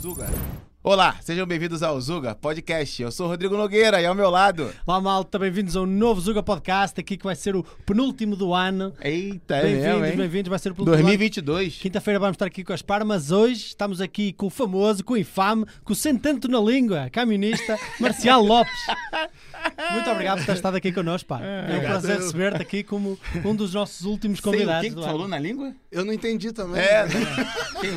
Zuga. 0.00 0.26
Olá, 0.82 1.14
sejam 1.20 1.46
bem-vindos 1.46 1.82
ao 1.82 2.00
Zuga 2.00 2.34
Podcast. 2.34 3.02
Eu 3.02 3.12
sou 3.12 3.26
o 3.26 3.28
Rodrigo 3.28 3.54
Nogueira 3.54 4.00
e 4.00 4.06
ao 4.06 4.14
meu 4.14 4.30
lado. 4.30 4.72
Olá 4.86 4.98
malta, 4.98 5.38
bem-vindos 5.38 5.76
a 5.76 5.82
um 5.82 5.86
novo 5.86 6.22
Zuga 6.22 6.42
Podcast, 6.42 6.98
aqui 6.98 7.18
que 7.18 7.24
vai 7.24 7.36
ser 7.36 7.54
o 7.54 7.62
penúltimo 7.84 8.34
do 8.34 8.54
ano. 8.54 8.94
Eita, 8.98 9.56
é 9.56 9.62
Bem-vindos, 9.62 10.16
bem-vindos, 10.16 10.48
vai 10.48 10.58
ser 10.58 10.72
o 10.72 10.74
penúltimo 10.74 10.96
do 10.96 11.00
ano. 11.00 11.02
2022. 11.02 11.76
Quinta-feira 11.76 12.18
vamos 12.18 12.36
estar 12.36 12.46
aqui 12.46 12.64
com 12.64 12.72
as 12.72 12.80
par, 12.80 13.04
mas 13.04 13.30
hoje 13.30 13.66
estamos 13.66 14.00
aqui 14.00 14.32
com 14.32 14.46
o 14.46 14.50
famoso, 14.50 15.04
com 15.04 15.12
o 15.12 15.16
infame, 15.18 15.66
com 15.84 15.92
o 15.92 15.96
sentento 15.96 16.48
na 16.48 16.58
língua, 16.58 17.10
camionista 17.10 17.78
Marcial 18.00 18.42
Lopes. 18.42 18.72
Muito 19.92 20.10
obrigado 20.10 20.38
por 20.38 20.46
ter 20.46 20.54
estado 20.54 20.76
aqui 20.76 20.92
connosco, 20.92 21.28
pá. 21.28 21.42
É 21.42 21.44
um 21.44 21.60
Obrigado. 21.64 21.90
prazer 21.90 22.16
receber-te 22.18 22.62
aqui 22.62 22.82
como 22.82 23.18
um 23.44 23.54
dos 23.54 23.74
nossos 23.74 24.06
últimos 24.06 24.38
Sei 24.38 24.48
o 24.48 24.52
convidados 24.52 24.88
que, 24.88 24.94
que 24.94 25.02
falou 25.02 25.28
na 25.28 25.38
língua? 25.38 25.74
Eu 25.92 26.06
não 26.06 26.12
entendi 26.14 26.50
também. 26.52 26.80
É, 26.80 27.06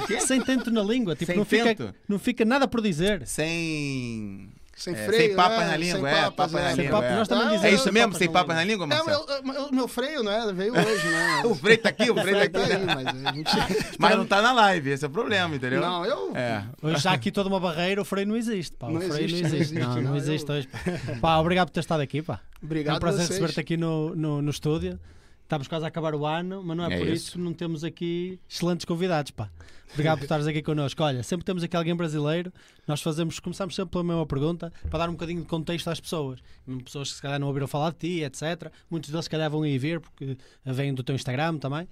quê? 0.06 0.20
Sem 0.20 0.42
tento 0.42 0.70
na 0.72 0.84
língua, 0.84 1.16
tipo, 1.16 1.34
não 1.34 1.46
fica, 1.46 1.95
não 2.08 2.20
fica 2.20 2.44
nada 2.44 2.68
por 2.73 2.82
dizer. 2.82 3.22
Sem. 3.27 4.50
Sem 4.76 4.95
É, 4.95 5.05
freio, 5.05 5.27
sem 5.27 5.36
papas 5.36 5.59
né? 5.59 5.68
na 5.68 5.77
língua, 5.77 6.00
sem 6.00 6.08
é, 6.09 6.22
papas, 6.23 6.34
papas 6.36 6.52
na 6.54 6.59
é. 6.62 6.73
Sem 6.76 6.84
língua, 6.86 6.99
papo, 7.02 7.13
é. 7.13 7.16
nós 7.16 7.27
também 7.27 7.44
Ah, 7.46 7.49
dizemos 7.52 7.66
É 7.66 7.76
isso 7.76 7.94
mesmo? 7.94 8.08
papas 8.08 8.18
Sem 8.18 8.27
na 8.27 8.34
papas 8.34 8.55
na 8.55 8.63
língua. 8.63 8.86
língua, 8.88 8.98
É, 8.98 9.02
o 9.02 9.05
Marcelo? 9.05 9.44
meu, 9.54 9.66
o 9.68 9.76
meu 9.76 9.88
freio, 9.88 10.23
né? 10.23 10.52
Veio 10.54 10.73
hoje, 10.76 11.08
né? 11.08 11.41
O 11.46 11.55
freio 11.55 11.77
tá 11.77 11.90
aqui, 11.90 12.09
o 12.09 12.16
freio 12.16 12.49
tá 12.49 12.59
tá 12.59 12.66
aqui. 12.66 12.73
aí, 12.73 12.86
mas 13.23 13.36
gente... 13.36 13.52
Mas 13.99 14.18
não 14.18 14.26
tá 14.26 14.41
na 14.41 14.52
live, 14.52 14.90
esse 14.90 15.05
é 15.05 15.08
o 15.08 15.12
problema, 15.12 15.55
entendeu? 15.55 15.80
Não, 15.80 16.04
eu... 16.04 16.36
É. 16.36 16.66
Hoje 16.82 16.98
já 17.04 17.13
aqui 17.13 17.32
toda 17.32 17.48
uma 17.49 17.59
barreira, 17.59 18.02
o 18.02 18.05
freio 18.05 18.27
não 18.27 18.36
existe, 18.36 18.76
pá. 18.76 18.88
O 18.88 18.94
Não 18.94 19.02
freio 19.02 19.26
existe, 19.26 19.41
não 19.44 19.48
existe. 19.55 19.74
Não, 19.76 19.96
não 19.96 20.02
não, 20.02 20.18
existe 20.18 20.49
eu- 20.49 20.55
hoje. 20.55 20.68
Pá. 21.21 21.38
Obrigado 21.38 21.68
por 21.68 21.74
ter 21.76 21.80
estado 21.82 22.02
aqui, 22.02 22.24
pá. 22.24 22.40
Obrigado 22.62 22.96
é 22.96 22.98
um 22.98 22.99
prazer 22.99 23.27
receber-te 23.27 23.60
aqui 23.60 23.77
no, 23.77 24.16
no, 24.16 24.41
no 24.41 24.49
estúdio. 24.49 24.99
Estamos 25.44 25.68
quase 25.68 25.86
a 25.86 25.88
acabar 25.88 26.16
o 26.16 26.26
ano, 26.26 26.64
mas 26.64 26.76
não 26.76 26.86
é, 26.86 26.96
É 26.96 26.98
por 26.98 27.08
isso. 27.08 27.16
isso 27.28 27.32
que 27.34 27.38
não 27.38 27.54
temos 27.54 27.84
aqui 27.84 28.40
excelentes 28.50 28.86
convidados, 28.86 29.32
pá. 29.32 29.50
Obrigado 29.92 30.18
por 30.18 30.24
estares 30.24 30.48
aqui 30.48 30.64
connosco. 30.64 31.04
Olha, 31.04 31.22
sempre 31.22 31.46
temos 31.46 31.62
aqui 31.62 31.76
alguém 31.78 31.96
brasileiro. 31.96 32.52
Nós 32.88 33.02
fazemos, 33.02 33.40
começamos 33.40 33.76
sempre 33.76 33.91
pela 33.91 34.04
mesma 34.04 34.26
pergunta, 34.26 34.74
para 34.90 35.00
dar 35.00 35.10
um 35.10 35.13
bocadinho 35.13 35.41
de 35.41 35.48
contexto 35.48 35.88
às 35.90 36.00
pessoas. 36.00 36.40
Pessoas 36.84 37.10
que 37.10 37.16
se 37.18 37.22
calhar 37.22 37.40
não 37.40 37.48
ouviram 37.48 37.68
falar 37.68 37.91
de 37.91 37.98
ti, 37.98 38.24
etc. 38.24 38.72
Muitos 38.90 39.12
deles 39.12 39.26
se 39.26 39.30
calhar 39.30 39.52
vão 39.52 39.62
aí 39.62 39.77
ver, 39.77 40.00
porque 40.00 40.35
vêm 40.66 40.94
do 40.94 41.04
teu 41.04 41.13
Instagram 41.13 41.57
também. 41.60 41.88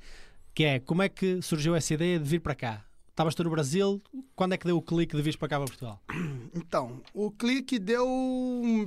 Que 0.55 0.63
é, 0.63 0.79
como 0.79 1.03
é 1.03 1.09
que 1.09 1.41
surgiu 1.43 1.75
essa 1.75 1.93
ideia 1.93 2.17
de 2.17 2.25
vir 2.25 2.39
para 2.39 2.55
cá? 2.55 2.83
Estavas 3.09 3.35
tu 3.35 3.43
no 3.43 3.51
Brasil, 3.51 4.01
quando 4.35 4.53
é 4.53 4.57
que 4.57 4.65
deu 4.65 4.77
o 4.77 4.81
clique 4.81 5.15
de 5.15 5.21
vir 5.21 5.37
para 5.37 5.47
cá 5.49 5.57
para 5.57 5.67
Portugal? 5.67 6.01
Então, 6.55 7.01
o 7.13 7.29
clique 7.29 7.77
deu 7.77 8.07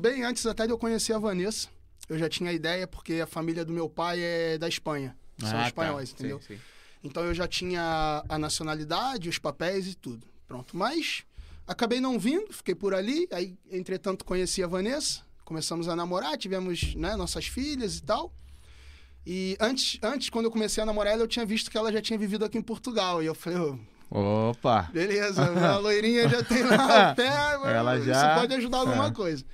bem 0.00 0.24
antes 0.24 0.44
até 0.46 0.66
de 0.66 0.72
eu 0.72 0.78
conhecer 0.78 1.12
a 1.12 1.18
Vanessa. 1.18 1.68
Eu 2.08 2.18
já 2.18 2.28
tinha 2.28 2.52
ideia, 2.52 2.86
porque 2.86 3.14
a 3.14 3.26
família 3.26 3.64
do 3.64 3.72
meu 3.72 3.88
pai 3.88 4.20
é 4.20 4.58
da 4.58 4.68
Espanha. 4.68 5.16
São 5.38 5.48
Ah, 5.50 5.62
tá. 5.62 5.66
espanhóis, 5.68 6.08
Sim, 6.10 6.14
entendeu? 6.18 6.40
sim. 6.46 6.58
Então 7.02 7.24
eu 7.24 7.34
já 7.34 7.46
tinha 7.48 8.22
a 8.28 8.38
nacionalidade, 8.38 9.28
os 9.28 9.38
papéis 9.38 9.86
e 9.86 9.94
tudo. 9.94 10.26
Pronto. 10.46 10.76
Mas 10.76 11.22
acabei 11.66 12.00
não 12.00 12.18
vindo, 12.18 12.52
fiquei 12.52 12.74
por 12.74 12.94
ali. 12.94 13.26
Aí, 13.32 13.56
entretanto, 13.70 14.24
conheci 14.24 14.62
a 14.62 14.66
Vanessa, 14.66 15.22
começamos 15.44 15.88
a 15.88 15.96
namorar, 15.96 16.36
tivemos 16.38 16.94
né, 16.94 17.16
nossas 17.16 17.46
filhas 17.46 17.96
e 17.98 18.02
tal. 18.02 18.32
E 19.26 19.56
antes, 19.58 19.98
antes, 20.02 20.28
quando 20.30 20.44
eu 20.46 20.50
comecei 20.50 20.82
a 20.82 20.86
namorar 20.86 21.14
ela, 21.14 21.22
eu 21.22 21.28
tinha 21.28 21.46
visto 21.46 21.70
que 21.70 21.76
ela 21.78 21.90
já 21.90 22.00
tinha 22.02 22.18
vivido 22.18 22.44
aqui 22.44 22.58
em 22.58 22.62
Portugal. 22.62 23.22
E 23.22 23.26
eu 23.26 23.34
falei, 23.34 23.58
Opa! 24.10 24.90
beleza, 24.92 25.42
a 25.44 25.76
loirinha 25.80 26.28
já 26.28 26.42
tem 26.44 26.62
lá 26.62 27.12
o 27.12 27.14
pé, 27.16 27.26
Ela 27.74 27.96
isso 27.96 28.06
já- 28.06 28.38
pode 28.38 28.54
ajudar 28.54 28.78
alguma 28.78 29.06
É. 29.08 29.10
coisa. 29.10 29.44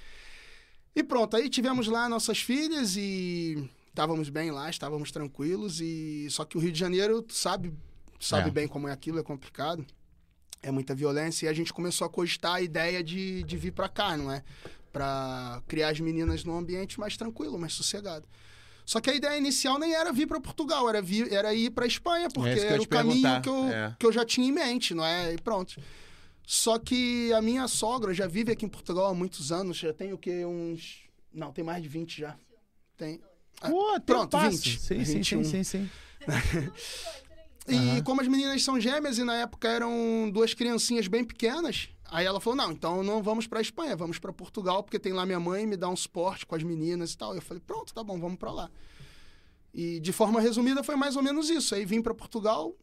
E 1.00 1.02
pronto, 1.02 1.34
aí 1.34 1.48
tivemos 1.48 1.86
lá 1.88 2.10
nossas 2.10 2.40
filhas 2.42 2.94
e 2.94 3.66
estávamos 3.88 4.28
bem 4.28 4.50
lá, 4.50 4.68
estávamos 4.68 5.10
tranquilos. 5.10 5.80
e 5.80 6.26
Só 6.28 6.44
que 6.44 6.58
o 6.58 6.60
Rio 6.60 6.70
de 6.70 6.78
Janeiro, 6.78 7.24
sabe, 7.30 7.72
sabe 8.20 8.48
É. 8.48 8.52
bem 8.52 8.68
como 8.68 8.86
é 8.86 8.92
aquilo, 8.92 9.18
é 9.18 9.22
complicado. 9.22 9.84
É 10.62 10.70
muita 10.70 10.94
violência 10.94 11.46
e 11.46 11.48
a 11.48 11.54
gente 11.54 11.72
começou 11.72 12.06
a 12.06 12.10
cogitar 12.10 12.56
a 12.56 12.60
ideia 12.60 13.02
de, 13.02 13.42
de 13.44 13.56
vir 13.56 13.72
pra 13.72 13.88
cá, 13.88 14.14
não 14.14 14.30
é? 14.30 14.44
Pra 14.92 15.62
criar 15.66 15.88
as 15.88 15.98
meninas 16.00 16.44
num 16.44 16.58
ambiente 16.58 17.00
mais 17.00 17.16
tranquilo, 17.16 17.58
mais 17.58 17.72
sossegado. 17.72 18.26
Só 18.84 19.00
que 19.00 19.08
a 19.08 19.14
ideia 19.14 19.38
inicial 19.38 19.78
nem 19.78 19.94
era 19.94 20.12
vir 20.12 20.26
para 20.26 20.38
Portugal, 20.38 20.86
era, 20.86 21.00
vir, 21.00 21.32
era 21.32 21.54
ir 21.54 21.70
para 21.70 21.86
Espanha, 21.86 22.28
porque 22.28 22.50
É 22.50 22.52
isso 22.56 22.66
que 22.66 22.66
eu 22.66 22.70
ia 22.70 22.74
era 22.74 22.82
o 22.82 22.88
caminho 22.88 23.40
que 23.40 23.48
eu, 23.48 23.64
é. 23.68 23.96
que 23.98 24.04
eu 24.04 24.12
já 24.12 24.22
tinha 24.26 24.46
em 24.46 24.52
mente, 24.52 24.92
não 24.92 25.04
é? 25.06 25.32
E 25.32 25.38
pronto. 25.38 25.80
Só 26.52 26.80
que 26.80 27.32
a 27.32 27.40
minha 27.40 27.68
sogra 27.68 28.12
já 28.12 28.26
vive 28.26 28.50
aqui 28.50 28.66
em 28.66 28.68
Portugal 28.68 29.06
há 29.06 29.14
muitos 29.14 29.52
anos, 29.52 29.76
já 29.76 29.92
tem 29.94 30.12
o 30.12 30.18
quê? 30.18 30.44
Uns. 30.44 31.04
Não, 31.32 31.52
tem 31.52 31.62
mais 31.62 31.80
de 31.80 31.88
20 31.88 32.18
já. 32.22 32.36
Tem. 32.96 33.20
Ah, 33.60 33.68
Pô, 33.70 33.92
tem 33.92 34.00
pronto, 34.00 34.36
um 34.36 34.40
passo. 34.40 34.56
20, 34.56 34.80
Sim, 34.80 35.04
sim, 35.04 35.14
21. 35.18 35.44
sim, 35.44 35.62
sim, 35.62 35.64
sim. 35.64 35.90
E 37.68 37.76
Aham. 37.76 38.02
como 38.02 38.20
as 38.20 38.26
meninas 38.26 38.64
são 38.64 38.80
gêmeas 38.80 39.16
e 39.16 39.22
na 39.22 39.36
época 39.36 39.68
eram 39.68 40.28
duas 40.32 40.52
criancinhas 40.52 41.06
bem 41.06 41.22
pequenas, 41.22 41.88
aí 42.06 42.26
ela 42.26 42.40
falou: 42.40 42.56
não, 42.56 42.72
então 42.72 43.04
não 43.04 43.22
vamos 43.22 43.46
para 43.46 43.60
Espanha, 43.60 43.94
vamos 43.94 44.18
para 44.18 44.32
Portugal, 44.32 44.82
porque 44.82 44.98
tem 44.98 45.12
lá 45.12 45.24
minha 45.24 45.38
mãe, 45.38 45.64
me 45.68 45.76
dá 45.76 45.88
um 45.88 45.94
suporte 45.94 46.44
com 46.46 46.56
as 46.56 46.64
meninas 46.64 47.12
e 47.12 47.16
tal. 47.16 47.32
Eu 47.32 47.40
falei: 47.40 47.62
pronto, 47.64 47.94
tá 47.94 48.02
bom, 48.02 48.18
vamos 48.18 48.38
para 48.40 48.50
lá. 48.50 48.70
E 49.72 50.00
de 50.00 50.10
forma 50.10 50.40
resumida 50.40 50.82
foi 50.82 50.96
mais 50.96 51.14
ou 51.14 51.22
menos 51.22 51.48
isso. 51.48 51.76
Aí 51.76 51.84
vim 51.84 52.02
para 52.02 52.12
Portugal, 52.12 52.74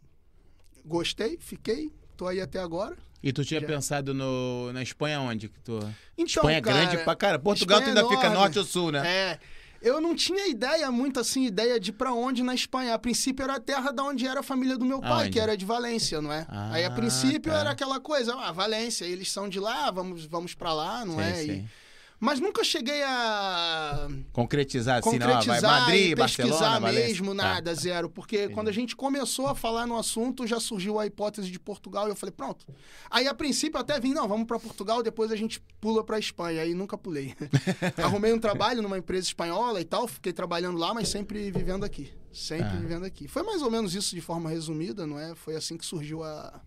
gostei, 0.85 1.38
fiquei, 1.38 1.91
tô 2.17 2.28
aí 2.28 2.41
até 2.41 2.59
agora. 2.59 2.97
E 3.23 3.31
tu 3.31 3.44
tinha 3.45 3.59
Já. 3.61 3.67
pensado 3.67 4.13
no, 4.13 4.72
na 4.73 4.81
Espanha 4.83 5.19
onde? 5.22 5.50
Que 5.50 5.59
tu... 5.61 5.78
Então, 6.17 6.25
Espanha 6.25 6.57
é 6.57 6.61
cara, 6.61 6.78
grande 6.85 6.97
pra 7.03 7.16
cara. 7.16 7.39
Portugal 7.39 7.81
tu 7.81 7.88
ainda 7.88 8.01
é 8.01 8.07
fica 8.07 8.29
norte 8.29 8.59
ou 8.59 8.66
sul, 8.66 8.91
né? 8.91 9.07
É. 9.07 9.39
Eu 9.81 10.01
não 10.01 10.16
tinha 10.16 10.47
ideia, 10.47 10.89
muito 10.91 11.19
assim, 11.19 11.45
ideia 11.45 11.79
de 11.79 11.91
pra 11.91 12.11
onde 12.11 12.41
na 12.41 12.53
Espanha. 12.56 12.95
A 12.95 13.00
princípio 13.00 13.44
era 13.44 13.56
a 13.56 13.59
terra 13.59 13.91
da 13.91 14.03
onde 14.03 14.25
era 14.25 14.39
a 14.39 14.44
família 14.44 14.75
do 14.77 14.83
meu 14.85 15.00
pai, 15.00 15.11
Aonde? 15.25 15.29
que 15.29 15.39
era 15.39 15.56
de 15.56 15.66
Valência, 15.66 16.19
não 16.19 16.33
é? 16.33 16.45
Ah, 16.50 16.73
Aí 16.73 16.83
a 16.85 16.89
princípio 16.91 17.51
tá. 17.51 17.59
era 17.59 17.69
aquela 17.72 18.00
coisa, 18.00 18.33
ah, 18.35 18.51
Valência, 18.51 19.06
eles 19.06 19.31
são 19.31 19.47
de 19.47 19.59
lá, 19.59 19.91
vamos, 19.91 20.25
vamos 20.25 20.56
para 20.56 20.73
lá, 20.73 21.06
não 21.06 21.16
Sim, 21.16 21.22
é? 21.22 21.33
sim. 21.35 21.51
E- 21.51 21.87
mas 22.19 22.39
nunca 22.39 22.63
cheguei 22.63 23.03
a 23.03 24.07
Concretizar 24.31 25.00
assim, 25.00 25.19
não, 25.19 25.28
ó, 25.28 25.29
vai 25.29 25.38
concretizar 25.44 25.81
Madrid, 25.81 26.16
pesquisar 26.17 26.50
Barcelona, 26.79 26.91
mesmo, 26.91 27.28
Tá. 27.35 27.44
nada, 27.44 27.75
zero. 27.75 28.09
Porque 28.09 28.50
quando 28.50 28.69
a 28.69 28.72
gente 28.72 28.95
começou 28.95 29.47
a 29.47 29.55
falar 29.55 29.85
no 29.85 29.97
assunto, 29.97 30.47
já 30.47 30.59
surgiu 30.59 31.00
a 31.00 31.06
hipótese 31.06 31.51
de 31.51 31.59
Portugal 31.59 32.07
e 32.07 32.11
eu 32.11 32.16
falei, 32.16 32.33
pronto. 32.35 32.66
Aí 33.09 33.27
a 33.27 33.33
princípio 33.33 33.77
eu 33.77 33.81
até 33.81 34.00
vim, 34.00 34.13
não, 34.13 34.27
vamos 34.27 34.47
para 34.47 34.59
Portugal, 34.59 35.03
depois 35.03 35.31
a 35.31 35.35
gente 35.35 35.59
pula 35.79 36.03
para 36.03 36.17
Espanha. 36.17 36.61
Aí 36.61 36.73
nunca 36.73 36.97
pulei. 36.97 37.35
Arrumei 38.03 38.33
um 38.33 38.39
trabalho 38.39 38.81
numa 38.81 38.97
empresa 38.97 39.27
espanhola 39.27 39.79
e 39.79 39.85
tal, 39.85 40.07
fiquei 40.07 40.33
trabalhando 40.33 40.77
lá, 40.77 40.94
mas 40.94 41.09
sempre 41.09 41.51
vivendo 41.51 41.83
aqui. 41.83 42.11
Sempre 42.31 42.69
Ah. 42.69 42.79
vivendo 42.79 43.06
aqui. 43.06 43.27
Foi 43.27 43.44
mais 43.44 43.61
ou 43.61 43.69
menos 43.72 43.95
isso 43.95 44.13
de 44.16 44.22
forma 44.22 44.50
resumida, 44.50 45.06
não 45.07 45.19
é? 45.19 45.33
Foi 45.35 45.56
assim 45.56 45.77
que 45.77 45.85
surgiu 45.85 46.23
a, 46.23 46.61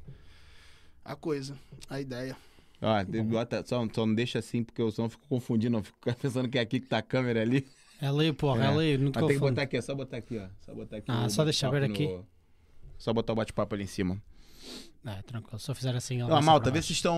a 1.05 1.15
coisa, 1.17 1.57
a 1.89 2.01
ideia. 2.01 2.37
Ó, 2.83 3.05
bota, 3.25 3.65
só, 3.67 3.87
só 3.93 4.07
não 4.07 4.15
deixa 4.15 4.39
assim, 4.39 4.65
porque 4.65 4.81
eu 4.81 4.91
só 4.91 5.09
fico 5.09 5.27
confundindo, 5.29 5.77
eu 5.79 5.83
fico 5.83 5.99
pensando 6.21 6.49
que 6.49 6.59
é 6.59 6.63
aqui 6.63 6.81
que 6.81 6.87
tá 6.87 6.99
a 6.99 7.03
câmera 7.03 7.43
ali. 7.43 7.67
É 8.01 8.07
ali, 8.07 8.33
porra, 8.33 8.63
é, 8.63 8.67
É. 8.67 8.69
ali, 8.69 8.99
não 8.99 9.13
tem 9.13 9.27
que 9.29 9.39
botar 9.39 9.63
aqui, 9.63 9.77
é 9.77 9.83
só 9.83 9.95
botar 9.95 10.17
aqui, 10.17 10.39
ó. 10.39 10.47
Só 10.65 10.75
botar 10.75 10.97
aqui. 10.97 11.07
Ah, 11.09 11.29
só 11.29 11.45
deixa 11.45 11.71
bate-papo 11.71 11.95
ver 11.95 12.05
aqui. 12.07 12.15
no- 12.17 12.27
Só 12.99 13.13
botar 13.13 13.33
o 13.35 13.37
bate-papo 13.37 13.75
ali 13.75 13.85
em 13.85 13.87
cima. 13.87 14.21
É, 15.05 15.23
tranquilo, 15.23 15.59
só 15.59 15.75
fizer 15.75 15.95
assim... 15.95 16.21
ela 16.21 16.39
Ó, 16.39 16.43
malta, 16.43 16.71
vê 16.71 16.81
se 16.81 16.89
vocês 16.89 16.99
estão. 16.99 17.17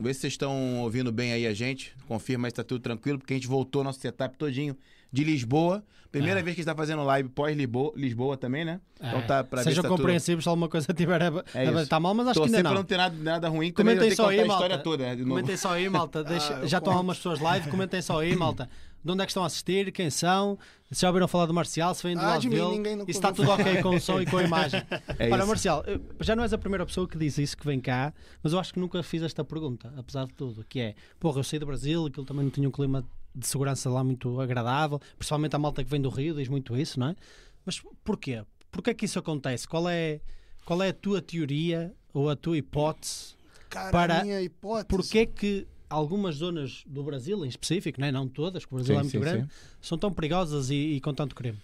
Vê 0.00 0.14
se 0.14 0.26
estão 0.28 0.80
ouvindo 0.82 1.10
bem 1.12 1.32
aí 1.32 1.46
a 1.46 1.54
gente. 1.54 1.94
Confirma 2.06 2.46
aí 2.46 2.50
se 2.50 2.56
tá 2.56 2.64
tudo 2.64 2.80
tranquilo, 2.80 3.18
porque 3.18 3.34
a 3.34 3.36
gente 3.36 3.48
voltou 3.48 3.82
nosso 3.82 3.98
setup 4.00 4.36
todinho 4.36 4.76
de 5.12 5.24
Lisboa. 5.24 5.82
Primeira 6.10 6.40
É. 6.40 6.42
vez 6.42 6.54
que 6.54 6.62
a 6.62 6.64
gente 6.64 6.72
tá 6.72 6.74
fazendo 6.74 7.04
live 7.04 7.28
pós-Lisboa 7.28 7.92
Lisboa 7.94 8.36
também, 8.38 8.64
né? 8.64 8.80
Então 8.98 9.20
tá 9.26 9.44
pra 9.44 9.58
ver 9.58 9.64
se 9.64 9.68
Sejam 9.70 9.82
tá 9.82 9.88
tudo- 9.90 9.98
compreensíveis 9.98 10.42
se 10.42 10.48
alguma 10.48 10.66
coisa 10.68 10.86
tiver 10.94 11.22
a, 11.22 11.44
É 11.54 11.82
está 11.82 12.00
mal, 12.00 12.14
mas 12.14 12.28
acho 12.28 12.34
que 12.34 12.40
Torcer 12.40 12.56
ainda 12.56 12.70
não. 12.70 12.76
não 12.78 12.84
ter 12.84 12.96
nada, 12.96 13.14
nada 13.16 13.48
ruim. 13.50 13.70
Comentem 13.70 14.08
que 14.08 14.16
só 14.16 14.30
aí, 14.30 14.42
malta. 14.46 14.78
toda. 14.78 15.16
Comentem 15.18 15.56
só 15.58 15.72
aí, 15.72 15.88
malta. 15.90 16.24
Deixa- 16.24 16.60
Ah, 16.62 16.66
já 16.66 16.78
estão 16.78 16.94
algumas 16.94 17.18
pessoas 17.18 17.40
live. 17.40 17.68
Comentem 17.70 18.00
só 18.00 18.20
aí, 18.22 18.34
malta. 18.34 18.70
De 19.04 19.12
onde 19.12 19.22
é 19.22 19.26
que 19.26 19.30
estão 19.30 19.44
a 19.44 19.46
assistir? 19.46 19.92
Quem 19.92 20.08
são? 20.10 20.58
Se 20.90 21.02
já 21.02 21.08
ouviram 21.08 21.28
falar 21.28 21.44
do 21.44 21.52
Marcial? 21.54 21.94
Se 21.94 22.02
vêm 22.02 22.16
do 22.16 22.22
Ah, 22.22 22.28
lado 22.30 22.40
de 22.40 22.48
mim 22.48 22.82
dele? 22.82 23.02
E 23.06 23.12
se 23.12 23.18
está 23.18 23.30
tudo 23.30 23.50
ok 23.50 23.82
com 23.82 23.90
o 23.94 24.00
som 24.00 24.18
e 24.20 24.24
com 24.26 24.38
a 24.38 24.42
imagem? 24.42 24.82
É 25.18 25.26
Olha, 25.30 25.36
isso. 25.40 25.46
Marcial, 25.46 25.84
já 26.20 26.34
não 26.34 26.42
és 26.42 26.52
a 26.54 26.58
primeira 26.58 26.84
pessoa 26.86 27.06
que 27.06 27.16
diz 27.18 27.36
isso 27.36 27.54
que 27.56 27.64
vem 27.66 27.78
cá, 27.80 28.12
mas 28.42 28.54
eu 28.54 28.58
acho 28.58 28.72
que 28.72 28.80
nunca 28.80 29.00
fiz 29.02 29.22
esta 29.22 29.44
pergunta, 29.44 29.92
apesar 29.96 30.26
de 30.26 30.32
tudo, 30.32 30.64
que 30.68 30.80
é, 30.80 30.94
porra, 31.20 31.38
eu 31.38 31.44
saí 31.44 31.58
do 31.60 31.66
Brasil, 31.66 32.06
aquilo 32.06 32.24
também 32.26 32.44
não 32.44 32.50
tinha 32.50 32.66
um 32.66 32.72
clima 32.72 33.04
de 33.34 33.46
segurança 33.46 33.88
lá 33.90 34.02
muito 34.02 34.40
agradável, 34.40 35.00
principalmente 35.16 35.54
a 35.54 35.58
malta 35.58 35.84
que 35.84 35.90
vem 35.90 36.00
do 36.00 36.08
Rio 36.08 36.34
diz 36.34 36.48
muito 36.48 36.76
isso, 36.76 36.98
não 36.98 37.08
é? 37.08 37.16
Mas 37.64 37.80
porquê? 38.04 38.42
Porquê 38.70 38.90
é 38.90 38.94
que 38.94 39.04
isso 39.04 39.18
acontece? 39.18 39.66
Qual 39.68 39.88
é, 39.88 40.20
qual 40.64 40.82
é 40.82 40.88
a 40.88 40.92
tua 40.92 41.20
teoria 41.22 41.94
ou 42.12 42.28
a 42.30 42.36
tua 42.36 42.56
hipótese 42.58 43.36
Cara, 43.70 43.90
Para- 43.90 44.20
a 44.20 44.24
minha 44.24 44.40
hipótese... 44.40 44.86
Porquê 44.88 45.26
que 45.26 45.66
algumas 45.90 46.36
zonas 46.36 46.82
do 46.86 47.02
Brasil, 47.02 47.44
em 47.44 47.48
específico, 47.48 48.00
né? 48.00 48.10
não 48.10 48.26
todas, 48.28 48.64
porque 48.64 48.74
o 48.74 48.78
Brasil 48.78 48.94
Sim, 48.94 48.98
é 48.98 49.02
muito 49.02 49.12
sim, 49.12 49.20
grande, 49.20 49.42
sim. 49.44 49.50
são 49.80 49.98
tão 49.98 50.12
perigosas 50.12 50.70
e, 50.70 50.74
e 50.74 51.00
com 51.00 51.12
tanto 51.14 51.34
crime? 51.34 51.58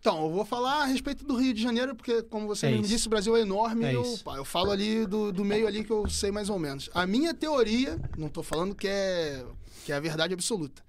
Então, 0.00 0.22
eu 0.24 0.30
vou 0.30 0.44
falar 0.44 0.82
a 0.82 0.84
respeito 0.84 1.24
do 1.24 1.34
Rio 1.36 1.52
de 1.52 1.60
Janeiro, 1.60 1.94
porque, 1.94 2.22
como 2.24 2.46
você 2.46 2.66
É 2.66 2.70
mesmo 2.70 2.84
isso. 2.84 2.94
disse, 2.94 3.06
o 3.06 3.10
Brasil 3.10 3.36
é 3.36 3.40
enorme. 3.40 3.84
É 3.86 3.94
eu, 3.94 4.04
pá, 4.24 4.36
eu 4.36 4.44
falo 4.44 4.70
ali 4.70 5.04
do, 5.04 5.32
do 5.32 5.44
meio 5.44 5.66
ali 5.66 5.82
que 5.84 5.90
eu 5.90 6.08
sei 6.08 6.30
mais 6.30 6.48
ou 6.48 6.58
menos. 6.58 6.88
A 6.94 7.06
minha 7.06 7.34
teoria, 7.34 7.98
não 8.16 8.28
tô 8.28 8.42
falando 8.42 8.74
que 8.74 8.86
é, 8.86 9.44
que 9.84 9.90
é 9.90 9.96
a 9.96 10.00
verdade 10.00 10.32
absoluta, 10.32 10.80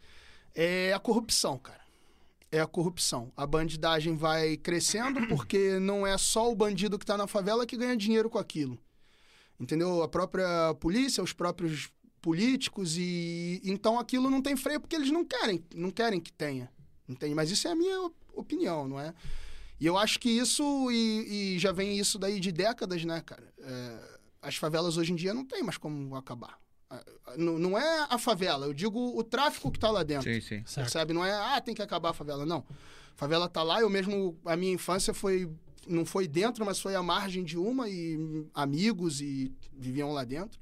é 0.56 0.94
a 0.94 1.00
corrupção, 1.00 1.58
cara. 1.58 1.82
É 2.52 2.60
a 2.60 2.68
corrupção. 2.68 3.32
A 3.36 3.46
bandidagem 3.46 4.16
vai 4.16 4.58
crescendo 4.58 5.26
porque 5.28 5.80
não 5.80 6.06
é 6.08 6.18
só 6.18 6.52
o 6.52 6.56
bandido 6.56 6.98
que 6.98 7.06
tá 7.06 7.18
na 7.18 7.28
favela 7.28 7.66
que 7.66 7.76
ganha 7.78 7.96
dinheiro 7.98 8.30
com 8.30 8.38
aquilo. 8.38 8.78
entendeu? 9.60 10.02
A 10.04 10.08
própria 10.08 10.74
polícia, 10.80 11.24
os 11.24 11.34
próprios 11.34 11.90
políticos 12.22 12.98
e 12.98 13.62
então 13.64 14.00
aquilo 14.00 14.30
não 14.30 14.42
tem 14.42 14.56
freio 14.58 14.80
porque 14.82 14.96
eles 14.96 15.12
não 15.12 15.24
querem, 15.24 15.64
não 15.76 15.92
querem 15.92 16.20
que 16.20 16.32
tenha, 16.34 16.70
entende? 17.08 17.34
Mas 17.36 17.52
isso 17.52 17.68
é 17.68 17.72
a 17.72 17.76
minha 17.76 18.02
op- 18.02 18.16
opinião, 18.34 18.88
não 18.88 19.00
é? 19.00 19.14
E 19.80 19.86
eu 19.86 19.96
acho 19.98 20.20
que 20.20 20.30
isso 20.30 20.90
e, 20.92 21.56
e 21.56 21.60
já 21.60 21.72
vem 21.72 21.98
isso 21.98 22.18
daí 22.18 22.40
de 22.40 22.52
décadas, 22.52 23.06
né, 23.06 23.22
cara? 23.22 23.54
É, 23.60 24.18
as 24.42 24.56
favelas 24.56 24.98
hoje 24.98 25.14
em 25.14 25.16
dia 25.16 25.34
não 25.34 25.46
tem 25.46 25.62
mais 25.64 25.78
como 25.78 26.16
acabar. 26.16 26.58
Ah, 26.89 27.04
Não, 27.38 27.78
é 27.78 28.07
a 28.10 28.18
favela, 28.18 28.66
eu 28.66 28.74
digo 28.74 29.18
o 29.18 29.24
tráfico 29.24 29.72
que 29.72 29.80
tá 29.80 29.92
lá 29.92 30.04
dentro. 30.04 30.31
Sim, 30.31 30.42
sim. 30.42 30.63
Certo. 30.66 30.86
Percebe? 30.86 31.13
Não 31.13 31.25
é, 31.25 31.31
ah, 31.34 31.60
tem 31.62 31.75
que 31.75 31.81
acabar 31.81 32.10
a 32.10 32.13
favela. 32.13 32.45
Não. 32.45 32.60
A 32.60 33.18
favela 33.18 33.50
tá 33.50 33.63
lá, 33.63 33.81
eu 33.81 33.89
mesmo, 33.89 34.38
a 34.45 34.56
minha 34.56 34.72
infância 34.74 35.13
foi, 35.13 35.50
não 35.88 36.06
foi 36.06 36.28
dentro, 36.28 36.66
mas 36.66 36.80
foi 36.80 36.95
à 36.95 37.04
margem 37.04 37.44
de 37.44 37.57
uma 37.57 37.89
e 37.89 38.45
amigos 38.54 39.22
e 39.22 39.51
viviam 39.74 40.12
lá 40.13 40.24
dentro. 40.24 40.60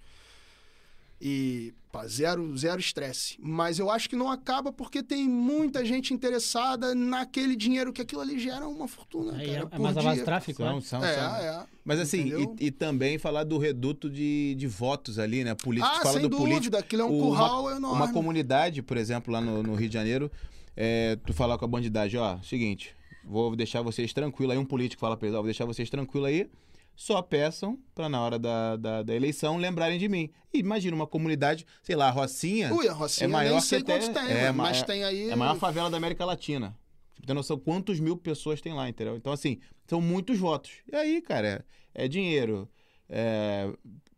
E, 1.22 1.74
pá, 1.92 2.06
zero, 2.08 2.56
zero 2.58 2.80
estresse. 2.80 3.38
Mas 3.40 3.80
eu 3.80 3.90
acho 3.90 4.10
que 4.10 4.16
não 4.18 4.30
acaba 4.30 4.72
porque 4.72 5.02
tem 5.02 5.28
muita 5.30 5.84
gente 5.86 6.14
interessada 6.14 6.94
naquele 6.94 7.56
dinheiro 7.56 7.94
que 7.94 8.02
aquilo 8.02 8.20
ali 8.22 8.38
gera 8.38 8.68
uma 8.68 8.88
fortuna, 8.88 9.42
É, 9.42 9.46
cara, 9.46 9.60
é 9.60 9.66
por 9.66 9.80
mais 9.80 9.98
a 9.98 10.02
base 10.02 10.10
de 10.10 10.16
dia. 10.16 10.26
tráfico, 10.26 10.58
São, 10.62 10.78
é? 10.78 10.82
são, 10.82 11.04
É, 11.06 11.16
são. 11.16 11.36
é. 11.38 11.66
Mas 11.86 12.00
assim, 12.00 12.32
e, 12.60 12.66
e 12.68 12.72
também 12.72 13.18
falar 13.18 13.44
do 13.46 13.58
reduto 13.58 14.10
de, 14.10 14.56
de 14.56 14.68
votos 14.68 15.18
ali, 15.18 15.44
né? 15.44 15.56
Político, 15.56 15.92
Ah, 15.96 16.02
fala 16.02 16.14
sem 16.20 16.22
do 16.24 16.30
dúvida, 16.30 16.50
político. 16.50 16.78
aquilo 16.78 17.02
é 17.04 17.06
um 17.06 17.18
Uma- 17.18 17.28
curral 17.28 17.72
enorme. 17.72 17.96
Uma 17.96 18.12
comunidade, 18.12 18.82
por 18.82 18.98
exemplo, 18.98 19.32
lá 19.32 19.40
no, 19.40 19.64
no 19.64 19.74
Rio 19.76 19.88
de 19.88 19.94
Janeiro, 19.94 20.30
é, 20.76 21.16
tu 21.26 21.34
falar 21.34 21.58
com 21.58 21.64
a 21.64 21.68
bandidagem, 21.68 22.20
ó, 22.20 22.38
seguinte, 22.42 22.94
vou 23.24 23.56
deixar 23.56 23.82
vocês 23.82 24.12
tranquilos 24.12 24.52
aí, 24.54 24.58
um 24.58 24.66
político 24.66 25.00
fala 25.00 25.16
pra 25.16 25.28
eles, 25.28 25.36
ó, 25.36 25.40
vou 25.40 25.46
deixar 25.46 25.64
vocês 25.66 25.90
tranquilos 25.90 26.28
aí, 26.28 26.50
só 26.96 27.22
peçam 27.22 27.78
pra 27.94 28.08
na 28.08 28.22
hora 28.22 28.40
da, 28.40 28.76
da, 28.76 29.04
da 29.04 29.16
eleição 29.16 29.58
lembrarem 29.58 30.00
de 30.00 30.08
mim. 30.08 30.30
E 30.54 30.60
imagina 30.60 30.96
uma 30.96 31.06
comunidade, 31.08 31.66
sei 31.84 31.96
lá, 31.96 32.10
Rocinha, 32.10 32.74
Ui, 32.74 32.88
a 32.88 32.94
Rocinha 32.94 33.26
é 33.26 33.28
maior 33.28 33.52
nem 33.52 33.60
que 33.60 33.68
sei 33.68 33.80
até- 33.80 34.00
quantos 34.00 34.10
tem, 34.10 34.32
é, 34.38 34.52
mas 34.52 34.82
é- 34.82 34.84
tem 34.86 35.04
aí... 35.04 35.30
é 35.30 35.34
a 35.34 35.36
maior 35.36 35.58
favela 35.58 35.90
da 35.90 35.98
América 35.98 36.24
Latina. 36.26 36.78
Pra 37.16 37.26
ter 37.28 37.34
noção 37.34 37.58
quantos 37.58 38.00
mil 38.00 38.16
pessoas 38.18 38.62
tem 38.62 38.74
lá, 38.74 38.88
entendeu? 38.88 39.16
Então, 39.16 39.34
assim, 39.34 39.60
são 39.88 40.00
muitos 40.02 40.38
votos. 40.38 40.72
E 40.92 40.96
aí, 40.96 41.22
cara, 41.22 41.66
é, 41.94 42.06
é 42.06 42.08
dinheiro, 42.08 42.70
é 43.10 43.70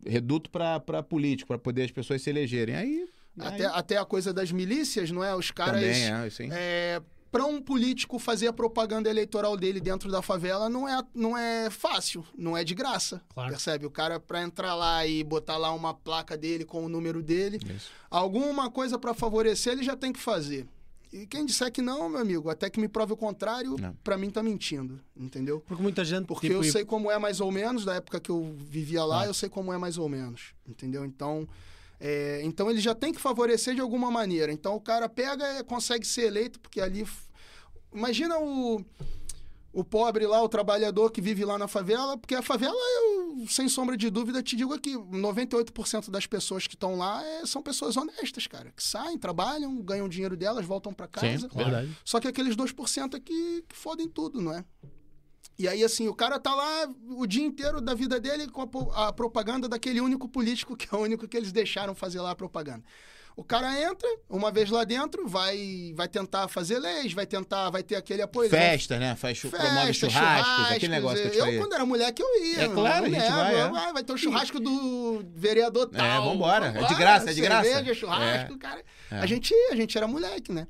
reduto 0.06 0.50
pra 0.50 0.80
político, 1.02 1.48
pra 1.48 1.58
poder 1.58 1.82
as 1.84 1.90
pessoas 1.90 2.22
se 2.22 2.30
elegerem. 2.30 2.74
Aí. 2.74 3.08
Até, 3.38 3.66
aí 3.66 3.72
até 3.74 3.96
a 3.96 4.04
coisa 4.04 4.32
das 4.32 4.50
milícias, 4.50 5.10
não 5.12 5.22
é? 5.22 5.34
Os 5.34 5.50
caras... 5.50 5.80
também 5.80 6.04
é, 6.04 6.12
aí. 6.12 6.48
é, 6.50 7.02
para 7.30 7.44
um 7.44 7.60
político 7.60 8.18
fazer 8.18 8.46
a 8.48 8.52
propaganda 8.52 9.08
eleitoral 9.10 9.56
dele 9.56 9.80
dentro 9.80 10.10
da 10.10 10.22
favela 10.22 10.68
não 10.68 10.88
é, 10.88 11.02
não 11.14 11.36
é 11.36 11.68
fácil, 11.70 12.24
não 12.36 12.56
é 12.56 12.64
de 12.64 12.74
graça. 12.74 13.20
Claro. 13.34 13.50
Percebe? 13.50 13.84
O 13.86 13.90
cara, 13.90 14.18
para 14.18 14.42
entrar 14.42 14.74
lá 14.74 15.06
e 15.06 15.22
botar 15.22 15.56
lá 15.56 15.72
uma 15.72 15.92
placa 15.92 16.36
dele 16.36 16.64
com 16.64 16.84
o 16.84 16.88
número 16.88 17.22
dele, 17.22 17.58
Isso. 17.74 17.90
alguma 18.10 18.70
coisa 18.70 18.98
para 18.98 19.12
favorecer 19.14 19.72
ele 19.74 19.82
já 19.82 19.96
tem 19.96 20.12
que 20.12 20.18
fazer. 20.20 20.66
E 21.10 21.26
quem 21.26 21.46
disser 21.46 21.72
que 21.72 21.80
não, 21.80 22.06
meu 22.08 22.20
amigo, 22.20 22.50
até 22.50 22.68
que 22.68 22.78
me 22.78 22.86
prove 22.86 23.14
o 23.14 23.16
contrário, 23.16 23.76
Não. 23.80 23.94
para 24.04 24.18
mim 24.18 24.28
tá 24.28 24.42
mentindo, 24.42 25.00
entendeu? 25.16 25.58
Porque 25.66 25.82
muita 25.82 26.04
gente. 26.04 26.26
Porque 26.26 26.48
tipo, 26.48 26.58
eu 26.62 26.70
sei 26.70 26.84
como 26.84 27.10
é 27.10 27.18
mais 27.18 27.40
ou 27.40 27.50
menos, 27.50 27.82
da 27.84 27.94
época 27.94 28.20
que 28.20 28.30
eu 28.30 28.54
vivia 28.58 29.02
lá, 29.04 29.22
Ah. 29.22 29.26
eu 29.26 29.32
sei 29.32 29.48
como 29.48 29.72
é 29.72 29.78
mais 29.78 29.96
ou 29.96 30.06
menos, 30.06 30.52
entendeu? 30.68 31.06
Então, 31.06 31.48
é, 32.00 32.40
então 32.44 32.70
ele 32.70 32.80
já 32.80 32.94
tem 32.94 33.12
que 33.12 33.20
favorecer 33.20 33.74
de 33.74 33.80
alguma 33.80 34.10
maneira. 34.10 34.52
Então 34.52 34.74
o 34.76 34.80
cara 34.80 35.08
pega 35.08 35.58
e 35.60 35.64
consegue 35.64 36.06
ser 36.06 36.22
eleito, 36.26 36.60
porque 36.60 36.80
ali. 36.80 37.06
Imagina 37.92 38.38
o, 38.38 38.84
o 39.72 39.82
pobre 39.82 40.26
lá, 40.26 40.42
o 40.42 40.48
trabalhador 40.48 41.10
que 41.10 41.20
vive 41.20 41.44
lá 41.44 41.56
na 41.58 41.66
favela, 41.66 42.18
porque 42.18 42.34
a 42.34 42.42
favela, 42.42 42.74
eu, 42.76 43.46
sem 43.48 43.68
sombra 43.68 43.96
de 43.96 44.10
dúvida, 44.10 44.42
te 44.42 44.54
digo 44.56 44.74
aqui: 44.74 44.94
98% 44.94 46.10
das 46.10 46.26
pessoas 46.26 46.66
que 46.66 46.74
estão 46.74 46.96
lá 46.96 47.24
é- 47.24 47.46
são 47.46 47.62
pessoas 47.62 47.96
honestas, 47.96 48.46
cara, 48.46 48.70
que 48.76 48.82
saem, 48.82 49.18
trabalham, 49.18 49.80
ganham 49.80 50.08
dinheiro 50.08 50.36
delas, 50.36 50.66
voltam 50.66 50.92
para 50.92 51.08
casa. 51.08 51.48
Sim, 51.48 51.48
Verdade. 51.54 51.96
Só 52.04 52.20
que 52.20 52.28
aqueles 52.28 52.54
2% 52.54 53.14
é 53.14 53.20
que, 53.20 53.64
que 53.68 53.76
fodem 53.76 54.08
tudo, 54.08 54.40
não 54.40 54.52
é? 54.52 54.64
E 55.58 55.66
aí, 55.66 55.82
assim, 55.82 56.06
o 56.06 56.14
cara 56.14 56.38
tá 56.38 56.54
lá 56.54 56.88
o 57.10 57.26
dia 57.26 57.44
inteiro 57.44 57.80
da 57.80 57.92
vida 57.92 58.20
dele 58.20 58.46
com 58.46 58.62
a, 58.94 59.08
a 59.08 59.12
propaganda 59.12 59.68
daquele 59.68 60.00
único 60.00 60.28
político, 60.28 60.76
que 60.76 60.86
é 60.92 60.96
o 60.96 61.00
único 61.02 61.26
que 61.26 61.36
eles 61.36 61.50
deixaram 61.50 61.94
fazer 61.96 62.20
lá 62.20 62.30
a 62.30 62.34
propaganda. 62.36 62.84
O 63.34 63.44
cara 63.44 63.80
entra, 63.80 64.08
uma 64.28 64.50
vez 64.50 64.68
lá 64.68 64.82
dentro, 64.84 65.26
vai, 65.28 65.92
vai 65.96 66.08
tentar 66.08 66.48
fazer 66.48 66.78
leis, 66.80 67.12
vai 67.12 67.24
tentar, 67.24 67.70
vai 67.70 67.82
ter 67.84 67.94
aquele 67.94 68.20
apoio. 68.22 68.50
vai- 68.50 68.60
Festa, 68.60 68.98
né? 68.98 69.14
Faz, 69.14 69.38
chu- 69.38 69.48
promove 69.48 69.86
Festa, 69.86 70.10
churrascos, 70.10 70.72
aquele 70.76 70.92
negócio 70.92 71.22
que 71.30 71.38
eu 71.38 71.44
te 71.46 71.52
Eu, 71.54 71.60
quando 71.60 71.72
era 71.72 71.86
moleque, 71.86 72.20
eu 72.22 72.44
ia. 72.44 72.62
É 72.62 72.68
claro, 72.68 73.06
a 73.06 73.08
gente 73.08 73.30
vai, 73.30 73.54
é. 73.54 73.62
eu- 73.62 73.76
ah, 73.76 73.92
vai 73.92 74.02
ter 74.04 74.12
o 74.12 74.16
churrasco 74.16 74.58
do 74.58 75.24
vereador 75.36 75.86
tal. 75.88 76.24
vambora, 76.24 76.66
é 76.66 76.82
de 76.84 76.94
graça, 76.96 77.30
é 77.30 77.32
de 77.34 77.40
graça. 77.40 77.68
Cerveja, 77.70 77.94
churrasco, 77.94 78.58
cara. 78.58 78.82
É. 79.10 79.16
A 79.18 79.26
gente 79.26 79.54
a 79.70 79.76
gente 79.76 79.96
era 79.96 80.08
moleque, 80.08 80.52
né? 80.52 80.66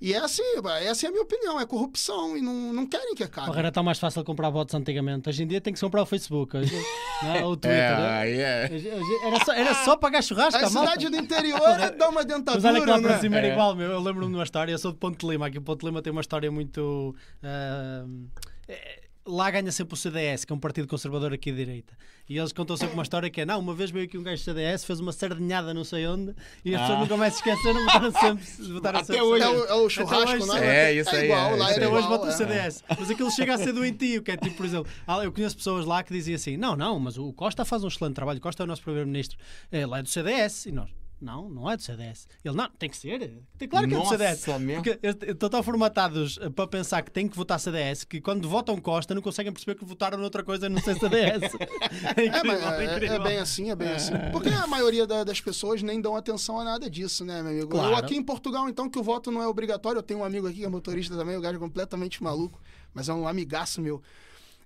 E 0.00 0.12
é 0.12 0.18
assim, 0.18 0.42
essa 0.82 1.06
é 1.06 1.08
a 1.08 1.10
minha 1.10 1.22
opinião, 1.22 1.58
é 1.58 1.64
corrupção 1.64 2.36
e 2.36 2.42
não, 2.42 2.52
não 2.72 2.86
querem 2.86 3.14
que 3.14 3.24
acabe. 3.24 3.56
Era 3.58 3.72
tão 3.72 3.82
mais 3.82 3.98
fácil 3.98 4.22
comprar 4.24 4.50
votos 4.50 4.74
antigamente. 4.74 5.28
Hoje 5.28 5.42
em 5.42 5.46
dia 5.46 5.60
tem 5.60 5.72
que 5.72 5.80
comprar 5.80 6.02
o 6.02 6.06
Facebook. 6.06 6.54
Hoje, 6.56 6.74
não 7.22 7.34
é? 7.34 7.44
Ou 7.44 7.52
o 7.52 7.56
Twitter. 7.58 7.80
É, 7.80 7.96
né? 7.96 8.08
aí 8.18 8.38
é. 8.38 8.70
Era 9.26 9.44
só, 9.44 9.52
era 9.52 9.74
só 9.84 9.96
pagar 9.96 10.22
churrasco, 10.22 10.62
A 10.62 10.68
cidade 10.68 11.08
do 11.08 11.16
interior 11.16 11.58
dá 11.96 12.08
uma 12.10 12.16
Mas 12.16 12.26
dentadura, 12.26 12.68
olha 12.68 12.80
que 12.82 12.90
lá 12.90 13.00
para 13.00 13.10
né? 13.12 13.18
cima 13.20 13.36
era 13.38 13.46
É. 13.46 13.52
igual, 13.52 13.74
meu. 13.74 13.90
Eu 13.92 14.00
lembro-me 14.00 14.30
de 14.30 14.36
uma 14.36 14.44
história. 14.44 14.70
Eu 14.72 14.78
sou 14.78 14.92
de 14.92 14.98
Ponte 14.98 15.26
Lima. 15.26 15.46
Aqui 15.46 15.58
Ponte 15.60 15.84
Lima 15.84 16.02
tem 16.02 16.12
uma 16.12 16.20
história 16.20 16.50
muito. 16.50 17.14
ah, 17.42 18.04
é, 18.68 19.05
lá 19.26 19.50
ganha 19.50 19.70
sempre 19.72 19.94
o 19.94 19.96
CDS, 19.96 20.44
que 20.44 20.52
é 20.52 20.56
um 20.56 20.58
partido 20.58 20.86
conservador 20.86 21.32
aqui 21.32 21.50
de 21.50 21.58
direita. 21.58 21.94
E 22.28 22.38
eles 22.38 22.52
contam 22.52 22.76
sempre 22.76 22.94
uma 22.94 23.02
história 23.04 23.28
que 23.28 23.40
é: 23.40 23.46
não, 23.46 23.58
uma 23.58 23.74
vez 23.74 23.90
veio 23.90 24.04
aqui 24.06 24.16
um 24.16 24.22
gajo 24.22 24.40
do 24.42 24.44
CDS, 24.44 24.84
fez 24.84 25.00
uma 25.00 25.12
sardinhada 25.12 25.72
não 25.74 25.84
sei 25.84 26.06
onde, 26.06 26.34
e 26.64 26.74
as 26.74 26.80
Ah. 26.80 26.84
pessoas 26.84 27.00
nunca 27.00 27.16
mais 27.16 27.34
se 27.34 27.38
esqueceram, 27.40 27.80
votaram 27.86 28.12
sempre. 28.12 28.72
Votaram 28.72 28.98
Até 29.00 29.06
sempre 29.06 29.22
hoje. 29.22 29.42
É 29.44 29.48
o, 29.48 29.64
é 29.64 29.74
o 29.74 29.88
churrasco, 29.88 30.30
hoje, 30.36 30.46
não 30.46 30.56
é? 30.56 30.66
É, 30.92 30.94
isso 30.94 31.10
aí, 31.14 31.24
igual, 31.24 31.38
é, 31.50 31.56
lá 31.56 31.56
isso 31.56 31.64
era 31.64 31.72
Até 31.72 31.88
hoje 31.88 32.04
igual, 32.06 32.18
votam 32.18 32.26
o 32.26 32.32
é. 32.32 32.36
CDS. 32.36 32.84
Mas 32.88 33.10
aquilo 33.10 33.30
chega 33.30 33.54
a 33.54 33.58
ser 33.58 33.72
doentio, 33.72 34.22
que 34.22 34.30
é 34.30 34.36
tipo, 34.36 34.56
por 34.56 34.66
exemplo, 34.66 34.90
ah, 35.06 35.22
eu 35.24 35.32
conheço 35.32 35.56
pessoas 35.56 35.84
lá 35.86 36.02
que 36.02 36.12
dizem 36.12 36.34
assim: 36.34 36.56
não, 36.56 36.74
não, 36.76 36.98
mas 36.98 37.18
o 37.18 37.32
Costa 37.32 37.64
faz 37.64 37.82
um 37.84 37.88
excelente 37.88 38.14
trabalho, 38.14 38.38
o 38.38 38.42
Costa 38.42 38.62
é 38.62 38.64
o 38.64 38.66
nosso 38.66 38.82
primeiro-ministro, 38.82 39.38
ele 39.70 39.94
é 39.94 40.02
do 40.02 40.08
CDS, 40.08 40.66
e 40.66 40.72
nós. 40.72 40.90
Não, 41.18 41.48
não 41.48 41.70
é 41.70 41.76
do 41.78 41.82
CDS. 41.82 42.28
Ele, 42.44 42.54
não, 42.54 42.68
tem 42.78 42.90
que 42.90 42.96
ser. 42.96 43.42
Tem, 43.56 43.66
claro 43.66 43.88
que 43.88 43.94
é 43.94 43.96
do 43.96 44.02
Nossa, 44.04 44.18
CDS. 44.18 44.46
mesmo? 44.60 44.82
Porque 44.84 44.98
eles 45.02 45.16
estão 45.22 45.48
tão 45.48 45.62
formatados 45.62 46.38
eh, 46.42 46.50
para 46.50 46.66
pensar 46.66 47.00
que 47.02 47.10
tem 47.10 47.26
que 47.26 47.34
votar 47.34 47.58
CDS 47.58 48.04
que 48.04 48.20
quando 48.20 48.46
votam 48.48 48.76
Costa 48.78 49.14
não 49.14 49.22
conseguem 49.22 49.50
perceber 49.50 49.76
que 49.78 49.84
votaram 49.86 50.18
noutra 50.18 50.44
coisa 50.44 50.68
não 50.68 50.78
sei 50.82 50.94
CDS. 50.94 51.54
É 52.16 52.20
É, 52.22 52.26
incrível, 52.26 52.52
é, 52.70 52.84
é, 52.84 52.94
incrível. 52.96 53.16
é 53.16 53.18
bem 53.20 53.38
assim, 53.38 53.70
é 53.70 53.74
bem 53.76 53.88
assim. 53.92 54.12
Porque 54.30 54.50
a 54.50 54.66
maioria 54.66 55.06
da- 55.06 55.24
das 55.24 55.40
pessoas 55.40 55.82
nem 55.82 56.00
dão 56.02 56.14
atenção 56.16 56.60
a 56.60 56.64
nada 56.64 56.90
disso, 56.90 57.24
né, 57.24 57.42
meu 57.42 57.52
amigo? 57.52 57.68
Claro. 57.68 57.92
Eu 57.92 57.96
aqui 57.96 58.14
em 58.14 58.22
Portugal, 58.22 58.68
então, 58.68 58.88
que 58.88 58.98
o 58.98 59.02
voto 59.02 59.30
não 59.30 59.42
é 59.42 59.46
obrigatório, 59.48 59.98
eu 59.98 60.02
tenho 60.02 60.20
um 60.20 60.24
amigo 60.24 60.46
aqui 60.46 60.58
que 60.58 60.64
é 60.64 60.68
motorista 60.68 61.16
também, 61.16 61.36
o 61.36 61.40
gajo 61.40 61.56
é 61.56 61.60
completamente 61.60 62.22
maluco, 62.22 62.60
mas 62.92 63.08
é 63.08 63.14
um 63.14 63.26
amigaço 63.26 63.80
meu. 63.80 64.02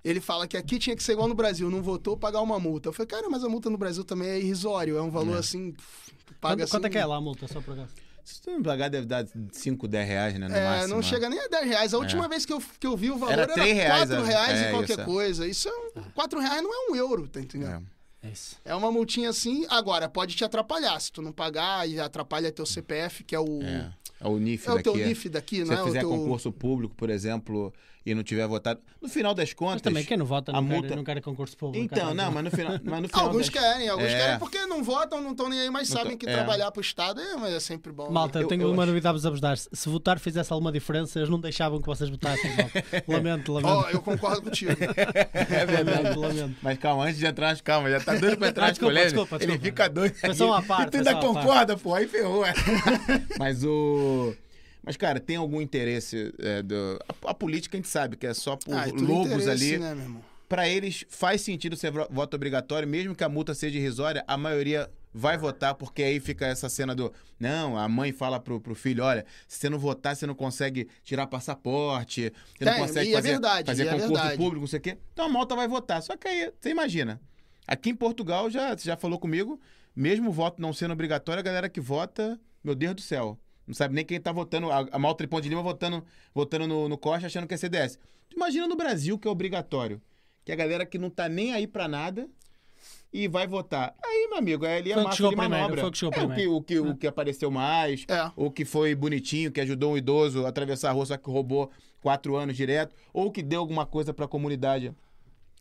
Ele 0.04 0.20
fala 0.20 0.46
que 0.48 0.56
aqui 0.56 0.78
tinha 0.78 0.96
que 0.96 1.02
ser 1.02 1.12
igual 1.12 1.28
no 1.28 1.34
Brasil, 1.34 1.70
não 1.70 1.82
votou, 1.82 2.16
pagar 2.16 2.40
uma 2.40 2.58
multa. 2.58 2.88
Eu 2.88 2.92
falei, 2.92 3.06
cara, 3.08 3.28
mas 3.28 3.44
a 3.44 3.48
multa 3.48 3.68
no 3.68 3.76
Brasil 3.76 4.02
também 4.04 4.28
é 4.28 4.38
irrisório, 4.38 4.96
é 4.96 5.02
um 5.02 5.10
valor 5.10 5.36
assim. 5.38 5.72
pff, 5.72 6.12
tu 6.26 6.34
Paga 6.40 6.54
Quanto, 6.56 6.62
assim, 6.64 6.70
quanto 6.70 6.84
é 6.86 6.90
que 6.90 6.98
é 6.98 7.04
lá 7.04 7.16
a 7.16 7.20
multa, 7.20 7.46
só 7.46 7.60
por 7.60 7.74
acaso? 7.74 7.92
Se 8.24 8.40
tu 8.40 8.50
me 8.56 8.62
pagar, 8.62 8.88
deve 8.88 9.06
dar 9.06 9.26
5, 9.52 9.88
10 9.88 10.08
reais, 10.08 10.38
né? 10.38 10.48
No 10.48 10.54
É, 10.54 10.64
máximo. 10.64 10.88
não 10.88 10.96
né? 10.98 11.02
chega 11.02 11.28
nem 11.28 11.38
a 11.40 11.48
10 11.48 11.66
reais. 11.66 11.94
A 11.94 11.98
última 11.98 12.28
vez 12.28 12.46
que 12.46 12.52
eu, 12.52 12.62
que 12.78 12.86
eu 12.86 12.96
vi 12.96 13.10
o 13.10 13.16
valor 13.18 13.32
Era 13.32 13.42
era, 13.42 13.52
três 13.54 13.74
reais, 13.74 14.08
4 14.08 14.24
é. 14.24 14.28
reais 14.28 14.58
É, 14.60 14.68
e 14.68 14.70
qualquer 14.70 14.92
isso 14.92 15.00
é. 15.00 15.04
coisa. 15.04 15.46
Isso 15.48 15.68
é 15.68 15.72
um, 15.72 16.02
4 16.14 16.38
reais 16.40 16.62
não 16.62 16.72
é 16.72 16.92
um 16.92 16.96
euro, 16.96 17.26
tá 17.28 17.40
entendendo? 17.40 17.86
É. 18.22 18.28
É 18.28 18.30
isso. 18.30 18.56
É 18.64 18.74
uma 18.74 18.92
multinha 18.92 19.30
assim, 19.30 19.66
agora, 19.70 20.06
pode 20.08 20.36
te 20.36 20.44
atrapalhar. 20.44 21.00
Se 21.00 21.10
tu 21.10 21.22
não 21.22 21.32
pagar 21.32 21.88
e 21.88 21.98
atrapalha 21.98 22.52
teu 22.52 22.66
CPF, 22.66 23.24
que 23.24 23.34
é 23.34 23.40
o. 23.40 23.62
É. 23.62 23.90
É 24.20 24.28
o 24.28 24.38
NIF 24.38 24.68
É 24.68 24.72
o 24.72 24.74
daqui. 24.74 24.84
teu 24.92 25.00
é. 25.02 25.06
NIF 25.06 25.28
daqui, 25.30 25.56
Se 25.56 25.64
não 25.64 25.72
é? 25.72 25.76
você 25.76 25.82
O 25.82 25.86
fizer 25.86 26.00
teu... 26.00 26.10
concurso 26.10 26.52
público, 26.52 26.94
por 26.94 27.08
exemplo, 27.08 27.72
e 28.04 28.14
não 28.14 28.22
tiver 28.22 28.46
votado. 28.46 28.80
No 29.00 29.08
final 29.08 29.34
das 29.34 29.52
contas. 29.52 29.74
Mas 29.76 29.82
também 29.82 30.04
quem 30.04 30.16
não 30.16 30.24
vota 30.26 30.52
a 30.52 30.54
não, 30.54 30.62
multa- 30.62 30.88
quer, 30.88 30.96
não 30.96 31.04
quer 31.04 31.20
concurso 31.20 31.56
público. 31.56 31.84
Então, 31.84 32.14
não, 32.14 32.30
mas 32.32 32.44
no 32.44 32.50
final. 32.50 32.72
Mas 32.82 33.02
no 33.02 33.08
final 33.10 33.24
Alguns 33.26 33.48
das... 33.48 33.50
querem, 33.50 33.88
alguns 33.88 34.06
É. 34.08 34.18
querem 34.18 34.38
porque 34.38 34.66
não 34.66 34.82
votam, 34.82 35.20
não 35.22 35.32
estão 35.32 35.48
nem 35.48 35.60
aí, 35.60 35.70
mas 35.70 35.88
Não 35.90 35.96
sabem 35.98 36.12
tão- 36.12 36.18
que 36.18 36.28
é. 36.28 36.32
trabalhar 36.32 36.70
pro 36.70 36.80
Estado 36.80 37.20
é, 37.20 37.36
mas 37.36 37.52
é 37.52 37.60
sempre 37.60 37.92
bom. 37.92 38.10
Malta, 38.10 38.38
eu 38.38 38.42
Eu- 38.42 38.48
tenho 38.48 38.62
eu 38.62 38.72
uma 38.72 38.82
acho- 38.82 38.86
novidade 38.92 39.26
a 39.26 39.30
vos 39.30 39.40
dar. 39.40 39.56
Se 39.58 39.88
votar 39.88 40.18
fizesse 40.18 40.52
alguma 40.52 40.72
diferença, 40.72 41.18
eles 41.18 41.28
não 41.28 41.38
deixavam 41.40 41.80
que 41.80 41.86
vocês 41.86 42.08
votassem. 42.08 42.50
malta. 42.56 42.84
Lamento, 43.06 43.52
lamento. 43.52 43.72
Ó, 43.74 43.90
eu 43.90 44.00
concordo 44.02 44.42
contigo. 44.42 44.72
É 45.50 45.66
verdade. 45.66 46.02
lamento, 46.02 46.20
lamento. 46.20 46.56
Mas 46.62 46.78
calma, 46.78 47.04
antes 47.04 47.18
de 47.18 47.26
entrar 47.26 47.60
calma, 47.60 47.90
já 47.90 48.00
tá 48.00 48.14
doido 48.14 48.36
pra 48.38 48.48
entrar 48.48 48.66
Ah, 48.66 48.70
desculpa, 48.70 48.92
colégio. 48.92 49.10
desculpa, 49.10 49.36
Ele 49.36 49.46
desculpa. 49.46 49.64
fica 49.66 49.88
doido. 49.88 50.14
Foi 50.14 50.34
só 50.34 50.46
uma 50.46 50.62
parte, 50.62 50.88
E 50.88 50.90
tu 50.90 50.96
ainda 51.08 51.16
concorda, 51.16 51.76
pô, 51.76 51.94
aí 51.94 52.06
ferrou. 52.06 52.44
é. 52.46 52.52
Mas 53.38 53.62
o. 53.64 54.34
Mas, 54.82 54.96
cara, 54.96 55.20
tem 55.20 55.36
algum 55.36 55.60
interesse 55.60 56.32
é, 56.38 56.62
do. 56.62 56.98
A, 57.24 57.30
a 57.30 57.34
política 57.34 57.76
a 57.76 57.78
gente 57.78 57.88
sabe 57.88 58.16
que 58.16 58.26
é 58.26 58.34
só 58.34 58.56
por 58.56 58.74
Ah, 58.74 58.86
é 58.86 58.88
interesse, 58.90 59.50
ali. 59.50 59.78
Né, 59.78 59.94
meu 59.94 60.04
irmão? 60.04 60.24
Pra 60.48 60.68
eles 60.68 61.04
faz 61.08 61.42
sentido 61.42 61.76
ser 61.76 61.92
vo- 61.92 62.08
voto 62.10 62.34
obrigatório, 62.34 62.88
mesmo 62.88 63.14
que 63.14 63.22
a 63.22 63.28
multa 63.28 63.54
seja 63.54 63.78
irrisória, 63.78 64.24
a 64.26 64.36
maioria 64.36 64.90
vai 65.14 65.38
votar, 65.38 65.74
porque 65.74 66.02
aí 66.02 66.18
fica 66.18 66.44
essa 66.46 66.68
cena 66.68 66.92
do. 66.94 67.12
Não, 67.38 67.76
a 67.78 67.88
mãe 67.88 68.10
fala 68.12 68.40
pro, 68.40 68.60
pro 68.60 68.74
filho: 68.74 69.04
olha, 69.04 69.24
se 69.46 69.58
você 69.58 69.68
não 69.70 69.78
votar, 69.78 70.16
você 70.16 70.26
não 70.26 70.34
consegue 70.34 70.88
tirar 71.04 71.26
passaporte, 71.28 72.32
você 72.58 72.64
não 72.64 72.72
Tem, 72.72 72.80
consegue 72.82 73.10
é 73.10 73.14
fazer, 73.14 73.28
verdade, 73.30 73.66
fazer 73.66 73.82
é 73.86 73.90
concurso 73.92 74.12
verdade. 74.14 74.36
público, 74.36 74.60
não 74.60 74.66
sei 74.66 74.78
o 74.78 74.82
quê. 74.82 74.98
Então 75.12 75.26
a 75.26 75.28
malta 75.28 75.54
vai 75.54 75.68
votar. 75.68 76.02
Só 76.02 76.16
que 76.16 76.26
aí, 76.26 76.52
você 76.60 76.70
imagina. 76.70 77.20
Aqui 77.66 77.90
em 77.90 77.94
Portugal, 77.94 78.50
já, 78.50 78.76
você 78.76 78.84
já 78.86 78.96
falou 78.96 79.18
comigo, 79.20 79.60
mesmo 79.94 80.30
o 80.30 80.32
voto 80.32 80.60
não 80.60 80.72
sendo 80.72 80.92
obrigatório, 80.92 81.38
a 81.38 81.44
galera 81.44 81.68
que 81.68 81.80
vota, 81.80 82.40
meu 82.64 82.74
Deus 82.74 82.94
do 82.96 83.00
céu. 83.02 83.38
Não 83.70 83.74
sabe 83.74 83.94
nem 83.94 84.04
quem 84.04 84.20
tá 84.20 84.32
votando, 84.32 84.68
a, 84.68 84.84
a 84.90 84.98
Malta 84.98 85.24
de 85.24 85.48
Lima 85.48 85.62
votando, 85.62 86.04
votando 86.34 86.66
no, 86.66 86.88
no 86.88 86.98
Costa 86.98 87.28
achando 87.28 87.46
que 87.46 87.54
é 87.54 87.56
CDS. 87.56 88.00
Tu 88.28 88.34
imagina 88.34 88.66
no 88.66 88.74
Brasil 88.74 89.16
que 89.16 89.28
é 89.28 89.30
obrigatório. 89.30 90.02
Que 90.44 90.50
a 90.50 90.56
galera 90.56 90.84
que 90.84 90.98
não 90.98 91.08
tá 91.08 91.28
nem 91.28 91.52
aí 91.54 91.68
pra 91.68 91.86
nada 91.86 92.28
e 93.12 93.28
vai 93.28 93.46
votar. 93.46 93.94
Aí, 94.04 94.26
meu 94.28 94.38
amigo, 94.38 94.66
é 94.66 94.78
ali 94.78 94.92
a 94.92 94.96
Foi 94.96 95.02
o 95.02 95.04
que 95.04 95.08
massa 95.10 95.16
chegou 95.18 95.30
de 95.30 95.36
manobra. 95.36 95.80
foi 95.82 95.88
o 95.88 95.92
que 95.92 95.98
chegou 95.98 96.14
é, 96.14 96.24
o 96.24 96.34
que, 96.34 96.46
o, 96.48 96.62
que, 96.62 96.80
o 96.80 96.96
que 96.96 97.06
apareceu 97.06 97.48
mais, 97.48 98.04
É. 98.08 98.32
ou 98.34 98.50
que 98.50 98.64
foi 98.64 98.92
bonitinho, 98.92 99.52
que 99.52 99.60
ajudou 99.60 99.92
um 99.92 99.96
idoso 99.96 100.44
a 100.44 100.48
atravessar 100.48 100.88
a 100.90 100.92
rua, 100.92 101.06
só 101.06 101.16
que 101.16 101.30
roubou 101.30 101.70
quatro 102.00 102.34
anos 102.34 102.56
direto, 102.56 102.92
ou 103.12 103.30
que 103.30 103.40
deu 103.40 103.60
alguma 103.60 103.86
coisa 103.86 104.12
pra 104.12 104.26
comunidade 104.26 104.92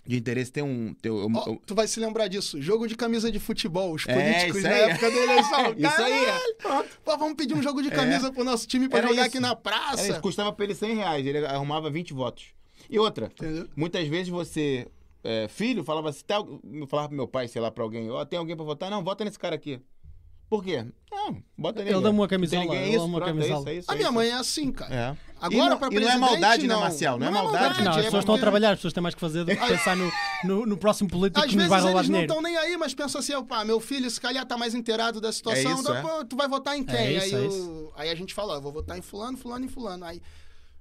de 0.06 0.18
interesse. 0.18 0.52
Tem 0.52 0.64
um. 0.64 0.94
Tem 0.96 1.12
um- 1.12 1.26
um- 1.26 1.56
tu 1.66 1.76
vai 1.76 1.88
se 1.88 2.00
lembrar 2.00 2.28
disso. 2.28 2.62
Jogo 2.62 2.88
de 2.88 2.96
camisa 2.96 3.32
de 3.32 3.40
futebol. 3.40 3.94
Os 3.94 4.08
É, 4.08 4.14
políticos 4.14 4.58
isso 4.60 4.68
na 4.68 4.74
época 4.76 5.10
da 5.12 5.18
eleição. 5.18 5.76
Isso 5.78 6.02
aí. 6.02 6.88
Pô, 7.06 7.18
vamos 7.18 7.36
pedir 7.36 7.54
um 7.54 7.62
jogo 7.62 7.82
de 7.82 7.90
camisa 7.92 8.32
pro 8.32 8.44
nosso 8.44 8.68
time 8.68 8.88
pra 8.90 9.00
Era 9.00 9.08
jogar 9.10 9.22
isso. 9.22 9.30
aqui 9.30 9.40
na 9.40 9.56
praça. 9.56 10.20
custava 10.20 10.52
pra 10.54 10.66
ele 10.66 10.76
100 10.76 10.96
reais, 10.96 11.26
ele 11.26 11.46
arrumava 11.46 11.90
20 11.90 12.14
votos. 12.14 12.46
E 12.90 12.98
outra, 12.98 13.28
Entendeu? 13.28 13.68
muitas 13.76 14.08
vezes 14.08 14.30
você, 14.30 14.88
é, 15.24 15.48
filho, 15.48 15.84
falava 15.84 16.10
assim, 16.10 16.24
tá, 16.26 16.38
eu 16.38 16.88
falava 16.88 17.10
pro 17.10 17.18
meu 17.18 17.28
pai, 17.28 17.48
sei 17.48 17.62
lá, 17.62 17.70
pra 17.70 17.84
alguém, 17.84 18.10
ó, 18.10 18.26
tem 18.26 18.40
alguém 18.40 18.56
pra 18.56 18.66
votar? 18.66 18.90
Não, 18.90 19.04
vota 19.04 19.24
nesse 19.24 19.38
cara 19.38 19.54
aqui. 19.56 19.80
Por 20.50 20.64
quê? 20.64 20.84
Não, 21.12 21.44
bota 21.58 21.84
nele. 21.84 21.96
Ele 21.96 22.04
dá-me 22.04 22.18
uma 22.20 22.28
camisola, 22.28 22.64
ninguém, 22.64 22.80
é 22.80 22.88
ele 22.88 22.96
isso, 22.96 23.06
uma 23.06 23.18
pronto, 23.20 23.30
é 23.30 23.34
camisola. 23.34 23.60
isso, 23.60 23.70
é 23.70 23.76
isso, 23.76 23.92
A 23.92 23.94
é 23.94 23.98
minha 23.98 24.12
mãe 24.12 24.30
é 24.30 24.34
assim, 24.34 24.72
cara. 24.72 24.96
É. 24.96 25.18
Agora, 25.42 25.54
e 25.66 25.70
não, 25.70 25.78
pra 25.78 25.88
e 25.92 26.00
não 26.00 26.10
é 26.10 26.18
maldade, 26.18 26.68
né, 26.68 26.74
não. 26.74 26.82
Marcial? 26.82 27.20
Não, 27.20 27.28
é 27.28 27.32
Não 27.32 27.40
é 27.40 27.44
maldade. 27.44 27.84
Não, 27.84 27.92
as 27.92 27.98
é 27.98 28.02
pessoas 28.04 28.22
estão 28.24 28.36
a 28.36 28.40
trabalhar, 28.40 28.70
as 28.72 28.76
pessoas 28.80 28.94
têm 28.94 29.04
mais 29.04 29.16
que 29.16 29.22
fazer 29.22 29.44
do 29.46 29.52
que 29.56 29.68
pensar 29.68 29.96
no, 29.96 30.12
no, 30.44 30.66
no 30.66 30.76
próximo 30.78 31.08
político 31.10 31.40
Às 31.40 31.46
que 31.52 31.56
nos 31.56 31.68
vezes 31.68 31.70
vai 31.70 31.82
roubar 31.82 32.00
eles 32.00 32.10
não 32.10 32.16
dinheiro. 32.20 32.34
estão 32.34 32.42
nem 32.42 32.58
aí, 32.58 32.76
mas 32.78 32.94
pensam 32.94 33.20
assim, 33.20 33.44
pá, 33.46 33.64
meu 33.64 33.80
filho, 33.80 34.10
se 34.10 34.20
calhar 34.20 34.46
tá 34.46 34.58
mais 34.58 34.74
inteirado 34.74 35.22
da 35.22 35.32
situação, 35.32 35.70
É 35.72 35.74
isso, 35.74 35.82
então, 35.82 35.96
é. 35.96 36.02
pô, 36.02 36.26
tu 36.26 36.36
vai 36.36 36.48
votar 36.48 36.76
em 36.78 36.84
quem? 36.84 36.96
É 36.96 37.12
isso, 37.14 37.36
aí, 37.36 37.44
é 37.44 37.48
eu- 37.48 37.94
aí 37.96 38.10
a 38.10 38.16
gente 38.16 38.34
fala, 38.34 38.56
eu 38.56 38.62
vou 38.62 38.72
votar 38.72 38.98
em 38.98 39.02
fulano, 39.02 39.38
fulano 39.38 39.66
e 39.66 39.70
fulano. 39.70 40.04
Aí, 40.04 40.22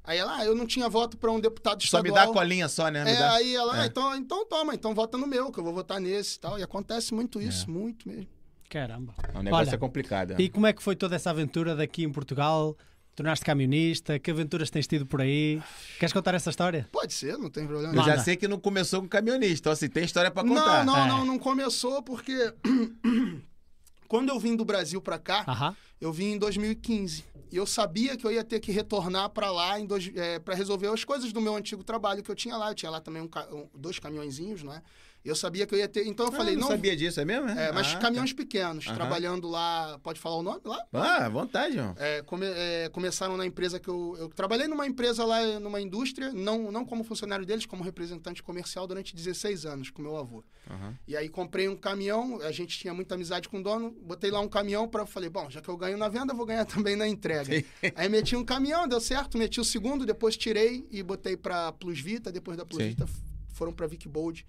aí 0.02 0.18
ela, 0.18 0.36
ah, 0.38 0.44
eu 0.44 0.54
não 0.56 0.66
tinha 0.66 0.88
voto 0.88 1.16
pra 1.18 1.30
um 1.30 1.38
deputado 1.38 1.80
Só 1.84 2.02
me 2.02 2.08
estadual. 2.08 2.26
dá 2.26 2.32
a 2.32 2.34
colinha 2.42 2.68
só, 2.68 2.88
né? 2.88 3.04
Me 3.04 3.10
É, 3.10 3.16
dá- 3.16 3.32
aí 3.34 3.54
ela, 3.54 3.76
É. 3.76 3.80
ah, 3.82 3.86
então, 3.86 4.16
então 4.16 4.44
toma, 4.46 4.74
então 4.74 4.94
vota 4.94 5.16
no 5.18 5.26
meu, 5.26 5.52
que 5.52 5.60
eu 5.60 5.64
vou 5.64 5.72
votar 5.74 6.00
nesse 6.00 6.36
e 6.36 6.40
tal. 6.40 6.58
E 6.58 6.62
acontece 6.62 7.12
muito 7.14 7.40
isso, 7.40 7.70
muito 7.70 8.08
mesmo. 8.08 8.26
Caramba. 8.68 9.14
O 9.34 9.42
negócio 9.42 9.66
Olha, 9.68 9.74
é 9.74 9.78
complicado. 9.78 10.32
é. 10.32 10.36
E 10.42 10.48
como 10.48 10.66
é 10.66 10.72
que 10.72 10.82
foi 10.82 10.94
toda 10.94 11.16
essa 11.16 11.30
aventura 11.30 11.74
daqui 11.74 12.02
em 12.04 12.10
Portugal? 12.12 12.76
Tornaste 13.16 13.44
camionista? 13.44 14.18
Que 14.18 14.30
aventuras 14.30 14.70
tens 14.70 14.86
tido 14.86 15.04
por 15.06 15.20
aí? 15.20 15.60
Queres 15.98 16.12
contar 16.12 16.34
essa 16.34 16.50
história? 16.50 16.88
Pode 16.92 17.12
ser, 17.12 17.36
não 17.36 17.50
tem 17.50 17.66
problema. 17.66 17.94
Eu 17.94 18.04
já 18.04 18.18
sei 18.18 18.36
que 18.36 18.46
não 18.46 18.60
começou 18.60 19.00
com 19.02 19.08
caminhonista, 19.08 19.54
então 19.60 19.72
assim, 19.72 19.88
tem 19.88 20.04
história 20.04 20.30
pra 20.30 20.42
Não, 20.44 20.54
contar. 20.54 20.84
não, 20.84 20.96
É. 20.96 21.08
não, 21.08 21.24
não 21.24 21.38
começou 21.38 22.00
porque 22.02 22.54
quando 24.06 24.28
eu 24.30 24.38
vim 24.38 24.56
do 24.56 24.64
Brasil 24.64 25.00
pra 25.00 25.18
cá, 25.18 25.44
Aham. 25.48 25.76
eu 26.00 26.12
vim 26.12 26.32
em 26.32 26.38
2015. 26.38 27.24
E 27.50 27.56
eu 27.56 27.66
sabia 27.66 28.16
que 28.16 28.26
eu 28.26 28.30
ia 28.30 28.44
ter 28.44 28.60
que 28.60 28.70
retornar 28.70 29.30
pra 29.30 29.50
lá 29.50 29.80
em 29.80 29.86
dois, 29.86 30.10
é, 30.14 30.38
para 30.38 30.54
resolver 30.54 30.86
as 30.88 31.02
coisas 31.02 31.32
do 31.32 31.40
meu 31.40 31.56
antigo 31.56 31.82
trabalho 31.82 32.22
que 32.22 32.30
eu 32.30 32.34
tinha 32.34 32.56
lá. 32.56 32.70
Eu 32.70 32.74
tinha 32.74 32.90
lá 32.90 33.00
também 33.00 33.22
um 33.22 33.28
ca- 33.28 33.48
um- 33.50 33.66
dois 33.74 33.98
caminhõezinhos, 33.98 34.62
não 34.62 34.72
é? 34.74 34.82
Eu 35.24 35.34
sabia 35.36 35.66
que 35.66 35.74
eu 35.74 35.78
ia 35.78 35.88
ter. 35.88 36.06
Então 36.06 36.26
eu 36.26 36.32
Ah, 36.32 36.36
falei, 36.36 36.54
não, 36.54 36.62
não. 36.62 36.68
sabia 36.68 36.96
disso, 36.96 37.20
é 37.20 37.24
mesmo? 37.24 37.48
É, 37.50 37.70
mas 37.72 37.94
Ah, 37.94 37.98
caminhões 37.98 38.32
pequenos, 38.32 38.86
Aham. 38.86 38.94
trabalhando 38.94 39.48
lá. 39.48 39.98
Pode 40.02 40.18
falar 40.20 40.36
o 40.36 40.42
nome 40.42 40.60
lá? 40.64 40.78
tá. 40.78 40.86
Ah, 40.92 41.26
à 41.26 41.28
vontade, 41.28 41.76
irmão. 41.76 41.94
É, 41.98 42.22
come- 42.22 42.46
é, 42.46 42.88
começaram 42.90 43.36
na 43.36 43.44
empresa 43.44 43.78
que 43.80 43.88
eu, 43.88 44.16
eu 44.18 44.28
trabalhei 44.28 44.66
numa 44.68 44.86
empresa 44.86 45.24
lá, 45.24 45.40
numa 45.60 45.80
indústria, 45.80 46.32
não, 46.32 46.70
não 46.72 46.84
como 46.84 47.04
funcionário 47.04 47.44
deles, 47.44 47.66
como 47.66 47.82
representante 47.82 48.42
comercial 48.42 48.86
durante 48.86 49.14
16 49.14 49.66
anos 49.66 49.90
com 49.90 50.00
meu 50.00 50.16
avô. 50.16 50.42
Aham. 50.70 50.96
E 51.06 51.16
aí 51.16 51.28
comprei 51.28 51.68
um 51.68 51.76
caminhão, 51.76 52.40
a 52.42 52.52
gente 52.52 52.78
tinha 52.78 52.94
muita 52.94 53.14
amizade 53.14 53.48
com 53.48 53.58
o 53.58 53.62
dono, 53.62 53.90
botei 54.02 54.30
lá 54.30 54.40
um 54.40 54.48
caminhão 54.48 54.88
para 54.88 55.04
falei, 55.04 55.28
bom, 55.28 55.50
já 55.50 55.60
que 55.60 55.68
eu 55.68 55.76
ganho 55.76 55.98
na 55.98 56.08
venda, 56.08 56.32
vou 56.32 56.46
ganhar 56.46 56.64
também 56.66 56.96
na 56.96 57.06
entrega. 57.08 57.52
aí 57.94 58.08
meti 58.08 58.34
um 58.36 58.44
caminhão, 58.44 58.86
deu 58.88 59.00
certo, 59.00 59.36
meti 59.36 59.60
o 59.60 59.64
segundo, 59.64 60.06
depois 60.06 60.36
tirei 60.36 60.86
e 60.90 61.02
botei 61.02 61.36
para 61.36 61.72
Plus 61.72 62.00
Vita, 62.00 62.30
depois 62.32 62.56
da 62.56 62.64
Plus 62.64 62.82
Sim. 62.82 62.88
Vita 62.90 63.06
foram 63.52 63.72
para 63.72 63.86
Vic 63.88 64.06
Bold, 64.08 64.46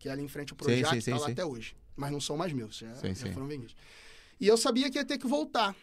que 0.00 0.08
é 0.08 0.12
ali 0.12 0.22
em 0.22 0.28
frente 0.28 0.52
ao 0.52 0.56
Projac, 0.56 0.88
sim, 0.88 0.96
que 0.96 1.02
sim, 1.02 1.10
tá 1.12 1.18
lá 1.18 1.28
até 1.28 1.44
hoje. 1.44 1.76
Mas 1.94 2.10
não 2.10 2.20
são 2.20 2.36
mais 2.36 2.52
meus, 2.52 2.78
já, 2.78 2.92
já 2.94 3.32
foram 3.32 3.46
vendidos. 3.46 3.76
E 4.40 4.48
eu 4.48 4.56
sabia 4.56 4.90
que 4.90 4.96
ia 4.96 5.04
ter 5.04 5.18
que 5.18 5.26
voltar. 5.26 5.76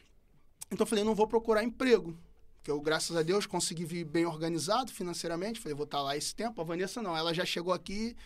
Então 0.72 0.84
eu 0.84 0.88
falei, 0.88 1.04
não 1.04 1.14
vou 1.14 1.28
procurar 1.28 1.64
emprego. 1.64 2.18
Porque 2.58 2.72
eu, 2.72 2.82
graças 2.82 3.16
a 3.16 3.22
Deus, 3.22 3.46
consegui 3.46 3.86
vir 3.86 4.04
bem 4.04 4.26
organizado 4.26 4.92
financeiramente. 4.92 5.60
Falei, 5.60 5.76
vou 5.76 5.86
estar 5.86 6.02
lá 6.02 6.18
esse 6.18 6.34
tempo. 6.34 6.60
A 6.60 6.64
Vanessa 6.64 7.02
não, 7.02 7.16
ela 7.16 7.32
já 7.32 7.46
chegou 7.46 7.72
aqui. 7.72 8.18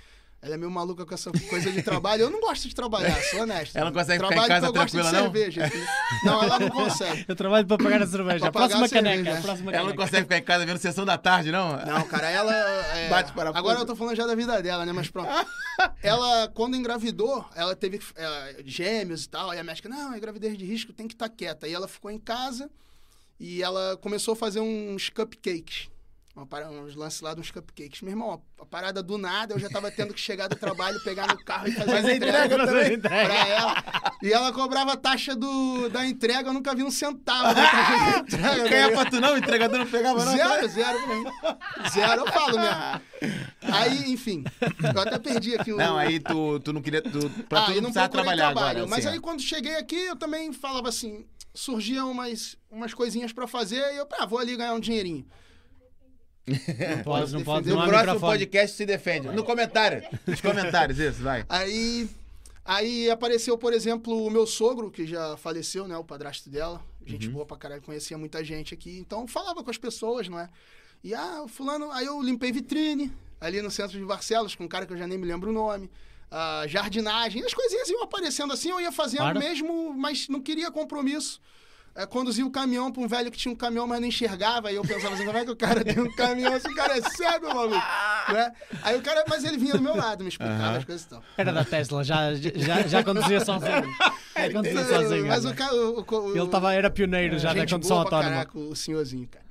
Ela 0.43 0.55
é 0.55 0.57
meio 0.57 0.71
maluca 0.71 1.05
com 1.05 1.13
essa 1.13 1.31
coisa 1.31 1.71
de 1.71 1.83
trabalho. 1.83 2.23
Eu 2.23 2.29
não 2.31 2.41
gosto 2.41 2.67
de 2.67 2.73
trabalhar, 2.73 3.15
sou 3.29 3.41
honesto. 3.41 3.75
Ela 3.75 3.91
não 3.91 3.93
consegue 3.93 4.23
ficar 4.23 4.25
em 4.25 4.29
Trabalho 4.29 4.47
casa 4.47 4.61
que 4.61 4.69
eu 4.69 4.81
gosto 4.81 4.97
de 4.97 5.01
tranquila, 5.03 5.21
não? 5.23 5.31
cerveja. 5.33 5.65
entendeu? 5.67 5.87
Não, 6.25 6.43
ela 6.43 6.59
não 6.59 6.69
consegue. 6.69 7.25
Eu 7.27 7.35
trabalho 7.35 7.67
para 7.67 7.77
pagar 7.77 8.01
a 8.01 8.07
cerveja. 8.07 8.39
Pra 8.39 8.47
A 8.47 8.51
próxima 8.51 8.87
cerveja, 8.87 9.13
caneca. 9.13 9.33
né? 9.33 9.37
a 9.37 9.41
próxima 9.43 9.71
Ela 9.71 9.77
não 9.81 9.85
caneca. 9.89 10.03
consegue 10.03 10.23
ficar 10.23 10.37
em 10.39 10.43
casa 10.43 10.65
vendo 10.65 10.77
sessão 10.79 11.05
da 11.05 11.15
tarde, 11.15 11.51
não? 11.51 11.77
Não, 11.85 12.07
cara, 12.07 12.27
ela. 12.27 12.51
é, 12.97 13.07
Bate 13.13 13.31
parafuso. 13.33 13.59
Agora 13.59 13.79
eu 13.81 13.85
tô 13.85 13.95
falando 13.95 14.15
já 14.15 14.25
da 14.25 14.33
vida 14.33 14.59
dela, 14.63 14.83
né? 14.83 14.91
Mas 14.91 15.09
pronto. 15.09 15.29
ela, 16.01 16.47
quando 16.55 16.75
engravidou, 16.75 17.45
ela 17.55 17.75
teve 17.75 17.99
é, 18.15 18.55
gêmeos 18.65 19.25
e 19.25 19.29
tal. 19.29 19.51
Aí 19.51 19.59
a 19.59 19.63
médica, 19.63 19.87
não, 19.87 20.11
é 20.11 20.19
gravidez 20.19 20.57
de 20.57 20.65
risco, 20.65 20.91
tem 20.91 21.07
que 21.07 21.13
estar 21.13 21.29
quieta. 21.29 21.67
E 21.67 21.73
ela 21.75 21.87
ficou 21.87 22.09
em 22.09 22.17
casa 22.17 22.67
e 23.39 23.61
ela 23.61 23.95
começou 23.97 24.31
a 24.33 24.35
fazer 24.35 24.59
uns 24.59 25.07
cupcakes. 25.09 25.90
Uma 26.33 26.45
para- 26.45 26.69
uns 26.69 26.95
lances 26.95 27.19
lá 27.19 27.33
de 27.33 27.41
uns 27.41 27.51
cupcakes. 27.51 28.01
Meu 28.01 28.11
irmão, 28.11 28.41
a 28.57 28.65
parada 28.65 29.03
do 29.03 29.17
nada, 29.17 29.53
eu 29.53 29.59
já 29.59 29.69
tava 29.69 29.91
tendo 29.91 30.13
que 30.13 30.19
chegar 30.19 30.47
do 30.47 30.55
trabalho, 30.55 30.97
pegar 31.03 31.27
no 31.27 31.37
carro 31.43 31.67
e 31.67 31.73
fazer 31.73 31.91
Mas 31.91 32.05
a 32.05 32.15
entrega 32.15 32.45
entrega 32.45 32.65
também 32.67 32.99
pra 32.99 33.47
ela. 33.47 33.83
E 34.23 34.31
ela 34.31 34.53
cobrava 34.53 34.93
a 34.93 34.95
taxa 34.97 35.35
do, 35.35 35.89
da 35.89 36.05
entrega, 36.05 36.47
eu 36.47 36.53
nunca 36.53 36.73
vi 36.73 36.83
um 36.83 36.91
centavo 36.91 37.53
da 37.53 37.67
taxa 37.69 38.19
entrega. 38.23 38.39
tá 38.39 38.55
Ganha 38.55 38.63
ligado? 38.87 38.91
pra 38.93 39.05
tu 39.11 39.19
não, 39.19 39.33
o 39.33 39.37
entregador 39.37 39.79
não 39.79 39.87
pegava 39.87 40.23
não. 40.23 40.31
Zero, 40.37 40.67
zero. 40.69 40.97
Zero, 41.91 42.21
eu 42.21 42.27
falo 42.31 42.57
mesmo. 42.59 43.01
Aí, 43.63 44.11
enfim, 44.13 44.43
eu 44.95 45.01
até 45.01 45.19
perdi 45.19 45.55
aqui 45.55 45.73
o. 45.73 45.77
Não, 45.77 45.97
aí 45.97 46.17
tu, 46.19 46.59
tu 46.61 46.71
não 46.71 46.81
queria. 46.81 47.01
Tu, 47.01 47.29
pra 47.49 47.59
ah, 47.59 47.65
tu 47.65 47.71
não 47.73 47.81
precisava 47.83 48.09
procurei 48.09 48.09
trabalhar 48.09 48.45
trabalho. 48.53 48.69
agora. 48.79 48.87
Mas 48.87 49.05
assim, 49.05 49.15
aí, 49.15 49.19
quando 49.19 49.41
cheguei 49.41 49.75
aqui, 49.75 49.95
eu 49.95 50.15
também 50.15 50.51
falava 50.53 50.87
assim: 50.89 51.25
surgiam 51.53 52.09
umas, 52.09 52.55
umas 52.69 52.93
coisinhas 52.93 53.33
pra 53.33 53.47
fazer 53.47 53.81
e 53.93 53.97
eu, 53.97 54.07
ah, 54.19 54.25
vou 54.25 54.39
ali 54.39 54.55
ganhar 54.55 54.73
um 54.73 54.79
dinheirinho. 54.79 55.25
Não 56.47 57.03
pode, 57.03 57.33
não 57.33 57.43
pode. 57.43 57.69
Não 57.69 57.81
No 57.81 57.87
próximo 57.87 58.19
podcast 58.19 58.75
se 58.75 58.85
defende. 58.85 59.27
No 59.29 59.43
comentário. 59.43 60.03
Nos 60.25 60.41
comentários, 60.41 60.97
isso, 60.99 61.21
vai. 61.21 61.45
Aí, 61.47 62.09
aí 62.65 63.09
apareceu, 63.09 63.57
por 63.57 63.73
exemplo, 63.73 64.25
o 64.25 64.29
meu 64.29 64.45
sogro, 64.47 64.89
que 64.91 65.05
já 65.05 65.37
faleceu, 65.37 65.87
né? 65.87 65.95
O 65.97 66.03
padrasto 66.03 66.49
dela. 66.49 66.81
Gente 67.05 67.27
Uhum. 67.27 67.33
boa 67.33 67.45
pra 67.45 67.57
caralho, 67.57 67.81
conhecia 67.81 68.17
muita 68.17 68.43
gente 68.43 68.73
aqui. 68.73 68.97
Então, 68.99 69.27
falava 69.27 69.63
com 69.63 69.69
as 69.71 69.77
pessoas, 69.77 70.27
não 70.27 70.39
é? 70.39 70.49
E, 71.03 71.13
ah, 71.15 71.45
fulano... 71.47 71.91
Aí 71.91 72.05
eu 72.05 72.21
limpei 72.21 72.51
vitrine, 72.51 73.11
ali 73.39 73.61
no 73.61 73.71
centro 73.71 73.97
de 73.97 74.05
Barcelos, 74.05 74.53
com 74.53 74.65
um 74.65 74.67
cara 74.67 74.85
que 74.85 74.93
eu 74.93 74.97
já 74.97 75.07
nem 75.07 75.17
me 75.17 75.25
lembro 75.25 75.49
o 75.49 75.53
nome. 75.53 75.89
Ah, 76.29 76.63
jardinagem, 76.67 77.43
as 77.43 77.53
coisinhas 77.53 77.89
iam 77.89 78.03
aparecendo 78.03 78.53
assim, 78.53 78.69
eu 78.69 78.79
ia 78.79 78.91
fazendo 78.91 79.21
Claro. 79.21 79.39
mesmo, 79.39 79.93
mas 79.93 80.27
não 80.29 80.39
queria 80.41 80.71
compromisso. 80.71 81.41
É, 81.93 82.05
conduzia 82.05 82.45
o 82.45 82.49
caminhão 82.49 82.89
pra 82.89 83.01
um 83.01 83.07
velho 83.07 83.29
que 83.29 83.37
tinha 83.37 83.51
um 83.51 83.55
caminhão, 83.55 83.85
mas 83.85 83.99
não 83.99 84.07
enxergava. 84.07 84.69
Aí 84.69 84.75
eu 84.75 84.81
pensava 84.81 85.13
assim, 85.13 85.25
como 85.25 85.37
é 85.37 85.43
que 85.43 85.51
o 85.51 85.55
cara 85.57 85.83
tem 85.83 85.99
um 85.99 86.09
caminhão 86.13 86.57
se 86.57 86.67
o 86.69 86.73
cara 86.73 86.97
é 86.97 87.01
cego, 87.01 87.47
maluco? 87.53 87.75
Né? 88.33 88.51
Aí 88.81 88.97
o 88.97 89.01
cara, 89.01 89.25
mas 89.27 89.43
ele 89.43 89.57
vinha 89.57 89.73
do 89.73 89.81
meu 89.81 89.95
lado, 89.95 90.23
me 90.23 90.29
explicava 90.29 90.63
Aham. 90.63 90.77
as 90.77 90.85
coisas 90.85 91.05
e 91.05 91.09
tal. 91.09 91.23
Era 91.37 91.51
da 91.51 91.65
Tesla, 91.65 92.01
já, 92.03 92.33
já, 92.33 92.81
já 92.87 93.03
conduzia 93.03 93.43
sozinho. 93.43 93.71
Já 94.33 94.51
conduzia 94.53 94.85
sozinho. 94.85 95.27
Mas 95.27 95.43
olha. 95.45 95.53
o 95.53 95.57
cara. 95.57 95.75
o- 95.75 96.05
o- 96.31 96.35
Ele 96.37 96.47
tava, 96.47 96.73
era 96.73 96.89
pioneiro 96.89 97.37
já 97.37 97.53
da 97.53 97.59
gente 97.59 97.73
condução 97.73 97.99
autónoma. 97.99 98.29
Caraca, 98.29 98.57
o 98.57 98.73
senhorzinho, 98.75 99.27
cara. 99.27 99.45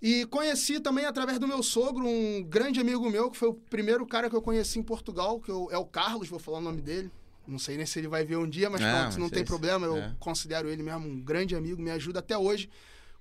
E 0.00 0.24
conheci 0.26 0.80
também 0.80 1.04
através 1.04 1.38
do 1.38 1.46
meu 1.46 1.62
sogro, 1.62 2.04
um 2.08 2.42
grande 2.42 2.80
amigo 2.80 3.08
meu, 3.10 3.30
que 3.30 3.36
foi 3.36 3.48
o 3.50 3.54
primeiro 3.54 4.04
cara 4.06 4.28
que 4.28 4.34
eu 4.34 4.42
conheci 4.42 4.78
em 4.78 4.82
Portugal, 4.82 5.38
que 5.38 5.50
eu- 5.50 5.68
é 5.70 5.76
o 5.78 5.84
Carlos, 5.84 6.28
vou 6.28 6.40
falar 6.40 6.58
o 6.58 6.62
nome 6.62 6.80
dele. 6.80 7.12
Não 7.46 7.58
sei 7.58 7.76
nem 7.76 7.84
se 7.86 7.98
ele 7.98 8.08
vai 8.08 8.24
ver 8.24 8.36
um 8.36 8.48
dia, 8.48 8.70
mas 8.70 8.80
Não, 8.80 9.00
pronto, 9.02 9.18
não 9.20 9.28
tem 9.28 9.42
é- 9.42 9.44
problema. 9.44 9.86
Eu 9.86 9.96
é. 9.96 10.14
considero 10.18 10.68
ele 10.68 10.82
mesmo 10.82 11.06
um 11.08 11.20
grande 11.20 11.54
amigo, 11.56 11.80
me 11.82 11.90
ajuda 11.90 12.20
até 12.20 12.36
hoje. 12.38 12.68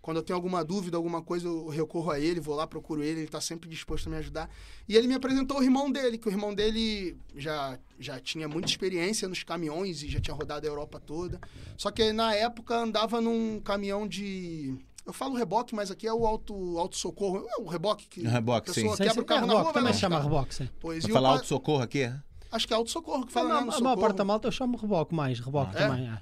Quando 0.02 0.18
eu 0.18 0.24
tenho 0.24 0.36
alguma 0.36 0.64
dúvida, 0.66 0.98
alguma 0.98 1.22
coisa, 1.22 1.48
eu 1.48 1.68
recorro 1.68 2.10
a 2.10 2.20
ele, 2.20 2.40
vou 2.40 2.56
lá, 2.56 2.66
procuro 2.66 3.04
ele, 3.04 3.20
ele 3.22 3.28
tá 3.28 3.40
sempre 3.40 3.70
disposto 3.70 4.08
a 4.08 4.10
me 4.10 4.16
ajudar. 4.18 4.50
E 4.90 4.96
ele 4.98 5.08
me 5.08 5.14
apresentou 5.14 5.60
o 5.60 5.64
irmão 5.64 5.92
dele, 5.92 6.18
que 6.18 6.28
o 6.28 6.32
irmão 6.32 6.56
dele 6.56 7.16
já, 7.36 7.78
já 8.00 8.20
tinha 8.20 8.48
muita 8.48 8.68
experiência 8.68 9.28
nos 9.28 9.44
caminhões 9.44 10.02
e 10.02 10.10
já 10.10 10.20
tinha 10.20 10.34
rodado 10.36 10.66
a 10.66 10.70
Europa 10.70 11.00
toda. 11.00 11.40
Só 11.78 11.92
que 11.92 12.12
na 12.14 12.34
época 12.34 12.76
andava 12.78 13.22
num 13.22 13.60
caminhão 13.60 14.08
de. 14.08 14.76
Eu 15.06 15.14
falo 15.14 15.36
reboque, 15.36 15.76
mas 15.76 15.92
aqui 15.92 16.08
é 16.08 16.14
o 16.14 16.26
auto, 16.26 16.80
auto 16.80 16.96
socorro. 16.98 17.46
É 17.48 17.62
o 17.62 17.68
reboque 17.68 18.08
que 18.08 18.22
Reboque, 18.22 18.72
a 18.72 18.74
pessoa 18.74 18.96
sim. 18.98 19.04
Quebra 19.04 19.14
sim. 19.14 19.20
o 19.20 19.26
carro 19.26 19.44
É, 19.44 19.48
na 19.48 19.54
reboque, 19.54 19.64
rua, 19.66 19.74
vai 19.74 19.82
também 19.84 19.94
se 19.94 20.00
chama 20.00 20.20
reboque, 20.20 20.56
sim. 20.56 20.70
Pois, 20.80 21.04
Vou 21.04 21.10
e 21.10 21.12
o 21.12 21.14
falar 21.14 21.30
pa- 21.30 21.36
auto-socorro 21.36 21.84
aqui? 21.84 22.02
é? 22.02 22.20
Acho 22.52 22.68
que 22.68 22.74
é 22.74 22.76
auto 22.76 22.92
socorro 22.92 23.26
que 23.26 23.32
fala, 23.32 23.48
né? 23.50 23.54
ma- 23.56 23.62
no 23.62 23.70
a 23.70 23.72
socorro. 23.72 23.84
maior 23.86 24.00
parte 24.02 24.18
da 24.18 24.26
malta 24.26 24.48
eu 24.48 24.52
chamo 24.52 24.78
reboque 24.78 25.16
mais, 25.16 25.40
reboque 25.40 25.76
É? 25.76 25.88
também. 25.88 26.10
é. 26.10 26.22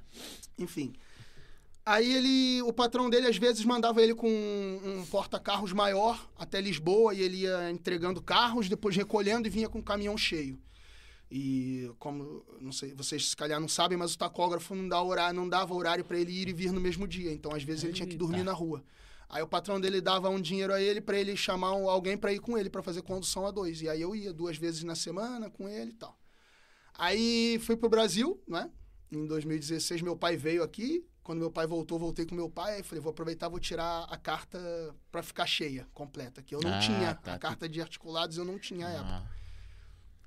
Enfim. 0.58 0.94
Aí 1.86 2.14
ele, 2.14 2.62
o 2.62 2.72
patrão 2.72 3.10
dele 3.10 3.26
às 3.28 3.38
vezes 3.38 3.66
mandava 3.66 4.00
ele 4.02 4.14
com 4.14 4.30
um, 4.30 5.00
um 5.00 5.06
porta-carros 5.08 5.74
maior 5.74 6.24
até 6.38 6.62
Lisboa 6.62 7.16
e 7.16 7.22
ele 7.22 7.38
ia 7.38 7.72
entregando 7.72 8.22
carros, 8.22 8.70
depois 8.70 8.96
recolhendo 8.96 9.48
e 9.48 9.50
vinha 9.50 9.68
com 9.68 9.80
o 9.80 9.84
caminhão 9.84 10.16
cheio. 10.16 10.60
E 11.32 11.90
como, 12.00 12.44
não 12.60 12.72
sei, 12.72 12.94
vocês 12.94 13.30
se 13.30 13.36
calhar 13.36 13.60
não 13.60 13.68
sabem, 13.68 13.98
mas 13.98 14.14
o 14.14 14.18
tacógrafo 14.18 14.76
não, 14.76 14.88
dá 14.88 15.02
horário, 15.02 15.36
não 15.40 15.48
dava 15.50 15.74
horário 15.74 16.04
para 16.04 16.18
ele 16.20 16.32
ir 16.32 16.48
e 16.50 16.54
vir 16.54 16.72
no 16.72 16.82
mesmo 16.82 17.08
dia. 17.08 17.32
Então, 17.32 17.54
às 17.56 17.64
vezes, 17.64 17.84
ele 17.84 17.94
tinha 17.94 18.08
que 18.08 18.16
dormir 18.18 18.44
na 18.44 18.52
rua. 18.54 18.84
Aí 19.28 19.42
o 19.44 19.48
patrão 19.48 19.80
dele 19.80 20.02
dava 20.02 20.28
um 20.30 20.42
dinheiro 20.42 20.74
a 20.74 20.82
ele 20.82 21.00
para 21.02 21.18
ele 21.20 21.38
chamar 21.38 21.74
um- 21.74 21.88
alguém 21.88 22.18
para 22.18 22.34
ir 22.34 22.40
com 22.40 22.58
ele 22.58 22.68
para 22.70 22.82
fazer 22.82 23.04
condução 23.04 23.46
a 23.46 23.52
dois. 23.52 23.80
E 23.82 23.88
aí 23.88 24.02
eu 24.02 24.16
ia 24.16 24.34
duas 24.34 24.58
vezes 24.58 24.84
na 24.84 24.96
semana 24.96 25.52
com 25.52 25.70
ele 25.70 25.92
e 25.92 25.94
tal. 25.94 26.19
Aí 27.00 27.58
fui 27.60 27.78
pro 27.78 27.88
Brasil, 27.90 28.42
né? 28.48 28.70
Em 29.12 29.26
2016 29.26 30.02
meu 30.02 30.16
pai 30.18 30.36
veio 30.36 30.62
aqui. 30.64 31.06
Quando 31.24 31.40
meu 31.40 31.52
pai 31.52 31.66
voltou, 31.68 31.98
voltei 32.00 32.26
com 32.26 32.36
meu 32.36 32.50
pai. 32.50 32.76
Aí 32.78 32.84
falei, 32.84 33.02
vou 33.02 33.12
aproveitar, 33.12 33.48
vou 33.50 33.60
tirar 33.60 34.04
a 34.10 34.18
carta 34.18 34.60
para 35.12 35.22
ficar 35.24 35.46
cheia, 35.46 35.88
completa. 35.94 36.42
Que 36.44 36.54
eu 36.56 36.60
não 36.62 36.74
Ah, 36.74 36.80
tinha. 36.80 37.16
tá. 37.16 37.36
A 37.36 37.40
carta 37.40 37.70
de 37.70 37.80
articulados 37.82 38.38
eu 38.38 38.44
não 38.46 38.58
tinha 38.60 38.88
à 38.88 38.90
época. 38.92 39.10
Ah, 39.14 39.40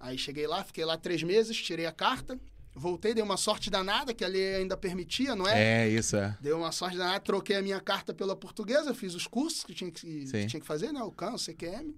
Aí 0.00 0.16
cheguei 0.18 0.46
lá, 0.46 0.64
fiquei 0.64 0.84
lá 0.84 0.96
três 0.96 1.22
meses, 1.22 1.56
tirei 1.60 1.86
a 1.86 1.92
carta. 1.92 2.40
Voltei, 2.74 3.12
dei 3.12 3.22
uma 3.22 3.36
sorte 3.36 3.68
danada, 3.68 4.14
que 4.14 4.24
a 4.24 4.28
lei 4.28 4.54
ainda 4.56 4.76
permitia, 4.78 5.36
não 5.36 5.46
é? 5.46 5.84
é, 5.84 5.88
isso 5.90 6.16
é. 6.16 6.36
Deu 6.40 6.56
uma 6.56 6.72
sorte 6.72 6.96
danada, 6.96 7.20
troquei 7.20 7.56
a 7.56 7.62
minha 7.62 7.78
carta 7.80 8.14
pela 8.14 8.34
portuguesa, 8.34 8.94
fiz 8.94 9.14
os 9.14 9.26
cursos 9.26 9.62
que 9.62 9.74
tinha 9.74 9.90
que, 9.90 10.00
que 10.24 10.46
tinha 10.46 10.60
que 10.60 10.66
fazer, 10.66 10.90
né? 10.90 11.02
O 11.02 11.12
CAN, 11.12 11.34
o 11.34 11.38
CQM. 11.38 11.94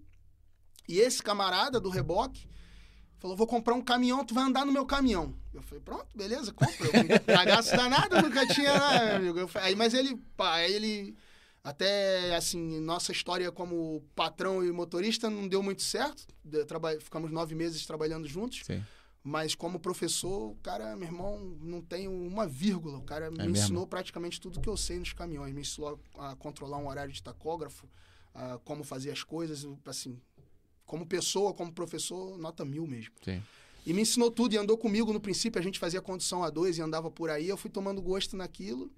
E 0.89 0.99
esse 0.99 1.23
camarada 1.23 1.79
do 1.81 1.89
reboque 1.91 2.49
falou: 3.25 3.37
vou 3.37 3.47
comprar 3.47 3.75
um 3.75 3.81
caminhão, 3.81 4.23
tu 4.25 4.35
vai 4.35 4.45
andar 4.45 4.67
no 4.67 4.73
meu 4.73 4.85
caminhão. 4.85 5.35
Eu 5.53 5.63
falei, 5.63 5.81
pronto, 5.83 6.07
beleza, 6.15 6.53
compra. 6.53 6.87
Eu, 6.87 7.21
cagaço 7.35 7.75
danado, 7.75 8.21
nunca 8.21 8.47
tinha, 8.49 8.73
né, 8.79 9.15
amigo? 9.17 9.49
Falei, 9.49 9.69
aí, 9.69 9.77
mas 9.77 9.95
ele, 9.95 10.17
pá, 10.37 10.55
aí 10.57 10.73
ele. 10.73 11.17
Até, 11.63 12.37
assim, 12.37 12.79
nossa 12.81 13.11
história 13.11 13.51
como 13.51 14.05
patrão 14.15 14.63
e 14.63 14.71
motorista 14.71 15.31
não 15.31 15.49
deu 15.49 15.63
muito 15.63 15.81
certo. 15.81 16.27
Traba- 16.69 17.01
ficamos 17.01 17.31
nove 17.31 17.55
meses 17.55 17.87
trabalhando 17.87 18.29
juntos. 18.29 18.61
Sim. 18.67 18.85
Mas 19.23 19.55
como 19.55 19.81
professor, 19.81 20.51
o 20.51 20.57
cara, 20.57 20.95
meu 20.95 21.09
irmão, 21.09 21.57
não 21.63 21.81
tem 21.81 22.07
uma 22.07 22.47
vírgula. 22.47 22.99
O 22.99 23.03
cara 23.03 23.31
me 23.31 23.39
É 23.39 23.45
mesmo? 23.47 23.57
ensinou 23.57 23.87
praticamente 23.87 24.39
tudo 24.39 24.61
que 24.61 24.69
eu 24.69 24.77
sei 24.77 24.99
nos 24.99 25.15
caminhões. 25.15 25.55
Me 25.55 25.63
ensinou 25.63 25.99
a 26.19 26.37
controlar 26.37 26.77
um 26.77 26.87
horário 26.89 27.11
de 27.11 27.23
tacógrafo, 27.23 27.89
a 28.35 28.59
como 28.59 28.85
fazer 28.85 29.11
as 29.11 29.23
coisas, 29.23 29.67
assim. 29.87 30.21
Como 30.87 31.07
pessoa, 31.07 31.53
como 31.55 31.73
professor, 31.73 32.37
nota 32.39 32.65
mil 32.65 32.87
mesmo. 32.87 33.15
Sim. 33.25 33.43
E 33.87 33.93
me 33.93 34.03
ensinou 34.03 34.31
tudo 34.31 34.55
e 34.55 34.59
andou 34.59 34.77
comigo 34.79 35.13
no 35.13 35.21
princípio. 35.21 35.61
A 35.61 35.63
gente 35.63 35.79
fazia 35.79 36.01
condução 36.01 36.43
a 36.43 36.51
dois 36.51 36.79
e 36.79 36.83
andava 36.83 37.11
por 37.11 37.29
aí. 37.31 37.49
Eu 37.49 37.57
fui 37.57 37.71
tomando 37.71 38.01
gosto 38.01 38.37
naquilo. 38.37 38.91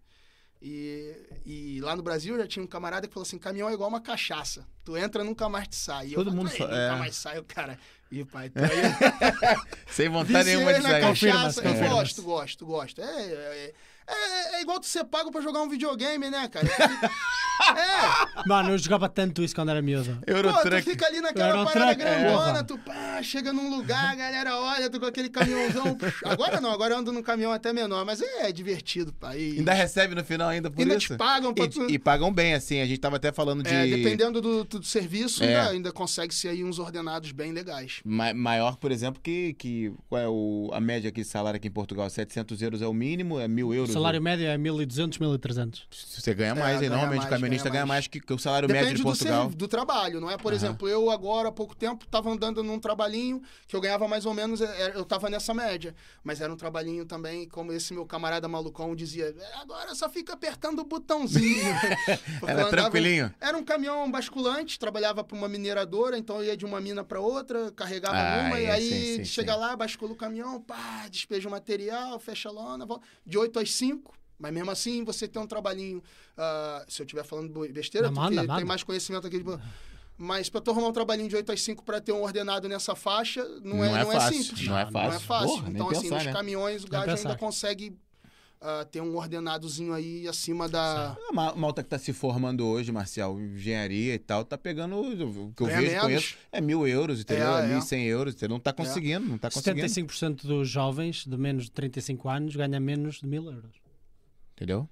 E, 0.63 1.15
e 1.45 1.81
lá 1.83 1.95
no 1.95 2.03
Brasil 2.03 2.37
já 2.39 2.47
tinha 2.47 2.63
um 2.65 2.67
camarada 2.67 3.07
que 3.07 3.13
falou 3.13 3.25
assim: 3.27 3.39
caminhão 3.39 3.69
é 3.69 3.75
igual 3.75 3.89
uma 3.89 4.01
cachaça. 4.01 4.67
Tu 4.85 4.97
entra, 4.97 5.23
nunca 5.23 5.49
mais 5.49 5.69
te 5.69 5.77
sai. 5.77 6.09
E 6.09 6.13
eu 6.15 6.25
Todo 6.25 6.31
falei, 6.31 6.39
mundo 6.45 6.51
"Ei, 6.53 6.57
fa- 6.59 6.65
nunca 6.65 6.77
é. 6.77 6.97
mais 6.99 7.15
sai 7.17 7.39
o 7.39 7.45
cara. 7.45 7.79
E 8.11 8.25
pai, 8.25 8.49
tu 8.49 8.59
aí, 8.59 8.71
Sem 9.93 10.09
vontade 10.09 10.49
nenhuma 10.49 10.73
de 10.73 10.81
sair. 10.83 11.03
Eu 11.03 11.09
confirma-se. 11.09 11.61
gosto, 11.89 12.23
gosto, 12.23 12.67
gosto. 12.67 13.01
É, 13.01 13.05
é, 13.05 13.75
é, 14.07 14.55
é 14.57 14.63
igual 14.63 14.79
tu 14.81 14.87
ser 14.87 15.05
pago 15.05 15.31
pra 15.31 15.41
jogar 15.41 15.61
um 15.63 15.69
videogame, 15.69 16.31
né, 16.31 16.49
cara? 16.49 16.67
É, 17.77 18.49
Mano, 18.49 18.71
eu 18.71 18.79
jogava 18.79 19.09
tanto 19.09 19.43
isso 19.43 19.55
quando 19.55 19.71
era 19.71 19.81
miúdo. 19.83 20.19
pô, 20.27 20.71
tu 20.71 20.83
fica 20.83 21.07
ali 21.07 21.21
naquela 21.21 21.65
parada 21.65 21.93
é, 21.93 21.95
grandona, 21.95 22.37
porra. 22.37 22.65
tu 22.65 22.79
pá, 22.79 23.23
chega 23.23 23.53
num 23.53 23.71
lugar, 23.77 24.13
a 24.13 24.15
galera 24.15 24.57
olha, 24.59 24.89
tu 24.91 25.01
com 25.01 25.07
aquele 25.07 25.29
caminhãozão. 25.29 25.97
Agora 26.25 26.61
não, 26.61 26.71
agora 26.71 26.95
eu 26.95 26.99
ando 26.99 27.13
num 27.13 27.23
caminhão 27.23 27.53
até 27.53 27.73
menor, 27.73 28.05
mas 28.05 28.21
é 28.21 28.53
divertido, 28.53 29.13
pá. 29.13 29.37
E 29.37 29.59
Ainda 29.59 29.73
recebe 29.73 30.15
no 30.15 30.25
final 30.25 30.49
ainda 30.49 30.71
por 30.71 30.81
ainda 30.81 30.95
isso? 30.97 31.09
te 31.15 31.17
pagam 31.17 31.53
pra 31.53 31.65
E, 31.65 31.69
tu... 31.69 31.91
e 31.91 31.99
pagam 31.99 32.33
bem, 32.33 32.55
assim. 32.55 32.81
A 32.81 32.87
gente 32.87 32.99
tava 33.01 33.17
até 33.17 33.33
falando 33.33 33.63
de... 33.63 33.71
É, 33.75 33.87
dependendo 33.87 34.41
do, 34.41 34.65
do 34.65 34.83
serviço, 34.85 35.43
É. 35.43 35.49
ainda, 35.57 35.71
ainda 35.71 35.93
consegue 35.93 36.35
ser 36.35 36.49
aí 36.49 36.63
uns 36.63 36.79
ordenados 36.79 37.33
bem 37.33 37.53
legais. 37.53 38.01
Ma- 38.05 38.35
maior, 38.35 38.77
por 38.77 38.93
exemplo, 38.93 39.21
que, 39.23 39.55
que 39.55 39.93
qual 40.09 40.21
é 40.21 40.29
o, 40.29 40.71
a 40.73 40.81
média 40.81 41.09
aqui 41.09 41.23
de 41.23 41.27
salário 41.27 41.57
aqui 41.57 41.69
em 41.69 41.73
Portugal? 41.73 42.09
700 42.09 42.63
euros 42.63 42.83
é 42.83 42.87
o 42.87 42.93
mínimo, 42.93 43.41
é 43.41 43.49
mil 43.49 43.69
O 43.69 43.75
euros. 43.75 43.93
salário 43.93 44.21
médio 44.23 44.47
é 44.47 44.57
1200, 44.57 45.19
1300. 45.19 45.87
Você 45.91 46.35
ganha 46.35 46.51
É, 46.51 46.55
mais, 46.55 46.77
e 46.77 46.81
ganha 46.81 46.91
normalmente 46.91 47.21
mais, 47.21 47.31
o 47.47 47.49
camionista 47.49 47.71
ganha 47.71 47.87
mais, 47.87 48.07
que, 48.07 48.21
que 48.21 48.33
o 48.33 48.39
salário 48.39 48.69
médio 48.69 48.81
Depende 48.83 48.97
de 48.99 49.03
do, 49.03 49.09
Portugal. 49.09 49.49
ser- 49.51 49.57
do 49.57 49.69
trabalho, 49.69 50.21
não 50.21 50.31
é? 50.31 50.37
Por 50.37 50.53
Aham. 50.53 50.57
exemplo, 50.57 50.89
eu 50.89 51.11
agora 51.11 51.49
há 51.49 51.53
pouco 51.53 51.75
tempo 51.75 52.05
estava 52.05 52.31
andando 52.31 52.63
num 52.63 52.79
trabalhinho 52.79 53.41
que 53.67 53.75
eu 53.77 53.81
ganhava 53.81 54.07
mais 54.09 54.27
ou 54.27 54.35
menos, 54.35 54.61
é, 54.61 54.93
eu 54.95 55.03
estava 55.03 55.29
nessa 55.31 55.55
média. 55.55 55.95
Mas 56.23 56.41
era 56.41 56.53
um 56.53 56.57
trabalhinho 56.57 57.05
também, 57.05 57.49
como 57.49 57.73
esse 57.73 57.93
meu 57.95 58.05
camarada 58.07 58.47
malucão 58.49 58.95
dizia, 58.95 59.35
"É, 59.39 59.57
agora 59.61 59.95
só 59.95 60.09
fica 60.09 60.33
apertando 60.35 60.81
o 60.81 60.85
botãozinho. 60.85 61.47
Era 62.43 62.53
andava- 62.53 62.71
tranquilinho. 62.71 63.35
Era 63.41 63.57
um 63.57 63.65
caminhão 63.65 64.11
basculante, 64.11 64.79
trabalhava 64.79 65.23
para 65.25 65.37
uma 65.37 65.49
mineradora, 65.49 66.17
então 66.19 66.37
eu 66.39 66.45
ia 66.45 66.57
de 66.57 66.65
uma 66.65 66.81
mina 66.81 67.05
para 67.05 67.21
outra, 67.21 67.71
carregava 67.73 68.17
Ah, 68.17 68.43
numa, 68.45 68.61
e 68.61 68.65
é, 68.65 68.71
aí 68.73 68.89
sim, 68.91 69.17
sim, 69.17 69.25
chega 69.25 69.53
sim. 69.55 69.59
lá, 69.59 69.77
bascula 69.77 70.13
o 70.13 70.17
caminhão, 70.17 70.61
pá, 70.61 71.07
despeja 71.11 71.49
o 71.49 71.51
material, 71.51 72.19
fecha 72.19 72.49
a 72.49 72.53
lona, 72.53 72.87
volta, 72.87 73.07
de 73.25 73.39
8 73.39 73.59
às 73.59 73.73
5. 73.75 74.15
Mas 74.39 74.53
mesmo 74.53 74.71
assim, 74.71 75.05
você 75.05 75.27
tem 75.27 75.41
um 75.41 75.47
trabalhinho. 75.47 76.03
ah, 76.37 76.85
se 76.89 77.01
eu 77.03 77.05
estiver 77.05 77.25
falando 77.25 77.67
besteira, 77.73 78.09
Não, 78.09 78.15
tu 78.15 78.21
manda, 78.21 78.41
que 78.43 78.47
manda. 78.47 78.57
tem 78.57 78.65
mais 78.67 78.83
conhecimento 78.83 79.27
aqui. 79.27 79.39
De... 79.43 79.59
Mas 80.19 80.49
para 80.49 80.61
tu 80.63 80.71
arrumar 80.71 80.89
um 80.89 80.93
trabalhinho 80.93 81.29
de 81.29 81.37
8 81.37 81.53
às 81.53 81.61
5 81.63 81.85
para 81.85 82.01
ter 82.01 82.13
um 82.13 82.23
ordenado 82.23 82.69
nessa 82.69 82.95
faixa, 82.95 83.45
não, 83.63 83.85
é, 83.85 83.91
não 84.03 84.13
é 84.13 84.15
fácil, 84.21 84.43
simples. 84.45 84.67
Não 84.67 84.79
é 84.79 84.85
Não, 84.85 84.91
fácil. 84.93 85.09
Não 85.11 85.17
é 85.17 85.21
fácil. 85.21 85.49
Porra, 85.57 85.71
então, 85.71 85.91
assim, 85.91 86.03
pensar, 86.03 86.15
nos 86.17 86.25
né? 86.27 86.33
caminhões, 86.33 86.85
o 86.85 86.89
gajo 86.89 87.17
ainda 87.17 87.37
consegue 87.37 87.99
ah, 88.59 88.87
ter 88.91 89.03
um 89.03 89.15
ordenadozinho 89.15 89.93
aí 89.93 90.27
acima 90.27 90.69
da. 90.71 91.15
A 91.29 91.33
ma- 91.35 91.55
malta 91.55 91.83
que 91.83 91.89
tá 91.91 91.99
se 91.99 92.15
formando 92.15 92.67
hoje, 92.67 92.91
Marcial, 92.91 93.39
engenharia 93.39 94.15
e 94.15 94.19
tal, 94.19 94.43
tá 94.43 94.57
pegando 94.57 94.97
o 94.99 95.53
que 95.53 95.63
eu 95.63 95.67
Ganha 95.67 95.81
vejo, 95.81 95.91
menos. 95.91 96.03
conheço, 96.05 96.37
é 96.51 96.61
mil 96.63 96.87
euros, 96.89 97.21
entendeu? 97.21 97.55
É, 97.57 97.71
É, 97.71 97.73
é. 97.75 97.79
1.100 97.79 98.05
euros, 98.07 98.35
entendeu? 98.35 98.55
Não 98.55 98.61
tá 98.61 98.73
conseguindo, 98.73 99.27
não 99.27 99.37
tá 99.37 99.51
conseguindo, 99.51 99.87
75% 99.87 100.47
dos 100.47 100.67
jovens 100.67 101.27
de 101.27 101.37
menos 101.37 101.65
de 101.65 101.73
35 101.73 102.27
anos 102.31 102.57
ganha 102.57 102.81
menos 102.81 103.17
de 103.17 103.27
1000 103.27 103.45
euros. 103.51 103.86
Entendeu? 104.57 104.89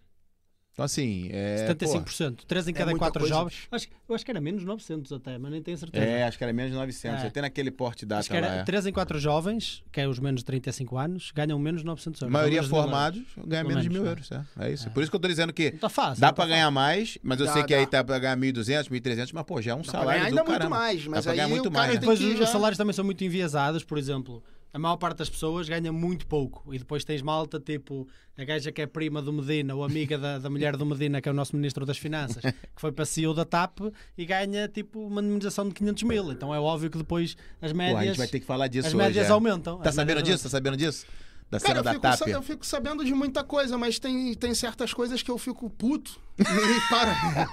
Então, 0.73 0.85
assim, 0.85 1.29
é... 1.31 1.73
pô, 1.73 1.73
75%. 1.87 2.41
3 2.49 2.67
em 2.67 2.71
É 2.73 2.75
cada 2.75 2.91
muita 2.91 2.99
4 3.05 3.21
coisa, 3.21 3.33
jovens. 3.37 3.69
Acho, 3.71 3.87
eu 4.09 4.15
acho 4.17 4.25
que 4.25 4.31
era 4.33 4.41
menos 4.41 4.65
900 4.65 5.13
até, 5.13 5.39
mas 5.39 5.53
nem 5.53 5.63
tenho 5.63 5.79
certeza. 5.79 6.05
É, 6.05 6.25
acho 6.25 6.37
que 6.37 6.43
era 6.43 6.53
menos 6.53 6.73
de 6.73 6.77
900. 6.77 7.23
É. 7.23 7.27
Até 7.29 7.41
naquele 7.43 7.71
porte 7.71 8.05
data 8.05 8.19
Acho 8.19 8.29
que 8.29 8.41
lá. 8.41 8.45
era 8.45 8.57
é. 8.57 8.65
3 8.65 8.87
em 8.87 8.93
4 8.93 9.17
jovens, 9.21 9.85
que 9.93 10.01
é 10.01 10.09
os 10.09 10.19
menos 10.19 10.41
de 10.41 10.45
35 10.47 10.99
anos, 10.99 11.31
ganham 11.33 11.57
menos 11.61 11.83
de 11.83 11.87
900 11.87 12.21
A 12.21 12.27
euros. 12.27 12.33
maioria 12.33 12.57
Menos 12.61 12.73
1000 12.73 12.83
formados 12.83 13.23
ganha 13.47 13.63
menos 13.63 13.83
de 13.85 13.89
menos, 13.89 14.03
mil 14.03 14.05
é. 14.05 14.11
euros, 14.11 14.33
é. 14.33 14.45
É 14.67 14.73
isso. 14.73 14.89
É. 14.89 14.91
Por 14.91 15.01
isso 15.05 15.13
que 15.13 15.17
eu 15.17 15.21
tô 15.21 15.29
dizendo 15.29 15.53
que 15.53 15.71
Não 15.71 15.79
tá 15.79 15.89
fácil. 15.89 16.21
dá 16.21 16.27
tá 16.27 16.33
pra 16.33 16.47
ganhar 16.47 16.71
mais, 16.73 17.19
mas 17.23 17.39
eu 17.39 17.47
Dá, 17.47 17.53
sei 17.53 17.63
que 17.63 17.73
aí 17.73 17.85
dá. 17.85 17.91
tá 17.93 18.03
pra 18.05 18.19
ganhar 18.19 18.37
1.200, 18.37 18.89
1.300, 18.91 19.31
mas 19.33 19.45
pô, 19.45 19.63
já 19.63 19.71
é 19.71 19.75
um 19.77 19.79
Dá 19.79 19.83
pra 19.85 19.93
salário 19.93 20.11
ganhar 20.11 20.23
do 20.25 20.27
ainda 20.27 20.43
muito 20.45 20.59
caramba. 20.59 20.77
mais, 20.77 21.07
mas 21.07 21.23
pra 21.23 21.33
aí 21.33 21.37
ganhar 21.37 21.49
muito 21.51 21.69
o 21.69 21.71
cara 21.71 21.83
mais, 21.87 21.95
né? 21.95 22.01
Depois 22.01 22.19
que 22.19 22.25
os 22.27 22.39
já- 22.41 22.47
salários 22.49 22.77
também 22.77 22.93
são 22.93 23.05
muito 23.05 23.23
enviesados, 23.23 23.85
por 23.85 23.97
exemplo. 23.97 24.43
A 24.75 24.79
maior 24.79 24.97
parte 24.97 25.19
das 25.19 25.31
pessoas 25.31 25.69
ganha 25.69 25.93
muito 25.93 26.27
pouco. 26.27 26.75
E 26.75 26.79
depois 26.79 27.05
tens 27.05 27.23
malta, 27.23 27.61
tipo, 27.61 28.09
a 28.37 28.45
gaja 28.45 28.73
que 28.73 28.83
é 28.83 28.87
prima 28.87 29.23
do 29.23 29.33
Medina 29.33 29.73
ou 29.73 29.85
amiga 29.85 30.19
da, 30.19 30.39
da 30.41 30.51
mulher 30.51 30.77
do 30.77 30.85
Medina, 30.85 31.21
que 31.21 31.29
é 31.29 31.33
o 31.33 31.35
nosso 31.35 31.55
Ministro 31.55 31.87
das 31.87 31.97
Finanças, 31.97 32.43
que 32.43 32.53
foi 32.81 32.91
para 32.91 33.05
CEO 33.05 33.33
da 33.33 33.45
TAP 33.45 33.79
e 34.19 34.27
ganha, 34.27 34.67
tipo, 34.67 35.07
uma 35.07 35.23
indemnização 35.23 35.69
de 35.69 35.75
500 35.75 36.03
mil. 36.03 36.33
Então 36.33 36.53
é 36.53 36.59
óbvio 36.59 36.91
que 36.91 36.99
depois 36.99 37.37
as 37.63 37.71
Pô, 37.71 37.77
a 37.77 37.79
médias, 37.79 38.05
gente 38.05 38.19
vai 38.19 38.27
ter 38.27 38.41
que 38.41 38.47
falar 38.47 38.67
disso 38.67 38.89
as 38.89 38.95
hoje. 38.95 39.03
médias 39.05 39.29
é. 39.29 39.31
aumentam. 39.31 39.79
Tá 39.79 39.91
As 39.91 39.95
sabendo 39.95 40.17
médias 40.17 40.35
disso? 40.35 40.43
Tá 40.43 40.51
sabendo 40.51 40.77
disso? 40.77 41.07
Da 41.55 41.61
Cara, 41.61 41.73
cena 41.75 41.83
da 41.85 41.91
fico, 41.93 42.03
TAP? 42.03 42.19
sa- 42.19 42.29
eu 42.29 42.43
fico 42.43 42.67
sabendo 42.67 43.05
de 43.05 43.15
muita 43.15 43.45
coisa, 43.45 43.79
mas 43.79 43.99
tem, 44.01 44.35
tem 44.35 44.53
certas 44.55 44.93
coisas 44.93 45.23
que 45.23 45.31
eu 45.31 45.39
fico 45.39 45.71
puto 45.71 46.19
e, 46.37 46.43
para, 46.91 47.49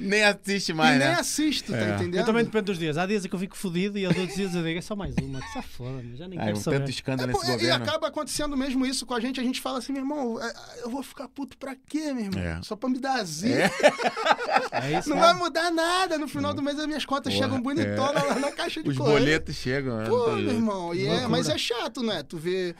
Nem 0.00 0.24
assiste 0.24 0.70
e 0.70 0.74
mais, 0.74 0.98
nem 0.98 1.06
né? 1.08 1.14
assisto, 1.14 1.70
tá 1.70 1.78
É. 1.78 1.94
entendendo? 1.94 2.16
Eu 2.16 2.24
também 2.24 2.44
depende 2.44 2.64
dos 2.64 2.76
dias. 2.78 2.98
Há 2.98 3.06
dias 3.06 3.24
que 3.24 3.32
eu 3.32 3.38
fico 3.38 3.56
fodido 3.56 3.96
e 3.98 4.04
há 4.04 4.08
outros 4.08 4.34
dias 4.34 4.52
eu 4.52 4.64
digo, 4.64 4.76
é 4.78 4.82
só 4.82 4.96
mais 4.96 5.14
uma, 5.22 5.40
que 5.40 5.48
se 5.52 5.62
foda, 5.62 6.02
já 6.16 6.26
nem 6.26 6.36
Ah, 6.40 6.46
quero 6.46 6.56
um 6.56 6.60
saber. 6.60 6.78
tanto 6.80 6.90
escândalo 6.90 7.30
É, 7.30 7.32
nesse 7.32 7.46
pô, 7.46 7.52
e 7.52 7.56
governo. 7.56 7.84
acaba 7.84 8.08
acontecendo 8.08 8.56
mesmo 8.56 8.84
isso 8.84 9.06
com 9.06 9.14
a 9.14 9.20
gente. 9.20 9.38
A 9.38 9.44
gente 9.44 9.60
fala 9.60 9.78
assim, 9.78 9.92
meu 9.92 10.02
irmão, 10.02 10.42
é, 10.42 10.52
eu 10.82 10.90
vou 10.90 11.04
ficar 11.04 11.28
puto 11.28 11.56
pra 11.56 11.76
quê, 11.88 12.12
meu 12.12 12.24
irmão? 12.24 12.42
É. 12.42 12.60
Só 12.64 12.74
pra 12.74 12.88
me 12.88 12.98
dar 12.98 13.20
azia. 13.20 13.66
É. 13.66 13.70
É 14.72 14.98
isso, 14.98 15.08
Não 15.08 15.16
é. 15.18 15.20
vai 15.20 15.34
mudar 15.34 15.70
nada. 15.70 16.18
No 16.18 16.26
final 16.28 16.52
do 16.52 16.62
mês 16.62 16.78
as 16.78 16.86
minhas 16.86 17.04
contas 17.04 17.32
Porra, 17.32 17.44
chegam 17.46 17.60
bonitonas 17.62 18.22
lá 18.26 18.34
na 18.38 18.50
caixa 18.52 18.82
de 18.82 18.90
Os 18.90 18.96
correio. 18.96 19.18
boletos 19.18 19.54
chegam. 19.54 19.98
né? 19.98 20.08
Pô, 20.08 20.32
meu 20.32 20.52
irmão, 20.52 20.94
e 20.94 21.06
é, 21.06 21.26
mas 21.28 21.48
é 21.48 21.56
chato, 21.56 22.02
né? 22.02 22.22
Tu 22.22 22.36
vê. 22.36 22.74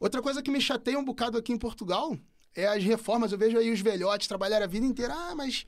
Outra 0.00 0.20
coisa 0.20 0.42
que 0.42 0.50
me 0.50 0.60
chateia 0.60 0.98
um 0.98 1.04
bocado 1.04 1.38
aqui 1.38 1.52
em 1.52 1.58
Portugal 1.58 2.16
é 2.54 2.66
as 2.66 2.82
reformas. 2.84 3.32
Eu 3.32 3.38
vejo 3.38 3.58
aí 3.58 3.70
os 3.72 3.80
velhotes 3.80 4.28
trabalharam 4.28 4.64
a 4.64 4.68
vida 4.68 4.86
inteira. 4.86 5.14
Ah, 5.14 5.34
mas 5.34 5.66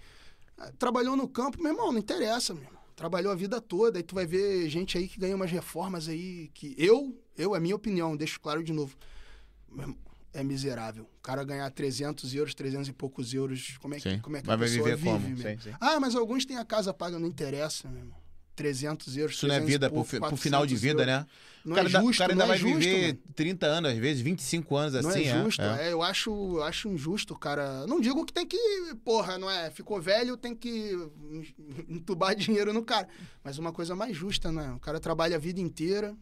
ah, 0.59 0.73
trabalhou 0.79 1.17
no 1.17 1.29
campo. 1.29 1.63
Meu 1.63 1.73
irmão, 1.73 1.93
não 1.93 1.99
interessa, 1.99 2.55
meu 2.55 2.65
irmão. 2.65 2.83
Trabalhou 2.95 3.33
a 3.33 3.35
vida 3.37 3.61
toda. 3.61 3.99
Aí 3.99 4.03
tu 4.03 4.15
vai 4.15 4.27
ver 4.27 4.69
gente 4.69 4.97
aí 4.97 5.07
que 5.09 5.19
ganha 5.19 5.37
umas 5.37 5.51
reformas 5.51 6.09
aí 6.09 6.51
que 6.55 6.75
eu, 6.79 7.15
eu, 7.37 7.55
é 7.55 7.61
minha 7.61 7.77
opinião, 7.77 8.17
deixo 8.17 8.41
claro 8.41 8.63
de 8.63 8.73
novo. 8.73 8.97
Irmão, 9.71 9.97
É 10.33 10.43
miserável. 10.43 11.05
O 11.05 11.23
cara 11.23 11.45
ganhar 11.45 11.71
300 11.71 12.35
euros, 12.35 12.55
300 12.55 12.89
e 12.89 12.93
poucos 12.93 13.33
euros, 13.33 13.77
como 13.81 13.95
é 13.95 13.97
que, 13.99 14.11
Sim. 14.11 14.19
como 14.21 14.37
é 14.37 14.43
que 14.43 14.47
Mas 14.47 14.57
a 14.57 14.65
pessoa 14.65 14.85
viver 14.85 14.97
vive, 14.97 15.11
como? 15.11 15.37
Sim, 15.37 15.59
sim. 15.71 15.77
Ah, 15.81 15.99
mas 15.99 16.15
alguns 16.15 16.45
têm 16.45 16.59
a 16.59 16.65
casa 16.65 16.93
paga, 16.93 17.19
não 17.19 17.27
interessa, 17.27 17.89
meu 17.89 18.01
irmão. 18.01 18.26
300 18.57 19.17
euros, 19.17 19.37
Isso 19.37 19.47
não 19.47 19.55
é 19.55 19.59
300 19.59 19.73
vida 19.75 19.87
pro, 19.89 19.95
pouco, 19.97 20.11
fi- 20.11 20.19
pro 20.19 20.37
final 20.37 20.67
de 20.67 20.75
400 20.75 20.83
vida, 20.83 21.03
euros. 21.03 21.07
né? 21.25 21.27
Não 21.65 21.73
o 21.73 21.75
cara, 21.77 21.89
é 21.89 21.91
justo, 21.91 22.11
o 22.15 22.19
cara 22.19 22.33
ainda 22.33 22.43
não 22.45 22.49
vai 22.49 22.57
é 22.57 22.61
justo, 22.61 22.79
viver 22.79 23.07
mano. 23.09 23.19
30 23.35 23.67
anos, 23.67 23.91
às 23.91 23.99
vezes 23.99 24.23
25 24.23 24.77
anos 24.77 24.93
Não 25.03 25.11
assim. 25.11 25.23
é 25.27 25.43
justo, 25.43 25.63
é. 25.63 25.89
é, 25.89 25.93
eu 25.93 26.01
acho, 26.03 26.31
eu 26.31 26.63
acho 26.63 26.89
injusto, 26.89 27.35
cara. 27.37 27.87
Não 27.89 28.01
digo 28.01 28.25
que 28.25 28.33
tem 28.33 28.47
que, 28.47 28.57
porra, 29.05 29.37
não 29.37 29.51
é? 29.51 29.69
Ficou 29.71 30.01
velho, 30.01 30.37
tem 30.37 30.55
que 30.55 30.93
entubar 31.89 32.35
dinheiro 32.37 32.73
no 32.73 32.83
cara. 32.85 33.09
Mas 33.43 33.59
uma 33.59 33.73
coisa 33.73 33.95
mais 33.97 34.17
justa, 34.17 34.51
né? 34.53 34.73
O 34.77 34.81
cara 34.81 35.01
trabalha 35.01 35.37
a 35.37 35.39
vida 35.41 35.61
inteira, 35.61 36.17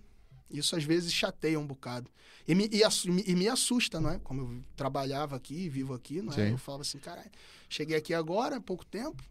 Isso 0.51 0.75
às 0.77 0.85
vezes 0.85 1.13
chateia 1.13 1.59
um 1.61 1.67
bocado. 1.67 2.11
E 2.49 2.55
me, 2.55 2.69
e, 2.71 2.83
e 3.31 3.35
me 3.35 3.49
assusta, 3.49 4.01
não 4.01 4.11
é? 4.11 4.19
Como 4.23 4.41
eu 4.43 4.63
trabalhava 4.77 5.35
aqui, 5.37 5.69
vivo 5.69 5.95
aqui, 5.95 6.21
não 6.23 6.33
é? 6.33 6.37
Sim. 6.37 6.51
Eu 6.53 6.59
falava 6.59 6.83
assim, 6.83 6.99
caralho, 6.99 7.31
cheguei 7.69 7.97
aqui 7.97 8.13
agora, 8.15 8.57
há 8.57 8.61
pouco 8.61 8.85
tempo. 8.85 9.23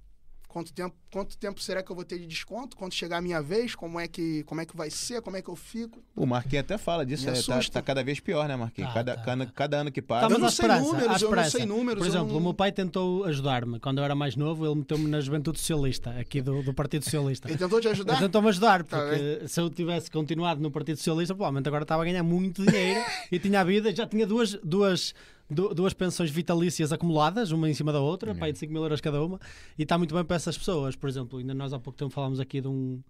Quanto 0.53 0.71
tempo, 0.71 0.95
quanto 1.11 1.35
tempo 1.35 1.59
será 1.59 1.81
que 1.81 1.91
eu 1.91 1.95
vou 1.95 2.05
ter 2.05 2.19
de 2.19 2.27
desconto? 2.27 2.77
Quando 2.77 2.93
chegar 2.93 3.17
a 3.17 3.21
minha 3.21 3.41
vez, 3.41 3.73
como 3.73 3.99
é 3.99 4.07
que, 4.07 4.43
como 4.43 4.61
é 4.61 4.65
que 4.67 4.77
vai 4.77 4.91
ser? 4.91 5.19
Como 5.23 5.35
é 5.35 5.41
que 5.41 5.49
eu 5.49 5.55
fico? 5.55 5.99
O 6.15 6.27
Marquinhos 6.27 6.63
até 6.63 6.77
fala 6.77 7.03
disso, 7.03 7.27
é, 7.27 7.33
tá, 7.41 7.59
tá 7.71 7.81
cada 7.81 8.03
vez 8.03 8.19
pior, 8.19 8.47
né, 8.47 8.55
Marquinhos? 8.55 8.89
Tá, 8.89 8.93
cada, 8.93 9.15
tá, 9.15 9.23
cada, 9.23 9.45
tá. 9.47 9.51
cada 9.51 9.77
ano 9.77 9.91
que 9.91 9.99
Tá, 9.99 10.07
passa. 10.07 10.25
Eu 10.27 10.37
não 10.37 10.47
sei 10.51 10.65
esperança, 10.67 10.81
números, 10.83 11.01
eu 11.03 11.07
não 11.09 11.15
esperança. 11.15 11.49
sei 11.57 11.65
números, 11.65 11.97
Por 12.03 12.07
exemplo, 12.07 12.27
não- 12.27 12.37
o 12.37 12.41
meu 12.41 12.53
pai 12.53 12.71
tentou 12.71 13.23
ajudar-me. 13.23 13.79
Quando 13.79 13.97
eu 13.97 14.03
era 14.03 14.13
mais 14.13 14.35
novo, 14.35 14.63
ele 14.63 14.75
meteu-me 14.75 15.07
na 15.07 15.19
Juventude 15.21 15.57
Socialista, 15.57 16.11
aqui 16.19 16.39
do, 16.39 16.61
do 16.61 16.71
Partido 16.71 17.03
Socialista. 17.03 17.49
Ele 17.49 17.57
tentou 17.57 17.79
te 17.81 17.87
Ele 17.87 17.93
ajudar? 17.93 18.19
tentou-me 18.19 18.49
ajudar, 18.49 18.83
Tá 18.83 18.99
porque 18.99 19.47
se 19.47 19.59
eu 19.59 19.71
tivesse 19.71 20.11
continuado 20.11 20.61
no 20.61 20.69
Partido 20.69 20.97
Socialista, 20.97 21.33
provavelmente 21.33 21.67
agora 21.67 21.81
estava 21.83 22.03
a 22.03 22.05
ganhar 22.05 22.21
muito 22.21 22.63
dinheiro 22.63 23.03
e 23.31 23.39
tinha 23.39 23.59
a 23.59 23.63
vida, 23.63 23.91
já 23.95 24.05
tinha 24.05 24.27
duas, 24.27 24.53
duas, 24.63 25.15
du- 25.42 25.42
duas 25.53 25.93
pensões 25.93 26.29
vitalícias 26.29 26.91
acumuladas, 26.91 27.51
uma 27.51 27.69
em 27.69 27.73
cima 27.73 27.91
da 27.91 27.99
outra, 27.99 28.33
pai 28.35 28.51
de 28.51 28.59
5 28.59 28.71
mil 28.71 28.83
euros 28.83 29.01
cada 29.01 29.23
uma, 29.23 29.39
e 29.77 29.83
está 29.83 29.97
muito 29.97 30.13
bem 30.13 30.23
para 30.23 30.35
essas 30.35 30.57
pessoas. 30.57 30.95
Por 30.95 31.09
exemplo, 31.09 31.39
ainda 31.39 31.53
nós 31.53 31.73
há 31.73 31.79
pouco 31.79 31.97
tempo 31.97 32.11
falámos 32.11 32.39
aqui 32.39 32.61
de 32.61 32.67
um. 32.67 33.01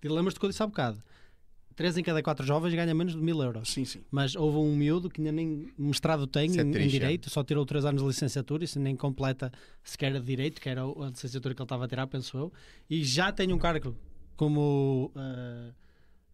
Te 0.00 0.08
lembras-te 0.08 0.38
que 0.38 0.46
eu 0.46 0.50
disse 0.50 0.62
há 0.62 0.66
bocado? 0.66 1.02
3 1.76 1.98
em 1.98 2.02
cada 2.02 2.22
4 2.22 2.44
jovens 2.46 2.74
ganha 2.74 2.94
menos 2.94 3.14
de 3.14 3.20
mil 3.20 3.42
euros. 3.42 3.68
Sim, 3.68 3.84
sim. 3.84 4.00
Mas 4.10 4.34
houve 4.34 4.56
um 4.56 4.74
miúdo 4.74 5.10
que 5.10 5.20
ainda 5.20 5.30
nem 5.30 5.70
mestrado 5.78 6.26
tem 6.26 6.50
é 6.58 6.62
em, 6.62 6.84
em. 6.84 6.88
Direito, 6.88 7.28
só 7.28 7.44
tirou 7.44 7.66
3 7.66 7.84
anos 7.84 8.02
de 8.02 8.08
licenciatura, 8.08 8.64
isso 8.64 8.80
nem 8.80 8.96
completa 8.96 9.52
sequer 9.84 10.16
a 10.16 10.18
Direito, 10.18 10.60
que 10.60 10.68
era 10.68 10.82
a 10.82 11.10
licenciatura 11.10 11.54
que 11.54 11.60
ele 11.60 11.66
estava 11.66 11.84
a 11.84 11.88
tirar, 11.88 12.06
penso 12.06 12.36
eu, 12.38 12.52
e 12.88 13.04
já 13.04 13.30
tem 13.30 13.52
um 13.52 13.58
cargo 13.58 13.94
como. 14.36 15.12
ah, 15.14 15.70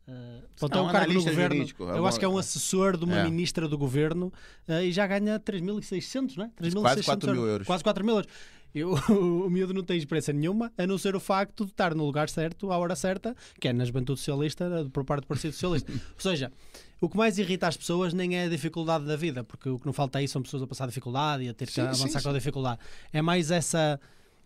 ah, 0.09 0.39
pronto, 0.59 0.79
é 0.79 0.81
um 0.81 0.85
um 0.85 0.93
cargo 0.93 1.05
analista 1.05 1.31
governo. 1.31 1.55
jurídico, 1.57 1.85
é 1.85 1.91
eu 1.93 2.03
bom. 2.03 2.07
acho 2.07 2.19
que 2.19 2.25
é 2.25 2.29
um 2.29 2.39
assessor 2.39 2.97
de 2.97 3.05
uma 3.05 3.19
É. 3.19 3.25
ministra 3.25 3.69
do 3.69 3.79
governo 3.79 4.33
ah, 4.69 4.83
e 4.83 4.91
já 4.93 5.07
ganha 5.07 5.39
3.600, 5.39 6.37
não 6.37 6.45
é? 6.47 6.51
3.600 6.61 6.81
Quase 6.83 7.03
4 7.05 7.33
mil 7.33 7.47
euros. 7.47 7.67
Quase 7.67 7.85
4 7.85 8.05
mil 8.05 8.15
euros. 8.17 8.31
Eu, 8.75 8.93
o 9.47 9.51
miúdo 9.51 9.75
não 9.75 9.83
tem 9.85 9.99
experiência 9.99 10.33
nenhuma, 10.33 10.73
a 10.79 10.87
não 10.87 10.97
ser 10.97 11.15
o 11.15 11.21
facto 11.21 11.65
de 11.67 11.73
estar 11.73 11.95
no 11.95 12.05
lugar 12.07 12.29
certo, 12.31 12.73
à 12.73 12.79
hora 12.79 12.97
certa, 12.97 13.37
que 13.61 13.69
é 13.69 13.73
na 13.73 13.85
juventude 13.85 14.19
socialista, 14.19 14.89
por 14.93 15.05
parte 15.05 15.25
do 15.25 15.27
Partido 15.29 15.53
Socialista. 15.53 15.93
Ou 15.93 15.99
seja, 16.21 16.51
o 16.99 17.07
que 17.09 17.17
mais 17.17 17.37
irrita 17.39 17.69
as 17.69 17.77
pessoas 17.77 18.15
nem 18.15 18.35
é 18.39 18.45
a 18.45 18.49
dificuldade 18.49 19.05
da 19.05 19.15
vida, 19.15 19.45
porque 19.45 19.69
o 19.69 19.79
que 19.79 19.85
não 19.85 19.93
falta 19.93 20.19
aí 20.21 20.27
são 20.27 20.41
pessoas 20.41 20.63
a 20.63 20.67
passar 20.67 20.87
dificuldade 20.87 21.45
e 21.45 21.49
a 21.51 21.55
ter 21.55 21.67
que 21.67 21.73
Sim, 21.75 21.83
avançar 21.83 22.19
sim, 22.19 22.23
com 22.23 22.31
a 22.31 22.33
dificuldade. 22.33 22.81
É 23.13 23.21
mais 23.21 23.51
essa 23.51 24.01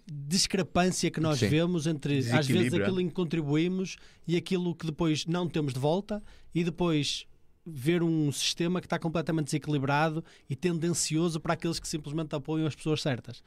discrepância 0.06 1.10
que 1.10 1.20
nós 1.20 1.38
Sim. 1.38 1.48
vemos 1.48 1.86
entre, 1.86 2.18
às 2.30 2.46
vezes, 2.46 2.72
aquilo 2.74 3.00
em 3.00 3.08
que 3.08 3.14
contribuímos 3.14 3.96
e 4.26 4.36
aquilo 4.36 4.74
que 4.74 4.86
depois 4.86 5.26
não 5.26 5.48
temos 5.48 5.72
de 5.74 5.80
volta 5.80 6.22
e 6.54 6.62
depois 6.62 7.26
ver 7.66 8.02
um 8.02 8.30
sistema 8.30 8.80
que 8.80 8.86
está 8.86 8.98
completamente 8.98 9.46
desequilibrado 9.46 10.24
e 10.48 10.54
tendencioso 10.54 11.40
para 11.40 11.54
aqueles 11.54 11.80
que 11.80 11.88
simplesmente 11.88 12.34
apoiam 12.34 12.66
as 12.66 12.76
pessoas 12.76 13.02
certas. 13.02 13.42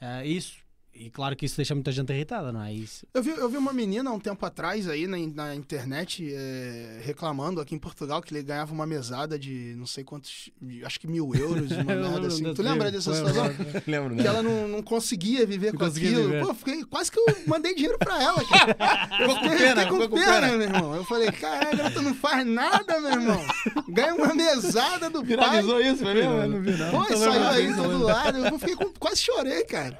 Ah, 0.00 0.24
isso, 0.24 0.63
e 0.94 1.10
claro 1.10 1.34
que 1.36 1.44
isso 1.46 1.56
deixa 1.56 1.74
muita 1.74 1.90
gente 1.92 2.12
irritada, 2.12 2.52
não 2.52 2.62
é? 2.62 2.72
Isso, 2.72 3.06
Eu 3.12 3.22
vi, 3.22 3.30
eu 3.30 3.48
vi 3.48 3.56
uma 3.56 3.72
menina 3.72 4.10
há 4.10 4.12
um 4.12 4.20
tempo 4.20 4.44
atrás 4.46 4.88
aí 4.88 5.06
na, 5.06 5.16
na 5.18 5.54
internet 5.54 6.26
é, 6.32 7.00
reclamando 7.02 7.60
aqui 7.60 7.74
em 7.74 7.78
Portugal 7.78 8.22
que 8.22 8.32
ele 8.34 8.42
ganhava 8.42 8.72
uma 8.72 8.86
mesada 8.86 9.38
de 9.38 9.74
não 9.76 9.86
sei 9.86 10.04
quantos, 10.04 10.50
acho 10.84 11.00
que 11.00 11.06
mil 11.06 11.34
euros, 11.34 11.70
uma 11.76 11.92
Eu 11.92 12.10
merda 12.10 12.26
assim. 12.28 12.54
Tu 12.54 12.62
lembra 12.62 12.90
dessa 12.90 13.10
lembro, 13.10 13.28
situação? 13.28 13.56
lembro. 13.64 13.82
Lembro, 13.86 14.16
Que 14.16 14.22
né? 14.22 14.28
ela 14.28 14.42
não, 14.42 14.68
não 14.68 14.82
conseguia 14.82 15.44
viver 15.46 15.72
Não 15.72 15.78
com 15.78 15.84
conseguia 15.86 16.10
aquilo. 16.10 16.24
viver. 16.30 16.46
Pô, 16.46 16.54
fiquei, 16.54 16.84
quase 16.84 17.10
que 17.10 17.18
eu 17.18 17.24
mandei 17.46 17.74
dinheiro 17.74 17.98
pra 17.98 18.22
ela, 18.22 18.44
cara. 18.44 18.76
Eu 19.24 19.30
fiquei, 19.36 19.50
pena, 19.50 19.82
fiquei 19.82 19.84
com 19.86 20.02
ficou 20.02 20.08
com 20.08 20.16
pena, 20.16 20.32
pena. 20.40 20.52
meu 20.56 20.62
irmão. 20.62 20.94
Eu 20.94 21.04
falei, 21.04 21.30
caralho, 21.32 21.92
tu 21.92 22.02
não 22.02 22.14
faz 22.14 22.46
nada, 22.46 23.00
meu 23.00 23.10
irmão. 23.12 23.40
Ganha 23.88 24.14
uma 24.14 24.34
mesada 24.34 25.08
do 25.10 25.20
pai. 25.20 25.26
Viralizou 25.28 25.80
isso, 25.80 26.02
foi 26.02 26.14
mesmo? 26.14 26.46
Não 26.48 26.60
vi, 26.62 26.70
não. 26.72 26.90
Pô, 26.90 27.04
saiu 27.04 27.18
lembrado 27.32 27.54
aí 27.54 27.66
disso, 27.66 27.76
todo 27.78 27.88
lembro. 27.88 28.06
lado. 28.06 28.38
Eu 28.46 28.58
fiquei 28.58 28.76
com, 28.76 28.92
quase 28.98 29.20
chorei, 29.22 29.64
cara. 29.64 29.98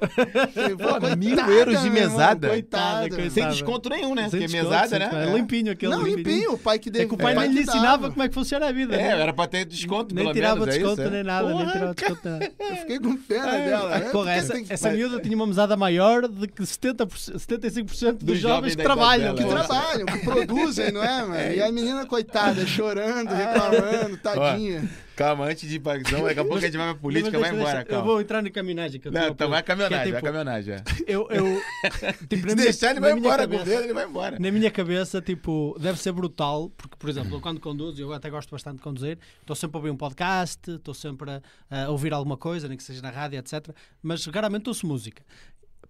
Falei, 0.53 0.75
pô, 1.01 1.17
mil 1.17 1.39
euros 1.39 1.81
de 1.83 1.91
meu 1.91 2.03
mesada? 2.11 2.49
Coitada. 2.49 3.09
Coitada, 3.09 3.31
Sem 3.31 3.49
desconto 3.49 3.89
nenhum, 3.89 4.15
né? 4.15 4.23
Sem 4.29 4.31
Porque 4.41 4.47
desconto, 4.47 4.65
mesada, 4.71 4.99
né? 4.99 5.05
desconto. 5.09 5.29
É 5.29 5.35
limpinho 5.37 5.73
aquele. 5.73 5.93
Não, 5.93 6.03
limpinho, 6.03 6.53
o 6.53 6.59
pai 6.59 6.79
que 6.79 6.91
deu. 6.91 7.03
É 7.03 7.07
que 7.07 7.15
o 7.15 7.17
pai 7.19 7.35
nem 7.35 7.53
lhe 7.53 7.61
ensinava 7.61 8.11
como 8.11 8.23
é 8.23 8.29
que 8.29 8.35
funciona 8.35 8.67
a 8.69 8.73
vida. 8.73 8.95
É, 8.95 8.99
né? 9.17 9.21
era 9.23 9.33
pra 9.33 9.47
ter 9.47 9.65
desconto, 9.65 10.15
nem 10.15 10.25
pelo 10.25 10.35
tirava 10.35 10.61
menos, 10.61 10.75
é 10.75 10.79
desconto 10.79 11.01
isso, 11.03 11.09
é? 11.09 11.11
nem 11.13 11.23
nada, 11.25 11.49
nem 11.49 11.57
Porra, 11.59 11.73
tirava 11.73 11.95
desconto. 11.95 12.29
nada. 12.29 12.53
Eu 12.59 12.77
fiquei 12.77 12.99
com 12.99 13.17
pena 13.17 13.57
É, 13.57 13.69
dela. 13.69 13.95
Ah, 13.95 13.99
né? 13.99 14.09
porra, 14.11 14.33
essa, 14.33 14.55
essa 14.69 14.91
miúda 14.91 15.21
tinha 15.21 15.37
uma 15.37 15.47
mesada 15.47 15.77
maior 15.77 16.29
de 16.29 16.47
que 16.49 16.63
70%, 16.63 17.07
75% 17.07 18.13
dos, 18.13 18.23
Dos 18.25 18.39
jovens 18.39 18.75
que 18.77 18.83
trabalham. 18.83 19.35
que 19.35 19.43
é. 19.43 19.47
porra. 19.47 19.65
trabalham, 19.65 20.07
que 20.07 20.19
produzem, 20.19 20.93
não 20.93 21.03
é, 21.03 21.23
mano? 21.23 21.53
E 21.55 21.63
a 21.63 21.71
menina, 21.73 22.07
coitada, 22.07 22.67
chorando, 22.67 23.31
reclamando, 23.31 24.17
tadinha. 24.19 24.89
Calma, 25.17 25.45
antes 25.47 25.69
de 25.69 25.77
ir 25.77 25.81
pra 25.81 25.95
ação, 25.97 26.23
daqui 26.25 26.41
a 26.41 26.43
pouco 26.43 26.59
a 26.59 26.61
gente 26.61 26.77
vai 26.77 26.93
pra 26.93 27.01
política, 27.01 27.39
vai 27.39 27.51
embora, 27.51 27.65
deixa- 27.65 27.81
Eu 27.83 27.87
calma. 27.87 28.05
vou 28.05 28.21
entrar 28.21 28.43
na 28.43 28.51
caminhagem. 28.51 29.01
Que 29.01 29.09
eu 29.09 29.13
Não, 29.13 29.29
então 29.29 29.49
vai 29.49 29.63
caminhonagem, 29.63 30.13
vai 30.13 30.23
caminhonagem. 30.23 30.75
é. 30.75 30.83
Eu, 31.07 31.29
eu, 31.31 31.45
tipo, 32.29 32.49
Se 32.51 32.55
deixar, 32.57 32.91
ele 32.91 33.01
vai 33.01 33.13
embora 33.13 33.47
com 33.47 33.53
cabeça- 33.55 33.65
dedo, 33.71 33.85
ele 33.85 33.93
vai 33.95 34.07
embora. 34.07 34.39
Na 34.39 34.51
minha 34.51 34.71
cabeça, 34.71 35.23
tipo, 35.23 35.77
deve 35.79 36.01
ser 36.01 36.13
brutal, 36.13 36.71
porque, 36.77 36.97
por 36.99 37.09
exemplo, 37.09 37.37
eu 37.37 37.41
quando 37.41 37.61
conduzo, 37.61 38.01
eu 38.03 38.13
até 38.13 38.29
gosto 38.29 38.51
bastante 38.51 38.77
de 38.79 38.83
conduzir, 38.83 39.19
estou 39.41 39.55
sempre 39.55 39.77
a 39.77 39.79
ouvir 39.79 39.91
um 39.91 39.97
podcast, 39.97 40.71
estou 40.71 40.95
sempre 40.95 41.31
a, 41.71 41.85
a 41.85 41.91
ouvir 41.91 42.13
alguma 42.13 42.37
coisa, 42.37 42.67
nem 42.69 42.77
que 42.77 42.83
seja 42.83 43.01
na 43.01 43.11
rádio, 43.11 43.39
etc. 43.39 43.69
Mas 44.03 44.25
raramente 44.27 44.69
ouço 44.69 44.87
música. 44.87 45.23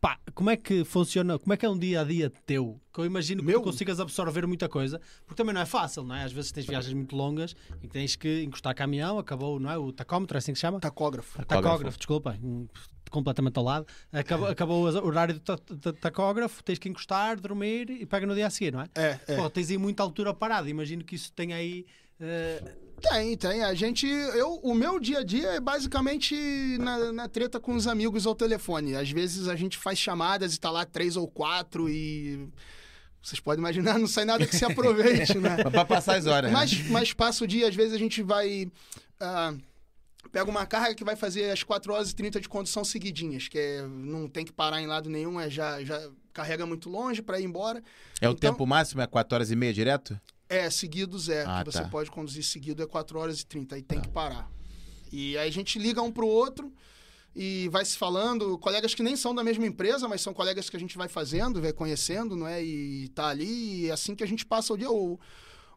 Pá, 0.04 0.18
como 0.34 0.50
é 0.50 0.56
que 0.58 0.84
funciona, 0.84 1.38
como 1.38 1.54
é 1.54 1.56
que 1.56 1.64
é 1.64 1.68
um 1.70 1.78
dia 1.78 2.02
a 2.02 2.04
dia 2.04 2.30
teu? 2.44 2.78
Que 2.92 3.00
eu 3.00 3.06
imagino 3.06 3.40
que 3.40 3.46
Meu? 3.46 3.60
tu 3.60 3.64
consigas 3.64 3.98
absorver 3.98 4.46
muita 4.46 4.68
coisa, 4.68 5.00
porque 5.24 5.34
também 5.34 5.54
não 5.54 5.62
é 5.62 5.64
fácil, 5.64 6.04
não 6.04 6.14
é? 6.14 6.24
Às 6.24 6.30
vezes 6.30 6.52
tens 6.52 6.66
viagens 6.66 6.92
muito 6.92 7.16
longas 7.16 7.56
e 7.82 7.86
que 7.86 7.94
tens 7.94 8.14
que 8.14 8.42
encostar 8.42 8.74
caminhão, 8.74 9.18
acabou, 9.18 9.58
não 9.58 9.70
é? 9.70 9.78
O 9.78 9.90
tacómetro, 9.94 10.36
é 10.36 10.40
assim 10.40 10.52
que 10.52 10.58
se 10.58 10.60
chama? 10.60 10.78
Tacógrafo. 10.78 11.42
Tacógrafo, 11.46 11.96
desculpa, 11.96 12.38
hum, 12.42 12.68
completamente 13.10 13.56
ao 13.56 13.64
lado. 13.64 13.86
Acabou, 14.12 14.46
acabou 14.48 14.82
o 14.84 15.06
horário 15.06 15.32
do 15.32 15.40
ta- 15.40 15.56
ta- 15.56 15.92
tacógrafo, 15.94 16.62
tens 16.62 16.78
que 16.78 16.86
encostar, 16.90 17.40
dormir 17.40 17.88
e 17.88 18.04
pega 18.04 18.26
no 18.26 18.34
dia 18.34 18.46
a 18.46 18.50
seguir, 18.50 18.74
não 18.74 18.82
é? 18.82 18.88
É, 18.94 19.18
é. 19.26 19.36
Pô, 19.36 19.48
tens 19.48 19.70
aí 19.70 19.78
muita 19.78 20.02
altura 20.02 20.34
parada. 20.34 20.68
Imagino 20.68 21.02
que 21.02 21.14
isso 21.14 21.32
tem 21.32 21.54
aí. 21.54 21.86
eh, 22.20 22.62
Tem, 23.00 23.36
tem. 23.36 23.62
A 23.62 23.74
gente. 23.74 24.06
Eu, 24.06 24.54
o 24.62 24.74
meu 24.74 24.98
dia 24.98 25.18
a 25.18 25.24
dia 25.24 25.48
é 25.52 25.60
basicamente 25.60 26.34
na, 26.78 27.12
na 27.12 27.28
treta 27.28 27.60
com 27.60 27.74
os 27.74 27.86
amigos 27.86 28.26
ao 28.26 28.34
telefone. 28.34 28.96
Às 28.96 29.10
vezes 29.10 29.48
a 29.48 29.56
gente 29.56 29.76
faz 29.76 29.98
chamadas 29.98 30.54
e 30.54 30.60
tá 30.60 30.70
lá 30.70 30.84
três 30.84 31.16
ou 31.16 31.28
quatro 31.28 31.88
e. 31.88 32.48
Vocês 33.22 33.40
podem 33.40 33.60
imaginar, 33.60 33.96
não 33.98 34.06
sai 34.06 34.24
nada 34.24 34.46
que 34.46 34.56
se 34.56 34.64
aproveite, 34.64 35.38
né? 35.38 35.56
Pra 35.70 35.84
passar 35.84 36.16
as 36.16 36.26
horas. 36.26 36.50
né? 36.50 36.56
Mas, 36.56 36.88
mas 36.90 37.12
passa 37.12 37.44
o 37.44 37.46
dia, 37.46 37.68
às 37.68 37.74
vezes 37.74 37.92
a 37.94 37.98
gente 37.98 38.22
vai. 38.22 38.70
ah, 39.20 39.54
pega 40.32 40.50
uma 40.50 40.66
carga 40.66 40.94
que 40.94 41.04
vai 41.04 41.16
fazer 41.16 41.50
as 41.50 41.62
4 41.62 41.92
horas 41.92 42.10
e 42.10 42.14
30 42.16 42.40
de 42.40 42.48
condução 42.48 42.84
seguidinhas, 42.84 43.48
que 43.48 43.58
é, 43.58 43.82
não 43.86 44.28
tem 44.28 44.44
que 44.44 44.52
parar 44.52 44.80
em 44.82 44.86
lado 44.86 45.08
nenhum, 45.08 45.38
é 45.40 45.48
já, 45.48 45.82
já 45.84 46.10
carrega 46.32 46.66
muito 46.66 46.90
longe 46.90 47.22
para 47.22 47.38
ir 47.40 47.44
embora. 47.44 47.82
É 48.20 48.28
o 48.28 48.32
então- 48.32 48.50
tempo 48.52 48.66
máximo? 48.66 49.00
É 49.00 49.06
4 49.06 49.34
horas 49.34 49.50
e 49.50 49.56
meia 49.56 49.72
direto? 49.72 50.18
É, 50.48 50.68
seguidos 50.70 51.28
é. 51.28 51.44
Ah, 51.46 51.62
que 51.64 51.72
você 51.72 51.82
tá. 51.82 51.88
pode 51.88 52.10
conduzir 52.10 52.44
seguido 52.44 52.82
é 52.82 52.86
4 52.86 53.18
horas 53.18 53.40
e 53.40 53.46
30, 53.46 53.74
aí 53.76 53.82
tem 53.82 54.00
que 54.00 54.08
parar. 54.08 54.50
E 55.12 55.36
aí 55.38 55.48
a 55.48 55.52
gente 55.52 55.78
liga 55.78 56.02
um 56.02 56.10
pro 56.12 56.26
outro 56.26 56.72
e 57.34 57.68
vai 57.70 57.84
se 57.84 57.96
falando, 57.96 58.56
colegas 58.58 58.94
que 58.94 59.02
nem 59.02 59.16
são 59.16 59.34
da 59.34 59.42
mesma 59.42 59.66
empresa, 59.66 60.06
mas 60.08 60.20
são 60.20 60.32
colegas 60.34 60.68
que 60.70 60.76
a 60.76 60.80
gente 60.80 60.96
vai 60.96 61.08
fazendo, 61.08 61.60
vai 61.60 61.72
conhecendo, 61.72 62.36
não 62.36 62.46
é? 62.46 62.62
E 62.62 63.08
tá 63.08 63.28
ali, 63.28 63.82
e 63.84 63.88
é 63.88 63.92
assim 63.92 64.14
que 64.14 64.22
a 64.22 64.26
gente 64.26 64.44
passa 64.46 64.72
o 64.72 64.76
dia 64.78 64.90
ou, 64.90 65.18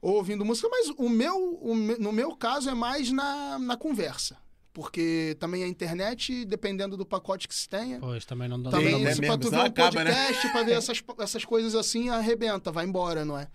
ou 0.02 0.16
ouvindo 0.16 0.44
música, 0.46 0.68
mas 0.70 0.90
o 0.98 1.10
meu, 1.10 1.36
o 1.62 1.74
me- 1.76 1.98
no 1.98 2.12
meu 2.12 2.36
caso 2.36 2.70
é 2.70 2.74
mais 2.76 3.12
na, 3.12 3.58
na 3.58 3.76
conversa. 3.78 4.38
Porque 4.74 5.36
também 5.40 5.64
a 5.64 5.68
internet, 5.68 6.46
dependendo 6.46 6.96
do 6.96 7.04
pacote 7.04 7.48
que 7.48 7.56
se 7.56 7.68
tenha, 7.68 8.00
Pois, 8.00 8.24
também 8.26 8.48
não 8.48 8.62
dá 8.62 8.70
também 8.70 8.92
não 8.92 9.08
é 9.08 9.12
isso, 9.12 9.22
mesmo, 9.22 9.26
pra 9.26 9.38
tu 9.44 9.50
ver 9.50 9.58
um 9.58 9.62
acaba, 9.62 10.04
né? 10.04 10.14
podcast, 10.14 10.52
pra 10.52 10.62
ver 10.64 10.72
essas, 10.74 11.04
essas 11.18 11.44
coisas 11.46 11.74
assim, 11.74 12.10
arrebenta, 12.10 12.72
vai 12.72 12.86
embora, 12.86 13.26
não 13.26 13.36
é? 13.40 13.48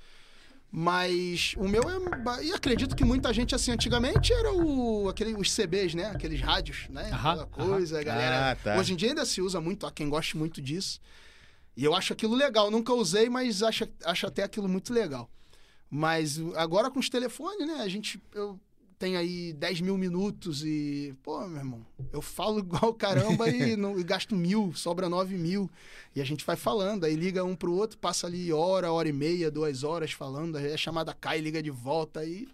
Mas 0.74 1.54
o 1.58 1.68
meu 1.68 1.82
é. 1.82 2.44
E 2.44 2.50
acredito 2.50 2.96
que 2.96 3.04
muita 3.04 3.30
gente, 3.30 3.54
assim, 3.54 3.70
antigamente 3.70 4.32
era 4.32 4.54
o, 4.54 5.06
aquele, 5.06 5.34
os 5.34 5.54
CBs, 5.54 5.94
né? 5.94 6.06
Aqueles 6.06 6.40
rádios, 6.40 6.86
né? 6.88 7.10
Aham, 7.12 7.32
Aquela 7.32 7.46
coisa, 7.46 8.00
a 8.00 8.02
galera. 8.02 8.52
Ah, 8.52 8.56
tá. 8.56 8.78
Hoje 8.78 8.94
em 8.94 8.96
dia 8.96 9.10
ainda 9.10 9.26
se 9.26 9.42
usa 9.42 9.60
muito, 9.60 9.86
há 9.86 9.92
quem 9.92 10.08
goste 10.08 10.34
muito 10.34 10.62
disso. 10.62 10.98
E 11.76 11.84
eu 11.84 11.94
acho 11.94 12.14
aquilo 12.14 12.34
legal. 12.34 12.70
Nunca 12.70 12.94
usei, 12.94 13.28
mas 13.28 13.62
acho, 13.62 13.86
acho 14.02 14.26
até 14.26 14.44
aquilo 14.44 14.66
muito 14.66 14.94
legal. 14.94 15.28
Mas 15.90 16.40
agora 16.56 16.90
com 16.90 16.98
os 16.98 17.10
telefones, 17.10 17.66
né? 17.66 17.82
A 17.82 17.88
gente. 17.88 18.18
Eu 18.32 18.58
tenho 19.02 19.18
aí 19.18 19.52
10 19.54 19.80
mil 19.80 19.98
minutos 19.98 20.64
e. 20.64 21.12
Pô, 21.24 21.40
meu 21.48 21.58
irmão, 21.58 21.80
eu 22.12 22.22
falo 22.22 22.60
igual 22.62 22.94
caramba 22.94 23.48
e, 23.48 23.76
não, 23.76 23.98
e 23.98 24.04
gasto 24.04 24.36
mil, 24.36 24.72
sobra 24.76 25.08
9 25.08 25.36
mil. 25.36 25.68
E 26.14 26.20
a 26.20 26.24
gente 26.24 26.44
vai 26.46 26.54
falando, 26.54 27.02
aí 27.04 27.16
liga 27.16 27.42
um 27.42 27.56
pro 27.56 27.72
outro, 27.74 27.98
passa 27.98 28.28
ali 28.28 28.52
hora, 28.52 28.92
hora 28.92 29.08
e 29.08 29.12
meia, 29.12 29.50
duas 29.50 29.82
horas 29.82 30.12
falando, 30.12 30.56
aí 30.56 30.72
a 30.72 30.76
chamada 30.76 31.12
cai, 31.12 31.40
liga 31.40 31.60
de 31.60 31.70
volta 31.70 32.20
aí. 32.20 32.46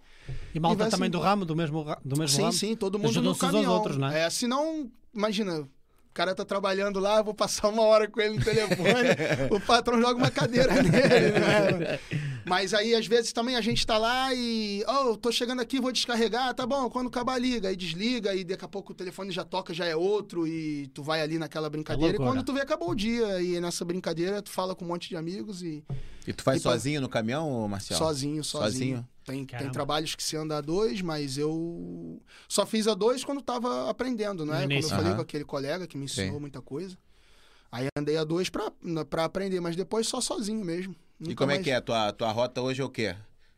E 0.54 0.58
malta 0.60 0.76
E 0.76 0.78
vai 0.84 0.90
também 0.90 1.06
assim- 1.08 1.10
do 1.10 1.20
ramo, 1.20 1.44
do 1.44 1.54
mesmo, 1.54 1.84
do 2.02 2.18
mesmo 2.18 2.28
sim, 2.36 2.42
ramo. 2.42 2.52
sim, 2.52 2.74
todo 2.76 2.98
mundo 2.98 3.20
no 3.20 3.36
caminhão. 3.36 3.72
outros, 3.74 3.98
né? 3.98 4.20
É, 4.22 4.30
senão, 4.30 4.90
imagina, 5.14 5.60
o 5.60 5.68
cara 6.14 6.34
tá 6.34 6.44
trabalhando 6.46 6.98
lá, 6.98 7.18
eu 7.18 7.24
vou 7.24 7.34
passar 7.34 7.68
uma 7.68 7.82
hora 7.82 8.08
com 8.08 8.20
ele 8.20 8.38
no 8.38 8.44
telefone, 8.44 9.08
o 9.50 9.60
patrão 9.60 10.00
joga 10.00 10.16
uma 10.16 10.30
cadeira 10.30 10.72
nele, 10.82 11.32
né? 11.38 11.98
Mas 12.48 12.72
aí, 12.74 12.94
às 12.94 13.06
vezes, 13.06 13.32
também 13.32 13.56
a 13.56 13.60
gente 13.60 13.86
tá 13.86 13.98
lá 13.98 14.32
e. 14.34 14.84
Oh, 14.88 15.16
tô 15.16 15.30
chegando 15.30 15.60
aqui, 15.60 15.80
vou 15.80 15.92
descarregar, 15.92 16.54
tá 16.54 16.66
bom, 16.66 16.88
quando 16.90 17.08
acabar 17.08 17.38
liga. 17.38 17.68
Aí 17.68 17.76
desliga, 17.76 18.34
e 18.34 18.44
daqui 18.44 18.64
a 18.64 18.68
pouco 18.68 18.92
o 18.92 18.94
telefone 18.94 19.30
já 19.30 19.44
toca, 19.44 19.72
já 19.74 19.84
é 19.86 19.94
outro, 19.94 20.46
e 20.46 20.88
tu 20.88 21.02
vai 21.02 21.20
ali 21.20 21.38
naquela 21.38 21.68
brincadeira. 21.68 22.14
e 22.14 22.18
loucura. 22.18 22.30
quando 22.30 22.44
tu 22.46 22.52
vê, 22.52 22.60
acabou 22.60 22.90
o 22.90 22.94
dia. 22.94 23.40
E 23.40 23.60
nessa 23.60 23.84
brincadeira, 23.84 24.40
tu 24.42 24.50
fala 24.50 24.74
com 24.74 24.84
um 24.84 24.88
monte 24.88 25.08
de 25.08 25.16
amigos 25.16 25.62
e. 25.62 25.84
E 26.26 26.32
tu 26.32 26.42
faz 26.42 26.60
E 26.60 26.62
pra- 26.62 26.72
sozinho 26.72 27.00
no 27.00 27.08
caminhão, 27.08 27.50
ô, 27.50 27.68
Marcial? 27.68 27.98
Sozinho, 27.98 28.44
sozinho. 28.44 28.72
Sozinho? 28.96 29.08
Tem, 29.24 29.44
tem 29.44 29.70
trabalhos 29.70 30.14
que 30.14 30.22
se 30.22 30.36
anda 30.36 30.56
a 30.56 30.60
dois, 30.62 31.02
mas 31.02 31.36
eu 31.36 32.18
só 32.48 32.64
fiz 32.64 32.86
a 32.88 32.94
dois 32.94 33.22
quando 33.24 33.42
tava 33.42 33.90
aprendendo, 33.90 34.46
né? 34.46 34.60
Quando 34.62 34.72
eu 34.72 34.82
falei 34.88 35.06
Aham. 35.08 35.16
com 35.16 35.20
aquele 35.22 35.44
colega 35.44 35.86
que 35.86 35.98
me 35.98 36.04
ensinou 36.06 36.34
Sim. 36.34 36.40
muita 36.40 36.62
coisa. 36.62 36.96
Aí 37.70 37.86
andei 37.96 38.16
a 38.16 38.24
dois 38.24 38.48
pra, 38.48 38.72
pra 39.10 39.24
aprender, 39.24 39.60
mas 39.60 39.76
depois 39.76 40.06
só 40.08 40.20
sozinho 40.22 40.64
mesmo. 40.64 40.94
E 41.20 41.34
como 41.34 41.50
é 41.50 41.54
mais- 41.54 41.64
que 41.64 41.70
é? 41.70 41.76
A 41.76 41.80
tua, 41.80 42.12
tua 42.12 42.30
rota 42.32 42.60
hoje 42.60 42.80
é 42.80 42.84
o 42.84 42.88
quê? 42.88 43.14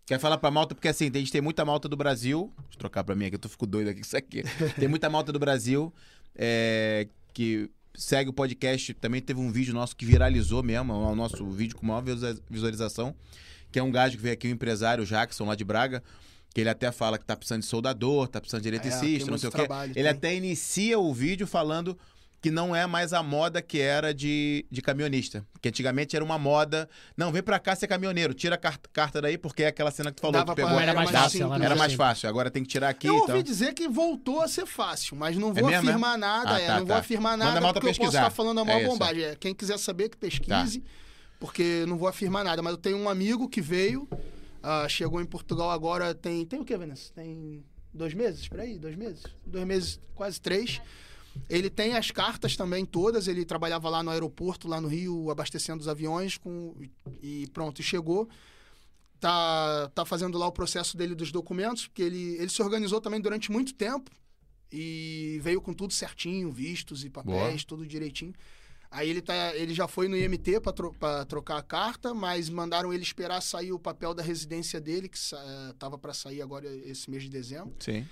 Quer 0.06 0.18
falar 0.18 0.38
pra 0.38 0.50
malta? 0.50 0.74
Porque 0.74 0.88
assim, 0.88 1.10
a 1.14 1.18
gente 1.18 1.30
tem 1.30 1.40
muita 1.40 1.64
malta 1.64 1.88
do 1.88 1.96
Brasil. 1.96 2.52
Deixa 2.58 2.74
eu 2.74 2.78
trocar 2.78 3.04
pra 3.04 3.14
mim 3.14 3.26
aqui, 3.26 3.36
eu 3.36 3.38
tô 3.38 3.48
fico 3.48 3.66
doido 3.66 3.88
aqui 3.88 4.00
com 4.00 4.06
isso 4.06 4.16
aqui. 4.16 4.42
Tem 4.78 4.88
muita 4.88 5.08
malta 5.08 5.30
do 5.32 5.38
Brasil 5.38 5.92
é, 6.34 7.06
que 7.32 7.70
segue 7.94 8.28
o 8.30 8.32
podcast. 8.32 8.92
Também 8.94 9.20
teve 9.20 9.38
um 9.38 9.52
vídeo 9.52 9.72
nosso 9.72 9.94
que 9.94 10.04
viralizou 10.04 10.62
mesmo, 10.64 10.92
é 10.92 10.96
o 10.96 11.14
nosso 11.14 11.46
vídeo 11.50 11.76
com 11.76 11.86
maior 11.86 12.00
visualiza- 12.02 12.42
visualização. 12.50 13.14
Que 13.70 13.78
é 13.78 13.82
um 13.82 13.90
gajo 13.92 14.16
que 14.16 14.22
veio 14.22 14.32
aqui, 14.34 14.48
o 14.48 14.50
empresário, 14.50 15.04
o 15.04 15.06
Jackson, 15.06 15.44
lá 15.44 15.54
de 15.54 15.62
Braga. 15.64 16.02
Que 16.52 16.60
ele 16.62 16.70
até 16.70 16.90
fala 16.90 17.16
que 17.16 17.24
tá 17.24 17.36
precisando 17.36 17.60
de 17.60 17.68
soldador, 17.68 18.26
tá 18.26 18.40
precisando 18.40 18.62
de 18.62 18.68
É, 18.68 18.72
eletricista, 18.72 19.24
tem 19.26 19.30
não 19.30 19.38
sei 19.38 19.48
o 19.48 19.52
quê. 19.52 19.58
trabalho, 19.58 19.92
Ele 19.94 20.08
tem. 20.08 20.08
até 20.08 20.34
inicia 20.34 20.98
o 20.98 21.14
vídeo 21.14 21.46
falando 21.46 21.96
que 22.40 22.50
não 22.50 22.74
é 22.74 22.86
mais 22.86 23.12
a 23.12 23.22
moda 23.22 23.60
que 23.60 23.78
era 23.78 24.14
de, 24.14 24.64
de 24.70 24.80
caminhonista. 24.80 25.46
Que 25.60 25.68
antigamente 25.68 26.16
era 26.16 26.24
uma 26.24 26.38
moda. 26.38 26.88
Não, 27.16 27.30
vem 27.30 27.42
pra 27.42 27.58
cá 27.58 27.76
ser 27.76 27.86
caminhoneiro, 27.86 28.32
tira 28.32 28.54
a 28.54 28.58
car- 28.58 28.80
carta 28.92 29.20
daí, 29.20 29.36
porque 29.36 29.64
é 29.64 29.66
aquela 29.66 29.90
cena 29.90 30.10
que 30.10 30.16
tu 30.16 30.20
falou. 30.22 30.32
Dava 30.32 30.46
que 30.46 30.52
tu 30.52 30.54
pra- 30.54 30.66
pegou. 30.66 30.80
Era 30.80 30.94
mais 30.94 31.10
mais 31.10 31.22
fácil, 31.24 31.38
simples, 31.40 31.56
era 31.56 31.64
Era 31.66 31.76
mais 31.76 31.92
fácil. 31.92 32.28
Agora 32.30 32.50
tem 32.50 32.62
que 32.62 32.68
tirar 32.70 32.88
aqui 32.88 33.06
Eu 33.06 33.14
e 33.16 33.20
ouvi 33.20 33.42
dizer 33.42 33.74
que 33.74 33.86
voltou 33.88 34.40
a 34.40 34.48
ser 34.48 34.64
fácil, 34.64 35.16
mas 35.16 35.36
não 35.36 35.52
vou 35.52 35.66
mesmo, 35.68 35.70
é? 35.70 35.76
afirmar 35.90 36.16
nada. 36.16 36.54
Ah, 36.54 36.60
é, 36.60 36.66
tá, 36.66 36.72
não 36.78 36.86
vou 36.86 36.94
tá. 36.94 36.98
afirmar 36.98 37.32
Manda 37.32 37.44
nada 37.44 37.58
a 37.58 37.60
malta 37.60 37.80
porque 37.80 37.94
eu 37.94 38.04
posso 38.04 38.16
estar 38.16 38.30
falando 38.30 38.58
a 38.58 38.62
É 38.62 38.64
maior 38.64 38.80
isso. 38.80 38.88
bombagem. 38.90 39.22
É, 39.24 39.36
quem 39.36 39.54
quiser 39.54 39.78
saber 39.78 40.08
que 40.08 40.16
pesquise, 40.16 40.82
porque 41.38 41.84
não 41.86 41.98
vou 41.98 42.08
afirmar 42.08 42.42
nada. 42.42 42.62
Mas 42.62 42.72
eu 42.72 42.78
tenho 42.78 42.96
um 42.96 43.08
amigo 43.08 43.50
que 43.50 43.60
veio, 43.60 44.08
ah, 44.62 44.86
chegou 44.88 45.20
em 45.20 45.26
Portugal 45.26 45.70
agora, 45.70 46.14
tem... 46.14 46.46
Tem 46.46 46.58
o 46.58 46.64
que, 46.64 46.74
Vanessa? 46.74 47.12
Tem 47.14 47.62
dois 47.92 48.14
meses, 48.14 48.48
por 48.48 48.60
aí? 48.60 48.78
Dois 48.78 48.96
meses? 48.96 49.24
Dois 49.44 49.66
meses, 49.66 50.00
quase 50.14 50.40
três. 50.40 50.80
Ele 51.48 51.68
tem 51.70 51.96
as 51.96 52.10
cartas 52.10 52.56
também 52.56 52.84
todas, 52.84 53.26
ele 53.28 53.44
trabalhava 53.44 53.88
lá 53.88 54.02
no 54.02 54.10
aeroporto, 54.10 54.68
lá 54.68 54.80
no 54.80 54.88
Rio, 54.88 55.30
abastecendo 55.30 55.80
os 55.80 55.88
aviões, 55.88 56.36
com, 56.36 56.74
e 57.22 57.46
pronto, 57.52 57.80
e 57.80 57.84
chegou 57.84 58.28
tá, 59.18 59.90
tá 59.94 60.04
fazendo 60.04 60.38
lá 60.38 60.46
o 60.46 60.52
processo 60.52 60.96
dele 60.96 61.14
dos 61.14 61.30
documentos, 61.32 61.86
porque 61.86 62.02
ele, 62.02 62.36
ele 62.36 62.48
se 62.48 62.62
organizou 62.62 63.00
também 63.00 63.20
durante 63.20 63.50
muito 63.50 63.74
tempo 63.74 64.10
e 64.72 65.38
veio 65.42 65.60
com 65.60 65.74
tudo 65.74 65.92
certinho, 65.92 66.50
vistos 66.50 67.04
e 67.04 67.10
papéis, 67.10 67.64
tudo 67.64 67.86
direitinho. 67.86 68.32
Aí 68.90 69.08
ele, 69.08 69.20
tá, 69.22 69.54
ele 69.54 69.72
já 69.72 69.86
foi 69.86 70.08
no 70.08 70.16
IMT 70.16 70.60
para 70.60 70.72
tro 70.72 70.92
trocar 71.28 71.58
a 71.58 71.62
carta, 71.62 72.12
mas 72.12 72.48
mandaram 72.48 72.92
ele 72.92 73.02
esperar 73.04 73.40
sair 73.40 73.72
o 73.72 73.78
papel 73.78 74.12
da 74.14 74.22
residência 74.22 74.80
dele, 74.80 75.08
que 75.08 75.18
sa- 75.18 75.74
tava 75.78 75.96
para 75.96 76.12
sair 76.12 76.42
agora 76.42 76.66
esse 76.84 77.08
mês 77.08 77.22
de 77.22 77.28
dezembro. 77.28 77.72
Sim. 77.78 78.04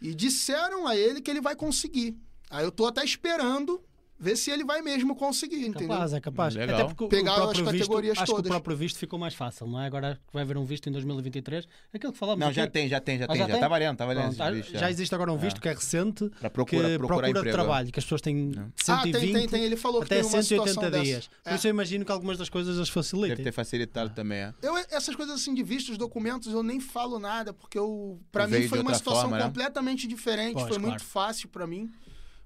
E 0.00 0.14
disseram 0.14 0.86
a 0.86 0.96
ele 0.96 1.20
que 1.20 1.30
ele 1.30 1.40
vai 1.40 1.56
conseguir. 1.56 2.16
Aí 2.50 2.64
eu 2.64 2.72
tô 2.72 2.84
até 2.86 3.04
esperando 3.04 3.80
ver 4.22 4.36
se 4.36 4.50
ele 4.50 4.64
vai 4.66 4.82
mesmo 4.82 5.16
conseguir, 5.16 5.64
entendeu? 5.66 5.88
Capaz, 5.88 6.12
é 6.12 6.20
capaz. 6.20 6.54
Legal. 6.54 6.76
Até 6.80 6.88
porque 6.88 7.04
o- 7.04 7.08
Pegar 7.08 7.32
o 7.32 7.36
próprio 7.36 7.64
as 7.64 7.72
visto, 7.72 7.84
categorias 7.84 8.18
acho 8.18 8.26
que 8.26 8.32
o 8.32 8.34
todas. 8.36 8.50
próprio 8.50 8.76
visto 8.76 8.98
ficou 8.98 9.18
mais 9.18 9.32
fácil, 9.32 9.66
não 9.66 9.80
é? 9.80 9.86
Agora 9.86 10.16
que 10.26 10.34
vai 10.34 10.42
haver 10.42 10.58
um 10.58 10.64
visto 10.66 10.86
em 10.90 10.92
2023, 10.92 11.66
aquilo 11.94 12.12
que 12.12 12.18
falamos 12.18 12.44
Não, 12.44 12.52
já 12.52 12.66
tem, 12.66 12.86
já 12.86 13.00
tem, 13.00 13.18
já 13.18 13.24
Ah, 13.24 13.28
tem. 13.28 13.36
já 13.38 13.46
Já, 13.46 13.52
tem? 13.52 13.60
tá 13.62 13.68
valendo, 13.68 13.96
tá 13.96 14.04
valendo. 14.04 14.36
Pronto, 14.36 14.52
esse 14.56 14.62
bicho, 14.72 14.78
já 14.78 14.90
existe 14.90 15.14
agora 15.14 15.32
um 15.32 15.38
visto 15.38 15.58
que 15.58 15.68
é 15.70 15.72
recente 15.72 16.28
Pra 16.38 16.50
que 16.50 16.54
procura, 16.54 16.82
procurar 16.98 16.98
procura 16.98 17.28
emprego. 17.30 17.50
trabalho, 17.56 17.90
que 17.90 17.98
as 17.98 18.04
pessoas 18.04 18.20
têm 18.20 18.52
Ah, 18.58 18.66
120 18.76 19.12
tem, 19.22 19.32
tem, 19.32 19.48
tem. 19.48 19.64
Ele 19.64 19.76
falou 19.76 20.00
que 20.00 20.04
até 20.04 20.16
tem 20.16 20.24
uma 20.24 20.42
180 20.42 20.68
situação 20.68 21.02
dias. 21.02 21.16
dessa. 21.16 21.28
Por 21.42 21.52
É. 21.52 21.54
isso 21.54 21.66
eu 21.66 21.70
imagino 21.70 22.04
que 22.04 22.12
algumas 22.12 22.36
das 22.36 22.50
coisas 22.50 22.74
as 22.78 22.88
Deve 22.88 22.92
facilitem. 22.92 23.42
ter 23.42 23.52
facilitado 23.52 24.10
também, 24.10 24.40
é. 24.40 24.54
Eu, 24.60 24.76
essas 24.90 25.16
coisas 25.16 25.34
assim 25.36 25.54
de 25.54 25.62
vistos, 25.62 25.96
documentos, 25.96 26.52
eu 26.52 26.62
nem 26.62 26.78
falo 26.78 27.18
nada, 27.18 27.54
porque 27.54 27.78
eu, 27.78 28.20
pra 28.30 28.44
Veio 28.44 28.64
mim 28.64 28.68
foi 28.68 28.80
uma 28.80 28.92
situação 28.92 29.30
né? 29.30 29.42
completamente 29.42 30.06
diferente, 30.06 30.62
foi 30.68 30.76
muito 30.78 31.02
fácil 31.02 31.48
pra 31.48 31.66
mim, 31.66 31.90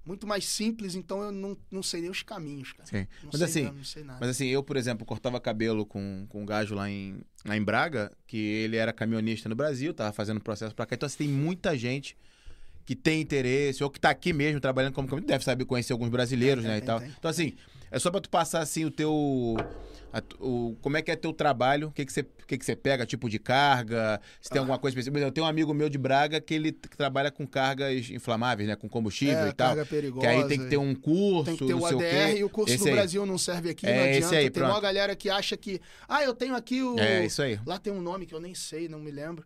muito 0.07 0.27
mais 0.27 0.45
simples, 0.45 0.95
então 0.95 1.23
eu 1.23 1.33
não, 1.33 1.57
não 1.71 1.83
sei 1.83 2.03
nem 2.03 2.11
os 2.11 2.23
caminhos, 2.23 2.73
cara. 2.73 2.89
Sim. 2.89 3.07
Não 3.23 3.31
Mas 3.33 3.39
sei 3.39 3.45
assim, 3.45 3.77
não 3.77 3.85
sei 3.85 4.05
nada. 4.05 4.19
Mas 4.21 4.31
assim, 4.31 4.47
eu, 4.49 4.63
por 4.63 4.77
exemplo, 4.77 5.07
cortava 5.07 5.41
cabelo 5.41 5.87
com, 5.87 6.27
com 6.29 6.43
um 6.43 6.47
gajo 6.47 6.75
lá 6.75 6.91
em, 6.91 7.21
lá 7.45 7.57
em 7.57 7.63
Braga, 7.63 8.13
que 8.27 8.37
ele 8.37 8.77
era 8.77 8.93
caminhonista 8.93 9.49
no 9.49 9.55
Brasil, 9.55 9.95
tava 9.95 10.13
fazendo 10.13 10.41
processo 10.41 10.75
pra 10.75 10.85
cá. 10.85 10.95
Então, 10.95 11.07
assim, 11.07 11.19
tem 11.19 11.29
muita 11.29 11.77
gente 11.77 12.17
que 12.85 12.95
tem 12.95 13.21
interesse, 13.23 13.83
ou 13.83 13.89
que 13.89 13.99
tá 13.99 14.11
aqui 14.11 14.33
mesmo 14.33 14.61
trabalhando 14.61 14.93
como 14.93 15.09
caminhoneiro, 15.09 15.33
deve 15.33 15.45
saber 15.45 15.65
conhecer 15.65 15.95
alguns 15.95 16.11
brasileiros, 16.11 16.65
Tem, 16.65 16.73
né, 16.73 16.81
tem, 16.81 16.85
e 16.85 16.87
tal. 16.87 17.01
tem. 17.01 17.09
Então, 17.19 17.31
assim, 17.31 17.55
é 17.91 17.99
só 17.99 18.11
pra 18.11 18.21
tu 18.21 18.29
passar, 18.29 18.61
assim, 18.61 18.85
o 18.85 18.91
teu... 18.91 19.57
a 20.17 20.23
o, 20.45 20.77
como 20.81 20.97
é 20.97 21.03
que 21.03 21.11
é 21.11 21.17
teu 21.17 21.33
trabalho, 21.33 21.89
o 21.89 21.91
que 21.91 22.05
que 22.07 22.13
você, 22.13 22.23
que 22.47 22.57
que 22.57 22.65
você 22.65 22.77
pega, 22.77 23.05
tipo 23.05 23.29
de 23.29 23.39
carga, 23.39 24.21
se 24.41 24.49
Ah. 24.49 24.53
tem 24.53 24.59
alguma 24.61 24.79
coisa 24.79 24.93
específica. 24.97 25.27
Eu 25.27 25.33
tenho 25.33 25.45
um 25.47 25.49
amigo 25.51 25.75
meu 25.75 25.89
de 25.89 25.99
Braga 25.99 26.41
que 26.41 26.55
ele 26.55 26.71
trabalha 26.73 27.31
com 27.31 27.47
cargas 27.47 28.09
inflamáveis, 28.11 28.69
né, 28.69 28.77
com 28.77 28.89
combustível 28.89 29.39
é, 29.47 29.49
e 29.49 29.53
tal. 29.53 29.69
carga 29.69 29.87
perigosa. 29.87 30.21
Que 30.21 30.27
aí 30.27 30.47
tem 30.49 30.59
que 30.59 30.67
ter 30.69 30.77
um 30.77 30.95
curso, 30.95 31.45
Tem 31.47 31.57
que 31.57 31.67
ter 31.67 31.75
o 31.75 31.85
ADR 31.85 32.37
e 32.39 32.45
o 32.45 32.49
curso 32.49 32.73
Esse 32.75 32.85
no 32.85 32.89
aí. 32.91 32.95
Brasil 32.95 33.27
não 33.27 33.37
serve 33.39 33.71
aqui, 33.71 33.87
É, 33.87 33.97
não 33.97 34.05
adianta. 34.05 34.37
aí, 34.37 34.51
tem 34.51 34.63
uma 34.63 34.69
pronto. 34.71 34.83
galera 34.83 35.17
que 35.17 35.29
acha 35.29 35.57
que, 35.57 35.81
ah, 36.09 36.23
eu 36.23 36.33
tenho 36.35 36.55
aqui 36.55 36.81
o... 36.83 36.99
É, 36.99 37.27
isso 37.27 37.43
aí. 37.43 37.59
Lá 37.67 37.79
tem 37.79 37.93
um 37.93 38.01
nome 38.01 38.27
que 38.27 38.35
eu 38.35 38.41
nem 38.41 38.55
sei, 38.55 38.89
não 38.89 39.01
me 39.01 39.11
lembro. 39.11 39.45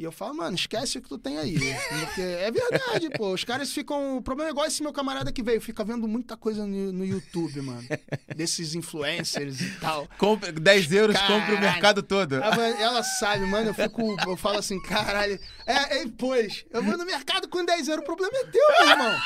E 0.00 0.02
eu 0.02 0.10
falo, 0.10 0.34
mano, 0.34 0.54
esquece 0.56 0.96
o 0.96 1.02
que 1.02 1.10
tu 1.10 1.18
tem 1.18 1.36
aí. 1.36 1.58
Porque 1.58 2.22
é 2.22 2.50
verdade, 2.50 3.10
pô. 3.18 3.34
Os 3.34 3.44
caras 3.44 3.70
ficam. 3.70 4.16
O 4.16 4.22
problema 4.22 4.48
é 4.48 4.52
igual 4.52 4.66
esse 4.66 4.82
meu 4.82 4.94
camarada 4.94 5.30
que 5.30 5.42
veio, 5.42 5.60
fica 5.60 5.84
vendo 5.84 6.08
muita 6.08 6.38
coisa 6.38 6.66
no, 6.66 6.90
no 6.90 7.04
YouTube, 7.04 7.60
mano. 7.60 7.86
Desses 8.34 8.74
influencers 8.74 9.60
e 9.60 9.70
tal. 9.72 10.08
Compre, 10.16 10.52
10 10.52 10.92
euros, 10.92 11.14
Caralho. 11.14 11.40
compra 11.40 11.54
o 11.54 11.60
mercado 11.60 12.02
todo. 12.02 12.36
Ah, 12.42 12.56
Ela 12.80 13.02
sabe, 13.02 13.44
mano, 13.44 13.68
eu 13.68 13.74
fico. 13.74 14.16
Eu 14.26 14.38
falo 14.38 14.56
assim, 14.56 14.80
caralho. 14.80 15.38
É, 15.66 15.98
é, 15.98 16.06
pois, 16.16 16.64
eu 16.70 16.82
vou 16.82 16.96
no 16.96 17.04
mercado 17.04 17.46
com 17.46 17.62
10 17.62 17.88
euros, 17.88 18.02
o 18.02 18.06
problema 18.06 18.32
é 18.38 18.44
teu, 18.44 18.68
meu 18.80 18.88
irmão. 18.88 19.20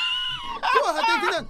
Porra, 0.61 1.01
tá 1.05 1.17
entendendo? 1.17 1.47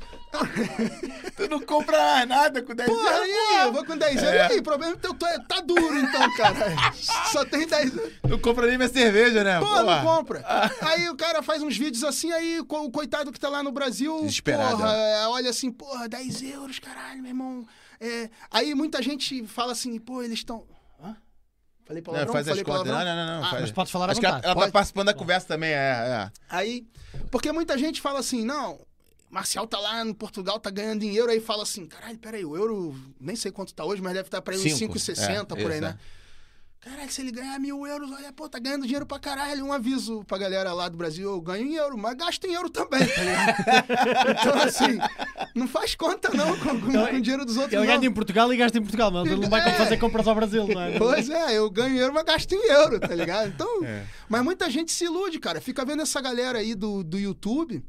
Tu 1.38 1.50
não 1.50 1.62
compra 1.62 1.98
mais 1.98 2.28
nada 2.28 2.62
com 2.62 2.76
10 2.76 2.90
Porra, 2.90 3.10
euros. 3.10 3.22
aí, 3.22 3.62
eu 3.62 3.72
vou 3.74 3.86
com 3.86 3.98
10 3.98 4.22
euros. 4.24 4.36
E 4.36 4.40
aí, 4.54 4.60
o 4.60 4.64
problema 4.64 4.94
é 4.94 4.98
teu, 4.98 5.14
tu 5.14 5.26
é- 5.26 5.40
tá 5.40 5.62
duro 5.62 5.98
então, 5.98 6.36
cara. 6.36 6.94
Só 7.32 7.46
tem 7.46 7.66
10 7.68 7.96
euros. 7.96 8.14
Não 8.28 8.40
compra 8.40 8.68
nem 8.68 8.78
minha 8.78 8.90
cerveja, 8.90 9.44
né? 9.44 9.60
Pô, 9.60 9.66
Porra. 9.66 9.84
não 9.84 10.04
compra. 10.04 10.44
Aí 10.82 11.10
o 11.10 11.16
cara 11.16 11.42
faz 11.42 11.62
uns 11.64 11.78
vídeos 11.78 12.04
assim, 12.04 12.32
aí 12.32 12.60
o 12.60 12.66
coitado 12.92 13.32
que 13.32 13.40
tá 13.40 13.48
lá 13.50 13.64
no 13.64 13.72
Brasil, 13.72 14.20
Desesperado, 14.22 14.78
porra, 14.78 14.94
é, 14.94 15.28
olha 15.28 15.50
assim, 15.50 15.72
porra, 15.72 16.08
10 16.10 16.42
euros, 16.42 16.80
caralho, 16.80 17.22
meu 17.22 17.30
irmão. 17.30 17.66
É, 18.00 18.30
aí 18.52 18.76
muita 18.76 19.02
gente 19.02 19.46
fala 19.48 19.72
assim, 19.72 19.98
pô, 20.00 20.22
eles 20.22 20.40
estão... 20.40 20.66
Hã? 21.02 21.16
Falei 21.86 22.02
palavrão? 22.02 22.26
Não, 22.28 22.34
faz 22.34 22.48
as 22.48 22.60
Falei 22.60 22.64
contas. 22.66 22.92
Não, 22.94 23.06
não, 23.06 23.16
não. 23.16 23.40
não 23.40 23.48
Ah, 23.48 23.50
faz. 23.52 23.62
Mas 23.62 23.72
podes 23.72 23.92
falar 23.92 24.10
Acho 24.12 24.20
que 24.20 24.26
ela, 24.26 24.36
ela 24.44 24.44
tá 24.54 24.54
Pode? 24.56 24.72
participando 24.74 25.06
da 25.08 25.14
conversa 25.14 25.48
também, 25.48 25.70
é. 25.72 25.76
é. 25.76 26.32
Aí, 26.50 26.86
porque 27.32 27.52
muita 27.54 27.78
gente 27.78 28.02
fala 28.02 28.20
assim, 28.20 28.44
não, 28.44 28.80
Marcial 29.30 29.68
tá 29.68 29.80
lá 29.80 30.04
no 30.06 30.14
Portugal, 30.16 30.60
tá 30.60 30.70
ganhando 30.70 31.04
em 31.04 31.14
euro, 31.16 31.32
aí 31.32 31.40
fala 31.42 31.64
assim, 31.64 31.86
caralho, 31.86 32.18
peraí, 32.18 32.46
o 32.46 32.56
euro, 32.56 32.96
nem 33.20 33.36
sei 33.36 33.52
quanto 33.52 33.74
tá 33.74 33.84
hoje, 33.84 34.02
mas 34.02 34.14
deve 34.14 34.28
estar 34.28 34.42
pra 34.42 34.54
aí 34.54 34.60
uns 34.60 34.78
Cinco. 34.78 34.94
5,60 34.96 35.58
É, 35.58 35.62
por 35.62 35.72
aí, 35.72 35.82
né? 35.82 35.98
Caralho, 36.80 37.12
se 37.12 37.20
ele 37.20 37.32
ganhar 37.32 37.58
mil 37.60 37.88
euros, 37.88 38.12
olha, 38.12 38.32
pô, 38.32 38.48
tá 38.48 38.60
ganhando 38.60 38.84
dinheiro 38.84 39.08
pra 39.08 39.18
caralho. 39.18 39.66
Um 39.66 39.74
aviso 39.74 40.24
pra 40.26 40.38
galera 40.38 40.72
lá 40.72 40.88
do 40.88 40.96
Brasil, 40.96 41.28
eu 41.32 41.42
ganho 41.42 41.66
em 41.66 41.74
euro, 41.74 41.98
mas 41.98 42.14
gasto 42.16 42.46
em 42.46 42.54
euro 42.54 42.70
também, 42.70 43.00
tá 43.08 43.22
ligado? 43.26 44.32
então, 44.40 44.62
assim, 44.62 45.00
não 45.56 45.68
faz 45.68 45.96
conta 45.96 46.30
não 46.30 46.56
com, 46.60 46.80
com, 46.80 46.92
com 46.92 47.16
o 47.16 47.22
dinheiro 47.22 47.44
dos 47.44 47.58
outros, 47.58 47.74
Ele 47.74 47.88
gasta 47.88 48.06
em 48.06 48.12
Portugal 48.14 48.54
e 48.54 48.58
gasta 48.58 48.78
em 48.78 48.82
Portugal, 48.84 49.10
mas 49.10 49.26
ele 49.26 49.42
não 49.42 49.50
vai 49.50 49.68
É. 49.68 49.74
fazer 49.74 49.98
compras 49.98 50.28
ao 50.28 50.36
Brasil, 50.36 50.68
não 50.68 50.80
é? 50.80 50.96
Pois 51.00 51.28
é, 51.28 51.58
eu 51.58 51.72
ganho 51.72 51.96
em 51.96 51.98
euro, 51.98 52.14
mas 52.14 52.24
gasto 52.24 52.52
em 52.54 52.70
euro, 52.72 53.00
tá 53.00 53.16
ligado? 53.16 53.48
Então, 53.48 53.84
É. 53.84 54.04
mas 54.30 54.44
muita 54.44 54.70
gente 54.70 54.92
se 54.92 55.06
ilude, 55.06 55.40
cara. 55.40 55.60
Fica 55.60 55.84
vendo 55.84 56.04
essa 56.04 56.22
galera 56.22 56.60
aí 56.60 56.76
do, 56.76 57.04
do 57.04 57.18
YouTube 57.18 57.84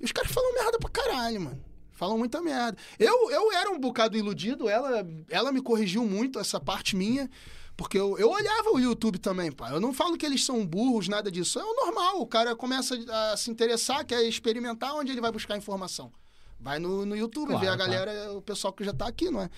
e 0.00 0.04
os 0.04 0.12
caras 0.12 0.30
falam 0.32 0.52
merda 0.54 0.78
pra 0.78 0.90
caralho, 0.90 1.40
mano. 1.40 1.64
Falam 1.92 2.18
muita 2.18 2.42
merda. 2.42 2.76
Eu, 2.98 3.30
eu 3.30 3.52
era 3.52 3.70
um 3.70 3.78
bocado 3.78 4.16
iludido, 4.16 4.68
ela, 4.68 5.06
ela 5.28 5.52
me 5.52 5.62
corrigiu 5.62 6.04
muito 6.04 6.38
essa 6.38 6.58
parte 6.60 6.96
minha. 6.96 7.30
Porque 7.76 7.98
eu, 7.98 8.16
eu 8.18 8.30
olhava 8.30 8.70
o 8.70 8.78
YouTube 8.78 9.18
também, 9.18 9.50
pá. 9.50 9.70
Eu 9.70 9.80
não 9.80 9.92
falo 9.92 10.16
que 10.16 10.24
eles 10.24 10.44
são 10.44 10.64
burros, 10.64 11.08
nada 11.08 11.30
disso. 11.30 11.58
É 11.58 11.64
o 11.64 11.74
normal. 11.74 12.20
O 12.20 12.26
cara 12.26 12.54
começa 12.54 12.96
a 13.32 13.36
se 13.36 13.50
interessar, 13.50 14.04
quer 14.04 14.22
experimentar 14.22 14.94
onde 14.94 15.10
ele 15.10 15.20
vai 15.20 15.32
buscar 15.32 15.56
informação. 15.56 16.12
Vai 16.58 16.78
no, 16.78 17.04
no 17.04 17.16
YouTube, 17.16 17.48
Claro, 17.48 17.60
vê 17.60 17.68
a 17.68 17.76
claro. 17.76 17.90
galera, 17.90 18.32
o 18.32 18.40
pessoal 18.40 18.72
que 18.72 18.84
já 18.84 18.92
tá 18.92 19.08
aqui, 19.08 19.28
não 19.28 19.42
é? 19.42 19.50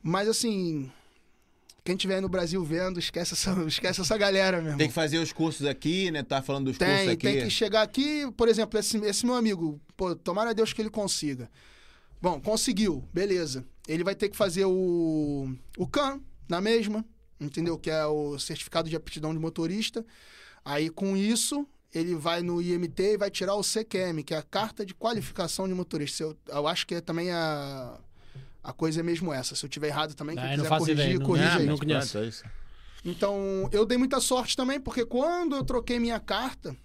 Mas 0.00 0.28
assim, 0.28 0.90
quem 1.84 1.96
tiver 1.96 2.16
aí 2.16 2.20
no 2.20 2.28
Brasil 2.28 2.64
vendo, 2.64 2.98
esquece 2.98 3.34
essa, 3.34 3.52
esquece 3.66 4.00
essa 4.00 4.16
galera, 4.16 4.58
meu 4.58 4.66
irmão. 4.66 4.78
Tem 4.78 4.88
que 4.88 4.94
fazer 4.94 5.18
os 5.18 5.32
cursos 5.32 5.66
aqui, 5.66 6.10
né? 6.10 6.22
Tá 6.22 6.42
falando 6.42 6.66
dos 6.66 6.78
cursos 6.78 6.96
Tem, 6.96 7.10
aqui. 7.10 7.26
tem 7.26 7.42
que 7.42 7.50
chegar 7.50 7.82
aqui, 7.82 8.30
por 8.36 8.48
exemplo, 8.48 8.78
esse, 8.78 8.96
esse 8.98 9.26
meu 9.26 9.34
amigo, 9.34 9.80
pô, 9.96 10.14
tomara 10.14 10.50
a 10.50 10.52
Deus 10.52 10.72
que 10.72 10.80
ele 10.80 10.90
consiga. 10.90 11.50
Bom, 12.20 12.40
conseguiu, 12.40 13.04
beleza. 13.12 13.64
Ele 13.88 14.04
vai 14.04 14.14
ter 14.14 14.28
que 14.28 14.36
fazer 14.36 14.64
o, 14.64 15.52
o 15.76 15.86
CAN 15.88 16.20
na 16.48 16.60
mesma, 16.60 17.04
entendeu? 17.40 17.76
Que 17.76 17.90
é 17.90 18.06
o 18.06 18.38
certificado 18.38 18.88
de 18.88 18.94
aptidão 18.94 19.32
de 19.32 19.40
motorista. 19.40 20.06
Aí 20.64 20.88
com 20.88 21.16
isso, 21.16 21.66
ele 21.92 22.14
vai 22.14 22.42
no 22.42 22.62
IMT 22.62 23.02
e 23.02 23.16
vai 23.16 23.28
tirar 23.28 23.56
o 23.56 23.62
CQM, 23.62 24.22
que 24.22 24.34
é 24.34 24.38
a 24.38 24.42
carta 24.42 24.86
de 24.86 24.94
qualificação 24.94 25.66
de 25.66 25.74
motorista. 25.74 26.22
Eu, 26.22 26.36
eu 26.46 26.68
acho 26.68 26.86
que 26.86 26.94
é 26.94 27.00
também 27.00 27.32
a, 27.32 27.98
a 28.62 28.72
coisa 28.72 29.00
é 29.00 29.02
mesmo 29.02 29.32
essa. 29.32 29.54
Se 29.56 29.64
eu 29.64 29.68
tiver 29.70 29.88
errado 29.88 30.14
também, 30.14 30.36
quem 30.36 30.44
Ah, 30.44 30.54
quiser 30.56 30.68
corrigir, 30.68 30.92
ideia, 30.94 31.18
não- 31.18 31.26
corrige 31.26 31.46
Ah, 31.46 31.56
aí. 31.56 31.66
não 31.66 31.78
conheço. 31.78 32.18
É 32.18 32.24
isso. 32.26 32.44
Então, 33.04 33.68
eu 33.72 33.84
dei 33.84 33.98
muita 33.98 34.20
sorte 34.20 34.56
também, 34.56 34.80
porque 34.80 35.04
quando 35.04 35.56
eu 35.56 35.64
troquei 35.64 35.98
minha 35.98 36.20
carta, 36.20 36.76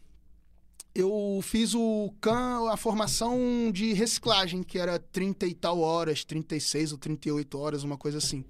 eu 0.96 1.40
fiz 1.44 1.76
o 1.76 2.12
CAN, 2.20 2.72
a 2.72 2.78
formação 2.78 3.38
de 3.72 3.94
reciclagem, 3.94 4.64
que 4.64 4.80
era 4.80 4.98
30 4.98 5.46
e 5.46 5.54
tal 5.54 5.80
horas, 5.80 6.24
36 6.26 6.92
ou 6.92 6.98
38 6.98 7.60
horas, 7.60 7.84
uma 7.84 7.98
coisa 7.98 8.18
assim. 8.18 8.44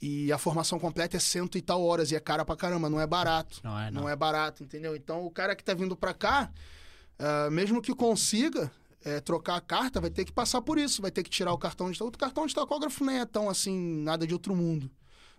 E 0.00 0.30
a 0.32 0.38
formação 0.38 0.78
completa 0.78 1.16
é 1.16 1.20
cento 1.20 1.56
e 1.58 1.62
tal 1.62 1.82
horas, 1.82 2.10
e 2.10 2.16
é 2.16 2.20
cara 2.20 2.44
pra 2.44 2.56
caramba, 2.56 2.88
não 2.88 3.00
é 3.00 3.06
barato. 3.06 3.60
Não 3.62 3.78
é, 3.78 3.90
não. 3.90 4.02
Não 4.02 4.08
é 4.08 4.16
barato, 4.16 4.62
entendeu? 4.62 4.94
Então, 4.96 5.26
o 5.26 5.30
cara 5.30 5.54
que 5.54 5.62
tá 5.64 5.74
vindo 5.74 5.94
pra 5.96 6.14
cá, 6.14 6.50
ah, 7.18 7.50
mesmo 7.50 7.82
que 7.82 7.94
consiga 7.94 8.70
eh, 9.04 9.20
trocar 9.20 9.56
a 9.56 9.60
carta, 9.60 10.00
vai 10.00 10.10
ter 10.10 10.24
que 10.24 10.32
passar 10.32 10.60
por 10.62 10.78
isso, 10.78 11.02
vai 11.02 11.10
ter 11.10 11.22
que 11.22 11.30
tirar 11.30 11.52
o 11.52 11.58
cartão 11.58 11.90
de... 11.90 12.02
O 12.02 12.10
cartão 12.10 12.46
de 12.46 12.54
tacógrafo 12.54 13.04
nem 13.04 13.20
é 13.20 13.24
tão, 13.24 13.48
assim, 13.48 14.02
nada 14.02 14.26
de 14.26 14.32
outro 14.32 14.54
mundo. 14.54 14.90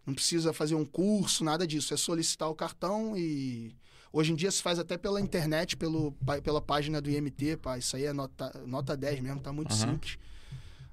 Não 0.05 0.13
precisa 0.13 0.53
fazer 0.53 0.75
um 0.75 0.85
curso, 0.85 1.43
nada 1.43 1.67
disso. 1.67 1.93
É 1.93 1.97
solicitar 1.97 2.49
o 2.49 2.55
cartão 2.55 3.17
e... 3.17 3.75
Hoje 4.11 4.31
em 4.31 4.35
dia 4.35 4.49
se 4.49 4.61
faz 4.61 4.79
até 4.79 4.97
pela 4.97 5.19
internet, 5.19 5.75
pelo, 5.75 6.13
pela 6.41 6.61
página 6.61 7.01
do 7.01 7.09
IMT, 7.09 7.57
pá. 7.57 7.77
Isso 7.77 7.95
aí 7.95 8.05
é 8.05 8.13
nota, 8.13 8.63
nota 8.65 8.95
10 8.95 9.19
mesmo, 9.19 9.41
tá 9.41 9.51
muito 9.51 9.73
Aham. 9.73 9.91
simples. 9.91 10.17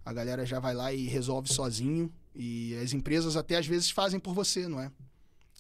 A 0.05 0.13
galera 0.13 0.45
já 0.45 0.59
vai 0.59 0.75
lá 0.75 0.93
e 0.93 1.07
resolve 1.07 1.49
sozinho. 1.51 2.13
E 2.35 2.75
as 2.83 2.93
empresas 2.93 3.37
até 3.37 3.57
às 3.57 3.67
vezes 3.67 3.89
fazem 3.89 4.19
por 4.19 4.35
você, 4.35 4.67
não 4.67 4.81
é? 4.81 4.91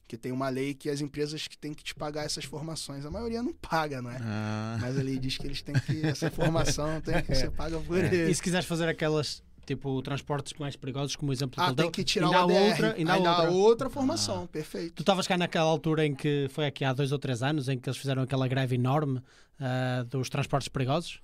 Porque 0.07 0.19
tem 0.19 0.31
uma 0.33 0.51
lei 0.51 0.75
que 0.75 0.90
as 0.90 1.01
empresas 1.01 1.49
que 1.49 1.57
têm 1.57 1.73
que 1.73 1.83
te 1.83 1.95
pagar 1.95 2.25
essas 2.27 2.45
formações. 2.45 3.07
A 3.07 3.11
maioria 3.11 3.43
não 3.43 3.55
paga, 3.55 4.03
não 4.03 4.11
é? 4.11 4.19
Ah, 4.21 4.77
Mas 4.79 4.99
a 4.99 5.03
lei 5.03 5.19
diz 5.19 5.38
que 5.38 5.47
eles 5.47 5.62
têm 5.62 5.75
que. 5.75 6.05
Essa 6.07 6.31
formação 6.31 7.01
tem 7.01 7.23
que 7.23 7.33
você 7.35 7.51
paga 7.51 7.81
por 7.81 7.97
E 7.97 8.01
ele. 8.14 8.35
se 8.35 8.43
quiseres 8.43 8.67
fazer 8.67 8.87
aquelas, 8.87 9.43
tipo, 9.64 10.03
transportes 10.03 10.53
mais 10.59 10.77
perigosos, 10.77 11.17
como 11.17 11.31
o 11.31 11.33
exemplo 11.33 11.55
Ah, 11.62 11.71
que 11.71 11.77
tem 11.77 11.90
que 11.90 12.05
tirar 12.05 12.27
ainda 12.27 12.38
o 12.47 12.51
ADR. 12.51 12.69
outra, 12.71 12.95
ainda 12.99 13.12
Ainda 13.14 13.31
outra. 13.31 13.51
outra 13.51 13.90
formação, 13.90 14.47
Tu 14.47 14.51
perfeito. 14.51 15.01
estavas 15.03 15.27
cá 15.27 15.38
naquela 15.38 15.71
altura 15.71 16.05
em 16.05 16.14
que 16.14 16.49
foi 16.51 16.67
aqui 16.67 16.85
há 16.85 16.93
dois 16.93 17.11
ou 17.11 17.19
três 17.19 17.43
anos, 17.43 17.71
em 17.71 17.79
que 17.79 17.88
eles 17.88 17.97
fizeram 17.99 18.23
aquela 18.23 18.47
greve 18.47 18.75
enorme 18.75 19.23
ah, 19.59 20.05
dos 20.11 20.29
transportes 20.29 20.69
perigosos? 20.69 21.19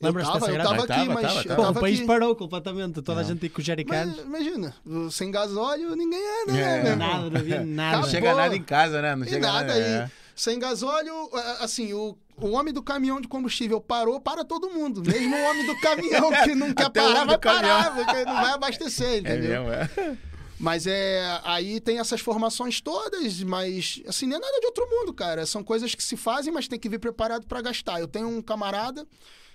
Lembras-te 0.00 0.32
tava, 0.32 0.50
eu 0.50 0.56
tava 0.62 0.70
Ah, 0.70 0.78
aqui, 0.78 0.86
tava, 0.86 1.04
mas. 1.14 1.22
tava, 1.22 1.38
eu 1.40 1.44
tava. 1.44 1.56
Bom, 1.56 1.62
tava 1.66 1.78
o 1.78 1.80
país 1.82 1.98
aqui. 1.98 2.06
parou 2.06 2.34
completamente, 2.36 2.94
toda 3.02 3.20
a 3.20 3.22
Não. 3.22 3.28
gente 3.28 3.42
ia 3.42 3.50
com 3.50 3.60
jerrycans. 3.60 4.18
Imagina, 4.18 4.74
sem 5.10 5.30
gasóleo 5.30 5.94
ninguém 5.94 6.20
anda, 6.42 6.52
É. 6.58 6.82
né, 6.82 6.90
irmão? 6.90 7.08
Nada, 7.08 7.30
não 7.30 7.40
havia 7.40 7.56
nada. 7.60 7.66
não 7.74 7.88
Acabou. 7.90 8.10
chega 8.10 8.34
nada 8.34 8.56
em 8.56 8.62
casa, 8.62 9.02
né? 9.02 9.14
Não 9.14 9.26
E 9.26 9.28
chega 9.28 9.46
nada 9.46 9.58
nada. 9.66 9.72
aí. 9.74 9.80
é. 9.82 10.10
Sem 10.34 10.58
gasóleo, 10.58 11.12
a- 11.34 11.64
assim, 11.64 11.92
o, 11.92 12.16
o 12.38 12.50
homem 12.52 12.72
do 12.72 12.82
caminhão 12.82 13.20
de 13.20 13.28
combustível 13.28 13.78
parou, 13.78 14.18
para 14.18 14.42
todo 14.42 14.70
mundo. 14.70 15.02
Mesmo 15.06 15.36
o 15.36 15.50
homem 15.50 15.66
do 15.66 15.78
caminhão 15.80 16.30
que 16.44 16.54
não 16.54 16.72
quer 16.72 16.86
Até 16.86 17.02
parar, 17.02 17.26
vai 17.26 17.38
caminhão. 17.38 17.82
parar, 17.82 17.94
porque 17.94 18.24
não 18.24 18.34
vai 18.40 18.52
abastecer, 18.52 19.06
É 19.16 19.18
entendeu? 19.18 19.64
mesmo, 19.64 19.70
é. 19.70 19.90
Mas 20.60 20.86
é. 20.86 21.40
Aí 21.42 21.80
tem 21.80 21.98
essas 21.98 22.20
formações 22.20 22.82
todas, 22.82 23.42
mas 23.42 24.02
assim, 24.06 24.26
não 24.26 24.36
é 24.36 24.40
nada 24.40 24.60
de 24.60 24.66
outro 24.66 24.86
mundo, 24.90 25.14
cara. 25.14 25.46
São 25.46 25.64
coisas 25.64 25.94
que 25.94 26.02
se 26.02 26.18
fazem, 26.18 26.52
mas 26.52 26.68
tem 26.68 26.78
que 26.78 26.88
vir 26.88 27.00
preparado 27.00 27.46
para 27.46 27.62
gastar. 27.62 27.98
Eu 27.98 28.06
tenho 28.06 28.28
um 28.28 28.42
camarada 28.42 29.06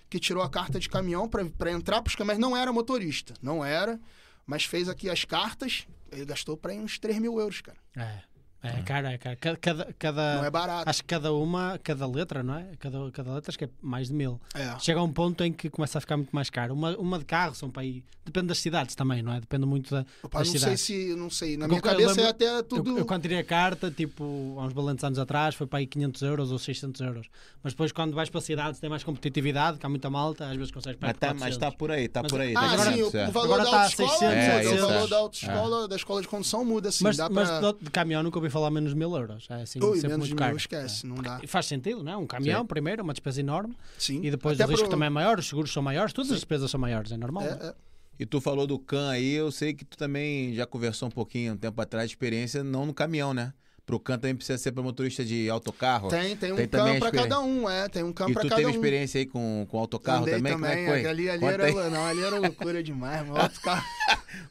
que 0.09 0.19
tirou 0.19 0.41
a 0.41 0.49
carta 0.49 0.79
de 0.79 0.89
caminhão 0.89 1.29
para 1.29 1.71
entrar 1.71 2.01
pros 2.01 2.15
caminhões, 2.15 2.39
não 2.39 2.57
era 2.57 2.73
motorista, 2.73 3.35
não 3.39 3.63
era, 3.63 3.99
mas 4.47 4.65
fez 4.65 4.89
aqui 4.89 5.07
as 5.09 5.25
cartas, 5.25 5.87
ele 6.11 6.25
gastou 6.25 6.57
para 6.57 6.73
uns 6.73 6.97
3 6.97 7.19
mil 7.19 7.39
euros, 7.39 7.61
cara. 7.61 7.77
É, 7.95 8.21
é 8.69 8.81
cara, 8.83 9.11
é 9.13 9.17
cara. 9.17 9.35
Cada, 9.35 9.93
cada, 9.97 10.35
Não 10.37 10.45
é 10.45 10.49
barato. 10.51 10.89
acho 10.89 11.01
que 11.01 11.07
cada 11.07 11.33
uma, 11.33 11.79
cada 11.83 12.07
letra, 12.07 12.43
não 12.43 12.55
é? 12.55 12.65
Cada, 12.79 13.11
cada 13.11 13.33
letra 13.33 13.51
acho 13.51 13.57
que 13.57 13.65
é 13.65 13.69
mais 13.81 14.07
de 14.07 14.13
mil. 14.13 14.39
É. 14.53 14.77
Chega 14.79 14.99
a 14.99 15.03
um 15.03 15.11
ponto 15.11 15.43
em 15.43 15.51
que 15.53 15.69
começa 15.69 15.97
a 15.97 16.01
ficar 16.01 16.17
muito 16.17 16.31
mais 16.35 16.49
caro. 16.49 16.73
Uma, 16.73 16.95
uma 16.97 17.19
de 17.19 17.25
carro 17.25 17.55
são 17.55 17.69
para 17.69 17.81
aí. 17.83 18.03
Depende 18.25 18.47
das 18.47 18.57
cidades 18.57 18.95
também, 18.95 19.21
não 19.21 19.33
é? 19.33 19.39
Depende 19.39 19.67
muito 19.67 19.91
da, 19.91 20.03
Opa, 20.23 20.39
das 20.39 20.47
não 20.47 20.51
sei 20.53 20.59
cidades. 20.59 20.81
se. 20.81 21.15
Não 21.15 21.29
sei. 21.29 21.57
Na 21.57 21.65
Eu- 21.65 21.69
minha 21.69 21.81
cabeça 21.81 22.09
lembro- 22.09 22.23
é 22.23 22.29
até 22.29 22.63
tudo. 22.63 22.89
Eu, 22.91 22.97
eu 22.99 23.05
quando 23.05 23.21
tirei 23.21 23.37
a 23.37 23.43
carta, 23.43 23.91
tipo, 23.91 24.55
há 24.59 24.63
uns 24.65 24.73
valentes 24.73 25.03
anos 25.03 25.19
atrás, 25.19 25.53
foi 25.53 25.67
para 25.67 25.79
aí 25.79 25.85
500 25.85 26.21
euros 26.23 26.51
ou 26.51 26.57
600 26.57 27.01
euros. 27.01 27.27
Mas 27.63 27.73
depois, 27.73 27.91
quando 27.91 28.13
vais 28.15 28.29
para 28.29 28.41
cidades, 28.41 28.79
tem 28.79 28.89
mais 28.89 29.03
competitividade, 29.03 29.77
que 29.77 29.85
há 29.85 29.89
muita 29.89 30.09
malta, 30.09 30.47
às 30.49 30.55
vezes 30.57 30.71
consegues 30.71 30.99
para 30.99 31.09
Mas 31.09 31.17
tá, 31.17 31.33
mas 31.35 31.57
tá 31.57 31.71
por 31.71 31.91
aí, 31.91 32.07
tá 32.07 32.23
Mas- 32.23 32.31
por 32.31 32.41
aí. 32.41 32.53
Ah, 32.55 32.71
agora- 32.71 32.93
sim, 32.93 33.01
o, 33.03 33.07
o 33.07 33.11
valor 33.11 33.45
Agora 33.45 33.63
da 33.63 33.69
tá 33.71 33.81
autoescola, 33.83 34.09
600, 34.09 34.35
muda, 34.35 34.63
É, 34.63 34.73
o 34.83 34.87
valor 34.87 35.05
é. 35.05 35.07
da 35.07 35.17
autoescola, 35.17 35.87
da 35.87 35.95
escola 35.95 36.21
de 36.21 36.27
condução 36.27 36.65
muda, 36.65 36.89
assim, 36.89 37.03
Mas, 37.03 37.17
dá 37.17 37.29
mas 37.29 37.47
pra... 37.49 37.71
de, 37.73 37.77
de 37.83 37.91
caminhão 37.91 38.23
nunca 38.23 38.39
ouvi 38.39 38.49
falar 38.55 38.71
menos 38.71 38.91
de 38.91 38.95
mil 38.97 39.15
euros. 39.15 39.47
É 39.49 39.61
assim, 39.61 39.79
Ui, 39.83 39.95
sempre 39.95 40.09
menos 40.09 40.27
muito 40.29 40.31
mil, 40.31 40.37
caro. 40.45 40.57
esquece, 40.57 41.05
não 41.05 41.15
dá. 41.17 41.39
E 41.43 41.47
faz 41.47 41.65
sentido, 41.65 42.03
não 42.03 42.11
é? 42.11 42.17
Um 42.17 42.25
caminhão, 42.25 42.61
Sim. 42.61 42.67
primeiro, 42.67 43.03
uma 43.03 43.13
despesa 43.13 43.39
enorme. 43.41 43.75
Sim. 43.97 44.21
E 44.23 44.31
depois 44.31 44.59
Até 44.59 44.65
o 44.67 44.71
risco 44.71 44.85
pro- 44.85 44.91
também 44.91 45.07
é 45.07 45.09
maior, 45.09 45.37
os 45.39 45.47
seguros 45.47 45.71
são 45.71 45.83
maiores, 45.83 46.13
todas 46.13 46.31
as 46.31 46.37
despesas 46.37 46.71
são 46.71 46.79
maiores, 46.79 47.11
é 47.11 47.17
normal. 47.17 47.43
É, 47.43 47.47
é? 47.47 47.67
é. 47.67 47.73
E 48.17 48.25
tu 48.25 48.39
falou 48.39 48.65
do 48.65 48.79
CAN 48.79 49.09
aí, 49.09 49.33
eu 49.33 49.51
sei 49.51 49.73
que 49.73 49.83
tu 49.83 49.97
também 49.97 50.53
já 50.55 50.65
conversou 50.65 51.09
um 51.09 51.11
pouquinho, 51.11 51.53
um 51.53 51.57
tempo 51.57 51.81
atrás, 51.81 52.09
de 52.09 52.15
experiência 52.15 52.63
não 52.63 52.85
no 52.85 52.93
caminhão, 52.93 53.33
né? 53.33 53.51
Pro 53.85 53.99
CAN 53.99 54.17
também 54.17 54.35
precisa 54.35 54.57
ser 54.57 54.71
para 54.71 54.81
motorista 54.81 55.23
de 55.23 55.47
autocarro. 55.49 56.07
Tem, 56.07 56.35
tem 56.35 56.51
um 56.51 56.55
Tem 56.55 56.65
também 56.67 56.93
cam 56.93 56.95
a 56.95 56.99
pra 56.99 57.07
experiência. 57.09 57.29
cada 57.29 57.41
um, 57.41 57.69
é. 57.69 57.87
Tem 57.89 58.03
um 58.03 58.11
cam 58.13 58.29
E 58.29 58.33
pra 58.33 58.41
tu 58.41 58.47
cada 58.49 58.55
teve 58.55 58.67
um. 58.67 58.73
experiência 58.73 59.19
aí 59.19 59.25
com, 59.27 59.67
com 59.69 59.77
autocarro 59.77 60.21
Andei 60.23 60.33
também? 60.35 60.53
Como 60.53 60.65
é 60.65 60.75
que 60.75 60.85
foi? 60.89 61.05
Ali, 61.05 61.29
ali 61.29 61.39
Conta, 61.39 61.53
era, 61.53 61.65
aí. 61.65 61.89
não, 61.91 62.05
ali 62.05 62.23
era 62.23 62.39
loucura 62.39 62.81
demais, 62.81 63.27
mano. 63.27 63.37
Autocarro. 63.43 63.85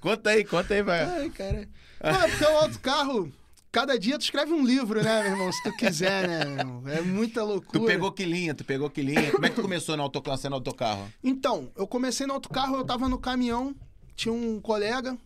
conta 0.00 0.30
aí, 0.30 0.44
conta 0.44 0.74
aí, 0.74 0.82
vai. 0.82 1.00
Ai, 1.02 1.30
cara. 1.30 1.68
Não, 2.02 2.10
é 2.22 2.28
porque 2.28 2.44
o 2.44 2.56
autocarro, 2.58 3.32
cada 3.74 3.98
dia 3.98 4.16
tu 4.16 4.22
escreve 4.22 4.52
um 4.52 4.64
livro, 4.64 5.02
né, 5.02 5.22
meu 5.24 5.32
irmão? 5.32 5.52
Se 5.52 5.60
tu 5.64 5.76
quiser, 5.76 6.28
né, 6.28 6.44
meu 6.44 6.58
irmão? 6.58 6.88
É 6.88 7.00
muita 7.00 7.42
loucura. 7.42 7.80
Tu 7.80 7.84
pegou 7.84 8.12
que 8.12 8.24
linha, 8.24 8.54
tu 8.54 8.64
pegou 8.64 8.88
que 8.88 9.02
linha. 9.02 9.32
Como 9.32 9.44
é 9.44 9.48
que 9.50 9.56
tu 9.56 9.62
começou 9.62 9.96
no 9.96 10.04
autocarro, 10.04 10.38
sendo 10.38 10.54
autocarro? 10.54 11.12
Então, 11.24 11.72
eu 11.74 11.84
comecei 11.84 12.24
no 12.24 12.34
autocarro, 12.34 12.76
eu 12.76 12.84
tava 12.84 13.08
no 13.08 13.18
caminhão, 13.18 13.74
tinha 14.14 14.32
um 14.32 14.60
colega 14.60 15.18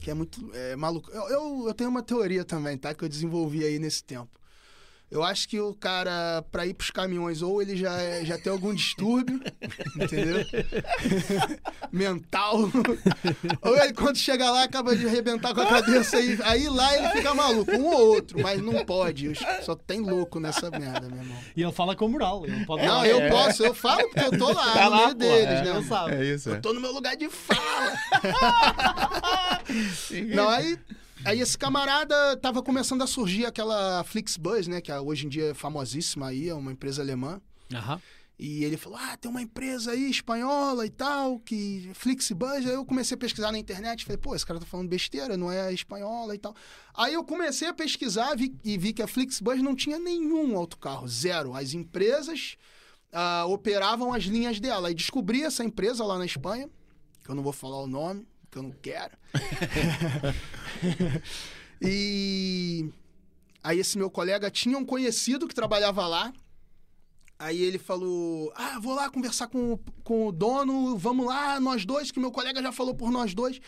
que 0.00 0.10
é 0.10 0.14
muito 0.14 0.50
é, 0.52 0.74
maluco. 0.74 1.08
Eu, 1.12 1.28
eu, 1.28 1.68
eu 1.68 1.74
tenho 1.74 1.88
uma 1.88 2.02
teoria 2.02 2.44
também, 2.44 2.76
tá? 2.76 2.92
Que 2.92 3.04
eu 3.04 3.08
desenvolvi 3.08 3.64
aí 3.64 3.78
nesse 3.78 4.02
tempo. 4.02 4.30
Eu 5.10 5.22
acho 5.22 5.48
que 5.48 5.58
o 5.58 5.72
cara, 5.74 6.44
pra 6.52 6.66
ir 6.66 6.74
pros 6.74 6.90
caminhões, 6.90 7.40
ou 7.40 7.62
ele 7.62 7.74
já, 7.76 7.96
é- 7.98 8.24
já 8.26 8.36
tem 8.36 8.52
algum 8.52 8.74
distúrbio, 8.74 9.40
entendeu? 9.96 10.44
Mental. 11.90 12.58
ou 13.62 13.76
ele, 13.78 13.94
quando 13.94 14.18
chega 14.18 14.50
lá, 14.50 14.64
acaba 14.64 14.94
de 14.94 15.06
arrebentar 15.06 15.54
com 15.54 15.62
a 15.62 15.66
cabeça. 15.66 16.18
Aí, 16.18 16.38
aí 16.44 16.68
lá 16.68 16.94
ele 16.96 17.08
fica 17.10 17.32
maluco. 17.34 17.70
Um 17.72 17.86
ou 17.86 18.14
outro, 18.16 18.38
mas 18.42 18.60
não 18.60 18.84
pode. 18.84 19.32
Só 19.62 19.74
tem 19.74 20.00
louco 20.00 20.38
nessa 20.38 20.70
merda, 20.70 21.08
meu 21.08 21.22
irmão. 21.22 21.36
E 21.56 21.62
ele 21.62 21.72
fala 21.72 21.96
com 21.96 22.06
moral. 22.08 22.44
Ele 22.46 22.66
pode 22.66 22.82
Não, 22.82 22.88
falar- 22.96 23.08
eu 23.08 23.20
É. 23.20 23.30
posso, 23.30 23.64
eu 23.64 23.74
falo 23.74 24.06
porque 24.10 24.34
eu 24.34 24.38
tô 24.38 24.52
lá, 24.52 24.72
Tá 24.74 24.84
no 24.84 24.90
lá, 24.90 24.96
meio 24.98 25.08
pô, 25.10 25.14
deles, 25.14 25.46
é, 25.46 25.62
né? 25.64 25.70
ele 25.76 25.84
sabe. 25.86 26.14
É 26.16 26.24
isso, 26.24 26.50
Eu 26.50 26.60
tô 26.60 26.72
no 26.74 26.80
meu 26.80 26.92
lugar 26.92 27.16
de 27.16 27.28
fala. 27.30 27.92
Não, 30.34 30.48
aí, 30.48 30.78
aí 31.24 31.40
esse 31.40 31.56
camarada 31.58 32.36
tava 32.36 32.62
começando 32.62 33.02
a 33.02 33.06
surgir 33.06 33.46
aquela 33.46 34.02
Flixbus, 34.04 34.66
né? 34.68 34.80
Que 34.80 34.92
hoje 34.92 35.26
em 35.26 35.28
dia 35.28 35.50
é 35.50 35.54
famosíssima 35.54 36.28
aí, 36.28 36.48
é 36.48 36.54
uma 36.54 36.72
empresa 36.72 37.02
alemã. 37.02 37.40
E 38.38 38.62
ele 38.62 38.76
falou: 38.76 38.98
Ah, 39.00 39.16
tem 39.16 39.28
uma 39.30 39.42
empresa 39.42 39.90
aí 39.90 40.08
espanhola 40.08 40.86
e 40.86 40.90
tal, 40.90 41.40
que 41.40 41.90
Flixbus. 41.94 42.48
Aí 42.66 42.66
eu 42.72 42.84
comecei 42.84 43.14
a 43.16 43.18
pesquisar 43.18 43.50
na 43.50 43.58
internet. 43.58 44.04
Falei, 44.04 44.16
pô, 44.16 44.34
esse 44.34 44.46
cara 44.46 44.60
tá 44.60 44.66
falando 44.66 44.88
besteira, 44.88 45.36
não 45.36 45.50
é 45.50 45.72
espanhola 45.72 46.34
e 46.34 46.38
tal. 46.38 46.54
Aí 46.94 47.14
eu 47.14 47.24
comecei 47.24 47.66
a 47.66 47.74
pesquisar 47.74 48.36
vi- 48.36 48.54
e 48.64 48.78
vi 48.78 48.92
que 48.92 49.02
a 49.02 49.08
Flixbus 49.08 49.60
não 49.60 49.74
tinha 49.74 49.98
nenhum 49.98 50.56
autocarro, 50.56 51.08
zero. 51.08 51.52
As 51.52 51.72
empresas 51.74 52.56
ah, 53.12 53.44
operavam 53.48 54.12
as 54.14 54.22
linhas 54.22 54.60
dela. 54.60 54.86
Aí 54.86 54.94
descobri 54.94 55.42
essa 55.42 55.64
empresa 55.64 56.04
lá 56.04 56.16
na 56.16 56.24
Espanha, 56.24 56.70
que 57.24 57.30
eu 57.30 57.34
não 57.34 57.42
vou 57.42 57.52
falar 57.52 57.82
o 57.82 57.88
nome, 57.88 58.24
que 58.50 58.58
eu 58.58 58.62
não 58.62 58.72
quero. 58.72 59.16
e 61.80 62.90
aí 63.62 63.78
esse 63.78 63.98
meu 63.98 64.10
colega 64.10 64.50
tinha 64.50 64.76
um 64.78 64.84
conhecido 64.84 65.46
que 65.46 65.54
trabalhava 65.54 66.06
lá. 66.06 66.32
Aí 67.38 67.62
ele 67.62 67.78
falou: 67.78 68.52
Ah, 68.56 68.78
vou 68.80 68.94
lá 68.94 69.08
conversar 69.10 69.46
com, 69.48 69.74
o- 69.74 69.78
com 70.02 70.26
o 70.26 70.32
dono, 70.32 70.96
vamos 70.96 71.26
lá, 71.26 71.60
nós 71.60 71.84
dois, 71.84 72.10
que 72.10 72.18
meu 72.18 72.32
colega 72.32 72.62
já 72.62 72.72
falou 72.72 72.94
por 72.94 73.10
nós 73.10 73.34
dois. 73.34 73.60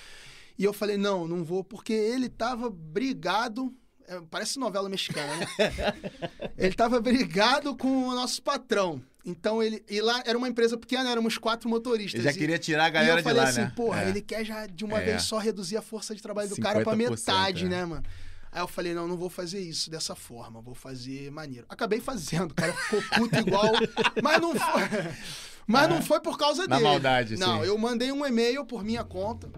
E 0.59 0.64
eu 0.64 0.72
falei: 0.72 0.96
Não, 0.96 1.28
não 1.28 1.44
vou, 1.44 1.62
porque 1.62 1.92
ele 1.92 2.28
tava 2.28 2.68
brigado. 2.68 3.72
é, 4.09 4.20
parece 4.28 4.59
novela 4.59 4.88
mexicana, 4.88 5.36
né? 5.36 5.46
ele 6.59 6.74
tava 6.74 7.00
brigado 7.00 7.76
com 7.76 8.09
o 8.09 8.14
nosso 8.14 8.42
patrão. 8.42 9.00
Então 9.24 9.62
ele. 9.62 9.84
E 9.88 10.00
lá 10.00 10.22
era 10.24 10.36
uma 10.38 10.48
empresa 10.48 10.76
pequena, 10.78 11.10
éramos 11.10 11.36
quatro 11.36 11.68
motoristas. 11.68 12.14
Ele 12.20 12.24
já 12.24 12.30
E- 12.30 12.38
queria 12.38 12.58
tirar 12.58 12.86
a 12.86 12.90
galera 12.90 13.12
eu 13.12 13.16
de 13.18 13.22
falei 13.22 13.42
lá, 13.42 13.48
assim, 13.48 13.60
né? 13.60 13.72
porra, 13.76 14.02
É. 14.04 14.08
ele 14.08 14.22
quer 14.22 14.44
já 14.44 14.66
de 14.66 14.84
uma 14.84 15.00
É. 15.00 15.04
vez 15.04 15.22
só 15.22 15.38
reduzir 15.38 15.76
a 15.76 15.82
força 15.82 16.14
de 16.14 16.22
trabalho 16.22 16.48
do 16.48 16.56
cara 16.56 16.82
pra 16.82 16.94
50%, 16.94 17.10
metade, 17.10 17.64
é. 17.66 17.68
né, 17.68 17.84
mano? 17.84 18.02
Aí 18.52 18.60
eu 18.60 18.66
falei, 18.66 18.94
não, 18.94 19.06
não 19.06 19.16
vou 19.16 19.30
fazer 19.30 19.60
isso 19.60 19.88
dessa 19.90 20.16
forma, 20.16 20.60
vou 20.60 20.74
fazer 20.74 21.30
maneiro. 21.30 21.66
Acabei 21.68 22.00
fazendo, 22.00 22.50
o 22.50 22.54
cara 22.54 22.72
ficou 22.72 23.00
puto 23.14 23.36
igual, 23.38 23.62
mas 24.22 24.40
não 24.40 24.54
foi. 24.56 24.82
Mas 25.66 25.88
não 25.88 26.02
foi 26.02 26.18
por 26.20 26.36
causa 26.36 26.66
Na 26.66 26.76
dele. 26.76 26.88
maldade, 26.88 27.36
Não, 27.36 27.60
sim. 27.60 27.66
eu 27.68 27.78
mandei 27.78 28.10
um 28.10 28.26
e-mail 28.26 28.64
por 28.64 28.82
minha 28.82 29.04
conta. 29.04 29.48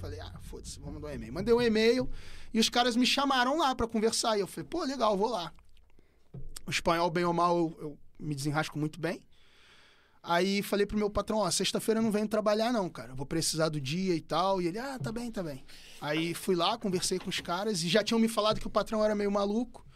Falei, 0.00 0.18
ah, 0.18 0.32
foda-se, 0.42 0.80
vou 0.80 0.90
mandar 0.92 1.08
um 1.08 1.14
e-mail. 1.14 1.32
Mandei 1.32 1.54
um 1.54 1.60
e-mail 1.62 2.08
E 2.52 2.58
os 2.58 2.68
caras 2.68 2.96
me 2.96 3.06
chamaram 3.06 3.56
lá 3.58 3.72
pra 3.76 3.86
conversar. 3.86 4.36
E 4.36 4.40
eu 4.40 4.46
falei, 4.48 4.66
pô, 4.68 4.82
legal, 4.82 5.16
vou 5.16 5.28
lá. 5.28 5.52
O 6.66 6.70
espanhol, 6.70 7.08
bem 7.08 7.24
ou 7.24 7.32
mal, 7.32 7.56
eu, 7.56 7.76
eu 7.80 7.98
me 8.20 8.34
desenrasco 8.34 8.78
muito 8.78 9.00
bem. 9.00 9.22
Aí 10.22 10.62
falei 10.62 10.84
pro 10.84 10.98
meu 10.98 11.08
patrão, 11.08 11.38
ó, 11.38 11.50
sexta-feira 11.50 11.98
eu 11.98 12.04
não 12.04 12.12
venho 12.12 12.28
trabalhar 12.28 12.72
não, 12.72 12.90
cara. 12.90 13.12
Eu 13.12 13.16
vou 13.16 13.24
precisar 13.24 13.70
do 13.70 13.80
dia 13.80 14.14
e 14.14 14.20
tal. 14.20 14.60
E 14.60 14.66
ele, 14.66 14.78
ah, 14.78 14.98
tá 15.02 15.10
bem, 15.10 15.30
tá 15.30 15.42
bem. 15.42 15.64
Aí 16.00 16.34
fui 16.34 16.54
lá, 16.54 16.76
conversei 16.76 17.18
com 17.18 17.30
os 17.30 17.40
caras 17.40 17.82
e 17.82 17.88
já 17.88 18.04
tinham 18.04 18.20
me 18.20 18.28
falado 18.28 18.60
que 18.60 18.66
o 18.66 18.70
patrão 18.70 19.02
era 19.02 19.14
meio 19.14 19.30
maluco. 19.30 19.86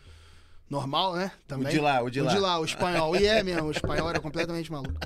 Normal, 0.68 1.14
né? 1.14 1.30
Também. 1.46 1.68
O 1.68 1.70
de 1.70 1.78
lá, 1.78 2.02
o 2.02 2.10
de 2.10 2.20
lá. 2.22 2.30
O 2.30 2.34
de 2.34 2.40
lá, 2.40 2.58
o 2.58 2.64
espanhol. 2.64 3.16
E 3.16 3.26
é 3.26 3.42
mesmo, 3.42 3.68
o 3.68 3.70
espanhol 3.70 4.08
era 4.08 4.18
completamente 4.18 4.72
maluco. 4.72 4.98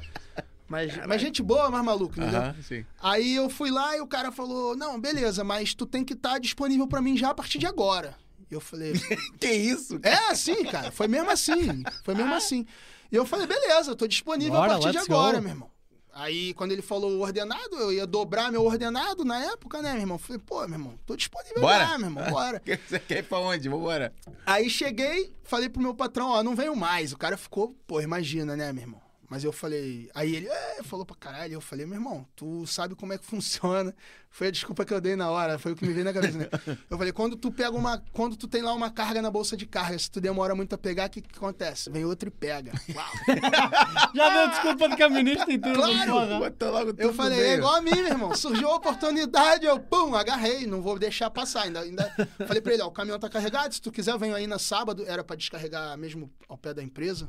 Mas, 0.69 0.95
mas 1.07 1.21
gente 1.21 1.43
boa, 1.43 1.71
mas 1.71 1.83
maluco, 1.83 2.21
entendeu? 2.21 2.55
Sim. 2.63 2.85
Aí 3.01 3.35
eu 3.35 3.49
fui 3.49 3.71
lá 3.71 3.97
e 3.97 4.01
o 4.01 4.07
cara 4.07 4.31
falou: 4.31 4.77
Não, 4.77 5.01
beleza, 5.01 5.43
mas 5.43 5.75
tu 5.75 5.87
tem 5.87 6.05
que 6.05 6.13
estar 6.13 6.39
disponível 6.39 6.87
pra 6.87 7.01
mim 7.01 7.17
já 7.17 7.31
a 7.31 7.35
partir 7.35 7.59
de 7.59 7.67
agora. 7.67 8.15
E 8.51 8.55
eu 8.55 8.61
falei: 8.61 8.93
Que 9.41 9.51
isso? 9.51 9.99
É 10.03 10.31
assim, 10.31 10.63
cara. 10.65 10.93
Foi 10.93 11.09
mesmo 11.09 11.31
assim. 11.31 11.83
Foi 12.05 12.15
mesmo 12.15 12.35
assim. 12.35 12.67
E 13.11 13.17
eu 13.17 13.25
falei: 13.27 13.47
Beleza, 13.47 13.91
eu 13.91 13.97
tô 13.97 14.07
disponível 14.07 14.55
Bora, 14.55 14.77
a 14.77 14.79
partir 14.79 14.91
de 14.93 14.99
agora, 14.99 15.37
go. 15.37 15.43
meu 15.43 15.53
irmão. 15.53 15.71
Aí, 16.13 16.53
quando 16.55 16.73
ele 16.73 16.83
falou 16.83 17.13
o 17.13 17.21
ordenado, 17.21 17.77
eu 17.77 17.93
ia 17.93 18.05
dobrar 18.05 18.51
meu 18.51 18.65
ordenado 18.65 19.25
na 19.25 19.39
época, 19.53 19.81
né, 19.81 19.93
meu 19.93 20.01
irmão? 20.01 20.19
Falei, 20.19 20.43
pô, 20.45 20.61
meu 20.63 20.73
irmão, 20.73 20.99
tô 21.07 21.15
disponível 21.15 21.61
Bora? 21.61 21.87
já, 21.87 21.97
meu 21.99 22.09
irmão, 22.09 22.25
bora. 22.31 22.61
Você 22.89 22.99
quer 22.99 23.19
ir 23.19 23.23
pra 23.23 23.39
onde? 23.39 23.69
Vambora. 23.69 24.13
Aí 24.45 24.69
cheguei, 24.69 25.33
falei 25.45 25.69
pro 25.69 25.81
meu 25.81 25.95
patrão, 25.95 26.31
ó, 26.31 26.43
não 26.43 26.57
venho 26.57 26.75
mais. 26.75 27.13
O 27.13 27.17
cara 27.17 27.37
ficou, 27.37 27.73
pô, 27.87 28.01
imagina, 28.01 28.57
né, 28.57 28.73
meu 28.73 28.83
irmão? 28.83 29.01
Mas 29.31 29.45
eu 29.45 29.53
falei, 29.53 30.11
aí 30.15 30.35
ele 30.35 30.49
é, 30.49 30.83
falou 30.83 31.05
pra 31.05 31.15
caralho. 31.15 31.53
Eu 31.53 31.61
falei, 31.61 31.85
meu 31.85 31.97
irmão, 31.97 32.27
tu 32.35 32.67
sabe 32.67 32.95
como 32.97 33.13
é 33.13 33.19
que 33.19 33.25
funciona. 33.27 33.95
Foi 34.31 34.49
a 34.49 34.51
desculpa 34.51 34.85
que 34.85 34.95
eu 34.95 35.01
dei 35.01 35.17
na 35.17 35.31
hora, 35.31 35.59
foi 35.59 35.73
o 35.73 35.77
que 35.77 35.85
me 35.85 35.93
veio 35.93 36.05
na 36.05 36.13
cabeça, 36.13 36.39
né? 36.39 36.47
Eu 36.89 36.97
falei, 36.97 37.13
quando 37.13 37.35
tu 37.35 37.51
pega 37.51 37.73
uma. 37.73 38.01
Quando 38.13 38.37
tu 38.37 38.47
tem 38.47 38.63
lá 38.63 38.73
uma 38.73 38.91
carga 38.91 39.21
na 39.21 39.31
bolsa 39.31 39.57
de 39.57 39.67
carga, 39.67 39.99
se 39.99 40.09
tu 40.11 40.21
demora 40.21 40.55
muito 40.55 40.75
a 40.75 40.79
pegar, 40.79 41.07
o 41.07 41.11
que, 41.11 41.21
que 41.23 41.37
acontece? 41.37 41.91
Vem 41.91 42.05
outro 42.05 42.29
e 42.29 42.31
pega. 42.31 42.71
Uau. 42.95 43.07
Já 44.15 44.29
deu 44.31 44.49
desculpa 44.51 44.89
de 44.91 44.97
caminista 44.97 45.51
e 45.51 45.59
tudo. 45.59 45.75
Claro! 45.75 46.39
Bota 46.39 46.71
logo 46.71 46.91
tudo 46.93 47.03
Eu 47.03 47.15
falei, 47.15 47.41
é 47.41 47.55
igual 47.55 47.75
a 47.77 47.81
mim, 47.81 47.91
meu 47.95 48.07
irmão. 48.07 48.35
Surgiu 48.35 48.69
a 48.71 48.77
oportunidade, 48.77 49.65
eu, 49.67 49.81
pum, 49.81 50.15
agarrei, 50.15 50.67
não 50.67 50.83
vou 50.83 50.99
deixar 50.99 51.31
passar. 51.31 51.63
Ainda, 51.63 51.81
ainda... 51.81 52.05
Falei 52.47 52.61
pra 52.61 52.75
ele, 52.75 52.83
ó, 52.83 52.87
o 52.87 52.93
caminhão 52.93 53.19
tá 53.19 53.29
carregado, 53.29 53.75
se 53.75 53.81
tu 53.83 53.91
quiser, 53.91 54.13
eu 54.13 54.19
venho 54.19 54.35
aí 54.35 54.47
na 54.47 54.59
sábado. 54.59 55.05
Era 55.07 55.25
pra 55.25 55.35
descarregar 55.37 55.97
mesmo 55.99 56.31
ao 56.49 56.57
pé 56.57 56.73
da 56.75 56.83
empresa. 56.83 57.29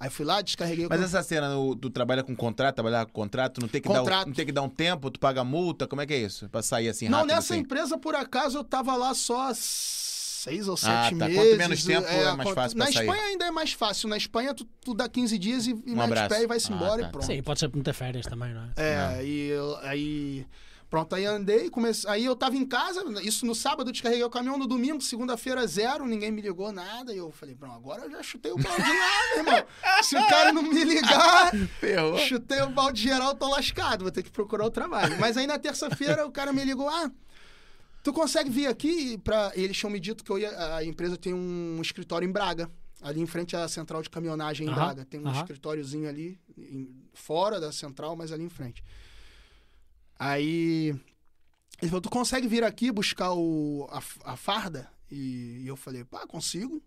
Aí 0.00 0.10
fui 0.10 0.24
lá, 0.24 0.40
descarreguei 0.42 0.86
o 0.86 0.88
Mas 0.88 1.00
essa 1.00 1.22
cena, 1.22 1.48
tu 1.80 1.88
trabalha 1.88 2.24
com 2.24 2.34
contrato, 2.34 2.74
trabalhar 2.74 3.06
com 3.06 3.12
contrato, 3.12 3.60
não 3.60 3.68
tem 3.68 3.80
que, 3.80 3.88
dar, 3.88 4.00
Contrato. 4.00 4.24
um- 4.24 4.28
não 4.30 4.34
tem 4.34 4.44
que 4.46 4.50
dar 4.50 4.62
um 4.62 4.68
tempo, 4.68 5.08
tu 5.12 5.20
paga 5.20 5.44
multa, 5.44 5.86
como 5.86 6.02
é 6.02 6.06
que 6.06 6.12
é 6.12 6.21
isso? 6.24 6.48
Pra 6.48 6.62
sair 6.62 6.88
assim 6.88 7.08
Não, 7.08 7.18
rápido 7.18 7.34
nessa 7.34 7.54
assim? 7.54 7.62
empresa, 7.62 7.98
por 7.98 8.14
acaso, 8.14 8.58
eu 8.58 8.64
tava 8.64 8.94
lá 8.96 9.14
só 9.14 9.50
seis 9.54 10.66
ou 10.68 10.74
Ah, 10.74 10.76
sete 10.76 11.16
tá. 11.18 11.26
meses. 11.28 11.36
Quanto 11.42 11.56
menos 11.58 11.84
tempo, 11.84 12.06
é 12.08 12.24
mais 12.24 12.36
quanto- 12.48 12.54
fácil 12.54 12.78
Na 12.78 12.84
pra 12.86 12.92
sair. 12.94 13.04
Espanha 13.06 13.22
ainda 13.24 13.44
é 13.46 13.50
mais 13.50 13.72
fácil. 13.72 14.08
Na 14.08 14.16
Espanha, 14.16 14.54
tu, 14.54 14.64
tu 14.84 14.94
dá 14.94 15.08
15 15.08 15.38
dias 15.38 15.66
e, 15.66 15.70
e 15.70 15.90
mete 15.94 16.00
abraço. 16.00 16.28
pé 16.30 16.42
e 16.42 16.46
vai-se 16.46 16.72
Ah, 16.72 16.76
embora 16.76 17.02
tá. 17.02 17.08
e 17.08 17.12
pronto. 17.12 17.26
Sim, 17.26 17.42
pode 17.42 17.60
ser 17.60 17.70
muita 17.72 17.92
férias 17.94 18.26
também, 18.26 18.52
não 18.52 18.62
é? 18.64 18.70
É, 19.20 19.24
e 19.24 19.48
eu- 19.48 19.76
aí. 19.82 20.46
Pronto, 20.92 21.14
aí 21.14 21.24
andei, 21.24 21.70
comecei, 21.70 22.10
aí 22.10 22.22
eu 22.26 22.36
tava 22.36 22.54
em 22.54 22.66
casa, 22.66 23.02
isso 23.22 23.46
no 23.46 23.54
sábado, 23.54 23.88
eu 23.88 23.92
descarreguei 23.92 24.22
o 24.24 24.28
caminhão, 24.28 24.58
no 24.58 24.66
domingo, 24.66 25.00
segunda-feira, 25.00 25.66
zero, 25.66 26.04
ninguém 26.04 26.30
me 26.30 26.42
ligou 26.42 26.70
nada, 26.70 27.14
e 27.14 27.16
eu 27.16 27.30
falei, 27.32 27.54
pronto, 27.54 27.74
agora 27.76 28.02
eu 28.04 28.10
já 28.10 28.22
chutei 28.22 28.52
o 28.52 28.58
balde 28.58 28.82
lá, 28.82 29.20
meu 29.42 29.54
irmão. 29.54 29.66
Se 30.02 30.14
o 30.18 30.26
cara 30.28 30.52
não 30.52 30.62
me 30.62 30.84
ligar, 30.84 31.50
Ferrou. 31.80 32.18
chutei 32.18 32.60
o 32.60 32.68
balde 32.68 33.00
geral, 33.04 33.34
tô 33.34 33.48
lascado, 33.48 34.02
vou 34.02 34.12
ter 34.12 34.22
que 34.22 34.30
procurar 34.30 34.66
o 34.66 34.70
trabalho. 34.70 35.18
Mas 35.18 35.38
aí 35.38 35.46
na 35.46 35.58
terça-feira 35.58 36.26
o 36.26 36.30
cara 36.30 36.52
me 36.52 36.62
ligou, 36.62 36.86
ah, 36.90 37.10
tu 38.04 38.12
consegue 38.12 38.50
vir 38.50 38.66
aqui 38.66 39.16
pra... 39.16 39.50
E 39.56 39.62
eles 39.64 39.78
tinham 39.78 39.90
me 39.90 39.98
dito 39.98 40.22
que 40.22 40.30
eu 40.30 40.38
ia, 40.38 40.76
a 40.76 40.84
empresa 40.84 41.16
tem 41.16 41.32
um 41.32 41.78
escritório 41.80 42.28
em 42.28 42.30
Braga, 42.30 42.70
ali 43.00 43.18
em 43.18 43.26
frente 43.26 43.56
à 43.56 43.66
central 43.66 44.02
de 44.02 44.10
caminhonagem 44.10 44.68
em 44.68 44.70
Braga. 44.74 45.06
Tem 45.06 45.18
um 45.18 45.24
escritóriozinho 45.40 46.06
ali, 46.06 46.38
em- 46.58 47.02
fora 47.14 47.58
da 47.58 47.72
central, 47.72 48.14
mas 48.14 48.30
ali 48.30 48.44
em 48.44 48.50
frente. 48.50 48.84
Aí 50.24 50.94
ele 51.80 51.88
falou, 51.88 52.00
tu 52.00 52.08
consegue 52.08 52.46
vir 52.46 52.62
aqui 52.62 52.92
buscar 52.92 53.32
o, 53.32 53.88
a, 53.90 54.32
a 54.32 54.36
farda? 54.36 54.88
E, 55.10 55.62
e 55.64 55.66
eu 55.66 55.74
falei, 55.74 56.04
pá, 56.04 56.24
consigo. 56.28 56.80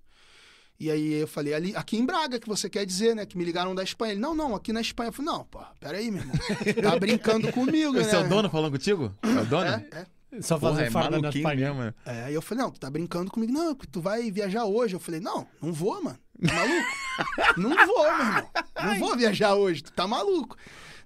E 0.80 0.90
aí 0.90 1.16
eu 1.16 1.28
falei, 1.28 1.54
ali, 1.54 1.76
aqui 1.76 1.98
em 1.98 2.06
Braga, 2.06 2.40
que 2.40 2.48
você 2.48 2.70
quer 2.70 2.86
dizer, 2.86 3.14
né? 3.14 3.26
Que 3.26 3.38
me 3.38 3.44
ligaram 3.44 3.76
da 3.76 3.84
Espanha. 3.84 4.14
Ele, 4.14 4.22
não, 4.22 4.34
não, 4.34 4.56
aqui 4.56 4.72
na 4.72 4.80
Espanha. 4.80 5.10
Eu 5.10 5.14
falei, 5.14 5.34
não, 5.34 5.44
pô, 5.44 5.60
peraí, 5.82 6.10
meu 6.10 6.22
irmão. 6.22 6.38
Tá 6.82 6.96
brincando 7.00 7.52
comigo, 7.52 7.98
Esse 7.98 8.14
né? 8.14 8.22
é 8.22 8.26
o 8.26 8.30
dono 8.30 8.50
falando 8.50 8.72
contigo? 8.72 9.14
É 9.22 9.42
o 9.42 9.46
dono? 9.46 9.66
É, 9.66 9.86
é. 9.92 10.42
Só 10.42 10.58
Porra, 10.58 10.72
fazer 10.72 10.86
é 10.86 10.92
farda 10.92 11.20
na 11.20 11.30
Espanha. 11.30 11.74
mesmo. 11.74 11.94
É, 12.06 12.24
aí 12.24 12.34
eu 12.34 12.42
falei, 12.42 12.64
não, 12.64 12.72
tu 12.72 12.80
tá 12.80 12.90
brincando 12.90 13.30
comigo. 13.30 13.52
Não, 13.52 13.76
tu 13.76 14.00
vai 14.00 14.32
viajar 14.32 14.64
hoje. 14.64 14.96
Eu 14.96 15.00
falei, 15.02 15.20
não, 15.20 15.46
não 15.62 15.74
vou, 15.74 16.02
mano. 16.02 16.18
Tá 16.42 16.54
maluco? 16.54 17.60
não 17.60 17.86
vou, 17.86 18.04
meu 18.04 18.28
irmão. 18.28 18.50
Não 18.82 19.00
vou 19.00 19.18
viajar 19.18 19.56
hoje, 19.56 19.84
tu 19.84 19.92
tá 19.92 20.08
maluco. 20.08 20.56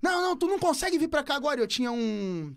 Não, 0.02 0.22
não, 0.22 0.36
tu 0.36 0.48
não 0.48 0.60
consegue 0.60 0.98
vir 0.98 1.08
pra 1.08 1.24
cá 1.24 1.36
agora. 1.36 1.60
Eu 1.60 1.68
tinha 1.68 1.92
um... 1.92 2.56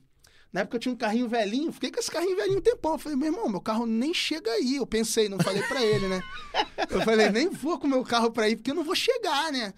Na 0.52 0.60
época 0.60 0.76
eu 0.76 0.80
tinha 0.80 0.92
um 0.92 0.96
carrinho 0.96 1.26
velhinho, 1.28 1.72
fiquei 1.72 1.90
com 1.90 1.98
esse 1.98 2.10
carrinho 2.10 2.36
velhinho 2.36 2.58
um 2.58 2.62
tempão. 2.62 2.92
Eu 2.92 2.98
falei, 2.98 3.16
meu 3.16 3.28
irmão, 3.32 3.48
meu 3.48 3.60
carro 3.60 3.86
nem 3.86 4.12
chega 4.12 4.50
aí. 4.50 4.76
Eu 4.76 4.86
pensei, 4.86 5.28
não 5.28 5.38
falei 5.38 5.62
pra 5.62 5.82
ele, 5.82 6.06
né? 6.08 6.22
Eu 6.90 7.00
falei, 7.00 7.30
nem 7.30 7.48
vou 7.48 7.78
com 7.78 7.86
o 7.86 7.90
meu 7.90 8.04
carro 8.04 8.30
pra 8.30 8.48
ir, 8.50 8.56
porque 8.56 8.70
eu 8.70 8.74
não 8.74 8.84
vou 8.84 8.94
chegar, 8.94 9.50
né? 9.50 9.72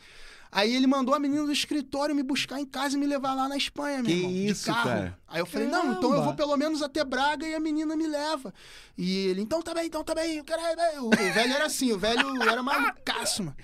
Aí 0.51 0.75
ele 0.75 0.87
mandou 0.87 1.15
a 1.15 1.19
menina 1.19 1.45
do 1.45 1.53
escritório 1.53 2.15
me 2.15 2.23
buscar 2.23 2.61
em 2.61 2.65
casa 2.67 2.97
e 2.97 2.99
me 2.99 3.07
levar 3.07 3.35
lá 3.35 3.49
na 3.49 3.57
Espanha, 3.57 3.97
meu 3.97 4.05
Que 4.07 4.13
irmão, 4.13 4.31
de 4.31 4.47
isso, 4.49 4.67
carro. 4.67 4.89
cara? 4.89 5.19
Aí 5.27 5.41
eu 5.41 5.47
falei, 5.47 5.67
não, 5.67 5.93
então 5.93 6.15
eu 6.15 6.23
vou 6.23 6.35
pelo 6.35 6.57
menos 6.57 6.81
até 6.81 7.05
Braga 7.05 7.47
e 7.47 7.55
a 7.57 7.61
menina 7.61 7.97
me 7.97 8.07
leva. 8.07 8.55
E 8.99 9.27
ele, 9.29 9.43
então 9.43 9.61
tá 9.63 9.75
bem, 9.75 9.87
então 9.87 10.05
tá 10.05 10.15
bem. 10.15 10.41
O, 10.41 11.07
o 11.07 11.11
velho 11.11 11.53
era 11.53 11.67
assim, 11.67 11.91
o 11.93 11.99
velho 11.99 12.41
era 12.43 12.63
malucaço, 12.63 13.43
mano. 13.43 13.57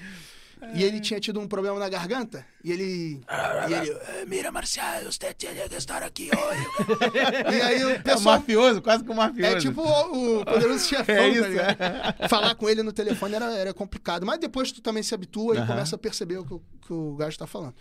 E 0.74 0.82
ele 0.84 1.00
tinha 1.00 1.18
tido 1.18 1.40
um 1.40 1.48
problema 1.48 1.78
na 1.78 1.88
garganta, 1.88 2.44
e 2.62 2.70
ele. 2.72 3.20
E 3.68 3.72
ele. 3.74 3.90
"Eh, 3.90 4.24
Mira, 4.26 4.50
Marcial, 4.52 5.02
você 5.04 5.32
tinha 5.34 5.52
que 5.68 5.74
estar 5.74 6.02
aqui 6.02 6.30
hoje. 6.30 6.66
e 7.56 7.60
aí 7.62 7.84
o 7.84 7.90
É 7.90 7.98
pessoal. 7.98 8.38
mafioso, 8.38 8.82
quase 8.82 9.02
que 9.04 9.10
um 9.10 9.14
mafioso. 9.14 9.56
É 9.56 9.58
tipo 9.58 9.80
o, 9.82 10.40
o 10.40 10.44
poderoso 10.44 10.86
chefão, 10.86 11.14
É 11.14 11.18
tá 11.18 11.28
isso, 11.28 11.46
ligado? 11.48 12.28
Falar 12.28 12.54
com 12.54 12.68
ele 12.68 12.82
no 12.82 12.92
telefone 12.92 13.34
era, 13.34 13.46
era 13.56 13.74
complicado. 13.74 14.24
Mas 14.26 14.38
depois 14.38 14.70
tu 14.72 14.80
também 14.80 15.02
se 15.02 15.14
habitua 15.14 15.54
e 15.54 15.58
Aham. 15.58 15.66
começa 15.66 15.96
a 15.96 15.98
perceber 15.98 16.38
o 16.38 16.44
que, 16.44 16.54
o 16.54 16.62
que 16.86 16.92
o 16.92 17.14
gajo 17.16 17.38
tá 17.38 17.46
falando. 17.46 17.74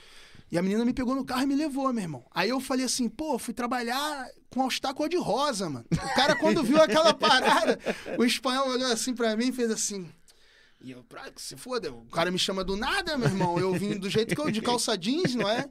E 0.52 0.58
a 0.58 0.64
menina 0.64 0.84
me 0.84 0.94
pegou 0.94 1.14
no 1.14 1.24
carro 1.24 1.44
e 1.44 1.46
me 1.46 1.54
levou, 1.56 1.94
meu 1.94 2.02
irmão. 2.02 2.26
Aí 2.34 2.50
eu 2.50 2.60
falei 2.60 2.84
assim, 2.86 3.08
pô, 3.08 3.38
fui 3.38 3.54
trabalhar 3.54 4.26
com 4.50 4.64
All-Star 4.64 4.96
cor 4.96 5.08
de 5.08 5.16
rosa, 5.18 5.70
mano. 5.70 5.86
O 5.92 6.16
cara, 6.16 6.36
quando 6.36 6.64
viu 6.64 6.82
aquela 6.82 7.14
parada, 7.14 7.78
o 8.18 8.26
espanhol 8.26 8.68
olhou 8.70 8.92
assim 8.92 9.14
pra 9.14 9.38
mim 9.38 9.50
e 9.50 9.52
fez 9.52 9.70
assim. 9.70 10.10
E 10.82 10.92
eu, 10.92 11.04
pra 11.04 11.30
se 11.36 11.58
foda, 11.58 11.92
o 11.92 12.06
cara 12.06 12.32
me 12.32 12.40
chama 12.40 12.64
do 12.64 12.78
nada, 12.78 13.18
meu 13.18 13.28
irmão. 13.28 13.60
Eu 13.60 13.74
vim 13.74 13.98
do 13.98 14.10
jeito 14.10 14.34
que 14.34 14.40
eu, 14.40 14.50
de 14.50 14.62
calça 14.62 14.98
jeans, 14.98 15.36
não 15.36 15.50
é? 15.50 15.70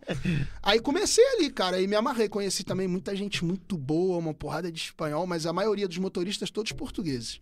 Aí 0.62 0.80
comecei 0.80 1.26
ali, 1.34 1.50
cara, 1.50 1.80
e 1.80 1.86
me 1.86 1.96
amarrei. 1.96 2.28
Conheci 2.28 2.62
também 2.62 2.86
muita 2.86 3.16
gente 3.16 3.42
muito 3.42 3.78
boa, 3.78 4.18
uma 4.18 4.34
porrada 4.34 4.70
de 4.70 4.78
espanhol, 4.78 5.26
mas 5.26 5.46
a 5.46 5.52
maioria 5.52 5.88
dos 5.88 5.96
motoristas 5.96 6.50
todos 6.50 6.72
portugueses. 6.72 7.40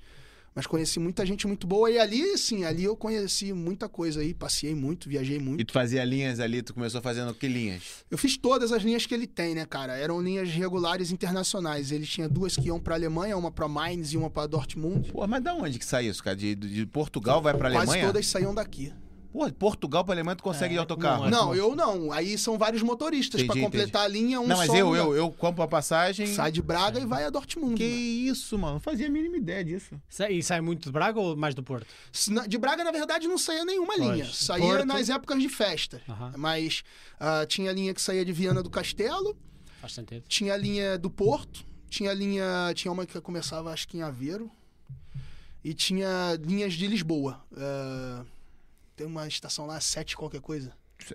Mas 0.56 0.66
conheci 0.66 0.98
muita 0.98 1.26
gente 1.26 1.46
muito 1.46 1.66
boa. 1.66 1.90
E 1.90 1.98
ali, 1.98 2.38
sim, 2.38 2.64
ali 2.64 2.82
eu 2.84 2.96
conheci 2.96 3.52
muita 3.52 3.90
coisa 3.90 4.22
aí, 4.22 4.32
passei 4.32 4.74
muito, 4.74 5.06
viajei 5.06 5.38
muito. 5.38 5.60
E 5.60 5.64
tu 5.66 5.74
fazia 5.74 6.02
linhas 6.02 6.40
ali, 6.40 6.62
tu 6.62 6.72
começou 6.72 7.02
fazendo 7.02 7.34
que 7.34 7.46
linhas? 7.46 7.82
Eu 8.10 8.16
fiz 8.16 8.38
todas 8.38 8.72
as 8.72 8.82
linhas 8.82 9.04
que 9.04 9.12
ele 9.12 9.26
tem, 9.26 9.54
né, 9.54 9.66
cara? 9.66 9.98
Eram 9.98 10.18
linhas 10.18 10.48
regulares 10.48 11.10
internacionais. 11.10 11.92
Ele 11.92 12.06
tinha 12.06 12.26
duas 12.26 12.56
que 12.56 12.68
iam 12.68 12.80
pra 12.80 12.94
Alemanha, 12.94 13.36
uma 13.36 13.52
pra 13.52 13.68
Mainz 13.68 14.14
e 14.14 14.16
uma 14.16 14.30
pra 14.30 14.46
Dortmund. 14.46 15.12
Pô, 15.12 15.26
mas 15.26 15.42
da 15.44 15.52
onde 15.52 15.78
que 15.78 15.84
sai 15.84 16.06
isso, 16.06 16.24
cara? 16.24 16.34
De, 16.34 16.54
de 16.54 16.86
Portugal 16.86 17.42
vai 17.42 17.52
pra 17.52 17.70
Quase 17.70 17.90
Alemanha? 17.90 18.06
todas 18.06 18.26
saíam 18.26 18.54
daqui. 18.54 18.94
Pô, 19.36 19.52
Portugal 19.52 20.02
pra 20.02 20.14
Alemanha 20.14 20.34
tu 20.34 20.42
consegue 20.42 20.72
É, 20.72 20.76
ir 20.76 20.78
autocarro? 20.78 21.24
como 21.24 21.28
é? 21.28 21.30
Não, 21.30 21.54
eu 21.54 21.76
não. 21.76 22.10
Aí 22.10 22.38
são 22.38 22.56
vários 22.56 22.80
motoristas 22.82 23.42
Entendi, 23.42 23.52
pra 23.60 23.62
completar 23.66 24.02
a 24.04 24.08
linha, 24.08 24.40
um 24.40 24.46
não, 24.46 24.56
mas 24.56 24.66
só 24.66 24.74
eu, 24.76 24.86
lugar. 24.86 25.04
eu, 25.04 25.14
eu 25.16 25.30
compro 25.30 25.62
a 25.62 25.68
passagem. 25.68 26.26
Sai 26.26 26.50
de 26.50 26.62
Braga 26.62 26.98
e 26.98 27.04
vai 27.04 27.24
a 27.24 27.28
Dortmund. 27.30 27.74
Que 27.76 27.84
mano. 27.84 28.32
isso, 28.32 28.58
mano? 28.58 28.72
Não 28.74 28.80
fazia 28.80 29.06
a 29.08 29.10
mínima 29.10 29.36
ideia 29.36 29.62
disso. 29.62 30.00
Sai- 30.08 30.32
E 30.32 30.42
sai 30.42 30.62
muito 30.62 30.84
de 30.86 30.90
Braga 30.92 31.20
ou 31.20 31.36
mais 31.36 31.54
do 31.54 31.62
Porto? 31.62 31.86
De 32.48 32.56
Braga, 32.56 32.82
na 32.82 32.90
verdade, 32.90 33.28
não 33.28 33.36
saía 33.36 33.64
nenhuma 33.66 33.92
Pois. 33.94 34.00
linha. 34.10 34.24
Saía 34.32 34.64
Porto- 34.64 34.86
nas 34.86 35.10
épocas 35.10 35.38
de 35.42 35.48
festa. 35.50 36.00
Mas 36.38 36.82
ah, 37.20 37.44
tinha 37.46 37.70
linha 37.72 37.92
que 37.92 38.00
saía 38.00 38.24
de 38.24 38.32
Viana 38.32 38.62
do 38.62 38.70
Castelo, 38.70 39.36
Faz 39.82 39.92
sentido. 39.92 40.24
tinha 40.26 40.54
a 40.54 40.56
linha 40.56 40.96
do 40.96 41.10
Porto, 41.10 41.62
tinha 41.90 42.10
a 42.10 42.14
linha. 42.14 42.72
Tinha 42.74 42.90
uma 42.90 43.04
que 43.04 43.20
começava, 43.20 43.70
acho 43.70 43.86
que 43.86 43.98
em 43.98 44.02
Aveiro. 44.02 44.50
E 45.62 45.74
tinha 45.74 46.38
linhas 46.40 46.72
de 46.74 46.86
Lisboa. 46.86 47.40
Ah, 47.56 48.24
tem 48.96 49.06
uma 49.06 49.28
estação 49.28 49.66
lá, 49.66 49.80
sete 49.80 50.16
qualquer 50.16 50.40
coisa. 50.40 50.72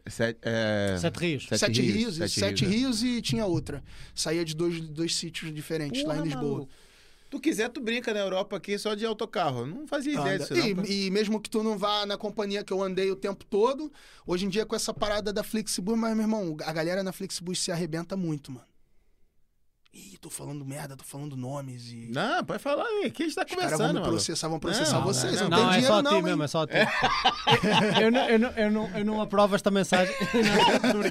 Sete, 0.08 0.40
é... 0.44 0.96
Sete 1.00 1.20
Rios. 1.20 1.48
Sete 1.48 1.60
Sete, 1.60 1.82
Rios, 1.82 1.96
rios, 1.96 2.16
Sete 2.16 2.40
sete, 2.40 2.66
Rios, 2.66 3.02
rios, 3.02 3.18
e 3.18 3.22
tinha 3.22 3.46
outra. 3.46 3.84
Saía 4.14 4.46
de 4.46 4.56
dois, 4.56 4.80
dois 4.80 5.16
sítios 5.16 5.54
diferentes 5.54 6.04
lá 6.04 6.14
em 6.14 6.18
Porra, 6.18 6.26
Lisboa. 6.26 6.52
maluco. 6.52 6.72
Tu 7.32 7.40
quiser, 7.40 7.70
tu 7.70 7.80
brinca 7.80 8.14
na 8.14 8.20
Europa 8.20 8.58
aqui 8.58 8.78
só 8.78 8.94
de 8.94 9.06
autocarro. 9.06 9.66
Não 9.66 9.88
fazia 9.88 10.20
ideia 10.20 10.38
disso, 10.38 10.54
não. 10.54 10.84
E, 10.86 11.06
e 11.08 11.10
mesmo 11.10 11.40
que 11.40 11.50
tu 11.50 11.64
não 11.64 11.78
vá 11.78 12.06
na 12.06 12.18
companhia 12.18 12.62
que 12.62 12.74
eu 12.74 12.84
andei 12.84 13.10
o 13.10 13.16
tempo 13.16 13.46
todo, 13.46 13.92
hoje 14.28 14.46
em 14.46 14.50
dia 14.50 14.66
com 14.66 14.76
essa 14.76 14.94
parada 14.94 15.32
da 15.32 15.42
Flixbus, 15.42 15.98
mas, 15.98 16.14
meu 16.14 16.24
irmão, 16.26 16.58
a 16.64 16.74
galera 16.74 17.02
na 17.02 17.14
Flixbus 17.14 17.60
se 17.60 17.72
arrebenta 17.72 18.18
muito, 18.18 18.52
mano. 18.52 18.66
Ih, 19.94 20.18
tô 20.22 20.30
falando 20.30 20.64
merda, 20.64 20.96
tô 20.96 21.04
falando 21.04 21.36
nomes 21.36 21.92
e. 21.92 22.08
Não, 22.10 22.46
pode 22.46 22.64
falar 22.64 22.86
aí. 22.86 23.12
Que 23.12 23.24
a 23.24 23.26
gente 23.26 23.36
tá 23.36 23.42
Os 23.44 23.54
caras 23.54 23.72
vão 23.72 23.88
conversando, 23.88 24.02
processar, 24.02 24.48
vão 24.48 24.60
processar 24.60 24.94
Não, 25.00 25.04
vocês. 25.04 25.42
não, 25.42 25.50
Não, 25.50 25.50
Não, 25.50 25.58
tem 25.58 25.66
é 25.66 25.72
dinheiro, 25.72 25.88
só 25.94 26.00
a 26.00 26.04
não, 26.04 26.12
ti 26.12 26.16
hein? 26.16 26.24
mesmo, 26.24 26.44
é 26.44 26.48
só 26.48 26.62
a 26.62 26.68
ti. 26.68 26.74
eu, 28.02 28.12
não, 28.12 28.30
eu, 28.30 28.39
não, 28.39 28.50
eu, 28.52 28.72
não, 28.72 28.98
eu 28.98 29.06
não 29.06 29.22
aprovo 29.22 29.54
esta 29.54 29.70
mensagem. 29.70 30.16
Não. 30.82 31.02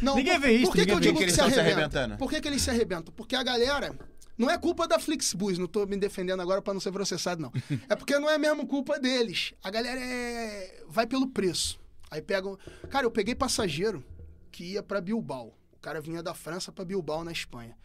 Não, 0.00 0.16
Ninguém 0.16 0.38
vê 0.38 0.52
isto, 0.52 0.66
Por 0.66 0.76
que, 0.76 0.86
que 0.86 0.92
eu 0.92 1.00
digo 1.00 1.12
que 1.14 1.18
que, 1.18 1.24
eles 1.24 1.34
se 1.34 1.40
estão 1.40 1.52
se 1.52 1.58
arrebenta? 1.60 1.98
arrebentando. 1.98 2.18
Por 2.18 2.30
que, 2.30 2.40
que 2.40 2.48
eles 2.48 2.62
se 2.62 2.70
arrebentam? 2.70 3.12
Porque 3.16 3.34
a 3.36 3.42
galera. 3.42 3.94
Não 4.38 4.48
é 4.48 4.56
culpa 4.56 4.88
da 4.88 4.98
Flixbus, 4.98 5.58
não 5.58 5.66
tô 5.66 5.84
me 5.86 5.96
defendendo 5.96 6.40
agora 6.40 6.62
pra 6.62 6.72
não 6.72 6.80
ser 6.80 6.90
processado, 6.90 7.40
não. 7.42 7.52
É 7.88 7.94
porque 7.94 8.18
não 8.18 8.30
é 8.30 8.38
mesmo 8.38 8.66
culpa 8.66 8.98
deles. 8.98 9.52
A 9.62 9.70
galera 9.70 10.00
é... 10.00 10.82
vai 10.88 11.06
pelo 11.06 11.26
preço. 11.28 11.78
Aí 12.10 12.22
pegam. 12.22 12.58
Cara, 12.90 13.06
eu 13.06 13.10
peguei 13.10 13.34
passageiro 13.34 14.04
que 14.50 14.72
ia 14.72 14.82
pra 14.82 15.00
Bilbao. 15.00 15.52
O 15.82 15.84
cara 15.84 16.00
vinha 16.00 16.22
da 16.22 16.32
França 16.32 16.70
pra 16.70 16.84
Bilbao, 16.84 17.24
na 17.24 17.32
Espanha. 17.32 17.76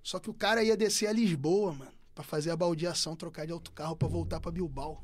Só 0.00 0.20
que 0.20 0.30
o 0.30 0.32
cara 0.32 0.62
ia 0.62 0.76
descer 0.76 1.08
a 1.08 1.12
Lisboa, 1.12 1.72
mano, 1.72 1.90
pra 2.14 2.22
fazer 2.22 2.52
a 2.52 2.56
baldeação, 2.56 3.16
trocar 3.16 3.44
de 3.46 3.52
autocarro 3.52 3.96
pra 3.96 4.06
voltar 4.06 4.38
pra 4.38 4.52
Bilbao. 4.52 5.02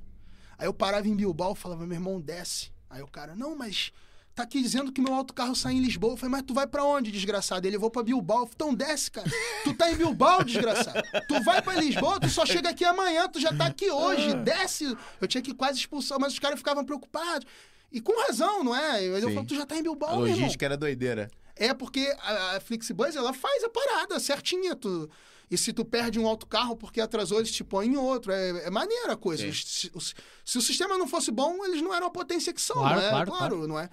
Aí 0.57 0.69
eu 0.69 0.73
parava 0.73 1.09
em 1.09 1.17
Bilbao 1.17 1.55
e 1.55 1.57
falava, 1.57 1.85
meu 1.85 1.97
irmão, 1.97 2.21
desce. 2.21 2.71
Aí 2.89 3.03
o 3.03 3.09
cara, 3.09 3.35
não, 3.35 3.57
mas 3.57 3.91
tá 4.37 4.45
aqui 4.45 4.63
dizendo 4.63 4.93
que 4.93 5.01
meu 5.01 5.13
autocarro 5.15 5.57
sai 5.57 5.73
em 5.75 5.81
Lisboa. 5.81 6.13
Eu 6.13 6.17
falei, 6.17 6.31
mas 6.31 6.43
tu 6.43 6.55
vai 6.55 6.65
pra 6.69 6.85
onde, 6.85 7.11
desgraçado? 7.11 7.67
Ele, 7.67 7.75
eu 7.75 7.81
vou 7.81 7.91
pra 7.91 8.05
Bilbao. 8.05 8.47
Falei, 8.47 8.53
então 8.55 8.73
desce, 8.73 9.11
cara. 9.11 9.29
Tu 9.65 9.75
tá 9.75 9.91
em 9.91 9.97
Bilbao, 9.97 10.45
desgraçado. 10.45 11.03
Tu 11.27 11.43
vai 11.43 11.61
pra 11.61 11.75
Lisboa, 11.75 12.21
tu 12.21 12.29
só 12.29 12.47
chega 12.47 12.71
aqui 12.71 12.85
amanhã, 12.85 13.29
tu 13.29 13.41
já 13.41 13.53
tá 13.53 13.67
aqui 13.67 13.91
hoje. 13.91 14.33
Desce. 14.45 14.97
Eu 15.21 15.27
tinha 15.27 15.43
que 15.43 15.53
quase 15.53 15.81
expulsar, 15.81 16.21
mas 16.21 16.35
os 16.35 16.39
caras 16.39 16.57
ficavam 16.57 16.85
preocupados. 16.85 17.49
E 17.91 18.01
com 18.01 18.13
razão, 18.27 18.63
não 18.63 18.77
é? 18.77 19.03
Eu, 19.03 19.19
eu 19.19 19.35
falo, 19.35 19.45
tu 19.45 19.57
já 19.57 19.67
tá 19.67 19.77
em 19.77 19.83
Bilbao, 19.83 20.11
A 20.11 20.17
meu 20.19 20.27
irmão. 20.27 20.39
logística 20.39 20.65
era 20.65 20.77
doideira. 20.77 21.29
É 21.59 21.75
porque 21.75 22.15
a, 22.21 22.57
a 22.57 22.61
Flixbus, 22.61 23.17
ela 23.17 23.33
faz 23.33 23.65
a 23.65 23.69
parada 23.69 24.19
certinha. 24.21 24.75
Tu, 24.77 25.09
e 25.51 25.57
se 25.59 25.73
tu 25.73 25.85
perde 25.85 26.19
um 26.19 26.27
autocarro 26.27 26.77
porque 26.77 27.01
atrasou, 27.01 27.39
eles 27.39 27.51
te 27.53 27.65
põem 27.65 27.93
em 27.93 27.97
outro. 27.97 28.33
É, 28.33 28.67
é 28.67 28.71
maneira 28.71 29.13
a 29.13 29.17
coisa. 29.17 29.51
Se, 29.53 29.91
os- 29.95 30.15
se 30.45 30.59
o 30.59 30.61
sistema 30.63 30.97
não 30.99 31.09
fosse 31.09 31.31
bom, 31.31 31.65
eles 31.65 31.83
não 31.83 31.95
eram 31.95 32.07
a 32.07 32.11
potência 32.11 32.53
que 32.53 32.61
são, 32.61 32.77
Claro, 32.77 33.01
não 33.01 33.19
é? 33.21 33.27
claro, 33.27 33.69
não 33.69 33.79
é? 33.79 33.89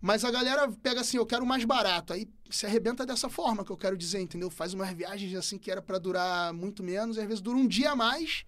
Mas 0.00 0.24
a 0.24 0.30
galera 0.30 0.70
pega 0.80 1.00
assim, 1.00 1.16
eu 1.16 1.26
quero 1.26 1.44
mais 1.44 1.64
barato. 1.64 2.12
Aí 2.12 2.28
se 2.48 2.64
arrebenta 2.66 3.04
dessa 3.04 3.28
forma 3.28 3.64
que 3.64 3.72
eu 3.72 3.76
quero 3.76 3.96
dizer, 3.96 4.20
entendeu? 4.20 4.48
Faz 4.48 4.72
umas 4.72 4.90
viagens 4.92 5.34
assim 5.34 5.58
que 5.58 5.70
era 5.70 5.82
pra 5.82 5.98
durar 5.98 6.52
muito 6.52 6.84
menos, 6.84 7.16
e 7.16 7.20
às 7.20 7.26
vezes 7.26 7.40
dura 7.40 7.56
um 7.58 7.66
dia 7.66 7.90
a 7.90 7.96
mais 7.96 8.44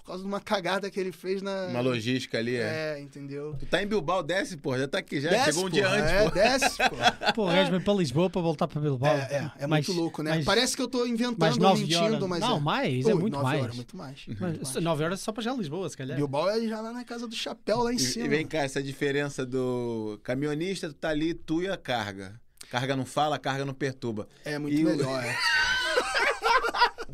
por 0.00 0.06
causa 0.06 0.22
de 0.22 0.28
uma 0.28 0.40
cagada 0.40 0.90
que 0.90 0.98
ele 0.98 1.12
fez 1.12 1.40
na. 1.42 1.66
Uma 1.68 1.80
logística 1.80 2.38
ali, 2.38 2.56
é. 2.56 2.96
É, 2.96 3.00
entendeu? 3.00 3.54
Tu 3.58 3.66
tá 3.66 3.82
em 3.82 3.86
Bilbao, 3.86 4.22
desce, 4.22 4.56
pô. 4.56 4.76
Já 4.76 4.88
tá 4.88 4.98
aqui, 4.98 5.20
já. 5.20 5.30
Desce, 5.30 5.44
Chegou 5.52 5.66
um 5.66 5.70
dia 5.70 5.84
porra, 5.84 5.96
antes, 5.96 6.10
é, 6.12 6.24
pô. 6.24 6.30
desce, 6.30 6.76
pô. 6.76 7.32
Pô, 7.34 7.44
o 7.46 7.70
vem 7.70 7.80
para 7.80 7.94
Lisboa 7.94 8.28
para 8.30 8.40
voltar 8.40 8.66
para 8.66 8.80
Bilbao. 8.80 9.14
É, 9.14 9.50
é, 9.58 9.64
é 9.64 9.66
Mais- 9.66 9.86
muito 9.86 10.00
louco, 10.00 10.22
né? 10.22 10.30
mais- 10.32 10.44
Parece 10.44 10.74
que 10.76 10.82
eu 10.82 10.88
tô 10.88 11.06
inventando, 11.06 11.38
mais 11.38 11.56
nove 11.56 11.82
mentindo, 11.82 12.02
horas. 12.02 12.28
mas 12.28 12.40
Não, 12.40 12.56
é. 12.56 12.60
mais, 12.60 13.06
é 13.06 13.14
Ui, 13.14 13.20
muito 13.20 13.32
nove 13.34 13.44
mais. 13.44 13.62
Horas, 13.62 13.76
muito 13.76 13.96
mais. 13.96 14.26
Mas 14.40 14.74
9 14.74 15.04
horas 15.04 15.20
só 15.20 15.32
para 15.32 15.42
já 15.42 15.54
Lisboa, 15.54 15.88
se 15.88 15.96
calhar. 15.96 16.16
Bilbao 16.16 16.48
é 16.50 16.60
já 16.66 16.80
lá 16.80 16.92
na 16.92 17.04
casa 17.04 17.26
do 17.28 17.34
chapéu, 17.34 17.78
lá 17.82 17.92
em 17.92 17.96
E, 17.96 18.00
cima. 18.00 18.26
e 18.26 18.28
vem 18.28 18.46
cá, 18.46 18.58
essa 18.58 18.82
diferença 18.82 19.44
do 19.46 20.18
caminhonista, 20.22 20.88
tu 20.88 20.94
tá 20.94 21.10
ali, 21.10 21.34
tu 21.34 21.62
e 21.62 21.68
a 21.68 21.76
carga. 21.76 22.40
Carga 22.70 22.94
não 22.94 23.04
fala, 23.04 23.38
carga 23.38 23.64
não 23.64 23.74
perturba. 23.74 24.28
É 24.44 24.56
muito 24.58 24.76
E 24.78 24.84
o- 24.84 24.88
melhor, 24.88 25.24
é. 25.24 25.36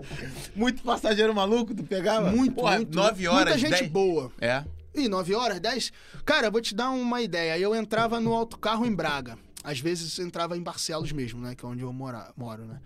Muito 0.55 0.83
passageiro 0.83 1.35
maluco, 1.35 1.75
tu 1.75 1.85
pegava? 1.85 2.31
Muito, 2.31 2.55
Porra, 2.55 2.77
muito. 2.77 2.95
nove 2.97 3.27
horas, 3.29 3.55
Muita 3.55 3.59
gente 3.59 3.81
dez- 3.81 3.91
boa. 3.91 4.31
É. 4.41 4.65
Ih, 4.95 5.09
9 5.09 5.35
horas, 5.35 5.61
10? 5.61 5.93
Cara, 6.25 6.51
vou 6.51 6.61
te 6.61 6.75
dar 6.75 6.89
uma 6.91 7.21
ideia. 7.21 7.59
Eu 7.59 7.75
entrava 7.75 8.19
no 8.19 8.33
autocarro 8.33 8.87
em 8.87 8.95
Braga. 8.95 9.39
Às 9.63 9.79
vezes 9.79 10.19
entrava 10.19 10.57
em 10.57 10.63
Barcelos 10.63 11.13
mesmo, 11.13 11.39
né? 11.41 11.55
Que 11.55 11.67
é 11.67 11.69
onde 11.69 11.83
eu 11.83 11.93
mora, 11.93 12.33
moro, 12.35 12.65
né? 12.65 12.81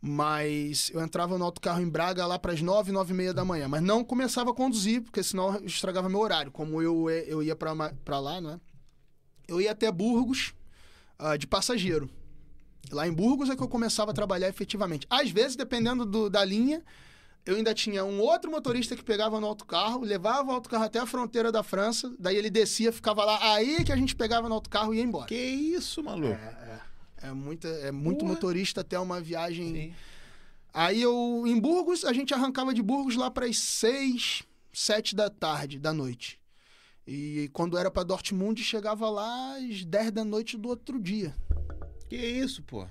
Mas 0.00 0.90
eu 0.92 1.00
entrava 1.02 1.36
no 1.36 1.44
autocarro 1.44 1.80
em 1.82 1.88
Braga 1.88 2.26
lá 2.26 2.38
pras 2.38 2.62
9, 2.62 2.90
9 2.90 3.12
e 3.12 3.16
meia 3.16 3.34
da 3.34 3.44
manhã. 3.44 3.68
Mas 3.68 3.82
não 3.82 4.02
começava 4.02 4.50
a 4.50 4.54
conduzir, 4.54 5.02
porque 5.02 5.22
senão 5.22 5.60
estragava 5.64 6.08
meu 6.08 6.18
horário. 6.18 6.50
Como 6.50 6.80
eu, 6.80 7.10
eu 7.10 7.42
ia 7.42 7.54
pra 7.54 8.18
lá, 8.18 8.40
né? 8.40 8.58
Eu 9.46 9.60
ia 9.60 9.72
até 9.72 9.92
Burgos 9.92 10.54
ah, 11.18 11.36
de 11.36 11.46
passageiro. 11.46 12.08
Lá 12.90 13.06
em 13.06 13.12
Burgos 13.12 13.48
é 13.48 13.56
que 13.56 13.62
eu 13.62 13.68
começava 13.68 14.10
a 14.10 14.14
trabalhar 14.14 14.48
efetivamente. 14.48 15.06
Às 15.08 15.30
vezes, 15.30 15.56
dependendo 15.56 16.04
do- 16.04 16.28
da 16.28 16.44
linha, 16.44 16.82
eu 17.46 17.56
ainda 17.56 17.72
tinha 17.74 18.04
um 18.04 18.20
outro 18.20 18.50
motorista 18.50 18.94
que 18.96 19.02
pegava 19.02 19.40
no 19.40 19.46
autocarro, 19.46 20.00
levava 20.02 20.50
o 20.50 20.54
autocarro 20.54 20.84
até 20.84 20.98
a 20.98 21.06
fronteira 21.06 21.50
da 21.50 21.62
França, 21.62 22.12
daí 22.18 22.36
ele 22.36 22.50
descia, 22.50 22.92
ficava 22.92 23.24
lá, 23.24 23.38
aí 23.54 23.82
que 23.84 23.92
a 23.92 23.96
gente 23.96 24.14
pegava 24.14 24.48
no 24.48 24.54
autocarro 24.54 24.92
e 24.92 24.98
ia 24.98 25.02
embora. 25.02 25.26
Que 25.26 25.34
isso, 25.34 26.02
maluco? 26.02 26.38
É, 27.22 27.32
muita, 27.32 27.68
é 27.68 27.90
muito 27.92 28.20
Porra. 28.20 28.32
motorista 28.32 28.80
até 28.82 28.98
uma 28.98 29.20
viagem. 29.20 29.72
Sim. 29.72 29.94
Aí 30.74 31.00
eu, 31.02 31.44
em 31.46 31.58
Burgos, 31.58 32.04
a 32.04 32.12
gente 32.12 32.32
arrancava 32.34 32.72
de 32.74 32.82
Burgos 32.82 33.14
lá 33.16 33.30
para 33.30 33.46
as 33.46 33.58
6, 33.58 34.42
7 34.72 35.14
da 35.14 35.28
tarde, 35.30 35.78
da 35.78 35.92
noite. 35.92 36.40
E 37.06 37.48
quando 37.52 37.76
era 37.78 37.90
para 37.90 38.02
Dortmund, 38.04 38.62
chegava 38.62 39.08
lá 39.10 39.56
às 39.56 39.84
10 39.84 40.10
da 40.12 40.24
noite 40.24 40.56
do 40.56 40.68
outro 40.68 41.00
dia. 41.00 41.34
Que 42.12 42.18
isso, 42.18 42.62
pô? 42.64 42.86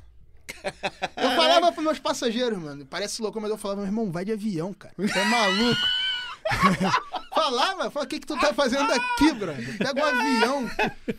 Eu 1.16 1.36
falava 1.36 1.72
pros 1.72 1.86
meus 1.86 2.00
passageiros, 2.00 2.58
mano. 2.58 2.88
Parece 2.88 3.22
louco, 3.22 3.40
mas 3.40 3.52
eu 3.52 3.58
falava, 3.58 3.82
meu 3.82 3.88
irmão, 3.88 4.12
vai 4.12 4.26
de 4.26 4.32
avião, 4.32 4.74
cara. 4.74 4.96
Tu 4.96 5.04
é 5.04 5.26
maluco. 5.26 5.82
falava, 7.52 7.92
falava, 7.92 8.04
o 8.04 8.08
que, 8.08 8.20
que 8.20 8.28
tu 8.28 8.40
tá 8.40 8.54
fazendo 8.54 8.92
aqui, 8.92 9.34
brother? 9.34 9.78
Pega 9.78 10.02
um 10.02 10.06
avião. 10.06 10.70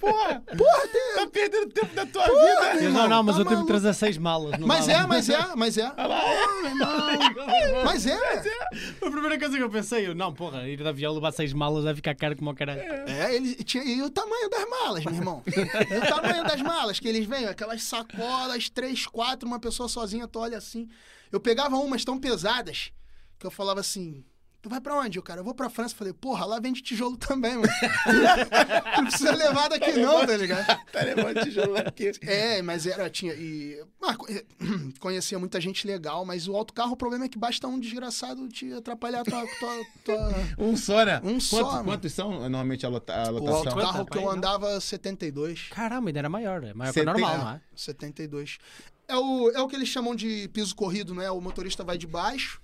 Porra, 0.00 0.42
Porra, 0.56 0.88
tem... 0.88 1.14
tá 1.14 1.26
perdendo 1.30 1.72
tempo 1.72 1.94
da 1.94 2.06
tua 2.06 2.24
Porra, 2.24 2.72
vida. 2.72 2.84
irmão, 2.84 3.02
não, 3.02 3.08
não, 3.08 3.22
mas 3.22 3.36
tá 3.36 3.42
eu 3.42 3.46
que 3.46 3.52
maluco. 3.52 3.68
trazer 3.68 3.94
seis 3.94 4.18
malas. 4.18 4.58
Mas 4.58 4.88
é, 4.88 5.06
mas 5.06 5.28
é, 5.28 5.56
mas 5.56 5.78
é. 5.78 5.90
Porra, 5.90 6.62
meu 6.62 6.70
irmão. 6.70 7.84
Mas 7.84 8.06
é. 8.06 8.16
A 8.16 9.10
primeira 9.10 9.38
coisa 9.38 9.56
que 9.56 9.62
eu 9.62 9.70
pensei, 9.70 10.06
eu, 10.06 10.14
não, 10.14 10.32
porra, 10.32 10.68
ir 10.68 10.76
de 10.76 10.86
avião 10.86 11.12
levar 11.12 11.32
seis 11.32 11.52
malas 11.52 11.84
vai 11.84 11.94
ficar 11.94 12.14
caro 12.14 12.36
como 12.36 12.50
o 12.50 12.54
caralho. 12.54 12.80
É, 12.80 13.34
ele 13.34 13.54
tinha. 13.56 13.84
E 13.84 14.02
o 14.02 14.10
tamanho 14.10 14.48
das 14.48 14.68
malas, 14.68 15.04
meu 15.04 15.14
irmão? 15.14 15.42
E 15.46 15.98
o 15.98 16.08
tamanho 16.08 16.44
das 16.44 16.62
malas 16.62 16.98
que 16.98 17.08
eles 17.08 17.26
vêm, 17.26 17.46
aquelas 17.46 17.82
sacolas, 17.82 18.68
três, 18.70 19.06
quatro, 19.06 19.46
uma 19.46 19.58
pessoa 19.60 19.88
sozinha, 19.88 20.26
tu 20.26 20.38
olha 20.38 20.58
assim. 20.58 20.88
Eu 21.30 21.40
pegava 21.40 21.76
umas 21.76 22.04
tão 22.04 22.18
pesadas 22.18 22.90
que 23.38 23.46
eu 23.46 23.50
falava 23.50 23.80
assim. 23.80 24.24
Tu 24.62 24.68
vai 24.68 24.80
pra 24.80 24.94
onde, 24.94 25.18
o 25.18 25.22
cara? 25.22 25.40
Eu 25.40 25.44
vou 25.44 25.54
pra 25.54 25.68
França. 25.68 25.92
Falei, 25.92 26.12
porra, 26.12 26.46
lá 26.46 26.60
vende 26.60 26.80
tijolo 26.80 27.16
também, 27.16 27.56
mano. 27.56 27.66
não 28.96 29.04
precisa 29.06 29.34
levar 29.34 29.68
daqui 29.68 29.92
não, 29.94 30.24
tá 30.24 30.36
ligado? 30.36 30.64
Tá 30.92 31.02
levando 31.02 31.42
tijolo 31.42 31.76
aqui. 31.78 32.12
É, 32.22 32.62
mas 32.62 32.86
era, 32.86 33.10
tinha. 33.10 33.32
E, 33.34 33.82
ah, 34.00 34.14
co- 34.14 34.26
conhecia 35.00 35.36
muita 35.36 35.60
gente 35.60 35.84
legal, 35.84 36.24
mas 36.24 36.46
o 36.46 36.54
autocarro, 36.54 36.92
o 36.92 36.96
problema 36.96 37.24
é 37.24 37.28
que 37.28 37.36
basta 37.36 37.66
um 37.66 37.76
desgraçado 37.80 38.46
te 38.48 38.72
atrapalhar 38.72 39.22
a 39.22 39.24
tua. 39.24 39.44
tua, 39.58 39.84
tua- 40.04 40.32
Um 40.58 40.76
só, 40.76 41.04
né? 41.04 41.20
Um 41.24 41.40
só, 41.40 41.56
Quantos, 41.58 41.72
mano. 41.74 41.84
quantos 41.86 42.12
são 42.12 42.30
normalmente 42.30 42.86
a, 42.86 42.88
lota- 42.88 43.14
a 43.14 43.30
O 43.30 43.32
lotação? 43.32 43.56
autocarro 43.56 44.06
que 44.06 44.16
eu 44.18 44.30
andava 44.30 44.80
72. 44.80 45.70
Caramba, 45.70 46.08
ainda 46.10 46.20
era 46.20 46.28
maior. 46.28 46.62
É 46.62 46.72
maior 46.72 46.92
que 46.92 47.00
o 47.00 47.02
Setenta- 47.02 47.18
normal, 47.18 47.38
não 47.38 47.50
é? 47.50 47.60
72. 47.74 48.58
É 49.08 49.16
o, 49.16 49.50
é 49.50 49.60
o 49.60 49.66
que 49.66 49.74
eles 49.74 49.88
chamam 49.88 50.14
de 50.14 50.46
piso 50.52 50.72
corrido, 50.76 51.12
né? 51.16 51.28
O 51.32 51.40
motorista 51.40 51.82
vai 51.82 51.98
de 51.98 52.06
baixo. 52.06 52.61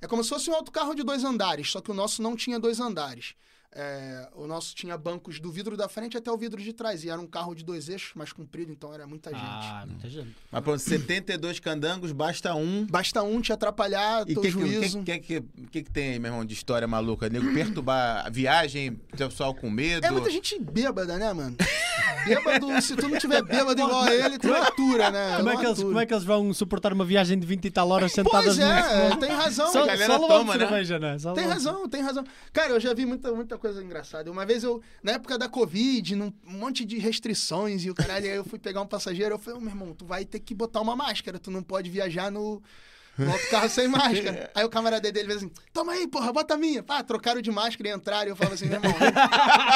É 0.00 0.06
como 0.06 0.22
se 0.22 0.30
fosse 0.30 0.50
um 0.50 0.54
autocarro 0.54 0.94
de 0.94 1.02
dois 1.02 1.24
andares, 1.24 1.70
só 1.70 1.80
que 1.80 1.90
o 1.90 1.94
nosso 1.94 2.22
não 2.22 2.36
tinha 2.36 2.58
dois 2.58 2.80
andares. 2.80 3.34
É, 3.70 4.28
o 4.34 4.46
nosso 4.46 4.74
tinha 4.74 4.96
bancos 4.96 5.38
do 5.38 5.52
vidro 5.52 5.76
da 5.76 5.88
frente 5.88 6.16
até 6.16 6.30
o 6.32 6.36
vidro 6.38 6.60
de 6.60 6.72
trás. 6.72 7.04
E 7.04 7.10
era 7.10 7.20
um 7.20 7.26
carro 7.26 7.54
de 7.54 7.62
dois 7.64 7.88
eixos, 7.88 8.12
mais 8.14 8.32
comprido, 8.32 8.72
então 8.72 8.92
era 8.94 9.06
muita 9.06 9.30
gente. 9.30 9.42
Ah, 9.42 9.84
muita 9.86 10.08
gente. 10.08 10.34
Mas 10.50 10.62
pronto, 10.62 10.78
72 10.78 11.60
candangos, 11.60 12.12
basta 12.12 12.54
um. 12.54 12.86
Basta 12.86 13.22
um 13.22 13.40
te 13.40 13.52
atrapalhar, 13.52 14.20
E 14.26 14.32
o 14.32 14.34
teu 14.34 14.42
que, 14.42 14.50
juízo. 14.50 15.02
que, 15.02 15.18
que, 15.18 15.40
que, 15.40 15.66
que, 15.70 15.82
que 15.82 15.90
tem 15.90 16.12
aí, 16.12 16.18
meu 16.18 16.30
irmão, 16.30 16.44
de 16.44 16.54
história 16.54 16.88
maluca? 16.88 17.28
Nego 17.28 17.52
perturbar 17.52 18.26
a 18.26 18.30
viagem, 18.30 18.94
pessoal 19.16 19.54
com 19.54 19.70
medo. 19.70 20.06
É 20.06 20.10
muita 20.10 20.30
gente 20.30 20.58
bêbada, 20.60 21.18
né, 21.18 21.32
mano? 21.32 21.56
Bêbado, 22.24 22.80
se 22.82 22.96
tu 22.96 23.08
não 23.08 23.18
tiver 23.18 23.42
bêbado 23.42 23.80
igual 23.80 24.02
a 24.02 24.14
ele, 24.14 24.38
tu 24.38 24.52
atura, 24.52 25.10
né? 25.10 25.36
Como 25.36 25.50
é, 25.50 25.56
que 25.56 25.66
eles, 25.66 25.82
como 25.82 25.98
é 25.98 26.06
que 26.06 26.14
eles 26.14 26.24
vão 26.24 26.52
suportar 26.52 26.92
uma 26.92 27.04
viagem 27.04 27.38
de 27.38 27.46
20 27.46 27.64
e 27.64 27.70
tal 27.70 27.88
horas 27.88 28.12
sentadas 28.12 28.56
Pois 28.56 28.58
é, 28.58 29.08
no... 29.08 29.16
tem 29.16 29.30
razão. 29.30 29.72
Só, 29.72 29.82
A 29.82 29.86
galera 29.86 30.18
só 30.18 30.26
toma, 30.26 30.56
né? 30.56 30.66
cerveja, 30.66 30.98
né? 30.98 31.18
Só 31.18 31.32
Tem 31.32 31.46
razão, 31.46 31.88
tem 31.88 32.02
razão. 32.02 32.24
Cara, 32.52 32.70
eu 32.70 32.80
já 32.80 32.92
vi 32.94 33.06
muita, 33.06 33.32
muita 33.32 33.57
coisa 33.58 33.82
engraçada. 33.82 34.30
Uma 34.30 34.46
vez 34.46 34.62
eu, 34.62 34.80
na 35.02 35.12
época 35.12 35.36
da 35.36 35.48
Covid, 35.48 36.16
num 36.16 36.32
um 36.46 36.52
monte 36.52 36.84
de 36.84 36.98
restrições 36.98 37.84
e 37.84 37.90
o 37.90 37.94
caralho, 37.94 38.26
aí 38.26 38.36
eu 38.36 38.44
fui 38.44 38.58
pegar 38.58 38.80
um 38.80 38.86
passageiro, 38.86 39.34
eu 39.34 39.38
falei, 39.38 39.58
ô 39.58 39.60
meu 39.60 39.70
irmão, 39.70 39.94
tu 39.94 40.04
vai 40.06 40.24
ter 40.24 40.40
que 40.40 40.54
botar 40.54 40.80
uma 40.80 40.96
máscara, 40.96 41.38
tu 41.38 41.50
não 41.50 41.62
pode 41.62 41.90
viajar 41.90 42.30
no, 42.30 42.62
no 43.18 43.32
autocarro 43.32 43.68
sem 43.68 43.88
máscara. 43.88 44.50
Aí 44.54 44.64
o 44.64 44.68
camarada 44.68 45.10
dele 45.10 45.26
fez 45.26 45.38
assim, 45.38 45.50
toma 45.72 45.92
aí, 45.92 46.06
porra, 46.06 46.32
bota 46.32 46.54
a 46.54 46.56
minha. 46.56 46.82
Pá, 46.82 47.02
trocaram 47.02 47.40
de 47.42 47.50
máscara 47.50 47.88
e 47.88 47.92
entraram 47.92 48.26
e 48.26 48.30
eu 48.30 48.36
falava 48.36 48.54
assim, 48.54 48.66
meu 48.66 48.76
irmão, 48.76 48.94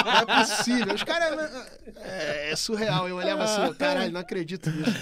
não 0.05 0.13
é 0.13 0.45
possível. 0.45 0.95
Os 0.95 1.03
caras, 1.03 1.67
é, 1.97 2.53
é 2.53 2.57
surreal. 2.57 3.09
Eu 3.09 3.17
olhava 3.17 3.43
assim, 3.43 3.75
caralho, 3.75 4.13
não 4.13 4.21
acredito 4.21 4.71
nisso. 4.71 4.93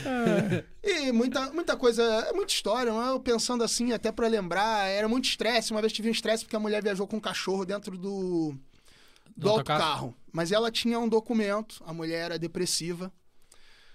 E 0.82 1.12
muita, 1.12 1.52
muita 1.52 1.76
coisa, 1.76 2.02
é 2.02 2.32
muita 2.32 2.52
história, 2.52 2.90
né? 2.90 3.10
eu 3.10 3.20
pensando 3.20 3.62
assim, 3.62 3.92
até 3.92 4.10
pra 4.10 4.26
lembrar, 4.26 4.86
era 4.86 5.06
muito 5.06 5.26
estresse. 5.26 5.72
Uma 5.72 5.80
vez 5.80 5.92
tive 5.92 6.08
um 6.08 6.12
estresse 6.12 6.44
porque 6.44 6.56
a 6.56 6.60
mulher 6.60 6.82
viajou 6.82 7.06
com 7.06 7.18
um 7.18 7.20
cachorro 7.20 7.66
dentro 7.66 7.98
do, 7.98 8.54
do, 9.40 9.44
Do 9.44 9.50
autocarro? 9.50 9.82
autocarro. 9.82 10.16
Mas 10.32 10.52
ela 10.52 10.70
tinha 10.70 10.98
um 10.98 11.08
documento, 11.08 11.82
a 11.84 11.92
mulher 11.92 12.26
era 12.26 12.38
depressiva. 12.38 13.12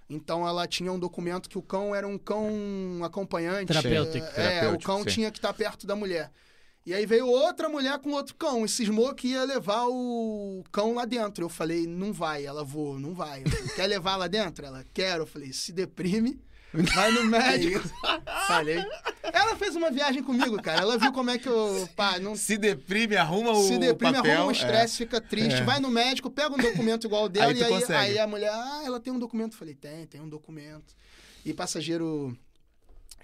Então 0.10 0.48
ela 0.48 0.68
tinha 0.68 0.92
um 0.92 1.00
documento 1.00 1.50
que 1.50 1.58
o 1.58 1.62
cão 1.62 1.96
era 1.96 2.08
um 2.08 2.18
cão 2.18 2.50
acompanhante. 3.04 3.68
Terapêutico. 3.68 4.18
É, 4.18 4.28
é, 4.28 4.32
o 4.32 4.34
Terapêutico, 4.34 4.84
cão 4.84 5.00
sim. 5.04 5.10
tinha 5.10 5.32
que 5.32 5.38
estar 5.38 5.54
perto 5.54 5.88
da 5.88 5.96
mulher. 5.96 6.32
E 6.86 6.94
aí 6.94 7.06
veio 7.06 7.28
outra 7.28 7.68
mulher 7.68 7.98
com 7.98 8.12
outro 8.12 8.36
cão 8.36 8.64
e 8.64 8.70
cismou 8.70 9.12
que 9.16 9.30
ia 9.30 9.44
levar 9.44 9.88
o 9.88 10.64
cão 10.72 10.94
lá 10.94 11.06
dentro. 11.06 11.44
Eu 11.44 11.50
falei, 11.50 11.88
não 11.88 12.14
vai. 12.14 12.46
Ela 12.46 12.64
vou, 12.64 13.00
não 13.00 13.16
vai. 13.16 13.44
Falei, 13.44 13.70
Quer 13.76 13.88
levar 13.88 14.16
lá 14.18 14.28
dentro? 14.28 14.64
Ela, 14.64 14.86
quero. 14.94 15.24
Eu 15.24 15.28
falei, 15.28 15.52
se 15.52 15.72
deprime, 15.74 16.40
vai 16.84 17.12
no 17.12 17.24
médico. 17.30 17.88
falei. 18.48 18.84
Ela 19.24 19.56
fez 19.56 19.76
uma 19.76 19.92
viagem 19.92 20.24
comigo, 20.24 20.62
cara. 20.62 20.82
Ela 20.82 20.98
viu 20.98 21.12
como 21.12 21.30
é 21.30 21.38
que 21.38 21.48
eu. 21.48 21.88
Pá, 21.96 22.20
não, 22.20 22.36
Se 22.36 22.58
deprime, 22.58 23.16
arruma 23.16 23.52
o 23.52 23.64
se 23.64 23.78
deprime, 23.78 24.14
papel. 24.14 24.32
arruma 24.32 24.48
um 24.48 24.52
é. 24.52 24.54
estresse, 24.54 24.98
fica 24.98 25.20
triste, 25.20 25.62
É. 25.62 25.64
vai 25.64 25.80
no 25.80 25.90
médico, 25.90 26.30
pega 26.30 26.54
um 26.54 26.58
documento 26.58 27.08
igual 27.08 27.26
o 27.26 27.30
dela 27.30 27.52
Aí 27.52 27.60
e 27.60 27.64
aí, 27.64 27.84
aí 27.94 28.20
a 28.20 28.28
mulher, 28.28 28.52
ah, 28.52 28.82
ela 28.86 29.00
tem 29.00 29.12
um 29.12 29.20
documento. 29.20 29.54
Eu 29.54 29.60
falei, 29.60 29.74
tem, 29.76 30.06
tem 30.06 30.22
um 30.22 30.30
documento. 30.30 30.96
E 31.44 31.54
passageiro 31.54 32.36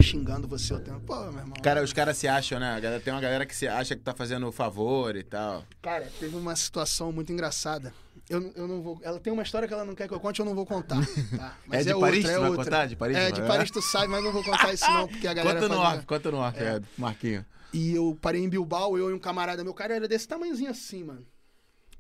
xingando 0.02 0.47
você 0.47 0.74
o 0.74 0.80
tempo. 0.80 0.99
Pô, 1.02 1.16
meu 1.32 1.39
irmão. 1.39 1.54
Cara, 1.62 1.84
os 1.84 1.93
caras 1.93 2.18
se 2.18 2.28
acham, 2.28 2.60
né? 2.60 2.80
Tem 3.04 3.14
uma 3.14 3.22
galera 3.22 3.45
que 3.45 3.56
se 3.56 3.68
acha 3.68 3.95
que 3.95 4.02
tá 4.02 4.14
fazendo 4.14 4.52
favor 4.52 5.16
e 5.16 5.24
tal. 5.24 5.64
Cara, 5.82 6.10
teve 6.20 6.36
uma 6.36 6.56
situação 6.56 7.12
muito 7.12 7.32
engraçada. 7.32 7.93
Eu, 8.32 8.51
eu 8.55 8.67
não 8.67 8.82
vou. 8.82 8.99
Ela 9.03 9.19
tem 9.19 9.32
uma 9.34 9.43
história 9.43 9.67
que 9.67 9.73
ela 9.73 9.84
não 9.86 9.93
quer 9.95 10.07
que 10.07 10.13
eu 10.13 10.19
conte, 10.19 10.39
eu 10.39 10.45
não 10.45 10.55
vou 10.55 10.65
contar. 10.65 10.97
Tá? 11.38 11.57
Mas 11.67 11.86
É 11.88 11.93
de 11.93 11.99
Paris? 11.99 12.17
outra, 12.25 12.32
Tu 12.39 12.43
é 12.45 12.49
outra. 12.49 12.63
contar? 12.65 12.86
De 12.88 12.95
Paris? 12.95 13.17
É, 13.17 13.32
tu 13.32 13.41
de 13.41 13.47
Paris 13.47 13.71
tu 13.71 13.82
sabe, 13.82 14.07
mas 14.07 14.23
não 14.23 14.32
vou 14.32 14.43
contar 14.43 14.73
isso 14.73 14.89
não, 14.91 15.07
porque 15.07 15.27
a 15.27 15.34
galera. 15.34 15.59
Conta 15.59 15.73
no 15.73 15.82
fazia- 15.82 15.97
off, 15.97 16.05
conta 16.07 16.32
no 16.32 16.38
off, 16.38 16.59
é. 16.59 16.82
Marquinho. 16.97 17.45
E 17.73 17.93
eu 17.95 18.17
parei 18.21 18.41
em 18.43 18.49
Bilbao, 18.49 18.97
eu 18.97 19.09
e 19.09 19.13
um 19.13 19.19
camarada 19.19 19.63
meu, 19.63 19.73
cara 19.73 19.95
era 19.95 20.07
desse 20.07 20.27
tamanhozinho 20.27 20.69
assim, 20.71 21.03
mano. 21.03 21.25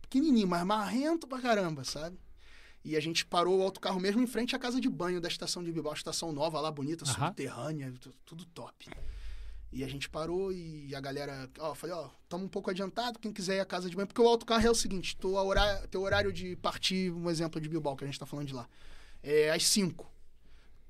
Pequenininho, 0.01 0.47
mas 0.47 0.63
marrento 0.65 1.27
pra 1.27 1.39
caramba, 1.39 1.83
sabe? 1.83 2.17
E 2.83 2.97
a 2.97 2.99
gente 2.99 3.25
parou 3.25 3.59
o 3.59 3.61
autocarro 3.63 3.99
mesmo 3.99 4.21
em 4.21 4.27
frente 4.27 4.55
à 4.55 4.59
casa 4.59 4.81
de 4.81 4.89
banho 4.89 5.21
da 5.21 5.27
estação 5.27 5.63
de 5.63 5.71
Bilbao, 5.71 5.93
estação 5.93 6.31
nova 6.31 6.59
lá, 6.59 6.71
bonita, 6.71 7.05
Aham. 7.05 7.27
subterrânea, 7.27 7.93
tu- 8.01 8.13
tudo 8.25 8.43
top. 8.45 8.89
E 9.71 9.85
a 9.85 9.87
gente 9.87 10.09
parou 10.09 10.51
e 10.51 10.93
a 10.93 10.99
galera, 10.99 11.49
ó, 11.59 11.73
falei, 11.73 11.95
ó, 11.95 12.09
estamos 12.23 12.45
um 12.45 12.49
pouco 12.49 12.69
adiantado, 12.69 13.17
quem 13.17 13.31
quiser 13.31 13.55
ir 13.55 13.59
à 13.61 13.65
casa 13.65 13.89
de 13.89 13.95
banho, 13.95 14.07
porque 14.07 14.21
o 14.21 14.27
autocarro 14.27 14.67
é 14.67 14.69
o 14.69 14.75
seguinte, 14.75 15.15
teu 15.15 15.33
horário, 15.33 15.87
teu 15.87 16.01
horário 16.01 16.33
de 16.33 16.57
partir, 16.57 17.09
um 17.09 17.29
exemplo 17.29 17.61
de 17.61 17.69
Bilbao 17.69 17.95
que 17.95 18.03
a 18.03 18.07
gente 18.07 18.19
tá 18.19 18.25
falando 18.25 18.47
de 18.47 18.53
lá, 18.53 18.67
é 19.23 19.49
às 19.49 19.65
5. 19.65 20.11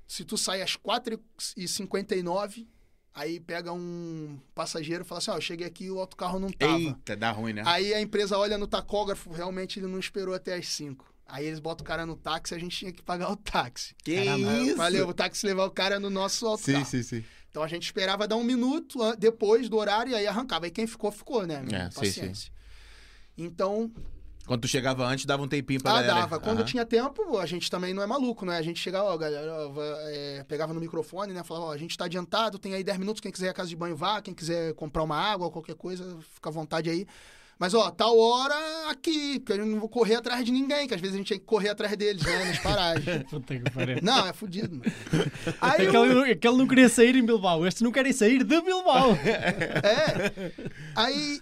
Se 0.08 0.24
tu 0.24 0.36
sai 0.36 0.62
às 0.62 0.76
4h59, 0.76 2.66
aí 3.14 3.38
pega 3.38 3.72
um 3.72 4.40
passageiro 4.52 5.04
e 5.04 5.06
fala 5.06 5.20
assim, 5.20 5.30
ó, 5.30 5.36
eu 5.36 5.40
cheguei 5.40 5.66
aqui 5.66 5.84
e 5.84 5.90
o 5.90 6.00
autocarro 6.00 6.40
não 6.40 6.50
tava. 6.50 6.76
Eita, 6.76 7.16
dá 7.16 7.30
ruim, 7.30 7.52
né? 7.52 7.62
Aí 7.64 7.94
a 7.94 8.00
empresa 8.00 8.36
olha 8.36 8.58
no 8.58 8.66
tacógrafo, 8.66 9.30
realmente 9.30 9.78
ele 9.78 9.86
não 9.86 9.98
esperou 9.98 10.34
até 10.34 10.54
as 10.54 10.66
5. 10.66 11.12
Aí 11.24 11.46
eles 11.46 11.60
botam 11.60 11.84
o 11.84 11.86
cara 11.86 12.04
no 12.04 12.16
táxi, 12.16 12.54
a 12.54 12.58
gente 12.58 12.76
tinha 12.76 12.92
que 12.92 13.02
pagar 13.02 13.30
o 13.30 13.36
táxi. 13.36 13.94
Que 14.02 14.24
Caramba, 14.24 14.58
isso? 14.58 14.76
Valeu, 14.76 15.08
o 15.08 15.14
táxi 15.14 15.46
levar 15.46 15.66
o 15.66 15.70
cara 15.70 16.00
no 16.00 16.10
nosso 16.10 16.46
autocarro. 16.46 16.84
Sim, 16.84 17.02
sim, 17.02 17.20
sim. 17.20 17.24
Então 17.52 17.62
a 17.62 17.68
gente 17.68 17.84
esperava 17.84 18.26
dar 18.26 18.36
um 18.36 18.42
minuto 18.42 18.98
depois 19.18 19.68
do 19.68 19.76
horário 19.76 20.12
e 20.12 20.14
aí 20.14 20.26
arrancava. 20.26 20.64
Aí 20.64 20.70
quem 20.70 20.86
ficou, 20.86 21.12
ficou, 21.12 21.46
né? 21.46 21.62
É, 21.70 21.90
sim, 21.90 22.00
Paciência. 22.00 22.50
Então, 23.36 23.92
Quando 24.46 24.62
tu 24.62 24.68
chegava 24.68 25.06
antes, 25.06 25.26
dava 25.26 25.42
um 25.42 25.48
tempinho 25.48 25.78
pra 25.82 25.90
ah, 25.90 25.94
galera. 25.96 26.14
dava. 26.22 26.40
Quando 26.40 26.60
Aham. 26.60 26.64
tinha 26.64 26.86
tempo, 26.86 27.38
a 27.38 27.44
gente 27.44 27.70
também 27.70 27.92
não 27.92 28.02
é 28.02 28.06
maluco, 28.06 28.46
né? 28.46 28.56
A 28.56 28.62
gente 28.62 28.80
chegava, 28.80 29.04
ó, 29.04 29.18
galera, 29.18 29.68
ó, 29.68 29.74
é, 30.06 30.44
pegava 30.44 30.72
no 30.72 30.80
microfone, 30.80 31.34
né? 31.34 31.44
Falava, 31.44 31.66
ó, 31.66 31.72
a 31.72 31.76
gente 31.76 31.96
tá 31.96 32.06
adiantado, 32.06 32.58
tem 32.58 32.72
aí 32.72 32.82
10 32.82 32.96
minutos, 32.98 33.20
quem 33.20 33.30
quiser 33.30 33.46
ir 33.46 33.50
à 33.50 33.54
casa 33.54 33.68
de 33.68 33.76
banho 33.76 33.94
vá, 33.94 34.22
quem 34.22 34.32
quiser 34.32 34.72
comprar 34.72 35.02
uma 35.02 35.16
água, 35.16 35.50
qualquer 35.50 35.74
coisa, 35.74 36.18
fica 36.34 36.48
à 36.48 36.52
vontade 36.52 36.88
aí. 36.88 37.06
Mas, 37.62 37.74
ó, 37.74 37.92
tal 37.92 38.18
hora 38.18 38.56
aqui, 38.90 39.38
porque 39.38 39.52
eu 39.52 39.64
não 39.64 39.78
vou 39.78 39.88
correr 39.88 40.16
atrás 40.16 40.44
de 40.44 40.50
ninguém, 40.50 40.88
que 40.88 40.94
às 40.94 41.00
vezes 41.00 41.14
a 41.14 41.18
gente 41.18 41.28
tem 41.28 41.38
que 41.38 41.44
correr 41.44 41.68
atrás 41.68 41.96
deles, 41.96 42.20
né? 42.20 42.44
Nas 42.46 42.58
paragens. 42.58 43.22
Puta 43.30 43.56
que 43.56 43.70
pariu. 43.70 43.98
Não, 44.02 44.26
é 44.26 44.32
fudido, 44.32 44.74
mano. 44.78 44.92
Aí 45.62 45.84
eu- 45.84 45.90
Aquele, 45.90 46.14
não- 46.14 46.24
aquele 46.24 46.56
não 46.56 46.66
queria 46.66 46.88
sair 46.88 47.14
em 47.14 47.24
Bilbao, 47.24 47.64
estes 47.64 47.80
não 47.82 47.92
querem 47.92 48.12
sair 48.12 48.38
de 48.42 48.60
Bilbao. 48.60 49.12
É. 49.24 50.52
Aí. 50.96 51.40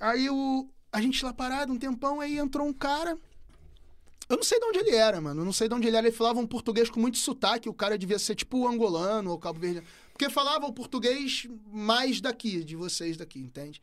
Aí 0.00 0.30
o, 0.30 0.66
a 0.90 1.02
gente 1.02 1.22
lá 1.22 1.34
parado 1.34 1.70
um 1.70 1.76
tempão, 1.78 2.18
aí 2.18 2.38
entrou 2.38 2.66
um 2.66 2.72
cara. 2.72 3.14
Eu 4.26 4.36
não 4.38 4.42
sei 4.42 4.58
de 4.58 4.64
onde 4.64 4.78
ele 4.78 4.94
era, 4.96 5.20
mano. 5.20 5.42
Eu 5.42 5.44
não 5.44 5.52
sei 5.52 5.68
de 5.68 5.74
onde 5.74 5.86
ele 5.86 5.98
era. 5.98 6.06
Ele 6.06 6.16
falava 6.16 6.40
um 6.40 6.46
português 6.46 6.88
com 6.88 6.98
muito 6.98 7.18
sotaque. 7.18 7.68
O 7.68 7.74
cara 7.74 7.98
devia 7.98 8.18
ser 8.18 8.34
tipo 8.36 8.66
angolano 8.66 9.32
ou 9.32 9.38
cabo 9.38 9.60
verde. 9.60 9.82
Porque 10.14 10.30
falava 10.30 10.64
o 10.64 10.72
português 10.72 11.46
mais 11.70 12.22
daqui, 12.22 12.64
de 12.64 12.74
vocês 12.74 13.18
daqui, 13.18 13.38
entende? 13.38 13.82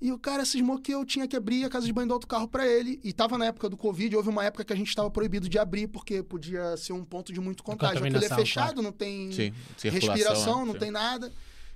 E 0.00 0.12
o 0.12 0.18
cara 0.18 0.44
cismou 0.44 0.78
que 0.78 0.92
eu 0.92 1.04
tinha 1.06 1.26
que 1.26 1.34
abrir 1.34 1.64
a 1.64 1.70
casa 1.70 1.86
de 1.86 1.92
banho 1.92 2.06
do 2.08 2.12
outro 2.12 2.28
carro 2.28 2.46
pra 2.46 2.66
ele. 2.66 3.00
E 3.02 3.12
tava 3.14 3.38
na 3.38 3.46
época 3.46 3.68
do 3.68 3.76
Covid, 3.78 4.14
houve 4.14 4.28
uma 4.28 4.44
época 4.44 4.62
que 4.64 4.72
a 4.72 4.76
gente 4.76 4.94
tava 4.94 5.10
proibido 5.10 5.48
de 5.48 5.58
abrir, 5.58 5.86
porque 5.86 6.22
podia 6.22 6.76
ser 6.76 6.92
um 6.92 7.02
ponto 7.04 7.32
de 7.32 7.40
muito 7.40 7.62
contágio. 7.62 8.04
Aquilo 8.04 8.22
é 8.24 8.28
fechado, 8.28 8.82
não 8.82 8.92
tem 8.92 9.32
Sim, 9.32 9.52
respiração, 9.88 10.66
não 10.66 10.74
Sim. 10.74 10.80
tem 10.80 10.90
nada. 10.90 11.32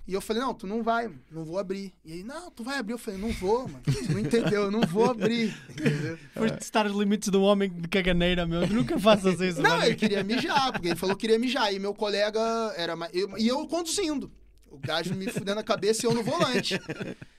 E 0.09 0.13
eu 0.15 0.21
falei, 0.21 0.43
não, 0.43 0.53
tu 0.53 0.67
não 0.67 0.83
vai, 0.83 1.09
não 1.31 1.45
vou 1.45 1.57
abrir. 1.59 1.93
E 2.05 2.13
aí, 2.15 2.23
não, 2.25 2.51
tu 2.51 2.65
vai 2.65 2.79
abrir. 2.79 2.95
Eu 2.95 2.99
falei, 2.99 3.21
não 3.21 3.31
vou, 3.33 3.69
mano. 3.69 3.81
Tu 3.85 4.13
não 4.13 4.19
entendeu, 4.19 4.63
eu 4.63 4.71
não 4.71 4.81
vou 4.81 5.09
abrir. 5.09 5.55
Entendeu? 5.71 6.19
Depois 6.35 6.51
de 6.53 6.59
testar 6.59 6.87
os 6.87 6.93
limites 6.97 7.29
do 7.29 7.41
homem 7.43 7.71
de 7.71 7.87
caganeira, 7.87 8.45
meu. 8.45 8.67
Nunca 8.67 8.99
faças 8.99 9.41
isso. 9.41 9.63
Não, 9.63 9.71
mano. 9.71 9.85
ele 9.85 9.95
queria 9.95 10.25
mijar, 10.25 10.73
porque 10.73 10.89
ele 10.89 10.97
falou 10.97 11.15
que 11.15 11.21
queria 11.21 11.39
mijar. 11.39 11.73
E 11.73 11.79
meu 11.79 11.95
colega 11.95 12.41
era. 12.77 12.95
eu- 13.13 13.39
E 13.39 13.47
eu 13.47 13.65
conduzindo. 13.69 14.31
O 14.71 14.79
gajo 14.79 15.15
me 15.15 15.31
fudendo 15.31 15.59
a 15.59 15.65
cabeça 15.65 16.07
e 16.07 16.07
eu 16.07 16.15
no 16.15 16.23
volante. 16.23 16.79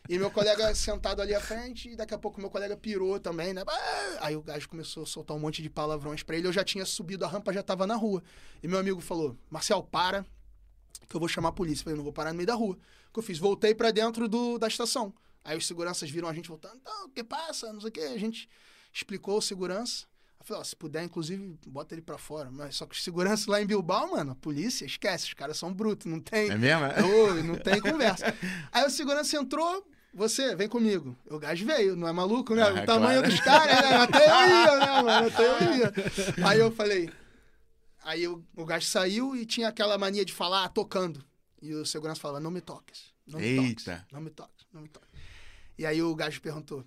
E 0.09 0.17
meu 0.17 0.29
colega 0.29 0.75
sentado 0.75 1.21
ali 1.21 1.33
à 1.33 1.39
frente, 1.39 1.89
e 1.89 1.95
daqui 1.95 2.13
a 2.13 2.17
pouco 2.17 2.41
meu 2.41 2.49
colega 2.49 2.75
pirou 2.75 3.17
também, 3.17 3.53
né? 3.53 3.63
Ah! 3.65 4.17
Aí 4.19 4.35
o 4.35 4.41
gajo 4.41 4.67
começou 4.67 5.03
a 5.03 5.05
soltar 5.05 5.37
um 5.37 5.39
monte 5.39 5.61
de 5.61 5.69
palavrões 5.69 6.21
pra 6.21 6.35
ele. 6.35 6.47
Eu 6.47 6.51
já 6.51 6.63
tinha 6.63 6.85
subido 6.85 7.23
a 7.23 7.27
rampa, 7.29 7.53
já 7.53 7.63
tava 7.63 7.87
na 7.87 7.95
rua. 7.95 8.21
E 8.61 8.67
meu 8.67 8.77
amigo 8.77 8.99
falou: 8.99 9.37
Marcel, 9.49 9.81
para, 9.81 10.25
que 11.07 11.15
eu 11.15 11.19
vou 11.19 11.29
chamar 11.29 11.49
a 11.49 11.53
polícia. 11.53 11.81
Eu 11.81 11.85
falei: 11.85 11.97
não 11.97 12.03
vou 12.03 12.11
parar 12.11 12.31
no 12.31 12.37
meio 12.37 12.47
da 12.47 12.55
rua. 12.55 12.77
O 13.09 13.13
que 13.13 13.19
eu 13.19 13.23
fiz? 13.23 13.37
Voltei 13.37 13.73
pra 13.73 13.91
dentro 13.91 14.27
do, 14.27 14.57
da 14.57 14.67
estação. 14.67 15.13
Aí 15.43 15.57
os 15.57 15.65
seguranças 15.65 16.09
viram 16.09 16.27
a 16.27 16.33
gente 16.33 16.49
voltando. 16.49 16.75
Então, 16.75 17.05
o 17.05 17.09
que 17.09 17.23
passa? 17.23 17.71
Não 17.71 17.79
sei 17.79 17.89
o 17.89 17.93
que. 17.93 18.01
A 18.01 18.17
gente 18.17 18.49
explicou 18.93 19.37
o 19.37 19.41
segurança. 19.41 20.05
Eu 20.41 20.45
falei, 20.45 20.61
ó, 20.61 20.63
se 20.63 20.75
puder, 20.75 21.03
inclusive, 21.03 21.55
bota 21.67 21.93
ele 21.93 22.01
pra 22.01 22.17
fora. 22.17 22.49
Mas 22.49 22.75
só 22.75 22.87
que 22.87 22.95
os 22.95 23.03
seguranças 23.03 23.45
lá 23.45 23.61
em 23.61 23.65
Bilbao, 23.65 24.11
mano, 24.11 24.31
a 24.31 24.35
polícia, 24.35 24.85
esquece, 24.85 25.27
os 25.27 25.33
caras 25.35 25.55
são 25.55 25.71
brutos, 25.71 26.11
não 26.11 26.19
tem. 26.19 26.49
É 26.49 26.57
mesmo? 26.57 26.85
É? 26.85 27.03
Ô, 27.03 27.43
não 27.43 27.55
tem 27.55 27.79
conversa. 27.79 28.33
Aí 28.71 28.83
o 28.83 28.89
segurança 28.89 29.37
entrou, 29.37 29.85
você, 30.11 30.55
vem 30.55 30.67
comigo. 30.67 31.15
O 31.29 31.37
gajo 31.37 31.63
veio, 31.63 31.95
não 31.95 32.07
é 32.07 32.11
maluco, 32.11 32.55
né? 32.55 32.63
Ah, 32.63 32.73
o 32.73 32.85
tamanho 32.85 33.21
dos 33.21 33.39
caras, 33.39 33.81
né? 33.81 33.95
Até 33.97 34.25
eu 34.25 34.49
ia, 34.49 34.79
né, 34.79 35.01
mano? 35.03 35.27
Até 35.27 35.45
eu 35.45 35.77
ia. 35.77 35.93
Aí 36.47 36.59
eu 36.59 36.71
falei. 36.71 37.09
Aí 38.03 38.27
o, 38.27 38.43
o 38.55 38.65
gajo 38.65 38.87
saiu 38.87 39.35
e 39.35 39.45
tinha 39.45 39.67
aquela 39.67 39.95
mania 39.95 40.25
de 40.25 40.33
falar 40.33 40.67
tocando. 40.69 41.23
E 41.61 41.71
o 41.75 41.85
segurança 41.85 42.19
falava, 42.19 42.39
não 42.39 42.49
me 42.49 42.61
toques. 42.61 43.13
Não 43.27 43.39
me 43.39 43.55
toques. 43.55 43.87
Eita. 43.87 44.07
Não 44.11 44.21
me 44.21 44.31
toques, 44.31 44.65
não 44.73 44.81
me 44.81 44.89
toques. 44.89 45.07
E 45.77 45.85
aí 45.85 46.01
o 46.01 46.15
gajo 46.15 46.41
perguntou. 46.41 46.83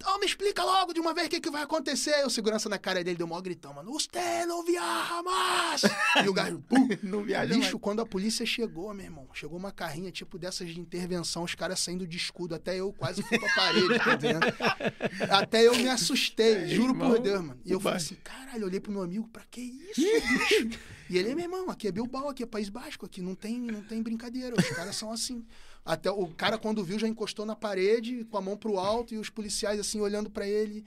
Então 0.00 0.18
me 0.18 0.24
explica 0.24 0.64
logo 0.64 0.94
de 0.94 0.98
uma 0.98 1.12
vez 1.12 1.26
o 1.26 1.30
que, 1.30 1.38
que 1.38 1.50
vai 1.50 1.62
acontecer. 1.62 2.24
O 2.24 2.30
segurança 2.30 2.70
na 2.70 2.78
cara 2.78 3.04
dele 3.04 3.18
deu 3.18 3.26
um 3.26 3.28
maior 3.28 3.42
gritão, 3.42 3.74
mano. 3.74 3.92
Você 3.92 4.46
não 4.46 4.64
viaja 4.64 5.22
mais! 5.22 5.82
e 6.24 6.26
o 6.26 6.32
gajo, 6.32 6.58
pum, 6.66 6.88
Não 7.04 7.22
viaja 7.22 7.52
Bicho, 7.52 7.78
quando 7.78 8.00
a 8.00 8.06
polícia 8.06 8.46
chegou, 8.46 8.94
meu 8.94 9.04
irmão, 9.04 9.28
chegou 9.34 9.58
uma 9.58 9.70
carrinha 9.70 10.10
tipo 10.10 10.38
dessas 10.38 10.70
de 10.70 10.80
intervenção, 10.80 11.42
os 11.42 11.54
caras 11.54 11.80
saindo 11.80 12.06
de 12.06 12.16
escudo, 12.16 12.54
até 12.54 12.80
eu 12.80 12.94
quase 12.94 13.22
fui 13.22 13.38
pra 13.38 13.54
parede, 13.54 13.98
tá 13.98 14.14
entendendo? 14.14 14.40
Até 15.30 15.66
eu 15.66 15.76
me 15.76 15.88
assustei, 15.88 16.66
juro 16.68 16.94
por 16.94 17.04
irmão, 17.04 17.22
Deus, 17.22 17.40
mano. 17.42 17.60
E 17.62 17.70
eu 17.70 17.78
falei 17.78 17.98
assim, 17.98 18.14
caralho, 18.24 18.64
olhei 18.64 18.80
pro 18.80 18.90
meu 18.90 19.02
amigo, 19.02 19.28
pra 19.28 19.42
que 19.50 19.60
isso, 19.60 20.00
bicho? 20.00 20.78
E 21.10 21.18
ele, 21.18 21.34
meu 21.34 21.44
irmão, 21.44 21.68
aqui 21.68 21.88
é 21.88 21.92
Bilbao, 21.92 22.28
aqui 22.28 22.42
é 22.42 22.46
País 22.46 22.68
Basco, 22.68 23.04
aqui 23.04 23.20
não 23.20 23.34
tem, 23.34 23.58
não 23.58 23.82
tem 23.82 24.02
brincadeira, 24.02 24.54
os 24.56 24.68
caras 24.70 24.96
são 24.96 25.12
assim. 25.12 25.44
Até 25.84 26.10
o 26.10 26.26
cara, 26.28 26.58
quando 26.58 26.84
viu, 26.84 26.98
já 26.98 27.08
encostou 27.08 27.46
na 27.46 27.56
parede, 27.56 28.24
com 28.24 28.36
a 28.36 28.40
mão 28.40 28.56
pro 28.56 28.78
alto, 28.78 29.14
e 29.14 29.18
os 29.18 29.30
policiais, 29.30 29.80
assim, 29.80 30.00
olhando 30.00 30.30
pra 30.30 30.46
ele. 30.46 30.84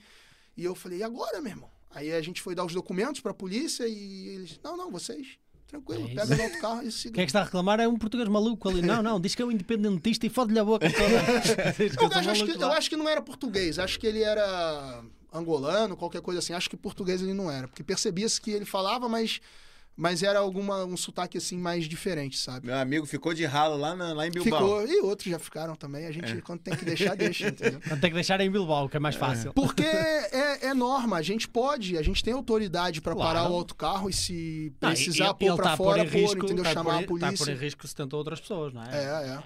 E 0.55 0.63
eu 0.63 0.75
falei, 0.75 0.99
e 0.99 1.03
agora, 1.03 1.41
meu 1.41 1.51
irmão? 1.51 1.69
Aí 1.91 2.11
a 2.11 2.21
gente 2.21 2.41
foi 2.41 2.55
dar 2.55 2.65
os 2.65 2.73
documentos 2.73 3.21
pra 3.21 3.33
polícia 3.33 3.87
e 3.87 4.27
eles, 4.29 4.59
não, 4.63 4.75
não, 4.75 4.89
vocês, 4.89 5.37
tranquilo, 5.67 6.09
É 6.09 6.15
pega 6.15 6.35
o 6.35 6.43
outro 6.43 6.59
carro 6.59 6.81
e 6.81 6.91
siga. 6.91 7.13
Quem 7.13 7.23
é 7.23 7.25
que 7.25 7.29
está 7.29 7.41
a 7.41 7.43
reclamar 7.43 7.79
é 7.79 7.87
um 7.87 7.97
português 7.97 8.27
maluco 8.27 8.67
ali. 8.67 8.81
Não, 8.81 9.03
não, 9.03 9.19
diz 9.19 9.35
que 9.35 9.41
é 9.41 9.45
um 9.45 9.51
independentista 9.51 10.25
e 10.25 10.29
fode-lhe 10.29 10.59
a 10.59 10.65
boca 10.65 10.87
toda. 10.91 11.03
Eu, 12.23 12.31
acho, 12.31 12.45
que, 12.45 12.51
eu 12.51 12.71
acho 12.71 12.89
que 12.89 12.95
não 12.95 13.07
era 13.07 13.21
português, 13.21 13.77
acho 13.77 13.99
que 13.99 14.07
ele 14.07 14.23
era 14.23 15.03
angolano, 15.31 15.97
qualquer 15.97 16.21
coisa 16.21 16.39
assim. 16.39 16.53
Acho 16.53 16.69
que 16.69 16.77
português 16.77 17.21
ele 17.21 17.33
não 17.33 17.51
era, 17.51 17.67
porque 17.67 17.83
percebia-se 17.83 18.39
que 18.39 18.51
ele 18.51 18.65
falava, 18.65 19.07
mas, 19.09 19.39
mas 19.95 20.23
era 20.23 20.39
alguma, 20.39 20.83
um 20.85 20.97
sotaque 20.97 21.37
assim 21.37 21.57
mais 21.57 21.85
diferente, 21.85 22.37
sabe? 22.37 22.65
Meu 22.67 22.75
amigo 22.77 23.05
ficou 23.05 23.33
de 23.33 23.45
ralo 23.45 23.77
lá, 23.77 23.95
na- 23.95 24.13
lá 24.13 24.27
em 24.27 24.31
Bilbao. 24.31 24.59
Ficou, 24.59 24.87
e 24.87 25.01
outros 25.01 25.29
já 25.29 25.37
ficaram 25.39 25.75
também. 25.75 26.07
A 26.07 26.11
gente, 26.11 26.41
quando 26.41 26.61
tem 26.61 26.75
que 26.75 26.83
deixar, 26.85 27.15
deixa, 27.15 27.47
entendeu? 27.49 27.79
Não 27.89 27.99
tem 27.99 28.09
que 28.09 28.15
deixar 28.15 28.39
em 28.41 28.49
Bilbao, 28.49 28.89
que 28.89 28.97
é 28.97 28.99
mais 28.99 29.15
fácil. 29.15 29.53
Porque 29.53 29.83
é, 29.83 30.67
é 30.67 30.73
norma, 30.73 31.17
a 31.17 31.21
gente 31.21 31.47
pode, 31.47 31.97
a 31.97 32.01
gente 32.01 32.23
tem 32.23 32.33
autoridade 32.33 33.01
pra 33.01 33.13
Claro. 33.13 33.37
parar 33.39 33.49
o 33.51 33.55
autocarro 33.55 34.09
e 34.09 34.13
se 34.13 34.73
precisar 34.79 35.25
e- 35.25 35.29
e 35.29 35.33
pôr 35.33 35.45
ele 35.47 35.55
pra 35.55 35.69
tá 35.71 35.77
pôr 35.77 35.83
fora, 35.85 36.05
pôr, 36.05 36.11
risco- 36.17 36.43
entendeu? 36.45 36.63
tá 36.63 36.73
Chamar 36.73 37.03
pôr- 37.03 37.03
a 37.03 37.07
polícia. 37.27 37.45
Pôr 37.45 37.53
em 37.53 37.57
risco 37.57 37.87
70 37.87 38.15
outras 38.17 38.39
pessoas, 38.39 38.73
não 38.73 38.83
é? 38.83 38.87
É, 38.91 39.29
é. 39.29 39.43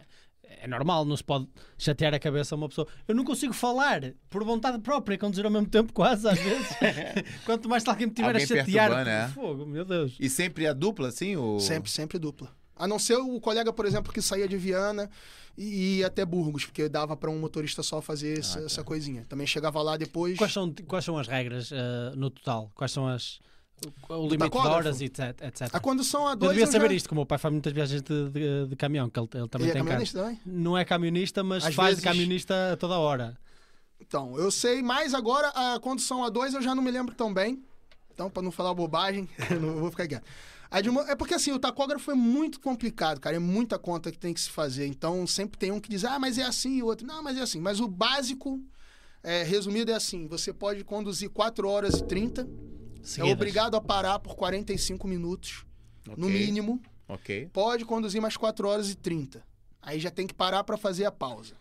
É 0.62 0.68
normal, 0.68 1.06
não 1.06 1.16
se 1.16 1.24
pode 1.24 1.48
chatear 1.78 2.14
a 2.14 2.20
cabeça 2.20 2.56
a 2.56 2.58
uma 2.58 2.70
pessoa. 2.70 2.88
Eu 3.08 3.16
não 3.16 3.24
consigo 3.24 3.54
falar 3.54 4.14
por 4.30 4.44
vontade 4.44 4.80
própria 4.80 5.16
e 5.16 5.18
conduzir 5.18 5.46
ao 5.46 5.52
mesmo 5.52 5.68
tempo, 5.68 5.94
quase, 5.94 6.28
às 6.28 6.40
vezes. 6.40 6.68
Quanto 7.46 7.70
mais 7.70 7.88
alguém 7.88 8.08
me 8.08 8.14
tiver 8.14 8.28
Alguém 8.28 8.44
a 8.44 8.48
chatear, 8.48 8.90
perturbando, 8.90 9.10
é. 9.10 9.28
fogo, 9.30 9.66
meu 9.66 9.86
Deus. 9.86 10.16
E 10.20 10.30
sempre 10.30 10.68
a 10.68 10.74
dupla, 10.74 11.08
assim? 11.10 11.36
Ou... 11.36 11.60
Sempre, 11.60 11.90
sempre 11.90 12.20
dupla. 12.20 12.50
A 12.76 12.88
não 12.88 13.00
ser 13.00 13.16
o 13.16 13.40
colega, 13.40 13.74
por 13.74 13.86
exemplo, 13.86 14.14
que 14.14 14.22
saía 14.22 14.48
de 14.48 14.58
Viana 14.58 15.10
e 15.58 15.98
ia 15.98 16.08
até 16.08 16.24
Burgos, 16.24 16.66
porque 16.66 16.88
dava 16.88 17.18
para 17.18 17.32
um 17.32 17.40
motorista 17.40 17.82
só 17.82 18.02
fazer 18.02 18.40
essa, 18.40 18.60
tá. 18.60 18.66
essa 18.66 18.84
coisinha. 18.84 19.26
Também 19.28 19.48
chegava 19.48 19.82
lá 19.82 19.98
depois. 19.98 20.38
Quais 20.38 20.54
são, 20.54 20.72
quais 20.88 21.04
são 21.04 21.18
as 21.18 21.28
regras 21.28 21.72
eh, 21.72 22.12
no 22.16 22.30
total? 22.30 22.72
Quais 22.76 22.92
são 22.92 23.08
as. 23.08 23.40
O, 24.10 24.28
limite 24.28 24.50
de 24.50 24.58
horas, 24.58 25.02
etc. 25.02 25.20
etc. 25.42 25.70
A 25.72 25.80
condução 25.80 26.28
a 26.28 26.32
Eu 26.32 26.36
dois. 26.36 26.52
devia 26.54 26.66
eu 26.66 26.72
saber 26.72 26.90
já... 26.90 26.96
isto, 26.96 27.10
como 27.10 27.20
o 27.20 27.24
meu 27.24 27.26
pai 27.28 27.38
faz 27.38 27.52
muitas 27.52 27.72
viagens 27.72 28.02
de, 28.02 28.30
de, 28.30 28.68
de 28.68 28.76
caminhão, 28.76 29.08
que 29.10 29.20
ele, 29.20 29.30
ele 29.36 29.48
também 29.48 29.68
Ele 29.68 29.72
é 29.72 29.74
tem 29.74 29.84
carro. 29.84 29.88
caminhonista 29.88 30.20
também? 30.20 30.40
Não 30.46 30.78
é 30.78 30.84
camionista, 30.84 31.44
mas 31.44 31.64
Às 31.66 31.76
faz 31.76 31.90
vezes- 31.90 32.04
de 32.04 32.10
camionista 32.10 32.74
a 32.74 32.78
toda 32.78 32.98
hora. 32.98 33.38
Então, 34.00 34.38
eu 34.38 34.50
sei, 34.52 34.82
mas 34.82 35.14
agora 35.14 35.50
a 35.50 35.80
condução 35.80 36.24
a 36.24 36.30
dois 36.30 36.54
eu 36.54 36.62
já 36.62 36.74
não 36.74 36.82
me 36.84 36.90
lembro 36.92 37.14
tão 37.14 37.34
bem. 37.34 37.64
Então, 38.14 38.30
para 38.32 38.42
não 38.42 38.52
falar 38.52 38.74
bobagem, 38.74 39.30
não 39.62 39.76
vou 39.80 39.92
ficar 39.92 40.08
quieto. 40.08 40.26
Mo- 40.92 41.02
É 41.02 41.16
porque 41.16 41.36
assim, 41.36 41.52
o 41.52 41.60
tacógrafo 41.60 42.10
é 42.12 42.16
muito 42.16 42.60
complicado, 42.60 43.20
cara. 43.20 43.36
É 43.36 43.40
muita 43.40 43.78
conta 43.78 44.12
que 44.12 44.18
tem 44.18 44.34
que 44.34 44.42
se 44.42 44.50
fazer. 44.50 44.88
Então, 44.88 45.26
sempre 45.28 45.58
tem 45.58 45.72
um 45.72 45.80
que 45.80 45.88
diz, 45.90 46.04
ah, 46.04 46.18
mas 46.20 46.38
é 46.40 46.44
assim, 46.44 46.78
e 46.78 46.84
o 46.84 46.88
outro, 46.88 47.06
não, 47.06 47.22
mas 47.24 47.38
é 47.38 47.42
assim. 47.42 47.60
Mas 47.62 47.80
o 47.80 47.88
básico, 47.88 48.60
é, 49.24 49.44
resumido, 49.44 49.92
é 49.92 49.96
assim: 49.96 50.28
você 50.28 50.52
pode 50.52 50.84
conduzir 50.84 51.30
4 51.30 51.68
horas 51.70 51.96
e 52.00 52.04
30, 52.04 52.48
é 53.08 53.16
Seguidas. 53.16 53.34
obrigado 53.34 53.76
a 53.76 53.82
parar 53.82 54.20
por 54.20 54.36
45 54.36 55.08
minutos, 55.08 55.66
no 56.06 56.28
Ok, 56.28 56.30
mínimo. 56.30 56.82
Ok. 57.08 57.50
Pode 57.54 57.86
conduzir 57.86 58.22
mais 58.22 58.36
4 58.38 58.68
horas 58.68 58.90
e 58.90 58.96
30. 58.96 59.44
Aí 59.82 60.00
já 60.00 60.12
tem 60.12 60.28
que 60.28 60.34
parar 60.34 60.64
para 60.64 60.76
fazer 60.78 61.06
a 61.06 61.12
pausa. 61.12 61.56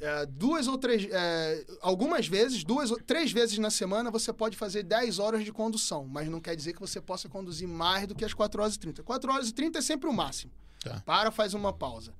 Eh, 0.00 0.26
duas 0.26 0.66
ou 0.68 0.76
três. 0.76 1.06
eh, 1.10 1.64
algumas 1.80 2.26
vezes, 2.26 2.62
duas 2.62 2.90
ou 2.90 2.98
três 3.00 3.32
vezes 3.32 3.56
na 3.58 3.70
semana, 3.70 4.10
você 4.10 4.30
pode 4.32 4.56
fazer 4.56 4.82
10 4.82 5.18
horas 5.18 5.44
de 5.44 5.52
condução, 5.52 6.06
mas 6.06 6.28
não 6.28 6.40
quer 6.40 6.54
dizer 6.54 6.74
que 6.74 6.80
você 6.80 7.00
possa 7.00 7.28
conduzir 7.28 7.66
mais 7.66 8.06
do 8.06 8.14
que 8.14 8.24
as 8.24 8.34
4 8.34 8.60
horas 8.60 8.74
e 8.74 8.78
30. 8.78 9.02
4 9.02 9.32
horas 9.32 9.48
e 9.48 9.52
30 9.54 9.78
é 9.78 9.82
sempre 9.82 10.08
o 10.10 10.12
máximo. 10.12 10.52
Tá. 10.82 11.00
Para, 11.06 11.30
faz 11.30 11.54
uma 11.54 11.72
pausa. 11.72 12.12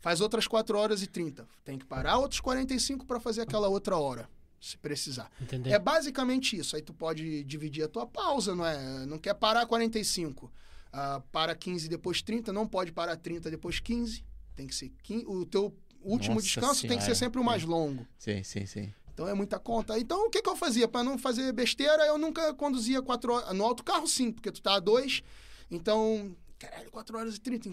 Faz 0.00 0.20
outras 0.20 0.46
4 0.48 0.76
horas 0.78 1.02
e 1.02 1.06
30. 1.06 1.46
Tem 1.64 1.78
que 1.78 1.86
parar 1.86 2.18
outros 2.18 2.40
45 2.40 3.06
para 3.06 3.20
fazer 3.20 3.42
aquela 3.42 3.68
outra 3.68 3.96
hora, 3.96 4.28
se 4.60 4.76
precisar. 4.78 5.30
Entendeu? 5.40 5.72
É 5.72 5.78
basicamente 5.78 6.56
isso. 6.56 6.76
Aí 6.76 6.82
tu 6.82 6.92
pode 6.94 7.44
dividir 7.44 7.84
a 7.84 7.88
tua 7.88 8.06
pausa, 8.06 8.54
não 8.54 8.66
é? 8.66 9.06
Não 9.06 9.18
quer 9.18 9.34
parar 9.34 9.66
45. 9.66 10.50
ah, 10.92 11.20
para 11.30 11.54
15 11.54 11.88
depois 11.88 12.22
30, 12.22 12.52
não 12.52 12.66
pode 12.66 12.90
parar 12.92 13.16
30 13.16 13.50
depois 13.50 13.78
15. 13.80 14.24
Tem 14.54 14.66
que 14.66 14.74
ser 14.74 14.90
15. 15.02 15.26
O 15.26 15.44
teu 15.44 15.76
último 16.00 16.36
Nossa 16.36 16.46
descanso 16.46 16.80
tem 16.82 16.90
que 16.96 17.04
ser 17.04 17.14
Senhora. 17.14 17.14
sempre 17.16 17.40
o 17.40 17.44
mais 17.44 17.62
longo. 17.64 18.06
Sim, 18.18 18.42
sim, 18.42 18.64
sim. 18.64 18.94
Então 19.12 19.28
é 19.28 19.34
muita 19.34 19.58
conta. 19.58 19.98
Então 19.98 20.26
o 20.26 20.30
que, 20.30 20.42
que 20.42 20.48
eu 20.48 20.56
fazia? 20.56 20.86
Para 20.88 21.02
não 21.04 21.18
fazer 21.18 21.52
besteira, 21.52 22.06
eu 22.06 22.16
nunca 22.18 22.52
conduzia 22.54 23.02
4 23.02 23.32
horas. 23.32 23.54
No 23.54 23.64
autocarro, 23.64 24.06
sim, 24.06 24.30
porque 24.32 24.50
tu 24.50 24.62
tá 24.62 24.74
a 24.76 24.80
2. 24.80 25.22
Então, 25.70 26.34
caralho, 26.58 26.90
4 26.90 27.18
horas 27.18 27.36
e 27.36 27.40
30. 27.40 27.70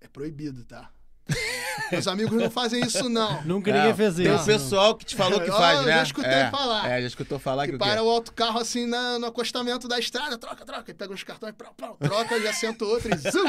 É 0.00 0.08
proibido, 0.08 0.64
tá? 0.64 0.90
Meus 1.90 2.06
amigos 2.08 2.40
não 2.40 2.50
fazem 2.50 2.80
isso, 2.84 3.08
não. 3.08 3.42
Nunca 3.42 3.72
ninguém 3.72 3.94
fez 3.94 4.14
Tem 4.16 4.26
isso. 4.32 4.42
o 4.42 4.46
pessoal 4.46 4.94
que 4.96 5.04
te 5.04 5.14
falou 5.16 5.40
que 5.40 5.50
Ó, 5.50 5.56
faz, 5.56 5.78
eu 5.80 5.84
né? 5.86 5.92
já 5.96 6.02
escutei 6.02 6.30
é, 6.32 6.50
falar. 6.50 6.90
É, 6.90 7.00
já 7.00 7.06
escutou 7.06 7.38
falar 7.38 7.66
que, 7.66 7.72
Que 7.72 7.78
para 7.78 8.02
o 8.02 8.08
autocarro 8.08 8.58
assim 8.58 8.86
na- 8.86 9.18
no 9.18 9.26
acostamento 9.26 9.86
da 9.86 9.98
estrada, 9.98 10.36
troca, 10.38 10.64
troca, 10.64 10.90
e 10.90 10.94
pega 10.94 11.12
uns 11.12 11.22
cartões, 11.22 11.54
prau, 11.56 11.96
troca, 12.00 12.40
já 12.40 12.52
senta 12.52 12.84
o 12.84 12.88
outro 12.88 13.10
e 13.14 13.16
zum! 13.30 13.44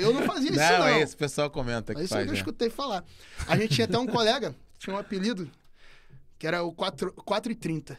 Eu 0.00 0.12
não 0.14 0.22
fazia 0.22 0.50
isso, 0.50 0.58
Não, 0.58 0.78
não. 0.78 0.86
é 0.86 1.02
isso, 1.02 1.14
o 1.14 1.18
pessoal 1.18 1.50
comenta 1.50 1.92
que 1.92 2.00
Mas 2.00 2.04
isso 2.06 2.14
faz. 2.14 2.26
eu 2.26 2.32
né? 2.32 2.38
escutei 2.38 2.70
falar. 2.70 3.04
A 3.46 3.56
gente 3.56 3.74
tinha 3.74 3.84
até 3.84 3.98
um 3.98 4.06
colega, 4.06 4.54
tinha 4.78 4.94
um 4.94 4.98
apelido, 4.98 5.50
que 6.38 6.46
era 6.46 6.62
o 6.62 6.72
4, 6.72 7.12
4 7.24 7.52
e 7.52 7.54
30. 7.54 7.98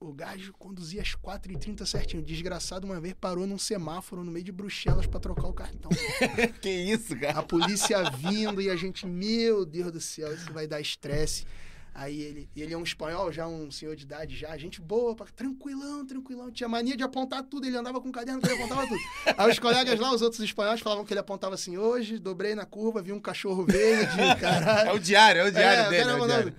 O 0.00 0.12
gajo 0.12 0.52
conduzia 0.52 1.02
às 1.02 1.16
4h30 1.16 1.84
certinho. 1.84 2.22
Desgraçado, 2.22 2.86
uma 2.86 3.00
vez 3.00 3.14
parou 3.20 3.46
num 3.48 3.58
semáforo 3.58 4.22
no 4.22 4.30
meio 4.30 4.44
de 4.44 4.52
Bruxelas 4.52 5.06
pra 5.06 5.18
trocar 5.18 5.48
o 5.48 5.52
cartão. 5.52 5.90
que 6.62 6.70
isso, 6.70 7.16
cara? 7.18 7.40
A 7.40 7.42
polícia 7.42 8.08
vindo 8.10 8.60
e 8.62 8.70
a 8.70 8.76
gente, 8.76 9.04
meu 9.06 9.66
Deus 9.66 9.90
do 9.90 10.00
céu, 10.00 10.32
isso 10.32 10.52
vai 10.52 10.68
dar 10.68 10.80
estresse. 10.80 11.44
Aí 11.92 12.20
ele, 12.20 12.48
ele 12.54 12.72
é 12.72 12.78
um 12.78 12.84
espanhol, 12.84 13.32
já 13.32 13.48
um 13.48 13.72
senhor 13.72 13.96
de 13.96 14.04
idade, 14.04 14.36
já, 14.36 14.56
gente 14.56 14.80
boa, 14.80 15.16
tranquilão, 15.34 16.06
tranquilão. 16.06 16.48
Tinha 16.48 16.68
mania 16.68 16.96
de 16.96 17.02
apontar 17.02 17.42
tudo, 17.42 17.66
ele 17.66 17.76
andava 17.76 18.00
com 18.00 18.12
caderno 18.12 18.40
que 18.40 18.46
ele 18.46 18.54
apontava 18.54 18.86
tudo. 18.86 19.00
Aí 19.36 19.50
os 19.50 19.58
colegas 19.58 19.98
lá, 19.98 20.14
os 20.14 20.22
outros 20.22 20.40
espanhóis, 20.40 20.80
falavam 20.80 21.04
que 21.04 21.12
ele 21.12 21.18
apontava 21.18 21.56
assim: 21.56 21.76
hoje, 21.76 22.20
dobrei 22.20 22.54
na 22.54 22.64
curva, 22.64 23.02
vi 23.02 23.10
um 23.12 23.18
cachorro 23.18 23.64
verde, 23.66 24.16
caralho. 24.40 24.90
É 24.90 24.92
o 24.92 24.98
diário, 25.00 25.40
é 25.40 25.48
o 25.48 25.50
diário 25.50 25.82
É, 25.82 25.90
dele. 25.90 26.10
é 26.10 26.14
o 26.14 26.26
diário. 26.26 26.54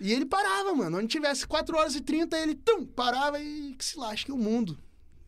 E 0.00 0.12
ele 0.12 0.24
parava, 0.24 0.74
mano. 0.74 0.98
Onde 0.98 1.08
tivesse 1.08 1.46
4 1.46 1.76
horas 1.76 1.94
e 1.94 2.00
30, 2.00 2.38
ele 2.38 2.54
tum, 2.54 2.84
parava 2.84 3.40
e 3.40 3.74
que 3.76 3.84
se 3.84 3.98
lasque 3.98 4.30
o 4.30 4.36
mundo. 4.36 4.78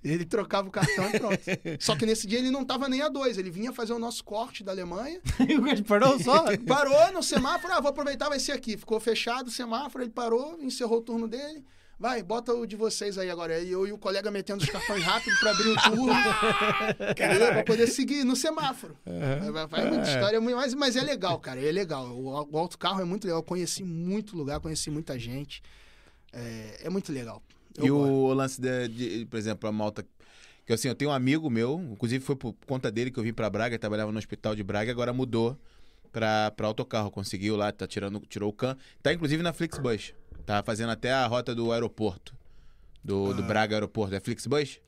Ele 0.03 0.25
trocava 0.25 0.66
o 0.66 0.71
cartão 0.71 1.11
e 1.11 1.18
pronto. 1.18 1.39
Só 1.79 1.95
que 1.95 2.07
nesse 2.07 2.27
dia 2.27 2.39
ele 2.39 2.51
não 2.51 2.64
tava 2.64 2.89
nem 2.89 3.03
a 3.03 3.09
dois. 3.09 3.37
Ele 3.37 3.51
vinha 3.51 3.73
fazer 3.73 3.93
o 3.93 3.99
nosso 3.99 4.25
corte 4.25 4.64
da 4.64 4.73
Alemanha. 4.73 5.21
Parou 5.87 6.18
só. 6.18 6.45
Parou 6.66 7.12
no 7.12 7.23
semáforo. 7.23 7.73
Ah, 7.75 7.81
vou 7.81 7.91
aproveitar, 7.91 8.29
vai 8.29 8.41
ser 8.41 8.53
aqui. 8.53 8.79
Ficou 8.79 8.99
fechado 8.99 9.49
o 9.49 9.51
semáforo, 9.51 10.03
ele 10.03 10.11
parou, 10.11 10.59
encerrou 10.62 10.99
o 10.99 11.03
turno 11.03 11.29
dele. 11.29 11.64
Vai, 12.01 12.23
bota 12.23 12.55
o 12.55 12.65
de 12.67 12.77
vocês 12.77 13.19
aí 13.19 13.29
agora. 13.29 13.55
Aí 13.57 13.71
eu 13.71 13.87
e 13.87 13.93
o 13.93 13.99
colega 13.99 14.31
metendo 14.31 14.65
os 14.65 14.71
cartões 14.71 15.05
rápido 15.05 15.39
pra 15.39 15.51
abrir 15.51 15.69
o 15.69 15.77
turno. 15.77 16.13
entendeu? 17.11 17.47
Pra 17.49 17.63
poder 17.63 17.87
seguir 17.89 18.25
no 18.25 18.35
semáforo. 18.35 18.97
Vai, 19.53 19.67
vai 19.67 19.91
muita 19.91 20.09
história, 20.11 20.41
mas, 20.41 20.73
mas 20.73 20.97
é 20.97 21.03
legal, 21.03 21.39
cara. 21.39 21.61
É 21.63 21.71
legal. 21.71 22.07
O, 22.07 22.49
o 22.51 22.59
autocarro 22.59 23.03
é 23.03 23.05
muito 23.05 23.25
legal. 23.27 23.41
Eu 23.41 23.45
conheci 23.45 23.85
muito 23.85 24.35
lugar, 24.35 24.61
conheci 24.61 24.91
muita 24.91 25.19
gente. 25.19 25.63
É, 26.33 26.81
é 26.85 26.89
muito 26.89 27.13
legal. 27.13 27.43
Eu 27.77 27.85
E 27.85 27.91
gosto. 27.91 28.11
o 28.13 28.33
lance 28.33 28.61
de, 28.61 28.89
de, 28.89 29.27
por 29.27 29.37
exemplo, 29.37 29.69
a 29.69 29.73
malta. 29.73 30.03
Que 30.65 30.73
assim, 30.73 30.89
eu 30.89 30.95
tenho 30.95 31.11
um 31.11 31.15
amigo 31.15 31.51
meu, 31.51 31.81
inclusive 31.93 32.25
foi 32.25 32.35
por 32.37 32.55
conta 32.67 32.91
dele 32.91 33.11
que 33.11 33.19
eu 33.19 33.25
vim 33.25 33.33
pra 33.35 33.51
Braga, 33.51 33.79
trabalhava 33.79 34.11
no 34.11 34.19
hospital 34.19 34.55
de 34.55 34.63
Braga, 34.63 34.91
agora 34.91 35.13
mudou 35.13 35.55
pra, 36.11 36.51
pra 36.53 36.67
autocarro. 36.67 37.11
Conseguiu 37.11 37.57
lá, 37.57 37.71
tá 37.71 37.87
tirando, 37.87 38.21
tirou 38.21 38.49
o 38.49 38.53
can. 38.55 38.75
Tá 39.03 39.13
inclusive 39.13 39.43
na 39.43 39.53
Flixbus. 39.53 40.15
Tá 40.45 40.62
fazendo 40.62 40.91
até 40.91 41.12
a 41.12 41.26
rota 41.26 41.55
do 41.55 41.72
aeroporto. 41.72 42.34
Do, 43.03 43.32
do 43.32 43.43
Braga 43.43 43.76
Aeroporto. 43.76 44.14
É 44.14 44.20
Flixbus? 44.20 44.78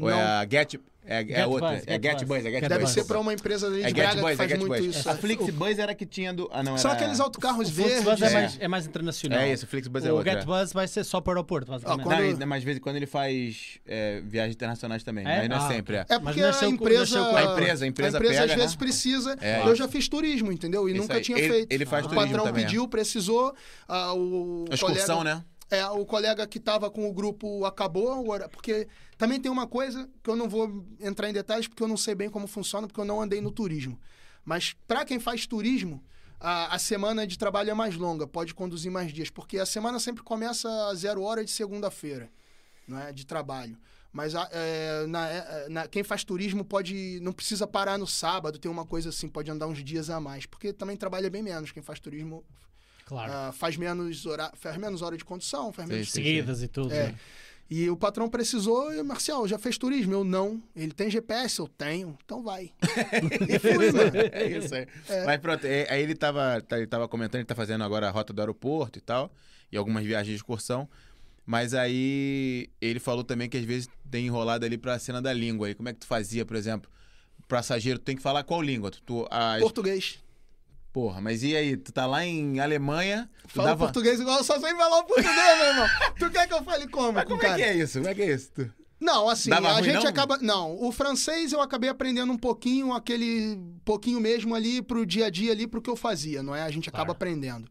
Ou 0.00 0.10
é 0.10 0.14
a 0.22 0.46
Get. 0.50 0.74
É, 1.06 1.20
é 1.20 1.24
Get 1.26 1.46
outra. 1.46 1.68
Bus, 1.72 1.82
é 1.86 1.92
Get 1.92 2.02
Get 2.02 2.22
é 2.46 2.50
Get 2.50 2.68
Deve 2.70 2.80
Bus. 2.84 2.90
ser 2.90 3.04
pra 3.04 3.20
uma 3.20 3.34
empresa 3.34 3.66
ali 3.66 3.82
de 3.82 3.88
É 3.88 3.92
Braga 3.92 4.22
Bus, 4.22 4.30
que 4.30 4.36
faz 4.36 4.50
é 4.52 4.56
muito 4.56 4.82
Bus. 4.82 4.96
isso. 4.96 5.10
A 5.10 5.14
Flixbus 5.14 5.78
era 5.78 5.94
que 5.94 6.06
tinha 6.06 6.32
do. 6.32 6.48
Ah, 6.50 6.62
não, 6.62 6.78
São 6.78 6.90
era... 6.90 6.98
aqueles 6.98 7.20
autocarros 7.20 7.68
O 7.68 7.72
Flixbus 7.74 8.04
verdes. 8.18 8.22
é 8.22 8.26
É. 8.26 8.32
mais, 8.32 8.58
é 8.62 8.68
mais 8.68 8.86
internacional. 8.86 9.38
É 9.38 9.52
isso, 9.52 9.66
o 9.66 9.68
Flixbus 9.68 10.02
é 10.06 10.10
o 10.10 10.16
outra. 10.16 10.32
Get 10.32 10.44
Bus 10.46 10.72
vai 10.72 10.88
ser 10.88 11.04
só 11.04 11.20
para 11.20 11.28
o 11.28 11.32
aeroporto, 11.34 11.70
basicamente. 11.70 12.00
Ah, 12.00 12.04
quando- 12.16 12.38
Não, 12.40 12.46
mas 12.46 12.60
de 12.60 12.64
vez 12.64 12.78
em 12.78 12.80
quando 12.80 12.96
ele 12.96 13.04
faz 13.06 13.78
é, 13.86 14.22
viagens 14.24 14.54
internacionais 14.54 15.02
também. 15.04 15.26
É? 15.26 15.40
Mas 15.40 15.48
não 15.50 15.56
é 15.56 15.58
Ah, 15.58 15.68
sempre, 15.68 15.96
é. 15.96 16.06
É 16.08 16.18
Mas 16.18 16.20
porque 16.36 16.40
a 16.42 16.52
com- 16.54 16.64
empresa, 16.74 17.00
nasceu 17.00 17.24
com- 17.26 17.36
A 17.36 17.42
empresa- 17.52 17.84
a 17.84 17.88
empresa 17.88 18.16
às 18.18 18.26
pega, 18.26 18.56
vezes 18.56 18.72
né? 18.72 18.78
precisa. 18.78 19.36
É. 19.42 19.60
eu 19.68 19.74
já 19.76 19.86
fiz 19.86 20.08
turismo, 20.08 20.50
entendeu? 20.50 20.88
E 20.88 20.92
Isso 20.92 21.02
nunca 21.02 21.14
aí. 21.16 21.20
tinha 21.20 21.36
Ele- 21.38 21.48
feito. 21.52 21.70
ele 21.70 21.84
faz 21.84 22.06
o 22.06 22.08
turismo 22.08 22.28
patrão 22.30 22.46
também, 22.46 22.62
é. 22.62 22.66
pediu, 22.66 22.88
precisou. 22.88 23.54
ah, 23.86 24.14
o 24.14 24.64
A 24.70 24.74
excursão, 24.74 25.22
né? 25.22 25.44
É, 25.70 25.84
o 25.86 26.04
colega 26.06 26.46
que 26.46 26.58
estava 26.58 26.90
com 26.90 27.08
o 27.08 27.12
grupo 27.12 27.64
acabou, 27.64 28.12
agora- 28.12 28.48
porque 28.48 28.86
também 29.24 29.40
tem 29.40 29.50
uma 29.50 29.66
coisa 29.66 30.08
que 30.22 30.28
eu 30.30 30.36
não 30.36 30.48
vou 30.48 30.84
entrar 31.00 31.28
em 31.28 31.32
detalhes 31.32 31.66
porque 31.66 31.82
eu 31.82 31.88
não 31.88 31.96
sei 31.96 32.14
bem 32.14 32.28
como 32.28 32.46
funciona, 32.46 32.86
porque 32.86 33.00
eu 33.00 33.04
não 33.04 33.20
andei 33.20 33.40
no 33.40 33.50
turismo. 33.50 33.98
Mas 34.44 34.74
para 34.86 35.04
quem 35.04 35.18
faz 35.18 35.46
turismo, 35.46 36.02
a, 36.38 36.74
a 36.74 36.78
semana 36.78 37.26
de 37.26 37.38
trabalho 37.38 37.70
é 37.70 37.74
mais 37.74 37.96
longa, 37.96 38.26
pode 38.26 38.54
conduzir 38.54 38.90
mais 38.92 39.12
dias, 39.12 39.30
porque 39.30 39.58
a 39.58 39.66
semana 39.66 39.98
sempre 39.98 40.22
começa 40.22 40.68
a 40.88 40.94
zero 40.94 41.22
hora 41.22 41.44
de 41.44 41.50
segunda-feira, 41.50 42.30
não 42.86 42.98
é, 42.98 43.12
de 43.12 43.24
trabalho. 43.24 43.78
Mas 44.12 44.34
a- 44.34 44.48
é, 44.52 45.06
na- 45.06 45.28
é, 45.28 45.68
na- 45.68 45.88
quem 45.88 46.04
faz 46.04 46.22
turismo 46.22 46.64
pode 46.64 47.18
não 47.20 47.32
precisa 47.32 47.66
parar 47.66 47.98
no 47.98 48.06
sábado, 48.06 48.58
tem 48.58 48.70
uma 48.70 48.84
coisa 48.84 49.08
assim, 49.08 49.28
pode 49.28 49.50
andar 49.50 49.66
uns 49.66 49.82
dias 49.82 50.08
a 50.10 50.20
mais, 50.20 50.46
porque 50.46 50.72
também 50.72 50.96
trabalha 50.96 51.28
bem 51.30 51.42
menos. 51.42 51.72
Quem 51.72 51.82
faz 51.82 51.98
turismo 51.98 52.44
Claro. 53.06 53.32
ah, 53.32 53.52
faz 53.52 53.76
menos 53.76 54.24
hora, 54.26 54.52
faz 54.54 54.76
menos 54.76 55.02
hora 55.02 55.16
de 55.16 55.24
condução, 55.24 55.72
faz 55.72 55.88
menos 55.88 56.06
sim, 56.12 56.22
Seguidas 56.22 56.62
e 56.62 56.68
tudo. 56.68 56.92
é. 56.92 57.08
né? 57.08 57.18
E 57.70 57.88
o 57.90 57.96
patrão 57.96 58.28
precisou, 58.28 58.92
e, 58.94 59.02
Marcial, 59.02 59.48
já 59.48 59.58
fez 59.58 59.76
turismo? 59.78 60.12
Eu 60.12 60.22
não. 60.24 60.62
Ele 60.76 60.92
tem 60.92 61.10
GPS? 61.10 61.58
Eu 61.58 61.66
tenho. 61.68 62.16
Então 62.24 62.42
vai. 62.42 62.72
e 63.48 63.58
fui, 63.58 63.90
mano. 63.92 64.10
É 64.32 64.46
isso 64.58 64.74
aí. 64.74 64.86
Mas 65.24 65.38
pronto, 65.40 65.64
é- 65.66 65.86
aí 65.90 66.02
ele 66.02 66.14
tava, 66.14 66.60
tá- 66.60 66.76
ele 66.78 66.86
tava 66.86 67.08
comentando, 67.08 67.36
ele 67.40 67.46
tá 67.46 67.54
fazendo 67.54 67.82
agora 67.84 68.08
a 68.08 68.10
rota 68.10 68.32
do 68.32 68.40
aeroporto 68.40 68.98
e 68.98 69.02
tal, 69.02 69.32
e 69.72 69.76
algumas 69.76 70.04
viagens 70.04 70.28
de 70.28 70.36
excursão. 70.36 70.88
Mas 71.46 71.74
aí 71.74 72.68
ele 72.80 72.98
falou 73.00 73.22
também 73.24 73.48
que 73.48 73.56
às 73.56 73.64
vezes 73.64 73.88
tem 74.10 74.26
enrolado 74.26 74.64
ali 74.64 74.78
pra 74.78 74.98
cena 74.98 75.20
da 75.20 75.32
língua. 75.32 75.66
Aí 75.66 75.74
como 75.74 75.88
é 75.88 75.92
que 75.92 76.00
tu 76.00 76.06
fazia, 76.06 76.44
por 76.44 76.56
exemplo? 76.56 76.90
Passageiro, 77.48 77.98
tu 77.98 78.04
tem 78.04 78.16
que 78.16 78.22
falar 78.22 78.42
qual 78.44 78.62
língua? 78.62 78.90
Tu, 78.90 79.02
tu, 79.02 79.26
as- 79.30 79.60
Português. 79.60 80.22
Porra, 80.94 81.20
mas 81.20 81.42
e 81.42 81.56
aí? 81.56 81.76
Tu 81.76 81.90
tá 81.92 82.06
lá 82.06 82.24
em 82.24 82.60
Alemanha, 82.60 83.28
Fala 83.48 83.70
dava... 83.70 83.84
português 83.86 84.20
igual 84.20 84.38
eu 84.38 84.44
só 84.44 84.60
sei 84.60 84.72
falar 84.76 85.00
o 85.00 85.04
português, 85.04 85.34
meu 85.58 85.66
irmão. 85.66 85.88
Tu 86.16 86.30
quer 86.30 86.46
que 86.46 86.54
eu 86.54 86.62
fale 86.62 86.86
como? 86.86 87.12
Mas 87.14 87.24
com 87.24 87.30
como 87.30 87.40
cara? 87.42 87.54
é 87.54 87.56
que 87.56 87.62
é 87.64 87.76
isso? 87.82 87.98
Como 87.98 88.08
é 88.08 88.14
que 88.14 88.22
é 88.22 88.32
isso? 88.32 88.52
Tu- 88.54 88.70
Não, 89.00 89.28
assim, 89.28 89.50
Dava 89.50 89.70
a 89.70 89.72
ruim, 89.72 89.82
gente 89.82 90.02
não? 90.04 90.08
acaba. 90.08 90.38
Não, 90.38 90.80
o 90.80 90.92
francês 90.92 91.52
eu 91.52 91.60
acabei 91.60 91.90
aprendendo 91.90 92.32
um 92.32 92.38
pouquinho, 92.38 92.92
aquele 92.92 93.58
pouquinho 93.84 94.20
mesmo 94.20 94.54
ali 94.54 94.80
pro 94.80 95.04
dia 95.04 95.26
a 95.26 95.30
dia 95.30 95.50
ali 95.50 95.66
pro 95.66 95.82
que 95.82 95.90
eu 95.90 95.96
fazia, 95.96 96.44
não 96.44 96.54
é? 96.54 96.62
A 96.62 96.70
gente 96.70 96.88
acaba 96.88 97.06
Claro. 97.06 97.16
aprendendo. 97.16 97.68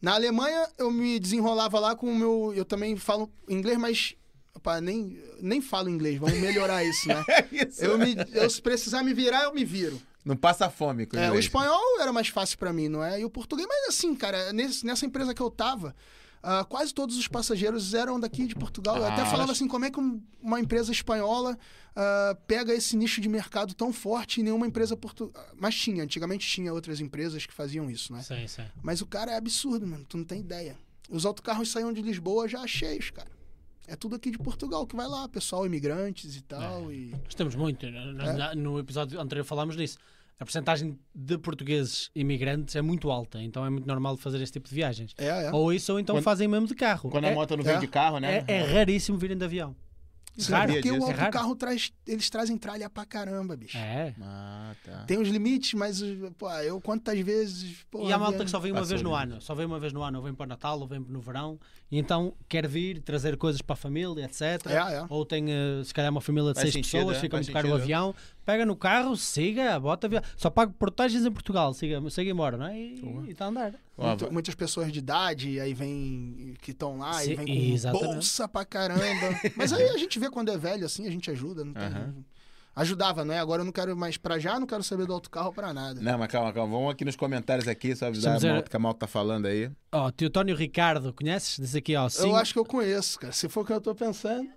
Na 0.00 0.14
Alemanha 0.14 0.66
eu 0.78 0.90
me 0.90 1.20
desenrolava 1.20 1.78
lá 1.78 1.94
com 1.94 2.10
o 2.10 2.14
meu. 2.16 2.50
Eu 2.56 2.64
também 2.64 2.96
falo 2.96 3.30
inglês, 3.46 3.76
mas. 3.76 4.14
Opa, 4.54 4.80
nem, 4.80 5.18
nem 5.38 5.60
falo 5.60 5.90
inglês, 5.90 6.18
vamos 6.18 6.38
melhorar 6.38 6.82
isso, 6.82 7.08
né? 7.08 7.22
Isso. 7.52 7.84
Eu, 7.84 7.98
me, 7.98 8.14
eu, 8.32 8.48
se 8.48 8.62
precisar 8.62 9.02
me 9.02 9.12
virar, 9.12 9.42
eu 9.44 9.52
me 9.52 9.64
viro. 9.66 10.00
Não 10.24 10.36
passa 10.36 10.70
fome 10.70 11.04
com 11.06 11.16
É, 11.18 11.30
o 11.30 11.38
espanhol 11.38 12.00
era 12.00 12.12
mais 12.12 12.28
fácil 12.28 12.56
pra 12.58 12.72
mim, 12.72 12.88
não 12.88 13.02
é? 13.04 13.20
E 13.20 13.24
o 13.24 13.30
português, 13.30 13.66
mas 13.68 13.88
assim, 13.94 14.14
cara, 14.14 14.52
nesse- 14.52 14.84
nessa 14.86 15.04
empresa 15.04 15.34
que 15.34 15.42
eu 15.42 15.50
tava, 15.50 15.94
ah, 16.42 16.64
quase 16.64 16.94
todos 16.94 17.18
os 17.18 17.28
passageiros 17.28 17.92
eram 17.92 18.18
daqui 18.18 18.46
de 18.46 18.54
Portugal. 18.54 18.96
Eu 18.96 19.04
até 19.04 19.20
Ah, 19.22 19.26
falava 19.26 19.52
assim, 19.52 19.68
como 19.68 19.84
é 19.84 19.90
que 19.90 20.00
um- 20.00 20.22
uma 20.40 20.58
empresa 20.60 20.90
espanhola 20.92 21.58
ah, 21.96 22.36
pega 22.46 22.74
esse 22.74 22.96
nicho 22.96 23.20
de 23.20 23.28
mercado 23.28 23.72
tão 23.74 23.92
forte 23.92 24.40
e 24.40 24.42
nenhuma 24.42 24.66
empresa 24.66 24.96
portuguesa. 24.96 25.46
Mas 25.56 25.74
tinha, 25.76 26.02
antigamente 26.02 26.44
tinha 26.48 26.72
outras 26.72 27.00
empresas 27.00 27.44
que 27.46 27.52
faziam 27.52 27.88
isso, 27.90 28.12
né? 28.12 28.20
Sim, 28.22 28.46
sim. 28.48 28.64
Mas 28.82 29.00
o 29.00 29.06
cara 29.06 29.30
é 29.32 29.36
absurdo, 29.36 29.86
mano, 29.86 30.04
tu 30.08 30.16
não 30.16 30.24
tem 30.24 30.40
ideia. 30.40 30.76
Os 31.08 31.24
autocarros 31.26 31.70
saíam 31.70 31.92
de 31.92 32.00
Lisboa 32.02 32.48
já 32.48 32.66
cheios, 32.66 33.10
cara. 33.10 33.28
É 33.86 33.96
tudo 33.96 34.16
aqui 34.16 34.30
de 34.30 34.38
Portugal 34.38 34.86
que 34.86 34.96
vai 34.96 35.06
lá, 35.06 35.28
pessoal, 35.28 35.66
imigrantes 35.66 36.36
e 36.36 36.42
tal. 36.42 36.90
E... 36.92 37.10
Nós 37.24 37.34
temos 37.34 37.54
muito. 37.54 37.86
Nós, 37.90 38.56
No 38.56 38.78
episódio 38.78 39.20
anterior 39.20 39.44
falámos 39.44 39.76
disso. 39.76 39.98
A 40.38 40.44
porcentagem 40.44 40.98
de 41.14 41.38
portugueses 41.38 42.10
imigrantes 42.12 42.74
é 42.74 42.82
muito 42.82 43.08
alta, 43.08 43.40
então 43.40 43.64
é 43.64 43.70
muito 43.70 43.86
normal 43.86 44.16
fazer 44.16 44.42
este 44.42 44.54
tipo 44.54 44.68
de 44.68 44.74
viagens. 44.74 45.14
É, 45.16 45.46
é. 45.46 45.52
Ou 45.52 45.72
isso, 45.72 45.92
ou 45.92 46.00
então 46.00 46.16
Quando- 46.16 46.24
fazem 46.24 46.48
mesmo 46.48 46.66
de 46.66 46.74
carro. 46.74 47.08
Quando 47.08 47.26
a 47.26 47.28
é, 47.28 47.34
moto 47.34 47.56
não 47.56 47.62
vem 47.62 47.76
é. 47.76 47.78
de 47.78 47.86
carro, 47.86 48.18
né? 48.18 48.44
é, 48.48 48.54
é 48.54 48.64
raríssimo 48.64 49.16
virem 49.16 49.36
de 49.36 49.44
avião. 49.44 49.76
Sim, 50.36 50.52
raro. 50.52 50.72
porque 50.72 50.90
o 50.90 50.94
disso. 50.94 51.06
É 51.10 51.14
autocarro 51.14 51.54
traz. 51.56 51.92
Eles 52.06 52.28
trazem 52.28 52.58
tralha 52.58 52.90
pra 52.90 53.04
caramba, 53.04 53.56
bicho. 53.56 53.76
É. 53.78 54.14
Ah, 54.20 54.74
tá. 54.84 55.04
Tem 55.06 55.18
os 55.18 55.28
limites, 55.28 55.74
mas 55.74 56.02
pô, 56.36 56.50
eu 56.50 56.80
quantas 56.80 57.18
vezes. 57.20 57.84
Pô, 57.90 58.08
E 58.08 58.12
há 58.12 58.18
malta 58.18 58.44
que 58.44 58.50
só 58.50 58.58
vem 58.58 58.72
uma 58.72 58.84
vez 58.84 59.00
no 59.02 59.14
ano, 59.14 59.40
só 59.40 59.54
vem 59.54 59.64
uma 59.66 59.78
vez 59.78 59.92
no 59.92 60.02
ano, 60.02 60.18
ou 60.18 60.24
vem 60.24 60.34
para 60.34 60.44
o 60.44 60.48
Natal, 60.48 60.80
ou 60.80 60.86
vem 60.86 60.98
no 61.00 61.20
verão, 61.20 61.58
e 61.90 61.98
então 61.98 62.34
quer 62.48 62.66
vir 62.66 63.00
trazer 63.00 63.36
coisas 63.36 63.62
para 63.62 63.74
a 63.74 63.76
família, 63.76 64.24
etc. 64.24 64.66
É, 64.66 64.96
é. 64.96 65.06
Ou 65.08 65.24
tem, 65.24 65.50
eh, 65.50 65.82
se 65.84 65.94
calhar, 65.94 66.10
uma 66.10 66.20
família 66.20 66.52
de 66.52 66.60
Faz 66.60 66.72
seis 66.72 66.74
sentido, 66.84 66.98
pessoas, 67.00 67.16
é, 67.16 67.20
fica 67.20 67.36
faz 67.36 67.46
muito 67.46 67.54
caro 67.54 67.68
o 67.70 67.74
avião, 67.74 68.14
pega 68.44 68.64
no 68.66 68.76
carro, 68.76 69.16
siga, 69.16 69.78
bota 69.80 70.06
avião. 70.06 70.22
Só 70.36 70.50
paga 70.50 70.72
portagens 70.78 71.24
em 71.24 71.30
Portugal, 71.30 71.72
siga, 71.74 72.00
siga 72.10 72.30
embora, 72.30 72.56
não 72.56 72.66
é? 72.66 72.78
E 72.78 73.00
Boa. 73.00 73.30
está 73.30 73.44
a 73.46 73.48
andar. 73.48 73.74
Muito- 73.96 74.32
muitas 74.32 74.54
pessoas 74.54 74.90
de 74.92 74.98
idade, 74.98 75.60
aí 75.60 75.72
vem. 75.72 76.54
que 76.60 76.70
estão 76.72 76.98
lá 76.98 77.14
Sim, 77.14 77.32
e 77.32 77.34
vem 77.36 77.46
com 77.46 77.74
exatamente. 77.74 78.12
bolsa 78.14 78.48
pra 78.48 78.64
caramba. 78.64 79.40
Mas 79.56 79.72
aí 79.72 79.88
a 79.90 79.98
gente 79.98 80.18
vê 80.18 80.30
quando 80.30 80.50
é 80.50 80.56
velho, 80.58 80.84
assim, 80.86 81.06
a 81.06 81.10
gente 81.10 81.30
ajuda. 81.30 81.64
Não 81.64 81.72
tem- 81.74 81.82
Aham. 81.84 82.14
Ajudava, 82.76 83.24
né? 83.24 83.38
Agora 83.38 83.60
eu 83.60 83.64
não 83.64 83.70
quero 83.70 83.96
mais 83.96 84.16
pra 84.16 84.36
já, 84.36 84.58
não 84.58 84.66
quero 84.66 84.82
saber 84.82 85.06
do 85.06 85.12
autocarro 85.12 85.52
pra 85.52 85.72
nada. 85.72 86.00
Não, 86.00 86.18
mas 86.18 86.26
calma, 86.28 86.52
calma. 86.52 86.76
Vamos 86.76 86.90
aqui 86.92 87.04
nos 87.04 87.14
comentários 87.14 87.68
aqui, 87.68 87.94
só 87.94 88.06
avisar 88.06 88.34
Estamos 88.34 88.44
a 88.50 88.52
malta 88.54 88.68
que 88.70 88.76
a 88.76 88.78
malta 88.80 88.98
tá 89.00 89.06
falando 89.06 89.46
aí. 89.46 89.70
Ó, 89.92 90.10
Teotónio 90.10 90.56
Ricardo, 90.56 91.12
conheces? 91.12 91.56
Diz 91.60 91.76
aqui, 91.76 91.94
ó, 91.94 92.08
sim. 92.08 92.28
Eu 92.28 92.34
acho 92.34 92.52
que 92.52 92.58
eu 92.58 92.64
conheço, 92.64 93.20
cara. 93.20 93.32
Se 93.32 93.48
for 93.48 93.60
o 93.60 93.64
que 93.64 93.72
eu 93.72 93.80
tô 93.80 93.94
pensando. 93.94 94.48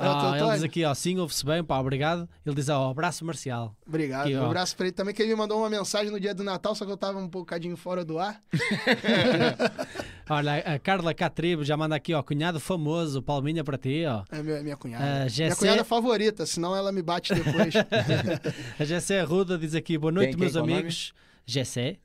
É 0.00 0.06
Ah, 0.06 0.36
ele 0.38 0.50
diz 0.52 0.62
aqui, 0.62 0.84
ó, 0.84 0.94
sim, 0.94 1.18
ouve-se 1.18 1.44
bem, 1.44 1.62
pá, 1.64 1.78
obrigado. 1.80 2.28
Ele 2.46 2.54
diz, 2.54 2.68
ó, 2.68 2.88
abraço 2.90 3.24
marcial. 3.24 3.74
Obrigado. 3.86 4.26
Aqui, 4.26 4.36
um 4.36 4.44
abraço 4.46 4.76
pra 4.76 4.86
ele 4.86 4.92
também, 4.94 5.12
que 5.12 5.20
ele 5.20 5.30
me 5.30 5.36
mandou 5.36 5.58
uma 5.58 5.68
mensagem 5.68 6.12
no 6.12 6.20
dia 6.20 6.32
do 6.32 6.44
Natal, 6.44 6.72
só 6.74 6.86
que 6.86 6.92
eu 6.92 6.96
tava 6.96 7.18
um 7.18 7.26
bocadinho 7.28 7.76
fora 7.76 8.04
do 8.04 8.16
ar. 8.18 8.40
Olha, 10.30 10.58
a 10.58 10.78
Carla 10.78 11.14
Catribo 11.14 11.64
já 11.64 11.76
manda 11.76 11.96
aqui, 11.96 12.12
ó, 12.14 12.22
cunhado 12.22 12.60
famoso, 12.60 13.22
palminha 13.22 13.64
para 13.64 13.78
ti, 13.78 14.04
ó. 14.06 14.22
É 14.30 14.42
minha, 14.42 14.62
minha 14.62 14.76
cunhada. 14.76 15.04
Ah, 15.04 15.26
minha 15.34 15.56
cunhada 15.56 15.84
favorita, 15.84 16.44
senão 16.46 16.76
ela 16.76 16.92
me 16.92 17.02
bate 17.02 17.34
depois. 17.34 17.74
A 18.78 18.84
Gessé 18.84 19.20
Arruda 19.20 19.56
diz 19.58 19.74
aqui, 19.74 19.96
boa 19.96 20.12
noite, 20.12 20.30
Quem- 20.30 20.36
quem, 20.36 20.40
meus 20.44 20.54
o 20.54 20.60
nome? 20.60 20.88
Gessé? 21.48 21.96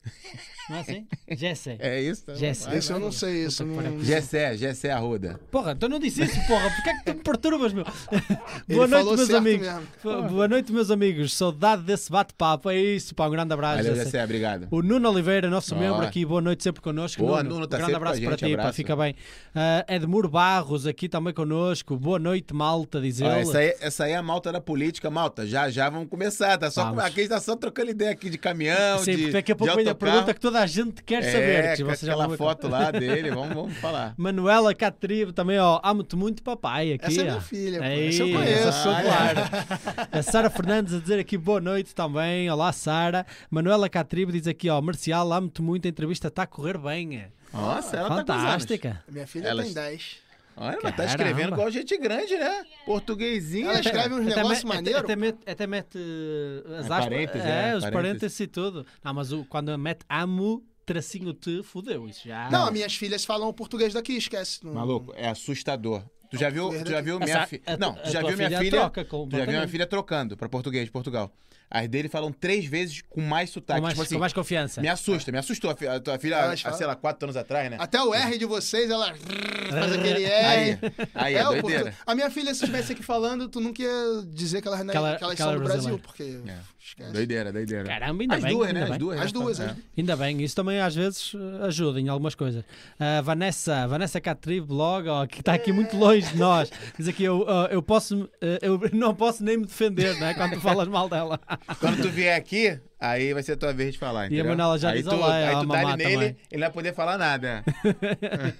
Não 0.70 0.78
é 0.78 0.80
assim? 0.80 1.06
Gessé. 1.32 1.76
É 1.78 2.00
isso? 2.00 2.22
Então 2.22 2.34
Jesse. 2.34 2.64
vai, 2.64 2.78
Esse 2.78 2.90
eu 2.90 2.98
não 2.98 3.12
sei, 3.12 3.44
isso. 3.44 3.62
Não... 3.62 4.02
Gessé, 4.02 4.56
Gessé 4.56 4.90
Arruda. 4.90 5.38
Porra, 5.50 5.76
tu 5.76 5.86
não 5.86 5.98
disse 5.98 6.22
isso, 6.22 6.34
porra. 6.46 6.70
Porquê 6.70 6.88
é 6.88 6.94
que 6.94 7.04
tu 7.04 7.14
me 7.14 7.22
perturbas, 7.22 7.74
meu? 7.74 7.84
Boa 8.66 8.86
noite, 8.86 9.16
meus 9.16 9.30
amigos. 9.30 9.66
mesmo. 9.66 10.28
Boa 10.30 10.48
noite, 10.48 10.72
meus 10.72 10.90
amigos. 10.90 11.34
Saudade 11.34 11.82
desse 11.82 12.10
bate-papo. 12.10 12.70
É 12.70 12.78
isso, 12.78 13.14
pá. 13.14 13.26
Um 13.26 13.32
grande 13.32 13.52
abraço. 13.52 13.82
Valeu, 13.82 13.94
Jessé. 13.94 14.04
Gessé, 14.06 14.24
obrigado. 14.24 14.68
O 14.70 14.80
Nuno 14.82 15.10
Oliveira, 15.10 15.50
nosso 15.50 15.76
membro 15.76 16.00
aqui, 16.00 16.24
boa 16.24 16.40
noite 16.40 16.62
sempre 16.62 16.80
connosco. 16.80 17.22
Boa, 17.22 17.42
Nuno, 17.42 17.56
Nuno, 17.56 17.66
tá 17.66 17.76
um 17.76 17.80
grande 17.80 17.96
abraço 17.96 18.22
para 18.22 18.36
ti, 18.38 18.56
pá, 18.56 18.72
fica 18.72 18.96
bem. 18.96 19.14
Ah, 19.54 19.84
Edmur 19.86 20.26
Barros 20.26 20.86
aqui 20.86 21.06
também 21.06 21.34
connosco. 21.34 21.98
Boa 21.98 22.18
noite, 22.18 22.54
malta, 22.54 22.98
diz 22.98 23.20
ele. 23.20 23.28
essa, 23.28 23.58
aí, 23.58 23.76
essa 23.78 24.04
aí 24.04 24.12
é 24.12 24.16
a 24.16 24.22
malta 24.22 24.50
da 24.50 24.60
política, 24.62 25.10
malta. 25.10 25.46
Já 25.46 25.68
já 25.68 25.90
vamos 25.90 26.08
começar, 26.08 26.56
tá? 26.56 26.70
Só, 26.70 26.84
Vamos. 26.86 27.04
aqui 27.04 27.28
tá 27.28 27.38
só 27.38 27.54
trocando 27.54 27.90
ideia 27.90 28.10
aqui 28.10 28.30
de 28.30 28.38
caminhão, 28.38 28.98
Sim, 29.00 29.16
de, 29.16 29.33
daqui 29.34 29.52
a 29.52 29.56
pouco 29.56 29.76
vem 29.76 29.88
a 29.88 29.94
pergunta 29.94 30.32
que 30.34 30.40
toda 30.40 30.60
a 30.60 30.66
gente 30.66 31.02
quer 31.02 31.22
saber. 31.22 31.64
É, 31.64 31.76
que 31.76 31.82
com 31.82 31.88
vocês 31.90 32.00
já 32.00 32.12
aquela 32.12 32.28
ver. 32.28 32.36
foto 32.36 32.68
lá 32.68 32.90
dele, 32.90 33.30
vamos, 33.30 33.54
vamos 33.54 33.76
falar. 33.76 34.14
Manuela 34.18 34.74
Catribo 34.74 35.32
também, 35.32 35.58
ó. 35.58 35.80
Amo-te 35.82 36.16
muito, 36.16 36.42
papai. 36.42 36.94
Aqui, 36.94 37.06
Essa 37.06 37.20
é 37.20 37.24
ó. 37.24 37.26
minha 37.26 37.40
filha, 37.40 37.78
pô. 37.78 37.84
Aí, 37.84 38.08
Essa 38.08 38.22
eu 38.22 38.32
conheço. 38.32 38.88
Ah, 38.88 39.02
claro. 39.02 40.08
A 40.12 40.22
Sara 40.22 40.48
Fernandes 40.50 40.94
a 40.94 40.98
dizer 40.98 41.18
aqui 41.18 41.36
boa 41.36 41.60
noite 41.60 41.94
também. 41.94 42.50
Olá, 42.50 42.72
Sara. 42.72 43.26
Manuela 43.50 43.88
Catribo 43.88 44.32
diz 44.32 44.46
aqui, 44.46 44.68
ó. 44.70 44.80
Marcial, 44.80 45.32
amo-te 45.32 45.60
muito. 45.62 45.86
A 45.86 45.88
entrevista 45.90 46.28
está 46.28 46.42
a 46.44 46.46
correr 46.46 46.78
bem. 46.78 47.26
Nossa, 47.52 47.96
ela 47.96 48.08
tá 48.08 48.14
com 48.14 48.20
Fantástica. 48.32 49.02
Minha 49.08 49.26
filha 49.26 49.48
Elas- 49.48 49.66
tem 49.66 49.74
10. 49.74 50.16
Olha, 50.56 50.78
mas 50.82 50.96
tá 50.96 51.04
escrevendo 51.04 51.52
igual 51.52 51.70
gente 51.70 51.96
grande, 51.98 52.36
né? 52.36 52.64
Portuguesinha. 52.86 53.66
Ela 53.70 53.80
escreve 53.80 54.14
uns 54.14 54.26
negócios 54.26 54.64
maneiros. 54.64 55.00
Até, 55.00 55.12
até 55.12 55.16
mete, 55.16 55.38
até 55.46 55.66
mete 55.66 55.98
uh, 55.98 56.74
as 56.74 56.74
É, 56.74 56.78
aspas. 56.80 56.98
parênteses, 57.04 57.44
é, 57.46 57.48
é, 57.48 57.76
os 57.76 57.82
parênteses. 57.82 57.90
parênteses 57.92 58.40
e 58.40 58.46
tudo. 58.46 58.86
Não, 59.02 59.14
mas 59.14 59.32
o, 59.32 59.44
quando 59.46 59.76
mete 59.78 60.04
amo, 60.08 60.64
tracinho 60.86 61.32
te, 61.32 61.62
fudeu. 61.62 62.08
Isso 62.08 62.26
já. 62.28 62.48
Não, 62.50 62.70
minhas 62.70 62.94
filhas 62.94 63.24
falam 63.24 63.48
o 63.48 63.52
português 63.52 63.92
daqui, 63.92 64.16
esquece. 64.16 64.64
Não- 64.64 64.74
Maluco, 64.74 65.12
é 65.16 65.28
assustador. 65.28 66.02
Tu 66.30 66.38
já 66.38 66.50
viu, 66.50 66.68
tu 66.82 66.90
já 66.90 67.00
viu 67.00 67.18
minha 67.20 67.46
filha. 67.46 67.62
a- 67.66 67.76
Não, 67.76 67.94
tu 67.94 68.10
já 68.10 68.20
viu 68.20 68.36
minha 68.36 68.48
filha 68.48 68.58
filha. 68.60 68.90
Tu 68.90 69.36
já 69.36 69.44
viu 69.44 69.46
minha 69.54 69.68
filha 69.68 69.86
trocando 69.86 70.36
pra 70.36 70.48
português 70.48 70.84
de 70.84 70.90
Portugal. 70.90 71.30
As 71.70 71.88
dele 71.88 72.08
falam 72.08 72.30
três 72.30 72.66
vezes 72.66 73.02
com 73.08 73.20
mais 73.20 73.50
sotaque. 73.50 73.80
com, 73.80 73.82
mais, 73.82 73.94
tipo 73.94 74.02
assim, 74.04 74.14
com 74.14 74.20
mais 74.20 74.32
confiança. 74.32 74.80
me 74.80 74.86
assusta, 74.88 75.32
me 75.32 75.38
assustou. 75.38 75.70
A, 75.70 75.94
a 75.96 76.00
tua 76.00 76.18
filha, 76.18 76.38
há, 76.52 76.56
falam. 76.56 76.78
sei 76.78 76.86
lá, 76.86 76.94
quatro 76.94 77.24
anos 77.26 77.36
atrás, 77.36 77.68
né? 77.70 77.76
Até 77.80 78.00
o 78.00 78.14
R 78.14 78.38
de 78.38 78.44
vocês, 78.44 78.88
ela 78.90 79.12
faz 79.70 79.92
aquele 79.92 80.24
Aí, 80.26 80.70
R. 80.70 80.78
aí, 81.14 81.34
é, 81.34 81.48
o 81.48 81.52
doideira. 81.62 81.94
A 82.06 82.14
minha 82.14 82.30
filha, 82.30 82.54
se 82.54 82.60
estivesse 82.64 82.92
aqui 82.92 83.02
falando, 83.02 83.48
tu 83.48 83.60
nunca 83.60 83.82
ia 83.82 84.22
dizer 84.28 84.62
que, 84.62 84.68
elas, 84.68 84.80
Que 84.88 84.96
ela- 84.96 85.16
que 85.16 85.24
elas 85.24 85.34
que 85.36 85.42
ela 85.42 85.50
são 85.52 85.58
é 85.60 85.62
do 85.62 85.64
Brasil, 85.64 85.98
brasileira. 85.98 86.02
porque 86.06 86.50
É. 86.50 86.73
esquece. 86.88 87.12
Doideira, 87.12 87.52
doideira. 87.52 87.84
Caramba, 87.84 88.22
ainda 88.22 88.36
As 88.36 88.42
bem. 88.42 88.52
duas, 88.52 88.68
ainda 88.68 88.80
né? 88.80 88.84
bem. 88.86 88.92
As 88.94 88.98
duas. 88.98 89.20
As 89.20 89.32
duas, 89.32 89.60
é. 89.60 89.64
as 89.66 89.76
Ainda 89.96 90.16
bem, 90.16 90.42
isso 90.42 90.54
também 90.56 90.80
às 90.80 90.94
vezes 90.94 91.32
ajuda 91.62 92.00
em 92.00 92.08
algumas 92.08 92.34
coisas. 92.34 92.64
A 92.98 93.20
Vanessa, 93.20 93.86
Vanessa 93.88 94.20
Catribo, 94.20 94.66
blog, 94.66 95.08
ó, 95.08 95.26
que 95.26 95.40
está 95.40 95.54
aqui 95.54 95.72
muito 95.72 95.96
longe 95.96 96.30
de 96.32 96.36
nós, 96.38 96.70
diz 96.98 97.08
aqui: 97.08 97.24
eu, 97.24 97.44
ó, 97.46 97.66
eu, 97.66 97.82
posso, 97.82 98.28
eh, 98.40 98.58
eu 98.62 98.80
não 98.92 99.14
posso 99.14 99.42
nem 99.42 99.56
me 99.56 99.66
defender 99.66 100.18
né, 100.20 100.34
quando 100.34 100.52
tu 100.54 100.60
falas 100.60 100.88
mal 100.88 101.08
dela. 101.08 101.40
Quando 101.80 102.02
tu 102.02 102.08
vier 102.10 102.36
aqui, 102.36 102.78
aí 102.98 103.32
vai 103.32 103.42
ser 103.42 103.52
a 103.52 103.56
tua 103.56 103.72
vez 103.72 103.92
de 103.94 103.98
falar, 103.98 104.26
entendeu? 104.26 104.44
Manuela 104.46 104.78
já 104.78 104.90
aí 104.90 105.02
diz 105.02 105.08
tu, 105.08 105.14
olá, 105.16 105.34
aí 105.34 105.44
a 105.46 105.60
tu 105.60 105.66
dá 105.66 105.82
mamá 105.82 105.96
nele, 105.96 106.12
também. 106.12 106.26
ele 106.28 106.36
não 106.52 106.60
vai 106.60 106.70
poder 106.70 106.94
falar 106.94 107.18
nada. 107.18 107.64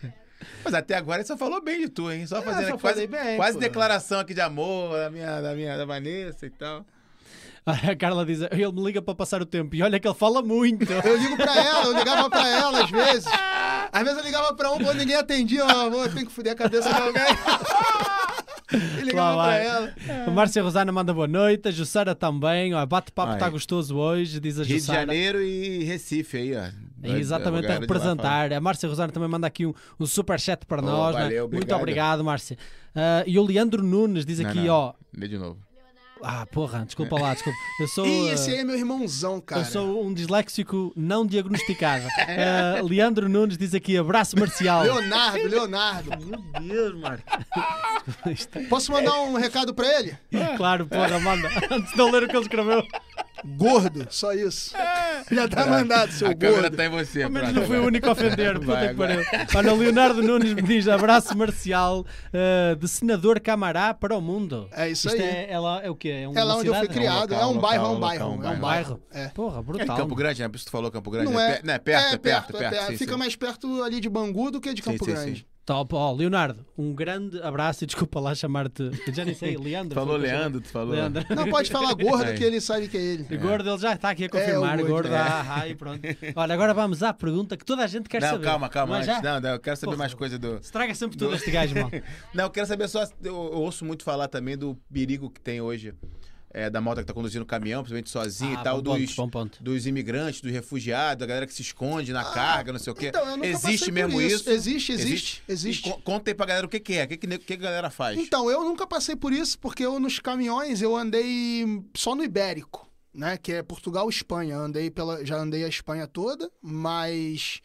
Mas 0.62 0.74
até 0.74 0.94
agora 0.96 1.18
ele 1.20 1.26
só 1.26 1.36
falou 1.38 1.62
bem 1.62 1.80
de 1.80 1.88
tu, 1.88 2.10
hein? 2.10 2.26
Só 2.26 2.42
fazendo 2.42 2.64
É, 2.64 2.68
só 2.68 2.72
aqui 2.74 2.80
quase, 2.82 3.06
bem, 3.06 3.36
quase 3.36 3.54
pô. 3.54 3.60
declaração 3.60 4.20
aqui 4.20 4.34
de 4.34 4.40
amor 4.40 4.94
da 4.96 5.10
minha, 5.10 5.40
da 5.40 5.54
minha 5.54 5.76
da 5.76 5.84
Vanessa 5.86 6.44
e 6.46 6.50
tal. 6.50 6.84
A 7.66 7.96
Carla 7.96 8.26
diz: 8.26 8.40
ele 8.42 8.70
me 8.72 8.84
liga 8.84 9.00
para 9.00 9.14
passar 9.14 9.40
o 9.40 9.46
tempo 9.46 9.74
e 9.74 9.82
olha 9.82 9.98
que 9.98 10.06
ele 10.06 10.14
fala 10.14 10.42
muito. 10.42 10.84
Eu 10.92 11.16
ligo 11.16 11.36
pra 11.36 11.56
ela, 11.56 11.86
eu 11.86 11.96
ligava 11.98 12.28
pra 12.28 12.46
ela 12.48 12.84
às 12.84 12.90
vezes. 12.90 13.24
Às 13.90 14.02
vezes 14.02 14.18
eu 14.18 14.24
ligava 14.24 14.52
pra 14.54 14.70
um, 14.72 14.78
quando 14.78 14.98
ninguém 14.98 15.16
atendia, 15.16 15.64
ó, 15.64 15.86
amor, 15.86 16.12
tem 16.12 16.26
que 16.26 16.32
fuder 16.32 16.52
a 16.52 16.56
cabeça 16.56 16.92
de 16.92 17.00
alguém. 17.00 17.22
e 18.98 19.02
ligava 19.02 19.36
vai. 19.36 19.66
ela. 19.66 19.94
A 20.26 20.30
Márcia 20.30 20.62
Rosana 20.62 20.90
manda 20.92 21.12
boa 21.14 21.26
noite, 21.26 21.68
a 21.68 21.70
Jussara 21.70 22.14
também. 22.14 22.74
Ó, 22.74 22.84
bate-papo 22.84 23.34
está 23.34 23.48
gostoso 23.48 23.96
hoje, 23.96 24.40
diz 24.40 24.58
a 24.58 24.62
Rio 24.64 24.74
de 24.74 24.80
Jussara. 24.80 25.00
Janeiro 25.00 25.42
e 25.42 25.84
Recife 25.84 26.36
aí, 26.36 26.54
ó. 26.56 26.64
É 27.02 27.18
exatamente 27.18 27.66
a 27.66 27.68
galera 27.68 27.86
de 27.86 27.92
lá 27.92 27.96
representar. 27.98 28.52
A 28.52 28.60
Márcia 28.60 28.88
Rosana 28.88 29.12
também 29.12 29.28
manda 29.28 29.46
aqui 29.46 29.64
um, 29.66 29.74
um 30.00 30.06
superchat 30.06 30.64
para 30.66 30.82
Oh, 30.82 30.86
nós. 30.86 31.14
né? 31.14 31.22
valeu, 31.22 31.48
Muito 31.48 31.74
obrigado. 31.74 32.24
Márcia. 32.24 32.56
Ah, 32.94 33.22
e 33.26 33.38
o 33.38 33.42
Leandro 33.42 33.82
Nunes 33.82 34.24
diz 34.24 34.38
Não, 34.38 34.50
aqui, 34.50 34.60
não. 34.66 34.74
ó. 34.74 34.92
Lê 35.16 35.28
de 35.28 35.38
novo. 35.38 35.58
Ah, 36.26 36.46
porra, 36.46 36.86
desculpa 36.86 37.20
lá, 37.20 37.34
desculpa. 37.34 37.58
Eu 37.78 37.88
sou. 37.88 38.06
Ih, 38.06 38.30
ah, 38.30 38.32
esse 38.32 38.50
aí 38.50 38.56
é 38.58 38.64
meu 38.64 38.76
irmãozão, 38.76 39.40
cara. 39.42 39.60
Eu 39.60 39.66
sou 39.66 40.02
um 40.06 40.14
disléxico 40.14 40.90
não 40.96 41.26
diagnosticado. 41.26 42.06
Ah, 42.18 42.80
Leandro 42.82 43.28
Nunes 43.28 43.58
diz 43.58 43.74
aqui: 43.74 43.96
abraço 43.98 44.38
marcial. 44.38 44.82
Leonardo, 44.82 45.46
Leonardo. 45.46 46.10
Meu 46.60 46.90
Deus, 46.90 47.00
Marco. 47.00 47.24
Posso 48.70 48.90
mandar 48.90 49.20
um 49.20 49.34
recado 49.34 49.74
pra 49.74 49.86
ele? 50.00 50.16
Claro, 50.56 50.86
porra, 50.86 51.18
manda. 51.20 51.48
Antes 51.70 51.92
de 51.92 51.98
eu 51.98 52.10
ler 52.10 52.22
o 52.22 52.28
que 52.28 52.36
ele 52.36 52.42
escreveu. 52.42 52.82
Gordo, 53.44 54.06
só 54.10 54.32
isso. 54.32 54.72
Já 55.30 55.48
tá 55.48 55.66
mandado, 55.66 56.12
seu 56.12 56.28
A 56.28 56.34
câmera 56.34 56.62
gordo. 56.62 56.76
tá 56.76 56.84
em 56.86 56.88
você. 56.88 57.22
Ao 57.22 57.30
menos 57.30 57.52
não 57.52 57.62
fui 57.64 57.78
o 57.78 57.84
único 57.86 58.08
a 58.08 58.12
ofender. 58.12 58.58
Vai. 58.58 58.94
Olha, 59.54 59.72
o 59.74 59.76
Leonardo 59.76 60.22
Nunes 60.22 60.54
me 60.54 60.62
diz 60.62 60.88
abraço 60.88 61.36
marcial 61.36 62.04
eh, 62.32 62.74
de 62.74 62.88
senador 62.88 63.40
Camará 63.40 63.92
para 63.94 64.16
o 64.16 64.20
mundo. 64.20 64.68
É 64.72 64.88
isso 64.88 65.08
Isto 65.08 65.20
aí. 65.20 65.28
É, 65.28 65.52
é, 65.52 65.58
lá, 65.58 65.80
é 65.82 65.90
o 65.90 65.94
quê? 65.94 66.08
É 66.08 66.28
uma 66.28 66.38
É 66.38 66.44
lá 66.44 66.56
onde 66.56 66.68
eu 66.68 66.74
fui 66.74 66.82
cidade? 66.82 66.98
criado. 66.98 67.34
é 67.34 67.44
um 67.46 67.54
local, 67.54 67.60
bairro, 67.60 67.84
é 67.84 67.88
um 67.88 67.92
local, 67.94 68.00
bairro. 68.00 68.24
um 68.26 68.44
É 68.44 68.48
um 68.50 68.60
bairro. 68.60 69.02
É. 69.12 69.24
É. 69.24 69.28
Porra, 69.28 69.58
É 69.58 69.60
em 69.60 69.64
brutal. 69.64 69.96
Campo 69.96 70.14
Grande, 70.14 70.42
né? 70.42 70.48
Por 70.48 70.56
isso 70.56 70.66
tu 70.66 70.70
falou 70.70 70.90
Campo 70.90 71.10
Grande. 71.10 71.32
Não 71.32 71.40
é, 71.40 71.60
é, 71.64 71.70
é 71.70 71.78
perto, 71.78 72.14
é, 72.14 72.18
perto, 72.18 72.56
é 72.56 72.70
perto. 72.70 72.98
Fica 72.98 73.16
mais 73.16 73.36
perto 73.36 73.82
ali 73.82 74.00
de 74.00 74.08
Bangu 74.08 74.50
do 74.50 74.60
que 74.60 74.72
de 74.72 74.82
Campo 74.82 75.04
sim, 75.04 75.10
Grande. 75.12 75.46
Top. 75.64 75.94
Ó, 75.94 76.12
Leonardo, 76.12 76.64
um 76.76 76.92
grande 76.94 77.40
abraço 77.40 77.84
e 77.84 77.86
desculpa 77.86 78.20
lá 78.20 78.34
chamar-te. 78.34 78.90
Já 79.12 79.24
nem 79.24 79.34
sei, 79.34 79.56
Leandro. 79.58 79.94
Falou 79.94 80.16
Leandro, 80.16 80.60
tu 80.60 80.68
falou. 80.68 80.94
Leandro. 80.94 81.24
Não, 81.34 81.48
pode 81.48 81.70
falar 81.70 81.94
gordo 81.96 82.24
Aí. 82.24 82.36
que 82.36 82.44
ele 82.44 82.60
sabe 82.60 82.86
que 82.86 82.96
é 82.96 83.00
ele. 83.00 83.26
E 83.30 83.36
Gordo, 83.38 83.70
ele 83.70 83.78
já 83.78 83.94
está 83.94 84.10
aqui 84.10 84.24
a 84.24 84.28
confirmar. 84.28 84.78
É, 84.78 84.82
o 84.82 84.86
gordo, 84.86 85.08
gordo, 85.08 85.14
é. 85.14 85.18
ah, 85.18 85.54
ah, 85.60 85.68
e 85.68 85.74
pronto. 85.74 86.00
Olha, 86.36 86.54
agora 86.54 86.74
vamos 86.74 87.02
à 87.02 87.14
pergunta 87.14 87.56
que 87.56 87.64
toda 87.64 87.82
a 87.82 87.86
gente 87.86 88.08
quer 88.08 88.20
Não, 88.20 88.28
saber. 88.28 88.44
calma, 88.44 88.68
calma. 88.68 88.96
É 88.96 88.98
antes. 88.98 89.06
já? 89.06 89.22
Não, 89.22 89.40
não, 89.40 89.50
eu 89.50 89.60
quero 89.60 89.76
saber 89.76 89.96
mais 89.96 90.12
coisa 90.12 90.38
do. 90.38 90.56
Estraga 90.56 90.94
sempre 90.94 91.16
tudo 91.16 91.34
este 91.34 91.50
gajo, 91.50 91.74
mal. 91.74 91.90
Não, 92.34 92.44
eu 92.44 92.50
quero 92.50 92.66
saber 92.66 92.88
só. 92.88 93.02
Eu, 93.02 93.08
eu 93.22 93.34
ouço 93.34 93.84
muito 93.84 94.04
falar 94.04 94.28
também 94.28 94.58
do 94.58 94.76
perigo 94.92 95.30
que 95.30 95.40
tem 95.40 95.60
hoje 95.60 95.94
é, 96.54 96.70
da 96.70 96.80
malta 96.80 97.02
que 97.02 97.06
tá 97.08 97.12
conduzindo 97.12 97.42
o 97.42 97.46
caminhão, 97.46 97.82
principalmente 97.82 98.08
sozinho 98.10 98.56
Ah, 98.56 98.60
e 98.60 98.64
tal, 98.64 98.80
bom 98.80 98.92
ponto, 98.92 99.04
dos, 99.06 99.14
bom 99.16 99.28
ponto. 99.28 99.62
dos 99.62 99.86
imigrantes, 99.86 100.40
dos 100.40 100.52
refugiados, 100.52 101.22
a 101.22 101.26
galera 101.26 101.46
que 101.46 101.52
se 101.52 101.60
esconde 101.62 102.12
na 102.12 102.24
carga, 102.24 102.72
não 102.72 102.78
sei 102.78 102.92
o 102.92 102.96
quê. 102.96 103.08
Então, 103.08 103.28
eu 103.28 103.36
nunca 103.36 103.48
existe 103.48 103.62
passei 103.66 103.86
por 103.88 103.92
mesmo 103.92 104.20
isso. 104.22 104.36
isso? 104.36 104.50
Existe, 104.50 104.92
existe, 104.92 105.42
existe. 105.48 105.88
E 105.88 105.92
co- 105.92 106.00
conta 106.02 106.30
aí 106.30 106.34
pra 106.34 106.46
galera 106.46 106.64
o 106.66 106.68
que, 106.70 106.78
que 106.80 106.94
é, 106.94 107.04
o 107.04 107.08
que, 107.08 107.16
que, 107.18 107.38
que 107.38 107.52
a 107.54 107.56
galera 107.56 107.90
faz. 107.90 108.16
Então, 108.18 108.48
eu 108.48 108.62
nunca 108.62 108.86
passei 108.86 109.16
por 109.16 109.32
isso, 109.32 109.58
porque 109.58 109.84
eu 109.84 109.98
nos 109.98 110.20
caminhões 110.20 110.80
eu 110.80 110.96
andei 110.96 111.66
só 111.94 112.14
no 112.14 112.22
Ibérico, 112.24 112.88
né? 113.12 113.36
Que 113.36 113.54
é 113.54 113.62
Portugal 113.62 114.06
e 114.08 114.10
Espanha. 114.14 114.56
Andei 114.56 114.90
pela, 114.90 115.26
já 115.26 115.36
andei 115.36 115.64
a 115.64 115.68
Espanha 115.68 116.06
toda, 116.06 116.48
mas, 116.62 117.60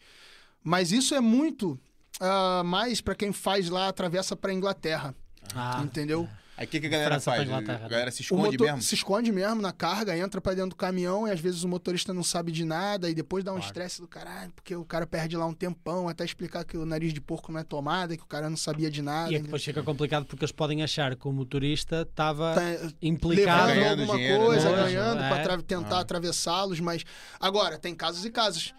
mas 0.62 0.90
isso 0.92 1.14
é 1.14 1.20
muito 1.20 1.78
ah, 2.20 2.62
mais 2.64 3.00
para 3.00 3.14
quem 3.14 3.32
faz 3.32 3.68
lá, 3.70 3.88
atravessa 3.88 4.34
para 4.36 4.52
Inglaterra, 4.52 5.14
Ah, 5.54 5.80
entendeu? 5.84 6.28
Aí 6.60 6.66
o 6.66 6.68
que, 6.68 6.78
que 6.78 6.86
a 6.88 6.90
galera 6.90 7.10
França 7.18 7.30
faz? 7.30 7.50
A 7.50 7.88
galera 7.88 8.10
se 8.10 8.20
O 8.20 8.22
esconde 8.22 8.42
motor- 8.58 8.66
mesmo? 8.66 8.82
Se 8.82 8.94
esconde 8.94 9.32
mesmo 9.32 9.62
na 9.62 9.72
carga, 9.72 10.14
entra 10.14 10.42
pra 10.42 10.52
dentro 10.52 10.68
do 10.70 10.76
caminhão 10.76 11.26
e 11.26 11.30
às 11.30 11.40
vezes 11.40 11.64
o 11.64 11.68
motorista 11.68 12.12
não 12.12 12.22
sabe 12.22 12.52
de 12.52 12.66
nada 12.66 13.08
e 13.08 13.14
depois 13.14 13.42
dá 13.42 13.50
um 13.50 13.54
Claro. 13.54 13.66
estresse 13.66 13.98
do 14.02 14.06
caralho, 14.06 14.52
porque 14.52 14.76
o 14.76 14.84
cara 14.84 15.06
perde 15.06 15.38
lá 15.38 15.46
um 15.46 15.54
tempão 15.54 16.06
até 16.06 16.22
explicar 16.22 16.62
que 16.66 16.76
o 16.76 16.84
nariz 16.84 17.14
de 17.14 17.20
porco 17.20 17.50
não 17.50 17.60
é 17.60 17.64
tomada, 17.64 18.14
que 18.14 18.22
o 18.22 18.26
cara 18.26 18.50
não 18.50 18.58
sabia 18.58 18.90
de 18.90 19.00
nada. 19.00 19.32
E 19.32 19.36
é 19.36 19.38
que 19.38 19.44
depois 19.44 19.64
fica 19.64 19.82
complicado 19.82 20.26
porque 20.26 20.44
eles 20.44 20.52
podem 20.52 20.82
achar 20.82 21.16
que 21.16 21.26
o 21.26 21.32
motorista 21.32 22.02
estava 22.02 22.54
Tá 22.54 22.92
implicado. 23.00 23.68
levando 23.68 23.80
ganhando 23.80 24.00
alguma 24.02 24.18
dinheiro, 24.18 24.44
coisa, 24.44 24.70
né? 24.70 24.82
ganhando 24.82 25.22
É. 25.22 25.28
pra 25.30 25.40
atra- 25.40 25.62
tentar 25.62 25.96
Ah. 25.96 26.00
atravessá-los, 26.00 26.78
mas 26.78 27.04
agora 27.40 27.78
tem 27.78 27.94
casos 27.94 28.22
e 28.26 28.30
casos. 28.30 28.74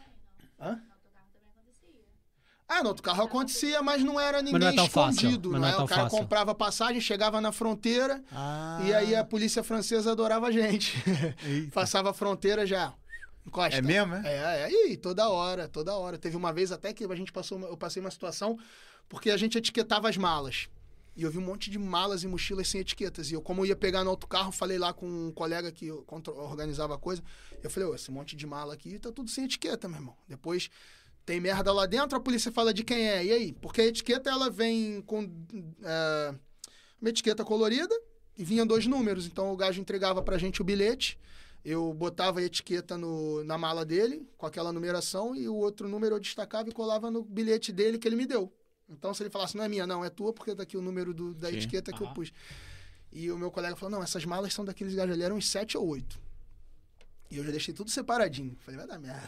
Hã? 0.61 0.79
Ah, 2.73 2.81
no 2.83 2.89
outro 2.89 3.03
carro 3.03 3.23
acontecia, 3.23 3.81
mas 3.83 4.03
não 4.03 4.19
era 4.19 4.41
ninguém 4.41 4.59
não 4.59 4.67
é 4.69 4.73
tão 4.75 4.87
fácil, 4.89 5.15
escondido, 5.29 5.51
mas 5.51 5.59
não 5.59 5.61
não 5.61 5.67
é 5.67 5.71
é? 5.71 5.75
tão 5.75 5.85
O 5.85 5.87
cara 5.89 6.01
fácil. 6.03 6.17
comprava 6.19 6.55
passagem, 6.55 7.01
chegava 7.01 7.41
na 7.41 7.51
fronteira 7.51 8.23
Ah. 8.31 8.79
e 8.85 8.93
aí 8.93 9.15
a 9.15 9.23
polícia 9.25 9.61
francesa 9.63 10.11
adorava 10.11 10.47
a 10.47 10.51
gente. 10.51 10.95
Passava 11.73 12.11
a 12.11 12.13
fronteira 12.13 12.65
já. 12.65 12.93
Encosta. 13.45 13.77
É 13.77 13.81
mesmo, 13.81 14.13
é? 14.15 14.21
É, 14.25 14.71
é, 14.71 14.91
e 14.91 14.95
toda 14.97 15.27
hora, 15.27 15.67
toda 15.67 15.95
hora. 15.95 16.17
Teve 16.17 16.37
uma 16.37 16.53
vez 16.53 16.71
até 16.71 16.93
que 16.93 17.03
a 17.03 17.15
gente 17.15 17.31
passou, 17.31 17.59
eu 17.61 17.75
passei 17.75 17.99
uma 18.01 18.11
situação 18.11 18.57
porque 19.09 19.29
a 19.31 19.37
gente 19.37 19.57
etiquetava 19.57 20.07
as 20.07 20.15
malas. 20.15 20.69
E 21.17 21.23
eu 21.23 21.29
vi 21.31 21.39
um 21.39 21.41
monte 21.41 21.69
de 21.69 21.77
malas 21.77 22.23
e 22.23 22.27
mochilas 22.27 22.69
sem 22.69 22.79
etiquetas. 22.79 23.31
E 23.31 23.33
eu, 23.33 23.41
como 23.41 23.61
eu 23.61 23.65
ia 23.65 23.75
pegar 23.75 24.03
no 24.03 24.11
outro 24.11 24.29
carro, 24.29 24.49
falei 24.51 24.77
lá 24.77 24.93
com 24.93 25.05
um 25.07 25.31
colega 25.31 25.69
que 25.71 25.91
organizava 25.91 26.95
a 26.95 26.97
coisa. 26.97 27.21
Eu 27.61 27.69
falei, 27.69 27.89
esse 27.93 28.09
monte 28.11 28.33
de 28.35 28.47
mala 28.47 28.73
aqui 28.75 28.97
tá 28.97 29.11
tudo 29.11 29.29
sem 29.29 29.43
etiqueta, 29.43 29.89
meu 29.89 29.97
irmão. 29.97 30.15
Depois 30.27 30.69
tem 31.25 31.39
merda 31.39 31.71
lá 31.71 31.85
dentro, 31.85 32.17
a 32.17 32.21
polícia 32.21 32.51
fala 32.51 32.73
de 32.73 32.83
quem 32.83 33.07
é. 33.07 33.23
E 33.25 33.31
aí? 33.31 33.53
Porque 33.53 33.81
a 33.81 33.85
etiqueta, 33.85 34.29
ela 34.29 34.49
vem 34.49 35.01
com 35.01 35.29
é, 35.83 36.35
uma 36.99 37.09
etiqueta 37.09 37.43
colorida 37.45 37.93
e 38.37 38.43
vinha 38.43 38.65
dois 38.65 38.85
números. 38.87 39.25
Então 39.25 39.51
o 39.51 39.55
gajo 39.57 39.79
entregava 39.79 40.21
pra 40.21 40.37
gente 40.37 40.61
o 40.61 40.63
bilhete. 40.63 41.17
Eu 41.63 41.93
botava 41.93 42.39
a 42.39 42.43
etiqueta 42.43 42.97
no, 42.97 43.43
na 43.43 43.55
mala 43.55 43.85
dele, 43.85 44.27
com 44.35 44.47
aquela 44.47 44.73
numeração, 44.73 45.35
e 45.35 45.47
o 45.47 45.55
outro 45.55 45.87
número 45.87 46.15
eu 46.15 46.19
destacava 46.19 46.67
e 46.67 46.71
colava 46.71 47.11
no 47.11 47.21
bilhete 47.23 47.71
dele 47.71 47.99
que 47.99 48.07
ele 48.07 48.15
me 48.15 48.25
deu. 48.25 48.51
Então, 48.89 49.13
se 49.13 49.21
ele 49.21 49.29
falasse, 49.29 49.55
não 49.55 49.63
é 49.63 49.69
minha, 49.69 49.85
não, 49.85 50.03
é 50.03 50.09
tua, 50.09 50.33
porque 50.33 50.55
tá 50.55 50.63
aqui 50.63 50.75
o 50.75 50.81
número 50.81 51.13
do- 51.13 51.33
da 51.35 51.49
Sim. 51.49 51.57
etiqueta 51.57 51.93
que 51.93 52.01
eu 52.01 52.07
pus. 52.13 52.33
E 53.11 53.31
o 53.31 53.37
meu 53.37 53.51
colega 53.51 53.75
falou, 53.75 53.91
não, 53.91 54.03
essas 54.03 54.25
malas 54.25 54.53
são 54.53 54.65
daqueles 54.65 54.95
gajos 54.95 55.13
ali, 55.13 55.21
eram 55.23 55.35
uns 55.37 55.47
sete 55.49 55.77
ou 55.77 55.87
oito. 55.87 56.19
E 57.31 57.37
eu 57.37 57.45
já 57.45 57.51
deixei 57.51 57.73
tudo 57.73 57.89
separadinho. 57.89 58.57
Falei, 58.59 58.77
vai 58.77 58.87
dar 58.87 58.99
merda. 58.99 59.25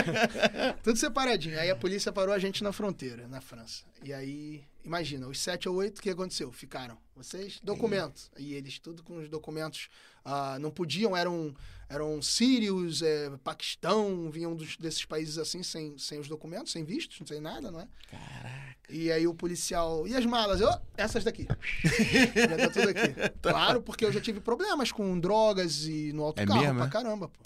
tudo 0.84 0.98
separadinho. 0.98 1.58
Aí 1.58 1.70
a 1.70 1.76
polícia 1.76 2.12
parou 2.12 2.34
a 2.34 2.38
gente 2.38 2.62
na 2.62 2.70
fronteira, 2.70 3.26
na 3.26 3.40
França. 3.40 3.82
E 4.02 4.12
aí, 4.12 4.62
imagina, 4.84 5.26
os 5.26 5.40
sete 5.40 5.66
ou 5.66 5.76
oito, 5.76 5.98
o 5.98 6.02
que 6.02 6.10
aconteceu? 6.10 6.52
Ficaram. 6.52 6.98
Vocês, 7.16 7.58
documentos. 7.62 8.30
E 8.36 8.52
eles, 8.52 8.78
tudo 8.78 9.02
com 9.02 9.16
os 9.16 9.30
documentos, 9.30 9.88
ah, 10.24 10.58
não 10.58 10.70
podiam, 10.70 11.16
eram, 11.16 11.54
eram 11.88 12.20
sírios, 12.22 13.02
é, 13.02 13.30
Paquistão, 13.42 14.30
vinham 14.30 14.54
dos, 14.56 14.76
desses 14.76 15.04
países 15.04 15.38
assim, 15.38 15.62
sem, 15.62 15.96
sem 15.98 16.18
os 16.18 16.28
documentos, 16.28 16.72
sem 16.72 16.84
vistos, 16.84 17.26
sem 17.28 17.40
nada, 17.40 17.70
não 17.70 17.80
é? 17.80 17.88
Caraca. 18.10 18.74
E 18.90 19.10
aí 19.10 19.26
o 19.26 19.34
policial, 19.34 20.06
e 20.06 20.14
as 20.14 20.26
malas? 20.26 20.60
Eu, 20.60 20.68
essas 20.96 21.24
daqui. 21.24 21.46
já 22.34 22.56
tá 22.56 22.70
tudo 22.70 22.88
aqui. 22.90 23.14
Claro, 23.42 23.82
porque 23.82 24.04
eu 24.04 24.12
já 24.12 24.20
tive 24.20 24.40
problemas 24.40 24.90
com 24.92 25.18
drogas 25.18 25.84
e 25.86 26.12
no 26.12 26.22
É 26.22 26.26
autocarro 26.26 26.60
mesmo, 26.60 26.76
pra 26.78 26.86
é? 26.86 26.90
caramba, 26.90 27.28
pô. 27.28 27.40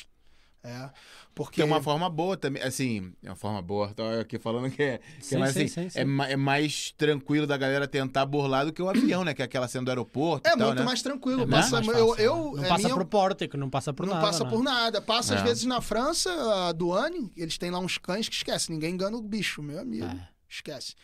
É, 0.68 0.90
porque... 1.34 1.56
Que 1.56 1.62
é 1.62 1.64
uma 1.64 1.80
forma 1.82 2.10
boa 2.10 2.36
também, 2.36 2.62
assim, 2.62 3.12
é 3.22 3.28
uma 3.30 3.36
forma 3.36 3.62
boa. 3.62 3.92
Tô 3.94 4.02
aqui 4.20 4.38
falando 4.38 4.70
que 4.70 4.82
é, 4.82 4.98
que 4.98 5.04
é 5.04 5.20
Sim, 5.20 5.36
mais, 5.38 5.52
sim, 5.54 5.64
assim, 5.64 5.82
sim, 5.82 5.90
sim. 5.90 5.98
É, 5.98 6.32
é 6.32 6.36
mais 6.36 6.92
tranquilo 6.96 7.46
da 7.46 7.56
galera 7.56 7.86
tentar 7.86 8.26
burlar 8.26 8.66
do 8.66 8.72
que 8.72 8.82
o 8.82 8.88
avião, 8.88 9.24
né? 9.24 9.32
Que 9.34 9.42
é 9.42 9.44
aquela 9.44 9.68
cena 9.68 9.84
do 9.84 9.88
aeroporto 9.90 10.48
É 10.48 10.52
e 10.52 10.56
tal, 10.56 10.66
muito 10.68 10.80
né? 10.80 10.84
mais 10.84 11.00
tranquilo. 11.02 11.42
É 11.42 11.46
passa, 11.46 11.80
mais 11.80 11.86
eu, 11.88 12.08
fácil, 12.08 12.22
eu, 12.24 12.52
não 12.56 12.64
é 12.64 12.68
passa 12.68 12.82
minha- 12.88 12.94
por 12.94 13.04
pórtico, 13.06 13.56
não 13.56 13.70
passa 13.70 13.92
por 13.92 14.06
não 14.06 14.14
nada. 14.14 14.26
passa 14.26 14.40
não 14.44 14.50
é? 14.50 14.54
por 14.54 14.62
nada. 14.62 15.00
Passa 15.00 15.34
às 15.36 15.40
É. 15.40 15.44
vezes 15.44 15.64
na 15.64 15.80
França, 15.80 16.30
a 16.68 16.72
Duane, 16.72 17.32
eles 17.36 17.56
têm 17.56 17.70
lá 17.70 17.78
uns 17.78 17.98
cães 17.98 18.28
que 18.28 18.34
esquece. 18.34 18.70
Ninguém 18.72 18.94
engana 18.94 19.16
o 19.16 19.22
bicho, 19.22 19.62
meu 19.62 19.78
amigo. 19.80 20.06
É. 20.06 20.28
Esquece. 20.48 20.94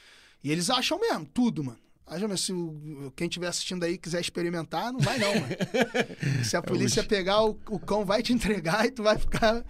E 0.42 0.50
eles 0.50 0.68
acham 0.68 0.98
mesmo, 1.00 1.24
tudo, 1.26 1.62
mano. 1.64 1.78
Acha, 2.06 2.28
mas 2.28 2.40
se 2.42 2.52
o- 2.52 3.12
quem 3.16 3.26
estiver 3.28 3.46
assistindo 3.48 3.82
aí 3.84 3.96
quiser 3.96 4.20
experimentar, 4.20 4.92
não 4.92 5.00
vai 5.00 5.18
não, 5.18 5.34
mano. 5.34 5.46
se 6.44 6.56
a 6.56 6.62
polícia 6.62 7.02
pegar, 7.02 7.42
o, 7.42 7.58
o 7.68 7.78
cão 7.78 8.04
vai 8.04 8.22
te 8.22 8.32
entregar 8.34 8.84
e 8.86 8.90
tu 8.90 9.02
vai 9.02 9.18
ficar, 9.18 9.64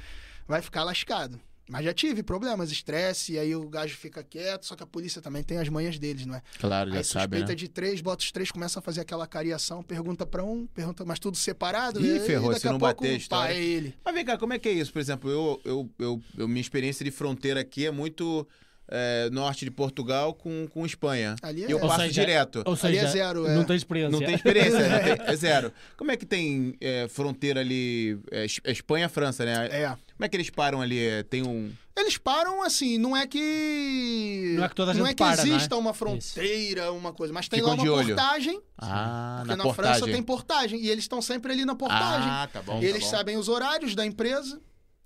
vai 0.47 0.61
ficar 0.61 0.82
lascado. 0.85 1.41
Mas 1.66 1.82
já 1.87 1.95
tive 1.95 2.22
problemas, 2.22 2.70
estresse, 2.70 3.32
e 3.32 3.39
aí 3.39 3.57
o 3.57 3.66
gajo 3.66 3.97
fica 3.97 4.22
quieto, 4.22 4.66
só 4.66 4.76
que 4.76 4.82
a 4.82 4.87
polícia 4.87 5.22
também 5.22 5.43
tem 5.43 5.57
as 5.57 5.66
manhas 5.70 5.99
deles, 5.99 6.26
não 6.26 6.35
é? 6.35 6.43
Claro, 6.61 6.91
já 6.91 6.99
Aí 6.99 7.05
sabe, 7.05 7.22
suspeita 7.39 7.53
né? 7.53 7.55
de 7.55 7.68
três, 7.68 8.01
bota 8.03 8.22
os 8.22 8.30
três, 8.30 8.51
começa 8.51 8.80
a 8.80 8.82
fazer 8.82 9.01
aquela 9.01 9.26
cariação, 9.26 9.82
pergunta 9.82 10.26
pra 10.26 10.45
um, 10.45 10.66
pergunta, 10.66 11.07
mas 11.07 11.18
tudo 11.18 11.39
separado. 11.39 12.05
Ih, 12.05 12.16
e 12.16 12.20
ferrou, 12.20 12.51
daqui 12.51 12.61
se 12.61 12.68
a 12.68 12.72
não 12.72 12.78
pouco, 12.78 13.03
bater 13.03 13.26
pá, 13.28 13.49
é 13.49 13.59
ele. 13.64 13.95
Mas 14.05 14.14
vem 14.14 14.24
cá, 14.26 14.37
como 14.37 14.53
é 14.53 14.59
que 14.59 14.68
é 14.68 14.72
isso? 14.72 14.93
Por 14.93 14.99
exemplo, 14.99 15.30
eu, 15.30 15.59
eu, 15.64 15.91
eu, 15.99 16.22
eu- 16.37 16.49
minha 16.49 16.61
experiência 16.61 17.03
de 17.03 17.11
fronteira 17.11 17.61
aqui 17.61 17.87
é 17.87 17.91
muito 17.91 18.47
é, 18.89 19.28
norte 19.30 19.64
de 19.64 19.70
Portugal 19.70 20.35
com, 20.35 20.66
com 20.68 20.85
Espanha. 20.85 21.37
Ali 21.43 21.62
E 21.62 21.70
eu 21.70 21.78
é- 21.78 21.82
Ou 21.82 21.89
passo 21.89 22.03
seja, 22.03 22.20
direto. 22.20 22.62
Ou 22.66 22.76
Ali 22.82 22.97
é 22.99 23.01
seja, 23.03 23.12
zero, 23.12 23.47
é. 23.47 23.55
não 23.55 23.64
tem 23.64 23.76
experiência. 23.76 24.11
Não 24.11 24.18
tem 24.20 24.35
experiência, 24.35 24.78
não 24.89 25.16
tem- 25.16 25.26
é 25.26 25.37
zero. 25.37 25.72
Como 25.97 26.11
é 26.11 26.16
que 26.16 26.26
tem 26.26 26.76
é, 26.80 27.09
fronteira 27.09 27.61
ali? 27.61 28.18
É, 28.30 28.47
é 28.64 28.70
Espanha-França, 28.72 29.45
né? 29.45 29.68
É. 29.70 29.89
Como 29.89 30.24
é 30.24 30.28
que 30.28 30.37
eles 30.37 30.51
param 30.51 30.80
ali? 30.80 30.99
Tem 31.30 31.43
um. 31.43 31.72
Eles 31.97 32.18
param 32.18 32.62
assim, 32.62 32.99
não 32.99 33.16
é 33.16 33.26
que. 33.26 34.55
Não 34.57 34.64
é 34.64 34.68
que 34.68 34.74
toda 34.74 34.91
a 34.91 34.95
Não 34.95 35.01
gente 35.07 35.11
é 35.12 35.14
que 35.14 35.22
para, 35.24 35.45
não 35.45 35.53
é? 35.53 35.57
exista 35.57 35.76
uma 35.76 35.95
fronteira, 35.95 36.93
uma 36.93 37.12
coisa, 37.12 37.32
mas 37.32 37.49
tem 37.49 37.59
Ficam 37.61 37.70
lá 37.70 37.74
uma 37.76 37.82
de 37.85 37.91
olho. 37.91 38.07
portagem. 38.16 38.61
Ah, 38.78 39.37
Porque 39.39 39.51
na 39.51 39.57
na, 39.57 39.62
portagem. 39.64 39.95
França 40.01 40.12
tem 40.12 40.22
portagem. 40.22 40.80
E 40.80 40.89
eles 40.91 41.05
estão 41.05 41.22
sempre 41.22 41.53
ali 41.53 41.64
na 41.64 41.74
portagem. 41.74 42.28
Ah, 42.28 42.49
tá 42.53 42.62
bom. 42.62 42.80
E 42.80 42.85
eles 42.85 43.05
tá 43.05 43.11
bom. 43.11 43.16
sabem 43.16 43.37
os 43.37 43.49
horários 43.49 43.95
da 43.95 44.05
empresa, 44.05 44.61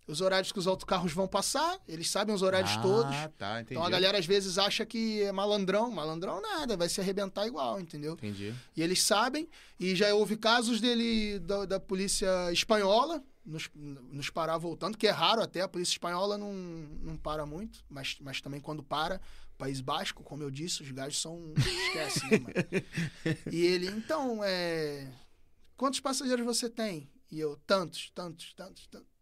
os 0.09 0.20
horários 0.20 0.50
que 0.50 0.59
os 0.59 0.66
autocarros 0.66 1.12
vão 1.12 1.28
passar, 1.28 1.78
eles 1.86 2.11
sabem 2.11 2.34
os 2.34 2.42
horários 2.42 2.72
ah, 2.72 2.80
todos. 2.80 3.16
tá, 3.36 3.61
entendi. 3.61 3.74
Então 3.74 3.84
a 3.84 3.90
galera 3.90 4.18
às 4.18 4.26
vezes 4.26 4.59
acha 4.59 4.84
que 4.86 5.22
é 5.22 5.30
malandrão. 5.30 5.90
Malandrão 5.90 6.40
nada, 6.40 6.76
vai 6.76 6.88
se 6.88 7.00
arrebentar 7.00 7.46
igual, 7.46 7.78
entendeu? 7.78 8.14
Entendi. 8.14 8.54
E 8.74 8.82
eles 8.82 9.02
sabem, 9.02 9.48
e 9.78 9.94
já 9.94 10.12
houve 10.14 10.36
casos 10.36 10.80
dele, 10.80 11.38
da, 11.40 11.66
da 11.66 11.80
polícia 11.80 12.50
espanhola, 12.50 13.22
nos, 13.44 13.68
nos 13.74 14.30
parar 14.30 14.59
voltando, 14.59 14.96
que 14.96 15.06
é 15.06 15.11
raro 15.11 15.42
até, 15.42 15.61
a 15.61 15.68
polícia 15.68 15.92
espanhola 15.92 16.36
não, 16.36 16.52
não 16.52 17.16
para 17.16 17.46
muito, 17.46 17.84
mas, 17.88 18.16
mas 18.20 18.40
também 18.40 18.61
quando 18.61 18.82
para, 18.82 19.20
País 19.59 19.80
Basco, 19.80 20.22
como 20.22 20.44
eu 20.44 20.50
disse, 20.50 20.82
os 20.82 20.90
gajos 20.92 21.20
são. 21.20 21.52
Esquece, 21.56 22.24
né, 22.30 22.38
mano? 22.38 22.54
E 23.52 23.66
ele, 23.66 23.88
então, 23.88 24.40
é. 24.44 25.12
Quantos 25.76 25.98
passageiros 26.00 26.46
você 26.46 26.70
tem? 26.70 27.11
E 27.30 27.38
eu, 27.40 27.56
tantos, 27.66 28.11
tantos, 28.14 28.54
tantos, 28.54 28.86
tantos. 28.86 29.18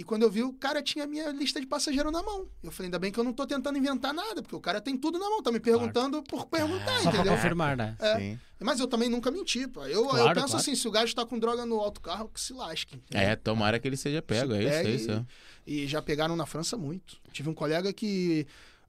E 0.00 0.02
quando 0.02 0.22
eu 0.22 0.30
vi, 0.30 0.42
o 0.42 0.54
cara 0.54 0.82
tinha 0.82 1.04
a 1.04 1.06
minha 1.06 1.28
lista 1.30 1.60
de 1.60 1.66
passageiro 1.66 2.10
na 2.10 2.22
mão. 2.22 2.48
Eu 2.62 2.70
falei, 2.72 2.86
ainda 2.86 2.98
bem 2.98 3.12
que 3.12 3.20
eu 3.20 3.24
não 3.24 3.34
tô 3.34 3.46
tentando 3.46 3.76
inventar 3.76 4.14
nada, 4.14 4.40
porque 4.40 4.56
o 4.56 4.60
cara 4.60 4.80
tem 4.80 4.96
tudo 4.96 5.18
na 5.18 5.28
mão, 5.28 5.42
tá 5.42 5.52
me 5.52 5.60
perguntando 5.60 6.22
por 6.22 6.46
perguntar, 6.46 7.00
Só 7.02 7.10
para 7.10 7.18
entendeu? 7.20 7.34
confirmar, 7.34 7.76
né? 7.76 7.94
É. 8.00 8.16
Sim. 8.18 8.40
Mas 8.60 8.80
eu 8.80 8.86
também 8.86 9.10
nunca 9.10 9.30
menti, 9.30 9.68
pô. 9.68 9.84
Eu, 9.84 10.04
eu 10.04 10.08
Claro, 10.08 10.28
penso 10.40 10.46
claro. 10.46 10.56
assim, 10.56 10.74
se 10.74 10.88
o 10.88 10.90
gajo 10.90 11.14
tá 11.14 11.26
com 11.26 11.38
droga 11.38 11.66
no 11.66 11.78
alto 11.78 12.00
carro, 12.00 12.30
que 12.32 12.40
se 12.40 12.54
lasque. 12.54 12.96
entendeu? 12.96 13.28
É, 13.28 13.36
tomara 13.36 13.78
que 13.78 13.86
ele 13.86 13.96
seja 13.98 14.22
pego, 14.22 14.54
é 14.54 14.56
Se 14.56 14.62
isso, 14.64 14.70
pegue 14.72 14.88
é 14.88 14.94
isso. 14.94 15.10
é. 15.10 15.24
E 15.66 15.86
já 15.86 16.00
pegaram 16.00 16.34
na 16.34 16.46
França 16.46 16.78
muito. 16.78 17.18
Tive 17.30 17.50
um 17.50 17.54
colega 17.54 17.92
que 17.92 18.46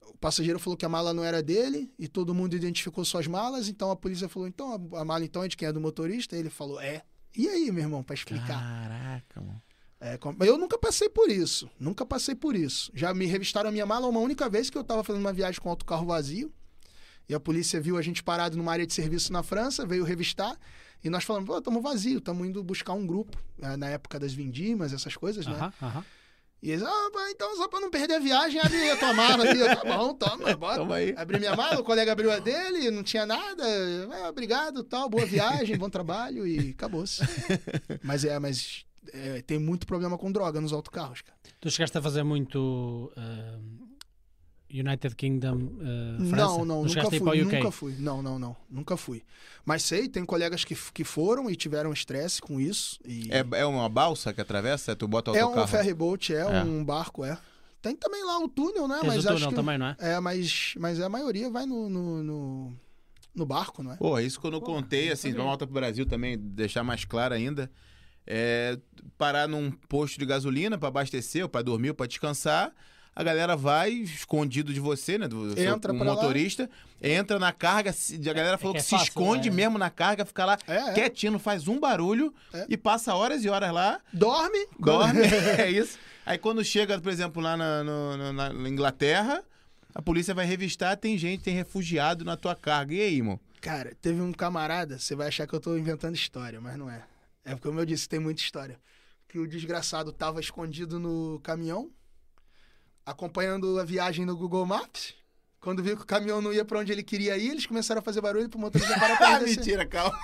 o 0.07 0.17
passageiro 0.17 0.59
falou 0.59 0.77
que 0.77 0.85
a 0.85 0.89
mala 0.89 1.13
não 1.13 1.25
era 1.25 1.43
dele 1.43 1.91
e 1.99 2.07
todo 2.07 2.33
mundo 2.33 2.55
identificou 2.55 3.03
suas 3.03 3.27
malas, 3.27 3.67
então 3.67 3.91
a 3.91 3.97
polícia 3.97 4.29
falou, 4.29 4.47
então 4.47 4.89
a 4.95 5.03
mala 5.03 5.25
então 5.25 5.43
é 5.43 5.49
de 5.49 5.57
quem 5.57 5.67
é 5.67 5.73
do 5.73 5.81
motorista? 5.81 6.37
Ele 6.37 6.49
falou, 6.49 6.79
é. 6.79 7.01
E 7.35 7.49
aí, 7.49 7.69
meu 7.69 7.83
irmão, 7.83 8.01
pra 8.01 8.13
explicar? 8.13 8.47
Caraca, 8.47 9.41
mano. 9.41 9.61
É, 10.01 10.17
eu 10.47 10.57
nunca 10.57 10.77
passei 10.79 11.07
por 11.07 11.29
isso. 11.29 11.69
Nunca 11.79 12.03
passei 12.05 12.33
por 12.33 12.55
isso. 12.55 12.91
Já 12.93 13.13
me 13.13 13.27
revistaram 13.27 13.69
a 13.69 13.71
minha 13.71 13.85
mala 13.85 14.07
uma 14.07 14.19
única 14.19 14.49
vez 14.49 14.67
que 14.69 14.77
eu 14.77 14.83
tava 14.83 15.03
fazendo 15.03 15.21
uma 15.21 15.31
viagem 15.31 15.61
com 15.61 15.69
autocarro 15.69 16.07
vazio. 16.07 16.51
E 17.29 17.35
a 17.35 17.39
polícia 17.39 17.79
viu 17.79 17.97
a 17.97 18.01
gente 18.01 18.23
parado 18.23 18.57
numa 18.57 18.71
área 18.71 18.85
de 18.87 18.93
serviço 18.93 19.31
na 19.31 19.43
França, 19.43 19.85
veio 19.85 20.03
revistar. 20.03 20.57
E 21.03 21.09
nós 21.09 21.23
falamos, 21.23 21.47
pô, 21.47 21.57
estamos 21.57 21.81
vazio, 21.83 22.17
estamos 22.17 22.47
indo 22.47 22.63
buscar 22.63 22.93
um 22.93 23.05
grupo. 23.05 23.37
eh, 23.61 23.77
Na 23.77 23.89
época 23.89 24.19
das 24.19 24.33
vindimas, 24.33 24.91
essas 24.91 25.15
coisas, 25.15 25.45
né? 25.45 25.53
Aham, 25.53 25.73
aham. 25.83 26.05
E 26.63 26.69
eles, 26.71 26.83
ah, 26.83 27.09
então 27.31 27.55
só 27.57 27.67
pra 27.67 27.79
não 27.79 27.89
perder 27.89 28.15
a 28.15 28.19
viagem, 28.19 28.59
abre 28.59 28.89
a 28.91 28.95
tua 28.97 29.13
mala. 29.13 29.45
Eu, 29.45 29.75
Tá 29.75 29.83
bom, 29.97 30.13
toma, 30.13 30.53
bora. 30.57 30.77
Toma 30.77 30.95
aí. 30.95 31.13
Abri 31.17 31.39
minha 31.39 31.55
mala, 31.55 31.79
o 31.79 31.83
colega 31.83 32.11
abriu 32.11 32.31
a 32.31 32.37
dele, 32.39 32.91
não 32.91 33.01
tinha 33.03 33.25
nada. 33.25 33.63
É, 33.67 34.27
obrigado, 34.29 34.83
tal, 34.83 35.09
boa 35.09 35.25
viagem, 35.25 35.75
bom 35.77 35.89
trabalho 35.89 36.45
e 36.45 36.69
acabou-se. 36.71 37.21
Mas 38.03 38.25
é, 38.25 38.37
mas 38.37 38.85
é, 39.13 39.41
tem 39.41 39.57
muito 39.59 39.85
problema 39.87 40.17
com 40.17 40.31
droga 40.31 40.61
nos 40.61 40.73
autocarros, 40.73 41.21
cara. 41.21 41.37
Tu 41.59 41.69
chegaste 41.69 41.97
a 41.97 42.01
fazer 42.01 42.23
muito 42.23 43.11
ah, 43.17 43.59
United 44.69 45.15
Kingdom, 45.15 45.69
ah, 45.81 46.17
França? 46.29 46.35
Não, 46.35 46.65
não, 46.65 46.83
nunca 46.83 47.09
fui, 47.09 47.43
nunca 47.43 47.71
fui. 47.71 47.95
Não, 47.99 48.21
não, 48.21 48.39
não, 48.39 48.55
nunca 48.69 48.97
fui. 48.97 49.23
Mas 49.65 49.83
sei, 49.83 50.07
tem 50.07 50.23
colegas 50.25 50.63
que, 50.63 50.75
que 50.93 51.03
foram 51.03 51.49
e 51.49 51.55
tiveram 51.55 51.91
estresse 51.91 52.41
com 52.41 52.59
isso. 52.59 52.99
E 53.05 53.29
É, 53.31 53.45
é 53.59 53.65
uma 53.65 53.89
balsa 53.89 54.33
que 54.33 54.41
atravessa? 54.41 54.95
Tu 54.95 55.07
bota 55.07 55.31
o 55.31 55.35
é 55.35 55.41
autocarro? 55.41 55.65
um 55.65 55.67
ferry 55.67 55.93
boat, 55.93 56.33
é, 56.33 56.39
É. 56.41 56.63
um 56.63 56.83
barco, 56.83 57.25
é. 57.25 57.37
Tem 57.81 57.95
também 57.95 58.23
lá 58.23 58.37
o 58.37 58.47
túnel, 58.47 58.87
né? 58.87 58.99
Tens 59.01 59.07
mas 59.07 59.17
o 59.17 59.21
túnel 59.21 59.37
acho 59.37 59.49
que... 59.49 59.55
também, 59.55 59.77
não 59.77 59.87
é? 59.87 59.95
É, 59.99 60.19
mas, 60.19 60.75
mas 60.77 60.99
a 60.99 61.09
maioria 61.09 61.49
vai 61.49 61.65
no, 61.65 61.89
no, 61.89 62.23
no, 62.23 62.73
no 63.33 63.45
barco, 63.45 63.81
não 63.81 63.93
é? 63.93 63.97
Pô, 63.97 64.19
isso 64.19 64.39
que 64.39 64.45
eu 64.45 64.51
não 64.51 64.61
contei, 64.61 65.11
assim, 65.11 65.31
vamos 65.31 65.47
voltar 65.47 65.65
pro 65.65 65.73
Brasil 65.73 66.05
também, 66.05 66.37
deixar 66.37 66.83
mais 66.83 67.05
claro 67.05 67.33
ainda. 67.33 67.71
É 68.25 68.77
parar 69.17 69.47
num 69.47 69.71
posto 69.71 70.19
de 70.19 70.25
gasolina 70.25 70.77
pra 70.77 70.87
abastecer, 70.89 71.43
ou 71.43 71.49
pra 71.49 71.61
dormir, 71.61 71.89
ou 71.89 71.95
pra 71.95 72.05
descansar. 72.07 72.71
A 73.13 73.23
galera 73.23 73.57
vai, 73.57 73.91
escondido 73.91 74.73
de 74.73 74.79
você, 74.79 75.17
né? 75.17 75.27
Do 75.27 75.53
seu- 75.53 75.73
Entra 75.75 75.91
um 75.91 75.97
pra 75.97 76.07
lá. 76.07 76.13
motorista, 76.15 76.69
entra 77.01 77.37
na 77.37 77.51
carga. 77.51 77.91
A 77.91 78.33
galera 78.33 78.57
falou 78.57 78.73
que 78.73 78.79
que, 78.79 78.85
é 78.85 78.87
se 78.87 78.91
fácil, 78.91 79.07
esconde 79.09 79.49
é. 79.49 79.51
mesmo 79.51 79.77
na 79.77 79.89
carga, 79.89 80.25
fica 80.25 80.45
lá 80.45 80.57
É, 80.67 80.77
é. 80.77 80.93
quietinho, 80.93 81.33
não 81.33 81.39
faz 81.39 81.67
um 81.67 81.77
barulho 81.79 82.33
É. 82.53 82.65
e 82.69 82.77
passa 82.77 83.13
horas 83.13 83.43
e 83.43 83.49
horas 83.49 83.71
lá, 83.73 83.99
Dorme. 84.13 84.65
dorme. 84.79 85.19
é 85.59 85.69
isso. 85.69 85.99
Aí 86.25 86.37
quando 86.37 86.63
chega, 86.63 86.99
por 87.01 87.11
exemplo, 87.11 87.41
lá 87.41 87.57
na, 87.57 87.83
no- 87.83 88.17
no- 88.17 88.33
na 88.33 88.69
Inglaterra, 88.69 89.43
a 89.93 90.01
polícia 90.01 90.33
vai 90.33 90.45
revistar, 90.45 90.95
tem 90.95 91.17
gente, 91.17 91.43
tem 91.43 91.53
refugiado 91.53 92.23
na 92.23 92.37
tua 92.37 92.55
carga. 92.55 92.93
E 92.93 93.01
aí, 93.01 93.15
irmão? 93.17 93.37
Cara, 93.59 93.91
teve 94.01 94.21
um 94.21 94.31
camarada, 94.31 94.97
você 94.97 95.15
vai 95.15 95.27
achar 95.27 95.45
que 95.45 95.53
eu 95.53 95.59
tô 95.59 95.75
inventando 95.77 96.15
história, 96.15 96.61
mas 96.61 96.77
não 96.77 96.89
é. 96.89 97.03
É 97.43 97.51
porque, 97.51 97.67
como 97.67 97.79
eu 97.79 97.85
disse, 97.85 98.07
tem 98.07 98.19
muita 98.19 98.41
história. 98.41 98.79
Que 99.27 99.39
o 99.39 99.47
desgraçado 99.47 100.11
tava 100.11 100.39
escondido 100.39 100.99
no 100.99 101.39
caminhão, 101.41 101.89
acompanhando 103.05 103.79
a 103.79 103.83
viagem 103.83 104.25
no 104.25 104.35
Google 104.35 104.65
Maps. 104.65 105.15
Quando 105.59 105.83
viu 105.83 105.95
que 105.95 106.03
o 106.03 106.07
caminhão 106.07 106.41
não 106.41 106.51
ia 106.51 106.65
pra 106.65 106.79
onde 106.79 106.91
ele 106.91 107.03
queria 107.03 107.37
ir, 107.37 107.51
eles 107.51 107.65
começaram 107.65 107.99
a 107.99 108.03
fazer 108.03 108.19
barulho 108.19 108.49
pro 108.49 108.59
motorista 108.59 108.99
parar 108.99 109.17
pra 109.17 109.35
Ah, 109.37 109.39
mentira, 109.39 109.85
calma. 109.85 110.17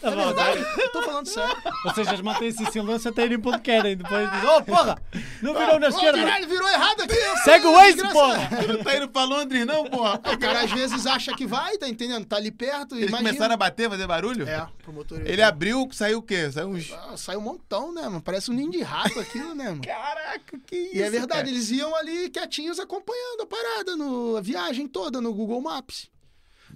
Tá 0.00 0.08
É 0.08 0.14
bom, 0.14 0.26
verdade, 0.26 0.64
eu 0.78 0.92
tô 0.92 1.02
falando 1.02 1.26
sério. 1.26 1.56
Ou 1.84 1.92
seja, 1.94 2.10
eles 2.10 2.20
mantêm-se 2.20 2.62
em 2.62 2.70
silêncio 2.70 3.10
até 3.10 3.24
irem 3.24 3.38
para 3.40 3.50
onde 3.50 3.62
querem. 3.62 3.96
Depois 3.96 4.30
dizem, 4.30 4.48
oh 4.48 4.62
porra, 4.62 5.02
não 5.42 5.54
virou 5.54 5.80
na 5.80 5.86
Ô, 5.86 5.90
esquerda. 5.90 6.18
caralho, 6.18 6.48
virou 6.48 6.68
errado 6.68 7.00
aqui. 7.00 7.16
Segue 7.42 7.66
o 7.66 7.72
Waze, 7.72 8.08
porra. 8.12 8.48
Tu 8.64 8.72
não 8.74 8.84
tá 8.84 8.96
indo 8.96 9.08
pra 9.08 9.24
Londres, 9.24 9.66
não, 9.66 9.84
porra? 9.86 10.14
O 10.32 10.38
cara 10.38 10.60
às 10.60 10.70
vezes 10.70 11.04
acha 11.04 11.34
que 11.34 11.44
vai, 11.46 11.76
tá 11.78 11.88
entendendo? 11.88 12.24
Tá 12.26 12.36
ali 12.36 12.52
perto, 12.52 12.94
Eles 12.94 13.08
imagina. 13.08 13.30
começaram 13.30 13.54
a 13.54 13.56
bater, 13.56 13.90
fazer 13.90 14.06
barulho? 14.06 14.48
É, 14.48 14.68
pro 14.84 14.92
motorista. 14.92 15.28
Ele 15.32 15.42
abriu, 15.42 15.88
saiu 15.92 16.18
o 16.18 16.22
quê? 16.22 16.50
Saiu 16.52 16.68
uns. 16.68 16.92
Ah, 16.92 17.16
Saiu 17.16 17.40
um 17.40 17.42
montão, 17.42 17.92
né, 17.92 18.02
mano? 18.02 18.22
Parece 18.22 18.52
um 18.52 18.54
ninho 18.54 18.70
de 18.70 18.82
rato 18.82 19.18
aquilo, 19.18 19.52
né, 19.52 19.64
mano? 19.70 19.82
Caraca, 19.82 20.58
que 20.64 20.76
isso? 20.76 20.96
E 20.96 21.02
é 21.02 21.10
verdade, 21.10 21.40
cara? 21.40 21.48
eles 21.48 21.70
iam 21.72 21.92
ali 21.96 22.30
quietinhos 22.30 22.78
acompanhando 22.78 23.40
a 23.42 23.46
parada, 23.46 23.96
no, 23.96 24.36
a 24.36 24.40
viagem 24.40 24.86
toda 24.86 25.20
no 25.20 25.34
Google 25.34 25.60
Maps. 25.60 26.08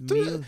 Tu- 0.07 0.43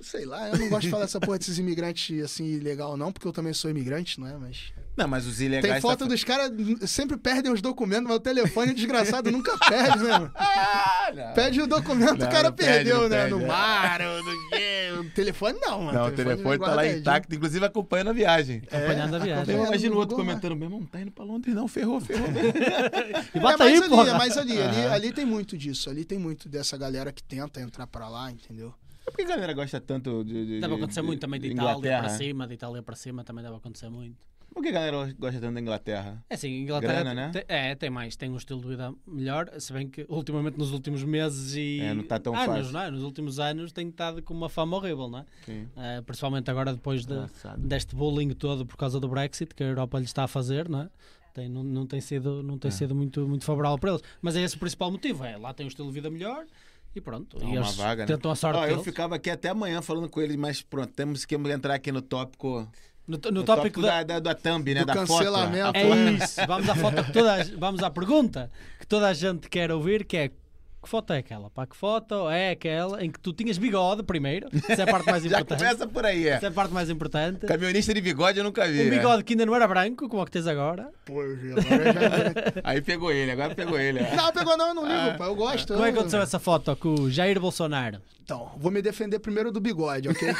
sei 0.00 0.24
lá, 0.24 0.48
eu 0.48 0.58
não 0.58 0.68
gosto 0.68 0.82
de 0.82 0.90
falar 0.90 1.04
essa 1.04 1.20
porra 1.20 1.38
desses 1.38 1.58
imigrantes 1.58 2.22
assim, 2.22 2.44
ilegal 2.44 2.96
não, 2.96 3.12
porque 3.12 3.26
eu 3.26 3.32
também 3.32 3.52
sou 3.52 3.70
imigrante, 3.70 4.20
não 4.20 4.26
é? 4.26 4.36
Mas. 4.36 4.72
Não, 4.96 5.06
mas 5.06 5.26
os 5.26 5.40
ilegais. 5.40 5.74
Tem 5.74 5.80
foto 5.80 6.00
tá... 6.00 6.06
dos 6.06 6.24
caras, 6.24 6.50
sempre 6.86 7.16
perdem 7.16 7.52
os 7.52 7.62
documentos, 7.62 8.04
mas 8.04 8.16
o 8.16 8.20
telefone 8.20 8.74
desgraçado 8.74 9.30
nunca 9.30 9.56
perde, 9.58 9.98
né, 10.02 10.10
mano? 10.10 10.32
Ah, 10.34 11.12
não. 11.14 11.34
Pede 11.34 11.60
o 11.60 11.66
documento, 11.66 12.18
Não, 12.18 12.26
o 12.26 12.30
cara 12.30 12.48
não 12.48 12.56
perde, 12.56 12.72
perdeu, 12.72 13.02
não 13.02 13.08
né? 13.08 13.16
perde, 13.16 13.34
no 13.34 13.42
é. 13.42 13.46
mar, 13.46 14.00
ou 14.02 14.24
no 14.24 14.50
quê? 14.50 14.90
O 14.98 15.10
telefone 15.10 15.58
não, 15.60 15.82
mano. 15.82 15.98
Não, 15.98 16.08
o 16.08 16.10
telefone 16.10 16.58
tá 16.58 16.74
lá 16.74 16.86
intacto, 16.86 17.34
inclusive 17.34 17.64
acompanhando 17.64 18.10
a 18.10 18.12
viagem. 18.12 18.62
Acompanhando 18.66 19.14
a 19.14 19.18
viagem. 19.18 19.30
Eu 19.30 19.36
acompanhando 19.36 19.66
imagino 19.66 19.96
outro 19.96 20.16
Google 20.16 20.34
comentando, 20.34 20.56
meu 20.56 20.66
irmão, 20.66 20.80
não 20.80 20.86
tá 20.86 21.00
indo 21.00 21.12
pra 21.12 21.24
Londres, 21.24 21.54
não, 21.54 21.68
ferrou, 21.68 22.00
ferrou. 22.00 22.28
E 23.34 23.38
É 23.38 23.40
bota 23.40 23.58
mais 23.58 23.72
aí, 23.72 23.78
ali, 23.78 23.88
porra. 23.88 24.10
é 24.10 24.14
mais 24.14 24.36
ali. 24.36 24.60
Ali, 24.60 24.86
ali 24.86 25.12
tem 25.12 25.24
muito 25.24 25.56
disso. 25.56 25.88
Ali 25.90 26.04
tem 26.04 26.18
muito 26.18 26.48
dessa 26.48 26.76
galera 26.76 27.12
que 27.12 27.22
tenta 27.22 27.60
entrar 27.60 27.86
pra 27.86 28.08
lá, 28.08 28.30
entendeu? 28.30 28.74
Por 29.10 29.16
que 29.16 29.22
a 29.22 29.26
galera 29.36 29.52
gosta 29.52 29.80
tanto 29.80 30.24
de. 30.24 30.32
de 30.46 30.60
Deve 30.60 30.68
de- 30.68 30.74
acontecer 30.80 31.00
de- 31.00 31.06
muito 31.06 31.20
também 31.20 31.40
de 31.40 31.48
de 31.48 31.54
Itália 31.54 31.72
Inglaterra? 31.72 32.00
para 32.00 32.08
cima, 32.10 32.46
de 32.46 32.54
Itália 32.54 32.82
para 32.82 32.96
cima 32.96 33.24
também 33.24 33.44
deve 33.44 33.56
acontecer 33.56 33.88
muito. 33.88 34.16
Por 34.52 34.62
que 34.62 34.70
a 34.70 34.72
galera 34.72 35.14
gosta 35.18 35.38
tanto 35.40 35.54
da 35.54 35.60
Inglaterra? 35.60 36.24
É 36.28 36.34
assim, 36.34 36.62
Inglaterra 36.62 37.02
Grana, 37.04 37.14
né? 37.14 37.30
tem, 37.30 37.44
é, 37.46 37.74
tem 37.74 37.90
mais, 37.90 38.16
tem 38.16 38.30
um 38.30 38.36
estilo 38.36 38.60
de 38.62 38.68
vida 38.68 38.92
melhor, 39.06 39.48
se 39.58 39.72
bem 39.72 39.86
que 39.88 40.06
ultimamente 40.08 40.58
nos 40.58 40.72
últimos 40.72 41.04
meses 41.04 41.54
e 41.54 41.80
É, 41.80 41.92
não 41.94 42.02
tá 42.02 42.18
tão 42.18 42.34
anos, 42.34 42.46
fácil. 42.56 42.72
não 42.72 42.80
é? 42.80 42.90
Nos 42.90 43.02
últimos 43.02 43.38
anos 43.38 43.72
tem 43.72 43.88
estado 43.88 44.22
com 44.22 44.32
uma 44.32 44.48
fama 44.48 44.76
horrível, 44.78 45.06
não 45.08 45.18
é? 45.20 45.24
Sim. 45.44 45.68
Eh, 45.76 46.00
principalmente 46.00 46.50
agora 46.50 46.72
depois 46.72 47.04
de, 47.04 47.14
deste 47.58 47.94
bullying 47.94 48.30
todo 48.30 48.64
por 48.64 48.76
causa 48.78 48.98
do 48.98 49.06
Brexit 49.06 49.54
que 49.54 49.62
a 49.62 49.66
Europa 49.66 49.98
lhe 49.98 50.06
está 50.06 50.24
a 50.24 50.28
fazer, 50.28 50.66
não 50.68 50.80
é? 50.82 50.88
Tem, 51.34 51.48
não, 51.48 51.62
não 51.62 51.86
tem 51.86 52.00
sido, 52.00 52.42
não 52.42 52.58
tem 52.58 52.70
É. 52.70 52.72
sido 52.72 52.94
muito, 52.94 53.28
muito 53.28 53.44
favorável 53.44 53.78
para 53.78 53.90
eles. 53.90 54.02
Mas 54.20 54.34
é 54.34 54.40
esse 54.42 54.56
o 54.56 54.58
principal 54.58 54.90
motivo, 54.90 55.24
é 55.24 55.36
lá 55.36 55.52
tem 55.52 55.66
um 55.66 55.68
estilo 55.68 55.86
de 55.88 55.94
vida 55.94 56.10
melhor 56.10 56.46
e 56.94 57.00
pronto. 57.00 57.38
Dá 57.38 57.44
e 57.46 57.58
uma 57.58 57.72
vaga, 57.72 58.02
né? 58.02 58.06
tentam 58.06 58.30
a 58.30 58.36
sorte 58.36 58.58
Ó, 58.58 58.64
eu 58.64 58.68
deles. 58.70 58.84
ficava 58.84 59.16
aqui 59.16 59.30
até 59.30 59.48
amanhã 59.50 59.80
falando 59.82 60.08
com 60.08 60.20
eles, 60.20 60.36
mas 60.36 60.62
pronto, 60.62 60.92
temos 60.92 61.24
que 61.24 61.34
entrar 61.34 61.74
aqui 61.74 61.92
no 61.92 62.02
tópico. 62.02 62.68
No, 63.06 63.18
no 63.24 63.30
No 63.30 63.44
tópico 63.44 63.80
da, 63.80 64.02
da, 64.02 64.18
da, 64.20 64.32
da 64.32 64.34
thumb, 64.34 64.74
né? 64.74 64.80
Do 64.80 64.86
da 64.86 64.92
cancelamento. 64.94 65.66
foto. 65.66 65.76
É 65.76 66.10
isso, 66.12 66.40
vamos 66.46 66.68
à 66.68 66.74
foto 66.74 67.04
que 67.04 67.12
toda 67.12 67.34
a, 67.34 67.44
vamos 67.56 67.82
à 67.82 67.90
pergunta 67.90 68.50
que 68.78 68.86
toda 68.86 69.08
a 69.08 69.14
gente 69.14 69.48
quer 69.48 69.70
ouvir, 69.72 70.04
que 70.04 70.16
é 70.16 70.30
que 70.88 70.90
foto 70.90 71.12
é 71.12 71.18
aquela? 71.18 71.50
Pá, 71.50 71.66
que 71.66 71.76
foto 71.76 72.30
é 72.30 72.50
aquela 72.52 73.04
em 73.04 73.10
que 73.10 73.20
tu 73.20 73.30
tinhas 73.34 73.58
bigode 73.58 74.02
primeiro? 74.02 74.48
Essa 74.66 74.82
é 74.82 74.84
a 74.84 74.86
parte 74.86 75.04
mais 75.10 75.22
Já 75.28 75.40
importante. 75.40 75.58
começa 75.58 75.86
por 75.86 76.06
aí, 76.06 76.26
é. 76.26 76.30
Essa 76.30 76.46
é 76.46 76.48
a 76.48 76.52
parte 76.52 76.72
mais 76.72 76.88
importante. 76.88 77.44
Camionista 77.46 77.92
de 77.92 78.00
bigode 78.00 78.38
eu 78.38 78.44
nunca 78.44 78.66
vi. 78.66 78.80
Um 78.80 78.84
né? 78.84 78.90
bigode 78.90 79.22
que 79.22 79.34
ainda 79.34 79.44
não 79.44 79.54
era 79.54 79.68
branco, 79.68 80.08
como 80.08 80.22
é 80.22 80.24
que 80.24 80.30
tens 80.30 80.46
agora. 80.46 80.88
Pô, 81.04 81.20
agora 81.20 81.92
já... 81.92 82.62
Aí 82.64 82.80
pegou 82.80 83.12
ele, 83.12 83.30
agora 83.32 83.54
pegou 83.54 83.78
ele. 83.78 83.98
é. 83.98 84.16
Não, 84.16 84.32
pegou 84.32 84.56
não, 84.56 84.68
eu 84.68 84.74
não 84.74 84.82
ligo, 84.84 85.10
Ah. 85.10 85.14
pô. 85.18 85.24
Eu 85.24 85.36
gosto. 85.36 85.74
Como 85.74 85.84
é 85.84 85.90
que 85.92 85.96
eu- 85.96 86.00
aconteceu 86.00 86.22
essa 86.22 86.38
foto 86.38 86.74
com 86.76 86.94
o 86.94 87.10
Jair 87.10 87.38
Bolsonaro? 87.38 88.00
Então, 88.22 88.52
vou 88.58 88.70
me 88.70 88.82
defender 88.82 89.18
primeiro 89.20 89.50
do 89.50 89.58
bigode, 89.60 90.08
ok? 90.08 90.28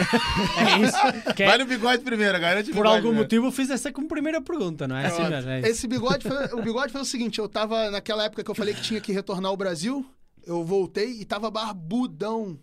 É 0.59 0.79
isso. 0.83 1.35
Que 1.35 1.43
é- 1.43 1.47
Vai 1.47 1.59
no 1.59 1.67
bigode 1.67 2.03
primeiro, 2.03 2.39
garante 2.39 2.71
por 2.71 2.87
algum 2.87 2.99
primeiro. 3.01 3.23
motivo 3.23 3.47
eu 3.47 3.53
fiz 3.53 3.71
essa 3.71 3.91
como 3.93 4.09
primeira 4.09 4.41
pergunta, 4.43 4.87
não 4.89 4.97
é 4.97 5.07
assim 5.07 5.25
mesmo? 5.29 5.51
É 5.51 5.61
isso. 5.61 5.69
Esse 5.69 5.89
bigode 5.89 6.27
foi, 6.27 6.45
o 6.59 6.63
bigode 6.63 6.93
foi 6.93 7.01
o 7.01 7.05
seguinte, 7.05 7.39
eu 7.39 7.49
tava 7.49 7.91
naquela 7.91 8.25
época 8.25 8.45
que 8.45 8.51
eu 8.51 8.55
falei 8.55 8.73
que 8.75 8.83
tinha 8.83 9.01
que 9.01 9.11
retornar 9.13 9.51
ao 9.51 9.57
Brasil, 9.57 10.05
eu 10.49 10.65
voltei 10.65 11.21
e 11.21 11.25
tava 11.25 11.51
barbudão. 11.51 12.59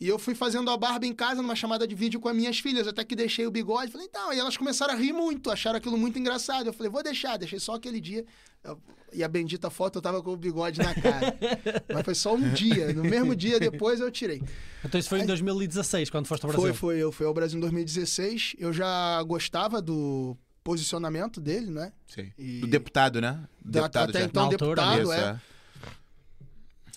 E 0.00 0.08
eu 0.08 0.18
fui 0.18 0.34
fazendo 0.34 0.68
a 0.68 0.76
barba 0.76 1.06
em 1.06 1.14
casa 1.14 1.40
numa 1.40 1.54
chamada 1.54 1.86
de 1.86 1.94
vídeo 1.94 2.18
com 2.18 2.28
as 2.28 2.34
minhas 2.34 2.58
filhas, 2.58 2.88
até 2.88 3.04
que 3.04 3.14
deixei 3.14 3.46
o 3.46 3.52
bigode. 3.52 3.92
Falei, 3.92 4.08
então, 4.08 4.32
e 4.32 4.38
elas 4.40 4.56
começaram 4.56 4.92
a 4.94 4.96
rir 4.96 5.12
muito, 5.12 5.48
acharam 5.48 5.76
aquilo 5.78 5.96
muito 5.96 6.18
engraçado. 6.18 6.66
Eu 6.66 6.72
falei, 6.72 6.90
vou 6.90 7.04
deixar, 7.04 7.36
deixei 7.36 7.60
só 7.60 7.74
aquele 7.76 8.00
dia. 8.00 8.24
Eu- 8.64 8.80
E 9.14 9.22
a 9.22 9.28
bendita 9.28 9.68
foto 9.70 9.98
eu 9.98 10.02
tava 10.02 10.20
com 10.22 10.32
o 10.32 10.36
bigode 10.36 10.78
na 10.80 10.92
cara. 10.94 11.36
Mas 11.92 12.02
foi 12.04 12.14
só 12.16 12.34
um 12.34 12.48
dia. 12.52 12.92
No 12.94 13.04
mesmo 13.04 13.36
dia 13.36 13.60
depois 13.60 14.00
eu 14.00 14.10
tirei. 14.10 14.42
Então 14.84 14.98
isso 14.98 15.08
foi 15.08 15.20
em 15.20 15.26
2016, 15.26 16.10
quando 16.10 16.26
foste 16.26 16.44
ao 16.46 16.50
Brasil. 16.50 16.74
Foi, 16.74 16.94
foi. 16.94 16.98
Eu 17.02 17.12
fui 17.12 17.26
ao 17.26 17.34
Brasil 17.34 17.58
em 17.58 17.60
2016. 17.60 18.56
Eu 18.58 18.72
já 18.72 19.22
gostava 19.22 19.80
do 19.82 20.36
posicionamento 20.64 21.40
dele, 21.40 21.70
né? 21.70 21.92
Sim. 22.08 22.32
E- 22.38 22.60
Do 22.60 22.66
deputado, 22.66 23.20
né? 23.20 23.44
Deputado 23.64 24.10
até 24.10 24.20
já. 24.20 24.24
então, 24.26 24.48
deputado, 24.48 25.02
Isso, 25.02 25.12
é. 25.12 25.18
é. 25.20 25.40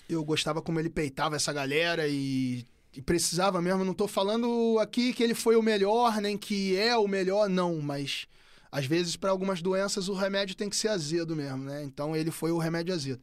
Eu 0.08 0.24
gostava 0.24 0.62
como 0.62 0.78
ele 0.78 0.90
peitava 0.90 1.36
essa 1.36 1.52
galera 1.52 2.06
e, 2.08 2.64
e 2.94 3.02
precisava 3.02 3.60
mesmo. 3.60 3.84
Não 3.84 3.94
tô 3.94 4.06
falando 4.06 4.78
aqui 4.80 5.12
que 5.12 5.22
ele 5.22 5.34
foi 5.34 5.56
o 5.56 5.62
melhor, 5.62 6.20
nem 6.20 6.38
que 6.38 6.76
é 6.76 6.96
o 6.96 7.08
melhor, 7.08 7.48
não, 7.48 7.80
mas 7.80 8.26
Às 8.70 8.84
vezes, 8.84 9.16
para 9.16 9.30
algumas 9.30 9.62
doenças, 9.62 10.08
o 10.08 10.14
remédio 10.14 10.54
tem 10.56 10.68
que 10.68 10.76
ser 10.76 10.88
azedo 10.88 11.34
mesmo, 11.34 11.64
né? 11.64 11.82
Então 11.84 12.14
ele 12.14 12.30
foi 12.30 12.50
o 12.50 12.58
remédio 12.58 12.94
azedo. 12.94 13.20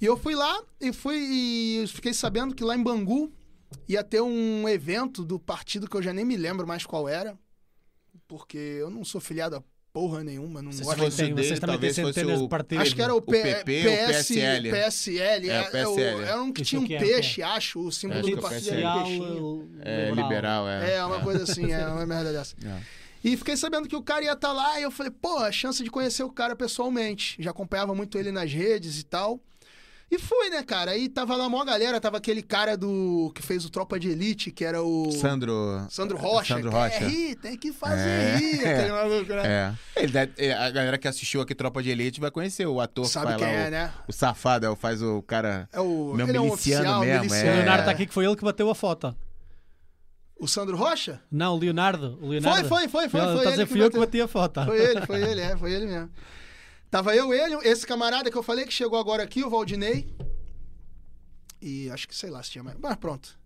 E 0.00 0.04
eu 0.06 0.16
fui 0.16 0.34
lá 0.34 0.62
e 0.80 0.92
fui 0.92 1.16
e 1.16 1.84
fiquei 1.88 2.14
sabendo 2.14 2.54
que 2.54 2.64
lá 2.64 2.74
em 2.76 2.82
Bangu 2.82 3.32
ia 3.88 4.02
ter 4.04 4.20
um 4.22 4.68
evento 4.68 5.24
do 5.24 5.38
partido 5.38 5.88
que 5.88 5.96
eu 5.96 6.02
já 6.02 6.12
nem 6.12 6.24
me 6.24 6.36
lembro 6.36 6.66
mais 6.66 6.86
qual 6.86 7.08
era, 7.08 7.38
porque 8.26 8.56
eu 8.56 8.90
não 8.90 9.04
sou 9.04 9.20
filiado 9.20 9.56
a 9.56 9.62
porra 9.94 10.24
nenhuma, 10.24 10.60
não 10.60 10.72
Vocês 10.72 10.84
gosto 10.84 10.98
têm, 11.16 11.32
o 11.32 11.34
dele, 11.36 11.46
vocês 11.48 11.60
também 11.60 11.78
têm 11.78 11.88
talvez 11.94 11.96
fosse 12.00 12.12
centenas 12.14 12.40
o- 12.40 12.42
de 12.42 12.48
partidos. 12.48 12.82
Acho 12.82 12.96
que 12.96 13.02
era 13.02 13.14
o, 13.14 13.22
P, 13.22 13.40
PP, 13.42 13.60
o 13.60 13.84
PS, 13.84 14.06
PSL. 14.08 14.70
PSL. 14.72 15.48
É, 15.48 15.60
o 15.60 15.62
É, 15.62 15.62
PSL. 15.70 16.16
o- 16.16 16.22
Era 16.22 16.42
um 16.42 16.52
que 16.52 16.62
tinha 16.64 16.80
um 16.80 16.84
que 16.86 16.94
é, 16.96 16.98
peixe, 16.98 17.42
acho. 17.44 17.78
O 17.78 17.92
símbolo 17.92 18.20
do 18.22 18.28
é 18.28 18.34
o 18.34 18.40
partido 18.42 18.74
era 18.74 18.90
um 18.90 19.02
peixinho. 19.04 19.70
É 19.82 20.10
liberal, 20.10 20.68
é. 20.68 20.94
É, 20.96 21.04
uma 21.04 21.20
coisa 21.20 21.44
assim, 21.44 21.72
é 21.72 21.78
uma 21.86 22.04
merda 22.04 22.32
dessa. 22.32 22.56
É. 22.64 22.80
E 23.22 23.36
fiquei 23.36 23.56
sabendo 23.56 23.88
que 23.88 23.94
o 23.96 24.02
cara 24.02 24.24
ia 24.24 24.32
estar 24.32 24.52
lá 24.52 24.78
e 24.80 24.82
eu 24.82 24.90
falei, 24.90 25.12
pô, 25.12 25.38
a 25.38 25.52
chance 25.52 25.82
de 25.82 25.88
conhecer 25.90 26.24
o 26.24 26.30
cara 26.30 26.56
pessoalmente. 26.56 27.36
Já 27.40 27.52
acompanhava 27.52 27.94
muito 27.94 28.18
ele 28.18 28.32
nas 28.32 28.52
redes 28.52 28.98
e 29.00 29.04
tal. 29.04 29.40
E 30.10 30.18
fui, 30.18 30.48
né, 30.50 30.62
cara? 30.62 30.92
Aí 30.92 31.08
tava 31.08 31.34
lá 31.34 31.46
uma 31.46 31.64
galera, 31.64 32.00
tava 32.00 32.18
aquele 32.18 32.42
cara 32.42 32.76
do 32.76 33.32
que 33.34 33.42
fez 33.42 33.64
o 33.64 33.70
Tropa 33.70 33.98
de 33.98 34.10
Elite, 34.10 34.50
que 34.52 34.64
era 34.64 34.80
o 34.82 35.10
Sandro. 35.10 35.84
Sandro 35.90 36.16
Rocha. 36.16 36.54
Sandro 36.54 36.70
Quer 36.70 36.76
Rocha. 36.76 37.08
rir, 37.08 37.34
tem 37.36 37.56
que 37.56 37.72
fazer 37.72 38.08
É. 38.08 38.36
rir, 38.36 38.60
aquele 38.68 38.92
maluco, 38.92 39.32
né? 39.34 39.42
É. 39.96 40.02
Ele 40.02 40.12
deve- 40.12 40.32
é, 40.38 40.52
a 40.52 40.70
galera 40.70 40.98
que 40.98 41.08
assistiu 41.08 41.40
aqui 41.40 41.54
Tropa 41.54 41.82
de 41.82 41.90
Elite 41.90 42.20
vai 42.20 42.30
conhecer 42.30 42.66
o 42.66 42.80
ator 42.80 43.06
Sabe 43.06 43.32
que 43.32 43.38
quem 43.38 43.46
faz 43.46 43.56
lá. 43.56 43.62
é, 43.64 43.68
o, 43.68 43.70
né? 43.70 43.92
o 44.06 44.12
safado, 44.12 44.66
é 44.66 44.70
o- 44.70 44.76
faz 44.76 45.02
o 45.02 45.20
cara. 45.22 45.68
É 45.72 45.80
o, 45.80 46.12
Meu 46.14 46.28
ele 46.28 46.36
é 46.36 46.40
um 46.40 46.44
miliciano 46.44 46.82
oficial, 46.82 47.00
mesmo, 47.00 47.16
O 47.18 47.20
miliciano. 47.22 47.48
é. 47.50 47.54
Leonardo 47.56 47.80
está 47.80 47.90
aqui 47.92 48.06
que 48.06 48.14
foi 48.14 48.24
ele 48.26 48.36
que 48.36 48.44
bateu 48.44 48.70
a 48.70 48.74
foto. 48.74 49.16
O 50.38 50.46
Sandro 50.46 50.76
Rocha? 50.76 51.20
Não, 51.30 51.54
o 51.54 51.58
Leonardo. 51.58 52.18
O 52.20 52.28
Leonardo. 52.28 52.68
Foi, 52.68 52.86
foi, 52.88 53.08
foi, 53.08 53.08
foi. 53.08 53.20
Ele 53.20 53.28
foi 53.28 53.36
está 53.36 53.40
a 53.40 53.42
ele 53.42 53.50
dizer, 53.52 53.66
que 53.66 53.72
fui 53.72 53.82
eu 53.82 53.90
que 53.90 53.98
bati 53.98 54.20
a 54.20 54.28
foto. 54.28 54.64
Foi 54.64 54.78
ele, 54.80 55.00
foi 55.06 55.22
ele, 55.22 55.40
é, 55.40 55.56
foi 55.56 55.72
ele 55.72 55.86
mesmo. 55.86 56.10
Tava 56.94 57.12
eu, 57.16 57.34
ele, 57.34 57.56
esse 57.68 57.84
camarada 57.84 58.30
que 58.30 58.38
eu 58.38 58.42
falei 58.44 58.64
que 58.64 58.72
chegou 58.72 58.96
agora 58.96 59.24
aqui, 59.24 59.42
o 59.42 59.50
Valdinei. 59.50 60.06
E 61.60 61.90
acho 61.90 62.06
que 62.06 62.14
sei 62.14 62.30
lá 62.30 62.40
se 62.40 62.52
tinha 62.52 62.62
mais. 62.62 62.76
Mas 62.80 62.94
pronto. 62.94 63.36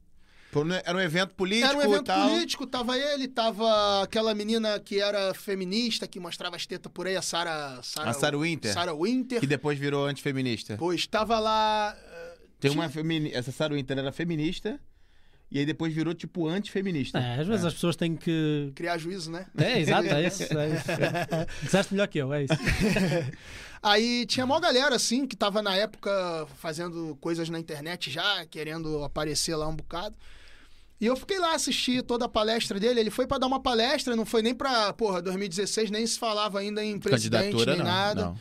Era 0.85 0.99
um 0.99 1.01
evento 1.01 1.35
político 1.35 1.67
Era 1.67 1.79
um 1.79 1.81
evento 1.81 2.05
tal. 2.05 2.29
político, 2.29 2.67
tava 2.67 2.99
ele, 2.99 3.27
tava 3.27 4.03
aquela 4.03 4.35
menina 4.35 4.79
que 4.79 5.01
era 5.01 5.33
feminista, 5.33 6.07
que 6.07 6.21
mostrava 6.21 6.57
as 6.57 6.67
tetas 6.67 6.93
por 6.93 7.07
aí, 7.07 7.17
a 7.17 7.23
Sarah. 7.23 7.79
A 8.01 8.13
Sarah 8.13 8.37
Winter. 8.37 8.71
Sarah 8.71 8.93
Winter. 8.95 9.41
Que 9.41 9.47
depois 9.47 9.79
virou 9.79 10.05
antifeminista. 10.05 10.77
Pois, 10.79 11.07
tava 11.07 11.39
lá. 11.39 11.97
eh, 11.99 12.39
Tem 12.61 12.71
tinha- 12.71 12.83
uma 12.83 12.91
femini... 12.91 13.33
Essa 13.33 13.51
Sarah 13.51 13.75
Winter 13.75 13.97
era 13.97 14.13
feminista 14.13 14.79
e 15.51 15.59
aí 15.59 15.65
depois 15.65 15.95
virou 15.95 16.13
tipo 16.13 16.47
antifeminista. 16.47 17.19
É, 17.19 17.41
às 17.41 17.47
vezes 17.47 17.65
as 17.65 17.75
pessoas 17.75 17.97
têm 17.97 18.15
que. 18.15 18.71
Criar 18.75 18.99
juízo, 18.99 19.31
né? 19.31 19.47
É, 19.57 19.81
exato, 19.81 20.09
é 20.09 20.27
isso. 20.27 20.43
É 20.43 20.69
isso. 20.69 21.89
Melhor 21.93 22.09
que 22.09 22.19
eu, 22.19 22.33
é 22.33 22.45
isso. 22.45 22.55
Aí 23.81 24.27
tinha 24.27 24.45
mó 24.45 24.59
galera, 24.59 24.97
assim, 24.97 25.25
que 25.25 25.37
tava 25.37 25.63
na 25.63 25.77
época 25.77 26.11
fazendo 26.57 27.17
coisas 27.21 27.49
na 27.49 27.61
internet 27.61 28.11
já, 28.11 28.45
querendo 28.47 29.05
aparecer 29.05 29.55
lá 29.55 29.69
um 29.69 29.77
bocado. 29.77 30.17
E 31.01 31.07
eu 31.07 31.17
fiquei 31.17 31.39
lá 31.39 31.55
assistir 31.55 32.03
toda 32.03 32.25
a 32.25 32.29
palestra 32.29 32.81
dele. 32.81 32.99
Ele 32.99 33.11
foi 33.11 33.27
pra 33.27 33.39
dar 33.39 33.47
uma 33.47 33.61
palestra, 33.61 34.17
não 34.17 34.27
foi 34.27 34.43
nem 34.43 34.53
pra, 34.53 34.93
porra, 34.93 35.23
2016, 35.23 35.91
nem 35.93 36.05
se 36.05 36.19
falava 36.19 36.59
ainda 36.59 36.85
em 36.85 36.99
presidente, 36.99 37.53
Candidatura, 37.53 37.71
nem 37.71 37.79
não. 37.79 37.87
nada. 37.87 38.25
não. 38.25 38.41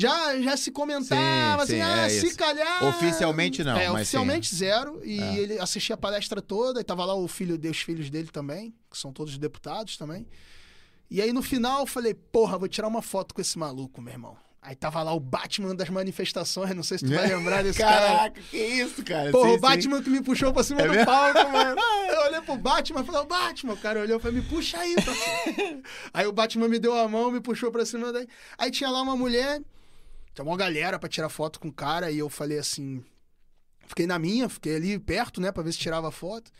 Já, 0.00 0.40
já 0.40 0.56
se 0.56 0.70
comentava 0.70 1.66
Sim, 1.66 1.74
assim, 1.74 1.74
sim, 1.74 1.80
ah, 1.82 2.06
é 2.06 2.08
se 2.08 2.26
isso. 2.28 2.36
calhar. 2.38 2.84
Oficialmente 2.84 3.62
não, 3.64 3.76
É, 3.76 3.90
oficialmente 3.90 4.54
zero. 4.54 5.00
E 5.04 5.20
É. 5.20 5.36
ele 5.36 5.58
assistia 5.58 5.94
a 5.94 5.98
palestra 5.98 6.40
toda, 6.40 6.80
e 6.80 6.84
tava 6.84 7.04
lá 7.04 7.14
o 7.14 7.28
filho 7.28 7.58
dele, 7.58 7.72
os 7.72 7.80
filhos 7.80 8.08
dele 8.10 8.28
também, 8.32 8.74
que 8.90 8.96
são 8.98 9.12
todos 9.12 9.36
deputados 9.38 9.96
também. 9.96 10.26
E 11.10 11.20
aí 11.20 11.32
no 11.32 11.42
final 11.42 11.80
eu 11.80 11.86
falei, 11.86 12.14
porra, 12.14 12.56
vou 12.56 12.68
tirar 12.68 12.86
uma 12.88 13.02
foto 13.02 13.34
com 13.34 13.40
esse 13.40 13.58
maluco, 13.58 14.00
meu 14.00 14.12
irmão. 14.12 14.36
Aí 14.62 14.74
tava 14.76 15.02
lá 15.02 15.10
o 15.14 15.18
Batman 15.18 15.74
das 15.74 15.88
manifestações, 15.88 16.76
não 16.76 16.82
sei 16.82 16.98
se 16.98 17.06
tu 17.06 17.14
vai 17.14 17.26
lembrar 17.28 17.62
desse 17.64 17.78
cara. 17.80 18.06
Caraca, 18.18 18.40
que 18.50 18.58
isso, 18.58 19.02
cara? 19.02 19.30
Porra, 19.30 19.44
Sim, 19.48 19.50
o 19.52 19.54
sim. 19.54 19.60
Batman 19.60 20.02
que 20.02 20.10
me 20.10 20.22
puxou 20.22 20.52
pra 20.52 20.62
cima 20.62 20.82
É 20.82 20.84
do 20.86 20.90
mesmo? 20.90 21.06
palco, 21.06 21.50
mano. 21.50 21.80
Eu 22.12 22.20
olhei 22.26 22.40
pro 22.42 22.56
Batman 22.58 23.00
e 23.00 23.04
falei, 23.04 23.20
o 23.22 23.24
Batman. 23.24 23.72
O 23.72 23.76
cara 23.78 24.00
olhou 24.00 24.18
e 24.18 24.20
falou, 24.20 24.36
me 24.36 24.42
puxa 24.46 24.78
aí, 24.78 24.94
parceiro. 24.96 25.82
aí 26.12 26.26
o 26.26 26.32
Batman 26.32 26.68
me 26.68 26.78
deu 26.78 26.94
a 26.94 27.08
mão, 27.08 27.30
me 27.30 27.40
puxou 27.40 27.72
pra 27.72 27.86
cima 27.86 28.12
daí. 28.12 28.26
Aí 28.58 28.70
tinha 28.70 28.90
lá 28.90 29.00
uma 29.00 29.16
mulher, 29.16 29.62
tinha 30.34 30.44
uma 30.44 30.56
galera 30.56 30.98
pra 30.98 31.08
tirar 31.08 31.28
foto 31.28 31.60
com 31.60 31.68
o 31.68 31.72
cara, 31.72 32.10
e 32.10 32.18
eu 32.18 32.28
falei 32.28 32.58
assim. 32.58 33.04
Fiquei 33.86 34.06
na 34.06 34.18
minha, 34.18 34.48
fiquei 34.48 34.76
ali 34.76 34.98
perto, 34.98 35.40
né, 35.40 35.50
pra 35.50 35.62
ver 35.62 35.72
se 35.72 35.78
tirava 35.78 36.10
foto. 36.12 36.50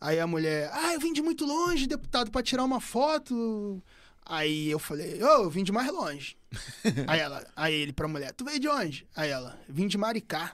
Aí 0.00 0.18
a 0.18 0.26
mulher, 0.26 0.68
ah, 0.72 0.94
eu 0.94 1.00
vim 1.00 1.12
de 1.12 1.22
muito 1.22 1.44
longe, 1.44 1.86
deputado, 1.86 2.30
pra 2.30 2.42
tirar 2.42 2.64
uma 2.64 2.80
foto. 2.80 3.82
Aí 4.24 4.68
eu 4.68 4.78
falei, 4.78 5.22
ô, 5.22 5.44
eu 5.44 5.50
vim 5.50 5.62
de 5.62 5.70
mais 5.70 5.90
longe. 5.90 6.36
aí 7.06 7.20
ela, 7.20 7.46
aí 7.54 7.74
ele 7.74 7.92
pra 7.92 8.08
mulher, 8.08 8.32
tu 8.32 8.44
veio 8.44 8.58
de 8.58 8.68
onde? 8.68 9.06
Aí 9.14 9.30
ela, 9.30 9.58
vim 9.68 9.86
de 9.86 9.96
Maricá. 9.96 10.52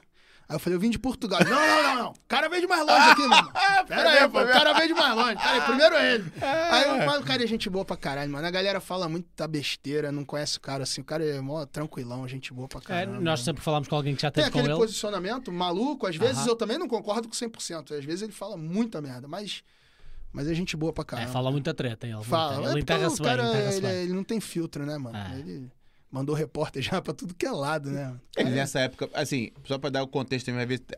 Aí 0.53 0.55
eu 0.55 0.59
falei, 0.59 0.77
eu 0.77 0.79
vim 0.79 0.91
de 0.91 0.99
Portugal. 0.99 1.39
Não, 1.43 1.49
não, 1.49 1.83
não, 1.83 1.95
não. 2.03 2.11
O 2.11 2.15
cara 2.27 2.47
veio 2.47 2.61
de 2.61 2.67
mais 2.67 2.85
longe 2.85 3.09
aqui, 3.09 3.27
mano. 3.27 3.51
Pera 3.87 4.09
aí, 4.11 4.29
pô. 4.29 4.39
O 4.39 4.47
cara 4.47 4.73
veio 4.73 4.87
de 4.89 4.93
mais 4.93 5.15
longe. 5.15 5.35
Pera 5.35 5.51
aí, 5.51 5.61
primeiro 5.61 5.95
ele. 5.95 6.33
Aí 6.69 6.83
eu 6.99 7.05
falo, 7.09 7.21
o 7.21 7.25
cara 7.25 7.43
é 7.43 7.47
gente 7.47 7.69
boa 7.71 7.83
pra 7.83 7.97
caralho, 7.97 8.31
mano. 8.31 8.45
A 8.45 8.51
galera 8.51 8.79
fala 8.79 9.09
muita 9.09 9.47
besteira, 9.47 10.11
não 10.11 10.23
conhece 10.23 10.57
o 10.57 10.61
cara 10.61 10.83
assim. 10.83 11.01
O 11.01 11.03
cara 11.03 11.25
é 11.25 11.41
mó 11.41 11.65
tranquilão, 11.65 12.27
gente 12.27 12.53
boa 12.53 12.67
pra 12.67 12.79
É, 12.79 12.83
caralho. 12.83 13.19
nós 13.19 13.39
sempre 13.39 13.63
falamos 13.63 13.87
com 13.87 13.95
alguém 13.95 14.15
que 14.15 14.21
já 14.21 14.29
Tem 14.29 14.43
teve 14.43 14.53
com 14.53 14.59
aquele 14.59 14.73
ele. 14.73 14.79
posicionamento 14.79 15.51
maluco, 15.51 16.05
às 16.05 16.15
vezes 16.15 16.37
Aham. 16.39 16.49
eu 16.49 16.55
também 16.55 16.77
não 16.77 16.87
concordo 16.87 17.27
com 17.27 17.33
100%. 17.33 17.97
Às 17.97 18.05
vezes 18.05 18.21
ele 18.21 18.31
fala 18.31 18.55
muita 18.55 19.01
merda, 19.01 19.27
mas, 19.27 19.63
mas 20.31 20.47
é 20.47 20.53
gente 20.53 20.77
boa 20.77 20.93
pra 20.93 21.01
É, 21.01 21.05
caralho. 21.05 21.29
fala 21.31 21.49
muita 21.51 21.73
treta 21.73 22.05
ele. 22.05 22.23
Fala. 22.23 22.69
Ele 22.71 22.79
É 22.87 23.07
o 23.07 23.17
cara, 23.17 23.73
ele, 23.73 23.87
ele 23.87 24.13
não 24.13 24.23
tem 24.23 24.39
filtro, 24.39 24.85
né, 24.85 24.97
mano? 24.99 25.17
É. 25.17 25.39
Ele 25.39 25.71
mandou 26.13 26.35
repórter 26.35 26.83
já 26.83 27.01
pra 27.01 27.11
tudo 27.11 27.33
que 27.33 27.43
é 27.43 27.51
lado, 27.51 27.89
né? 27.89 28.15
Ele 28.37 28.51
nessa 28.51 28.79
época, 28.81 29.09
assim, 29.15 29.49
só 29.65 29.79
pra 29.79 29.89
dar 29.89 30.03
o 30.03 30.07
contexto 30.07 30.49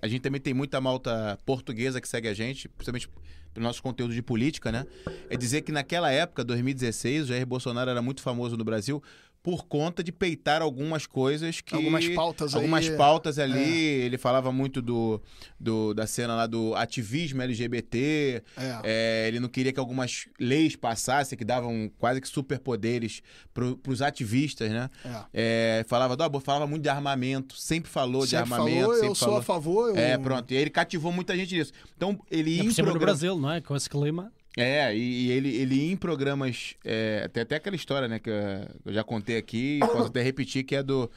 a 0.02 0.08
gente 0.10 0.22
também 0.22 0.42
tem 0.42 0.54
muita 0.54 0.82
malta 0.82 1.40
portuguesa 1.46 2.02
que 2.02 2.08
segue 2.08 2.28
a 2.28 2.34
gente, 2.34 2.68
principalmente 2.68 3.10
pelo 3.54 3.66
nosso 3.66 3.82
conteúdo 3.82 4.14
de 4.14 4.22
política, 4.22 4.74
né? 4.74 4.86
É 5.30 5.38
dizer 5.38 5.62
que 5.62 5.72
naquela 5.72 6.12
época, 6.12 6.44
2016, 6.44 7.24
o 7.24 7.28
Jair 7.28 7.46
Bolsonaro 7.46 7.90
era 7.90 8.02
muito 8.02 8.22
famoso 8.22 8.58
no 8.58 8.66
Brasil 8.66 9.02
por 9.46 9.68
conta 9.68 10.04
de 10.04 10.12
peitar 10.12 10.60
algumas 10.64 11.06
coisas 11.06 11.62
que. 11.62 11.76
Algumas 11.76 12.08
pautas 12.10 12.56
aí. 12.56 12.62
Algumas 12.62 12.90
pautas 12.90 13.38
ali. 13.38 14.02
É. 14.02 14.06
Ele 14.08 14.18
falava 14.18 14.52
muito 14.52 14.82
do, 14.82 15.22
do- 15.60 15.94
da 15.94 16.08
cena 16.08 16.34
lá 16.34 16.48
do 16.48 16.74
ativismo 16.74 17.44
LGBT. 17.44 18.42
É. 18.58 18.80
É, 18.84 19.28
ele 19.28 19.40
não 19.40 19.48
queria 19.48 19.72
que 19.72 19.80
algumas 19.80 20.28
leis 20.40 20.76
passassem 20.76 21.38
que 21.38 21.46
davam 21.46 21.92
quase 22.00 22.20
que 22.20 22.28
superpoderes 22.28 23.22
pro, 23.54 23.78
pros 23.78 24.02
ativistas, 24.02 24.72
né? 24.72 24.90
É. 25.32 25.80
É, 25.82 25.86
falava, 25.88 26.16
do, 26.18 26.40
falava 26.40 26.66
muito 26.66 26.82
de 26.82 26.90
armamento, 26.90 27.56
sempre 27.56 27.92
falou 27.92 28.24
de 28.24 28.32
Sempre 28.32 28.52
armamento. 28.54 28.80
falou, 28.80 28.94
sempre 28.96 29.08
eu 29.10 29.16
sou 29.16 29.26
falou. 29.28 29.40
a 29.40 29.44
favor. 29.44 29.90
Eu... 29.90 29.96
É, 29.98 30.18
pronto. 30.18 30.52
E 30.52 30.58
aí 30.58 30.64
ele 30.64 30.72
cativou 30.72 31.12
muita 31.12 31.38
gente 31.38 31.56
nisso. 31.56 31.72
Então, 31.96 32.20
ele 32.32 32.50
ia 32.50 32.62
É 32.62 32.64
em 32.64 32.68
por 32.70 32.74
cima 32.74 32.86
no 32.88 32.92
programa- 32.94 33.14
Brasil, 33.14 33.38
não 33.40 33.52
é? 33.52 33.62
Com 33.62 33.76
esse 33.76 33.88
clima. 33.88 34.32
É, 34.58 34.96
e, 34.96 35.28
e 35.28 35.32
ele, 35.32 35.56
ele 35.56 35.76
ia 35.76 35.92
em 35.92 35.98
programas. 35.98 36.76
É, 36.84 37.28
tem 37.28 37.44
até 37.44 37.56
aquela 37.56 37.76
história, 37.76 38.08
né, 38.08 38.20
que 38.20 38.30
eu, 38.30 38.94
já 38.94 39.04
contei 39.04 39.38
aqui, 39.38 39.80
posso 39.92 40.08
até 40.08 40.22
repetir, 40.22 40.64
que 40.64 40.76
é 40.76 40.82
do. 40.84 41.10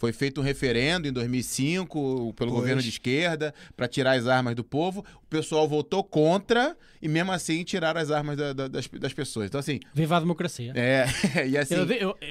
Foi 0.00 0.12
feito 0.12 0.40
um 0.40 0.44
referendo 0.44 1.08
em 1.08 1.12
2005 1.12 2.32
pelo 2.34 2.50
Pois. 2.50 2.52
governo 2.52 2.80
de 2.80 2.88
esquerda 2.88 3.52
para 3.76 3.88
tirar 3.88 4.12
as 4.12 4.28
armas 4.28 4.54
do 4.54 4.62
povo. 4.62 5.04
O 5.24 5.26
pessoal 5.28 5.66
votou 5.68 6.04
contra 6.04 6.76
e 7.02 7.08
mesmo 7.08 7.32
assim 7.32 7.64
tiraram 7.64 8.00
as 8.00 8.08
armas 8.10 8.36
da- 8.36 8.52
da- 8.52 8.68
das, 8.68 8.86
das 8.86 9.12
pessoas. 9.12 9.46
Então, 9.48 9.58
assim, 9.58 9.80
Viva 9.92 10.16
a 10.16 10.20
democracia. 10.20 10.72
é. 10.76 11.04
e 11.48 11.58
assim. 11.58 11.74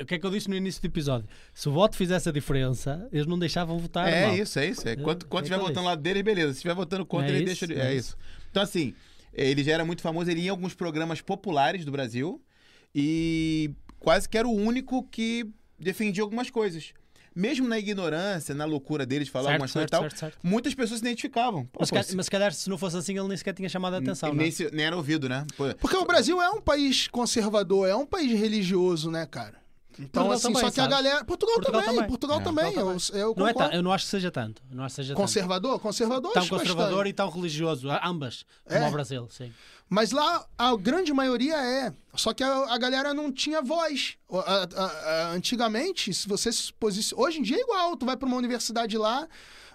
O 0.01 0.05
que 0.05 0.15
é 0.15 0.17
que 0.17 0.25
eu 0.25 0.31
disse 0.31 0.49
no 0.49 0.55
início 0.55 0.81
do 0.81 0.85
episódio? 0.85 1.27
Se 1.53 1.67
o 1.67 1.71
voto 1.73 1.97
fizesse 1.97 2.29
a 2.29 2.31
diferença, 2.31 3.05
eles 3.11 3.25
não 3.27 3.37
deixavam 3.37 3.77
votar. 3.77 4.07
É 4.07 4.27
mal. 4.27 4.35
isso, 4.37 4.57
é 4.59 4.65
isso. 4.65 4.87
É. 4.87 4.95
Quanto, 4.95 5.25
É, 5.25 5.29
quanto 5.29 5.43
é 5.43 5.47
estiver 5.47 5.57
isso. 5.59 5.67
votando 5.67 5.85
lá 5.87 5.95
dele, 5.95 6.23
beleza. 6.23 6.53
Se 6.53 6.59
estiver 6.59 6.73
votando 6.73 7.05
contra, 7.05 7.31
É 7.31 7.35
ele 7.35 7.51
isso, 7.51 7.67
deixa. 7.67 7.83
é 7.83 7.91
É, 7.91 7.95
isso. 7.95 8.17
Então, 8.49 8.63
assim, 8.63 8.93
ele 9.33 9.63
já 9.63 9.73
era 9.73 9.85
muito 9.85 10.01
famoso, 10.01 10.29
ele 10.31 10.41
ia 10.41 10.47
em 10.47 10.49
alguns 10.49 10.73
programas 10.73 11.21
populares 11.21 11.83
do 11.85 11.91
Brasil 11.91 12.41
e 12.93 13.71
quase 13.99 14.27
que 14.27 14.37
era 14.37 14.47
o 14.47 14.53
único 14.55 15.03
que 15.03 15.45
defendia 15.79 16.23
algumas 16.23 16.49
coisas. 16.49 16.93
Mesmo 17.35 17.67
na 17.67 17.77
ignorância, 17.77 18.55
na 18.55 18.65
loucura 18.65 19.05
dele 19.05 19.23
de 19.23 19.29
falar 19.29 19.49
Certo, 19.49 19.53
algumas 19.53 19.71
coisas 19.71 19.89
certo, 19.91 20.05
e 20.05 20.09
tal, 20.09 20.17
certo, 20.31 20.39
muitas 20.41 20.73
pessoas 20.73 20.99
se 20.99 21.05
identificavam. 21.05 21.65
Pô, 21.67 21.79
Mas, 21.81 21.89
pô, 21.91 22.01
se- 22.03 22.15
mas 22.15 22.25
se 22.25 22.31
calhar, 22.31 22.51
se 22.51 22.67
não 22.67 22.79
fosse 22.79 22.97
assim, 22.97 23.15
ele 23.15 23.27
nem 23.27 23.37
sequer 23.37 23.53
tinha 23.53 23.69
chamado 23.69 23.93
a 23.93 23.97
atenção. 23.99 24.29
nem, 24.29 24.37
não 24.37 24.45
é? 24.45 24.51
se- 24.51 24.71
nem 24.73 24.83
era 24.87 24.97
ouvido, 24.97 25.29
né? 25.29 25.45
Pô, 25.55 25.65
Porque 25.79 25.95
o 25.95 26.03
Brasil 26.05 26.41
é 26.41 26.49
um 26.49 26.59
país 26.59 27.07
conservador, 27.07 27.87
é 27.87 27.95
um 27.95 28.07
país 28.07 28.31
religioso, 28.31 29.11
né, 29.11 29.27
cara? 29.27 29.61
Então, 29.99 30.27
Portugal 30.27 30.31
assim, 30.33 30.43
também, 30.47 30.61
só 30.61 30.71
que 30.71 30.79
a 30.79 30.83
sabe? 30.83 30.93
galera. 30.93 31.25
Portugal, 31.25 31.55
Portugal 31.55 31.81
também, 31.81 31.95
também. 31.95 32.09
Portugal 32.09 32.39
É. 32.39 32.43
também. 32.43 32.73
Portugal 32.73 32.97
Eu, 33.13 33.19
eu 33.19 33.35
Não, 33.37 33.47
é 33.47 33.53
ta- 33.53 33.69
eu 33.75 33.81
não 33.83 33.91
acho 33.91 34.05
que 34.05 34.11
seja 34.11 34.31
tanto. 34.31 34.61
Eu 34.69 34.75
não 34.77 34.83
acho 34.83 34.93
que 34.93 35.01
seja 35.01 35.13
tanto. 35.13 35.21
Conservador? 35.21 35.79
Conservador, 35.79 36.31
Tão 36.33 36.47
conservador 36.47 37.07
e 37.07 37.13
tão 37.13 37.29
religioso. 37.29 37.89
a- 37.89 38.07
Ambas. 38.07 38.45
É. 38.65 38.75
Como 38.77 38.89
o 38.89 38.91
Brasil, 38.91 39.27
sim. 39.29 39.51
Mas 39.89 40.11
lá 40.11 40.45
a 40.57 40.75
grande 40.75 41.13
maioria 41.13 41.55
é. 41.55 41.93
Só 42.13 42.33
que 42.33 42.43
a, 42.43 42.73
a 42.73 42.77
galera 42.77 43.13
não 43.13 43.31
tinha 43.31 43.61
voz. 43.61 44.17
A- 44.29 44.67
a- 44.75 44.85
a- 44.85 45.31
antigamente, 45.31 46.13
se 46.13 46.27
você 46.27 46.51
se 46.51 46.71
posicionar. 46.73 47.25
Hoje 47.25 47.39
em 47.39 47.41
dia 47.43 47.57
é 47.57 47.61
igual. 47.61 47.95
Tu 47.95 48.05
vai 48.05 48.17
pra 48.17 48.27
uma 48.27 48.37
universidade 48.37 48.97
lá, 48.97 49.27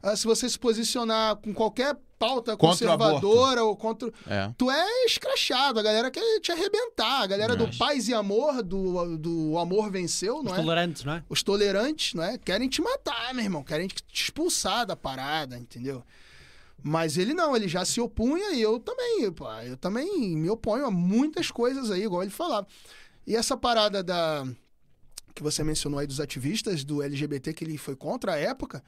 ah, 0.03 0.15
se 0.15 0.25
você 0.27 0.49
se 0.49 0.59
posicionar 0.59 1.37
com 1.37 1.53
qualquer 1.55 1.97
pauta 2.23 2.57
Contra 2.57 2.67
o 2.67 2.69
conservadora 2.97 3.65
ou 3.65 3.77
contra. 3.77 4.13
É. 4.29 4.53
Tu 4.57 4.71
é 4.71 5.05
escrachado, 5.05 5.81
a 5.81 5.83
galera 5.83 6.11
quer 6.11 6.41
te 6.41 6.53
arrebentar. 6.53 7.23
A 7.23 7.27
galera 7.27 7.57
do 7.57 7.69
paz 7.77 8.07
e 8.07 8.15
amor, 8.15 8.63
do, 8.63 9.17
do 9.19 9.59
amor 9.59 9.91
venceu, 9.91 10.39
Os 10.39 10.45
não 10.45 10.55
é? 10.55 10.57
tolerantes, 10.57 11.05
não 11.05 11.15
é? 11.15 11.25
Os 11.29 11.43
tolerantes, 11.43 12.15
não 12.15 12.23
é? 12.23 12.39
Querem 12.39 12.69
te 12.69 12.81
matar, 12.81 13.35
meu 13.35 13.43
irmão. 13.43 13.65
Querem 13.65 13.89
te 13.89 14.05
expulsar 14.13 14.87
da 14.87 14.95
parada, 14.95 15.59
entendeu? 15.59 16.05
Mas 16.81 17.17
ele 17.17 17.35
não, 17.35 17.57
ele 17.57 17.67
já 17.67 17.85
se 17.85 18.01
opunha 18.01 18.53
e 18.53 18.63
eu 18.63 18.79
também, 18.79 19.31
pô, 19.33 19.51
eu 19.61 19.77
também 19.77 20.37
me 20.37 20.49
oponho 20.51 20.87
a 20.87 20.91
muitas 20.91 21.51
coisas 21.51 21.91
aí, 21.91 22.05
igual 22.05 22.23
ele 22.23 22.31
falava. 22.31 22.67
E 23.27 23.37
essa 23.37 23.57
parada 23.57 24.03
da 24.03 24.47
que 25.35 25.43
você 25.43 25.65
mencionou 25.65 25.99
aí 25.99 26.07
dos 26.07 26.21
ativistas 26.21 26.85
do 26.85 27.03
LGBT 27.03 27.53
que 27.55 27.65
ele 27.65 27.79
foi 27.79 27.97
contra 27.97 28.35
a 28.35 28.37
época, 28.37 28.83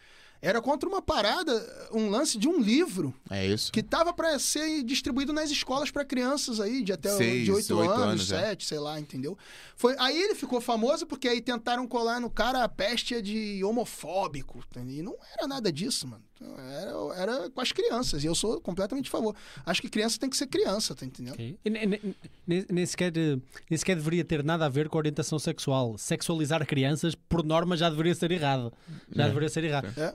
era 0.46 0.60
contra 0.60 0.88
uma 0.88 1.00
parada, 1.00 1.88
um 1.92 2.08
lance 2.10 2.36
de 2.38 2.46
um 2.48 2.60
livro 2.60 3.14
É 3.30 3.46
isso. 3.46 3.72
que 3.72 3.82
tava 3.82 4.12
para 4.12 4.38
ser 4.38 4.82
distribuído 4.82 5.32
nas 5.32 5.50
escolas 5.50 5.90
para 5.90 6.04
crianças 6.04 6.60
aí 6.60 6.82
de 6.82 6.92
até 6.92 7.10
Seis, 7.16 7.44
de 7.44 7.52
8 7.52 7.76
oito 7.76 7.90
anos, 7.92 8.02
anos, 8.30 8.32
é. 8.32 8.40
7, 8.48 8.66
sei 8.66 8.78
lá, 8.78 9.00
entendeu? 9.00 9.36
Foi 9.76 9.94
aí 9.98 10.16
ele 10.20 10.34
ficou 10.34 10.60
famoso 10.60 11.06
porque 11.06 11.26
aí 11.28 11.40
tentaram 11.40 11.86
colar 11.86 12.20
no 12.20 12.30
cara 12.30 12.62
a 12.62 12.68
peste 12.68 13.20
de 13.22 13.62
homofóbico, 13.64 14.58
entendeu? 14.70 14.94
e 14.96 15.02
não 15.02 15.16
era 15.36 15.46
nada 15.48 15.72
disso, 15.72 16.06
mano. 16.06 16.22
Era, 16.58 16.92
era 17.22 17.50
com 17.50 17.60
as 17.60 17.72
crianças, 17.72 18.22
e 18.22 18.26
eu 18.26 18.34
sou 18.34 18.60
completamente 18.60 19.06
a 19.08 19.10
favor. 19.10 19.34
Acho 19.64 19.80
que 19.80 19.88
criança 19.88 20.18
tem 20.18 20.28
que 20.28 20.36
ser 20.36 20.46
criança, 20.46 20.94
tá 20.94 21.06
entendendo? 21.06 21.32
Ok. 21.34 21.58
E 21.64 21.70
ne- 21.70 21.86
ne- 21.86 22.00
ne- 22.46 22.66
Nem 22.70 22.84
sequer, 22.84 23.10
nem 23.14 23.78
sequer 23.78 23.96
deveria 23.96 24.22
ter 24.24 24.44
nada 24.44 24.66
a 24.66 24.68
ver 24.68 24.88
com 24.90 24.98
a 24.98 25.00
orientação 25.00 25.38
sexual. 25.38 25.96
Sexualizar 25.96 26.66
crianças, 26.66 27.14
por 27.14 27.42
norma, 27.42 27.76
já 27.78 27.88
deveria 27.88 28.14
ser 28.14 28.30
errado. 28.30 28.72
Já 29.10 29.24
É. 29.24 29.26
deveria 29.28 29.48
ser 29.48 29.64
errado. 29.64 29.88
É. 29.96 30.12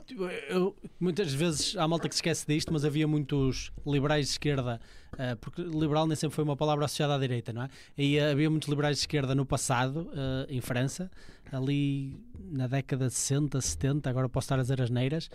Eu- 0.48 0.76
muitas 0.98 1.32
vezes 1.32 1.76
há 1.76 1.86
malta 1.88 2.08
que 2.08 2.14
se 2.14 2.18
esquece 2.18 2.46
disto, 2.46 2.72
mas 2.72 2.84
havia 2.84 3.06
muitos 3.06 3.70
liberais 3.86 4.26
de 4.26 4.32
esquerda, 4.32 4.80
eh, 5.18 5.34
porque 5.36 5.62
liberal 5.62 6.06
nem 6.06 6.16
sempre 6.16 6.34
foi 6.34 6.44
uma 6.44 6.56
palavra 6.56 6.84
associada 6.84 7.14
à 7.14 7.18
direita, 7.18 7.52
não 7.52 7.62
é? 7.62 7.68
E 7.96 8.16
eh, 8.16 8.30
havia 8.32 8.50
muitos 8.50 8.68
liberais 8.68 8.96
de 8.96 9.02
esquerda 9.02 9.34
no 9.34 9.46
passado, 9.46 10.10
eh, 10.14 10.46
em 10.50 10.60
França, 10.60 11.10
ali 11.52 12.20
na 12.50 12.66
década 12.66 13.06
de 13.08 13.14
60, 13.14 13.60
70, 13.60 14.08
agora 14.10 14.28
posso 14.28 14.46
estar 14.46 14.58
a 14.58 14.62
dizer 14.62 14.80
as 14.82 14.90
neiras, 14.90 15.28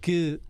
que 0.00 0.40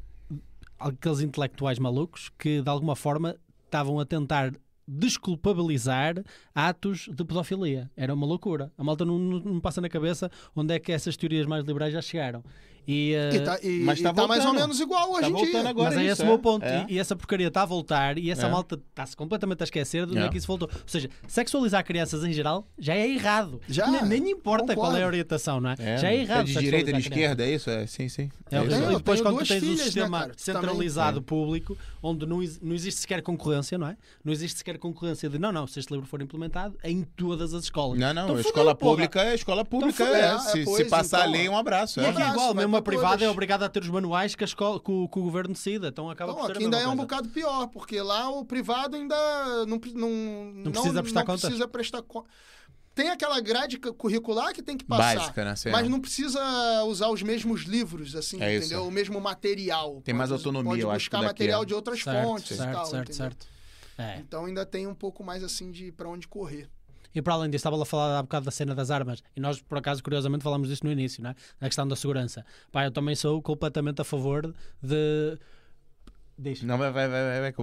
aqueles 0.79 1.21
intelectuais 1.21 1.79
malucos 1.79 2.31
que 2.39 2.61
de 2.63 2.69
alguma 2.69 2.97
forma 2.97 3.37
estavam 3.67 3.99
a 3.99 4.05
tentar 4.05 4.53
desculpabilizar 4.89 6.23
atos 6.55 7.09
de 7.13 7.25
pedofilia. 7.25 7.91
Era 7.97 8.15
uma 8.15 8.27
loucura. 8.27 8.71
A 8.79 8.85
malta 8.85 9.05
não, 9.05 9.19
não, 9.19 9.41
não 9.41 9.61
passa 9.61 9.81
na 9.81 9.89
cabeça 9.89 10.31
onde 10.55 10.75
é 10.75 10.79
que 10.79 10.93
essas 10.93 11.17
teorias 11.17 11.47
mais 11.47 11.65
liberais 11.65 11.93
já 11.93 12.01
chegaram. 12.03 12.45
E, 12.87 13.15
eh, 13.15 13.31
E 13.35 13.41
tá, 13.41 13.59
e- 13.63 13.81
Mas 13.81 13.99
e 13.99 14.03
tá 14.03 14.13
tá 14.13 14.27
mais 14.29 14.45
ou 14.45 14.55
menos 14.55 14.79
igual 14.81 15.11
hoje 15.13 15.23
Tá 15.23 15.29
em 15.29 15.35
dia. 15.51 15.69
agora. 15.69 15.91
mas 15.91 15.99
é 15.99 16.03
isso, 16.05 16.13
esse 16.13 16.23
o 16.23 16.25
é. 16.25 16.29
meu 16.29 16.39
ponto. 16.39 16.65
É. 16.65 16.87
E, 16.89 16.95
e 16.95 16.99
essa 16.99 17.17
porcaria 17.17 17.49
está 17.49 17.63
a 17.63 17.67
voltar 17.67 18.17
e 18.19 18.31
essa 18.31 18.47
É. 18.47 18.51
malta 18.51 18.77
está-se 18.77 19.17
completamente 19.17 19.61
a 19.63 19.65
esquecer 19.65 20.07
de 20.07 20.13
onde 20.13 20.21
É. 20.23 20.27
é 20.27 20.29
que 20.29 20.39
isso 20.39 20.47
voltou. 20.47 20.69
Ou 20.73 20.81
seja, 20.87 21.09
sexualizar 21.27 21.85
crianças 21.85 22.23
em 22.25 22.33
geral 22.33 22.67
já 22.79 22.95
é 22.95 23.09
errado. 23.09 23.61
Já, 23.69 23.89
nem, 23.91 24.05
nem 24.21 24.31
importa 24.31 24.67
qual 24.75 24.87
é 24.87 24.95
concordo. 24.95 25.05
a 25.05 25.07
orientação, 25.07 25.61
não 25.61 25.71
é? 25.71 25.77
É, 25.79 25.99
já 25.99 26.11
é 26.13 26.17
errado. 26.17 26.45
de 26.47 26.53
sexualizar 26.53 26.63
direita 26.63 26.91
e 26.91 26.93
de 26.95 27.01
esquerda, 27.01 27.45
é 27.45 27.51
isso? 27.55 27.71
É, 27.71 27.87
sim, 27.87 28.09
sim. 28.09 28.31
É, 28.51 28.59
É 28.59 28.65
isso. 28.65 28.91
e 28.93 28.97
depois 28.97 29.21
quando 29.21 29.39
tens 29.39 29.49
duas 29.49 29.51
um 29.51 29.61
filhas, 29.61 29.79
né, 29.79 29.85
sistema 29.85 30.21
cara? 30.21 30.33
centralizado 30.37 31.19
É. 31.19 31.23
público 31.23 31.77
onde 32.03 32.25
não, 32.25 32.39
não 32.63 32.75
existe 32.75 33.01
sequer 33.01 33.21
concorrência, 33.23 33.77
não 33.77 33.89
é? 33.89 33.97
Não 34.25 34.33
existe 34.33 34.59
sequer 34.59 34.79
concorrência 34.79 35.29
de 35.29 35.39
não, 35.39 35.51
não, 35.51 35.67
se 35.67 35.81
este 35.81 35.93
livro 35.93 36.07
for 36.07 36.23
implementado 36.23 36.77
é 36.83 36.91
em 36.91 37.03
todas 37.03 37.53
as 37.53 37.65
escolas. 37.65 37.99
Não, 37.99 38.15
não, 38.15 38.23
Então 38.25 38.37
a 38.37 38.41
escola 38.41 38.75
porra. 38.75 38.91
pública 38.93 39.23
é 39.25 39.35
escola 39.35 39.65
pública. 39.65 40.05
é. 40.05 40.21
é, 40.35 40.39
Se, 40.39 40.65
se 40.67 40.85
passar 40.85 41.21
então, 41.21 41.29
a 41.29 41.33
lei, 41.37 41.49
um 41.49 41.57
abraço. 41.57 42.01
É. 42.01 42.09
igual, 42.11 42.55
mesmo 42.55 42.76
a 42.79 42.83
pra 42.83 42.93
privada 42.93 43.25
é 43.25 43.29
obrigada 43.29 43.67
a 43.67 43.69
ter 43.69 43.83
os 43.83 43.89
manuais 43.89 44.35
que, 44.35 44.45
a 44.45 44.47
escola, 44.47 44.79
que, 44.81 44.91
o, 44.91 45.09
que 45.09 45.19
o 45.19 45.23
governo 45.23 45.55
decida, 45.55 45.89
então 45.89 46.11
acaba 46.11 46.33
Não, 46.33 46.39
por 46.41 46.47
ser 46.47 46.53
aqui 46.53 46.65
ainda 46.65 46.79
é 46.79 46.87
um 46.89 46.97
bocado 46.97 47.29
pior, 47.29 47.67
porque 47.69 48.01
lá 48.01 48.29
o 48.31 48.45
privado 48.45 48.97
ainda 48.97 49.17
não, 49.67 49.81
não, 49.95 50.11
não, 50.65 50.73
precisa 50.73 51.03
prestar 51.03 51.21
não 51.21 51.27
contas? 51.27 51.41
precisa 51.43 51.69
prestar 51.69 52.03
conta. 52.03 52.29
Tem 52.95 53.11
aquela 53.11 53.39
grade 53.41 53.79
cu- 53.79 53.93
curricular 53.93 54.55
que 54.55 54.63
tem 54.63 54.75
que 54.75 54.85
passar. 54.85 55.17
Básica, 55.17 55.45
né? 55.45 55.55
Sim. 55.55 55.71
Mas 55.71 55.87
não 55.87 56.01
precisa 56.01 56.41
usar 56.85 57.11
os 57.11 57.23
mesmos 57.23 57.65
livros, 57.65 58.17
assim, 58.17 58.41
É 58.41 58.55
isso. 58.57 58.69
entendeu? 58.69 58.87
O 58.87 58.91
mesmo 58.91 59.21
material. 59.21 60.01
Tem 60.03 60.15
mais 60.15 60.33
autonomia, 60.33 60.71
pode 60.71 60.81
eu 60.81 60.91
acho, 60.91 61.05
buscar 61.11 61.23
material 61.23 61.63
é. 61.63 61.67
de 61.67 61.75
outras 61.75 62.03
certo, 62.03 62.27
fontes 62.27 62.57
certo, 62.57 62.71
e 62.71 62.73
tal. 62.73 62.87
certo, 62.87 63.11
entendeu? 63.11 63.17
certo. 63.17 63.47
É. 63.99 64.19
Então 64.19 64.47
ainda 64.47 64.65
tem 64.65 64.87
um 64.87 64.95
pouco 64.95 65.23
mais 65.23 65.45
assim 65.45 65.71
de 65.71 65.93
para 65.93 66.09
onde 66.09 66.27
correr. 66.27 66.71
E 67.17 67.23
para 67.23 67.33
além 67.33 67.49
disso, 67.49 67.61
estava 67.61 67.81
a 67.83 67.85
falar 67.87 68.19
há 68.19 68.23
bocado 68.23 68.45
da 68.45 68.51
cena 68.51 68.75
das 68.75 68.91
armas, 68.91 69.23
e 69.35 69.41
nós, 69.41 69.59
por 69.59 69.79
acaso, 69.79 70.03
curiosamente, 70.03 70.43
falámos 70.45 70.69
disso 70.69 70.85
no 70.85 70.93
início, 70.93 71.23
não 71.23 71.31
é? 71.31 71.35
na 71.59 71.67
questão 71.67 71.89
da 71.89 71.97
segurança. 71.97 72.45
Pá, 72.71 72.85
eu 72.85 72.91
também 72.91 73.15
sou 73.15 73.41
completamente 73.41 74.03
a 74.03 74.05
favor 74.05 74.55
de. 74.83 75.39
Diz. 76.39 76.63
Não, 76.63 76.77
vai, 76.77 76.93
vai, 76.93 77.09
vai, 77.09 77.51
vai, 77.51 77.55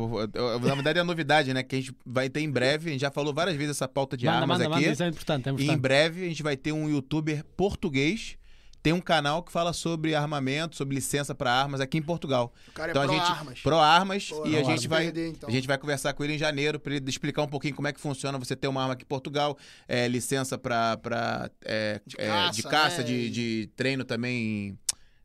Na 0.68 0.74
verdade 0.74 0.98
é 0.98 1.02
a 1.04 1.06
novidade, 1.06 1.54
né? 1.54 1.62
Que 1.62 1.76
a 1.76 1.80
gente 1.80 1.94
vai 2.04 2.28
ter 2.28 2.40
em 2.42 2.50
breve. 2.50 2.90
A 2.90 2.92
gente 2.94 3.02
já 3.02 3.12
falou 3.12 3.32
várias 3.32 3.56
vezes 3.56 3.76
essa 3.78 3.88
pauta 3.88 4.18
de 4.18 4.26
manda, 4.26 4.40
armas 4.40 4.58
manda, 4.58 4.76
aqui. 4.76 4.88
manda, 4.90 5.06
é 5.06 5.08
importante, 5.08 5.48
é 5.48 5.52
E 5.52 5.54
em 5.54 5.56
importante. 5.56 5.80
breve 5.80 6.26
a 6.26 6.28
gente 6.28 6.42
vai 6.42 6.58
ter 6.58 6.72
um 6.72 6.90
youtuber 6.90 7.46
português. 7.56 8.36
Tem 8.84 8.92
um 8.92 9.00
canal 9.00 9.42
que 9.42 9.50
fala 9.50 9.72
sobre 9.72 10.14
armamento, 10.14 10.76
sobre 10.76 10.94
licença 10.94 11.34
para 11.34 11.50
armas 11.50 11.80
aqui 11.80 11.98
em 11.98 12.02
Portugal. 12.02 12.54
O 12.68 12.72
cara 12.74 12.90
é 12.90 12.92
Então 12.92 13.02
a 13.02 13.06
pró 13.06 13.14
gente 13.16 13.32
armas. 13.32 13.60
pro 13.62 13.80
armas 13.80 14.30
Pô, 14.30 14.46
e 14.46 14.58
a 14.58 14.64
gente 14.64 14.90
vai 14.90 15.06
perder, 15.06 15.30
então. 15.30 15.48
a 15.48 15.52
gente 15.52 15.66
vai 15.66 15.78
conversar 15.78 16.12
com 16.14 16.22
ele 16.22 16.34
em 16.34 16.38
janeiro 16.38 16.78
para 16.78 16.96
ele 16.96 17.10
explicar 17.10 17.44
um 17.44 17.48
pouquinho 17.48 17.74
como 17.74 17.88
é 17.88 17.94
que 17.94 18.00
funciona 18.02 18.38
você 18.38 18.58
ter 18.58 18.68
uma 18.68 18.82
arma 18.82 18.94
aqui 18.94 19.04
em 19.04 19.08
Portugal, 19.08 19.58
é, 19.88 20.06
licença 20.10 20.58
para 20.58 21.00
é, 21.64 22.02
De 22.06 22.16
é, 22.20 22.28
caça, 22.28 22.52
de 22.52 22.64
caça, 22.64 22.98
né? 22.98 23.04
de, 23.06 23.30
de 23.30 23.70
treino 23.74 24.04
também 24.04 24.78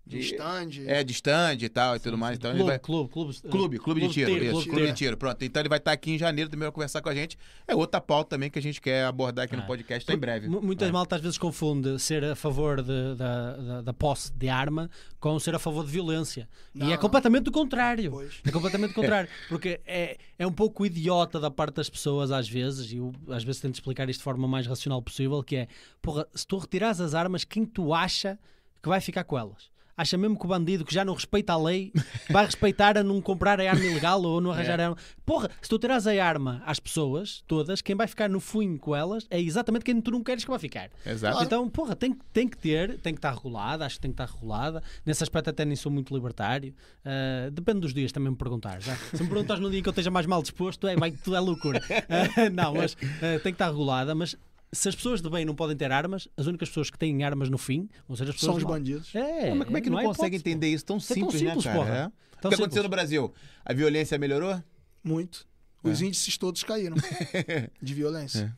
De 0.08 0.18
stand. 0.20 0.68
é 0.86 1.04
de 1.04 1.12
stand 1.12 1.58
e 1.60 1.68
tal 1.68 1.96
e 1.96 1.98
tudo 2.00 2.16
mais. 2.16 2.36
Então 2.38 2.50
ele 2.50 2.58
Clube, 2.58 2.70
vai 2.70 2.78
clube, 2.78 3.10
clube, 3.10 3.34
Clube, 3.50 3.78
clube 3.78 4.00
de 4.00 4.08
tiro, 4.08 4.30
isso, 4.32 4.50
clube 4.52 4.68
clube 4.70 4.86
de 4.86 4.92
tiro, 4.94 5.16
pronto. 5.16 5.44
Então 5.44 5.60
ele 5.60 5.68
vai 5.68 5.78
estar 5.78 5.92
aqui 5.92 6.12
em 6.12 6.18
janeiro 6.18 6.50
também 6.50 6.64
vai 6.64 6.72
conversar 6.72 7.00
com 7.02 7.08
a 7.08 7.14
gente. 7.14 7.36
É 7.66 7.74
outra 7.74 8.00
pauta 8.00 8.30
também 8.30 8.50
que 8.50 8.58
a 8.58 8.62
gente 8.62 8.80
quer 8.80 9.04
abordar 9.04 9.44
aqui 9.44 9.54
no 9.56 9.62
podcast 9.66 10.06
tá 10.06 10.14
em 10.14 10.18
breve. 10.18 10.48
Mu- 10.48 10.62
Muitas 10.62 10.88
É. 10.88 10.92
malta 10.92 11.16
às 11.16 11.22
vezes 11.22 11.36
confunde 11.38 11.98
ser 11.98 12.24
a 12.24 12.34
favor 12.34 12.82
de- 12.82 13.14
da, 13.16 13.56
da, 13.56 13.80
da 13.82 13.92
posse 13.92 14.32
de 14.32 14.48
arma 14.48 14.90
com 15.20 15.38
ser 15.38 15.54
a 15.54 15.58
favor 15.58 15.84
de 15.84 15.90
violência. 15.90 16.48
Não, 16.74 16.88
e 16.88 16.92
é 16.92 16.96
completamente 16.96 17.48
o 17.48 17.52
contrário. 17.52 18.10
Pois. 18.10 18.40
É 18.46 18.50
completamente 18.50 18.92
o 18.92 18.94
contrário. 18.94 19.28
Porque 19.48 19.80
é, 19.86 20.16
é 20.38 20.46
um 20.46 20.52
pouco 20.52 20.86
idiota 20.86 21.38
da 21.40 21.50
parte 21.50 21.74
das 21.74 21.90
pessoas, 21.90 22.30
às 22.30 22.48
vezes, 22.48 22.90
e 22.92 22.96
eu 22.96 23.12
às 23.28 23.44
vezes 23.44 23.60
tento 23.60 23.74
explicar 23.74 24.08
isto 24.08 24.20
de 24.20 24.24
forma 24.24 24.46
mais 24.48 24.66
racional 24.66 25.02
possível, 25.02 25.42
que 25.42 25.56
é, 25.56 25.68
porra, 26.00 26.26
se 26.34 26.46
tu 26.46 26.56
retirares 26.56 27.00
as 27.00 27.14
armas, 27.14 27.44
quem 27.44 27.64
tu 27.66 27.92
acha 27.92 28.38
que 28.82 28.88
vai 28.88 29.00
ficar 29.00 29.24
com 29.24 29.36
elas? 29.36 29.70
Acha 29.98 30.16
mesmo 30.16 30.38
que 30.38 30.44
o 30.46 30.48
bandido 30.48 30.84
que 30.84 30.94
já 30.94 31.04
não 31.04 31.12
respeita 31.12 31.52
a 31.52 31.56
lei 31.56 31.92
vai 32.30 32.46
respeitar 32.46 32.96
a 32.96 33.02
não 33.02 33.20
comprar 33.20 33.60
a 33.60 33.68
arma 33.68 33.84
ilegal 33.84 34.22
ou 34.22 34.40
não 34.40 34.52
arranjar 34.52 34.80
a 34.80 34.84
arma? 34.84 34.96
Porra, 35.26 35.50
se 35.60 35.68
tu 35.68 35.76
tiras 35.76 36.06
a 36.06 36.24
arma 36.24 36.62
às 36.64 36.78
pessoas, 36.78 37.42
todas, 37.48 37.82
quem 37.82 37.96
vai 37.96 38.06
ficar 38.06 38.30
no 38.30 38.38
funho 38.38 38.78
com 38.78 38.94
elas 38.94 39.26
é 39.28 39.40
exatamente 39.40 39.84
quem 39.84 40.00
tu 40.00 40.12
não 40.12 40.22
queres 40.22 40.44
que 40.44 40.50
vai 40.50 40.58
ficar. 40.60 40.88
Exato. 41.04 41.42
Então, 41.42 41.68
porra, 41.68 41.96
tem, 41.96 42.16
tem 42.32 42.46
que 42.46 42.56
ter, 42.56 42.96
tem 43.00 43.12
que 43.12 43.18
estar 43.18 43.34
regulada, 43.34 43.84
acho 43.84 43.96
que 43.96 44.02
tem 44.02 44.12
que 44.12 44.22
estar 44.22 44.32
regulada. 44.32 44.80
Nesse 45.04 45.24
aspecto 45.24 45.50
até 45.50 45.64
nem 45.64 45.74
sou 45.74 45.90
muito 45.90 46.14
libertário. 46.14 46.72
Ah, 47.04 47.50
depende 47.50 47.80
dos 47.80 47.92
dias 47.92 48.12
também 48.12 48.30
me 48.30 48.36
perguntar. 48.36 48.80
Já. 48.80 48.94
Se 48.94 49.20
me 49.20 49.28
perguntas 49.28 49.58
no 49.58 49.68
dia 49.68 49.80
em 49.80 49.82
que 49.82 49.88
eu 49.88 49.90
esteja 49.90 50.12
mais 50.12 50.26
mal 50.26 50.40
disposto, 50.42 50.86
é, 50.86 50.94
vai, 50.94 51.10
tudo 51.10 51.34
é 51.34 51.40
loucura. 51.40 51.82
Ah, 52.08 52.48
não, 52.50 52.74
mas 52.74 52.96
ah, 53.02 53.40
tem 53.42 53.52
que 53.52 53.56
estar 53.56 53.66
regulada. 53.66 54.14
Mas 54.14 54.36
se 54.72 54.88
as 54.88 54.94
pessoas 54.94 55.20
de 55.22 55.28
bem 55.30 55.44
não 55.44 55.54
podem 55.54 55.76
ter 55.76 55.90
armas, 55.90 56.28
as 56.36 56.46
únicas 56.46 56.68
pessoas 56.68 56.90
que 56.90 56.98
têm 56.98 57.22
armas 57.24 57.48
no 57.48 57.56
fim 57.58 57.88
vão 58.06 58.16
ser 58.16 58.24
as 58.24 58.30
pessoas 58.34 58.40
São 58.52 58.56
os 58.56 58.62
mal. 58.64 58.72
bandidos. 58.74 59.14
É, 59.14 59.54
mas 59.54 59.64
como 59.66 59.76
é 59.78 59.80
que 59.80 59.88
não, 59.90 59.98
há 59.98 60.02
consegue 60.04 60.36
hipótese, 60.36 60.50
entender 60.50 60.68
isso 60.68 60.84
tão 60.84 60.96
Isso 60.98 61.12
é 61.12 61.14
simples, 61.14 61.40
tão 61.40 61.48
simples, 61.50 61.64
né, 61.64 61.72
cara? 61.72 61.84
porra. 61.84 61.96
É. 61.98 62.06
O 62.06 62.10
que 62.10 62.46
aconteceu 62.46 62.66
simples. 62.68 62.82
no 62.84 62.88
Brasil? 62.88 63.34
A 63.64 63.72
violência 63.72 64.18
melhorou? 64.18 64.62
Muito. 65.02 65.46
Os 65.82 66.02
índices 66.02 66.36
todos 66.36 66.62
caíram 66.64 66.96
de 67.80 67.94
violência. 67.94 68.54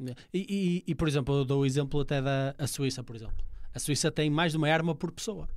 E, 0.00 0.14
e- 0.32 0.84
e, 0.86 0.94
por 0.94 1.08
exemplo, 1.08 1.34
eu 1.38 1.44
dou 1.44 1.62
o 1.62 1.66
exemplo 1.66 2.00
até 2.00 2.22
da 2.22 2.54
a 2.58 2.66
Suíça, 2.66 3.02
por 3.02 3.16
exemplo. 3.16 3.36
A 3.74 3.78
Suíça 3.78 4.10
tem 4.10 4.30
mais 4.30 4.52
de 4.52 4.58
uma 4.58 4.68
arma 4.68 4.94
por 4.94 5.10
pessoa. 5.12 5.48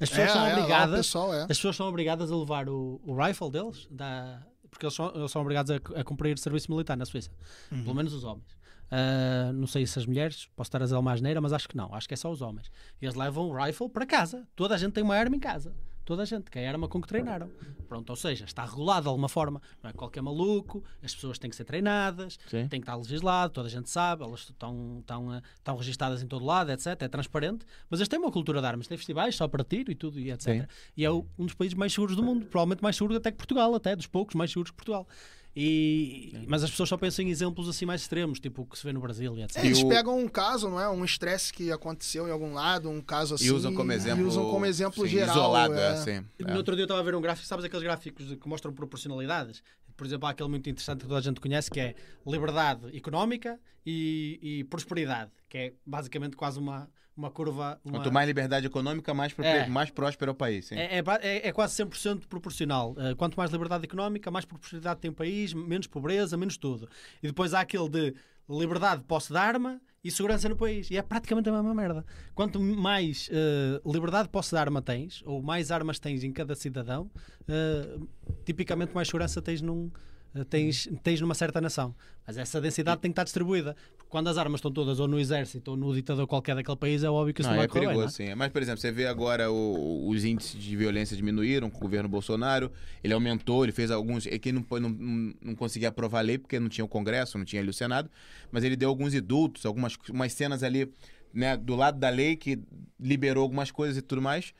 As 0.00 0.08
pessoas 0.10 0.32
são 0.32 0.40
é, 0.46 0.48
lá 0.52 0.54
o 0.54 0.58
obrigadas 0.58 0.96
pessoal 1.06 1.34
é. 1.34 1.40
As 1.42 1.46
pessoas 1.48 1.76
são 1.76 1.86
obrigadas 1.88 2.30
a 2.32 2.36
levar 2.36 2.68
o, 2.68 3.00
o 3.04 3.14
rifle 3.16 3.50
deles, 3.50 3.86
da, 3.90 4.42
porque 4.70 4.84
eles 4.86 4.94
são, 4.94 5.12
eles 5.14 5.30
são 5.30 5.40
obrigados 5.40 5.70
a, 5.70 5.76
a 6.00 6.04
cumprir 6.04 6.36
serviço 6.38 6.70
militar 6.70 6.96
na 6.96 7.04
Suíça. 7.04 7.30
Uhum. 7.70 7.82
Pelo 7.84 7.94
menos 7.94 8.12
os 8.12 8.24
homens. 8.24 8.46
Ah, 8.96 9.52
não 9.52 9.66
sei 9.66 9.84
se 9.86 9.98
as 9.98 10.06
mulheres, 10.06 10.48
posso 10.54 10.68
estar 10.68 10.80
a 10.80 10.84
dizer 10.84 10.94
uma 10.94 11.12
asneira, 11.12 11.40
mas 11.40 11.52
acho 11.52 11.68
que 11.68 11.76
não. 11.76 11.92
Acho 11.92 12.06
que 12.06 12.14
é 12.14 12.16
só 12.16 12.30
os 12.30 12.40
homens. 12.40 12.70
Eles 13.02 13.16
levam 13.16 13.48
o 13.48 13.64
rifle 13.64 13.88
para 13.88 14.06
casa. 14.06 14.46
Toda 14.54 14.76
a 14.76 14.78
gente 14.78 14.92
tem 14.92 15.02
uma 15.02 15.16
arma 15.16 15.34
em 15.34 15.40
casa. 15.40 15.74
Toda 16.04 16.22
a 16.22 16.24
gente, 16.24 16.48
que 16.50 16.58
é 16.58 16.68
a 16.68 16.70
arma 16.70 16.86
com 16.86 17.00
que 17.00 17.08
treinaram. 17.08 17.50
Pronto, 17.88 18.10
ou 18.10 18.14
seja, 18.14 18.44
está 18.44 18.64
regulado 18.64 19.02
de 19.02 19.08
alguma 19.08 19.28
forma. 19.28 19.60
Não 19.82 19.90
é 19.90 19.92
qualquer 19.92 20.20
maluco, 20.20 20.84
as 21.02 21.12
pessoas 21.12 21.38
têm 21.38 21.50
que 21.50 21.56
ser 21.56 21.64
treinadas, 21.64 22.38
Sim. 22.46 22.68
tem 22.68 22.78
que 22.78 22.84
estar 22.84 22.94
legislado, 22.94 23.52
toda 23.54 23.68
a 23.68 23.70
gente 23.70 23.88
sabe, 23.88 24.22
elas 24.22 24.40
estão, 24.40 24.98
estão, 25.00 25.30
ah, 25.30 25.42
estão 25.54 25.76
registadas 25.76 26.22
em 26.22 26.26
todo 26.26 26.44
lado, 26.44 26.70
etc. 26.70 26.88
É 27.00 27.08
transparente. 27.08 27.64
Mas 27.88 28.00
eles 28.00 28.08
têm 28.08 28.18
uma 28.18 28.30
cultura 28.30 28.60
de 28.60 28.66
armas, 28.66 28.86
têm 28.86 28.98
festivais 28.98 29.34
só 29.34 29.48
para 29.48 29.64
tiro 29.64 29.90
e 29.90 29.94
tudo, 29.94 30.20
e 30.20 30.30
etc. 30.30 30.42
Sim. 30.42 30.66
E 30.94 31.04
é 31.06 31.10
um 31.10 31.24
dos 31.38 31.54
países 31.54 31.74
mais 31.74 31.92
seguros 31.92 32.14
do 32.14 32.22
mundo, 32.22 32.46
provavelmente 32.46 32.82
mais 32.82 32.96
seguro 32.96 33.16
até 33.16 33.32
que 33.32 33.38
Portugal, 33.38 33.74
até 33.74 33.96
dos 33.96 34.06
poucos 34.06 34.34
mais 34.34 34.50
seguros 34.50 34.70
que 34.70 34.76
Portugal. 34.76 35.08
E, 35.56 36.32
mas 36.48 36.64
as 36.64 36.70
pessoas 36.70 36.88
só 36.88 36.96
pensam 36.96 37.24
em 37.24 37.30
exemplos 37.30 37.68
assim 37.68 37.86
mais 37.86 38.00
extremos, 38.00 38.40
tipo 38.40 38.62
o 38.62 38.66
que 38.66 38.76
se 38.76 38.84
vê 38.84 38.92
no 38.92 39.00
Brasil 39.00 39.36
e 39.38 39.42
etc. 39.42 39.56
É, 39.58 39.66
eles 39.66 39.78
E 39.78 39.84
o- 39.84 39.88
pegam 39.88 40.18
um 40.18 40.26
caso, 40.28 40.68
não 40.68 40.80
é? 40.80 40.88
Um 40.88 41.04
estresse 41.04 41.52
que 41.52 41.70
aconteceu 41.70 42.26
em 42.26 42.30
algum 42.30 42.52
lado, 42.52 42.90
um 42.90 43.00
caso 43.00 43.34
assim. 43.36 43.46
E 43.46 43.50
usam 43.52 43.72
como 43.72 43.92
exemplo. 43.92 44.20
E 44.24 44.26
usam 44.26 44.50
como 44.50 44.66
exemplo 44.66 45.04
sim, 45.04 45.10
geral. 45.12 45.36
Isolado, 45.36 45.74
é. 45.74 45.88
assim. 45.90 46.10
é. 46.10 46.44
No 46.44 46.56
outro 46.56 46.74
dia 46.74 46.82
eu 46.82 46.86
estava 46.86 47.00
a 47.00 47.04
ver 47.04 47.14
um 47.14 47.20
gráfico, 47.20 47.46
sabes 47.46 47.64
aqueles 47.64 47.84
gráficos 47.84 48.34
que 48.34 48.48
mostram 48.48 48.72
proporcionalidades? 48.72 49.62
Por 49.96 50.04
exemplo, 50.06 50.26
há 50.26 50.30
aquele 50.30 50.48
muito 50.48 50.68
interessante 50.68 51.02
que 51.02 51.06
toda 51.06 51.20
a 51.20 51.22
gente 51.22 51.40
conhece 51.40 51.70
que 51.70 51.78
é 51.78 51.94
liberdade 52.26 52.96
económica 52.96 53.60
e, 53.86 54.40
e 54.42 54.64
prosperidade, 54.64 55.30
que 55.48 55.56
é 55.56 55.72
basicamente 55.86 56.34
quase 56.36 56.58
uma, 56.58 56.90
uma 57.16 57.30
curva. 57.30 57.80
Uma... 57.84 57.98
Quanto 57.98 58.12
mais 58.12 58.26
liberdade 58.26 58.66
econômica, 58.66 59.14
mais, 59.14 59.34
É. 59.38 59.66
mais 59.66 59.90
próspero 59.90 60.30
é 60.30 60.32
o 60.32 60.34
país. 60.34 60.70
É, 60.72 60.98
é 60.98 61.04
é- 61.22 61.48
é 61.48 61.52
quase 61.52 61.74
100% 61.74 62.26
proporcional. 62.26 62.92
Uh, 62.92 63.14
quanto 63.16 63.36
mais 63.36 63.50
liberdade 63.50 63.84
económica, 63.84 64.30
mais 64.30 64.44
prosperidade 64.44 65.00
tem 65.00 65.10
o 65.10 65.14
país, 65.14 65.52
menos 65.54 65.86
pobreza, 65.86 66.36
menos 66.36 66.56
tudo. 66.56 66.88
E 67.22 67.26
depois 67.26 67.54
há 67.54 67.60
aquele 67.60 67.88
de 67.88 68.14
liberdade, 68.48 69.02
posse 69.04 69.32
de 69.32 69.38
arma 69.38 69.80
e 70.02 70.10
segurança 70.10 70.48
no 70.48 70.56
país. 70.56 70.90
E 70.90 70.96
é 70.96 71.02
praticamente 71.02 71.48
a 71.48 71.52
mesma 71.52 71.74
merda. 71.74 72.04
Quanto 72.34 72.60
mais 72.60 73.28
uh, 73.28 73.90
liberdade, 73.90 74.28
posse 74.28 74.50
de 74.50 74.56
arma 74.56 74.82
tens, 74.82 75.22
ou 75.24 75.42
mais 75.42 75.70
armas 75.70 75.98
tens 75.98 76.22
em 76.24 76.32
cada 76.32 76.54
cidadão, 76.54 77.10
uh, 77.48 78.08
tipicamente 78.44 78.94
mais 78.94 79.08
segurança 79.08 79.40
tens 79.40 79.62
num. 79.62 79.90
Uh, 80.34 80.44
Tens, 80.44 80.88
tens 81.02 81.20
numa 81.20 81.34
certa 81.34 81.60
nação. 81.60 81.94
Mas 82.26 82.38
essa 82.38 82.60
densidade 82.60 83.00
tem 83.00 83.10
que 83.10 83.12
estar 83.12 83.24
distribuída. 83.24 83.76
Porque 83.96 84.10
quando 84.10 84.28
as 84.28 84.38
armas 84.38 84.58
estão 84.58 84.72
todas 84.72 84.98
ou 84.98 85.06
no 85.06 85.18
exército 85.18 85.72
ou 85.72 85.76
no 85.76 85.94
ditador 85.94 86.26
qualquer 86.26 86.54
daquele 86.54 86.76
país, 86.76 87.02
é 87.04 87.10
óbvio 87.10 87.34
que 87.34 87.42
isso 87.42 87.48
Não, 87.50 87.54
não, 87.56 87.58
vai 87.58 87.66
é 87.66 87.68
correr 87.68 87.80
bem, 87.86 87.88
perigoso, 87.96 88.18
não 88.18 88.26
é? 88.26 88.30
sim. 88.30 88.34
Mas, 88.34 88.48
por 88.50 88.62
exemplo, 88.62 88.80
você 88.80 88.90
vê 88.90 89.06
agora 89.06 89.50
o- 89.50 90.08
os 90.08 90.24
índices 90.24 90.60
de 90.62 90.76
violência 90.76 91.14
diminuíram 91.16 91.68
com 91.68 91.76
o 91.78 91.80
governo 91.80 92.08
Bolsonaro. 92.08 92.70
Ele 93.02 93.12
aumentou, 93.12 93.64
ele 93.64 93.72
fez 93.72 93.90
alguns. 93.90 94.26
Que 94.26 94.52
não, 94.52 94.64
não, 94.70 94.80
não, 94.88 95.34
não 95.42 95.54
conseguia 95.54 95.88
aprovar 95.88 96.20
a 96.20 96.22
lei 96.22 96.38
porque 96.38 96.58
não 96.58 96.68
tinha 96.68 96.84
o 96.84 96.88
Congresso, 96.88 97.36
não 97.36 97.44
tinha 97.44 97.60
ali 97.60 97.68
o 97.70 97.74
Senado. 97.74 98.10
Mas 98.50 98.64
ele 98.64 98.76
deu 98.76 98.88
alguns 98.88 99.12
indultos, 99.14 99.66
algumas 99.66 99.96
umas 100.10 100.32
cenas 100.32 100.62
ali 100.62 100.90
né, 101.32 101.56
do 101.56 101.74
lado 101.74 101.98
da 101.98 102.08
lei 102.08 102.36
que 102.36 102.58
liberou 102.98 103.42
algumas 103.42 103.70
coisas 103.70 103.96
e 103.98 104.02
tudo 104.02 104.22
mais. 104.22 104.54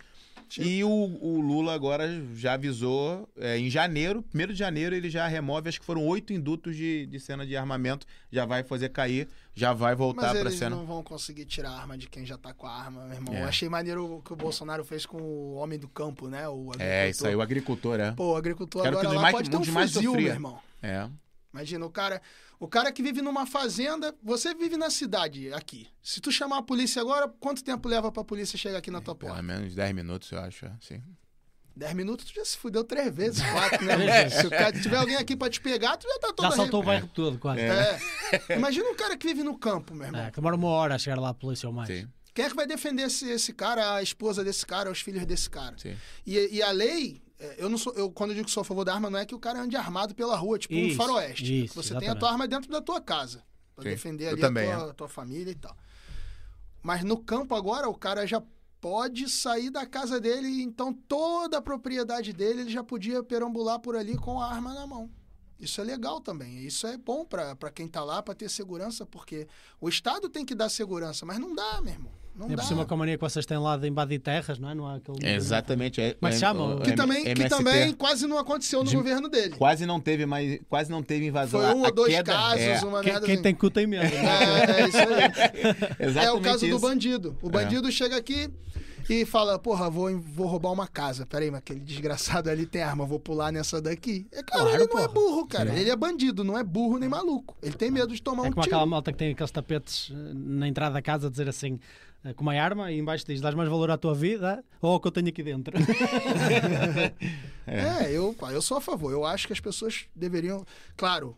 E 0.63 0.85
o, 0.85 0.89
o 0.89 1.41
Lula 1.41 1.75
agora 1.75 2.09
já 2.35 2.55
avisou, 2.55 3.29
é, 3.39 3.59
em 3.59 3.69
janeiro, 3.71 4.25
1 4.35 4.47
de 4.49 4.55
janeiro, 4.55 4.95
ele 4.95 5.09
já 5.11 5.27
remove, 5.27 5.69
acho 5.69 5.81
que 5.81 5.87
foram 5.87 6.07
oito 6.07 6.33
indutos 6.33 6.77
de, 6.77 7.07
de 7.07 7.21
cena 7.21 7.47
de 7.47 7.57
armamento, 7.57 8.07
já 8.31 8.45
vai 8.45 8.63
fazer 8.63 8.91
cair, 8.91 9.29
já 9.55 9.73
vai 9.73 9.95
voltar 9.95 10.29
Mas 10.29 10.33
pra 10.33 10.41
eles 10.49 10.59
cena. 10.59 10.77
não 10.77 10.85
vão 10.85 11.03
conseguir 11.03 11.45
tirar 11.45 11.71
a 11.71 11.81
arma 11.81 11.97
de 11.97 12.09
quem 12.09 12.27
já 12.27 12.37
tá 12.37 12.53
com 12.53 12.67
a 12.67 12.73
arma, 12.73 13.05
meu 13.05 13.15
irmão. 13.15 13.35
É. 13.35 13.43
Eu 13.43 13.47
achei 13.47 13.69
maneiro 13.69 14.17
o 14.19 14.23
que 14.23 14.33
o 14.33 14.37
Bolsonaro 14.37 14.85
fez 14.85 15.07
com 15.07 15.21
o 15.21 15.55
homem 15.55 15.79
do 15.79 15.89
campo, 15.89 16.29
né? 16.29 16.49
O 16.49 16.71
É, 16.79 17.09
isso 17.09 17.27
aí, 17.27 17.35
o 17.35 17.41
agricultor, 17.41 17.99
é. 18.01 18.13
Pô, 18.13 18.33
o 18.33 18.37
agricultor 18.37 18.83
Quero 18.83 18.97
que 18.97 19.01
agora 19.01 19.09
os 19.11 19.15
lá 19.17 19.23
mais- 19.23 19.35
pode 19.37 19.51
ter 19.51 19.57
um 19.57 19.65
fuzil, 19.65 20.13
meu 20.15 20.27
irmão. 20.27 20.59
É. 20.83 21.09
Imagina, 21.55 21.87
o 21.87 21.91
cara, 21.91 22.21
o 22.59 22.67
cara 22.67 22.91
que 22.91 23.01
vive 23.01 23.23
numa 23.23 23.47
fazenda, 23.47 24.13
você 24.21 24.53
vive 24.57 24.77
na 24.77 24.91
cidade 24.91 25.53
aqui. 25.53 25.87
Se 26.03 26.21
tu 26.21 26.33
chamar 26.33 26.59
a 26.59 26.63
polícia 26.63 27.01
agora, 27.01 27.29
quanto 27.39 27.63
tempo 27.63 27.89
leva 27.89 28.11
pra 28.11 28.25
polícia 28.25 28.59
chegar 28.59 28.79
aqui 28.79 28.91
na 28.91 29.01
tua 29.01 29.15
Pelo 29.15 29.31
porta? 29.31 29.43
menos 29.43 29.73
10 29.73 29.95
minutos, 29.95 30.33
eu 30.33 30.41
acho. 30.41 30.67
Sim. 30.81 31.01
Dez 31.77 31.93
minutos, 31.93 32.27
tu 32.27 32.35
já 32.35 32.45
se 32.45 32.57
fudeu 32.57 32.85
três 32.85 33.13
vezes, 33.13 33.41
quatro, 33.51 33.85
né? 33.85 34.29
Se 34.31 34.47
o 34.47 34.51
cara, 34.51 34.73
tiver 34.73 34.97
alguém 34.97 35.17
aqui 35.17 35.35
pra 35.37 35.51
te 35.51 35.61
pegar, 35.61 35.97
tu 35.97 36.07
já 36.09 36.19
tá 36.21 36.33
todo 36.33 36.49
Já 36.49 36.57
saltou 36.57 36.81
o 36.81 36.85
bairro 36.85 37.09
todo, 37.13 37.37
quase. 37.39 37.63
É. 37.63 37.99
Imagina 38.57 38.89
um 38.91 38.95
cara 38.95 39.17
que 39.17 39.27
vive 39.27 39.43
no 39.43 39.59
campo, 39.59 39.93
meu 39.93 40.07
irmão. 40.07 40.21
É, 40.21 40.31
demora 40.31 40.55
uma 40.55 40.69
hora 40.69 40.95
a 40.95 40.99
chegar 40.99 41.21
lá 41.21 41.31
a 41.31 41.35
polícia 41.35 41.69
ou 41.69 41.73
mais. 41.73 41.89
Sim, 41.89 42.09
Quem 42.33 42.45
é 42.45 42.49
que 42.49 42.55
vai 42.55 42.67
defender 42.67 43.03
esse, 43.03 43.29
esse 43.29 43.53
cara, 43.53 43.97
a 43.97 44.03
esposa 44.03 44.45
desse 44.45 44.65
cara, 44.65 44.89
os 44.89 45.01
filhos 45.01 45.27
desse 45.27 45.51
cara? 45.51 45.77
sim. 45.77 45.97
E, 46.25 46.57
e 46.59 46.63
a 46.63 46.71
lei, 46.71 47.21
é, 47.24 47.24
eu 47.59 47.69
não 47.69 47.79
sou, 47.79 47.93
eu, 47.95 48.11
quando 48.11 48.31
eu 48.31 48.37
digo 48.37 48.47
que 48.47 48.53
sou 48.53 48.61
a 48.61 48.65
favor 48.65 48.85
da 48.85 48.95
arma, 48.95 49.09
não 49.11 49.19
é 49.19 49.25
que 49.27 49.35
o 49.35 49.39
cara 49.39 49.61
ande 49.61 49.77
armado 49.77 50.15
pela 50.15 50.37
rua, 50.37 50.59
tipo 50.59 50.75
um 50.75 50.79
Isso, 50.79 50.97
faroeste. 50.97 51.65
isso, 51.65 51.75
Você 51.75 51.89
tem 51.91 51.97
a 51.97 52.13
exatamente. 52.13 52.21
tua 52.21 52.31
arma 52.31 52.49
dentro 52.49 52.71
da 52.71 52.81
tua 52.81 53.01
casa. 53.01 53.45
Pra 53.75 53.83
Sim, 53.85 53.91
defender 53.91 54.29
ali 54.29 54.41
também, 54.41 54.71
a 54.73 54.79
tua, 54.81 54.95
tua 54.95 55.09
família 55.09 55.51
e 55.51 55.55
tal. 55.55 55.77
Mas 56.83 57.03
no 57.03 57.17
campo 57.19 57.55
agora, 57.55 57.89
o 57.89 57.95
cara 57.95 58.27
já 58.27 58.43
pode 58.81 59.29
sair 59.29 59.71
da 59.71 59.87
casa 59.87 60.21
dele, 60.21 60.63
então 60.63 60.93
toda 60.93 61.59
a 61.59 61.63
propriedade 61.63 62.33
dele, 62.33 62.61
ele 62.63 62.71
já 62.71 62.85
podia 62.85 63.23
perambular 63.23 63.81
por 63.81 63.97
ali 63.97 64.17
com 64.17 64.41
a 64.41 64.47
arma 64.53 64.75
na 64.75 64.87
mão. 64.87 65.11
Isso 65.59 65.81
é 65.81 65.85
legal 65.85 66.21
também. 66.21 66.59
Isso 66.65 66.87
é 66.87 66.97
bom 66.99 67.25
pra 67.25 67.57
quem 67.75 67.89
tá 67.89 68.05
lá, 68.05 68.23
pra 68.23 68.35
ter 68.35 68.51
segurança, 68.51 69.07
porque 69.07 69.49
o 69.81 69.89
Estado 69.89 70.29
tem 70.29 70.45
que 70.45 70.55
dar 70.55 70.69
segurança, 70.69 71.25
mas 71.25 71.39
não 71.39 71.55
dá, 71.55 71.81
meu 71.81 71.95
irmão. 71.95 72.13
Não 72.37 72.49
dá. 72.49 72.57
por 72.57 72.65
cima 72.65 72.85
com 72.85 72.95
a 72.95 72.97
mania 72.97 73.17
que 73.17 73.21
vocês 73.23 73.47
têm 73.47 73.57
lá 73.59 73.77
de 73.77 73.87
invadir 73.87 74.19
terras, 74.19 74.59
não 74.59 74.69
é? 74.69 74.75
Não 74.75 74.87
há 74.87 74.97
aquele... 74.97 75.19
É, 75.25 75.37
exatamente. 75.37 76.01
É, 76.01 76.17
Mas 76.21 76.35
é- 76.35 76.39
chama, 76.41 76.75
o- 76.77 76.81
Que 76.81 76.91
é- 76.91 76.95
também, 76.95 77.23
que 77.35 77.49
também 77.49 77.93
quase 77.93 78.27
não 78.27 78.39
aconteceu 78.39 78.83
no 78.83 78.91
De- 78.91 78.97
governo 78.97 79.29
dele. 79.29 79.55
Quase 79.57 79.87
não 79.87 80.01
teve 80.01 80.27
mais. 80.27 80.59
Quase 80.69 80.91
não 80.91 81.03
teve 81.03 81.27
invasão. 81.27 81.61
Foi 81.61 81.75
um 81.75 81.83
ou 81.85 81.93
dois 81.95 82.13
queda- 82.13 82.33
casos, 82.33 82.61
é, 82.61 82.81
uma 82.85 83.01
Quem, 83.03 83.13
merda 83.13 83.27
quem 83.27 83.35
assim. 83.35 83.43
tem 83.43 83.55
cu 83.55 83.71
tem 83.71 83.87
medo. 83.87 84.03
né? 84.03 84.11
É, 84.77 84.81
é 84.83 84.89
isso 84.89 84.99
aí. 84.99 86.07
Exatamente 86.09 86.19
É 86.27 86.33
o 86.33 86.41
caso 86.41 86.61
do 86.61 86.67
isso. 86.67 86.79
bandido. 86.81 87.39
O 87.41 87.49
bandido 87.49 87.91
chega 87.93 88.17
aqui 88.17 88.49
e 89.09 89.25
fala, 89.27 89.59
porra, 89.59 89.91
vou, 89.91 90.19
vou 90.19 90.47
roubar 90.47 90.73
uma 90.73 90.87
casa. 90.89 91.27
Peraí, 91.27 91.51
mas 91.51 91.59
aquele 91.59 91.81
desgraçado 91.81 92.49
ali 92.49 92.65
tem 92.67 92.83
arma, 92.83 93.05
vou 93.05 93.21
pular 93.21 93.53
nessa 93.53 93.81
daqui. 93.81 94.27
É, 94.33 94.43
cara, 94.43 94.63
Claro, 94.63 94.69
ele 94.71 94.79
não 94.79 94.99
é 94.99 95.03
porra. 95.03 95.09
burro, 95.09 95.47
cara. 95.47 95.79
Ele 95.79 95.91
é 95.91 95.95
bandido, 95.97 96.43
não 96.43 96.57
é 96.59 96.65
burro 96.65 96.99
nem 96.99 97.09
maluco. 97.09 97.55
Ele 97.63 97.75
tem 97.75 97.91
medo 97.91 98.15
de 98.15 98.23
tomar 98.23 98.47
É 98.47 98.49
um 98.49 98.53
como 98.53 98.63
tiro. 98.63 98.75
aquela 98.75 98.87
malta 98.87 99.13
que 99.13 99.19
tem 99.19 99.33
aqueles 99.33 99.51
tapetes 99.51 100.11
eh, 100.11 100.33
na 100.35 100.67
entrada 100.67 100.95
da 100.95 101.03
casa 101.03 101.27
a 101.27 101.31
dizer 101.31 101.49
assim, 101.49 101.79
com 102.33 102.43
uma 102.43 102.55
arma 102.55 102.91
e 102.91 102.99
embaixo 102.99 103.27
diz, 103.27 103.41
dás 103.41 103.55
mais 103.55 103.69
valor 103.69 103.91
à 103.91 103.99
tua 103.99 104.15
vida 104.15 104.65
ou 104.81 104.93
ao 104.93 105.01
que 105.01 105.07
eu 105.07 105.13
tenho 105.13 105.29
aqui 105.29 105.43
dentro. 105.43 105.75
É, 107.67 108.13
eu, 108.13 108.35
pá, 108.35 108.53
eu 108.53 108.61
sou 108.61 108.77
a 108.77 108.81
favor. 108.81 109.11
Eu 109.11 109.25
acho 109.25 109.47
que 109.47 109.53
as 109.55 109.59
pessoas 109.59 110.05
deveriam. 110.15 110.67
Claro, 110.99 111.35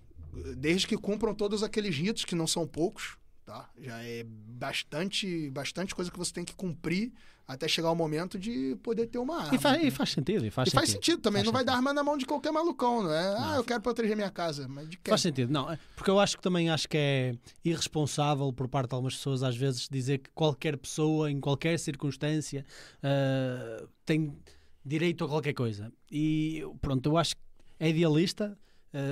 desde 0.57 0.85
que 0.85 0.97
cumpram 0.97 1.33
todos 1.33 1.63
aqueles 1.63 1.97
ritos, 1.97 2.25
que 2.25 2.35
não 2.35 2.49
são 2.49 2.67
poucos, 2.67 3.17
tá? 3.45 3.71
Já 3.79 4.03
é 4.03 4.25
bastante, 4.27 5.49
bastante 5.51 5.95
coisa 5.95 6.11
que 6.11 6.19
você 6.19 6.33
tem 6.33 6.45
que 6.45 6.55
cumprir 6.55 7.13
até 7.49 7.69
chegar 7.69 7.91
o 7.93 7.95
momento 7.95 8.39
de 8.39 8.77
poder 8.83 9.07
ter 9.07 9.19
uma 9.19 9.41
arma. 9.41 9.55
e, 9.55 9.59
faz, 9.59 9.83
e 9.85 9.91
faz 9.91 10.11
sentido, 10.11 10.45
e 10.45 10.51
faz 10.51 10.69
E 10.69 10.71
faz 10.73 10.91
sentido 10.91 11.21
também, 11.21 11.41
Faz 11.41 11.47
não 11.47 11.53
vai 11.53 11.61
sentido. 11.61 11.73
dar 11.73 11.77
arma 11.77 11.93
na 11.93 12.03
mão 12.03 12.17
de 12.19 12.27
qualquer 12.27 12.51
malucão, 12.53 13.05
não 13.05 13.13
é? 13.13 13.37
Ah, 13.39 13.55
eu 13.57 13.65
quero 13.65 13.81
proteger 13.81 14.17
minha 14.17 14.31
casa, 14.31 14.67
mas 14.67 14.89
de 14.89 14.97
quem? 14.97 15.13
Faz 15.13 15.21
sentido, 15.21 15.53
não, 15.53 15.71
é- 15.71 15.79
porque 15.95 16.11
eu 16.11 16.19
acho 16.19 16.37
que 16.37 16.43
também 16.43 16.71
acho 16.71 16.89
que 16.89 16.97
é 16.97 17.35
irresponsável 17.65 18.53
por 18.53 18.67
parte 18.69 18.89
de 18.89 18.95
algumas 18.95 19.15
pessoas 19.15 19.43
às 19.43 19.57
vezes 19.57 19.89
dizer 19.89 20.19
que 20.19 20.31
qualquer 20.31 20.77
pessoa 20.77 21.31
em 21.31 21.39
qualquer 21.41 21.79
circunstância 21.79 22.65
ah, 23.03 23.85
tem 24.05 24.37
direito 24.85 25.25
a 25.25 25.29
qualquer 25.29 25.53
coisa. 25.53 25.93
E 26.11 26.63
pronto, 26.81 27.09
eu 27.09 27.17
acho 27.17 27.35
que 27.37 27.43
é 27.79 27.91
idealista, 27.91 28.57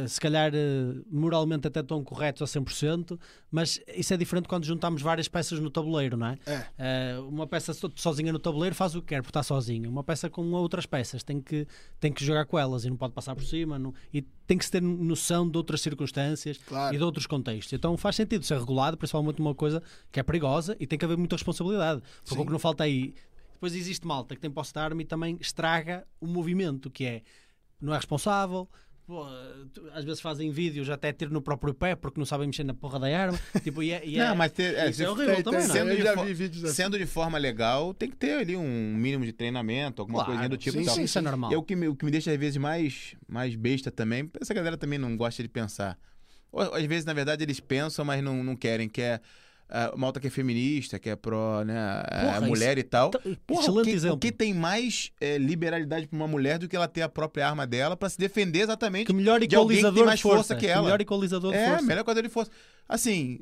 ah, 0.05 0.09
se 0.09 0.19
calhar 0.21 0.51
ah, 0.55 1.03
moralmente 1.11 1.67
até 1.69 1.83
tão 1.83 2.03
corretos 2.03 2.41
a 2.43 2.61
100%, 2.61 3.19
mas 3.51 3.81
isso 3.97 4.15
é 4.15 4.17
diferente 4.17 4.49
quando 4.49 4.65
juntamos 4.65 5.03
várias 5.03 5.29
peças 5.29 5.59
no 5.61 5.71
tabuleiro, 5.71 6.17
não 6.17 6.29
é? 6.29 6.39
É. 6.47 6.67
Eh, 6.79 7.19
uma 7.29 7.47
peça 7.47 7.73
so- 7.75 7.93
sozinha 7.95 8.33
no 8.33 8.39
tabuleiro 8.39 8.75
faz 8.75 8.95
o 8.95 9.01
que 9.03 9.09
quer, 9.09 9.23
porque 9.23 9.31
está 9.31 9.43
sozinha. 9.43 9.89
Uma 9.89 10.03
peça 10.03 10.31
com 10.31 10.51
outras 10.53 10.87
peças 10.87 11.23
tem 11.23 11.41
que, 11.41 11.67
tem 12.01 12.13
que 12.13 12.25
jogar 12.25 12.47
com 12.47 12.59
elas 12.59 12.85
e 12.85 12.91
não 12.91 12.97
pode 12.97 13.13
passar 13.13 13.35
por 13.35 13.45
cima. 13.45 13.79
não- 13.79 13.93
e 14.13 14.23
tem 14.47 14.57
que 14.59 14.65
se 14.65 14.71
ter 14.71 14.81
noção 14.83 15.49
de 15.49 15.57
outras 15.57 15.81
circunstâncias 15.81 16.59
Claro. 16.59 16.95
e 16.95 16.99
de 16.99 17.05
outros 17.05 17.27
contextos. 17.27 17.73
Então 17.73 17.97
faz 17.97 18.17
sentido 18.17 18.45
ser 18.45 18.59
regulado, 18.59 18.97
principalmente 18.97 19.41
uma 19.41 19.55
coisa 19.55 19.83
que 20.13 20.19
é 20.21 20.23
perigosa 20.23 20.77
e 20.81 20.87
tem 20.87 20.99
que 20.99 21.05
haver 21.05 21.17
muita 21.17 21.37
responsabilidade. 21.37 22.03
Porque 22.23 22.35
Sim. 22.37 22.41
o 22.43 22.47
que 22.47 22.53
não 22.53 22.59
falta 22.59 22.85
aí. 22.85 23.15
Depois 23.55 23.75
existe 23.75 24.07
malta 24.07 24.35
que 24.35 24.41
tem 24.41 24.51
posse 24.51 24.73
de 24.73 24.79
arma 24.79 25.01
e 25.01 25.05
também 25.05 25.39
estraga 25.41 26.07
o 26.21 26.27
movimento, 26.27 26.91
que 26.91 27.05
é 27.05 27.23
não 27.81 27.93
é 27.93 27.97
responsável. 27.97 28.69
Pô, 29.07 29.27
tu- 29.73 29.89
às 29.93 30.05
vezes 30.05 30.21
fazem 30.21 30.51
vídeos 30.51 30.89
até 30.91 31.13
ter 31.13 31.31
no 31.31 31.43
próprio 31.43 31.75
pé 31.75 31.95
porque 31.95 32.19
não 32.19 32.25
sabem 32.27 32.47
mexer 32.47 32.65
na 32.65 32.75
porra 32.75 32.99
da 32.99 33.07
arma. 33.07 33.39
tipo, 33.63 33.83
e 33.83 33.91
é, 33.93 34.05
e 34.07 34.17
é- 34.19 34.27
Não, 34.29 34.35
mas 34.37 34.53
ter, 34.53 34.75
é, 34.75 34.91
isso 34.91 35.03
é 35.03 35.09
horrível 35.11 35.35
Tem, 35.35 35.43
também, 35.45 35.61
tem, 35.61 35.69
não 35.69 35.75
é? 35.75 35.79
sendo 35.79 35.97
de 35.97 36.03
já 36.03 36.15
fo- 36.15 36.25
vi 36.25 36.35
vídeos 36.35 36.65
assim. 36.65 36.75
Sendo 36.75 36.99
de 36.99 37.07
forma 37.07 37.39
legal, 37.39 37.93
tem 37.95 38.11
que 38.11 38.17
ter 38.17 38.39
ali 38.39 38.57
um 38.57 38.95
mínimo 38.97 39.25
de 39.25 39.33
treinamento, 39.33 40.03
alguma 40.03 40.19
Claro, 40.19 40.31
coisinha 40.33 40.49
do 40.49 40.57
tipo. 40.57 40.77
sim, 40.77 40.83
e 40.83 40.87
tal. 40.87 40.95
Sim, 40.95 41.03
isso 41.05 41.19
é 41.19 41.23
normal. 41.23 41.53
E 41.53 41.57
o 41.57 41.63
que, 41.63 41.77
me, 41.77 41.89
o 41.89 41.95
que 41.97 42.05
me 42.05 42.11
deixa 42.11 42.31
às 42.33 42.39
vezes 42.39 42.57
mais, 42.57 43.15
mais 43.29 43.55
besta 43.55 43.91
também, 43.91 44.31
essa 44.41 44.55
galera 44.55 44.77
também 44.77 44.99
não 44.99 45.17
gosta 45.17 45.43
de 45.43 45.49
pensar. 45.49 45.99
Ou, 46.51 46.63
às 46.75 46.85
vezes, 46.85 47.05
na 47.05 47.13
verdade, 47.13 47.43
eles 47.43 47.59
pensam, 47.61 48.05
mas 48.05 48.23
não, 48.23 48.43
não 48.45 48.55
querem, 48.57 48.89
que 48.89 49.01
é 49.03 49.21
a 49.69 49.97
malta 49.97 50.21
que 50.21 50.27
é 50.27 50.31
feminista, 50.31 50.99
que 50.99 51.09
é 51.11 51.17
pró, 51.17 51.63
né, 51.65 51.77
a- 51.79 52.01
a 52.01 52.25
Porra, 52.35 52.41
mulher 52.43 52.79
e 52.79 52.83
tal. 52.83 53.09
Então, 53.09 53.37
Porra, 53.47 53.83
que, 53.83 53.91
exemplo. 53.91 54.17
o 54.17 54.19
que 54.19 54.31
tem 54.31 54.53
mais 54.55 55.11
é, 55.21 55.39
liberalidade 55.39 56.07
para 56.07 56.17
uma 56.17 56.29
mulher 56.29 56.59
do 56.59 56.69
que 56.69 56.77
ela 56.77 56.87
ter 56.87 57.03
a 57.03 57.09
própria 57.09 57.49
arma 57.49 57.67
dela 57.67 57.97
para 57.97 58.09
se 58.09 58.19
defender 58.19 58.61
exatamente 58.61 59.07
Que 59.07 59.13
melhor 59.13 59.41
de 59.41 59.55
alguém 59.57 59.79
que 59.79 59.81
equalizador 59.81 59.95
tem 59.99 60.07
mais 60.07 60.19
de 60.19 60.23
força, 60.23 60.37
força 60.37 60.55
que 60.57 60.67
ela. 60.67 60.83
melhor 60.83 61.01
equalizador 61.01 61.53
de 61.53 61.59
É, 61.59 61.69
força. 61.71 61.83
melhor 61.87 62.05
coisa 62.05 62.21
ele 62.21 62.29
fosse. 62.29 62.51
Assim, 62.89 63.41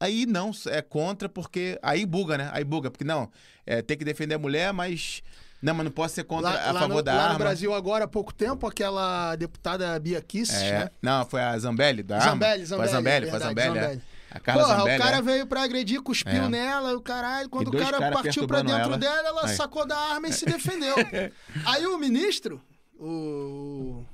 aí 0.00 0.26
não, 0.26 0.50
é 0.68 0.80
contra, 0.82 1.28
porque. 1.28 1.78
Aí 1.82 2.04
buga, 2.06 2.38
né? 2.38 2.50
Aí 2.52 2.64
buga, 2.64 2.90
porque 2.90 3.04
não, 3.04 3.30
é, 3.66 3.82
tem 3.82 3.96
que 3.96 4.04
defender 4.04 4.34
a 4.34 4.38
mulher, 4.38 4.72
mas. 4.72 5.22
Não, 5.60 5.74
mas 5.74 5.84
não 5.84 5.90
posso 5.90 6.14
ser 6.14 6.22
contra 6.22 6.50
Lá, 6.50 6.68
a 6.68 6.72
lá 6.72 6.80
favor 6.82 6.94
no, 6.98 7.02
da 7.02 7.12
lá 7.14 7.22
arma. 7.24 7.32
no 7.32 7.38
Brasil, 7.40 7.74
agora 7.74 8.04
há 8.04 8.08
pouco 8.08 8.32
tempo, 8.32 8.64
aquela 8.64 9.34
deputada 9.34 9.98
Bia 9.98 10.20
Kicis, 10.22 10.54
É, 10.62 10.70
né? 10.84 10.90
Não, 11.02 11.26
foi 11.26 11.40
a 11.40 11.58
Zambelli 11.58 12.04
da 12.04 12.16
arma. 12.18 12.30
Zambelli, 12.30 12.66
Foi 12.66 12.76
a 12.78 12.86
Zambelli. 12.86 13.26
Zambelli, 13.26 13.26
foi 13.30 13.36
a 13.36 13.46
verdade, 13.52 13.68
Zambelli. 13.74 13.96
é. 14.14 14.17
A 14.38 14.40
Carla 14.40 14.62
Porra, 14.62 14.76
Zambelli. 14.78 14.96
o 14.98 15.02
cara 15.02 15.16
é. 15.16 15.22
veio 15.22 15.46
pra 15.46 15.62
agredir, 15.64 16.00
cuspiu 16.00 16.44
É. 16.44 16.48
nela, 16.48 16.96
o 16.96 17.00
caralho. 17.00 17.48
Quando 17.48 17.68
o 17.68 17.76
cara 17.76 17.98
cara 17.98 18.12
partiu 18.12 18.46
pra 18.46 18.62
dentro 18.62 18.82
ela. 18.82 18.96
dela, 18.96 19.28
ela 19.28 19.46
Aí. 19.46 19.56
sacou 19.56 19.84
da 19.86 19.96
arma 19.98 20.28
e 20.28 20.32
se 20.32 20.44
defendeu. 20.46 20.94
Aí 21.66 21.86
o 21.86 21.98
ministro, 21.98 22.60
o. 22.98 24.04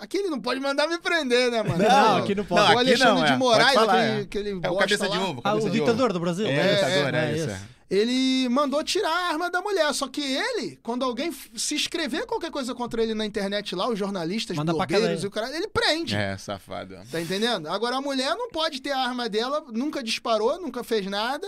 Aqui 0.00 0.16
ele 0.16 0.30
não 0.30 0.40
pode 0.40 0.58
mandar 0.58 0.88
me 0.88 0.98
prender, 0.98 1.48
né, 1.52 1.62
mano? 1.62 1.78
Não, 1.78 2.16
aqui 2.16 2.34
não 2.34 2.44
pode. 2.44 2.60
Não, 2.60 2.68
o 2.68 2.78
aqui 2.78 2.88
Alexandre 2.90 3.14
não, 3.20 3.24
de 3.24 3.32
é. 3.32 3.36
Moraes, 3.36 3.74
Pode 3.74 3.86
falar, 3.86 3.98
aquele, 4.00 4.18
é. 4.18 4.22
aquele 4.22 4.50
É 4.50 4.70
o 4.70 4.76
cabeça 4.76 5.06
lá, 5.08 5.16
de 5.16 5.22
ovo. 5.22 5.40
Ah, 5.40 5.42
cabeça 5.50 5.66
o 5.66 5.70
de 5.70 5.80
ovo. 5.80 5.86
ditador 5.90 6.12
do 6.12 6.18
Brasil. 6.20 6.46
É, 6.48 6.52
É, 6.56 6.74
ditador, 6.74 7.14
é, 7.14 7.30
é, 7.30 7.36
isso. 7.36 7.66
Ele 7.92 8.48
mandou 8.48 8.82
tirar 8.82 9.10
a 9.10 9.28
arma 9.32 9.50
da 9.50 9.60
mulher, 9.60 9.92
só 9.92 10.08
que 10.08 10.22
ele, 10.22 10.78
quando 10.82 11.04
alguém 11.04 11.30
se 11.54 11.74
escrever 11.74 12.24
qualquer 12.24 12.50
coisa 12.50 12.74
contra 12.74 13.02
ele 13.02 13.12
na 13.12 13.26
internet 13.26 13.74
lá, 13.74 13.86
os 13.86 13.98
jornalistas, 13.98 14.56
Manda 14.56 14.72
blogueiros 14.72 15.22
e 15.22 15.26
o 15.26 15.30
cara, 15.30 15.54
ele 15.54 15.68
prende. 15.68 16.16
É, 16.16 16.38
safado. 16.38 16.96
Tá 17.10 17.20
entendendo? 17.20 17.68
Agora 17.68 17.96
a 17.96 18.00
mulher 18.00 18.34
não 18.34 18.48
pode 18.48 18.80
ter 18.80 18.92
a 18.92 18.98
arma 18.98 19.28
dela, 19.28 19.62
nunca 19.70 20.02
disparou, 20.02 20.58
nunca 20.58 20.82
fez 20.82 21.04
nada, 21.04 21.46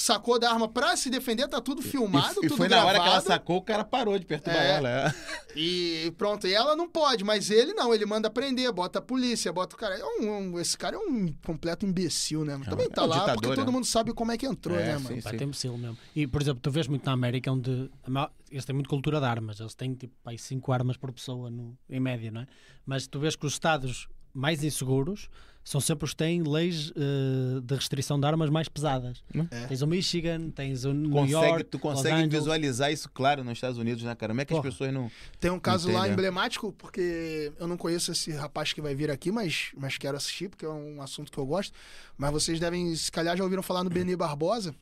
sacou 0.00 0.38
da 0.38 0.50
arma 0.50 0.68
pra 0.68 0.96
se 0.96 1.10
defender, 1.10 1.46
tá 1.48 1.60
tudo 1.60 1.82
filmado, 1.82 2.40
e, 2.42 2.46
e 2.46 2.48
tudo 2.48 2.56
foi 2.56 2.68
na 2.68 2.84
hora 2.84 3.00
que 3.00 3.06
ela 3.06 3.20
sacou, 3.20 3.56
o 3.56 3.62
cara 3.62 3.84
parou 3.84 4.18
de 4.18 4.24
perturbar 4.24 4.62
É. 4.62 4.70
ela. 4.76 4.88
é. 4.88 5.14
E 5.56 6.12
pronto, 6.16 6.46
e 6.46 6.54
ela 6.54 6.76
não 6.76 6.88
pode, 6.88 7.24
mas 7.24 7.50
ele 7.50 7.72
não, 7.74 7.92
ele 7.94 8.06
manda 8.06 8.30
prender, 8.30 8.70
bota 8.72 8.98
a 8.98 9.02
polícia, 9.02 9.52
bota 9.52 9.74
o 9.74 9.78
cara. 9.78 9.96
É 9.96 10.04
um- 10.04 10.52
um- 10.54 10.60
esse 10.60 10.76
cara 10.78 10.96
é 10.96 10.98
um 10.98 11.32
completo 11.44 11.84
imbecil, 11.86 12.44
né? 12.44 12.58
Também 12.68 12.86
é 12.86 12.88
tá 12.88 13.04
um 13.04 13.06
lá 13.06 13.16
ditador, 13.20 13.34
porque 13.36 13.48
né? 13.50 13.56
todo 13.56 13.72
mundo 13.72 13.84
sabe 13.86 14.12
como 14.12 14.30
é 14.32 14.38
que 14.38 14.46
entrou, 14.46 14.78
É, 14.78 14.84
né, 14.92 14.98
sim, 14.98 15.04
mano? 15.04 15.20
Vai 15.22 15.36
ter 15.36 15.44
imbecil 15.44 15.76
mesmo. 15.78 15.98
E, 16.14 16.26
por 16.26 16.40
exemplo, 16.40 16.60
tu 16.62 16.70
vês 16.70 16.86
muito 16.86 17.04
na 17.04 17.12
América 17.12 17.50
onde 17.50 17.90
a 18.04 18.10
maior- 18.10 18.30
eles 18.50 18.64
têm 18.64 18.74
muito 18.74 18.88
cultura 18.88 19.18
de 19.20 19.26
armas. 19.26 19.58
Eles 19.60 19.74
têm 19.74 19.94
tipo 19.94 20.14
aí 20.24 20.38
5 20.38 20.70
armas 20.72 20.96
por 20.96 21.12
pessoa 21.12 21.50
no- 21.50 21.76
em 21.90 22.00
média, 22.00 22.30
não 22.30 22.42
é? 22.42 22.46
Mas 22.86 23.06
tu 23.06 23.18
vês 23.18 23.34
que 23.36 23.44
os 23.46 23.54
estados 23.54 24.08
mais 24.32 24.62
inseguros 24.62 25.28
são 25.68 25.82
sempre 25.82 26.06
os 26.06 26.12
que 26.12 26.16
têm 26.16 26.42
leis 26.42 26.90
eh, 26.96 27.60
de 27.62 27.74
restrição 27.74 28.18
de 28.18 28.26
armas 28.26 28.48
mais 28.48 28.70
pesadas. 28.70 29.22
É. 29.50 29.66
Tens 29.66 29.82
o 29.82 29.86
Michigan, 29.86 30.48
tens 30.48 30.86
o 30.86 30.94
New 30.94 31.10
Consegue, 31.10 31.32
York, 31.32 31.64
tu 31.64 31.78
consegue 31.78 32.26
visualizar 32.26 32.90
isso 32.90 33.06
claro 33.10 33.44
nos 33.44 33.52
Estados 33.52 33.76
Unidos, 33.76 34.02
né, 34.02 34.14
cara? 34.14 34.32
Como 34.32 34.40
é 34.40 34.46
que 34.46 34.54
as 34.54 34.62
pessoas 34.62 34.94
não. 34.94 35.10
Tem 35.38 35.50
um 35.50 35.60
caso 35.60 35.92
lá 35.92 36.08
emblemático, 36.08 36.72
porque 36.72 37.52
eu 37.60 37.68
não 37.68 37.76
conheço 37.76 38.10
esse 38.12 38.32
rapaz 38.32 38.72
que 38.72 38.80
vai 38.80 38.94
vir 38.94 39.10
aqui, 39.10 39.30
mas, 39.30 39.70
mas 39.76 39.98
quero 39.98 40.16
assistir, 40.16 40.48
porque 40.48 40.64
é 40.64 40.70
um 40.70 41.02
assunto 41.02 41.30
que 41.30 41.36
eu 41.36 41.44
gosto. 41.44 41.74
Mas 42.16 42.32
vocês 42.32 42.58
devem, 42.58 42.96
se 42.96 43.12
calhar, 43.12 43.36
já 43.36 43.44
ouviram 43.44 43.62
falar 43.62 43.84
no 43.84 43.90
Benê 43.90 44.16
Barbosa. 44.16 44.74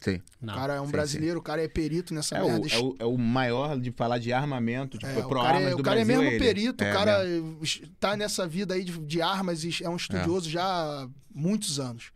Sim. 0.00 0.16
O 0.16 0.46
Não. 0.46 0.54
cara 0.54 0.74
é 0.74 0.80
um 0.80 0.86
sim, 0.86 0.92
brasileiro, 0.92 1.38
o 1.38 1.42
cara 1.42 1.62
é 1.62 1.68
perito 1.68 2.12
nessa 2.12 2.36
É 2.36 2.42
o, 2.42 2.46
merda. 2.46 2.68
é, 2.74 2.78
o, 2.78 2.96
é 2.98 3.04
o 3.06 3.16
maior 3.16 3.78
de 3.80 3.90
falar 3.90 4.18
de 4.18 4.32
armamento, 4.32 4.98
tipo, 4.98 5.10
É, 5.10 5.22
pro 5.22 5.38
o 5.38 5.42
cara, 5.42 5.56
armas 5.56 5.62
é, 5.62 5.70
do 5.74 5.80
o 5.80 5.82
cara 5.82 6.00
é 6.00 6.04
Brasil. 6.04 6.22
mesmo 6.22 6.34
ele. 6.36 6.44
perito, 6.44 6.84
É, 6.84 6.90
o 6.90 6.92
cara 6.94 7.24
mesmo. 7.24 7.58
tá 7.98 8.16
nessa 8.16 8.46
vida 8.46 8.74
aí 8.74 8.84
de, 8.84 8.98
de 8.98 9.22
armas 9.22 9.64
e 9.64 9.82
é 9.82 9.88
um 9.88 9.96
estudioso 9.96 10.50
já 10.50 10.62
há 10.64 11.08
muitos 11.34 11.80
anos. 11.80 12.10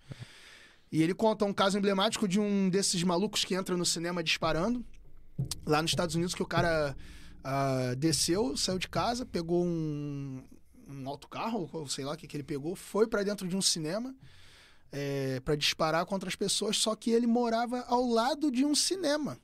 E 0.93 1.03
ele 1.03 1.15
conta 1.15 1.45
um 1.45 1.53
caso 1.53 1.79
emblemático 1.79 2.27
de 2.29 2.39
um 2.41 2.69
desses 2.69 3.03
malucos 3.03 3.45
que 3.45 3.55
entra 3.55 3.77
no 3.77 3.85
cinema 3.87 4.23
disparando, 4.23 4.85
lá 5.67 5.81
nos 5.81 5.91
Estados 5.91 6.15
Unidos, 6.15 6.35
que 6.35 6.43
o 6.43 6.47
cara 6.47 6.95
ah, 7.45 7.95
desceu, 7.97 8.57
saiu 8.57 8.79
de 8.79 8.89
casa, 8.89 9.25
pegou 9.25 9.65
um, 9.65 10.43
um 10.89 11.09
autocarro, 11.09 11.69
ou 11.73 11.87
sei 11.89 12.05
lá 12.05 12.13
o 12.13 12.17
que, 12.17 12.27
que 12.27 12.37
ele 12.37 12.45
pegou, 12.45 12.75
foi 12.75 13.07
pra 13.07 13.23
dentro 13.23 13.47
de 13.49 13.57
um 13.57 13.63
cinema 13.63 14.15
é, 14.93 15.41
para 15.41 15.55
disparar 15.57 16.05
contra 16.07 16.29
as 16.29 16.35
pessoas, 16.37 16.77
só 16.77 16.95
que 16.95 17.11
ele 17.11 17.27
morava 17.27 17.85
ao 17.89 18.05
lado 18.07 18.51
de 18.51 18.65
um 18.65 18.75
cinema. 18.75 19.39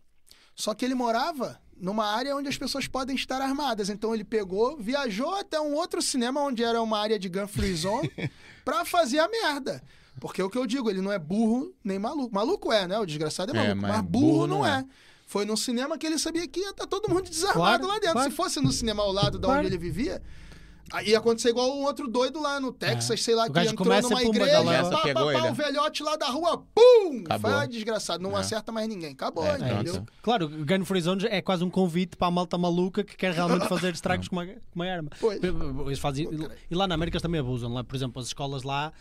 Só 0.54 0.72
que 0.74 0.84
ele 0.84 0.94
morava 0.94 1.60
numa 1.76 2.06
área 2.06 2.36
onde 2.36 2.48
as 2.48 2.56
pessoas 2.56 2.86
podem 2.86 3.16
estar 3.16 3.40
armadas. 3.42 3.88
Então 3.88 4.14
ele 4.14 4.24
pegou, 4.24 4.76
viajou 4.76 5.34
até 5.34 5.60
um 5.60 5.74
outro 5.74 6.00
cinema 6.00 6.40
onde 6.40 6.62
era 6.62 6.80
uma 6.80 6.98
área 6.98 7.18
de 7.18 7.28
gun 7.28 7.48
free 7.48 7.74
zone 7.74 8.10
pra 8.64 8.84
fazer 8.84 9.18
a 9.18 9.28
merda. 9.28 9.82
Porque 10.20 10.40
é 10.40 10.44
o 10.44 10.48
que 10.48 10.56
eu 10.56 10.64
digo, 10.66 10.88
ele 10.88 11.00
não 11.00 11.10
é 11.12 11.18
burro 11.18 11.74
nem 11.82 11.98
maluco. 11.98 12.32
Maluco 12.32 12.72
é, 12.72 12.86
né? 12.86 12.96
O 12.98 13.04
desgraçado 13.04 13.54
é 13.54 13.56
É, 13.56 13.74
maluco, 13.74 13.82
mas 13.82 13.90
mas, 13.96 14.00
burro, 14.06 14.26
burro 14.28 14.46
não 14.46 14.58
não 14.58 14.66
é. 14.66 14.78
é. 14.80 14.84
Foi 15.26 15.44
num 15.44 15.56
cinema 15.56 15.98
que 15.98 16.06
ele 16.06 16.18
sabia 16.18 16.46
que 16.46 16.60
ia 16.60 16.70
estar 16.70 16.86
todo 16.86 17.08
mundo 17.12 17.28
desarmado 17.28 17.58
Claro, 17.58 17.86
lá 17.88 17.94
dentro. 17.94 18.12
claro. 18.12 18.30
Se 18.30 18.36
fosse 18.36 18.60
no 18.60 18.70
cinema 18.70 19.02
ao 19.02 19.10
lado 19.10 19.38
de 19.38 19.44
Claro. 19.44 19.58
onde 19.60 19.68
ele 19.68 19.78
vivia, 19.78 20.22
aí 20.92 21.08
ia 21.10 21.18
acontecer 21.18 21.48
igual 21.50 21.70
um 21.76 21.84
outro 21.84 22.08
doido 22.08 22.40
lá 22.40 22.60
no 22.60 22.72
Texas, 22.72 23.10
É. 23.20 23.22
sei 23.22 23.34
lá, 23.34 23.46
O 23.46 23.52
que 23.52 23.60
entrou 23.60 23.76
começa, 23.84 24.08
numa 24.08 24.22
igreja, 24.22 24.62
pá, 24.64 24.90
pá, 24.90 25.02
Pegou 25.02 25.24
pá, 25.32 25.38
ele. 25.38 25.48
o 25.48 25.54
velhote 25.54 26.02
lá 26.02 26.16
da 26.16 26.26
rua, 26.28 26.58
pum! 26.74 27.24
Acabou. 27.26 27.50
Foi 27.58 27.68
desgraçado, 27.68 28.22
não 28.22 28.36
É. 28.36 28.40
acerta 28.40 28.70
mais 28.72 28.88
ninguém. 28.88 29.12
Acabou, 29.12 29.46
É, 29.46 29.56
entendeu? 29.58 29.94
pronto. 29.94 30.12
Claro, 30.22 30.46
o 30.46 30.64
Gun 30.64 30.84
Free 30.84 31.00
Zones 31.00 31.24
é 31.24 31.40
quase 31.42 31.64
um 31.64 31.70
convite 31.70 32.16
para 32.16 32.28
a 32.28 32.30
malta 32.30 32.56
maluca 32.58 33.02
que 33.04 33.16
quer 33.16 33.32
realmente 33.32 33.66
fazer 33.68 33.92
estragos 33.94 34.28
com 34.28 34.36
uma, 34.36 34.46
com 34.46 34.54
uma 34.74 34.86
arma. 34.86 35.10
Pois. 35.20 35.40
Eles 35.42 35.98
fazem, 35.98 36.28
e 36.70 36.74
lá 36.74 36.86
na 36.86 36.94
América 36.94 37.16
eles 37.16 37.22
também 37.22 37.40
abusam. 37.40 37.72
Lá, 37.72 37.82
por 37.84 37.96
exemplo, 37.96 38.20
as 38.20 38.26
escolas 38.28 38.62
lá, 38.62 38.92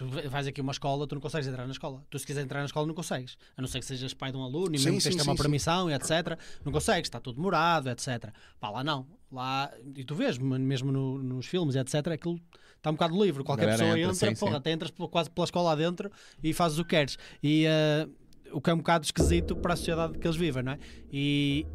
tu 0.00 0.06
vais 0.30 0.46
aqui 0.46 0.60
a 0.60 0.62
uma 0.62 0.72
escola, 0.72 1.06
tu 1.06 1.14
não 1.14 1.20
consegues 1.20 1.46
entrar 1.46 1.66
na 1.66 1.72
escola. 1.72 2.02
Tu, 2.08 2.18
se 2.18 2.26
quiser 2.26 2.40
entrar 2.40 2.60
na 2.60 2.64
escola, 2.64 2.86
não 2.86 2.94
consegues. 2.94 3.36
A 3.54 3.60
não 3.60 3.68
ser 3.68 3.80
que 3.80 3.84
sejas 3.84 4.14
pai 4.14 4.30
de 4.32 4.38
um 4.38 4.42
aluno 4.42 4.74
e 4.74 4.78
Sim, 4.78 4.86
mesmo 4.92 5.00
que 5.10 5.12
sim, 5.12 5.20
uma 5.28 5.36
sim. 5.36 5.42
permissão 5.42 5.90
e 5.90 5.92
etc. 5.94 6.38
Não 6.64 6.72
consegues, 6.72 7.06
está 7.06 7.20
tudo 7.20 7.36
demorado, 7.36 7.90
etc. 7.90 8.30
Pá, 8.58 8.70
lá 8.70 8.82
não. 8.82 9.06
Lá, 9.30 9.70
e 9.94 10.02
tu 10.02 10.14
vês, 10.14 10.38
mesmo 10.38 10.90
no- 10.90 11.22
nos 11.22 11.46
filmes, 11.46 11.76
etc., 11.76 12.08
aquilo 12.08 12.40
está 12.76 12.88
um 12.90 12.94
bocado 12.94 13.22
livre. 13.22 13.44
Qualquer 13.44 13.66
pessoa 13.72 13.90
entra, 13.90 14.00
entra, 14.14 14.34
sim, 14.34 14.34
porra, 14.40 14.56
até 14.56 14.72
entras 14.72 14.90
quase 15.10 15.30
pela 15.30 15.44
escola 15.44 15.72
adentro 15.72 16.10
e 16.42 16.54
fazes 16.54 16.78
o 16.78 16.84
que 16.84 16.96
queres. 16.96 17.18
E 17.42 17.66
eh, 17.66 18.08
o 18.52 18.60
que 18.60 18.70
é 18.70 18.74
um 18.74 18.78
bocado 18.78 19.04
esquisito 19.04 19.54
para 19.54 19.74
a 19.74 19.76
sociedade 19.76 20.18
que 20.18 20.26
eles 20.26 20.36
vivem, 20.36 20.62
não 20.62 20.72
é? 20.72 20.78
E 21.12 21.66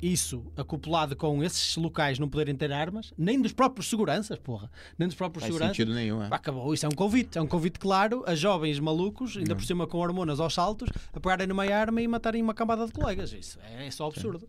isso, 0.00 0.44
acoplado 0.56 1.16
com 1.16 1.42
esses 1.42 1.76
locais 1.76 2.18
não 2.18 2.28
poderem 2.28 2.54
ter 2.54 2.72
armas, 2.72 3.12
nem 3.16 3.40
dos 3.40 3.52
próprios 3.52 3.88
seguranças, 3.88 4.38
porra, 4.38 4.70
nem 4.98 5.08
dos 5.08 5.16
próprios 5.16 5.42
Faz 5.42 5.52
seguranças. 5.52 5.76
sentido 5.76 5.94
nenhum, 5.94 6.22
é. 6.22 6.28
Pá, 6.28 6.36
Acabou, 6.36 6.74
isso 6.74 6.84
é 6.84 6.88
um 6.88 6.92
convite, 6.92 7.38
é 7.38 7.40
um 7.40 7.46
convite 7.46 7.78
claro 7.78 8.22
a 8.26 8.34
jovens 8.34 8.78
malucos, 8.78 9.36
ainda 9.36 9.54
por 9.54 9.64
cima 9.64 9.86
com 9.86 9.98
hormonas 9.98 10.40
aos 10.40 10.52
saltos, 10.54 10.88
a 11.12 11.20
pegarem 11.20 11.46
numa 11.46 11.64
arma 11.64 12.02
e 12.02 12.08
matarem 12.08 12.42
uma 12.42 12.54
camada 12.54 12.86
de 12.86 12.92
colegas. 12.92 13.32
Isso 13.32 13.58
é, 13.62 13.86
é 13.86 13.90
só 13.90 14.06
absurdo. 14.06 14.48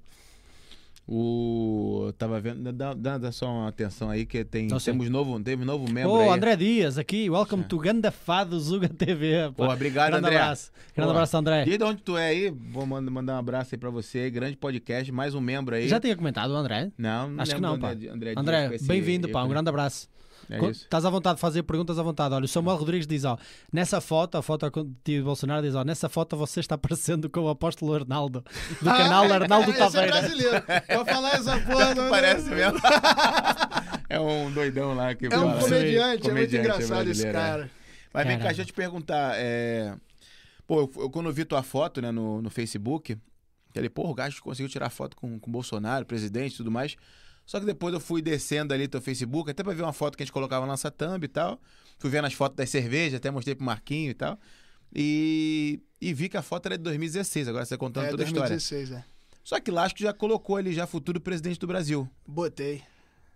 O. 1.07 2.11
Tava 2.17 2.39
vendo. 2.39 2.71
Dá, 2.73 2.93
dá, 2.93 3.17
dá 3.17 3.31
só 3.31 3.47
uma 3.47 3.67
atenção 3.69 4.09
aí 4.09 4.25
que 4.25 4.43
tem, 4.43 4.67
Não 4.67 4.79
sei. 4.79 4.91
temos 4.93 5.09
novo, 5.09 5.39
teve 5.39 5.63
novo 5.63 5.91
membro 5.91 6.11
Oh, 6.13 6.19
aí. 6.21 6.29
André 6.29 6.55
Dias 6.55 6.97
aqui, 6.97 7.29
welcome 7.29 7.63
to 7.63 7.77
Ganda 7.77 8.09
Fado 8.11 8.59
Zuga 8.59 8.89
TV. 8.89 9.51
Pô, 9.55 9.65
obrigado, 9.71 10.11
Grande 10.11 10.25
André. 10.27 10.37
abraço. 10.37 10.71
Grande 10.95 11.07
Pô, 11.07 11.11
abraço, 11.11 11.37
André. 11.37 11.63
E 11.67 11.77
de 11.77 11.83
onde 11.83 12.01
tu 12.01 12.17
é 12.17 12.27
aí? 12.29 12.49
Vou 12.49 12.85
mand- 12.85 13.09
mandar 13.09 13.35
um 13.35 13.37
abraço 13.39 13.75
aí 13.75 13.79
pra 13.79 13.89
você. 13.91 14.29
Grande 14.29 14.57
podcast, 14.57 15.11
mais 15.11 15.35
um 15.35 15.41
membro 15.41 15.75
aí. 15.75 15.87
Já 15.87 15.99
tinha 15.99 16.15
comentado 16.15 16.51
o 16.51 16.55
André? 16.55 16.91
Não, 16.97 17.29
não 17.29 17.41
Acho 17.43 17.53
que 17.55 17.61
não, 17.61 17.77
pá. 17.79 17.91
André, 17.91 18.33
André, 18.35 18.75
esse 18.75 18.87
bem-vindo, 18.87 19.29
pá, 19.29 19.43
um 19.43 19.49
grande 19.49 19.69
abraço. 19.69 20.07
É 20.49 20.57
isso. 20.69 20.83
Estás 20.83 21.03
à 21.05 21.09
vontade 21.09 21.35
de 21.35 21.41
fazer 21.41 21.63
perguntas 21.63 21.97
à 21.97 22.03
vontade. 22.03 22.33
Olha, 22.35 22.45
o 22.45 22.47
Samuel 22.47 22.77
Rodrigues 22.77 23.07
diz: 23.07 23.23
ó, 23.25 23.37
nessa 23.71 23.99
foto, 23.99 24.37
a 24.37 24.41
foto 24.41 24.69
de 24.69 24.93
tio 25.03 25.23
Bolsonaro 25.23 25.61
diz: 25.65 25.73
ó, 25.75 25.83
nessa 25.83 26.07
foto 26.09 26.37
você 26.37 26.59
está 26.59 26.77
parecendo 26.77 27.29
com 27.29 27.41
o 27.41 27.49
apóstolo 27.49 27.93
Arnaldo, 27.93 28.43
do 28.81 28.85
canal 28.85 29.23
Arnaldo 29.31 29.71
Esse 29.71 29.79
é 29.81 29.83
Taveira. 29.83 30.11
brasileiro. 30.11 30.63
Vou 30.95 31.05
falar 31.05 31.33
essa 31.35 31.59
porra. 31.65 31.95
não- 31.95 32.09
Parece 32.09 32.49
não- 32.49 32.55
mesmo. 32.57 32.79
é 34.09 34.19
um 34.19 34.51
doidão 34.51 34.93
lá 34.93 35.13
que 35.15 35.25
É 35.25 35.29
um 35.29 35.31
fala. 35.31 35.59
comediante, 35.61 35.97
é 35.97 36.07
muito 36.09 36.21
Comediante 36.29 36.57
engraçado 36.67 37.09
esse 37.09 37.27
é. 37.27 37.31
cara. 37.31 37.71
Mas 38.13 38.27
vem 38.27 38.37
cá, 38.37 38.43
Caramba. 38.43 38.47
deixa 38.47 38.61
eu 38.61 38.65
te 38.65 38.73
perguntar. 38.73 39.33
É... 39.35 39.93
Pô, 40.67 40.79
eu, 40.81 40.91
eu- 41.03 41.09
quando 41.09 41.27
eu 41.27 41.33
vi 41.33 41.43
tua 41.45 41.61
foto 41.63 42.01
né, 42.01 42.11
no, 42.11 42.41
no 42.41 42.49
Facebook, 42.49 43.17
falei, 43.73 43.89
pô, 43.89 44.09
o 44.09 44.13
gajo 44.13 44.41
conseguiu 44.41 44.69
tirar 44.69 44.89
foto 44.89 45.15
com 45.17 45.35
o 45.35 45.39
Bolsonaro, 45.51 46.05
presidente 46.05 46.53
e 46.53 46.57
tudo 46.57 46.71
mais. 46.71 46.95
Só 47.45 47.59
que 47.59 47.65
depois 47.65 47.93
eu 47.93 47.99
fui 47.99 48.21
descendo 48.21 48.73
ali 48.73 48.87
teu 48.87 48.99
Facebook, 49.01 49.51
até 49.51 49.63
pra 49.63 49.73
ver 49.73 49.83
uma 49.83 49.93
foto 49.93 50.17
que 50.17 50.23
a 50.23 50.25
gente 50.25 50.33
colocava 50.33 50.65
na 50.65 50.71
nossa 50.73 50.89
thumb 50.89 51.23
e 51.23 51.27
tal. 51.27 51.59
Fui 51.99 52.09
vendo 52.09 52.25
as 52.25 52.33
fotos 52.33 52.55
das 52.57 52.69
cervejas, 52.69 53.15
até 53.17 53.29
mostrei 53.29 53.53
pro 53.55 53.65
Marquinho 53.65 54.09
e 54.11 54.13
tal. 54.15 54.39
E, 54.93 55.79
e 56.01 56.13
vi 56.13 56.29
que 56.29 56.37
a 56.37 56.41
foto 56.41 56.65
era 56.67 56.77
de 56.77 56.83
2016, 56.83 57.47
agora 57.47 57.65
você 57.65 57.77
contando 57.77 58.05
É, 58.05 58.09
toda 58.09 58.23
a 58.23 58.25
história. 58.25 58.49
2016, 58.49 58.91
é. 58.91 59.05
Só 59.43 59.59
que 59.59 59.69
lá 59.69 59.83
acho 59.83 59.93
que 59.95 60.03
já 60.03 60.13
colocou 60.13 60.55
ali 60.55 60.73
já 60.73 60.87
futuro 60.87 61.19
presidente 61.21 61.59
do 61.59 61.67
Brasil. 61.67 62.09
Botei. 62.27 62.81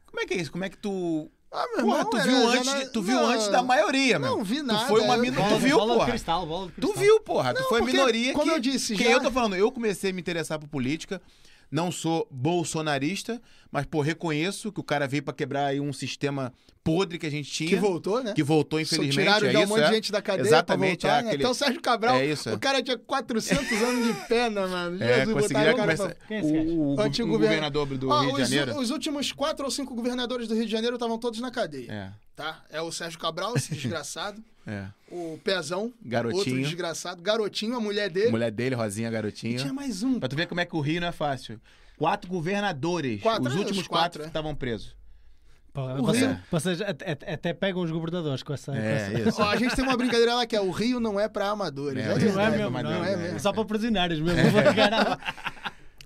Como 0.08 0.20
é 0.22 0.26
que 0.26 0.34
é 0.34 0.38
isso? 0.38 0.52
Como 0.52 0.64
é 0.64 0.70
que 0.70 0.78
tu. 0.78 1.30
Ah, 1.52 1.66
meu 1.76 1.86
Porra, 1.86 1.98
irmão, 2.00 2.10
tu 2.12 2.18
era- 2.18 2.26
viu, 2.28 2.42
já 2.42 2.50
antes, 2.58 2.66
não- 2.66 2.80
de- 2.80 2.90
tu 2.92 3.02
viu 3.02 3.16
não, 3.16 3.28
antes 3.28 3.48
da 3.50 3.62
maioria, 3.64 4.18
Não 4.20 4.38
meu. 4.38 4.46
vi 4.46 4.62
nada. 4.62 4.82
Tu 4.82 4.88
foi 4.88 5.02
uma 5.02 5.18
minoria. 5.18 5.50
Tu 5.56 5.60
viu, 5.60 5.78
bola 5.78 5.94
porra? 5.96 6.10
cristal, 6.10 6.46
bola 6.46 6.68
de 6.68 6.74
Tu 6.74 6.82
cristal. 6.82 7.04
viu, 7.04 7.20
porra. 7.22 7.54
tu 7.54 7.62
Não, 7.62 7.70
foi 7.70 7.82
a 7.82 7.84
minoria 7.86 8.34
como 8.34 8.46
que... 8.46 8.50
eu 8.52 8.60
disse, 8.60 8.96
que 8.96 9.04
já- 9.04 9.12
eu 9.12 9.22
tô 9.22 9.32
falando, 9.32 9.56
eu 9.56 9.72
comecei 9.72 10.12
a 10.12 10.14
me 10.14 10.22
interessar 10.22 10.58
por 10.60 10.68
política, 10.68 11.22
não 11.72 11.92
sou 11.92 12.28
bolsonarista, 12.32 13.42
mas, 13.72 13.86
pô, 13.86 14.02
reconheço 14.02 14.72
que 14.72 14.80
o 14.80 14.84
cara 14.84 15.08
veio 15.08 15.24
pra 15.24 15.34
quebrar 15.34 15.66
aí 15.68 15.80
um 15.80 15.94
sistema 15.94 16.52
podre 16.84 17.20
que 17.20 17.26
a 17.26 17.30
gente 17.30 17.52
tinha. 17.52 17.70
Que 17.70 17.76
voltou, 17.76 18.24
né? 18.24 18.34
que 18.34 18.42
voltou, 18.42 18.80
Só 18.80 18.96
infelizmente. 18.96 19.26
tiraram 19.28 19.48
é 19.48 19.52
já 19.52 19.60
um 19.60 19.64
isso, 19.64 19.70
monte 19.74 19.82
é. 19.84 19.88
de 19.90 19.96
gente 19.96 20.12
da 20.12 20.22
cadeia 20.22 20.48
Exatamente, 20.48 21.02
pra 21.02 21.10
voltar, 21.10 21.20
é 21.20 21.22
né? 21.24 21.28
aquele- 21.30 21.44
Até 21.44 21.52
o 21.52 21.54
Sérgio 21.54 21.82
Cabral, 21.82 22.16
É 22.16 22.26
isso, 22.26 22.50
é. 22.50 22.54
o 22.54 22.60
cara 22.60 22.82
tinha 22.82 22.98
400 22.98 23.72
anos 23.84 24.08
de 24.08 24.28
pena, 24.28 24.68
mano. 24.68 25.04
É, 25.04 25.20
Jesus, 25.20 25.34
conseguiram 25.42 25.74
o 25.74 25.76
cara 25.76 25.82
começar. 25.98 26.16
pra- 26.16 26.36
é? 26.36 26.42
O, 26.42 26.96
o, 26.96 27.02
Antigo 27.02 27.28
o 27.28 27.32
governador 27.32 27.86
do 27.86 28.10
Ó, 28.10 28.22
Rio 28.22 28.36
de 28.36 28.42
os, 28.42 28.50
Janeiro. 28.50 28.80
os 28.80 28.90
últimos 28.90 29.32
quatro 29.32 29.66
ou 29.66 29.72
cinco 29.72 29.94
governadores 29.94 30.48
do 30.48 30.56
Rio 30.56 30.66
de 30.66 30.72
Janeiro 30.72 30.96
estavam 30.96 31.18
todos 31.20 31.40
na 31.40 31.52
cadeia, 31.52 31.92
É, 31.92 32.12
tá? 32.44 32.64
É 32.72 32.82
o 32.82 32.90
Sérgio 32.92 33.20
Cabral, 33.20 33.54
esse 33.58 33.74
desgraçado, 33.76 34.42
é. 34.66 34.86
o 35.12 35.38
Pezão, 35.44 35.84
outro 35.84 35.98
Garotinho. 36.06 36.64
desgraçado, 36.64 37.22
Garotinho, 37.22 37.76
a 37.76 37.80
mulher 37.82 38.10
dele. 38.10 38.32
Mulher 38.32 38.50
dele, 38.52 38.76
Rosinha 38.76 39.10
E 39.10 39.12
Garotinho. 39.12 39.60
tinha 39.60 39.74
mais 39.74 40.04
um. 40.04 40.20
Pra 40.20 40.30
tu 40.30 40.36
ver 40.38 40.48
como 40.48 40.62
é 40.62 40.66
que 40.66 40.76
o 40.76 40.80
Rio 40.80 41.02
não 41.02 41.08
é 41.10 41.12
fácil. 41.12 41.60
Quatro 41.98 42.30
governadores. 42.30 43.22
Quatro, 43.22 43.50
os 43.50 43.56
é, 43.56 43.58
últimos 43.60 43.82
os 43.82 43.88
quatro 43.88 44.04
quatro, 44.04 44.24
é. 44.24 44.28
estavam 44.28 44.56
presos. 44.56 44.96
O 45.76 46.02
você- 46.04 46.28
Rio- 46.28 46.40
vocês 46.50 46.82
até, 46.82 47.54
pegam 47.54 47.82
os 47.82 47.92
governadores 47.92 48.42
com 48.42 48.54
essa. 48.54 48.72
com 48.72 48.78
É, 48.78 48.96
essa- 49.20 49.30
isso. 49.30 49.42
Ó, 49.42 49.50
a 49.50 49.56
gente 49.58 49.76
tem 49.76 49.84
uma 49.84 49.96
brincadeira 49.98 50.34
lá 50.36 50.46
que 50.46 50.56
é 50.56 50.62
o 50.62 50.72
Rio 50.72 51.00
não 51.00 51.20
é 51.20 51.28
pra 51.28 51.50
amadores. 51.50 52.02
É, 52.04 52.10
É, 52.10 52.14
o 52.14 52.18
Rio 52.18 52.34
Não 52.34 52.42
é 52.42 52.50
mesmo, 52.50 52.72
não, 52.72 52.82
não 52.84 53.04
é 53.06 53.14
é 53.14 53.18
mesmo. 53.18 53.40
Só 53.42 53.52
para 53.52 53.66
prisionários 53.66 54.20
mesmo. 54.20 54.42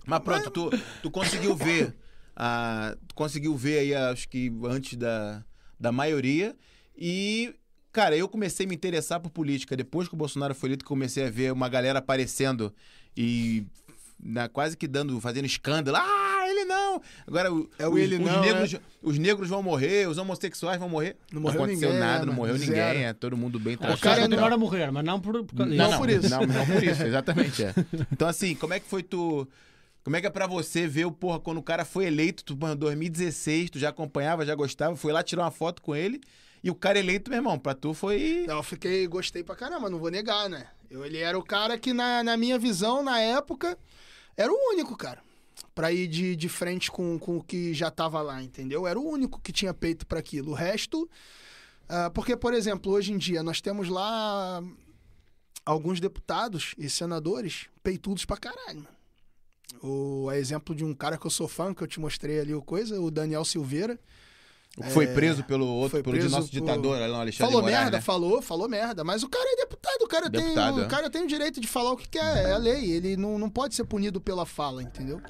Mas 0.05 0.19
pronto, 0.19 0.49
tu, 0.51 0.69
tu 1.03 1.11
conseguiu 1.11 1.55
ver 1.55 1.93
a- 2.35 2.95
tu 3.07 3.14
conseguiu 3.15 3.55
ver 3.55 3.80
aí, 3.80 3.95
acho 3.95 4.27
que 4.27 4.51
antes 4.65 4.97
da, 4.97 5.43
da 5.84 5.91
maioria. 5.91 6.55
E, 6.97 7.53
cara, 7.91 8.15
eu 8.15 8.27
comecei 8.30 8.65
a 8.65 8.69
me 8.69 8.73
interessar 8.76 9.19
por 9.19 9.30
política. 9.30 9.76
Depois 9.76 10.07
que 10.07 10.14
o 10.14 10.18
Bolsonaro 10.18 10.55
foi 10.55 10.69
eleito, 10.69 10.85
comecei 10.85 11.26
a 11.26 11.30
ver 11.30 11.51
uma 11.51 11.68
galera 11.69 11.99
aparecendo 11.99 12.73
e 13.15 13.65
na- 14.19 14.47
quase 14.47 14.77
que 14.77 14.88
dando, 14.88 15.19
fazendo 15.19 15.45
escândalo. 15.45 15.97
Ah, 15.99 16.45
ele 16.47 16.64
não! 16.65 17.01
Agora, 17.27 17.49
É 17.77 17.85
o 17.88 17.91
os, 17.93 17.99
ele 17.99 18.15
os 18.15 18.22
não, 18.22 18.41
negros, 18.41 18.76
os 19.01 19.18
negros 19.19 19.49
vão 19.49 19.61
morrer, 19.61 20.07
os 20.07 20.18
homossexuais 20.18 20.80
vão 20.80 20.88
morrer. 20.88 21.18
Não 21.31 21.41
morreu 21.41 21.64
aconteceu 21.64 21.89
ninguém, 21.89 21.99
nada, 22.05 22.19
né, 22.22 22.26
não 22.27 22.34
morreu 22.34 22.57
Zero. 22.57 22.69
ninguém. 22.72 23.05
É 23.05 23.14
todo 23.14 23.35
mundo 23.35 23.60
bem 23.60 23.73
Os 23.73 23.80
tratado. 23.80 23.99
cara 24.01 24.27
caras 24.30 24.53
a 24.53 24.57
morrer, 24.57 24.91
mas 24.91 25.03
não 25.03 25.19
por, 25.19 25.43
por. 25.43 25.60
Não, 25.65 25.76
Não 25.76 25.91
não, 25.91 25.97
por 25.99 26.10
isso. 26.10 26.30
Não, 26.30 26.41
não 26.45 26.65
por 26.65 26.84
isso, 26.84 27.03
exatamente. 27.03 27.64
É. 27.64 27.73
Então, 28.11 28.27
assim, 28.27 28.55
como 28.55 28.73
é 28.73 28.80
que 28.80 28.88
foi 28.88 29.03
tu. 29.03 29.45
Como 30.03 30.17
é 30.17 30.21
que 30.21 30.27
é 30.27 30.30
pra 30.30 30.47
você 30.47 30.85
ver 30.85 31.05
o 31.05 31.11
porra, 31.11 31.39
quando 31.39 31.59
o 31.59 31.63
cara 31.63 31.85
foi 31.85 32.05
eleito, 32.05 32.43
tu, 32.43 32.53
em 32.53 32.75
2016, 32.75 33.69
tu 33.69 33.80
já 33.80 33.89
acompanhava, 33.89 34.45
já 34.45 34.53
gostava, 34.53 34.95
foi 34.97 35.13
lá 35.13 35.23
tirar 35.23 35.43
uma 35.43 35.51
foto 35.51 35.81
com 35.81 35.95
ele, 35.95 36.19
e 36.61 36.69
o 36.69 36.75
cara 36.75 36.99
eleito, 36.99 37.30
meu 37.30 37.38
irmão, 37.38 37.57
pra 37.57 37.73
tu 37.73 37.93
foi. 37.93 38.43
Não, 38.47 38.57
eu 38.57 38.63
fiquei, 38.63 39.07
gostei 39.07 39.43
pra 39.43 39.55
caramba, 39.55 39.89
não 39.89 39.99
vou 39.99 40.11
negar, 40.11 40.49
né? 40.49 40.67
Eu, 40.89 41.05
ele 41.05 41.17
era 41.17 41.38
o 41.38 41.43
cara 41.43 41.77
que, 41.77 41.93
na, 41.93 42.21
na 42.21 42.35
minha 42.35 42.59
visão, 42.59 43.01
na 43.01 43.19
época, 43.19 43.77
era 44.35 44.51
o 44.51 44.71
único, 44.71 44.95
cara. 44.97 45.21
Pra 45.73 45.91
ir 45.91 46.07
de, 46.07 46.35
de 46.35 46.49
frente 46.49 46.91
com, 46.91 47.17
com 47.17 47.38
o 47.38 47.43
que 47.43 47.73
já 47.73 47.89
tava 47.89 48.21
lá, 48.21 48.43
entendeu? 48.43 48.85
Era 48.85 48.99
o 48.99 49.09
único 49.09 49.41
que 49.41 49.51
tinha 49.51 49.73
peito 49.73 50.05
pra 50.05 50.19
aquilo. 50.19 50.51
O 50.51 50.53
resto. 50.53 51.09
ah, 51.89 52.09
porque, 52.11 52.35
por 52.35 52.53
exemplo, 52.53 52.91
hoje 52.91 53.11
em 53.11 53.17
dia, 53.17 53.41
nós 53.41 53.59
temos 53.59 53.89
lá 53.89 54.61
alguns 55.65 55.99
deputados 55.99 56.75
e 56.77 56.89
senadores 56.89 57.67
peitudos 57.81 58.25
pra 58.25 58.38
caralho, 58.38 58.81
mano. 58.84 59.02
O 59.84 60.30
a 60.30 60.38
exemplo 60.38 60.73
de 60.73 60.85
um 60.85 60.93
cara 60.93 61.18
que 61.18 61.27
eu 61.27 61.31
sou 61.31 61.47
fã, 61.47 61.73
que 61.73 61.81
eu 61.84 61.88
te 61.88 61.99
mostrei 61.99 62.39
ali 62.39 62.53
o 62.55 62.61
coisa, 62.61 62.99
o 63.01 63.11
Daniel 63.11 63.43
Silveira. 63.43 63.99
O 64.77 64.81
que 64.81 64.89
foi 64.89 65.05
preso 65.05 65.43
pelo 65.43 65.68
outro, 65.68 66.01
pelo 66.01 66.15
preso 66.15 66.30
nosso 66.30 66.47
por- 66.47 66.53
ditador, 66.53 66.95
Alexandre 66.99 67.34
Falou 67.34 67.61
Moraes, 67.61 67.77
merda, 67.80 67.97
né? 67.97 68.01
falou, 68.01 68.41
falou 68.41 68.68
merda. 68.69 69.03
Mas 69.03 69.22
o 69.22 69.30
cara 69.30 69.45
é 69.53 69.55
deputado, 69.57 70.01
o 70.01 70.07
cara, 70.07 70.30
Deputado, 70.30 70.73
tem, 70.76 70.84
é. 70.84 70.88
o 70.88 70.89
cara 70.89 71.10
tem 71.11 71.23
o 71.23 71.27
direito 71.27 71.60
de 71.61 71.68
falar 71.68 71.91
o 71.91 71.97
que 71.97 72.07
quer, 72.10 72.45
é 72.47 72.51
a 72.53 72.57
lei. 72.57 72.91
Ele 72.91 73.15
não, 73.18 73.38
não 73.38 73.49
pode 73.51 73.76
ser 73.76 73.84
punido 73.84 74.19
pela 74.19 74.45
fala, 74.47 74.81
entendeu? 74.81 75.22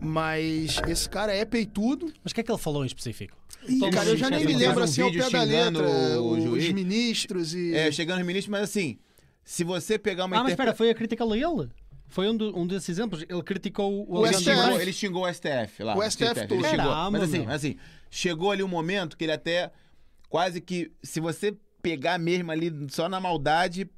Mas 0.00 0.76
esse 0.86 1.08
cara 1.08 1.32
é 1.34 1.44
peitudo. 1.44 2.12
Mas 2.22 2.32
o 2.32 2.34
que 2.34 2.40
é 2.40 2.44
que 2.44 2.50
ele 2.52 2.58
falou 2.58 2.82
em 2.84 2.86
específico? 2.86 3.36
Toma 3.80 3.90
cara, 3.90 4.10
eu 4.10 4.14
um 4.14 4.16
já 4.18 4.28
nem 4.28 4.44
me 4.44 4.54
lembro 4.54 4.80
um 4.80 4.84
assim 4.84 5.00
ao 5.00 5.10
vídeo 5.10 5.24
pé 5.24 5.30
da 5.38 5.42
letra. 5.42 5.88
o 6.20 6.32
os 6.32 6.42
juiz. 6.44 6.72
ministros 6.72 7.54
e. 7.54 7.74
É, 7.74 7.90
chegando 7.90 8.18
nos 8.18 8.26
ministros, 8.26 8.50
mas 8.50 8.62
assim, 8.64 8.98
se 9.42 9.64
você 9.64 9.98
pegar 9.98 10.26
uma 10.26 10.36
ah, 10.36 10.42
mas 10.42 10.52
interpre- 10.52 10.64
espera, 10.70 10.76
foi 10.76 10.90
a 10.90 10.94
crítica 10.94 11.24
a 11.24 11.26
ele? 11.26 11.70
Foi 12.08 12.28
um, 12.28 12.36
do- 12.36 12.56
um 12.56 12.66
desses 12.66 12.88
exemplos? 12.90 13.22
Ele 13.28 13.42
criticou 13.42 13.92
o, 14.08 14.20
O 14.20 14.26
ele, 14.26 14.34
STF. 14.36 14.44
xingou, 14.54 14.80
ele 14.80 14.92
xingou 14.92 15.24
o 15.24 15.32
STF 15.32 15.82
lá. 15.82 15.96
O 15.96 16.02
STF 16.10 16.24
ele 16.38 16.46
todo. 16.46 16.64
xingou. 16.64 16.76
Caramba, 16.76 17.10
Mas 17.10 17.22
assim, 17.24 17.46
assim, 17.46 17.76
chegou 18.10 18.50
ali 18.50 18.62
um 18.62 18.68
momento 18.68 19.16
que 19.16 19.24
ele 19.24 19.32
até 19.32 19.72
quase 20.28 20.60
que, 20.60 20.92
se 21.02 21.18
você 21.20 21.56
pegar 21.82 22.18
mesmo 22.18 22.50
ali 22.52 22.72
só 22.90 23.08
na 23.08 23.18
maldade, 23.20 23.90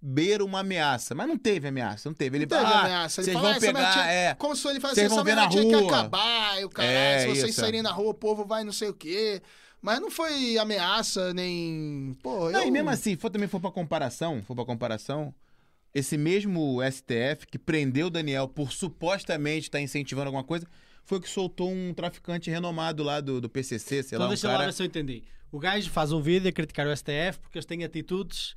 beira 0.00 0.44
uma 0.44 0.60
ameaça. 0.60 1.14
Mas 1.14 1.28
não 1.28 1.38
teve 1.38 1.68
ameaça, 1.68 2.08
não 2.08 2.14
teve. 2.14 2.36
Ele 2.38 2.46
Não 2.46 2.58
teve 2.58 2.72
ah, 2.72 2.80
ameaça. 2.80 3.20
Ele 3.20 3.24
Vocês 3.26 3.36
fala, 3.36 3.48
vão 3.48 3.56
"Ah, 3.56 3.60
pegar, 3.60 3.92
tinha-" 3.92 4.12
é. 4.12 4.34
Como 4.34 4.56
se 4.56 4.68
ele 4.68 4.80
falasse 4.80 5.00
Vocês 5.00 5.12
assim, 5.12 5.14
vão 5.22 5.26
essa 5.28 5.36
merda 5.36 5.50
tinha 5.50 5.64
que 5.68 5.74
rua. 5.84 5.98
acabar, 5.98 6.60
e 6.60 6.64
o 6.64 6.68
caralho, 6.70 6.92
É, 6.96 7.18
se 7.20 7.26
vocês 7.28 7.50
isso. 7.50 7.60
saírem 7.60 7.82
na 7.82 7.92
rua, 7.92 8.10
o 8.10 8.14
povo 8.14 8.44
vai 8.44 8.64
não 8.64 8.72
sei 8.72 8.88
o 8.88 8.94
quê. 8.94 9.40
Mas 9.80 10.00
não 10.00 10.10
foi 10.10 10.56
ameaça, 10.58 11.32
nem. 11.34 12.16
Pô, 12.22 12.50
Não, 12.50 12.60
eu... 12.62 12.68
e 12.68 12.70
mesmo 12.70 12.88
assim, 12.90 13.16
for, 13.16 13.30
também 13.30 13.48
for 13.48 13.60
pra 13.60 13.70
comparação, 13.70 14.40
for 14.42 14.54
pra 14.54 14.64
comparação, 14.64 15.34
esse 15.94 16.16
mesmo 16.16 16.78
STF 16.82 17.46
que 17.46 17.58
prendeu 17.58 18.06
o 18.06 18.10
Daniel 18.10 18.48
por 18.48 18.72
supostamente 18.72 19.68
estar 19.68 19.80
incentivando 19.80 20.26
alguma 20.26 20.44
coisa, 20.44 20.66
foi 21.04 21.18
o 21.18 21.20
que 21.20 21.28
soltou 21.28 21.70
um 21.70 21.92
traficante 21.92 22.50
renomado 22.50 23.02
lá 23.02 23.20
do, 23.20 23.40
do 23.40 23.48
PCC, 23.48 24.02
sei 24.02 24.16
Então 24.16 24.20
lá, 24.20 24.26
um 24.26 24.28
deixa 24.28 24.48
lá 24.48 24.54
cara... 24.54 24.66
ver 24.66 24.72
se 24.72 24.82
eu 24.82 24.86
entendi. 24.86 25.22
O 25.50 25.58
gajo 25.58 25.90
faz 25.90 26.12
um 26.12 26.20
vídeo 26.20 26.48
a 26.48 26.52
criticar 26.52 26.86
o 26.86 26.96
STF 26.96 27.38
porque 27.40 27.58
eles 27.58 27.66
têm 27.66 27.84
atitudes 27.84 28.54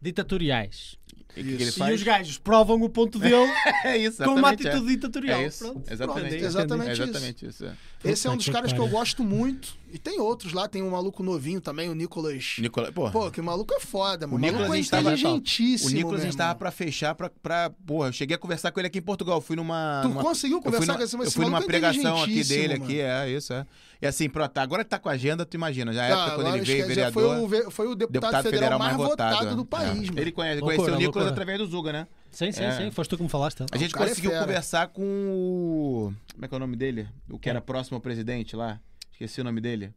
ditatoriais. 0.00 0.96
E 1.36 1.42
que, 1.44 1.56
que 1.56 1.62
Isso. 1.62 1.78
faz? 1.78 1.92
E 1.92 1.94
os 1.94 2.02
gajos 2.02 2.38
provam 2.38 2.80
o 2.82 2.88
ponto 2.88 3.18
dele 3.18 3.34
É 3.84 3.96
isso, 3.96 4.22
com 4.24 4.30
uma 4.34 4.50
é. 4.50 4.54
atitude 4.54 4.86
ditatorial. 4.86 5.40
É 5.40 5.46
isso, 5.46 5.64
Pronto, 5.64 5.92
exatamente. 5.92 6.34
Exatamente 6.36 6.88
É 6.88 6.92
isso. 6.92 7.02
exatamente 7.02 7.46
isso. 7.46 7.64
é. 7.64 7.72
Esse 8.02 8.26
é 8.26 8.30
um 8.30 8.36
dos 8.36 8.46
que 8.46 8.50
caras 8.52 8.72
que 8.72 8.78
eu 8.78 8.88
gosto 8.88 9.22
muito. 9.22 9.78
E 9.92 9.98
tem 9.98 10.20
outros 10.20 10.52
lá, 10.52 10.68
tem 10.68 10.82
um 10.82 10.90
maluco 10.90 11.22
novinho 11.22 11.60
também, 11.60 11.88
o 11.88 11.94
Nicolas. 11.94 12.56
Nicolas, 12.58 12.90
pô, 12.90 13.10
Pô, 13.10 13.30
que 13.30 13.42
maluco 13.42 13.74
é 13.74 13.80
foda, 13.80 14.24
mano. 14.26 14.38
O 14.38 14.40
Nicolas 14.40 14.68
maluco 14.68 14.74
é 14.94 14.96
a 14.96 15.00
inteligentíssimo. 15.02 15.90
o 15.90 15.92
Nicolas 15.92 16.20
a 16.20 16.24
gente 16.24 16.36
tava 16.36 16.54
pra 16.54 16.70
fechar 16.70 17.14
pra, 17.14 17.28
pra. 17.28 17.70
Porra, 17.84 18.08
eu 18.08 18.12
cheguei 18.12 18.36
a 18.36 18.38
conversar 18.38 18.70
com 18.70 18.80
ele 18.80 18.86
aqui 18.86 18.98
em 18.98 19.02
Portugal. 19.02 19.40
Fui 19.40 19.56
numa. 19.56 20.00
Tu 20.02 20.08
numa- 20.08 20.22
conseguiu 20.22 20.58
eu 20.58 20.62
conversar 20.62 20.96
com 20.96 21.02
esse 21.02 21.16
eu 21.16 21.22
esse 21.24 21.34
fui 21.34 21.44
numa 21.44 21.58
maluco 21.58 21.70
é 21.70 21.78
pregação 21.80 22.22
aqui 22.22 22.44
dele, 22.44 22.74
mano. 22.74 22.84
aqui, 22.84 23.00
é 23.00 23.30
isso, 23.30 23.52
é. 23.52 23.66
E 24.00 24.06
assim, 24.06 24.30
pronto, 24.30 24.56
agora 24.56 24.82
que 24.84 24.88
tá 24.90 24.98
com 24.98 25.08
a 25.08 25.12
agenda, 25.12 25.44
tu 25.44 25.54
imagina. 25.54 25.92
Já 25.92 26.04
é 26.04 26.08
Tá, 26.08 26.14
época 26.14 26.30
quando 26.36 26.46
agora 26.46 26.56
ele 26.62 26.66
veio 26.66 26.86
vereador. 26.86 27.12
Foi 27.48 27.60
o, 27.66 27.70
foi 27.70 27.86
o 27.88 27.94
deputado, 27.94 28.12
deputado 28.32 28.44
federal, 28.50 28.78
mais 28.78 28.96
votado, 28.96 29.36
votado 29.36 29.56
do 29.56 29.62
é. 29.62 29.64
país, 29.66 30.08
mano. 30.08 30.20
Ele 30.20 30.32
conhece, 30.32 30.60
conheceu 30.60 30.94
o 30.94 30.99
Nicolas 31.06 31.26
loucura. 31.26 31.30
através 31.30 31.58
do 31.58 31.66
Zuga, 31.66 31.92
né? 31.92 32.06
Sim, 32.30 32.52
sim, 32.52 32.62
É. 32.62 32.76
sim. 32.76 32.90
Foste 32.90 33.10
tu 33.10 33.16
que 33.16 33.22
me 33.22 33.28
falaste. 33.28 33.64
A 33.72 33.76
gente 33.76 33.94
é 33.94 33.98
conseguiu 33.98 34.30
fera. 34.30 34.42
conversar 34.44 34.88
com 34.88 35.02
o. 35.02 36.12
Como 36.32 36.44
é 36.44 36.48
que 36.48 36.54
é 36.54 36.56
o 36.56 36.60
nome 36.60 36.76
dele? 36.76 37.08
O 37.28 37.38
que 37.38 37.50
era 37.50 37.60
próximo 37.60 37.96
ao 37.96 38.00
presidente 38.00 38.54
lá. 38.56 38.80
Esqueci 39.12 39.40
o 39.40 39.44
nome 39.44 39.60
dele. 39.60 39.92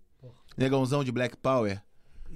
Negãozão 0.57 1.03
de 1.03 1.11
Black 1.11 1.37
Power. 1.37 1.81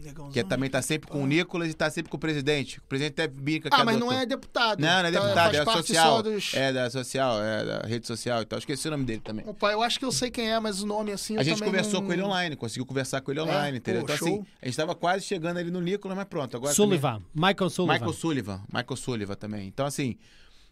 Negãozão 0.03 0.31
Que 0.31 0.43
também 0.43 0.69
tá 0.69 0.81
sempre 0.81 1.09
com 1.09 1.23
o 1.23 1.27
Nicolas 1.27 1.69
e 1.69 1.73
tá 1.73 1.89
sempre 1.89 2.09
com 2.09 2.17
o 2.17 2.19
presidente. 2.19 2.79
O 2.79 2.81
presidente 2.83 3.13
até 3.21 3.27
que 3.27 3.61
Ah, 3.71 3.81
é 3.81 3.83
mas 3.83 3.97
doutor. 3.97 4.13
não 4.13 4.21
é 4.21 4.25
deputado. 4.25 4.79
Não, 4.79 4.87
não 4.87 4.95
é 4.99 5.03
Tá- 5.03 5.09
deputado, 5.09 5.35
faz 5.35 5.55
é 5.55 5.65
parte 5.65 5.87
social. 5.87 6.15
Só 6.17 6.21
dos... 6.21 6.53
É 6.53 6.73
da 6.73 6.89
social, 6.89 7.41
é 7.43 7.65
da 7.65 7.79
rede 7.87 8.07
social 8.07 8.41
e 8.41 8.45
tal. 8.45 8.59
Esqueci 8.59 8.87
o 8.87 8.91
nome 8.91 9.05
dele 9.05 9.21
também. 9.23 9.47
Opa, 9.47 9.71
eu 9.71 9.81
acho 9.81 9.99
que 9.99 10.05
eu 10.05 10.11
sei 10.11 10.29
quem 10.29 10.51
é, 10.51 10.59
mas 10.59 10.81
o 10.81 10.85
nome 10.85 11.11
assim 11.11 11.33
eu 11.35 11.39
A 11.39 11.43
gente 11.43 11.55
também 11.59 11.69
conversou 11.71 11.99
não- 12.01 12.07
com 12.07 12.13
ele 12.13 12.21
online, 12.21 12.55
conseguiu 12.55 12.85
conversar 12.85 13.21
com 13.21 13.31
ele 13.31 13.39
online, 13.41 13.75
É? 13.75 13.79
entendeu? 13.79 14.01
Pô, 14.01 14.13
então, 14.13 14.17
show. 14.17 14.27
assim, 14.41 14.45
a 14.61 14.65
gente 14.65 14.77
tava 14.77 14.95
quase 14.95 15.25
chegando 15.25 15.57
ali 15.57 15.71
no 15.71 15.81
Nicolas, 15.81 16.15
mas 16.15 16.27
pronto. 16.27 16.55
Agora 16.55 16.73
Sullivan. 16.73 17.21
Michael 17.33 17.69
Sullivan. 17.69 17.93
Michael 17.93 18.13
Sullivan. 18.13 18.61
Michael 18.71 18.95
Sullivan 18.97 19.35
também. 19.35 19.67
Então, 19.67 19.85
assim, 19.85 20.17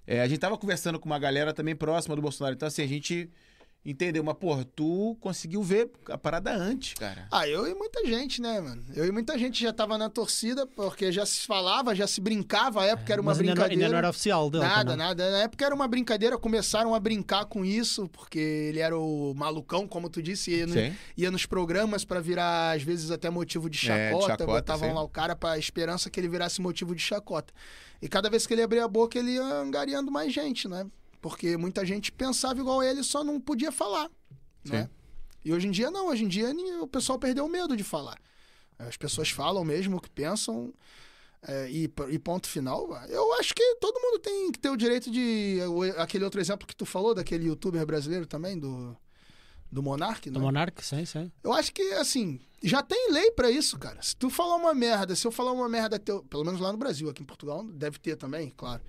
é, 0.08 0.22
a 0.22 0.28
gente 0.28 0.40
tava 0.40 0.58
conversando 0.58 1.00
com 1.00 1.08
uma 1.08 1.18
galera 1.20 1.54
também 1.54 1.76
próxima 1.76 2.16
do 2.16 2.22
Bolsonaro. 2.22 2.56
Então, 2.56 2.68
assim, 2.68 2.84
a 2.84 2.88
gente 2.88 3.30
entendeu. 3.86 4.24
Mas, 4.24 4.36
porra, 4.38 4.66
tu 4.76 5.16
conseguiu 5.22 5.62
ver 5.62 5.92
a 6.10 6.18
parada 6.18 6.52
antes, 6.56 6.94
cara. 6.96 7.28
Ah, 7.32 7.48
eu 7.48 7.68
e 7.68 7.74
muita 7.76 8.06
gente, 8.06 8.42
né, 8.42 8.60
mano? 8.60 8.84
Eu 8.96 9.06
e 9.06 9.12
muita 9.12 9.38
gente 9.38 9.62
já 9.62 9.72
tava 9.72 9.98
na 9.98 10.10
torcida, 10.10 10.66
porque 10.66 11.12
já 11.12 11.26
se 11.26 11.42
falava, 11.46 11.94
já 11.94 12.08
se 12.08 12.20
brincava, 12.20 12.82
a 12.82 12.86
época 12.86 13.14
era 13.14 13.22
uma 13.22 13.32
Mas 13.32 13.40
ainda 13.40 13.52
não, 13.52 13.56
brincadeira. 13.56 13.84
ainda 13.86 13.92
não 13.92 13.98
era 14.00 14.10
oficial 14.10 14.50
dele. 14.50 14.64
Nada, 14.64 14.92
não. 14.92 15.06
nada. 15.06 15.32
Na 15.32 15.38
época 15.44 15.66
era 15.66 15.76
uma 15.76 15.88
brincadeira, 15.88 16.38
começaram 16.38 16.96
a 16.96 17.00
brincar 17.00 17.46
com 17.46 17.64
isso, 17.64 18.10
porque 18.10 18.40
ele 18.40 18.80
era 18.80 18.98
o 18.98 19.34
malucão, 19.36 19.88
como 19.88 20.10
tu 20.10 20.22
disse, 20.22 20.52
ia, 20.52 20.66
no- 20.68 20.74
ia 21.16 21.30
nos 21.30 21.46
programas 21.46 22.04
pra 22.04 22.20
virar, 22.20 22.76
às 22.76 22.82
vezes, 22.84 23.12
até 23.12 23.30
motivo 23.30 23.70
de 23.70 23.78
É, 23.78 23.80
de 24.10 24.12
chacota. 24.12 24.28
chacota, 24.32 24.46
botavam 24.46 24.90
sim. 24.90 24.96
lá 24.96 25.02
o 25.02 25.10
cara 25.10 25.36
pra 25.36 25.58
esperança 25.58 26.10
que 26.10 26.20
ele 26.20 26.28
virasse 26.28 26.62
motivo 26.62 26.96
de 26.96 27.02
chacota. 27.02 27.54
E 28.02 28.08
cada 28.08 28.30
vez 28.30 28.46
que 28.48 28.54
ele 28.54 28.62
abria 28.62 28.86
a 28.86 28.88
boca, 28.88 29.18
ele 29.18 29.32
ia 29.32 29.44
angariando 29.44 30.12
mais 30.12 30.34
gente, 30.34 30.68
né? 30.68 30.86
Porque 31.26 31.58
muita 31.58 31.84
gente 31.84 32.12
pensava 32.12 32.60
igual 32.60 32.84
ele, 32.84 33.02
só 33.02 33.24
não 33.24 33.42
podia 33.42 33.72
falar, 33.72 34.12
né? 34.64 34.88
E 35.44 35.52
hoje 35.52 35.68
em 35.68 35.72
dia 35.72 35.90
não, 35.90 36.10
hoje 36.10 36.24
em 36.24 36.28
dia 36.28 36.54
o 36.80 36.88
pessoal 36.88 37.18
perdeu 37.18 37.48
o 37.48 37.50
medo 37.50 37.76
de 37.76 37.84
falar. 37.84 38.16
As 38.78 38.96
pessoas 38.96 39.32
falam 39.32 39.66
mesmo 39.66 39.98
o 39.98 40.00
que 40.00 40.08
pensam 40.08 40.72
é, 41.42 41.68
e, 41.68 41.92
e 42.12 42.20
ponto 42.20 42.48
final. 42.48 42.96
Eu 43.10 43.34
acho 43.40 43.56
que 43.56 43.76
todo 43.82 44.00
mundo 44.00 44.20
tem 44.20 44.52
que 44.52 44.60
ter 44.60 44.70
o 44.70 44.78
direito 44.78 45.10
de. 45.10 45.58
Aquele 45.98 46.24
outro 46.24 46.40
exemplo 46.40 46.68
que 46.68 46.76
tu 46.76 46.86
falou, 46.86 47.16
daquele 47.16 47.48
youtuber 47.48 47.84
brasileiro 47.88 48.28
também, 48.28 48.60
do, 48.60 48.96
do 49.72 49.82
Monark, 49.82 50.30
Do 50.30 50.38
né? 50.38 50.46
Monark, 50.46 50.86
sim, 50.86 51.06
sim. 51.06 51.32
Eu 51.44 51.54
acho 51.54 51.74
que, 51.74 51.82
assim, 51.94 52.40
já 52.62 52.84
tem 52.84 53.12
lei 53.12 53.32
pra 53.32 53.50
isso, 53.50 53.80
cara. 53.80 54.00
Se 54.00 54.16
tu 54.16 54.30
falar 54.30 54.58
uma 54.58 54.76
merda, 54.76 55.16
se 55.16 55.26
eu 55.26 55.32
falar 55.32 55.54
uma 55.54 55.68
merda, 55.68 55.98
teu, 55.98 56.24
pelo 56.24 56.44
menos 56.44 56.62
lá 56.62 56.72
no 56.72 56.78
Brasil, 56.78 57.10
aqui 57.10 57.24
em 57.24 57.26
Portugal 57.26 57.64
deve 57.64 57.98
ter 57.98 58.16
também, 58.16 58.54
claro. 58.56 58.84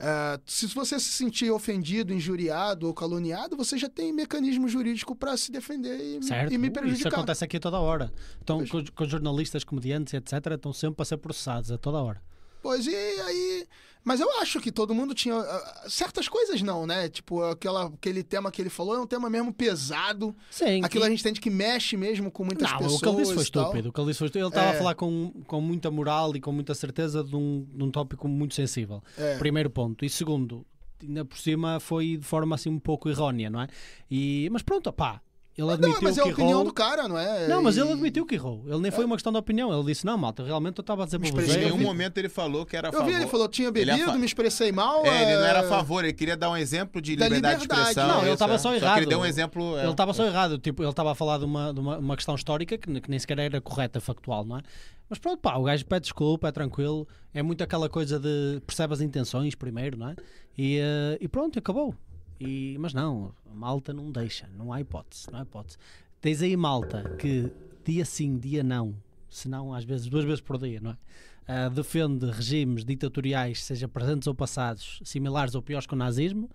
É, 0.00 0.38
se 0.46 0.66
você 0.68 0.98
se 1.00 1.06
sentir 1.10 1.50
ofendido, 1.50 2.12
injuriado 2.12 2.86
ou 2.86 2.94
caluniado, 2.94 3.56
você 3.56 3.76
já 3.76 3.88
tem 3.88 4.12
mecanismo 4.12 4.68
jurídico 4.68 5.14
pra 5.16 5.36
se 5.36 5.50
defender 5.50 5.98
e, 5.98 6.22
Certo. 6.22 6.52
e 6.52 6.56
me 6.58 6.68
Ui, 6.68 6.72
Isso 6.72 6.80
prejudicar. 6.80 7.12
acontece 7.14 7.44
aqui 7.44 7.58
toda 7.58 7.80
hora. 7.80 8.12
Então, 8.42 8.64
com, 8.66 8.84
com 8.84 9.04
jornalistas, 9.04 9.64
comediantes, 9.64 10.14
etc., 10.14 10.52
estão 10.54 10.72
sempre 10.72 11.02
a 11.02 11.04
ser 11.04 11.16
processados 11.16 11.72
a 11.72 11.78
toda 11.78 11.98
hora. 11.98 12.22
Pois 12.62 12.86
e 12.86 12.94
aí. 12.94 13.66
Mas 14.08 14.20
eu 14.20 14.40
acho 14.40 14.58
que 14.58 14.72
todo 14.72 14.94
mundo 14.94 15.14
tinha. 15.14 15.34
ah, 15.36 15.84
Certas 15.86 16.26
coisas 16.28 16.62
não, 16.62 16.86
né? 16.86 17.10
Tipo, 17.10 17.42
aquela, 17.42 17.88
aquele 17.88 18.22
tema 18.22 18.50
que 18.50 18.62
ele 18.62 18.70
falou 18.70 18.96
é 18.96 19.00
um 19.00 19.06
tema 19.06 19.28
mesmo 19.28 19.52
pesado. 19.52 20.34
Sim. 20.50 20.82
Aquilo 20.82 21.04
a 21.04 21.08
e- 21.08 21.10
gente 21.10 21.22
tem 21.22 21.34
que 21.34 21.50
mexe 21.50 21.94
mesmo 21.94 22.30
com 22.30 22.42
muitas 22.42 22.70
não, 22.70 22.78
pessoas. 22.78 23.02
o 23.02 23.10
que 23.14 23.20
disse 23.20 23.34
foi 23.34 23.42
estúpido. 23.42 23.90
O 23.90 23.92
que 23.92 24.00
ele 24.00 24.06
disse 24.08 24.18
foi 24.18 24.26
estúpido. 24.28 24.46
Ele 24.46 24.48
estava 24.54 24.68
É. 24.68 24.74
a 24.74 24.78
falar 24.78 24.94
com, 24.94 25.30
com 25.46 25.60
muita 25.60 25.90
moral 25.90 26.34
e 26.34 26.40
com 26.40 26.50
muita 26.50 26.74
certeza 26.74 27.22
de 27.22 27.36
um, 27.36 27.66
de 27.70 27.84
um 27.84 27.90
tópico 27.90 28.26
muito 28.26 28.54
sensível. 28.54 29.02
É. 29.18 29.36
Primeiro 29.36 29.68
ponto. 29.68 30.02
E 30.06 30.08
segundo, 30.08 30.64
ainda 31.02 31.22
por 31.26 31.36
cima 31.36 31.78
foi 31.78 32.16
de 32.16 32.24
forma 32.24 32.54
assim 32.54 32.70
um 32.70 32.78
pouco 32.78 33.10
errónea, 33.10 33.50
não 33.50 33.60
é? 33.60 33.68
E, 34.10 34.48
mas 34.50 34.62
pronto, 34.62 34.90
pá. 34.90 35.20
Ele 35.58 35.66
Não, 35.66 35.74
admitiu 35.74 35.98
mas 36.02 36.16
é 36.16 36.20
a 36.20 36.24
que 36.24 36.30
opinião 36.30 36.50
errou. 36.52 36.64
do 36.66 36.72
cara, 36.72 37.08
não 37.08 37.18
é? 37.18 37.48
Não, 37.48 37.60
mas 37.60 37.76
ele 37.76 37.90
admitiu 37.90 38.24
que 38.24 38.36
errou. 38.36 38.62
Ele 38.64 38.78
nem 38.78 38.92
foi 38.92 39.04
uma 39.04 39.16
questão 39.16 39.32
de 39.32 39.38
opinião. 39.40 39.76
Ele 39.76 39.86
disse: 39.86 40.06
Não, 40.06 40.16
malta, 40.16 40.44
realmente 40.44 40.78
eu 40.78 40.82
estava 40.82 41.02
a 41.02 41.04
dizer 41.04 41.18
Me 41.18 41.32
para 41.32 41.42
Em 41.42 41.46
vocês. 41.46 41.56
eu 41.56 41.62
nenhum 41.64 41.78
vi- 41.78 41.84
momento 41.84 42.16
ele 42.16 42.28
falou 42.28 42.64
que 42.64 42.76
era 42.76 42.86
a 42.86 42.90
Eu 42.90 42.92
favor. 42.92 43.06
vi, 43.10 43.14
ele 43.16 43.26
falou, 43.26 43.48
tinha 43.48 43.68
Ele 43.68 43.80
é 43.80 43.84
bebido, 43.94 44.12
fa- 44.12 44.18
me 44.18 44.24
expressei 44.24 44.70
mal. 44.70 45.04
É, 45.04 45.22
ele 45.24 45.34
não 45.40 45.44
era 45.44 45.60
a 45.60 45.64
é, 45.64 45.68
favor, 45.68 46.04
ele 46.04 46.12
queria 46.12 46.36
dar 46.36 46.48
um 46.50 46.56
exemplo 46.56 47.02
de 47.02 47.16
Da 47.16 47.24
liberdade, 47.26 47.56
de 47.56 47.62
liberdade. 47.62 47.88
expressão. 47.90 48.08
Não, 48.16 48.22
ele 48.22 48.32
estava 48.34 48.54
é. 48.54 48.58
só 48.58 48.70
que 48.70 48.76
errado. 48.76 48.98
ele 48.98 49.06
deu 49.06 49.18
um 49.18 49.26
exemplo. 49.26 49.76
é. 49.76 49.82
Ele 49.82 49.90
estava 49.90 50.12
só 50.14 50.24
errado, 50.24 50.58
tipo, 50.58 50.80
ele 50.84 50.90
estava 50.90 51.10
a 51.10 51.14
falar 51.16 51.38
de 51.38 51.44
uma, 51.44 51.74
de 51.74 51.80
uma, 51.80 51.98
uma 51.98 52.14
questão 52.16 52.36
histórica 52.36 52.78
que, 52.78 53.00
que 53.00 53.10
nem 53.10 53.18
sequer 53.18 53.40
era 53.40 53.60
correta, 53.60 54.00
factual, 54.00 54.44
não 54.44 54.58
é? 54.58 54.62
Mas 55.10 55.18
pronto, 55.18 55.40
pá, 55.40 55.56
o 55.56 55.64
gajo 55.64 55.84
pede 55.86 56.02
desculpa, 56.02 56.48
é 56.48 56.52
tranquilo, 56.52 57.08
é 57.34 57.42
muito 57.42 57.64
aquela 57.64 57.88
coisa 57.88 58.20
de 58.20 58.60
percebe 58.64 58.92
as 58.94 59.00
intenções 59.00 59.56
primeiro, 59.56 59.96
não 59.98 60.10
é? 60.10 60.14
E, 60.56 60.78
eh, 60.78 61.18
e 61.20 61.26
pronto, 61.26 61.58
acabou. 61.58 61.94
E, 62.40 62.76
mas 62.78 62.94
não, 62.94 63.34
malta 63.52 63.92
não 63.92 64.10
deixa, 64.10 64.48
não 64.56 64.72
há 64.72 64.80
hipótese, 64.80 65.30
não 65.30 65.40
há 65.40 65.42
hipótese. 65.42 65.76
Tens 66.20 66.42
aí 66.42 66.56
malta 66.56 67.16
que 67.18 67.50
dia 67.84 68.04
sim, 68.04 68.38
dia 68.38 68.62
não, 68.62 68.94
se 69.28 69.48
não 69.48 69.74
às 69.74 69.84
vezes 69.84 70.08
duas 70.08 70.24
vezes 70.24 70.40
por 70.40 70.58
dia, 70.58 70.80
não 70.80 70.92
é? 70.92 70.98
Ah, 71.46 71.68
defende 71.70 72.26
regimes 72.26 72.84
ditatoriais, 72.84 73.64
seja 73.64 73.88
presentes 73.88 74.28
ou 74.28 74.34
passados, 74.34 75.00
similares 75.02 75.54
ou 75.54 75.62
piores 75.62 75.86
que 75.86 75.94
o 75.94 75.96
nazismo, 75.96 76.50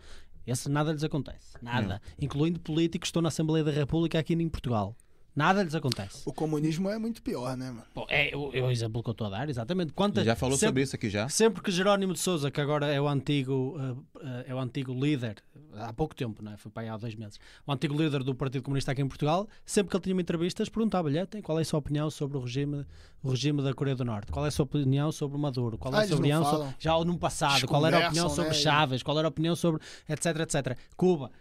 esse 0.45 0.69
nada 0.69 0.91
lhes 0.91 1.03
acontece. 1.03 1.57
Nada. 1.61 2.01
Incluindo 2.19 2.60
políticos 2.60 3.07
que 3.07 3.10
estão 3.10 3.22
na 3.22 3.30
Assembleia 3.30 3.64
da 3.64 3.72
República 3.72 4.19
aqui 4.19 4.34
em 4.34 4.49
Portugal. 4.49 4.95
Nada 5.35 5.64
lhes 5.64 5.73
acontece. 5.73 6.22
O 6.26 6.31
comunismo 6.34 6.89
é 6.89 6.99
muito 6.99 7.22
pior, 7.22 7.57
né, 7.57 7.72
mano? 7.72 7.85
Bom, 7.95 8.05
é, 8.07 8.31
o, 8.35 8.51
é 8.53 8.61
o 8.61 8.69
exemplo 8.69 9.01
que 9.01 9.10
eu 9.10 9.14
estou 9.14 9.27
a 9.27 9.30
dar, 9.31 9.49
exatamente. 9.49 9.91
Quantas, 9.93 10.26
Já 10.26 10.35
falou 10.35 10.55
sempre, 10.55 10.68
sobre 10.69 10.81
isso 10.84 10.95
aqui 10.95 11.10
já. 11.10 11.27
Sempre 11.27 11.64
que 11.64 11.72
Jerónimo 11.72 12.14
de 12.14 12.19
Souza, 12.19 12.51
que 12.51 12.61
agora 12.61 12.85
é 12.88 13.01
o 13.01 13.07
antigo, 13.07 13.76
uh, 13.77 13.91
uh, 13.93 14.43
é 14.45 14.53
o 14.53 14.60
antigo 14.60 14.93
líder, 14.93 15.38
há 15.76 15.91
pouco 15.91 16.14
tempo, 16.15 16.43
não 16.43 16.53
é? 16.53 16.57
foi 16.57 16.72
para 16.72 16.84
aí 16.84 16.89
há 16.89 16.97
dois 16.97 17.15
meses, 17.15 17.39
o 17.65 17.72
antigo 17.72 17.99
líder 17.99 18.23
do 18.23 18.35
Partido 18.35 18.61
Comunista 18.64 18.91
aqui 18.91 19.01
em 19.01 19.07
Portugal, 19.07 19.47
sempre 19.65 19.89
que 19.89 19.97
ele 19.97 20.03
tinha 20.03 20.22
entrevistas, 20.22 20.69
perguntava-lhe 20.69 21.18
"Então, 21.18 21.41
qual 21.41 21.57
é 21.57 21.64
a 21.64 21.65
sua 21.65 21.80
opinião 21.80 22.11
sobre 22.11 22.38
o 22.38 22.41
regime, 22.41 22.85
o 23.23 23.31
regime 23.31 23.64
da 23.64 23.73
Coreia 23.73 23.95
do 23.95 24.05
Norte, 24.05 24.31
qual 24.31 24.45
é 24.45 24.49
a 24.49 24.51
sua 24.51 24.65
opinião 24.65 25.11
sobre 25.11 25.35
o 25.35 25.39
Maduro, 25.39 25.80
qual 25.80 25.93
é 25.95 25.97
Ah, 25.97 26.01
a 26.01 26.07
sua 26.07 26.18
eles 26.18 26.30
não 26.30 26.41
opinião 26.41 26.60
sobre, 26.60 26.76
já 26.77 26.99
no 27.03 27.18
passado, 27.18 27.68
qual 27.68 27.85
era 27.88 27.97
a 27.97 28.07
opinião 28.07 28.30
sobre 28.30 28.51
né? 28.51 28.53
Chávez, 28.53 29.01
qual 29.01 29.18
era 29.18 29.27
a 29.27 29.30
opinião 29.30 29.55
sobre 29.55 29.81
etc, 30.07 30.26
etc. 30.41 30.77
Cuba. 30.95 31.31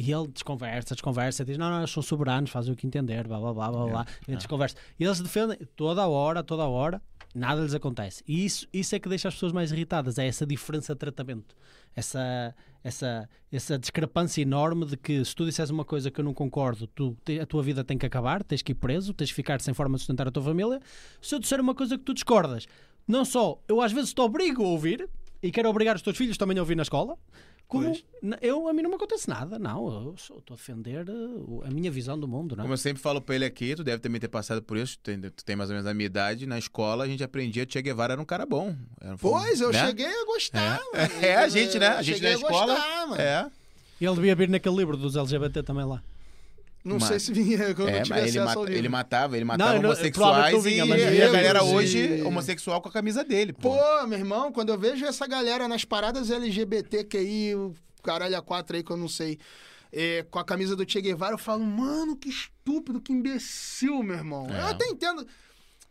E 0.00 0.12
ele 0.12 0.28
desconversa, 0.28 0.94
desconversa, 0.94 1.44
diz: 1.44 1.58
Não, 1.58 1.68
não, 1.68 1.78
eles 1.78 1.90
são 1.90 2.00
soberanos, 2.00 2.50
fazem 2.50 2.72
o 2.72 2.76
que 2.76 2.86
entender, 2.86 3.26
blá 3.26 3.40
blá 3.40 3.52
blá 3.52 3.68
blá 3.72 3.86
blá. 3.86 4.06
E 4.28 4.36
desconversa. 4.36 4.76
E 4.96 5.02
eles 5.02 5.18
defendem 5.18 5.58
toda 5.74 6.02
a 6.02 6.06
hora, 6.06 6.40
toda 6.44 6.62
a 6.62 6.68
hora, 6.68 7.02
nada 7.34 7.62
lhes 7.62 7.74
acontece. 7.74 8.22
E 8.24 8.44
isso, 8.44 8.68
isso 8.72 8.94
é 8.94 9.00
que 9.00 9.08
deixa 9.08 9.26
as 9.26 9.34
pessoas 9.34 9.52
mais 9.52 9.72
irritadas: 9.72 10.16
é 10.16 10.28
essa 10.28 10.46
diferença 10.46 10.94
de 10.94 11.00
tratamento, 11.00 11.56
essa, 11.96 12.54
essa, 12.84 13.28
essa 13.50 13.76
discrepância 13.76 14.40
enorme 14.40 14.86
de 14.86 14.96
que 14.96 15.24
se 15.24 15.34
tu 15.34 15.44
disseres 15.44 15.70
uma 15.70 15.84
coisa 15.84 16.12
que 16.12 16.20
eu 16.20 16.24
não 16.24 16.32
concordo, 16.32 16.86
tu, 16.86 17.16
a 17.42 17.44
tua 17.44 17.64
vida 17.64 17.82
tem 17.82 17.98
que 17.98 18.06
acabar, 18.06 18.44
tens 18.44 18.62
que 18.62 18.70
ir 18.70 18.76
preso, 18.76 19.12
tens 19.12 19.30
que 19.30 19.34
ficar 19.34 19.60
sem 19.60 19.74
forma 19.74 19.96
de 19.96 20.02
sustentar 20.02 20.28
a 20.28 20.30
tua 20.30 20.44
família. 20.44 20.78
Se 21.20 21.34
eu 21.34 21.40
disser 21.40 21.60
uma 21.60 21.74
coisa 21.74 21.98
que 21.98 22.04
tu 22.04 22.14
discordas, 22.14 22.68
não 23.04 23.24
só 23.24 23.60
eu 23.66 23.80
às 23.80 23.90
vezes 23.90 24.14
te 24.14 24.20
obrigo 24.20 24.62
a 24.62 24.68
ouvir 24.68 25.08
e 25.42 25.50
quero 25.50 25.68
obrigar 25.68 25.96
os 25.96 26.02
teus 26.02 26.16
filhos 26.16 26.36
também 26.36 26.56
a 26.56 26.60
ouvir 26.60 26.76
na 26.76 26.82
escola. 26.82 27.16
Como 27.68 27.94
eu, 28.40 28.66
a 28.66 28.72
mim 28.72 28.80
não 28.80 28.88
me 28.88 28.96
acontece 28.96 29.28
nada, 29.28 29.58
não. 29.58 29.86
Eu 30.06 30.14
estou 30.16 30.42
a 30.50 30.54
defender 30.54 31.04
o- 31.10 31.62
a 31.66 31.70
minha 31.70 31.90
visão 31.90 32.18
do 32.18 32.26
mundo, 32.26 32.56
não 32.56 32.62
é? 32.62 32.64
Como 32.64 32.72
eu 32.72 32.78
sempre 32.78 33.02
falo 33.02 33.20
pra 33.20 33.34
ele 33.34 33.44
aqui, 33.44 33.76
tu 33.76 33.84
deve 33.84 33.98
também 34.00 34.18
ter 34.18 34.28
passado 34.28 34.62
por 34.62 34.78
isso, 34.78 34.96
tu 34.98 35.02
tem, 35.02 35.20
tu 35.20 35.44
tem 35.44 35.54
mais 35.54 35.68
ou 35.68 35.74
menos 35.76 35.86
a 35.86 35.92
minha 35.92 36.06
idade. 36.06 36.46
Na 36.46 36.58
escola 36.58 37.04
a 37.04 37.06
gente 37.06 37.22
aprendia 37.22 37.66
que 37.66 37.72
Che 37.74 37.82
Guevara 37.82 38.14
era 38.14 38.22
um 38.22 38.24
cara 38.24 38.46
bom. 38.46 38.74
Era 39.00 39.14
um- 39.14 39.18
Pois, 39.18 39.60
eu 39.60 39.70
né? 39.70 39.86
cheguei 39.86 40.06
a 40.06 40.24
gostar, 40.24 40.80
É. 40.94 40.98
mano. 40.98 41.12
É, 41.22 41.36
a 41.36 41.48
gente, 41.48 41.78
né? 41.78 41.88
A 41.88 41.96
Eu 41.98 42.02
gente 42.02 42.14
cheguei 42.16 42.30
na 42.30 42.36
a 42.36 42.40
escola. 42.40 42.74
gostar, 42.74 43.06
mano. 43.06 43.20
É. 43.20 43.50
E 44.00 44.06
ele 44.06 44.14
devia 44.14 44.34
vir 44.34 44.48
naquele 44.48 44.76
livro 44.76 44.96
dos 44.96 45.14
LGBT 45.16 45.62
também 45.62 45.84
lá. 45.84 46.02
Não 46.84 46.96
Mas- 46.98 47.04
sei 47.08 47.18
se 47.18 47.32
vinha 47.32 47.74
quando 47.74 47.88
É, 47.88 47.98
eu 47.98 48.02
tive 48.04 48.18
ele, 48.20 48.30
livro. 48.30 48.72
ele 48.72 48.88
matava, 48.88 49.36
ele 49.36 49.44
matava 49.44 49.72
Não, 49.74 49.80
homossexuais 49.80 50.52
não 50.54 50.60
e 50.60 50.62
vinha, 50.62 50.86
mas 50.86 51.02
a 51.06 51.10
vinha, 51.10 51.26
galera 51.26 51.62
hoje 51.64 51.98
e- 51.98 52.22
homossexual 52.22 52.80
com 52.80 52.88
a 52.88 52.92
camisa 52.92 53.24
dele, 53.24 53.52
pô. 53.52 53.76
Pô, 53.76 54.06
meu 54.06 54.18
irmão, 54.18 54.52
quando 54.52 54.70
eu 54.70 54.78
vejo 54.78 55.04
essa 55.04 55.26
galera 55.26 55.66
nas 55.68 55.84
paradas 55.84 56.30
LGBTQI, 56.30 57.54
o 57.56 57.74
caralho 58.02 58.36
a 58.36 58.40
quatro 58.42 58.76
aí 58.76 58.82
que 58.82 58.90
eu 58.90 58.96
não 58.96 59.08
sei, 59.08 59.38
é, 59.92 60.24
com 60.30 60.38
a 60.38 60.44
camisa 60.44 60.76
do 60.76 60.88
Che 60.90 61.00
Guevara, 61.00 61.34
eu 61.34 61.38
falo, 61.38 61.64
mano, 61.64 62.16
que 62.16 62.28
estúpido, 62.28 63.00
que 63.00 63.12
imbecil, 63.12 64.02
meu 64.02 64.16
irmão. 64.16 64.46
É. 64.48 64.60
Eu 64.60 64.66
até 64.68 64.86
entendo. 64.86 65.26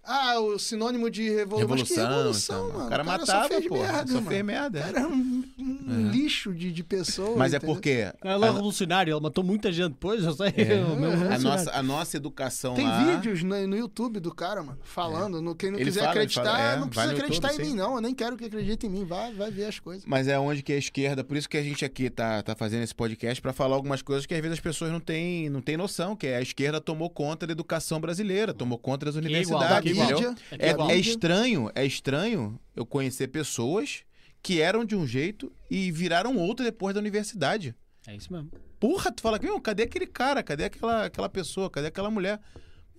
Ah, 0.07 0.39
o 0.39 0.57
sinônimo 0.57 1.09
de 1.09 1.29
revolução. 1.29 1.59
Revolução, 1.59 2.07
revolução, 2.07 2.67
então, 2.67 2.77
mano. 2.77 2.85
o 2.85 2.89
cara 2.89 3.03
só 3.03 3.11
matava, 3.11 3.47
fez 3.49 3.67
pô. 3.67 3.75
merda, 3.75 4.07
Só 4.07 4.13
mano. 4.13 4.27
fez 4.27 4.45
merda. 4.45 4.79
O 4.79 4.81
é. 4.81 4.85
cara 4.85 4.99
era 4.99 5.07
um, 5.09 5.43
um 5.59 6.09
lixo 6.09 6.53
de, 6.53 6.71
de 6.71 6.81
pessoa. 6.81 7.35
Mas 7.35 7.53
é 7.53 7.57
entendeu? 7.57 7.75
porque 7.75 7.89
Ele 7.89 8.45
é 8.45 8.45
revolucionário, 8.45 9.13
ele 9.13 9.19
matou 9.19 9.43
muita 9.43 9.69
gente 9.69 9.89
depois, 9.89 10.23
eu 10.23 10.31
sei. 10.31 10.53
É. 10.55 10.81
o 10.81 10.95
meu 10.95 11.11
a, 11.11 11.37
nossa, 11.37 11.71
a 11.71 11.83
nossa 11.83 12.15
educação 12.15 12.73
Tem 12.73 12.87
lá... 12.87 13.03
vídeos 13.03 13.43
no, 13.43 13.67
no 13.67 13.75
YouTube 13.75 14.21
do 14.21 14.33
cara, 14.33 14.63
mano, 14.63 14.79
falando. 14.81 15.41
No, 15.41 15.53
quem 15.53 15.71
não 15.71 15.77
Ele 15.77 15.85
quiser 15.85 15.99
fala, 15.99 16.11
acreditar, 16.11 16.43
fala, 16.43 16.59
é, 16.61 16.77
não 16.77 16.87
precisa 16.87 17.13
acreditar 17.13 17.47
YouTube, 17.49 17.61
em 17.61 17.65
sim. 17.65 17.71
mim, 17.71 17.77
não. 17.77 17.95
Eu 17.95 18.01
nem 18.01 18.15
quero 18.15 18.37
que 18.37 18.45
acredite 18.45 18.87
em 18.87 18.89
mim. 18.89 19.03
Vai, 19.03 19.33
vai 19.33 19.51
ver 19.51 19.65
as 19.65 19.77
coisas. 19.77 20.05
Mas 20.05 20.29
é 20.29 20.39
onde 20.39 20.63
que 20.63 20.71
a 20.71 20.77
esquerda, 20.77 21.21
por 21.21 21.35
isso 21.35 21.49
que 21.49 21.57
a 21.57 21.63
gente 21.63 21.83
aqui 21.83 22.09
tá, 22.09 22.41
tá 22.41 22.55
fazendo 22.55 22.83
esse 22.83 22.95
podcast 22.95 23.41
pra 23.41 23.51
falar 23.51 23.75
algumas 23.75 24.01
coisas 24.01 24.25
que 24.25 24.33
às 24.33 24.39
vezes 24.39 24.57
as 24.57 24.61
pessoas 24.61 24.89
não 24.89 25.01
têm, 25.01 25.49
não 25.49 25.61
têm 25.61 25.75
noção, 25.75 26.15
que 26.15 26.27
é 26.27 26.37
a 26.37 26.41
esquerda 26.41 26.79
tomou 26.79 27.09
conta 27.09 27.45
da 27.45 27.51
educação 27.51 27.99
brasileira, 27.99 28.53
tomou 28.53 28.77
conta 28.77 29.05
das 29.05 29.15
universidades? 29.15 29.96
Mídia. 30.05 30.35
É, 30.51 30.69
igual. 30.71 30.89
é 30.91 30.95
estranho, 30.95 31.71
é 31.75 31.85
estranho 31.85 32.59
eu 32.75 32.85
conhecer 32.85 33.27
pessoas 33.27 34.03
que 34.41 34.61
eram 34.61 34.85
de 34.85 34.95
um 34.95 35.05
jeito 35.05 35.51
e 35.69 35.91
viraram 35.91 36.37
outro 36.37 36.63
depois 36.65 36.93
da 36.93 36.99
universidade. 36.99 37.75
É 38.05 38.15
isso 38.15 38.31
mesmo. 38.31 38.49
Porra, 38.79 39.11
tu 39.11 39.21
fala, 39.21 39.39
meu, 39.41 39.59
cadê 39.59 39.83
aquele 39.83 40.05
cara? 40.07 40.41
Cadê 40.43 40.65
aquela, 40.65 41.05
aquela 41.05 41.27
pessoa? 41.29 41.69
Cadê 41.69 41.87
aquela 41.87 42.09
mulher? 42.11 42.39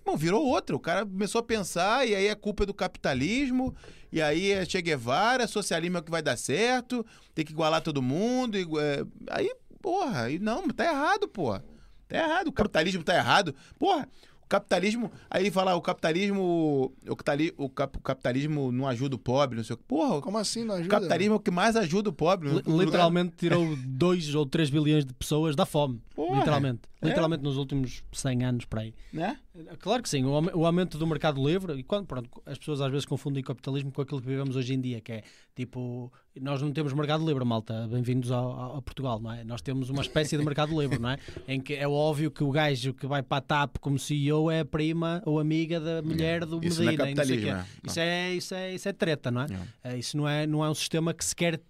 Bom, 0.04 0.16
virou 0.16 0.44
outra. 0.44 0.74
O 0.74 0.80
cara 0.80 1.06
começou 1.06 1.38
a 1.38 1.42
pensar, 1.42 2.06
e 2.06 2.14
aí 2.14 2.26
é 2.26 2.34
culpa 2.34 2.66
do 2.66 2.74
capitalismo, 2.74 3.74
e 4.10 4.20
aí 4.20 4.50
é 4.50 4.64
Che 4.64 4.80
Guevara, 4.82 5.46
socialismo 5.46 5.96
é 5.98 6.00
o 6.00 6.02
que 6.02 6.10
vai 6.10 6.22
dar 6.22 6.36
certo, 6.36 7.04
tem 7.34 7.44
que 7.44 7.52
igualar 7.52 7.80
todo 7.80 8.02
mundo. 8.02 8.58
igu- 8.58 8.80
é, 8.80 9.04
Aí, 9.30 9.50
porra, 9.80 10.22
aí 10.24 10.38
não, 10.38 10.66
tá 10.68 10.84
errado, 10.84 11.28
porra. 11.28 11.64
Tá 12.08 12.16
errado, 12.16 12.48
o 12.48 12.52
capitalismo 12.52 13.04
tá 13.04 13.14
errado. 13.14 13.54
Porra, 13.78 14.08
capitalismo. 14.48 15.10
Aí 15.30 15.42
ele 15.44 15.50
fala, 15.50 15.74
o 15.74 15.80
capitalismo. 15.82 16.92
O, 17.06 17.10
capitali- 17.16 17.54
o 17.56 17.68
cap- 17.68 17.98
o 17.98 18.00
capitalismo 18.00 18.72
não 18.72 18.86
ajuda 18.86 19.16
o 19.16 19.18
pobre, 19.18 19.56
não 19.56 19.64
sei 19.64 19.74
o 19.74 19.76
que. 19.76 19.84
Porra, 19.84 20.20
Como 20.20 20.38
assim 20.38 20.64
não 20.64 20.74
o 20.74 20.78
ajuda? 20.78 20.90
capitalismo 20.96 21.34
é 21.34 21.36
o 21.36 21.40
que 21.40 21.50
mais 21.50 21.76
ajuda 21.76 22.10
o 22.10 22.12
pobre. 22.12 22.48
No 22.48 22.54
lugar- 22.66 22.84
Literalmente 22.86 23.34
tirou 23.36 23.76
2 23.86 24.34
ou 24.34 24.46
3 24.46 24.70
bilhões 24.70 25.04
de 25.04 25.12
pessoas 25.14 25.54
da 25.54 25.66
fome. 25.66 26.00
Porra, 26.14 26.38
literalmente. 26.38 26.80
É. 27.00 27.06
Literalmente 27.06 27.42
nos 27.44 27.56
últimos 27.56 28.02
100 28.12 28.44
anos 28.44 28.64
para 28.64 28.80
aí. 28.80 28.94
Né? 29.12 29.38
Claro 29.78 30.02
que 30.02 30.08
sim, 30.08 30.24
o, 30.24 30.34
aume- 30.34 30.50
o 30.52 30.66
aumento 30.66 30.98
do 30.98 31.06
mercado 31.06 31.44
livre, 31.46 31.74
e 31.74 31.82
quando, 31.82 32.06
pronto, 32.06 32.28
as 32.44 32.58
pessoas 32.58 32.80
às 32.80 32.90
vezes 32.90 33.04
confundem 33.06 33.42
capitalismo 33.42 33.92
com 33.92 34.02
aquilo 34.02 34.20
que 34.20 34.26
vivemos 34.26 34.56
hoje 34.56 34.74
em 34.74 34.80
dia, 34.80 35.00
que 35.00 35.12
é 35.12 35.22
tipo, 35.54 36.12
nós 36.40 36.60
não 36.60 36.72
temos 36.72 36.92
mercado 36.92 37.24
livre, 37.26 37.44
malta, 37.44 37.86
bem-vindos 37.88 38.32
a 38.32 38.80
Portugal, 38.82 39.20
não 39.20 39.32
é? 39.32 39.44
Nós 39.44 39.60
temos 39.62 39.90
uma 39.90 40.02
espécie 40.02 40.36
de 40.36 40.44
mercado 40.44 40.80
livre, 40.80 40.98
não 40.98 41.10
é? 41.10 41.18
Em 41.46 41.60
que 41.60 41.74
é 41.74 41.86
óbvio 41.86 42.30
que 42.30 42.42
o 42.42 42.50
gajo 42.50 42.92
que 42.94 43.06
vai 43.06 43.22
para 43.22 43.38
a 43.38 43.40
TAP 43.42 43.76
como 43.80 43.98
CEO 43.98 44.50
é 44.50 44.60
a 44.60 44.64
prima 44.64 45.22
ou 45.24 45.38
amiga 45.38 45.78
da 45.80 46.02
mulher 46.02 46.44
do 46.44 46.60
Isso 46.64 46.82
não 46.82 46.90
é 46.90 46.96
Medina. 46.96 47.04
não 47.06 47.14
quê. 47.14 47.14
capitalismo, 47.14 47.50
é. 47.50 47.66
Isso, 47.86 48.00
é, 48.00 48.34
isso, 48.34 48.54
é, 48.54 48.74
isso 48.74 48.88
é 48.88 48.92
treta, 48.92 49.30
não 49.30 49.42
é? 49.42 49.46
É. 49.84 49.92
É, 49.94 49.98
Isso 49.98 50.16
não 50.16 50.28
é, 50.28 50.46
não 50.46 50.64
é 50.64 50.70
um 50.70 50.74
sistema 50.74 51.14
que 51.14 51.24
sequer. 51.24 51.60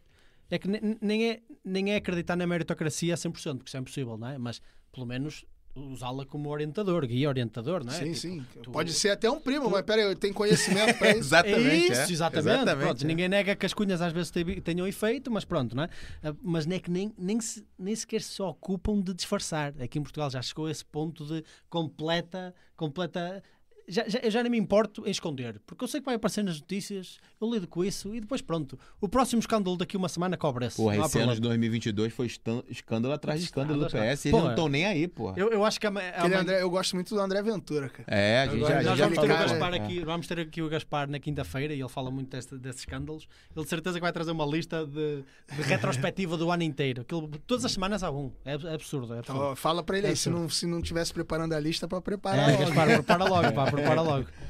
É 0.51 0.59
que 0.59 0.67
ne- 0.67 0.97
nem 1.03 1.29
é, 1.31 1.41
nem 1.63 1.93
é 1.93 1.97
acreditar 1.97 2.35
na 2.35 2.47
meritocracia 2.47 3.13
a 3.13 3.17
100%, 3.19 3.57
porque 3.59 3.69
isso 3.69 3.77
é 3.77 3.81
impossível, 3.81 4.17
não 4.17 4.29
é? 4.29 4.39
Mas 4.39 4.63
pelo 4.93 5.07
menos 5.07 5.45
usá-la 5.77 6.27
como 6.27 6.49
orientador, 6.51 7.07
guia 7.07 7.29
orientador, 7.29 7.85
não 7.85 7.93
é? 7.93 7.97
Sim, 7.97 8.05
Tipo, 8.07 8.17
sim. 8.17 8.47
tu- 8.65 8.71
Pode 8.73 8.93
ser 8.93 9.11
até 9.11 9.31
um 9.31 9.39
primo, 9.39 9.71
mas 9.71 9.83
peraí, 9.83 10.13
tem 10.17 10.33
conhecimento 10.33 10.99
pra 10.99 11.11
isso. 11.11 11.21
Exatamente. 11.31 11.69
é 11.69 11.77
isso, 11.77 12.01
é. 12.01 12.11
exatamente. 12.13 12.77
Pronto, 12.77 13.05
é. 13.05 13.07
Ninguém 13.07 13.29
nega 13.29 13.55
que 13.55 13.65
as 13.65 13.73
cunhas 13.73 14.03
às 14.03 14.13
vezes 14.13 14.33
te- 14.33 14.61
tenham 14.61 14.89
efeito, 14.89 15.31
mas 15.31 15.45
pronto, 15.45 15.77
não 15.77 15.85
é? 15.85 15.89
Ah, 16.21 16.35
Mas 16.43 16.67
nem, 16.67 16.79
é 16.79 16.81
que 16.81 16.91
nem, 16.91 17.15
nem, 17.17 17.41
se- 17.41 17.65
nem 17.79 17.95
sequer 17.95 18.23
se 18.23 18.43
ocupam 18.43 19.01
de 19.01 19.15
disfarçar. 19.15 19.73
Aqui 19.81 20.01
em 20.01 20.03
Portugal 20.03 20.29
já 20.31 20.43
chegou 20.43 20.67
a 20.67 20.71
esse 20.73 20.85
ponto 20.85 21.25
de 21.25 21.45
completa. 21.71 22.53
completa 22.77 23.41
já, 23.89 24.09
já, 24.09 24.19
eu 24.21 24.31
já 24.31 24.43
nem 24.43 24.51
me 24.51 24.59
importo 24.59 25.07
em 25.07 25.11
esconder, 25.11 25.61
porque 25.67 25.83
eu 25.83 25.89
sei 25.89 26.01
que 26.01 26.05
vai 26.07 26.15
aparecer 26.15 26.45
nas 26.45 26.61
notícias, 26.61 27.19
eu 27.41 27.51
lido 27.53 27.67
com 27.67 27.85
isso 27.85 28.15
e 28.15 28.21
depois 28.21 28.41
pronto. 28.43 28.79
O 29.01 29.09
próximo 29.09 29.41
escândalo 29.41 29.77
daqui 29.77 29.97
uma 29.97 30.09
semana 30.09 30.37
cobra-se. 30.37 30.77
Porra, 30.77 30.95
esse 30.97 31.19
ano 31.19 31.35
de 31.35 31.41
problema. 31.41 31.59
2022 31.59 32.13
foi 32.13 32.27
escândalo 32.69 33.15
atrás 33.15 33.41
de 33.41 33.47
escândalo 33.47 33.81
do 33.81 33.87
PS. 33.87 34.27
Eles 34.27 34.33
não 34.33 34.51
estão 34.51 34.69
nem 34.69 34.85
aí, 34.85 35.09
porra. 35.09 35.35
Eu, 35.37 35.51
eu 35.51 35.65
acho 35.65 35.81
que 35.81 35.87
a, 35.87 35.91
a 35.91 36.09
Aquele 36.19 36.35
André, 36.35 36.63
eu 36.63 36.71
gosto 36.71 36.95
muito 36.95 37.15
do 37.15 37.21
André 37.21 37.43
Ventura, 37.43 37.89
cara. 37.89 38.05
É, 38.07 38.43
a 38.43 38.47
gente 38.47 38.61
já, 38.61 38.83
já 38.83 38.97
já, 38.97 39.05
vamos 39.05 39.19
ter, 39.19 39.29
cara, 39.29 39.49
Gaspar 39.49 39.75
é. 39.75 39.77
aqui, 39.79 40.05
vamos 40.05 40.27
ter 40.27 40.41
aqui 40.41 40.63
o 40.63 40.69
Gaspar 40.69 41.09
na 41.09 41.19
quinta-feira 41.19 41.75
e 41.75 41.81
ele 41.81 41.89
fala 41.89 42.11
muito 42.11 42.31
deste- 42.31 42.57
desses 42.59 42.81
escândalos. 42.81 43.27
Ele 43.55 43.65
de 43.65 43.69
certeza 43.71 43.97
que 43.99 44.03
vai 44.03 44.13
trazer 44.13 44.31
uma 44.33 44.45
lista 44.47 44.87
de, 44.87 45.25
de 45.57 45.63
retrospectiva 45.63 46.37
do 46.37 46.51
ano 46.51 46.63
inteiro. 46.63 47.03
Aquilo, 47.03 47.29
todas 47.47 47.65
as 47.65 47.73
semanas 47.73 48.03
há 48.03 48.11
um. 48.11 48.33
É, 48.45 48.53
é 48.53 48.75
absurdo. 48.75 49.15
É 49.15 49.19
absurdo. 49.21 49.41
Então, 49.41 49.57
fala 49.57 49.83
pra 49.83 49.99
ele 49.99 50.07
aí, 50.09 50.13
É 50.13 50.17
se 50.17 50.29
não, 50.29 50.49
se 50.49 50.67
não 50.67 50.83
tivesse 50.83 51.13
preparando 51.13 51.53
a 51.55 51.61
lista 51.61 51.87
pra 51.89 52.01
preparar. 52.01 52.49
É, 52.51 52.53
logo. 52.53 52.65
Gaspar, 52.67 52.87
prepara 52.89 53.25
logo, 53.25 53.53
pá, 53.53 53.71
prepara 53.79 54.03
logo. 54.03 54.27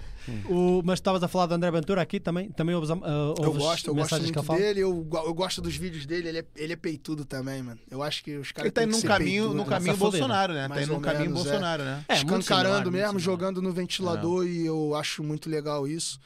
O, 0.48 0.82
mas 0.84 0.98
estavas 0.98 1.22
a 1.22 1.28
falar 1.28 1.46
do 1.46 1.54
André 1.54 1.70
Ventura 1.70 2.02
aqui 2.02 2.20
também? 2.20 2.50
Também 2.50 2.74
ouves, 2.74 2.90
uh, 2.90 2.94
Eu 3.02 3.46
ouves 3.46 3.62
gosto, 3.62 3.88
eu 3.88 3.94
gosto 3.94 3.94
mensagens 3.94 4.30
que 4.30 4.36
muito 4.36 4.38
ele 4.38 4.46
fala? 4.46 4.58
dele. 4.58 4.80
Eu, 4.80 5.08
eu 5.24 5.34
gosto 5.34 5.62
dos 5.62 5.76
vídeos 5.76 6.06
dele. 6.06 6.28
Ele 6.28 6.38
é, 6.38 6.44
ele 6.56 6.72
é 6.72 6.76
peitudo 6.76 7.24
também, 7.24 7.62
mano. 7.62 7.80
Eu 7.90 8.02
acho 8.02 8.22
que 8.22 8.36
os 8.36 8.52
caras 8.52 8.66
Ele 8.66 8.72
tá 8.72 8.82
indo 8.82 8.92
num 8.92 9.02
caminho, 9.02 9.42
peitudo, 9.44 9.54
num 9.54 9.64
né? 9.64 9.70
caminho. 9.70 9.96
Bolsonaro, 9.96 10.52
né? 10.52 10.68
Tá 10.68 10.82
indo 10.82 10.92
num 10.92 11.00
caminho 11.00 11.30
menos, 11.30 11.40
é. 11.40 11.44
Bolsonaro, 11.44 11.84
né? 11.84 12.04
É, 12.08 12.14
escancarando 12.16 12.90
mesmo, 12.90 13.06
similar. 13.06 13.20
jogando 13.20 13.62
no 13.62 13.72
ventilador 13.72 14.46
e 14.46 14.66
eu 14.66 14.94
acho 14.94 15.22
muito 15.22 15.48
legal 15.48 15.86
isso. 15.88 16.20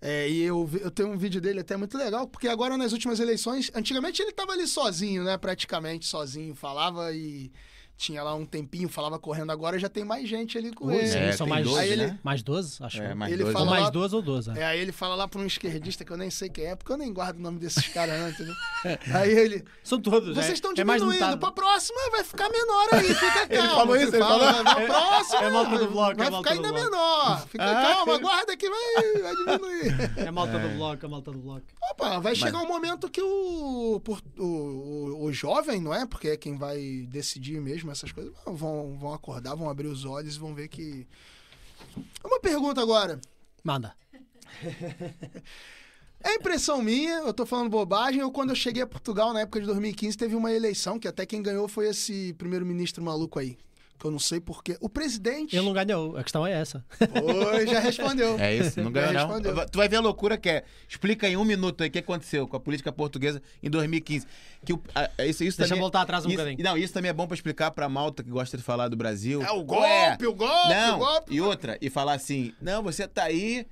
É, 0.00 0.28
e 0.28 0.42
eu, 0.42 0.68
eu 0.82 0.90
tenho 0.90 1.08
um 1.10 1.16
vídeo 1.16 1.40
dele 1.40 1.60
até 1.60 1.76
muito 1.76 1.96
legal, 1.96 2.26
porque 2.26 2.48
agora 2.48 2.76
nas 2.76 2.92
últimas 2.92 3.18
eleições, 3.18 3.70
antigamente 3.74 4.20
ele 4.20 4.32
tava 4.32 4.52
ali 4.52 4.66
sozinho, 4.66 5.24
né? 5.24 5.38
Praticamente 5.38 6.06
sozinho, 6.06 6.54
falava 6.54 7.12
e 7.12 7.50
tinha 7.96 8.22
lá 8.22 8.34
um 8.34 8.44
tempinho, 8.44 8.88
falava 8.88 9.18
correndo. 9.18 9.50
Agora 9.50 9.78
já 9.78 9.88
tem 9.88 10.04
mais 10.04 10.28
gente 10.28 10.58
ali 10.58 10.70
com 10.72 10.90
ele. 10.92 11.06
sim, 11.08 11.18
É, 11.18 11.32
são 11.32 11.46
tem 11.46 11.54
mais 11.54 11.64
12, 11.66 11.80
Aí 11.80 11.92
ele- 11.92 12.06
né? 12.08 12.18
Mais 12.22 12.42
12, 12.42 12.76
acho. 12.82 13.02
É, 13.02 13.14
mais 13.14 13.32
Ele 13.32 13.42
dois, 13.42 13.54
Ou 13.54 13.58
fala 13.60 13.64
né? 13.64 13.70
mais 13.70 13.84
lá- 13.84 13.90
12 13.90 14.14
ou 14.16 14.22
12. 14.22 14.50
é. 14.50 14.58
É, 14.58 14.64
aí 14.66 14.78
ele 14.80 14.92
fala 14.92 15.14
lá 15.14 15.26
pra 15.26 15.40
um 15.40 15.46
esquerdista 15.46 16.04
que 16.04 16.12
eu 16.12 16.16
nem 16.16 16.28
sei 16.30 16.48
quem 16.50 16.66
é, 16.66 16.76
porque 16.76 16.92
eu 16.92 16.96
nem 16.98 17.12
guardo 17.12 17.38
o 17.38 17.42
nome 17.42 17.58
desses 17.58 17.88
caras 17.88 18.20
antes, 18.20 18.46
né? 18.46 18.54
Aí 19.14 19.30
ele, 19.30 19.64
São 19.82 20.00
todos. 20.00 20.34
vocês 20.34 20.50
é, 20.50 20.52
estão 20.52 20.72
é 20.72 20.74
diminuindo, 20.74 21.06
metade. 21.06 21.38
pra 21.38 21.50
próxima 21.52 21.98
vai 22.10 22.22
ficar 22.22 22.50
menor 22.50 22.88
aí, 22.92 23.14
fica 23.14 23.46
calmo. 23.48 23.74
falou 23.74 23.96
isso, 23.96 24.14
ele 24.14 24.18
fala, 24.22 24.52
falou? 24.52 24.64
Vai 24.64 24.74
pra 24.74 24.86
próxima, 24.86 25.40
é 25.42 25.50
malta 25.50 25.78
do 25.78 25.90
bloco, 25.90 26.10
é 26.12 26.14
vai 26.16 26.26
ficar 26.26 26.42
do 26.42 26.48
ainda 26.50 26.68
bloco. 26.72 26.84
menor. 26.84 27.46
Fica 27.48 27.64
Ah. 27.64 27.82
calma, 27.82 28.14
aguarda 28.14 28.56
que 28.56 28.68
vai, 28.68 29.12
vai 29.22 29.34
diminuir. 29.36 30.18
É 30.18 30.30
malta 30.30 30.58
do 30.58 30.68
bloco, 30.76 31.06
a 31.06 31.08
malta 31.08 31.30
do 31.32 31.38
bloco. 31.38 31.62
Opa, 31.92 32.18
vai 32.18 32.34
chegar 32.34 32.58
um 32.60 32.66
momento 32.68 33.08
que 33.08 33.22
o, 33.22 34.00
por- 34.04 34.20
o, 34.38 34.44
o, 34.44 35.24
o 35.24 35.32
jovem, 35.32 35.80
não 35.80 35.94
é? 35.94 36.04
Porque 36.06 36.28
é 36.28 36.36
quem 36.36 36.56
vai 36.58 37.06
decidir 37.08 37.60
mesmo 37.60 37.85
essas 37.92 38.12
coisas, 38.12 38.32
vão, 38.44 38.96
vão 38.98 39.12
acordar, 39.12 39.54
vão 39.54 39.68
abrir 39.68 39.88
os 39.88 40.04
olhos 40.04 40.36
e 40.36 40.38
vão 40.38 40.54
ver 40.54 40.68
que. 40.68 41.06
Uma 42.24 42.40
pergunta 42.40 42.80
agora. 42.80 43.20
Manda. 43.62 43.94
É 46.20 46.34
impressão 46.34 46.82
minha, 46.82 47.18
eu 47.18 47.32
tô 47.32 47.46
falando 47.46 47.70
bobagem, 47.70 48.20
ou 48.20 48.32
quando 48.32 48.50
eu 48.50 48.56
cheguei 48.56 48.82
a 48.82 48.86
Portugal 48.86 49.32
na 49.32 49.42
época 49.42 49.60
de 49.60 49.66
2015, 49.66 50.16
teve 50.16 50.34
uma 50.34 50.50
eleição 50.50 50.98
que 50.98 51.06
até 51.06 51.24
quem 51.24 51.40
ganhou 51.40 51.68
foi 51.68 51.88
esse 51.88 52.32
primeiro-ministro 52.34 53.04
maluco 53.04 53.38
aí. 53.38 53.56
Que 53.98 54.04
eu 54.06 54.10
não 54.10 54.18
sei 54.18 54.40
porquê. 54.40 54.76
O 54.80 54.88
presidente. 54.90 55.56
Ele 55.56 55.64
não 55.64 55.72
ganhou, 55.72 56.16
a 56.18 56.22
questão 56.22 56.46
é 56.46 56.52
essa. 56.52 56.84
Oi, 57.00 57.66
já 57.66 57.80
respondeu. 57.80 58.38
É 58.38 58.54
isso, 58.54 58.80
não 58.82 58.92
ganhou 58.92 59.12
Já 59.12 59.20
não. 59.26 59.34
respondeu. 59.34 59.66
Tu 59.70 59.76
vai 59.78 59.88
ver 59.88 59.96
a 59.96 60.00
loucura 60.00 60.36
que 60.36 60.48
é. 60.50 60.64
Explica 60.88 61.26
em 61.28 61.36
um 61.36 61.44
minuto 61.44 61.82
aí 61.82 61.88
o 61.88 61.92
que 61.92 61.98
aconteceu 62.00 62.46
com 62.46 62.56
a 62.56 62.60
política 62.60 62.92
portuguesa 62.92 63.42
em 63.62 63.70
2015. 63.70 64.26
Que 64.64 64.74
o, 64.74 64.82
a- 64.94 65.04
isso, 65.24 65.42
isso 65.44 65.56
Deixa 65.58 65.62
eu 65.62 65.68
também, 65.68 65.80
voltar 65.80 66.02
atrás 66.02 66.26
um 66.26 66.28
isso, 66.28 66.36
bocadinho. 66.36 66.62
Não, 66.62 66.76
isso 66.76 66.92
também 66.92 67.08
é 67.08 67.14
bom 67.14 67.26
pra 67.26 67.34
explicar 67.34 67.70
pra 67.70 67.88
malta 67.88 68.22
que 68.22 68.28
gosta 68.30 68.56
de 68.56 68.62
falar 68.62 68.88
do 68.88 68.96
Brasil. 68.96 69.42
É 69.42 69.50
o 69.50 69.62
golpe, 69.64 70.26
o 70.26 70.34
golpe, 70.34 70.68
não, 70.68 70.96
o 70.96 70.98
golpe. 70.98 71.34
E 71.34 71.40
outra, 71.40 71.78
e 71.80 71.88
falar 71.88 72.12
assim, 72.14 72.52
não, 72.60 72.82
você 72.82 73.08
tá 73.08 73.24
aí, 73.24 73.66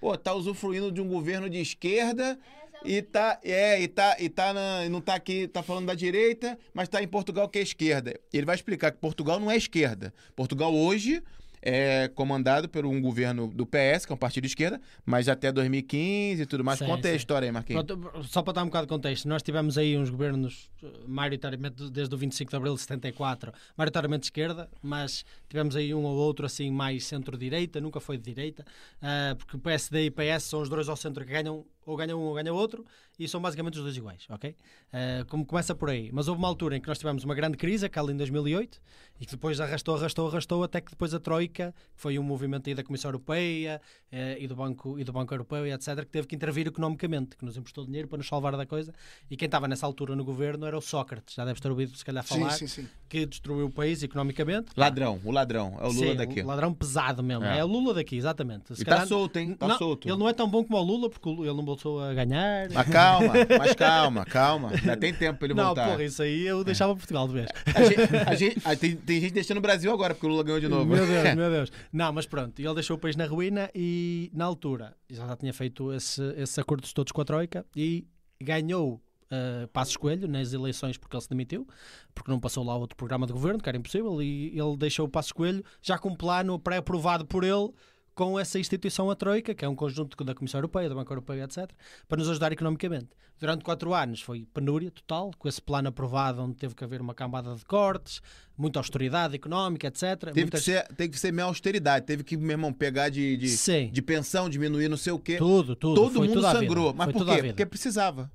pô, 0.00 0.16
tá 0.16 0.32
usufruindo 0.32 0.90
de 0.90 1.00
um 1.02 1.08
governo 1.08 1.50
de 1.50 1.58
esquerda 1.60 2.38
e 2.84 3.02
tá, 3.02 3.38
é, 3.42 3.80
e 3.80 3.88
tá, 3.88 4.16
e 4.18 4.28
tá 4.28 4.52
na, 4.52 4.88
não 4.88 5.00
tá 5.00 5.14
aqui, 5.14 5.48
tá 5.48 5.62
falando 5.62 5.86
da 5.86 5.94
direita, 5.94 6.58
mas 6.72 6.88
tá 6.88 7.02
em 7.02 7.08
Portugal 7.08 7.48
que 7.48 7.58
é 7.58 7.62
esquerda. 7.62 8.18
Ele 8.32 8.46
vai 8.46 8.54
explicar 8.54 8.92
que 8.92 8.98
Portugal 8.98 9.38
não 9.40 9.50
é 9.50 9.56
esquerda. 9.56 10.12
Portugal 10.34 10.74
hoje 10.74 11.22
é 11.60 12.08
comandado 12.14 12.68
por 12.68 12.86
um 12.86 13.00
governo 13.00 13.48
do 13.48 13.66
PS, 13.66 14.06
que 14.06 14.12
é 14.12 14.14
um 14.14 14.18
partido 14.18 14.42
de 14.44 14.48
esquerda, 14.48 14.80
mas 15.04 15.28
até 15.28 15.50
2015 15.50 16.42
e 16.42 16.46
tudo 16.46 16.64
mais. 16.64 16.78
Sim, 16.78 16.86
Conta 16.86 17.08
aí 17.08 17.12
a 17.12 17.14
sim. 17.14 17.18
história 17.18 17.46
aí, 17.46 17.52
Marquinhos. 17.52 17.84
Só 18.28 18.42
para 18.42 18.54
dar 18.54 18.62
um 18.62 18.66
bocado 18.66 18.86
de 18.86 18.90
contexto, 18.90 19.28
nós 19.28 19.42
tivemos 19.42 19.76
aí 19.76 19.96
uns 19.96 20.10
governos, 20.10 20.70
eh, 20.82 20.86
maioritariamente 21.06 21.90
desde 21.90 22.14
o 22.14 22.18
25 22.18 22.50
de 22.50 22.56
abril 22.56 22.74
de 22.74 22.80
74, 22.80 23.52
maioritariamente 23.76 24.22
de 24.22 24.26
esquerda, 24.26 24.68
mas 24.82 25.24
tivemos 25.48 25.76
aí 25.76 25.94
um 25.94 26.04
ou 26.04 26.16
outro 26.16 26.46
assim 26.46 26.70
mais 26.70 27.04
centro-direita, 27.04 27.80
nunca 27.80 28.00
foi 28.00 28.16
de 28.16 28.24
direita, 28.24 28.64
ah, 29.02 29.34
porque 29.36 29.56
o 29.56 29.58
PSD 29.58 30.06
e 30.06 30.10
PS 30.10 30.44
são 30.44 30.60
os 30.62 30.68
dois 30.68 30.88
ao 30.88 30.96
centro 30.96 31.24
que 31.24 31.32
ganham, 31.32 31.64
ou 31.88 31.96
ganha 31.96 32.16
um 32.16 32.20
ou 32.20 32.34
ganha 32.34 32.52
outro, 32.52 32.84
e 33.18 33.26
são 33.26 33.40
basicamente 33.40 33.76
os 33.78 33.82
dois 33.82 33.96
iguais, 33.96 34.26
ok? 34.28 34.54
Ah, 34.92 35.24
como 35.28 35.44
começa 35.44 35.74
por 35.74 35.90
aí. 35.90 36.10
Mas 36.12 36.28
houve 36.28 36.38
uma 36.38 36.48
altura 36.48 36.76
em 36.76 36.80
que 36.80 36.86
nós 36.88 36.98
tivemos 36.98 37.24
uma 37.24 37.34
grande 37.34 37.56
crise, 37.56 37.86
aquela 37.86 38.12
em 38.12 38.16
2008, 38.16 38.80
e 39.20 39.26
que 39.26 39.32
depois 39.32 39.60
arrastou, 39.60 39.96
arrastou, 39.96 40.28
arrastou, 40.28 40.62
até 40.62 40.80
que 40.80 40.90
depois 40.90 41.12
a 41.14 41.18
Troika, 41.18 41.74
que 41.94 42.00
foi 42.00 42.18
um 42.18 42.22
movimento 42.22 42.68
aí 42.68 42.74
da 42.74 42.84
Comissão 42.84 43.08
Europeia 43.08 43.80
eh, 44.12 44.36
e, 44.40 44.46
do 44.46 44.54
Banco, 44.54 44.98
e 44.98 45.02
do 45.04 45.12
Banco 45.12 45.32
Europeu 45.34 45.66
e 45.66 45.72
etc., 45.72 45.96
que 46.00 46.06
teve 46.06 46.26
que 46.28 46.36
intervir 46.36 46.66
economicamente, 46.68 47.36
que 47.36 47.44
nos 47.44 47.56
emprestou 47.56 47.84
dinheiro 47.84 48.06
para 48.06 48.18
nos 48.18 48.28
salvar 48.28 48.56
da 48.56 48.66
coisa. 48.66 48.92
E 49.30 49.36
quem 49.36 49.46
estava 49.46 49.66
nessa 49.66 49.84
altura 49.86 50.14
no 50.14 50.24
governo 50.24 50.66
era 50.66 50.76
o 50.78 50.80
Sócrates, 50.80 51.34
já 51.34 51.44
deves 51.44 51.60
ter 51.60 51.68
ouvido 51.70 51.96
se 51.96 52.04
calhar 52.04 52.22
falar, 52.22 52.50
Sim, 52.50 52.66
sim, 52.68 52.82
sim. 52.82 52.88
que 53.08 53.26
destruiu 53.26 53.66
o 53.66 53.70
país 53.70 54.02
economicamente. 54.02 54.70
Ladrão, 54.76 55.20
o 55.24 55.32
ladrão, 55.32 55.76
é 55.80 55.84
o 55.86 55.90
Lula 55.90 56.10
Sim, 56.10 56.16
daqui. 56.16 56.40
o 56.42 56.46
ladrão 56.46 56.72
pesado 56.72 57.22
mesmo. 57.22 57.44
É. 57.44 57.58
É. 57.58 57.64
o 57.64 57.66
Lula 57.66 57.94
daqui, 57.94 58.16
exatamente. 58.16 58.74
Se 58.76 58.82
E 58.82 58.84
tá 58.84 58.92
calhar- 58.92 59.06
solto, 59.08 59.36
hein? 59.38 59.54
Tá 59.54 59.66
não, 59.68 59.78
solto. 59.78 60.06
Ele 60.08 60.16
não 60.16 60.28
é 60.28 60.32
tão 60.32 60.48
bom 60.48 60.62
como 60.62 60.78
o 60.78 60.82
Lula, 60.82 61.10
porque 61.10 61.28
ele 61.28 61.52
não 61.54 61.64
voltou 61.78 62.00
a 62.00 62.12
ganhar. 62.12 62.68
Mas 62.70 62.88
calma, 62.88 63.32
mas 63.58 63.74
calma, 63.74 64.24
calma. 64.24 64.70
Ainda 64.72 64.96
tem 64.96 65.14
tempo 65.14 65.38
pra 65.38 65.46
ele 65.46 65.54
não, 65.54 65.66
voltar. 65.66 65.88
porra, 65.88 66.04
isso 66.04 66.22
aí 66.22 66.46
eu 66.46 66.64
deixava 66.64 66.94
Portugal 66.94 67.26
de 67.28 67.34
vez. 67.34 67.48
A 67.74 67.82
gente, 67.84 68.16
a 68.28 68.34
gente- 68.34 68.60
ah, 68.64 68.76
tem, 68.76 68.96
tem 68.96 69.20
gente 69.20 69.32
deixando 69.32 69.58
o 69.58 69.60
Brasil 69.60 69.92
agora, 69.92 70.14
porque 70.14 70.26
o 70.26 70.30
Lula 70.30 70.42
ganhou 70.42 70.60
de 70.60 70.68
novo. 70.68 70.84
Meu 70.84 71.06
Deus, 71.06 71.34
meu 71.34 71.50
Deus. 71.50 71.72
Não, 71.92 72.12
mas 72.12 72.26
pronto, 72.26 72.58
ele 72.60 72.74
deixou 72.74 72.96
o 72.96 72.98
país 72.98 73.16
na 73.16 73.26
ruína 73.26 73.70
e 73.74 74.30
na 74.34 74.44
altura 74.44 74.94
já 75.08 75.36
tinha 75.36 75.52
feito 75.52 75.92
esse, 75.92 76.22
esses 76.36 76.58
acordos 76.58 76.92
todos 76.92 77.12
com 77.12 77.20
a 77.20 77.24
Troika 77.24 77.64
e 77.76 78.06
ganhou 78.42 78.94
uh, 78.94 79.68
Passos 79.68 79.96
Coelho 79.96 80.28
nas 80.28 80.52
eleições 80.52 80.96
porque 80.98 81.16
ele 81.16 81.22
se 81.22 81.28
demitiu, 81.28 81.66
porque 82.14 82.30
não 82.30 82.40
passou 82.40 82.64
lá 82.64 82.76
outro 82.76 82.96
programa 82.96 83.26
de 83.26 83.32
governo, 83.32 83.60
que 83.60 83.68
era 83.68 83.78
impossível, 83.78 84.20
e 84.22 84.58
ele 84.58 84.76
deixou 84.76 85.06
o 85.06 85.08
Passos 85.08 85.32
Coelho 85.32 85.64
já 85.82 85.98
com 85.98 86.10
um 86.10 86.16
plano 86.16 86.58
pré-aprovado 86.58 87.24
por 87.24 87.44
ele 87.44 87.70
com 88.18 88.36
essa 88.36 88.58
instituição, 88.58 89.08
a 89.12 89.14
Troika, 89.14 89.54
que 89.54 89.64
é 89.64 89.68
um 89.68 89.76
conjunto 89.76 90.24
da 90.24 90.34
Comissão 90.34 90.58
Europeia, 90.58 90.88
da 90.88 90.94
Banca 90.96 91.12
Europeia, 91.12 91.44
etc., 91.44 91.70
para 92.08 92.18
nos 92.18 92.28
ajudar 92.28 92.50
economicamente. 92.50 93.10
Durante 93.38 93.62
quatro 93.62 93.94
anos 93.94 94.20
foi 94.20 94.44
penúria 94.52 94.90
total, 94.90 95.30
com 95.38 95.46
esse 95.48 95.62
plano 95.62 95.86
aprovado, 95.88 96.42
onde 96.42 96.56
teve 96.56 96.74
que 96.74 96.82
haver 96.82 97.00
uma 97.00 97.14
cambada 97.14 97.54
de 97.54 97.64
cortes, 97.64 98.20
muita 98.56 98.80
austeridade 98.80 99.36
económica, 99.36 99.86
etc. 99.86 100.02
Teve 100.18 100.32
que, 100.32 100.40
muitas- 100.40 100.64
ser, 100.64 100.88
teve 100.88 101.10
que 101.10 101.20
ser 101.20 101.32
minha 101.32 101.44
austeridade. 101.44 102.04
Teve 102.06 102.24
que, 102.24 102.36
meu 102.36 102.50
irmão, 102.50 102.72
pegar 102.72 103.08
de, 103.08 103.36
de, 103.36 103.48
Sim. 103.50 103.88
de 103.92 104.02
pensão, 104.02 104.50
diminuir 104.50 104.88
não 104.88 104.96
sei 104.96 105.12
o 105.12 105.18
quê. 105.20 105.36
Tudo, 105.36 105.76
tudo. 105.76 105.94
Todo 105.94 106.14
foi 106.14 106.26
mundo 106.26 106.34
tudo 106.38 106.46
à 106.48 106.54
vida. 106.54 106.62
sangrou. 106.66 106.92
Mas 106.92 107.04
Foi 107.12 107.24
por 107.24 107.24
quê? 107.36 107.42
Porque 107.44 107.64
precisava. 107.66 108.28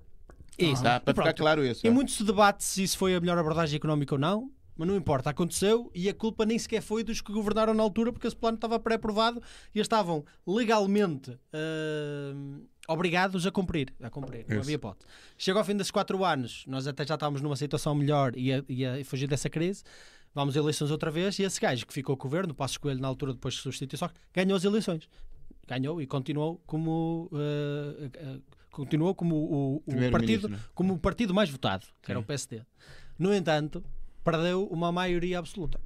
Isso. 0.57 0.81
Tá? 0.81 1.01
Pra 1.01 1.11
E 1.11 1.15
ficar 1.17 1.33
claro 1.33 1.65
isso. 1.65 1.85
E 1.85 1.89
é. 1.89 1.91
muito 1.91 2.11
se 2.11 2.23
debate 2.23 2.63
se 2.63 2.81
isso 2.83 2.97
foi 2.97 3.13
a 3.13 3.19
melhor 3.19 3.37
abordagem 3.37 3.75
económica 3.75 4.15
ou 4.15 4.19
não, 4.19 4.49
mas 4.75 4.87
não 4.87 4.95
importa, 4.95 5.29
aconteceu 5.29 5.91
e 5.93 6.09
a 6.09 6.13
culpa 6.13 6.45
nem 6.45 6.57
sequer 6.57 6.81
foi 6.81 7.03
dos 7.03 7.21
que 7.21 7.31
governaram 7.31 7.73
na 7.73 7.83
altura, 7.83 8.11
porque 8.11 8.27
esse 8.27 8.35
plano 8.35 8.55
estava 8.55 8.79
pré-aprovado 8.79 9.41
e 9.73 9.79
estavam 9.79 10.25
legalmente 10.45 11.37
ah, 11.53 12.61
obrigados 12.87 13.45
a 13.45 13.51
cumprir. 13.51 13.93
A 14.01 14.09
cumprir, 14.09 14.45
não 14.47 14.55
Isso. 14.55 14.61
havia 14.61 14.75
hipótese. 14.75 15.07
Chega 15.37 15.59
ao 15.59 15.65
fim 15.65 15.75
desses 15.75 15.91
quatro 15.91 16.23
anos, 16.25 16.63
nós 16.67 16.87
até 16.87 17.05
já 17.05 17.13
estávamos 17.13 17.41
numa 17.41 17.55
situação 17.55 17.93
melhor 17.93 18.35
e 18.35 18.51
a, 18.53 18.63
e 18.67 18.85
a 18.85 19.05
fugir 19.05 19.27
dessa 19.27 19.49
crise. 19.49 19.83
Vamos 20.35 20.57
a 20.57 20.59
eleições 20.59 20.89
outra 20.89 21.11
vez 21.11 21.37
e 21.37 21.43
esse 21.43 21.61
gajo 21.61 21.85
que 21.85 21.93
ficou 21.93 22.17
com 22.17 22.27
o 22.27 22.29
governo, 22.29 22.55
Passo 22.55 22.79
Coelho, 22.79 22.99
na 22.99 23.07
altura 23.07 23.33
depois 23.33 23.53
de 23.53 23.61
substituir 23.61 23.97
só 23.97 24.09
ganhou 24.33 24.57
as 24.57 24.63
eleições. 24.63 25.07
Ganhou 25.67 26.01
e 26.01 26.07
continuou 26.07 26.61
como 26.65 27.29
ah, 27.33 28.09
ah, 28.17 28.39
continuou 28.71 29.13
como 29.13 29.35
o, 29.35 29.83
o 29.85 30.11
partido 30.11 30.49
né? 30.49 30.59
como 30.73 30.95
o 30.95 30.99
partido 30.99 31.33
mais 31.33 31.49
votado, 31.49 31.85
que 32.01 32.11
era 32.11 32.19
o 32.19 32.23
Sim. 32.23 32.27
PSD. 32.27 32.61
No 33.19 33.33
entanto, 33.33 33.83
perdeu 34.23 34.65
uma 34.67 34.91
maioria 34.91 35.39
absoluta. 35.39 35.79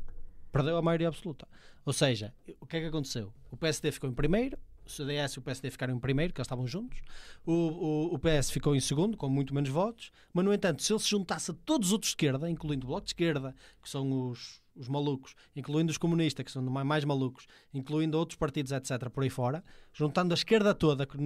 Perdeu 0.51 0.77
a 0.77 0.81
maioria 0.81 1.07
absoluta. 1.07 1.47
Ou 1.85 1.93
seja, 1.93 2.33
o 2.59 2.65
que 2.65 2.77
é 2.77 2.79
que 2.81 2.85
aconteceu? 2.87 3.33
O 3.51 3.57
PSD 3.57 3.91
ficou 3.91 4.09
em 4.09 4.13
primeiro, 4.13 4.57
o 4.85 4.89
CDS 4.89 5.33
e 5.33 5.39
o 5.39 5.41
PSD 5.41 5.69
ficaram 5.69 5.93
em 5.95 5.99
primeiro, 5.99 6.33
que 6.33 6.39
eles 6.39 6.45
estavam 6.45 6.65
juntos. 6.65 6.99
O, 7.45 7.51
o, 7.51 8.13
o 8.15 8.19
PS 8.19 8.49
ficou 8.49 8.75
em 8.75 8.79
segundo, 8.79 9.17
com 9.17 9.27
muito 9.29 9.53
menos 9.53 9.69
votos. 9.69 10.11
Mas, 10.33 10.45
no 10.45 10.53
entanto, 10.53 10.81
se 10.81 10.91
ele 10.93 10.99
se 10.99 11.09
juntasse 11.09 11.51
a 11.51 11.53
todos 11.65 11.89
os 11.89 11.93
outros 11.93 12.09
de 12.09 12.13
esquerda, 12.13 12.49
incluindo 12.49 12.85
o 12.85 12.89
Bloco 12.89 13.03
de 13.05 13.09
Esquerda, 13.09 13.53
que 13.81 13.89
são 13.89 14.29
os, 14.29 14.61
os 14.75 14.87
malucos, 14.87 15.35
incluindo 15.55 15.91
os 15.91 15.97
comunistas, 15.97 16.45
que 16.45 16.51
são 16.51 16.61
ma- 16.63 16.85
mais 16.85 17.03
malucos, 17.03 17.47
incluindo 17.73 18.17
outros 18.17 18.37
partidos, 18.37 18.71
etc., 18.71 19.09
por 19.09 19.23
aí 19.23 19.29
fora, 19.29 19.63
juntando 19.93 20.33
a 20.33 20.35
esquerda 20.35 20.73
toda, 20.73 21.05
que 21.05 21.17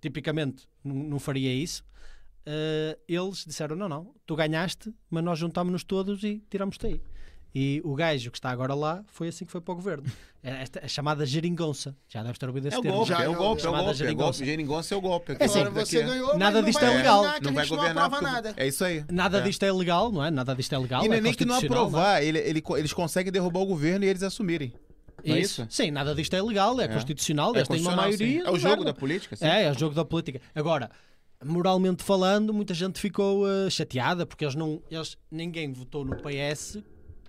tipicamente 0.00 0.68
não 0.84 1.18
faria 1.18 1.52
isso, 1.52 1.84
eh, 2.50 2.98
eles 3.06 3.44
disseram: 3.46 3.76
não, 3.76 3.88
não, 3.90 4.14
tu 4.26 4.34
ganhaste, 4.34 4.90
mas 5.10 5.22
nós 5.22 5.38
juntámos-nos 5.38 5.84
todos 5.84 6.22
e 6.24 6.42
tiramos-te 6.50 6.86
aí. 6.86 7.00
E 7.54 7.80
o 7.84 7.94
gajo 7.94 8.30
que 8.30 8.38
está 8.38 8.50
agora 8.50 8.74
lá 8.74 9.02
foi 9.08 9.28
assim 9.28 9.44
que 9.44 9.52
foi 9.52 9.60
para 9.60 9.72
o 9.72 9.76
governo. 9.76 10.04
É 10.40 10.62
esta, 10.62 10.84
a 10.84 10.86
chamada 10.86 11.26
geringonça. 11.26 11.96
Já 12.08 12.22
deves 12.22 12.38
ter 12.38 12.46
ouvido 12.46 12.68
esse 12.68 12.76
É 12.76 12.80
termo. 12.80 12.98
golpe, 12.98 13.08
Já, 13.12 13.24
é 13.24 13.28
o 13.28 13.32
eu- 13.32 13.36
golpe, 13.38 13.58
é 13.60 13.62
o 13.62 13.64
chamada 13.64 13.82
golpe. 13.82 13.90
É 13.90 13.92
o 13.92 13.98
geringonça. 14.06 14.30
golpe. 14.38 14.44
Geringonça 14.46 14.94
é 14.94 14.96
o 14.96 15.00
golpe. 15.00 15.36
É 15.36 15.44
assim, 15.44 15.60
Agora 15.60 15.84
você 15.84 16.02
ganhou, 16.04 16.38
nada 16.38 16.62
disto 16.62 16.80
não 16.80 16.88
é 16.92 16.96
legal. 16.96 17.22
Não 17.24 17.50
a 17.50 17.52
vai 17.54 17.66
governar. 17.66 18.08
porque- 18.10 18.24
nada. 18.24 18.54
É 18.56 18.66
isso 18.68 18.84
aí. 18.84 19.04
Nada 19.10 19.38
É. 19.38 19.40
disto 19.40 19.64
é 19.64 19.72
legal, 19.72 20.12
não 20.12 20.24
é? 20.24 20.30
Nada 20.30 20.54
disto 20.54 20.72
é 20.72 20.78
legal. 20.78 21.04
E 21.04 21.08
não 21.08 21.14
é 21.14 21.18
é 21.18 21.20
nem 21.20 21.34
que 21.34 21.44
não 21.44 21.54
constitucional, 21.56 21.86
aprovar, 21.88 22.22
ele, 22.22 22.38
ele- 22.38 22.62
eles 22.76 22.92
conseguem 22.92 23.32
derrubar 23.32 23.58
o 23.62 23.66
governo 23.66 24.04
e 24.04 24.08
eles 24.08 24.22
assumirem. 24.22 24.72
Não 25.26 25.34
é 25.34 25.40
Isso. 25.40 25.62
isso? 25.62 25.66
Sim, 25.74 25.90
nada 25.90 26.14
disto 26.14 26.34
é 26.34 26.40
legal, 26.40 26.80
é, 26.80 26.84
É. 26.84 26.88
constitucional, 26.88 27.52
É 27.56 27.58
eles 27.58 27.68
têm 27.68 27.80
uma 27.80 27.96
constitucional, 27.96 28.12
sim. 28.12 28.24
maioria. 28.24 28.48
É 28.48 28.50
o 28.52 28.58
jogo 28.60 28.84
da 28.84 28.94
política, 28.94 29.34
sim. 29.34 29.44
É, 29.44 29.64
é 29.64 29.70
o 29.72 29.74
jogo 29.76 29.92
da 29.96 30.04
política. 30.04 30.40
Agora, 30.54 30.88
moralmente 31.44 32.02
falando, 32.02 32.52
muita 32.52 32.74
gente 32.74 33.00
ficou 33.00 33.48
eh, 33.48 33.70
chateada 33.70 34.26
porque 34.26 34.44
eles 34.44 34.54
não, 34.54 34.82
eles, 34.90 35.16
ninguém 35.30 35.72
votou 35.72 36.04
no 36.04 36.16
PS 36.16 36.82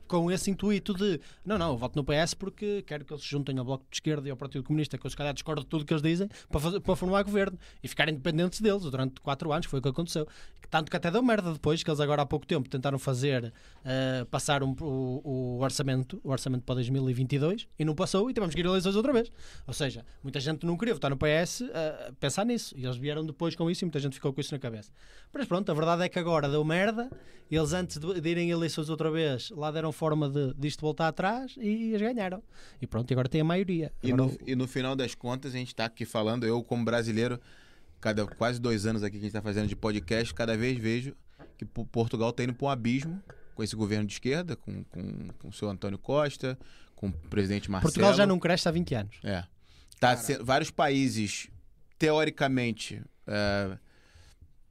com 0.10 0.30
esse 0.32 0.50
intuito 0.50 0.94
de 0.94 1.22
não, 1.46 1.58
não, 1.58 1.70
eu 1.70 1.78
voto 1.78 1.96
no 1.96 2.04
PS 2.04 2.34
porque 2.34 2.82
quero 2.82 3.06
que 3.06 3.14
eles 3.14 3.24
se 3.24 3.30
juntem 3.30 3.58
ao 3.60 3.64
Bloco 3.64 3.86
de 3.90 3.96
Esquerda 3.96 4.28
e 4.28 4.32
ao 4.32 4.36
Partido 4.36 4.64
Comunista, 4.64 4.98
que 4.98 5.06
eu 5.06 5.10
se 5.10 5.16
calhar 5.16 5.34
discordo 5.34 5.62
de 5.62 5.68
tudo 5.68 5.86
que 5.86 5.94
eles 5.94 6.02
dizem, 6.02 6.28
para, 6.50 6.60
fazer, 6.60 6.80
para 6.80 6.96
formar 6.96 7.24
governo 7.24 7.58
e 7.82 7.88
ficarem 7.88 8.16
independentes 8.16 8.60
deles 8.60 8.82
durante 8.82 9.22
quatro 9.22 9.54
anos, 9.54 9.68
foi 9.68 9.80
o 9.80 9.82
que 9.82 9.88
aconteceu. 9.88 10.28
Tanto 10.70 10.92
que 10.92 10.98
até 10.98 11.10
deu 11.10 11.24
merda 11.24 11.52
depois, 11.52 11.82
que 11.82 11.90
eles 11.90 12.00
agora 12.00 12.22
há 12.22 12.26
pouco 12.26 12.46
tempo 12.46 12.70
tentaram 12.70 13.00
fazer, 13.00 13.46
uh, 13.46 14.26
passar 14.28 14.62
um, 14.62 14.76
o, 14.80 15.22
o, 15.24 15.60
orçamento, 15.62 16.22
o 16.24 16.30
orçamento 16.30 16.64
para 16.64 16.76
2022 16.76 17.68
e 17.78 17.84
não 17.84 17.96
passou 17.96 18.30
e 18.30 18.34
tivemos 18.34 18.54
que 18.54 18.62
ir 18.62 18.68
a 18.68 18.70
eleições 18.70 18.96
outra 18.96 19.12
vez. 19.12 19.32
Ou 19.66 19.74
seja, 19.74 20.06
muita 20.22 20.40
gente 20.40 20.66
não 20.66 20.78
queria 20.78 20.94
votar 20.94 21.10
no 21.10 21.18
PS 21.18 21.62
uh, 21.62 22.14
pensar 22.20 22.46
nisso 22.46 22.76
e 22.78 22.86
eles 22.86 22.98
vieram 22.98 23.26
depois 23.26 23.56
com 23.56 23.70
isso 23.70 23.84
e 23.84 23.86
muita 23.86 24.00
gente 24.00 24.14
ficou 24.14 24.32
com 24.32 24.42
isso 24.42 24.54
na 24.54 24.60
cabeça. 24.60 24.92
Mas 25.34 25.48
pronto, 25.48 25.72
a 25.72 25.74
verdade 25.74 26.04
é 26.04 26.10
que 26.10 26.20
agora 26.20 26.48
deu 26.48 26.64
merda, 26.64 27.10
eles 27.50 27.74
antes 27.74 27.98
de, 27.98 28.22
de 28.22 28.30
irem 28.30 28.52
a 28.52 28.54
eleições 28.54 28.90
outra 28.90 29.10
vez 29.10 29.50
lá 29.50 29.72
deram 29.72 29.92
forma 30.00 30.30
de, 30.30 30.54
disto 30.56 30.80
voltar 30.80 31.10
atrás 31.10 31.56
e 31.58 31.94
eles 31.94 32.02
ganharam. 32.02 32.42
E 32.82 32.88
pronto, 32.88 33.12
agora 33.14 33.28
tem 33.28 33.42
a 33.42 33.44
maioria. 33.44 33.92
E 34.02 34.14
no, 34.14 34.38
e 34.48 34.56
no 34.56 34.68
final 34.68 34.96
das 34.96 35.14
contas, 35.14 35.54
a 35.54 35.58
gente 35.58 35.68
está 35.68 35.86
aqui 35.86 36.06
falando, 36.06 36.46
eu 36.46 36.64
como 36.64 36.86
brasileiro, 36.86 37.40
cada 38.00 38.26
quase 38.26 38.62
dois 38.62 38.86
anos 38.86 39.04
aqui 39.04 39.12
que 39.12 39.18
a 39.18 39.22
gente 39.22 39.30
está 39.30 39.42
fazendo 39.42 39.68
de 39.68 39.76
podcast, 39.76 40.34
cada 40.34 40.56
vez 40.56 40.78
vejo 40.78 41.14
que 41.58 41.66
Portugal 41.66 42.30
está 42.30 42.44
indo 42.44 42.54
para 42.54 42.68
um 42.68 42.70
abismo 42.70 43.22
com 43.54 43.62
esse 43.62 43.76
governo 43.76 44.08
de 44.08 44.14
esquerda, 44.14 44.56
com, 44.56 44.86
com, 44.86 45.28
com 45.38 45.48
o 45.50 45.54
seu 45.54 45.70
Antônio 45.70 45.98
Costa, 45.98 46.58
com 46.96 47.08
o 47.08 47.12
presidente 47.12 47.70
Marcelo. 47.70 47.92
Portugal 47.92 48.14
já 48.14 48.26
não 48.26 48.40
cresce 48.40 48.70
há 48.70 48.72
20 48.72 48.96
anos. 48.96 49.20
É. 49.22 49.44
Tá, 50.00 50.18
vários 50.42 50.72
países, 50.72 51.50
teoricamente, 51.98 53.04
uh, 53.28 53.78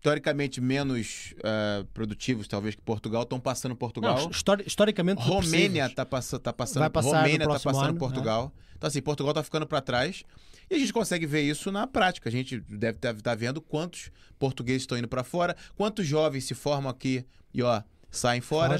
teoricamente 0.08 0.58
menos 0.58 1.34
uh, 1.38 1.84
produtivos, 1.92 2.48
talvez, 2.48 2.74
que 2.74 2.80
Portugal, 2.80 3.24
estão 3.24 3.38
passando 3.38 3.76
Portugal. 3.76 4.18
Não, 4.18 4.30
histori 4.30 4.64
historicamente 4.66 5.20
Romênia 5.20 5.84
está 5.84 6.06
pass 6.06 6.30
tá 6.42 6.50
passando, 6.50 6.80
Vai 6.80 6.90
passar 6.90 7.18
Romênia 7.18 7.46
tá 7.46 7.60
passando 7.60 7.80
ano, 7.80 7.98
Portugal. 7.98 8.44
Né? 8.46 8.62
Então, 8.76 8.88
assim, 8.88 9.02
Portugal 9.02 9.32
está 9.32 9.42
ficando 9.42 9.66
para 9.66 9.82
trás. 9.82 10.24
E 10.70 10.74
a 10.74 10.78
gente 10.78 10.92
consegue 10.92 11.26
ver 11.26 11.42
isso 11.42 11.70
na 11.70 11.86
prática. 11.86 12.28
A 12.28 12.32
gente 12.32 12.60
deve 12.60 12.98
estar 12.98 13.14
tá 13.14 13.34
vendo 13.34 13.60
quantos 13.60 14.10
portugueses 14.38 14.82
estão 14.82 14.96
indo 14.96 15.08
para 15.08 15.22
fora, 15.22 15.54
quantos 15.76 16.06
jovens 16.06 16.44
se 16.44 16.54
formam 16.54 16.90
aqui 16.90 17.24
e, 17.52 17.62
ó, 17.62 17.82
saem 18.10 18.40
fora. 18.40 18.76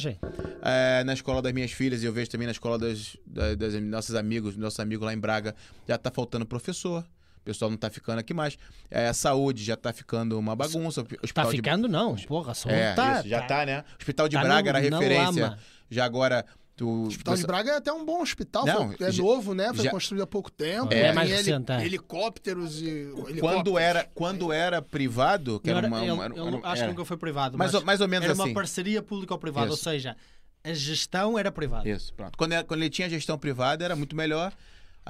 É, 0.62 1.05
na 1.05 1.12
escola 1.12 1.42
das 1.42 1.52
minhas 1.52 1.72
filhas, 1.72 2.02
e 2.02 2.06
eu 2.06 2.12
vejo 2.12 2.30
também 2.30 2.46
na 2.46 2.52
escola 2.52 2.78
das, 2.78 3.18
das, 3.26 3.56
das 3.56 3.74
nossos 3.82 4.14
amigos, 4.14 4.56
nossos 4.56 4.80
amigos 4.80 5.05
lá 5.05 5.12
em 5.12 5.18
Braga, 5.18 5.55
já 5.86 5.96
está 5.96 6.10
faltando 6.10 6.46
professor 6.46 7.05
pessoal 7.48 7.70
não 7.70 7.76
está 7.76 7.90
ficando 7.90 8.18
aqui 8.18 8.34
mais. 8.34 8.58
É, 8.90 9.08
a 9.08 9.14
saúde 9.14 9.64
já 9.64 9.74
está 9.74 9.92
ficando 9.92 10.38
uma 10.38 10.54
bagunça. 10.54 11.04
Está 11.22 11.46
ficando, 11.46 11.88
de... 11.88 11.92
não. 11.92 12.14
Porra, 12.14 12.54
só 12.54 12.68
é, 12.68 12.94
tá, 12.94 13.20
isso, 13.20 13.28
já 13.28 13.40
está, 13.40 13.64
né? 13.64 13.80
O 13.80 13.96
Hospital 13.98 14.28
de 14.28 14.36
tá 14.36 14.42
Braga 14.42 14.72
no, 14.72 14.78
era 14.78 14.78
referência. 14.78 15.58
Já 15.90 16.04
agora. 16.04 16.44
Hospital 16.80 17.34
de 17.34 17.42
Braga 17.44 17.72
é 17.72 17.76
até 17.78 17.92
um 17.92 18.04
bom 18.04 18.22
hospital, 18.22 18.64
não, 18.64 18.92
foi, 18.92 19.08
é 19.08 19.10
já, 19.10 19.20
novo, 19.20 19.52
né? 19.52 19.74
Foi 19.74 19.84
já, 19.84 19.90
construído 19.90 20.22
há 20.22 20.26
pouco 20.28 20.48
tempo. 20.48 20.94
É, 20.94 21.06
é 21.06 21.12
mais 21.12 21.28
recente, 21.28 21.72
é. 21.72 21.84
Helicópteros 21.84 22.80
e. 22.80 22.86
Helicópteros. 22.86 23.40
Quando, 23.40 23.76
era, 23.76 24.04
quando 24.14 24.52
era 24.52 24.80
privado, 24.80 25.58
que 25.58 25.68
era, 25.70 25.80
era 25.80 25.88
uma. 25.88 26.00
uma, 26.00 26.24
era, 26.26 26.34
uma 26.34 26.68
acho 26.68 26.82
que 26.82 26.88
nunca 26.88 27.04
foi 27.04 27.16
privado. 27.16 27.58
Mais, 27.58 27.72
mas 27.72 27.82
mais 27.82 28.00
ou 28.00 28.06
menos 28.06 28.26
era 28.26 28.32
assim. 28.32 28.42
Era 28.42 28.50
uma 28.50 28.54
parceria 28.54 29.02
público-privada, 29.02 29.72
ou 29.72 29.76
seja, 29.76 30.16
a 30.62 30.72
gestão 30.72 31.36
era 31.36 31.50
privada. 31.50 31.88
Isso, 31.88 32.14
pronto. 32.14 32.38
Quando, 32.38 32.52
era, 32.52 32.62
quando 32.62 32.80
ele 32.80 32.90
tinha 32.90 33.10
gestão 33.10 33.36
privada, 33.36 33.84
era 33.84 33.96
muito 33.96 34.14
melhor. 34.14 34.52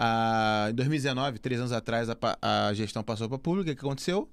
Ah, 0.00 0.68
em 0.70 0.74
2019, 0.74 1.40
três 1.40 1.58
anos 1.58 1.72
atrás, 1.72 2.08
a, 2.08 2.16
a 2.40 2.72
gestão 2.72 3.02
passou 3.02 3.28
para 3.28 3.36
pública. 3.36 3.72
O 3.72 3.74
que 3.74 3.80
aconteceu? 3.84 4.30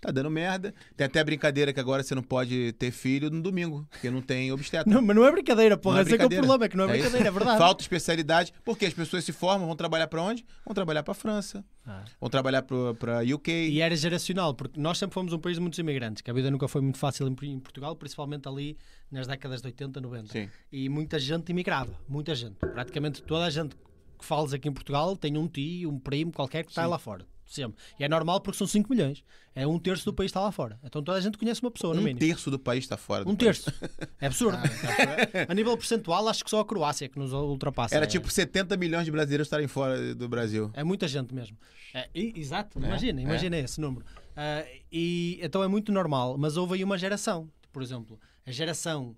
Tá 0.00 0.12
dando 0.12 0.30
merda. 0.30 0.72
Tem 0.96 1.08
até 1.08 1.18
a 1.18 1.24
brincadeira 1.24 1.72
que 1.72 1.80
agora 1.80 2.04
você 2.04 2.14
não 2.14 2.22
pode 2.22 2.72
ter 2.74 2.92
filho 2.92 3.28
no 3.28 3.42
domingo, 3.42 3.84
porque 3.90 4.08
não 4.12 4.22
tem 4.22 4.52
obstetra. 4.52 4.88
Não, 4.88 5.02
mas 5.02 5.16
não 5.16 5.24
é 5.24 5.32
brincadeira, 5.32 5.76
porra. 5.76 6.02
Esse 6.02 6.12
é, 6.12 6.22
é 6.22 6.24
o 6.24 6.28
problema, 6.28 6.64
é 6.64 6.68
que 6.68 6.76
não 6.76 6.84
é, 6.84 6.86
é 6.86 6.90
brincadeira, 6.92 7.26
é 7.26 7.30
verdade. 7.32 7.58
Falta 7.58 7.82
especialidade, 7.82 8.52
porque 8.64 8.86
as 8.86 8.94
pessoas 8.94 9.24
se 9.24 9.32
formam, 9.32 9.66
vão 9.66 9.74
trabalhar 9.74 10.06
para 10.06 10.22
onde? 10.22 10.46
Vão 10.64 10.72
trabalhar 10.72 11.02
para 11.02 11.14
França, 11.14 11.64
ah. 11.84 12.04
vão 12.20 12.30
trabalhar 12.30 12.62
para 12.62 13.22
UK. 13.34 13.50
E 13.50 13.80
era 13.80 13.96
geracional, 13.96 14.54
porque 14.54 14.78
nós 14.78 14.98
sempre 14.98 15.14
fomos 15.14 15.32
um 15.32 15.38
país 15.38 15.56
de 15.56 15.60
muitos 15.60 15.80
imigrantes, 15.80 16.22
que 16.22 16.30
a 16.30 16.34
vida 16.34 16.48
nunca 16.48 16.68
foi 16.68 16.80
muito 16.80 16.98
fácil 16.98 17.26
em 17.42 17.58
Portugal, 17.58 17.96
principalmente 17.96 18.46
ali 18.46 18.78
nas 19.10 19.26
décadas 19.26 19.60
de 19.60 19.66
80, 19.66 20.00
90. 20.00 20.32
Sim. 20.32 20.48
E 20.70 20.88
muita 20.88 21.18
gente 21.18 21.50
imigrava, 21.50 21.92
muita 22.08 22.36
gente. 22.36 22.54
Praticamente 22.54 23.20
toda 23.20 23.46
a 23.46 23.50
gente 23.50 23.74
que 24.18 24.24
fales 24.24 24.52
aqui 24.52 24.68
em 24.68 24.72
Portugal 24.72 25.16
tem 25.16 25.36
um 25.38 25.46
tio, 25.46 25.90
um 25.90 25.98
primo 25.98 26.32
qualquer 26.32 26.64
que 26.64 26.70
está 26.70 26.86
lá 26.86 26.98
fora. 26.98 27.24
Sempre. 27.48 27.80
E 27.98 28.04
é 28.04 28.08
normal 28.08 28.42
porque 28.42 28.58
são 28.58 28.66
5 28.66 28.90
milhões. 28.90 29.24
É 29.54 29.66
um 29.66 29.78
terço 29.78 30.04
do 30.04 30.12
país 30.12 30.28
está 30.28 30.40
lá 30.40 30.52
fora. 30.52 30.78
Então 30.84 31.02
toda 31.02 31.16
a 31.16 31.20
gente 31.20 31.38
conhece 31.38 31.62
uma 31.62 31.70
pessoa, 31.70 31.94
no 31.94 32.00
um 32.00 32.04
mínimo. 32.04 32.22
Um 32.22 32.28
terço 32.28 32.50
do 32.50 32.58
país 32.58 32.84
está 32.84 32.98
fora. 32.98 33.22
um 33.22 33.34
país. 33.34 33.62
terço. 33.64 33.72
É 34.20 34.26
absurdo. 34.26 34.58
Ah, 34.68 35.46
a 35.48 35.54
nível 35.54 35.76
percentual, 35.76 36.28
acho 36.28 36.44
que 36.44 36.50
só 36.50 36.60
a 36.60 36.64
Croácia 36.64 37.08
que 37.08 37.18
nos 37.18 37.32
ultrapassa. 37.32 37.94
Era 37.94 38.04
é... 38.04 38.08
tipo 38.08 38.30
70 38.30 38.76
milhões 38.76 39.04
de 39.04 39.10
brasileiros 39.10 39.46
estarem 39.46 39.66
fora 39.66 40.14
do 40.14 40.28
Brasil. 40.28 40.70
É 40.74 40.84
muita 40.84 41.08
gente 41.08 41.34
mesmo. 41.34 41.56
É, 41.94 42.08
e, 42.14 42.38
exato, 42.38 42.78
é, 42.78 42.86
imagina, 42.86 43.20
imagina 43.20 43.56
é. 43.56 43.60
esse 43.60 43.80
número. 43.80 44.04
Uh, 44.04 44.68
e, 44.92 45.38
então 45.42 45.62
é 45.62 45.68
muito 45.68 45.90
normal. 45.90 46.36
Mas 46.36 46.56
houve 46.56 46.74
aí 46.74 46.84
uma 46.84 46.98
geração. 46.98 47.50
Por 47.72 47.82
exemplo, 47.82 48.18
a 48.46 48.50
geração 48.50 49.16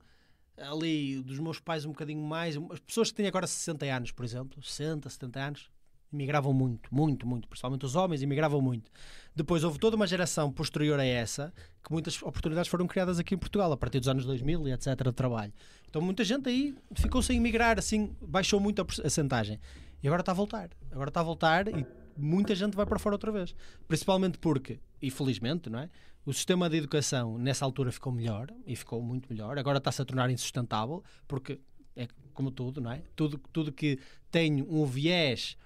ali 0.60 1.20
dos 1.22 1.38
meus 1.38 1.60
pais 1.60 1.84
um 1.84 1.90
bocadinho 1.90 2.22
mais. 2.22 2.56
As 2.70 2.80
pessoas 2.80 3.10
que 3.10 3.16
têm 3.16 3.26
agora 3.26 3.46
60 3.46 3.86
anos, 3.86 4.12
por 4.12 4.24
exemplo, 4.24 4.62
60, 4.62 5.08
70 5.08 5.40
anos, 5.40 5.70
imigravam 6.12 6.52
muito, 6.52 6.92
muito, 6.92 7.26
muito. 7.26 7.48
Principalmente 7.48 7.84
os 7.84 7.94
homens 7.94 8.22
imigravam 8.22 8.60
muito. 8.60 8.90
Depois 9.34 9.64
houve 9.64 9.78
toda 9.78 9.96
uma 9.96 10.06
geração 10.06 10.50
posterior 10.52 10.98
a 10.98 11.04
essa 11.04 11.52
que 11.82 11.92
muitas 11.92 12.20
oportunidades 12.22 12.70
foram 12.70 12.86
criadas 12.86 13.18
aqui 13.18 13.34
em 13.34 13.38
Portugal, 13.38 13.70
a 13.72 13.76
partir 13.76 14.00
dos 14.00 14.08
anos 14.08 14.24
2000 14.24 14.68
e 14.68 14.72
etc. 14.72 15.02
de 15.04 15.12
trabalho. 15.12 15.52
Então 15.88 16.02
muita 16.02 16.24
gente 16.24 16.48
aí 16.48 16.74
ficou 16.94 17.22
sem 17.22 17.36
emigrar, 17.36 17.78
assim, 17.78 18.14
baixou 18.20 18.60
muito 18.60 18.82
a 18.82 18.84
percentagem. 18.84 19.58
E 20.02 20.08
agora 20.08 20.22
está 20.22 20.32
a 20.32 20.34
voltar. 20.34 20.70
Agora 20.90 21.10
está 21.10 21.20
a 21.20 21.24
voltar 21.24 21.68
e 21.68 21.86
muita 22.16 22.54
gente 22.54 22.76
vai 22.76 22.86
para 22.86 22.98
fora 22.98 23.14
outra 23.14 23.30
vez. 23.30 23.54
Principalmente 23.86 24.38
porque, 24.38 24.80
e 25.00 25.10
felizmente, 25.10 25.70
não 25.70 25.78
é? 25.78 25.90
O 26.24 26.32
sistema 26.32 26.68
de 26.68 26.76
educação 26.76 27.38
nessa 27.38 27.64
altura 27.64 27.90
ficou 27.90 28.12
melhor 28.12 28.48
e 28.66 28.76
ficou 28.76 29.02
muito 29.02 29.28
melhor. 29.30 29.58
Agora 29.58 29.78
está-se 29.78 30.02
a 30.02 30.04
tornar 30.04 30.30
insustentável 30.30 31.02
porque 31.26 31.60
é 31.96 32.06
como 32.34 32.50
tudo, 32.50 32.80
não 32.80 32.92
é? 32.92 33.02
Tudo, 33.16 33.38
tudo 33.52 33.72
que 33.72 33.98
tem 34.30 34.62
um 34.62 34.84
viés 34.84 35.56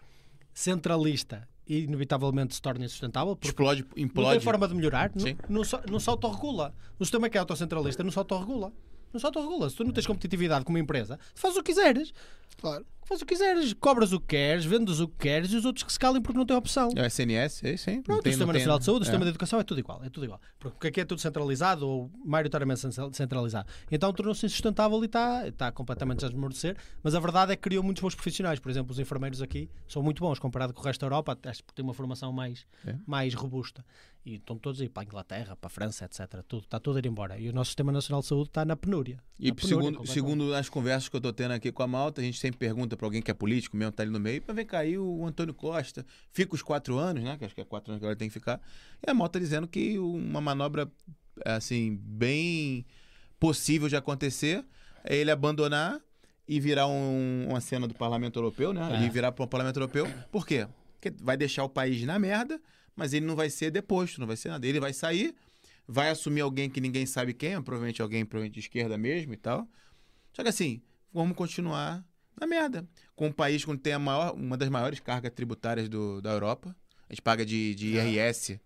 centralista 0.53 1.49
inevitavelmente 1.67 2.55
se 2.55 2.63
torna 2.63 2.85
insustentável. 2.85 3.39
Explode, 3.43 3.85
implode. 3.97 4.29
Não 4.29 4.35
tem 4.35 4.41
forma 4.41 4.69
de 4.69 4.75
melhorar. 4.75 5.11
Sim. 5.17 5.37
Não, 5.49 5.63
não, 5.63 5.93
não 5.93 6.01
se 6.01 6.11
autorregula. 6.11 6.75
O 6.99 7.05
sistema 7.05 7.29
que 7.29 7.37
é 7.37 7.41
autocentralista 7.41 8.03
não 8.03 8.11
se 8.11 8.19
autorregula. 8.19 8.73
Não 9.13 9.21
se 9.21 9.27
autorregula. 9.27 9.71
Se 9.71 9.77
tu 9.77 9.85
não 9.85 9.93
tens 9.93 10.07
competitividade 10.07 10.65
como 10.65 10.77
empresa, 10.77 11.19
faz 11.35 11.57
o 11.57 11.63
que 11.63 11.73
quiseres. 11.73 12.13
Claro. 12.61 12.85
Faz 13.05 13.21
o 13.21 13.27
que 13.27 13.35
quiseres, 13.35 13.73
cobras 13.75 14.13
o 14.13 14.21
que 14.21 14.29
queres, 14.29 14.65
vendes 14.65 15.01
o 15.01 15.09
que 15.09 15.17
queres 15.19 15.53
e 15.53 15.57
os 15.57 15.65
outros 15.65 15.85
que 15.85 15.93
se 15.93 15.99
calem 15.99 16.23
porque 16.23 16.39
não 16.39 16.47
têm 16.47 16.57
opção. 16.57 16.89
É 16.97 17.03
o 17.03 17.07
SNS, 17.07 17.65
é 17.65 17.75
isso, 17.75 17.85
sim. 17.85 18.03
Pronto, 18.03 18.23
tem, 18.23 18.31
o 18.31 18.33
Sistema 18.33 18.53
Nacional 18.53 18.79
de 18.79 18.85
Saúde, 18.85 19.03
o 19.03 19.05
Sistema 19.05 19.23
é. 19.23 19.27
de 19.27 19.31
Educação 19.31 19.61
é 19.61 19.63
tudo 19.63 19.81
igual, 19.81 20.03
é 20.03 20.09
tudo 20.09 20.25
igual. 20.25 20.41
Porque 20.59 20.89
aqui 20.89 21.01
é 21.01 21.05
tudo 21.05 21.21
centralizado 21.21 21.87
ou 21.87 22.11
maioritariamente 22.25 22.81
centralizado. 23.13 23.69
Então 23.91 24.13
tornou-se 24.13 24.47
insustentável 24.47 25.03
e 25.03 25.07
está, 25.07 25.47
está 25.47 25.71
completamente 25.71 26.25
a 26.25 26.29
desmorecer. 26.29 26.77
Mas 27.03 27.15
a 27.15 27.21
verdade 27.21 27.53
é 27.53 27.57
que 27.57 27.63
criou 27.63 27.83
muitos 27.83 28.03
bons 28.03 28.15
profissionais. 28.15 28.59
Por 28.59 28.71
exemplo, 28.71 28.93
os 28.93 28.99
enfermeiros 28.99 29.43
aqui 29.43 29.69
são 29.87 30.03
muito 30.03 30.21
bons 30.21 30.39
comparado 30.39 30.73
com 30.73 30.81
o 30.81 30.85
resto 30.85 31.01
da 31.01 31.07
Europa, 31.07 31.33
até 31.33 31.51
porque 31.53 31.75
têm 31.75 31.85
uma 31.85 31.95
formação 31.95 32.33
mais, 32.33 32.67
é. 32.87 32.97
mais 33.07 33.35
robusta. 33.35 33.85
E 34.25 34.37
estão 34.37 34.57
todos 34.57 34.81
aí 34.81 34.89
para 34.89 35.03
a 35.03 35.05
Inglaterra, 35.05 35.55
para 35.55 35.67
a 35.67 35.71
França, 35.71 36.07
etc. 36.07 36.43
Tudo, 36.49 36.65
está 36.65 36.81
tudo 36.81 36.97
a 36.97 36.99
ir 36.99 37.07
embora. 37.07 37.39
E 37.39 37.51
o 37.51 37.53
nosso 37.53 37.69
Sistema 37.69 37.93
Nacional 37.93 38.23
de 38.23 38.29
Saúde 38.29 38.49
está 38.49 38.65
na 38.65 38.75
penúria. 38.75 39.23
E 39.39 39.49
na 39.49 39.55
penúria, 39.55 39.85
segundo, 39.85 40.07
segundo 40.07 40.55
as 40.55 40.71
conversas 40.71 41.11
que 41.11 41.17
eu 41.17 41.19
estou 41.19 41.33
tendo 41.33 41.53
aqui 41.53 41.71
com 41.71 41.83
a 41.83 41.87
Malta, 41.87 42.23
a 42.23 42.25
gente 42.25 42.39
sempre 42.39 42.59
pergunta 42.59 42.94
para 42.97 43.07
alguém 43.07 43.23
que 43.23 43.31
é 43.31 43.35
político 43.35 43.77
mesmo, 43.77 43.91
está 43.91 44.03
ali 44.03 44.13
no 44.13 44.21
meio, 44.21 44.43
para 44.43 44.55
ver 44.55 44.65
cair 44.65 44.99
o 44.99 45.27
Antônio 45.27 45.55
Costa. 45.55 46.05
Fica 46.33 46.55
os 46.55 46.63
quatro 46.63 46.99
anos, 46.99 47.23
né? 47.23 47.37
Que 47.39 47.45
acho 47.45 47.55
que 47.55 47.61
é 47.61 47.65
quatro 47.65 47.93
anos 47.93 48.01
que 48.01 48.05
agora 48.05 48.17
tem 48.17 48.29
que 48.29 48.35
ficar. 48.35 48.61
E 49.07 49.11
a 49.11 49.15
Malta 49.15 49.39
dizendo 49.39 49.67
que 49.67 49.99
uma 49.99 50.41
manobra, 50.41 50.91
assim, 51.45 51.99
bem 52.01 52.85
possível 53.39 53.89
de 53.89 53.97
acontecer 53.97 54.65
é 55.05 55.17
ele 55.17 55.31
abandonar 55.31 56.01
e 56.47 56.61
virar 56.61 56.87
um, 56.87 57.47
uma 57.49 57.61
cena 57.61 57.89
do 57.89 57.95
Parlamento 57.95 58.39
Europeu, 58.39 58.73
né? 58.73 58.91
É. 58.93 58.97
Ele 58.97 59.11
virar 59.11 59.33
para 59.33 59.45
o 59.45 59.49
Parlamento 59.49 59.77
Europeu. 59.77 60.07
Por 60.31 60.47
quê? 60.47 60.67
Porque 61.01 61.15
vai 61.23 61.37
deixar 61.37 61.65
o 61.65 61.69
país 61.69 62.03
na 62.03 62.19
merda 62.19 62.61
mas 62.97 63.13
ele 63.13 63.27
não 63.27 63.37
vai 63.37 63.51
ser 63.51 63.71
deposto, 63.71 64.21
não 64.21 64.27
vai 64.27 64.37
ser 64.37 64.49
nada. 64.49 64.67
Ele 64.67 64.81
vai 64.81 64.93
sair, 64.93 65.35
vai 65.87 66.11
assumir 66.11 66.41
alguém 66.41 66.71
que 66.71 66.81
ninguém 66.81 67.07
sabe 67.07 67.35
quem, 67.35 67.61
provavelmente 67.63 68.01
alguém 68.01 68.25
provavelmente 68.25 68.55
de 68.55 68.61
esquerda 68.61 68.97
mesmo 68.97 69.33
e 69.35 69.37
tal. 69.37 69.69
Só 70.33 70.43
que 70.43 70.49
assim, 70.49 70.81
vamos 71.13 71.37
continuar 71.37 72.05
na 72.39 72.47
merda. 72.47 72.87
Com 73.15 73.29
um 73.29 73.33
país 73.33 73.65
que 73.65 73.77
tem 73.79 73.93
a 73.93 73.99
maior, 73.99 74.35
uma 74.35 74.57
das 74.57 74.69
maiores 74.69 75.01
cargas 75.01 75.33
tributárias 75.33 75.89
do, 75.89 76.21
da 76.21 76.31
Europa. 76.31 76.75
A 77.09 77.13
gente 77.13 77.23
paga 77.23 77.45
de, 77.45 77.75
de 77.75 77.97
IRS. 77.97 78.55
É. 78.55 78.61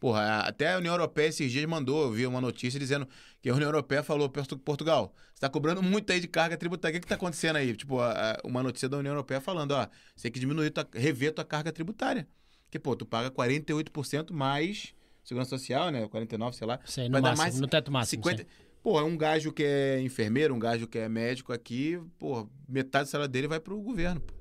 Porra, 0.00 0.40
até 0.40 0.74
a 0.74 0.78
União 0.78 0.92
Europeia 0.92 1.28
esses 1.28 1.50
dias 1.50 1.64
mandou, 1.64 2.02
eu 2.02 2.12
vi 2.12 2.26
uma 2.26 2.40
notícia 2.40 2.78
dizendo 2.78 3.08
que 3.40 3.48
a 3.48 3.54
União 3.54 3.68
Europeia 3.68 4.02
falou, 4.02 4.28
Portugal, 4.28 5.14
você 5.28 5.36
está 5.36 5.48
cobrando 5.48 5.82
muito 5.82 6.12
aí 6.12 6.20
de 6.20 6.28
carga 6.28 6.58
tributária. 6.58 6.98
O 6.98 7.00
que 7.00 7.06
está 7.06 7.14
acontecendo 7.14 7.56
aí? 7.56 7.74
Tipo, 7.74 8.00
a, 8.00 8.32
a, 8.32 8.40
uma 8.44 8.62
notícia 8.62 8.88
da 8.88 8.98
União 8.98 9.12
Europeia 9.12 9.40
falando, 9.40 9.72
ó, 9.72 9.86
você 10.14 10.24
tem 10.24 10.32
que 10.32 10.40
diminuir, 10.40 10.70
tua, 10.70 10.86
rever 10.92 11.32
tua 11.32 11.44
carga 11.44 11.72
tributária. 11.72 12.28
Que, 12.70 12.78
pô, 12.78 12.94
tu 12.94 13.06
paga 13.06 13.30
48% 13.30 14.32
mais 14.32 14.94
segurança 15.24 15.50
social, 15.50 15.90
né? 15.90 16.06
49, 16.06 16.54
sei 16.54 16.66
lá. 16.66 16.78
Sei, 16.84 17.08
no, 17.08 17.22
máximo, 17.22 17.38
mais 17.38 17.60
no 17.60 17.66
teto 17.66 17.90
máximo. 17.90 18.22
50... 18.22 18.46
Pô, 18.84 19.00
é 19.00 19.02
um 19.02 19.16
gajo 19.16 19.50
que 19.50 19.64
é 19.64 19.98
enfermeiro, 20.02 20.54
um 20.54 20.58
gajo 20.58 20.86
que 20.86 20.98
é 20.98 21.08
médico 21.08 21.54
aqui, 21.54 21.98
pô, 22.18 22.46
metade 22.68 23.06
da 23.06 23.10
salário 23.10 23.32
dele 23.32 23.48
vai 23.48 23.58
pro 23.58 23.80
governo. 23.80 24.20
Pô. 24.20 24.34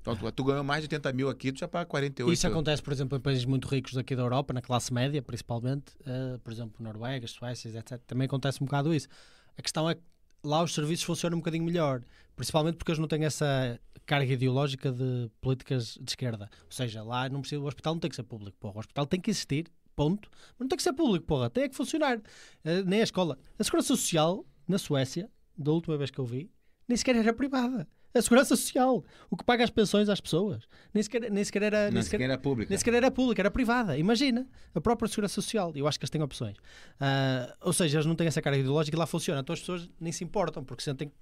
Então, 0.00 0.16
tu, 0.16 0.32
tu 0.32 0.42
ganhou 0.42 0.64
mais 0.64 0.80
de 0.80 0.86
80 0.86 1.12
mil 1.12 1.28
aqui, 1.28 1.52
tu 1.52 1.58
já 1.58 1.68
paga 1.68 1.84
48. 1.84 2.32
Isso 2.32 2.46
acontece, 2.46 2.82
por 2.82 2.94
exemplo, 2.94 3.18
em 3.18 3.20
países 3.20 3.44
muito 3.44 3.68
ricos 3.68 3.92
daqui 3.92 4.16
da 4.16 4.22
Europa, 4.22 4.54
na 4.54 4.62
classe 4.62 4.90
média, 4.90 5.20
principalmente, 5.20 5.92
uh, 6.00 6.38
por 6.38 6.50
exemplo, 6.50 6.82
Noruega, 6.82 7.26
Suécia, 7.26 7.68
etc. 7.78 8.00
Também 8.06 8.24
acontece 8.24 8.62
um 8.62 8.64
bocado 8.64 8.94
isso. 8.94 9.06
A 9.54 9.60
questão 9.60 9.88
é 9.90 9.94
que 9.94 10.00
lá 10.42 10.62
os 10.62 10.72
serviços 10.72 11.04
funcionam 11.04 11.36
um 11.36 11.40
bocadinho 11.40 11.64
melhor, 11.64 12.02
principalmente 12.34 12.76
porque 12.76 12.92
eles 12.92 12.98
não 12.98 13.06
têm 13.06 13.26
essa 13.26 13.78
carga 14.06 14.32
ideológica 14.32 14.90
de 14.90 15.30
políticas 15.42 15.98
de 16.00 16.10
esquerda. 16.10 16.48
Ou 16.64 16.72
seja, 16.72 17.02
lá 17.02 17.28
não 17.28 17.42
precisa, 17.42 17.60
o 17.60 17.66
hospital 17.66 17.92
não 17.92 18.00
tem 18.00 18.08
que 18.08 18.16
ser 18.16 18.22
público, 18.22 18.56
porra. 18.58 18.76
O 18.76 18.80
hospital 18.80 19.04
tem 19.04 19.20
que 19.20 19.30
existir, 19.30 19.66
ponto. 19.94 20.28
Mas 20.32 20.60
não 20.60 20.68
tem 20.68 20.76
que 20.76 20.82
ser 20.82 20.92
público, 20.92 21.26
porra. 21.26 21.50
Tem 21.50 21.68
que 21.68 21.76
funcionar. 21.76 22.18
Uh, 22.18 22.84
nem 22.86 23.00
a 23.00 23.04
escola. 23.04 23.38
A 23.58 23.64
segurança 23.64 23.88
social, 23.88 24.44
na 24.66 24.78
Suécia, 24.78 25.30
da 25.56 25.72
última 25.72 25.96
vez 25.96 26.10
que 26.10 26.18
eu 26.18 26.24
vi, 26.24 26.50
nem 26.88 26.96
sequer 26.96 27.16
era 27.16 27.32
privada. 27.32 27.86
A 28.12 28.20
segurança 28.20 28.56
social, 28.56 29.04
o 29.30 29.36
que 29.36 29.44
paga 29.44 29.62
as 29.62 29.70
pensões 29.70 30.08
às 30.08 30.20
pessoas, 30.20 30.64
nem 30.92 31.00
sequer, 31.00 31.30
nem 31.30 31.44
sequer 31.44 31.62
era, 31.62 31.84
nem, 31.84 31.94
nem 31.94 32.02
sequer, 32.02 32.22
era 32.22 32.36
pública. 32.36 32.68
Nem 32.68 32.76
sequer 32.76 32.94
era 32.94 33.08
pública, 33.08 33.40
era 33.40 33.50
privada. 33.52 33.96
Imagina, 33.96 34.48
a 34.74 34.80
própria 34.80 35.08
segurança 35.08 35.34
social. 35.34 35.72
Eu 35.76 35.86
acho 35.86 35.96
que 35.96 36.02
eles 36.04 36.10
têm 36.10 36.20
opções. 36.20 36.56
Uh, 36.56 37.54
ou 37.60 37.72
seja, 37.72 37.98
eles 37.98 38.06
não 38.06 38.16
têm 38.16 38.26
essa 38.26 38.42
carga 38.42 38.58
ideológica 38.58 38.96
e 38.96 38.98
lá 38.98 39.06
funciona. 39.06 39.40
Então 39.40 39.52
as 39.54 39.60
pessoas 39.60 39.88
nem 40.00 40.10
se 40.10 40.24
importam, 40.24 40.64
porque 40.64 40.82
sentem 40.82 41.12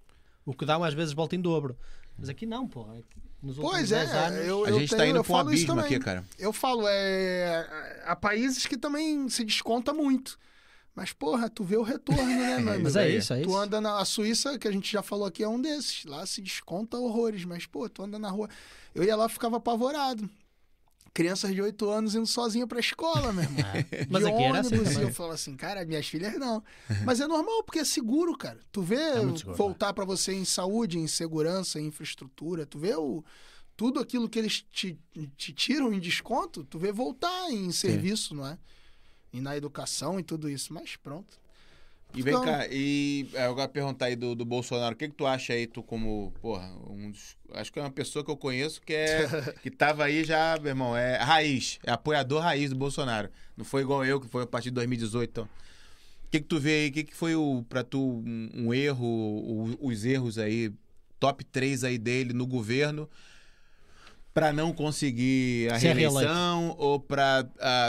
o 0.49 0.55
que 0.55 0.65
dão 0.65 0.83
às 0.83 0.95
vezes 0.95 1.13
volta 1.13 1.37
em 1.37 1.41
dobro. 1.41 1.77
Mas 2.19 2.31
aqui 2.31 2.47
não, 2.47 2.67
pô. 2.67 2.87
Nos 3.43 3.57
pois 3.57 3.93
é, 3.93 4.03
anos, 4.03 4.47
eu, 4.47 4.65
a 4.65 4.73
gente 4.73 4.93
está 4.93 5.07
indo 5.07 5.23
para 5.23 5.33
um 5.33 5.39
abismo 5.39 5.79
aqui, 5.79 5.99
cara. 5.99 6.25
Eu 6.39 6.53
falo, 6.53 6.89
é, 6.89 8.01
há 8.05 8.17
países 8.17 8.67
que 8.67 8.77
também 8.77 9.29
se 9.29 9.45
desconta 9.45 9.93
muito. 9.93 10.39
Mas, 10.95 11.13
porra, 11.13 11.49
tu 11.49 11.63
vê 11.63 11.77
o 11.77 11.83
retorno, 11.83 12.25
né, 12.25 12.59
mano? 12.65 12.83
mas 12.83 12.97
é 12.97 13.09
isso, 13.09 13.33
é 13.33 13.43
isso. 13.43 13.49
Tu 13.49 13.57
anda 13.57 13.81
na 13.81 14.01
a 14.01 14.05
Suíça, 14.05 14.59
que 14.59 14.67
a 14.67 14.73
gente 14.73 14.91
já 14.91 15.03
falou 15.03 15.27
aqui, 15.27 15.45
é 15.45 15.49
um 15.49 15.61
desses. 15.61 16.05
Lá 16.05 16.27
se 16.27 16.41
desconta 16.41 16.97
horrores, 16.97 17.45
mas, 17.45 17.67
pô, 17.67 17.89
tu 17.89 18.03
anda 18.03 18.19
na 18.19 18.31
rua. 18.31 18.49
Eu 18.95 19.05
ia 19.05 19.15
lá 19.15 19.29
ficava 19.29 19.59
apavorado. 19.59 20.29
Crianças 21.13 21.55
de 21.55 21.61
8 21.61 21.89
anos 21.91 22.15
indo 22.15 22.27
sozinha 22.27 22.67
pra 22.67 22.81
escola, 22.81 23.33
meu 23.33 23.45
irmão. 23.45 23.59
É. 23.91 24.07
Mas 24.09 24.25
aqui 24.25 24.43
era 24.43 24.61
assim 24.61 24.83
também. 24.83 25.03
eu 25.03 25.13
falo 25.13 25.33
assim, 25.33 25.57
cara, 25.57 25.85
minhas 25.85 26.07
filhas 26.07 26.35
não. 26.39 26.63
Mas 27.05 27.21
é 27.21 27.27
normal, 27.27 27.63
porque 27.65 27.81
é 27.81 27.85
seguro, 27.85 28.37
cara. 28.37 28.59
Tu 28.71 28.83
vê 28.83 28.97
é 28.97 29.15
seguro, 29.37 29.57
voltar 29.57 29.93
para 29.93 30.05
você 30.05 30.33
em 30.33 30.45
saúde, 30.45 30.99
em 30.99 31.07
segurança, 31.07 31.81
em 31.81 31.87
infraestrutura. 31.87 32.67
Tu 32.67 32.79
vê 32.79 32.95
o 32.95 33.25
tudo 33.77 34.01
aquilo 34.01 34.29
que 34.29 34.39
eles 34.39 34.65
te, 34.73 34.99
te 35.37 35.53
tiram 35.53 35.93
em 35.93 36.01
desconto, 36.01 36.65
tu 36.65 36.81
vê 36.81 36.91
voltar 36.91 37.49
em 37.53 37.71
serviço, 37.71 38.35
não 38.35 38.45
é? 38.45 38.59
e 39.33 39.41
na 39.41 39.57
educação 39.57 40.19
e 40.19 40.23
tudo 40.23 40.49
isso. 40.49 40.73
Mas 40.73 40.97
pronto. 40.97 41.39
E 42.15 42.23
vem 42.23 42.33
então... 42.33 42.45
cá, 42.45 42.67
e 42.71 43.29
é, 43.35 43.47
eu 43.47 43.55
vou 43.55 43.69
perguntar 43.69 44.07
aí 44.07 44.17
do, 44.17 44.35
do 44.35 44.45
Bolsonaro, 44.45 44.95
o 44.95 44.99
que, 44.99 45.09
que 45.09 45.15
tu 45.15 45.27
acha 45.27 45.53
aí, 45.53 45.67
tu 45.67 45.83
como, 45.83 46.33
porra, 46.41 46.67
um 46.89 47.11
dos, 47.11 47.37
acho 47.53 47.71
que 47.71 47.79
é 47.79 47.83
uma 47.83 47.91
pessoa 47.91 48.25
que 48.25 48.31
eu 48.31 48.37
conheço 48.37 48.81
que 48.81 48.95
é, 48.95 49.27
que 49.63 49.71
tava 49.71 50.05
aí 50.05 50.25
já, 50.25 50.59
meu 50.59 50.71
irmão, 50.71 50.97
é 50.97 51.19
raiz, 51.19 51.79
é 51.85 51.91
apoiador 51.91 52.43
raiz 52.43 52.71
do 52.71 52.77
Bolsonaro. 52.77 53.29
Não 53.57 53.65
foi 53.65 53.83
igual 53.83 54.05
eu, 54.05 54.21
que 54.21 54.27
foi 54.27 54.43
a 54.43 54.47
partir 54.47 54.71
de 54.71 54.77
2018, 54.77 55.31
então. 55.31 55.45
O 55.45 56.31
que, 56.31 56.41
que 56.41 56.47
tu 56.47 56.59
vê 56.59 56.83
aí, 56.83 56.89
o 56.89 56.93
que, 56.93 57.05
que 57.05 57.15
foi 57.15 57.35
o, 57.35 57.65
pra 57.69 57.83
tu 57.83 58.01
um, 58.01 58.51
um 58.55 58.75
erro, 58.75 59.07
o, 59.07 59.79
os 59.81 60.05
erros 60.05 60.39
aí, 60.39 60.73
top 61.21 61.45
3 61.45 61.85
aí 61.85 61.99
dele 61.99 62.33
no 62.33 62.47
governo, 62.47 63.09
para 64.33 64.53
não 64.53 64.73
conseguir 64.73 65.71
a 65.73 65.79
Ser 65.81 65.95
reeleição 65.97 66.59
reeleito. 66.61 66.83
ou 66.83 67.01
para 67.01 67.49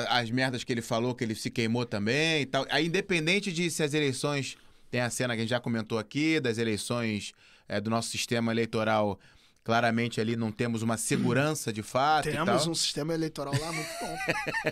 as 0.09 0.31
merdas 0.31 0.63
que 0.63 0.73
ele 0.73 0.81
falou, 0.81 1.13
que 1.13 1.23
ele 1.23 1.35
se 1.35 1.49
queimou 1.51 1.85
também 1.85 2.41
e 2.41 2.45
tal. 2.45 2.65
Aí, 2.69 2.87
independente 2.87 3.51
de 3.51 3.69
se 3.69 3.83
as 3.83 3.93
eleições. 3.93 4.57
Tem 4.91 5.01
a 5.01 5.09
cena 5.11 5.35
que 5.35 5.41
a 5.41 5.43
gente 5.43 5.51
já 5.51 5.59
comentou 5.59 5.99
aqui, 5.99 6.39
das 6.39 6.57
eleições 6.57 7.31
é, 7.67 7.79
do 7.79 7.91
nosso 7.91 8.09
sistema 8.09 8.51
eleitoral 8.51 9.19
Claramente 9.69 10.19
ali 10.19 10.35
não 10.35 10.51
temos 10.51 10.81
uma 10.81 10.97
segurança 10.97 11.71
de 11.71 11.83
fato. 11.83 12.27
Temos 12.27 12.65
um 12.65 12.73
sistema 12.73 13.13
eleitoral 13.13 13.53
lá 13.61 13.71
muito 13.71 13.89
bom. 14.01 14.17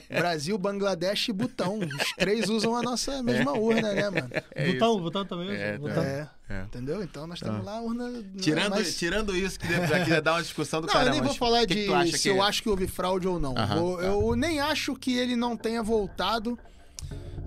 Brasil, 0.09 0.57
Bangladesh 0.57 1.29
e 1.29 1.33
Butão. 1.33 1.77
Os 1.77 2.13
três 2.17 2.49
usam 2.49 2.75
a 2.75 2.81
nossa 2.81 3.21
mesma 3.21 3.55
é. 3.55 3.59
urna, 3.59 3.93
né, 3.93 4.09
mano? 4.09 4.29
É 4.55 4.71
Butão, 4.71 4.99
Butão 4.99 5.23
também. 5.23 5.51
É, 5.51 5.77
Butão. 5.77 6.01
É. 6.01 6.27
é. 6.49 6.61
Entendeu? 6.63 7.03
Então 7.03 7.27
nós 7.27 7.39
temos 7.39 7.63
tá. 7.63 7.71
lá 7.71 7.77
a 7.77 7.81
urna. 7.81 8.09
Né, 8.09 8.23
tirando, 8.41 8.71
mas... 8.71 8.97
tirando 8.97 9.35
isso, 9.35 9.59
que 9.59 9.67
aqui 9.67 10.19
dar 10.19 10.33
uma 10.33 10.41
discussão 10.41 10.81
do 10.81 10.87
não, 10.87 10.93
caramba. 10.93 11.09
Eu 11.11 11.13
nem 11.13 11.21
vou 11.21 11.35
falar 11.35 11.65
de 11.65 11.75
se 12.11 12.23
que... 12.23 12.29
eu 12.29 12.41
acho 12.41 12.63
que 12.63 12.69
houve 12.69 12.87
fraude 12.87 13.27
ou 13.27 13.39
não. 13.39 13.51
Uh 13.51 13.97
tá. 13.97 14.03
Eu 14.03 14.35
nem 14.35 14.59
acho 14.59 14.95
que 14.95 15.15
ele 15.15 15.35
não 15.35 15.55
tenha 15.55 15.83
voltado 15.83 16.57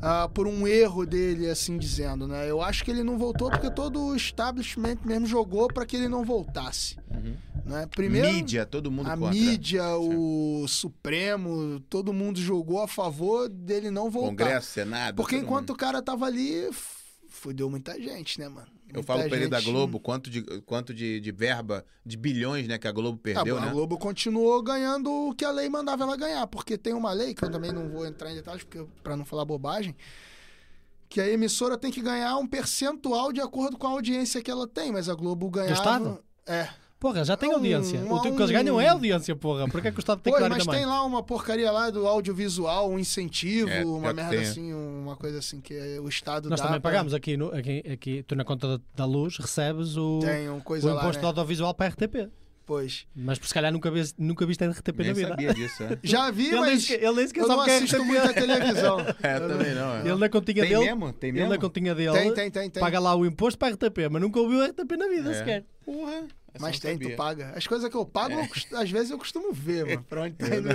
uh, 0.00 0.28
por 0.30 0.46
um 0.46 0.66
erro 0.66 1.06
dele, 1.06 1.48
assim 1.48 1.78
dizendo, 1.78 2.26
né? 2.26 2.50
Eu 2.50 2.60
acho 2.60 2.84
que 2.84 2.90
ele 2.90 3.04
não 3.04 3.18
voltou 3.18 3.50
porque 3.50 3.70
todo 3.70 4.00
o 4.00 4.16
establishment 4.16 4.98
mesmo 5.04 5.26
jogou 5.26 5.68
para 5.68 5.86
que 5.86 5.96
ele 5.96 6.08
não 6.08 6.24
voltasse. 6.24 6.96
Uhum. 7.10 7.36
Né? 7.64 7.86
Primeiro, 7.94 8.32
mídia, 8.32 8.66
todo 8.66 8.90
mundo 8.90 9.10
A 9.10 9.16
contra. 9.16 9.32
mídia, 9.32 9.96
o 9.96 10.66
Supremo, 10.66 11.78
todo 11.88 12.12
mundo 12.12 12.40
jogou 12.40 12.82
a 12.82 12.88
favor 12.88 13.48
dele 13.48 13.90
não 13.90 14.10
voltar. 14.10 14.44
Congresso, 14.44 14.68
Senado. 14.68 15.16
Porque 15.16 15.36
enquanto 15.36 15.68
mundo. 15.68 15.76
o 15.76 15.78
cara 15.78 16.02
tava 16.02 16.26
ali, 16.26 16.68
fudeu 17.28 17.70
muita 17.70 18.00
gente, 18.00 18.40
né, 18.40 18.48
mano? 18.48 18.79
Eu 18.92 19.02
falo 19.02 19.28
para 19.28 19.36
ele 19.36 19.48
da 19.48 19.60
Globo 19.60 20.00
quanto, 20.00 20.30
de, 20.30 20.42
quanto 20.62 20.92
de, 20.92 21.20
de 21.20 21.32
verba, 21.32 21.84
de 22.04 22.16
bilhões, 22.16 22.66
né, 22.66 22.78
que 22.78 22.88
a 22.88 22.92
Globo 22.92 23.18
perdeu, 23.18 23.58
ah, 23.58 23.60
né? 23.60 23.68
A 23.68 23.70
Globo 23.70 23.98
continuou 23.98 24.62
ganhando 24.62 25.10
o 25.10 25.34
que 25.34 25.44
a 25.44 25.50
lei 25.50 25.68
mandava 25.68 26.04
ela 26.04 26.16
ganhar, 26.16 26.46
porque 26.46 26.76
tem 26.76 26.92
uma 26.92 27.12
lei, 27.12 27.34
que 27.34 27.44
eu 27.44 27.50
também 27.50 27.72
não 27.72 27.88
vou 27.88 28.06
entrar 28.06 28.30
em 28.30 28.34
detalhes 28.34 28.66
para 29.02 29.16
não 29.16 29.24
falar 29.24 29.44
bobagem, 29.44 29.96
que 31.08 31.20
a 31.20 31.28
emissora 31.28 31.76
tem 31.76 31.90
que 31.90 32.00
ganhar 32.00 32.36
um 32.36 32.46
percentual 32.46 33.32
de 33.32 33.40
acordo 33.40 33.76
com 33.76 33.86
a 33.86 33.90
audiência 33.90 34.42
que 34.42 34.50
ela 34.50 34.66
tem, 34.66 34.92
mas 34.92 35.08
a 35.08 35.14
Globo 35.14 35.50
ganhava... 35.50 35.74
Do 35.74 35.78
Estado? 35.78 36.24
É. 36.46 36.68
Porra, 37.00 37.24
já 37.24 37.34
tem 37.34 37.50
audiência. 37.50 37.98
Um, 37.98 38.12
o 38.12 38.20
que 38.20 38.28
eles 38.28 38.50
ganham 38.50 38.78
é 38.78 38.88
audiência, 38.88 39.34
porra. 39.34 39.66
Por 39.66 39.80
que, 39.80 39.88
é 39.88 39.90
que 39.90 39.96
o 39.96 40.00
Estado 40.00 40.20
tem 40.20 40.34
que 40.34 40.38
dar 40.38 40.50
mas 40.50 40.66
tem 40.66 40.84
lá 40.84 41.02
uma 41.02 41.22
porcaria 41.22 41.72
lá 41.72 41.88
do 41.88 42.06
audiovisual, 42.06 42.90
um 42.90 42.98
incentivo, 42.98 43.70
é, 43.70 43.82
uma 43.82 44.12
merda 44.12 44.38
assim, 44.38 44.74
uma 44.74 45.16
coisa 45.16 45.38
assim 45.38 45.62
que 45.62 45.74
o 45.98 46.08
Estado 46.10 46.50
Nós 46.50 46.60
dá. 46.60 46.64
Nós 46.64 46.74
também 46.74 46.80
pagamos 46.82 47.14
aqui, 47.14 47.38
no, 47.38 47.54
aqui, 47.54 47.82
aqui, 47.90 48.22
tu 48.22 48.36
na 48.36 48.44
conta 48.44 48.78
da 48.94 49.06
luz 49.06 49.38
recebes 49.38 49.96
o, 49.96 50.18
tem 50.18 50.50
um 50.50 50.60
coisa 50.60 50.90
o 50.90 50.94
lá, 50.94 51.00
imposto 51.00 51.22
né? 51.22 51.28
audiovisual 51.28 51.72
para 51.72 51.86
a 51.86 51.88
RTP. 51.88 52.30
Pois. 52.66 53.06
Mas 53.16 53.38
por 53.38 53.48
se 53.48 53.54
calhar 53.54 53.72
nunca, 53.72 53.90
vi, 53.90 54.02
nunca 54.18 54.44
viste 54.44 54.62
a 54.62 54.70
RTP 54.70 54.98
nem 54.98 55.08
na 55.08 55.12
vida. 55.14 55.28
sabia 55.30 55.54
disso, 55.54 55.82
é. 55.82 55.98
Já 56.04 56.30
vi, 56.30 56.48
ele 56.48 56.60
mas 56.60 56.88
nem, 56.88 56.98
ele 56.98 57.12
nem 57.12 57.28
eu 57.34 57.48
não 57.48 57.60
assisto 57.62 58.04
muito 58.04 58.22
a 58.22 58.32
televisão. 58.32 59.00
é, 59.22 59.40
também 59.40 59.74
não. 59.74 59.94
É. 59.96 60.00
Ele 60.02 60.14
na 60.16 60.28
continha 60.28 60.62
tem 60.62 60.70
dele... 60.70 60.84
Mesmo? 60.84 61.12
Tem 61.14 61.32
mesmo? 61.32 61.46
Ele 61.46 61.54
na 61.56 61.60
continha 61.60 61.94
dele 61.94 62.12
tem, 62.12 62.34
tem, 62.34 62.50
tem, 62.50 62.70
tem. 62.70 62.80
paga 62.80 63.00
lá 63.00 63.16
o 63.16 63.26
imposto 63.26 63.58
para 63.58 63.68
a 63.68 63.70
RTP, 63.72 64.08
mas 64.10 64.22
nunca 64.22 64.38
ouviu 64.38 64.62
a 64.62 64.66
RTP 64.66 64.92
na 64.96 65.08
vida 65.08 65.30
é. 65.30 65.34
sequer. 65.34 65.64
Porra. 65.84 66.28
Mas 66.58 66.78
tem, 66.78 66.98
tu 66.98 67.14
paga. 67.16 67.52
As 67.56 67.66
coisas 67.66 67.88
que 67.88 67.96
eu 67.96 68.04
pago, 68.04 68.34
é. 68.34 68.48
eu, 68.70 68.78
às 68.78 68.90
vezes 68.90 69.10
eu 69.10 69.18
costumo 69.18 69.52
ver, 69.52 69.86
mano. 69.86 70.04
Pra 70.08 70.22
onde 70.22 70.36
tá 70.36 70.46
indo. 70.46 70.68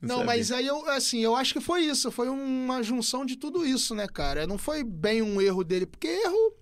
Não, 0.00 0.18
não 0.18 0.24
mas 0.24 0.50
aí 0.50 0.66
eu, 0.66 0.84
assim, 0.90 1.20
eu 1.20 1.36
acho 1.36 1.52
que 1.52 1.60
foi 1.60 1.82
isso. 1.82 2.10
Foi 2.10 2.28
uma 2.28 2.82
junção 2.82 3.24
de 3.24 3.36
tudo 3.36 3.64
isso, 3.64 3.94
né, 3.94 4.08
cara? 4.08 4.48
Não 4.48 4.58
foi 4.58 4.82
bem 4.82 5.22
um 5.22 5.40
erro 5.40 5.62
dele, 5.62 5.86
porque 5.86 6.08
erro 6.08 6.54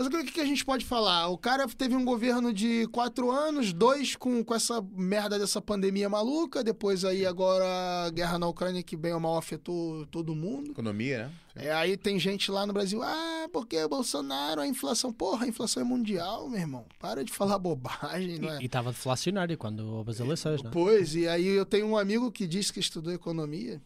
mas 0.00 0.06
o 0.06 0.10
que, 0.24 0.32
que 0.32 0.40
a 0.40 0.46
gente 0.46 0.64
pode 0.64 0.82
falar? 0.82 1.28
O 1.28 1.36
cara 1.36 1.68
teve 1.68 1.94
um 1.94 2.06
governo 2.06 2.54
de 2.54 2.86
quatro 2.86 3.30
anos, 3.30 3.70
dois 3.70 4.16
com, 4.16 4.42
com 4.42 4.54
essa 4.54 4.80
merda 4.96 5.38
dessa 5.38 5.60
pandemia 5.60 6.08
maluca, 6.08 6.64
depois 6.64 7.04
aí 7.04 7.26
agora 7.26 7.66
a 8.06 8.10
guerra 8.10 8.38
na 8.38 8.48
Ucrânia 8.48 8.82
que 8.82 8.96
bem 8.96 9.12
ou 9.12 9.20
mal 9.20 9.36
afetou 9.36 10.06
todo 10.06 10.34
mundo. 10.34 10.70
Economia, 10.70 11.30
né? 11.54 11.66
É, 11.66 11.72
aí 11.74 11.98
tem 11.98 12.18
gente 12.18 12.50
lá 12.50 12.66
no 12.66 12.72
Brasil, 12.72 13.02
ah, 13.02 13.46
porque 13.52 13.76
o 13.76 13.88
Bolsonaro, 13.90 14.62
a 14.62 14.66
inflação. 14.66 15.12
Porra, 15.12 15.44
a 15.44 15.48
inflação 15.48 15.82
é 15.82 15.84
mundial, 15.84 16.48
meu 16.48 16.60
irmão. 16.60 16.86
Para 16.98 17.22
de 17.22 17.30
falar 17.30 17.58
bobagem, 17.60 18.38
não 18.38 18.48
é? 18.48 18.62
E 18.62 18.64
estava 18.64 18.92
deflacionário 18.92 19.58
quando 19.58 19.80
houve 19.80 20.12
as 20.12 20.20
eleições, 20.20 20.62
né? 20.62 20.70
Pois, 20.72 21.14
e 21.14 21.28
aí 21.28 21.46
eu 21.46 21.66
tenho 21.66 21.86
um 21.86 21.98
amigo 21.98 22.32
que 22.32 22.46
disse 22.46 22.72
que 22.72 22.80
estudou 22.80 23.12
economia, 23.12 23.82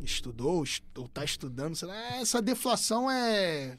estudou, 0.00 0.54
ou 0.54 0.64
está 0.64 1.22
estudando, 1.22 1.76
sei 1.76 1.88
lá, 1.88 2.16
essa 2.16 2.40
deflação 2.40 3.10
é 3.10 3.78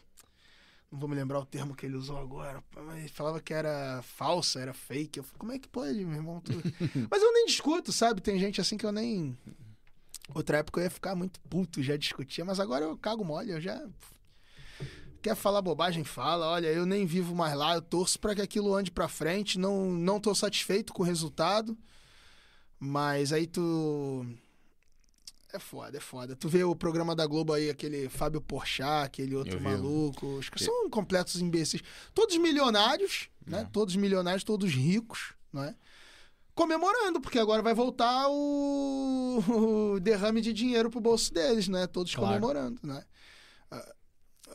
não 0.93 0.99
vou 0.99 1.09
me 1.09 1.15
lembrar 1.15 1.39
o 1.39 1.45
termo 1.45 1.75
que 1.75 1.87
ele 1.87 1.95
usou 1.95 2.19
agora, 2.19 2.63
mas 2.85 2.99
ele 2.99 3.09
falava 3.09 3.41
que 3.41 3.51
era 3.51 3.99
falsa, 4.03 4.59
era 4.59 4.75
fake. 4.75 5.17
Eu 5.17 5.23
falei, 5.23 5.39
como 5.39 5.51
é 5.51 5.57
que 5.59 5.67
pode, 5.67 6.05
meu 6.05 6.17
irmão? 6.17 6.43
mas 7.09 7.23
eu 7.23 7.33
nem 7.33 7.47
discuto, 7.47 7.91
sabe? 7.91 8.21
Tem 8.21 8.37
gente 8.37 8.61
assim 8.61 8.77
que 8.77 8.85
eu 8.85 8.91
nem. 8.91 9.35
Outra 10.35 10.59
época 10.59 10.79
eu 10.79 10.83
ia 10.83 10.91
ficar 10.91 11.15
muito 11.15 11.39
puto, 11.41 11.81
já 11.81 11.97
discutia, 11.97 12.45
mas 12.45 12.59
agora 12.59 12.85
eu 12.85 12.95
cago 12.95 13.25
mole, 13.25 13.49
eu 13.49 13.59
já. 13.59 13.83
Quer 15.19 15.35
falar 15.35 15.63
bobagem, 15.63 16.03
fala. 16.03 16.45
Olha, 16.45 16.67
eu 16.67 16.85
nem 16.85 17.07
vivo 17.07 17.33
mais 17.33 17.55
lá, 17.55 17.73
eu 17.73 17.81
torço 17.81 18.19
para 18.19 18.35
que 18.35 18.41
aquilo 18.43 18.75
ande 18.75 18.91
para 18.91 19.07
frente. 19.07 19.57
Não, 19.57 19.89
não 19.89 20.19
tô 20.19 20.35
satisfeito 20.35 20.93
com 20.93 21.01
o 21.01 21.05
resultado, 21.05 21.75
mas 22.79 23.33
aí 23.33 23.47
tu 23.47 24.27
é 25.53 25.59
foda, 25.59 25.97
é 25.97 26.01
foda. 26.01 26.35
Tu 26.35 26.49
vê 26.49 26.63
o 26.63 26.75
programa 26.75 27.15
da 27.15 27.27
Globo 27.27 27.53
aí, 27.53 27.69
aquele 27.69 28.09
Fábio 28.09 28.41
Porchat, 28.41 29.05
aquele 29.05 29.35
outro 29.35 29.61
maluco. 29.61 30.25
Os 30.37 30.49
caras 30.49 30.65
são 30.65 30.89
completos 30.89 31.39
imbecis. 31.39 31.81
Todos 32.13 32.35
milionários, 32.37 33.29
né? 33.45 33.61
É. 33.61 33.65
Todos 33.65 33.95
milionários, 33.95 34.43
todos 34.43 34.71
ricos, 34.71 35.33
não 35.53 35.63
é? 35.63 35.75
Comemorando, 36.55 37.21
porque 37.21 37.37
agora 37.37 37.61
vai 37.61 37.73
voltar 37.73 38.27
o, 38.29 39.43
o 39.95 39.99
derrame 39.99 40.41
de 40.41 40.51
dinheiro 40.51 40.89
pro 40.89 40.99
bolso 40.99 41.31
deles, 41.31 41.67
né? 41.67 41.85
Todos 41.85 42.13
claro. 42.15 42.33
comemorando, 42.33 42.79
né? 42.83 43.03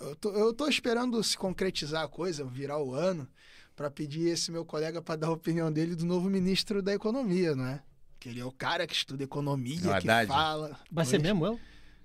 Eu 0.00 0.16
tô, 0.16 0.30
eu 0.30 0.52
tô 0.52 0.68
esperando 0.68 1.22
se 1.24 1.36
concretizar 1.36 2.04
a 2.04 2.08
coisa, 2.08 2.44
virar 2.44 2.78
o 2.78 2.94
ano, 2.94 3.28
para 3.74 3.90
pedir 3.90 4.28
esse 4.28 4.50
meu 4.50 4.64
colega 4.64 5.02
para 5.02 5.16
dar 5.16 5.26
a 5.28 5.32
opinião 5.32 5.72
dele 5.72 5.94
do 5.94 6.04
novo 6.04 6.28
ministro 6.28 6.82
da 6.82 6.94
Economia, 6.94 7.54
não 7.54 7.66
é? 7.66 7.82
Que 8.28 8.34
ele 8.34 8.40
é 8.40 8.44
o 8.44 8.52
cara 8.52 8.86
que 8.86 8.94
estuda 8.94 9.24
economia, 9.24 9.78
O 9.96 10.00
que 10.00 10.26
fala. 10.26 10.78
Vai 10.90 11.04
ser 11.06 11.18
mesmo 11.20 11.46
ele? 11.46 11.58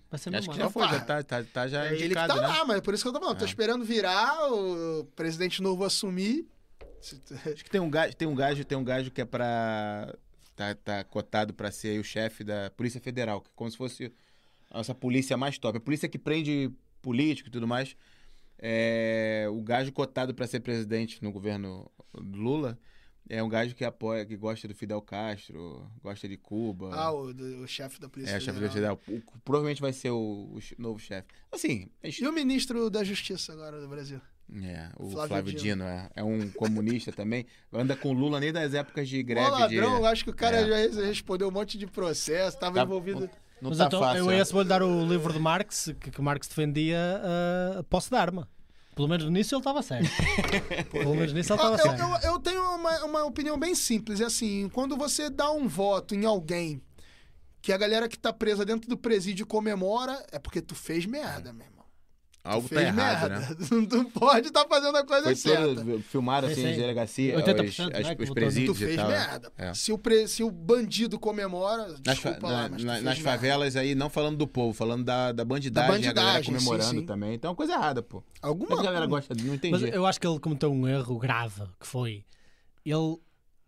Vai 0.10 0.18
ser 0.20 0.30
Acho 0.30 0.48
mesmo 0.48 0.54
que 0.54 0.58
ele? 0.58 0.64
já 0.64 0.70
foi, 0.70 0.88
já 0.88 1.00
tá, 1.02 1.24
tá, 1.24 1.44
tá 1.44 1.68
já 1.68 1.86
É 1.88 1.95
ele 1.95 2.10
que 2.10 2.14
tá 2.16 2.28
né? 2.28 2.36
lá, 2.36 2.64
mas 2.66 2.80
por 2.82 2.94
isso 2.94 3.04
que 3.04 3.10
eu 3.10 3.14
tô 3.14 3.20
falando. 3.20 3.38
Tô 3.38 3.44
É. 3.44 3.48
esperando 3.48 3.84
virar, 3.84 4.52
o 4.54 5.04
presidente 5.16 5.62
novo 5.62 5.84
assumir. 5.84 6.48
Acho 7.45 7.64
que 7.64 7.70
tem 7.70 7.82
um 7.82 7.90
gajo, 7.90 8.16
tem 8.16 8.28
um 8.28 8.36
gajo, 8.36 8.64
tem 8.64 8.78
um 8.78 8.84
gajo 8.84 9.12
que 9.12 9.20
é 9.22 9.26
pra. 9.26 10.14
Tá, 10.56 10.76
tá 10.76 11.04
cotado 11.04 11.52
pra 11.54 11.72
ser 11.72 11.90
aí 11.90 12.00
o 12.00 12.04
chefe 12.04 12.44
da 12.44 12.70
Polícia 12.78 13.02
Federal, 13.02 13.41
que 13.41 13.50
é 13.50 13.52
como 13.56 13.70
se 13.72 13.76
fosse 13.76 14.14
a 14.70 14.78
nossa 14.78 14.94
polícia 14.95 15.36
mais 15.36 15.58
top. 15.58 15.78
A 15.80 15.82
polícia 15.82 16.08
que 16.08 16.18
prende 16.20 16.72
político 17.02 17.50
e 17.50 17.52
tudo 17.52 17.68
mais. 17.68 17.95
É, 18.60 19.48
o 19.50 19.62
gajo 19.62 19.91
cotado 19.91 20.34
pra 20.34 20.48
ser 20.48 20.60
presidente 20.62 21.22
no 21.24 21.32
governo 21.32 21.91
Lula 22.14 22.78
é 23.30 23.41
um 23.41 23.50
gajo 23.50 23.74
que 23.76 23.84
apoia, 23.86 24.26
que 24.26 24.36
gosta 24.36 24.68
do 24.68 24.76
Fidel 24.76 25.02
Castro, 25.02 25.86
gosta 26.02 26.28
de 26.28 26.38
Cuba. 26.38 26.90
Ah, 26.94 27.12
o, 27.12 27.34
do- 27.34 27.62
o 27.64 27.68
chefe 27.68 28.00
da 28.00 28.08
Polícia 28.10 28.34
é, 28.34 28.38
o 28.38 28.41
chefe 28.41 28.60
Federal. 28.60 28.95
da 28.95 29.02
Federal. 29.02 29.24
O- 29.36 29.40
provavelmente 29.41 29.82
vai 29.82 29.94
ser 29.94 30.10
o, 30.12 30.18
o 30.18 30.60
novo 30.78 31.00
chefe. 31.00 31.28
Assim, 31.52 31.88
é 32.02 32.10
E 32.10 32.28
o 32.28 32.34
ministro 32.34 32.90
da 32.90 33.04
Justiça 33.04 33.54
agora 33.54 33.80
do 33.82 33.88
Brasil? 33.88 34.20
É, 34.62 34.90
o 34.98 35.10
Flávio 35.10 35.28
Flávio, 35.30 35.52
Dino. 35.54 35.62
Dino, 35.62 35.84
é, 35.86 36.10
é 36.18 36.24
um 36.24 36.50
comunista 36.52 37.12
também. 37.14 37.45
Anda 37.72 37.95
com 37.95 38.12
Lula 38.12 38.40
nem 38.40 38.52
das 38.52 38.74
épocas 38.74 39.08
de 39.08 39.22
Ô, 39.22 39.24
greve 39.24 39.50
ladrão, 39.50 40.02
de. 40.02 40.06
acho 40.08 40.24
que 40.26 40.30
o 40.30 40.36
cara 40.36 40.58
É. 40.58 40.90
já 40.91 41.02
respondeu 41.06 41.48
um 41.48 41.52
monte 41.52 41.78
de 41.78 41.88
processo, 41.88 42.60
tava 42.60 42.76
Tá- 42.76 42.84
envolvido. 42.84 43.30
Não 43.62 43.70
Mas 43.70 43.78
tá 43.78 43.86
então, 43.86 44.02
fácil. 44.02 44.20
eu 44.20 44.26
né? 44.26 44.36
a 44.36 44.41
esse 44.41 44.52
vou-lhe 44.52 44.68
dar 44.68 44.84
o 44.84 45.06
livro 45.08 45.32
de 45.32 45.40
Marx, 45.40 45.94
que, 46.02 46.12
que 46.12 46.22
Marx 46.22 46.50
defendia 46.50 47.00
a 47.80 47.84
posse 47.84 48.10
de 48.10 48.16
arma. 48.18 48.50
Pelo 48.95 49.07
menos 49.07 49.30
nisso 49.30 49.56
ele 49.56 49.60
estava 49.61 49.82
certo. 49.82 50.10
Pelo 50.91 51.15
menos 51.15 51.34
nisso 51.34 51.53
ele 51.53 51.60
estava 51.61 51.76
eu, 51.76 51.80
certo. 51.98 51.99
eu- 52.26 52.32
eu 52.34 52.40
tenho 52.40 52.61
uma, 52.76 53.06
uma 53.06 53.24
opinião 53.26 53.57
bem 53.57 53.74
simples. 53.76 54.22
É 54.22 54.26
assim, 54.26 54.70
quando 54.70 54.95
você 54.98 55.30
dá 55.30 55.52
um 55.52 55.68
voto 55.68 56.14
em 56.15 56.26
alguém 56.26 56.82
que 57.61 57.72
a 57.72 57.78
galera 57.78 58.07
que 58.10 58.18
tá 58.20 58.32
presa 58.34 58.65
dentro 58.65 58.90
do 58.90 58.98
presídio 58.98 59.45
comemora, 59.48 60.24
é 60.32 60.38
porque 60.38 60.61
tu 60.61 60.76
fez 60.76 61.06
merda, 61.06 61.53
meu 61.53 61.65
irmão. 61.65 61.83
Algo 62.45 62.68
tu 62.68 62.76
tá 62.76 62.82
errado, 62.82 63.30
merda. 63.30 63.40
né? 63.40 63.56
Tu 63.88 64.06
pode 64.11 64.48
estar 64.48 64.65
fazendo 64.68 64.98
a 64.98 65.06
coisa 65.06 65.24
Foi 65.24 65.36
certa. 65.36 65.64
todo, 65.76 66.02
filmaram 66.02 66.49
assim 66.49 66.68
as 66.72 66.76
delegacias, 66.76 67.41
80%, 67.41 67.64
os, 67.64 67.80
as- 67.80 68.06
né, 68.06 68.15
os. 68.20 68.28
Tu 68.28 68.34
presídios 68.34 68.82
e 68.82 68.86
fez 68.86 68.95
tal. 68.98 69.07
merda. 69.07 69.52
É. 69.57 69.74
Se, 69.74 69.94
o 69.94 69.98
pre- 69.98 70.28
se 70.28 70.44
o 70.44 70.52
bandido 70.52 71.18
comemora, 71.18 71.95
Nas, 72.06 72.18
fa- 72.20 72.38
na- 72.41 72.48
lá, 72.49 72.70
mas 72.70 72.82
tu 72.82 72.86
na- 72.86 72.94
fez 72.95 73.03
nas 73.06 73.20
favelas 73.20 73.76
aí, 73.78 73.95
não 73.95 74.10
falando 74.10 74.36
do 74.38 74.45
povo, 74.45 74.74
falando 74.74 75.06
da, 75.06 75.32
da 75.32 75.45
bandidagem, 75.45 76.02
Da 76.02 76.10
a 76.10 76.14
galera 76.14 76.34
bandidagem, 76.34 76.44
sim, 76.44 76.65
comemorando 76.65 76.99
sim. 76.99 77.06
também. 77.06 77.34
Então 77.36 77.48
é 77.48 77.52
uma 77.52 77.56
coisa 77.56 77.74
errada, 77.74 78.02
pô. 78.03 78.22
Alguma 78.41 78.78
a 78.78 78.84
galera 78.84 79.06
gosta 79.06 79.34
de. 79.34 79.45
Não 79.45 79.56
entendi. 79.56 79.72
Mas 79.82 79.94
eu 79.94 80.06
acho 80.06 80.20
que 80.20 80.28
ele 80.28 80.40
cometeu 80.40 80.70
um 80.70 80.86
erro 80.86 81.18
grave, 81.20 81.61
que 81.80 81.88
foi 81.88 82.26
ele, 82.86 83.18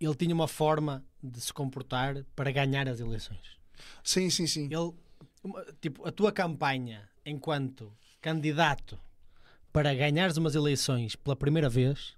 ele 0.01 0.15
tinha 0.15 0.35
uma 0.35 0.49
forma 0.49 1.01
de 1.23 1.39
se 1.39 1.53
comportar 1.53 2.25
para 2.35 2.51
ganhar 2.51 2.89
as 2.89 2.99
eleições. 2.99 3.39
Sim, 4.03 4.29
sim, 4.29 4.45
sim. 4.47 4.65
Ele, 4.69 4.91
tipo, 5.79 6.05
a 6.05 6.11
tua 6.11 6.33
campanha 6.33 7.07
enquanto 7.25 7.89
candidato 8.29 8.97
para 9.71 9.93
ganhares 9.93 10.35
umas 10.35 10.55
eleições 10.55 11.15
pela 11.15 11.35
primeira 11.35 11.69
vez 11.69 12.15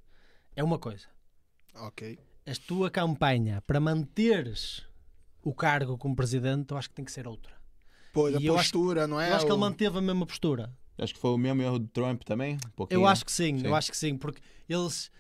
é 0.56 0.64
uma 0.64 0.80
coisa. 0.80 1.06
Ok. 1.76 2.18
A 2.46 2.54
tua 2.66 2.90
campanha 2.90 3.62
para 3.68 3.78
manteres 3.78 4.84
o 5.44 5.54
cargo 5.54 5.98
como 5.98 6.16
presidente, 6.16 6.72
eu 6.72 6.78
acho 6.78 6.88
que 6.88 6.96
tem 6.96 7.04
que 7.04 7.12
ser 7.12 7.28
outra. 7.28 7.52
A 8.16 8.30
E 8.32 8.36
acho- 8.36 8.48
postura, 8.48 9.06
não 9.06 9.20
é? 9.20 9.30
eu 9.32 9.36
acho 9.36 9.46
que 9.46 9.52
ele 9.52 9.60
manteve 9.60 9.98
a 9.98 10.02
mesma 10.02 10.26
postura. 10.26 10.74
Acho 10.98 11.14
que 11.14 11.20
foi 11.20 11.32
o 11.32 11.38
mesmo 11.38 11.62
erro 11.62 11.78
do 11.78 11.88
Trump 11.90 12.24
também. 12.24 12.58
Um. 12.80 12.86
Eu 12.90 13.06
acho 13.06 13.26
que 13.26 13.32
sim, 13.32 13.60
Sim. 13.60 13.68
eu 13.68 13.76
acho 13.76 13.92
que 13.92 13.98
sim, 13.98 14.18
porque 14.18 14.42
eles. 14.70 15.12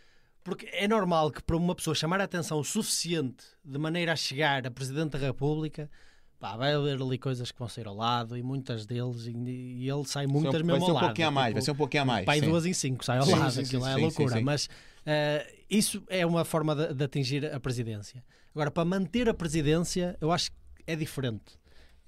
Porque 0.41 0.67
é 0.71 0.87
normal 0.87 1.29
que 1.31 1.43
para 1.43 1.57
uma 1.57 1.75
pessoa 1.75 1.93
chamar 1.93 2.21
a 2.21 2.23
atenção 2.23 2.57
o 2.59 2.63
suficiente 2.63 3.43
de 3.63 3.77
maneira 3.77 4.13
a 4.13 4.15
chegar 4.15 4.65
a 4.65 4.71
Presidente 4.71 5.11
da 5.11 5.17
República, 5.19 5.91
pá, 6.39 6.55
vai 6.55 6.73
haver 6.73 7.01
ali 7.01 7.17
coisas 7.17 7.51
que 7.51 7.57
vão 7.59 7.67
sair 7.67 7.87
ao 7.87 7.95
lado 7.95 8.37
e 8.37 8.43
muitas 8.43 8.85
deles, 8.85 9.25
e, 9.25 9.31
e 9.31 9.89
ele 9.89 10.05
sai 10.05 10.27
muitas 10.27 10.61
um- 10.61 10.65
mesmo 10.65 10.71
vai 10.71 10.79
ser 10.79 10.85
ao 10.85 10.91
um 10.91 10.93
lado. 10.95 11.05
pouquinho 11.07 11.27
a 11.27 11.31
mais, 11.31 11.47
tipo, 11.47 11.53
vai 11.55 11.61
ser 11.63 11.71
um 11.71 11.75
pouquinho 11.75 12.03
a 12.03 12.05
mais. 12.05 12.25
Pai 12.25 12.39
sim. 12.39 12.45
duas 12.45 12.65
em 12.65 12.73
cinco, 12.73 13.03
sai 13.05 13.17
ao 13.17 13.25
Sim, 13.25 13.31
lado, 13.35 13.51
sim, 13.51 13.61
aquilo 13.61 13.83
sim, 13.83 13.89
é 13.89 13.95
loucura. 13.95 14.41
Mas 14.41 14.69
eh, 15.05 15.55
isso 15.69 16.03
é 16.07 16.25
uma 16.25 16.45
forma 16.45 16.75
de, 16.75 16.93
de 16.93 17.03
atingir 17.03 17.45
a 17.53 17.59
presidência. 17.59 18.23
Agora, 18.53 18.69
para 18.71 18.85
manter 18.85 19.27
a 19.29 19.33
presidência, 19.33 20.17
eu 20.21 20.31
acho 20.31 20.51
que 20.51 20.57
é 20.85 20.95
diferente. 20.95 21.57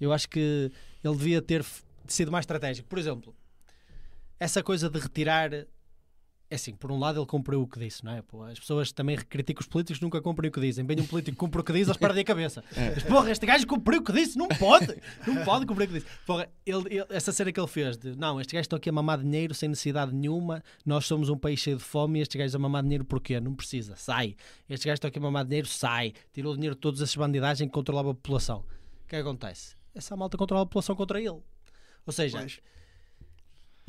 Eu 0.00 0.12
acho 0.12 0.28
que 0.28 0.70
ele 1.04 1.16
devia 1.16 1.42
ter 1.42 1.64
sido 2.08 2.30
mais 2.32 2.42
estratégico. 2.44 2.88
Por 2.88 2.98
exemplo, 2.98 3.34
essa 4.38 4.62
coisa 4.62 4.88
de 4.88 4.98
retirar. 4.98 5.50
É 6.52 6.56
assim, 6.56 6.74
por 6.74 6.90
um 6.90 6.98
lado 6.98 7.16
ele 7.20 7.26
cumpriu 7.26 7.62
o 7.62 7.66
que 7.68 7.78
disse, 7.78 8.04
não 8.04 8.10
é? 8.12 8.22
Pô, 8.22 8.42
as 8.42 8.58
pessoas 8.58 8.90
também 8.90 9.16
criticam 9.16 9.60
os 9.60 9.68
políticos, 9.68 10.00
nunca 10.00 10.20
cumprem 10.20 10.48
o 10.48 10.52
que 10.52 10.60
dizem. 10.60 10.84
Vem 10.84 10.98
um 10.98 11.06
político 11.06 11.36
que 11.36 11.38
cumpre 11.38 11.60
o 11.60 11.62
que 11.64 11.72
diz, 11.72 11.86
eles 11.86 11.96
perdem 11.96 12.22
a 12.22 12.24
cabeça. 12.24 12.64
Mas, 12.92 13.04
porra, 13.04 13.30
este 13.30 13.46
gajo 13.46 13.64
cumpriu 13.68 14.00
o 14.00 14.02
que 14.02 14.12
disse, 14.12 14.36
não 14.36 14.48
pode! 14.48 15.00
Não 15.28 15.44
pode 15.44 15.64
cumprir 15.64 15.84
o 15.84 15.86
que 15.92 16.00
disse. 16.00 16.06
Porra, 16.26 16.48
ele, 16.66 16.82
ele- 16.96 17.06
essa 17.10 17.30
cena 17.30 17.52
que 17.52 17.60
ele 17.60 17.68
fez 17.68 17.96
de 17.96 18.16
não, 18.16 18.40
estes 18.40 18.52
gajos 18.52 18.64
estão 18.64 18.76
aqui 18.78 18.88
a 18.88 18.92
mamar 18.92 19.20
dinheiro 19.20 19.54
sem 19.54 19.68
necessidade 19.68 20.12
nenhuma, 20.12 20.60
nós 20.84 21.06
somos 21.06 21.28
um 21.28 21.38
país 21.38 21.60
cheio 21.60 21.76
de 21.76 21.84
fome 21.84 22.18
e 22.18 22.22
estes 22.22 22.36
gajos 22.36 22.56
a 22.56 22.58
mamar 22.58 22.82
dinheiro 22.82 23.04
porquê? 23.04 23.38
Não 23.38 23.54
precisa, 23.54 23.94
sai. 23.94 24.34
Estes 24.68 24.86
gajos 24.86 24.96
estão 24.96 25.08
aqui 25.08 25.20
a 25.20 25.22
mamar 25.22 25.44
dinheiro, 25.44 25.68
sai. 25.68 26.14
Tirou 26.32 26.52
o 26.52 26.56
dinheiro 26.56 26.74
de 26.74 26.80
todas 26.80 27.00
essas 27.00 27.14
bandidagens 27.14 27.68
que 27.68 27.72
controlavam 27.72 28.10
a 28.10 28.14
população. 28.14 28.64
O 29.04 29.08
que 29.08 29.14
é 29.14 29.22
que 29.22 29.28
acontece? 29.28 29.76
Essa 29.94 30.16
malta 30.16 30.36
controla 30.36 30.64
a 30.64 30.66
população 30.66 30.96
contra 30.96 31.20
ele. 31.20 31.28
Ou 32.06 32.12
seja, 32.12 32.38
Pois. 32.38 32.60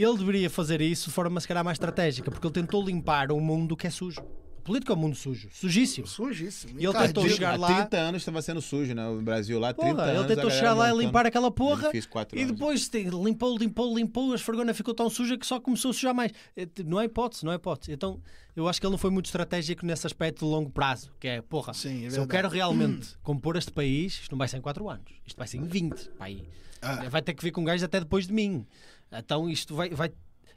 Ele 0.04 0.18
deveria 0.18 0.50
fazer 0.50 0.82
isso 0.82 1.10
de 1.10 1.14
forma 1.16 1.40
se 1.40 1.48
calhar 1.48 1.64
mais 1.64 1.76
estratégica, 1.76 2.30
porque 2.32 2.46
ele 2.48 2.54
tentou 2.54 2.84
limpar 2.86 3.32
um 3.32 3.40
mundo 3.40 3.76
que 3.76 3.88
é 3.88 3.90
sujo. 3.90 4.22
O 4.22 4.64
político 4.64 4.92
é 4.92 4.96
um 4.96 5.00
mundo 5.00 5.16
sujo, 5.16 5.50
sujíssimo. 5.52 6.06
Sujíssimo. 6.06 6.80
E 6.80 6.86
ele 6.86 6.94
tentou 6.94 7.24
encardido. 7.24 7.30
chegar 7.34 7.54
Há 7.56 7.58
lá- 7.58 7.76
30 7.82 7.98
anos 7.98 8.22
estava 8.22 8.44
sendo 8.44 8.62
sujo, 8.62 8.94
né? 8.94 9.08
O 9.08 9.20
Brasil 9.20 9.60
lá, 9.60 9.74
30 9.74 9.96
Porra, 9.96 10.04
anos. 10.06 10.26
ele 10.26 10.36
tentou 10.36 10.52
chegar 10.52 10.76
lá 10.76 10.94
e 10.94 10.98
limpar 11.00 11.26
aquela 11.26 11.50
porra 11.50 11.90
Fiz 11.90 12.06
quatro 12.06 12.38
e 12.38 12.44
anos. 12.44 12.54
depois 12.54 12.88
tem- 12.88 13.10
limpou, 13.10 13.58
limpou, 13.58 13.98
limpou, 13.98 14.32
a 14.32 14.36
esfregona 14.36 14.72
ficou 14.76 14.94
tão 14.94 15.10
suja 15.10 15.36
que 15.36 15.48
só 15.48 15.60
começou 15.60 15.90
a 15.90 15.94
sujar 15.96 16.14
mais. 16.14 16.32
É, 16.56 16.68
Não 16.86 17.02
é 17.02 17.06
hipótese, 17.06 17.44
não 17.44 17.52
é 17.52 17.56
hipótese. 17.56 17.92
Então 17.92 18.22
eu 18.56 18.68
acho 18.68 18.80
que 18.80 18.86
ele 18.86 18.92
não 18.92 19.00
foi 19.00 19.10
muito 19.10 19.26
estratégico 19.26 19.84
nesse 19.84 20.06
aspecto 20.06 20.46
de 20.46 20.52
longo 20.52 20.70
prazo, 20.70 21.12
que 21.20 21.28
é, 21.28 21.42
porra, 21.42 21.74
Sim, 21.74 22.06
é 22.06 22.12
se 22.12 22.20
eu 22.20 22.28
quero 22.28 22.48
realmente 22.48 23.18
compor 23.24 23.56
este 23.56 23.72
país, 23.72 24.14
isto 24.22 24.32
não 24.32 24.38
vai 24.38 24.48
ser 24.48 24.58
em 24.58 24.62
4 24.62 24.88
anos, 24.88 25.12
isto 25.26 25.38
vai 25.40 25.48
ser 25.48 25.58
em 25.58 25.66
20. 25.66 26.08
pá, 26.20 26.26
aí. 26.26 26.44
Ah. 26.84 27.08
Vai 27.10 27.22
ter 27.24 27.34
que 27.34 27.44
vir 27.44 27.52
com 27.52 27.64
gajos 27.64 27.84
até 27.84 28.00
depois 28.00 28.28
de 28.28 28.34
mim. 28.34 28.64
Então 29.12 29.50
isto 29.50 29.76
vai, 29.76 29.90
vai, 29.90 30.12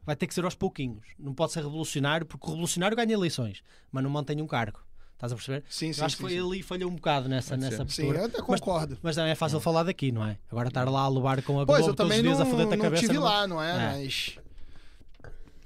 vai 0.05 0.14
ter 0.16 0.26
que 0.26 0.35
ser 0.35 0.44
aos 0.44 0.55
pouquinhos. 0.55 1.05
Não 1.18 1.35
pode 1.35 1.52
ser 1.52 1.62
revolucionário, 1.62 2.26
porque 2.26 2.47
o 2.47 2.51
revolucionário 2.51 2.97
ganha 2.97 3.12
eleições, 3.12 3.62
mas 3.90 4.02
não 4.02 4.10
mantém 4.10 4.40
um 4.40 4.47
cargo. 4.47 4.81
Estás 5.14 5.32
a 5.32 5.36
perceber? 5.36 5.64
Sim, 5.68 5.93
sim, 5.93 6.02
acho 6.02 6.16
que 6.16 6.22
sim, 6.22 6.28
foi 6.28 6.32
sim. 6.40 6.47
ali 6.47 6.59
e 6.59 6.62
falhou 6.62 6.90
um 6.90 6.97
bocado 6.97 7.28
nessa, 7.28 7.56
nessa 7.56 7.70
ser. 7.86 7.90
Sim, 7.90 8.02
postura. 8.02 8.18
eu 8.18 8.24
até 8.26 8.39
Mas- 8.39 8.60
concordo. 8.60 8.98
Mas 9.02 9.14
também 9.16 9.31
é 9.31 9.35
fácil 9.35 9.60
falar 9.60 9.82
daqui, 9.85 10.10
não 10.12 10.24
é? 10.26 10.39
Agora 10.51 10.68
estar 10.68 10.89
lá 10.89 11.01
a 11.02 11.09
levar 11.09 11.40
com 11.43 11.60
a 11.60 11.64
Pois, 11.64 11.78
Globo 11.78 11.93
eu 11.93 11.97
todos 11.97 12.16
os 12.16 12.22
dias 12.22 12.39
não, 12.39 12.47
a 12.47 12.51
foder-te 12.51 12.74
a 12.74 12.76
não 12.76 12.85
cabeça. 12.85 13.02
tive 13.02 13.14
não- 13.14 13.22
lá, 13.22 13.47
não 13.47 13.62
é? 13.62 13.70
É. 13.70 13.93
Mas. 13.97 14.39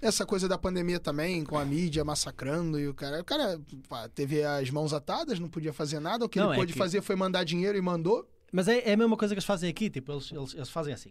Essa 0.00 0.24
coisa 0.24 0.46
da 0.48 0.56
pandemia 0.56 1.00
também, 1.00 1.42
com 1.44 1.58
a 1.58 1.64
mídia 1.64 2.04
massacrando 2.04 2.78
e 2.78 2.86
o 2.86 2.94
cara. 2.94 3.20
O 3.20 3.24
cara 3.24 3.60
pá, 3.88 4.08
teve 4.08 4.44
as 4.44 4.70
mãos 4.70 4.92
atadas, 4.92 5.40
não 5.40 5.48
podia 5.48 5.72
fazer 5.72 5.98
nada. 5.98 6.24
O 6.24 6.28
que 6.28 6.38
Não, 6.38 6.46
ele 6.46 6.52
é 6.54 6.56
pôde 6.56 6.72
que- 6.72 6.78
fazer 6.78 7.02
foi 7.02 7.16
mandar 7.16 7.42
dinheiro 7.42 7.76
e 7.76 7.80
mandou. 7.80 8.28
Mas 8.52 8.68
é, 8.68 8.88
é 8.88 8.92
a 8.92 8.96
mesma 8.96 9.16
coisa 9.16 9.34
que 9.34 9.38
eles 9.38 9.44
fazem 9.44 9.68
aqui, 9.68 9.90
tipo, 9.90 10.12
eles, 10.12 10.30
eles, 10.30 10.54
eles 10.54 10.68
fazem 10.68 10.94
assim. 10.94 11.10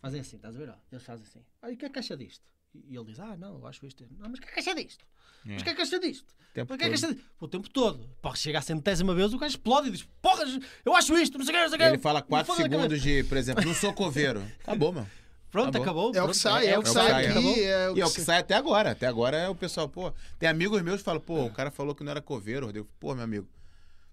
Fazem 0.00 0.20
assim, 0.20 0.36
estás 0.36 0.54
a 0.54 0.58
ver? 0.58 0.68
Ó, 0.70 0.74
eles 0.92 1.04
fazem 1.04 1.24
assim. 1.26 1.40
Ah, 1.62 1.70
e 1.70 1.74
o 1.74 1.76
que 1.76 1.84
é 1.84 1.88
a 1.88 1.90
caixa 1.90 2.16
disto? 2.16 2.44
E 2.74 2.94
ele 2.96 3.04
diz, 3.06 3.18
ah, 3.18 3.36
não, 3.36 3.58
eu 3.58 3.66
acho 3.66 3.84
isto. 3.86 4.06
Não, 4.18 4.28
mas 4.28 4.38
o 4.38 4.42
que 4.42 4.48
é 4.48 4.50
a 4.50 4.54
caixa 4.54 4.74
disto? 4.74 5.04
Mas 5.44 5.60
o 5.60 5.64
que 5.64 5.70
é 5.70 5.72
a 5.72 5.76
caixa 5.76 5.98
disto? 5.98 6.34
Tempo 6.54 6.66
Mas 6.72 6.78
que 6.78 6.84
é 6.84 6.86
a 6.86 6.90
todo. 6.90 7.00
caixa 7.00 7.14
disto? 7.14 7.30
Pô, 7.38 7.46
O 7.46 7.48
tempo 7.48 7.70
todo. 7.70 8.08
Porra, 8.22 8.36
chega 8.36 8.58
a 8.58 8.62
centésima 8.62 9.14
vez, 9.14 9.32
o 9.32 9.38
gajo 9.38 9.50
explode 9.50 9.88
e 9.88 9.90
diz, 9.92 10.08
porra, 10.20 10.44
eu 10.84 10.94
acho 10.94 11.16
isto, 11.16 11.38
não 11.38 11.44
sei 11.44 11.54
o 11.54 11.56
que, 11.58 11.62
não 11.62 11.68
sei 11.70 11.76
o 11.76 11.80
que. 11.80 11.84
Ele 11.86 11.98
fala 11.98 12.22
4 12.22 12.52
Me 12.52 12.56
foda 12.56 12.68
a 12.68 12.70
segundos 12.80 13.02
de, 13.02 13.24
por 13.24 13.36
exemplo, 13.36 13.64
não 13.64 13.74
sou 13.74 13.92
coveiro. 13.92 14.42
Acabou, 14.62 14.92
meu. 14.92 15.06
Pronto, 15.50 15.78
Acabou. 15.80 16.10
acabou. 16.10 16.14
É 16.14 16.22
o 16.22 16.28
que 16.28 16.36
sai, 16.36 16.66
é, 16.66 16.78
o 16.78 16.82
que 16.82 16.88
é 16.88 16.90
o 16.90 16.92
sai 16.94 17.04
que 17.06 17.10
sai, 17.10 17.20
aqui. 17.22 17.30
acabou. 17.30 17.52
É 17.56 17.90
o 17.90 17.96
E 17.96 18.00
é 18.02 18.04
o 18.04 18.08
que 18.10 18.14
que 18.16 18.20
sai. 18.20 18.38
até 18.38 18.54
agora. 18.54 18.90
Até 18.90 19.06
agora 19.06 19.36
é 19.36 19.48
o 19.48 19.54
pessoal, 19.54 19.88
pô. 19.88 20.12
Tem 20.38 20.46
amigos 20.48 20.82
meus 20.82 20.98
que 20.98 21.04
falam, 21.04 21.20
pô, 21.22 21.46
o 21.46 21.50
cara 21.52 21.70
falou 21.70 21.94
que 21.94 22.04
não 22.04 22.10
era 22.10 22.20
coveiro. 22.20 22.66
Eu 22.66 22.72
digo, 22.72 22.88
pô, 23.00 23.14
meu 23.14 23.24
amigo, 23.24 23.48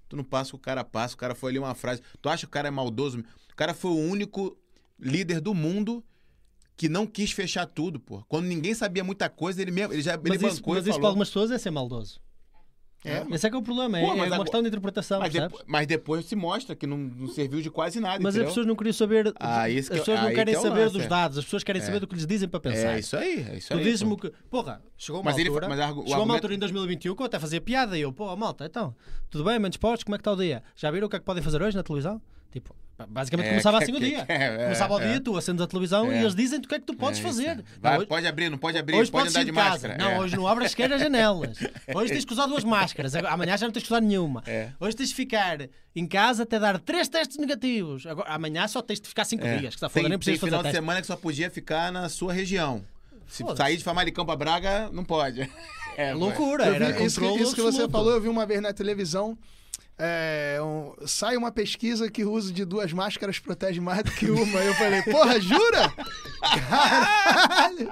tu 0.07 0.15
não 0.15 0.23
passa 0.23 0.51
o 0.51 0.53
que 0.53 0.55
o 0.55 0.59
cara 0.59 0.81
passa. 0.85 1.13
O 1.13 1.17
cara 1.17 1.35
foi 1.35 1.51
ali 1.51 1.59
uma 1.59 1.75
frase. 1.75 2.01
Tu 2.21 2.29
acha 2.29 2.45
que 2.45 2.49
o 2.49 2.51
cara 2.51 2.69
é 2.69 2.71
maldoso? 2.71 3.19
O 3.51 3.55
cara 3.55 3.73
foi 3.73 3.91
o 3.91 3.97
único 3.97 4.57
líder 4.99 5.39
do 5.41 5.53
mundo 5.53 6.03
que 6.77 6.89
não 6.89 7.07
quis 7.07 7.31
fechar 7.31 7.65
tudo, 7.65 7.99
pô. 7.99 8.23
Quando 8.27 8.45
ninguém 8.45 8.73
sabia 8.73 9.03
muita 9.03 9.29
coisa, 9.29 9.61
ele 9.61 9.71
mesmo, 9.71 9.93
ele 9.93 10.01
já 10.01 10.13
ele 10.15 10.21
Mas 10.27 10.41
isso, 10.41 10.55
bancou 10.57 10.73
mas 10.75 10.87
isso 10.87 10.99
para 10.99 11.07
algumas 11.07 11.29
pessoas 11.29 11.51
é 11.51 11.57
ser 11.57 11.71
maldoso. 11.71 12.19
É, 13.07 13.23
Esse 13.35 13.45
é 13.45 13.49
que 13.51 13.55
é 13.55 13.59
o 13.59 13.61
problema, 13.61 13.99
é, 13.99 14.01
Pô, 14.01 14.07
é 14.07 14.09
mas 14.09 14.17
uma 14.17 14.25
agora- 14.25 14.41
questão 14.41 14.61
de 14.63 14.67
interpretação, 14.67 15.19
Mas, 15.19 15.31
mas 15.67 15.85
depois 15.85 16.25
se 16.25 16.35
mostra 16.35 16.75
que 16.75 16.87
não, 16.87 16.97
não 16.97 17.27
serviu 17.27 17.61
de 17.61 17.69
quase 17.69 17.99
nada, 17.99 18.15
Mas 18.17 18.29
as 18.29 18.35
entendeu? 18.37 18.47
pessoas 18.49 18.65
não 18.65 18.75
queriam 18.75 18.93
saber. 18.93 19.31
Ah, 19.39 19.69
isso 19.69 19.93
as 19.93 19.99
que- 19.99 20.05
pessoas 20.05 20.21
não 20.23 20.29
querem 20.33 20.53
que 20.55 20.59
é 20.59 20.61
saber 20.63 20.79
lance, 20.79 20.93
dos 20.93 21.03
é. 21.03 21.07
dados, 21.07 21.37
as 21.37 21.43
pessoas 21.43 21.63
querem 21.63 21.81
saber 21.83 21.99
do 21.99 22.07
que 22.07 22.15
lhes 22.15 22.25
dizem 22.25 22.49
para 22.49 22.59
pensar. 22.59 22.95
É 22.95 22.99
isso 22.99 23.15
aí, 23.15 23.45
é 23.47 23.57
isso 23.57 23.67
Tu 23.69 23.77
aí. 23.77 23.83
dizes-me 23.83 24.09
pô. 24.09 24.17
que. 24.17 24.33
Porra, 24.49 24.81
chegou 24.97 25.21
uma 25.21 25.25
Mas 25.29 25.37
ele- 25.37 25.49
altura. 25.49 25.69
mas 25.69 25.79
argu- 25.79 26.01
o 26.01 26.07
chegou 26.07 26.23
uma 26.23 26.33
altura 26.33 26.55
em 26.55 26.57
2021 26.57 27.15
que 27.15 27.21
eu 27.21 27.25
até 27.27 27.37
fazia 27.39 27.61
piada 27.61 27.95
e 27.95 28.01
eu, 28.01 28.11
pô, 28.11 28.35
malta, 28.35 28.65
então, 28.65 28.95
tudo 29.29 29.43
bem, 29.43 29.59
menos 29.59 29.77
podes, 29.77 30.03
como 30.03 30.15
é 30.15 30.17
que 30.17 30.21
está 30.21 30.31
o 30.31 30.35
dia? 30.35 30.63
Já 30.75 30.89
viram 30.89 31.05
o 31.05 31.09
que 31.09 31.15
é 31.15 31.19
que 31.19 31.25
podem 31.25 31.43
fazer 31.43 31.61
hoje 31.61 31.77
na 31.77 31.83
televisão? 31.83 32.19
Tipo, 32.55 32.73
basicamente 33.09 33.47
É, 33.47 33.49
começava 33.49 33.77
que- 33.79 33.83
assim 33.83 33.91
o 33.91 33.95
que- 33.99 34.05
dia. 34.09 34.25
que- 34.25 34.31
é, 34.31 34.57
começava 34.63 34.93
o 34.93 35.01
é. 35.01 35.07
dia, 35.11 35.19
tu 35.19 35.35
acendes 35.37 35.61
a 35.61 35.67
televisão 35.67 36.09
É. 36.09 36.15
e 36.15 36.19
eles 36.21 36.33
dizem-te 36.33 36.65
o 36.65 36.69
que 36.69 36.75
é 36.75 36.79
que 36.79 36.85
tu 36.85 36.93
podes 36.95 37.19
É, 37.19 37.23
fazer. 37.23 37.47
é. 37.47 37.55
Vai, 37.81 37.91
Não, 37.91 37.97
hoje- 37.99 38.07
pode 38.07 38.27
abrir, 38.27 38.49
não 38.49 38.57
pode 38.57 38.77
abrir, 38.77 38.95
Hoje 38.95 39.11
pode 39.11 39.23
podes 39.25 39.35
andar 39.35 39.43
de 39.43 39.51
de 39.51 39.57
casa. 39.57 39.69
máscara. 39.71 39.97
Não, 39.97 40.11
é. 40.11 40.19
hoje 40.21 40.37
não 40.37 40.47
abras 40.47 40.71
sequer 40.71 40.93
as 40.93 41.01
janelas. 41.01 41.57
Hoje 41.93 42.13
tens 42.13 42.23
que 42.23 42.31
usar 42.31 42.45
duas 42.45 42.63
máscaras. 42.63 43.13
Amanhã 43.13 43.57
já 43.57 43.65
não 43.65 43.73
tens 43.73 43.83
que 43.83 43.89
usar 43.91 43.99
nenhuma. 43.99 44.41
É. 44.47 44.69
Hoje 44.79 44.95
tens 44.95 45.09
de 45.09 45.15
ficar 45.15 45.67
em 45.93 46.07
casa 46.07 46.43
até 46.43 46.57
dar 46.57 46.79
três 46.79 47.09
testes 47.09 47.37
negativos. 47.37 48.05
Agora, 48.05 48.29
amanhã 48.31 48.65
só 48.69 48.81
tens 48.81 49.01
de 49.01 49.09
ficar 49.09 49.25
cinco 49.25 49.45
É. 49.45 49.57
dias. 49.57 49.75
Que 49.75 49.77
está 49.77 49.89
tem, 49.89 50.01
foda, 50.03 50.07
nem 50.09 50.17
precisas 50.17 50.39
fazer 50.39 50.49
final 50.51 50.63
de 50.63 50.67
teste. 50.69 50.77
semana 50.77 51.01
que 51.01 51.07
só 51.07 51.17
podia 51.17 51.49
ficar 51.51 51.91
na 51.91 52.07
sua 52.07 52.31
região. 52.31 52.81
Se 53.27 53.43
sair 53.57 53.75
de 53.75 53.83
Famalicão 53.83 54.25
pra 54.25 54.37
Braga, 54.37 54.89
não 54.93 55.03
pode. 55.03 55.49
É, 55.97 56.13
Loucura. 56.13 56.65
Eu 56.67 56.75
Era 56.75 56.91
vi- 56.93 57.05
isso, 57.05 57.19
que, 57.19 57.25
isso 57.41 57.55
que 57.55 57.61
você 57.61 57.89
falou, 57.89 58.13
eu 58.13 58.21
vi 58.21 58.29
uma 58.29 58.45
vez 58.45 58.61
na 58.61 58.71
televisão. 58.71 59.37
É, 59.97 60.57
um- 60.61 60.93
sai 61.07 61.37
uma 61.37 61.51
pesquisa 61.51 62.09
que 62.11 62.23
o 62.25 62.31
uso 62.31 62.51
de 62.51 62.65
duas 62.65 62.91
máscaras 62.91 63.39
protege 63.39 63.79
mais 63.79 64.03
do 64.03 64.11
que 64.11 64.29
uma. 64.29 64.59
Eu 64.59 64.73
falei, 64.75 65.01
porra, 65.03 65.39
jura? 65.39 65.93
Caralho! 66.69 67.89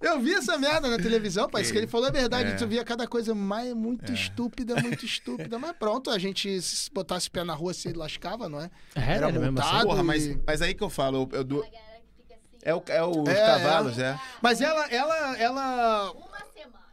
Eu 0.00 0.20
vi 0.20 0.34
essa 0.34 0.58
merda 0.58 0.88
na 0.88 0.96
televisão, 0.98 1.48
pai. 1.48 1.62
Isso 1.62 1.72
que 1.72 1.78
ele 1.78 1.86
falou 1.86 2.08
é 2.08 2.12
verdade. 2.12 2.50
É. 2.52 2.54
Tu 2.54 2.66
via 2.66 2.84
cada 2.84 3.06
coisa 3.06 3.34
mais 3.34 3.72
muito 3.74 4.12
estúpida, 4.12 4.74
muito 4.76 5.04
estúpida. 5.04 5.58
Mas 5.58 5.72
pronto, 5.76 6.10
a 6.10 6.18
gente 6.18 6.60
se 6.60 6.90
botasse 6.92 7.28
o 7.28 7.30
pé 7.30 7.42
na 7.44 7.54
rua 7.54 7.72
se 7.74 7.92
lascava, 7.92 8.48
não 8.48 8.60
é? 8.60 8.70
Era, 8.94 9.28
era 9.28 9.32
mesmo 9.32 9.58
assim. 9.60 9.82
Porra, 9.86 10.02
mas, 10.02 10.38
mas 10.46 10.62
aí 10.62 10.74
que 10.74 10.82
eu 10.82 10.90
falo, 10.90 11.28
eu, 11.32 11.40
A 11.40 11.44
fica 11.44 12.34
assim. 12.34 12.58
é, 12.62 12.74
o, 12.74 12.82
é 12.88 13.04
os 13.04 13.28
É, 13.28 13.46
cavalos, 13.46 13.98
é. 13.98 14.18
Mas 14.42 14.60
ela, 14.60 14.86
ela, 14.88 15.38
ela. 15.38 16.12
Uma 16.12 16.38
semana. 16.54 16.84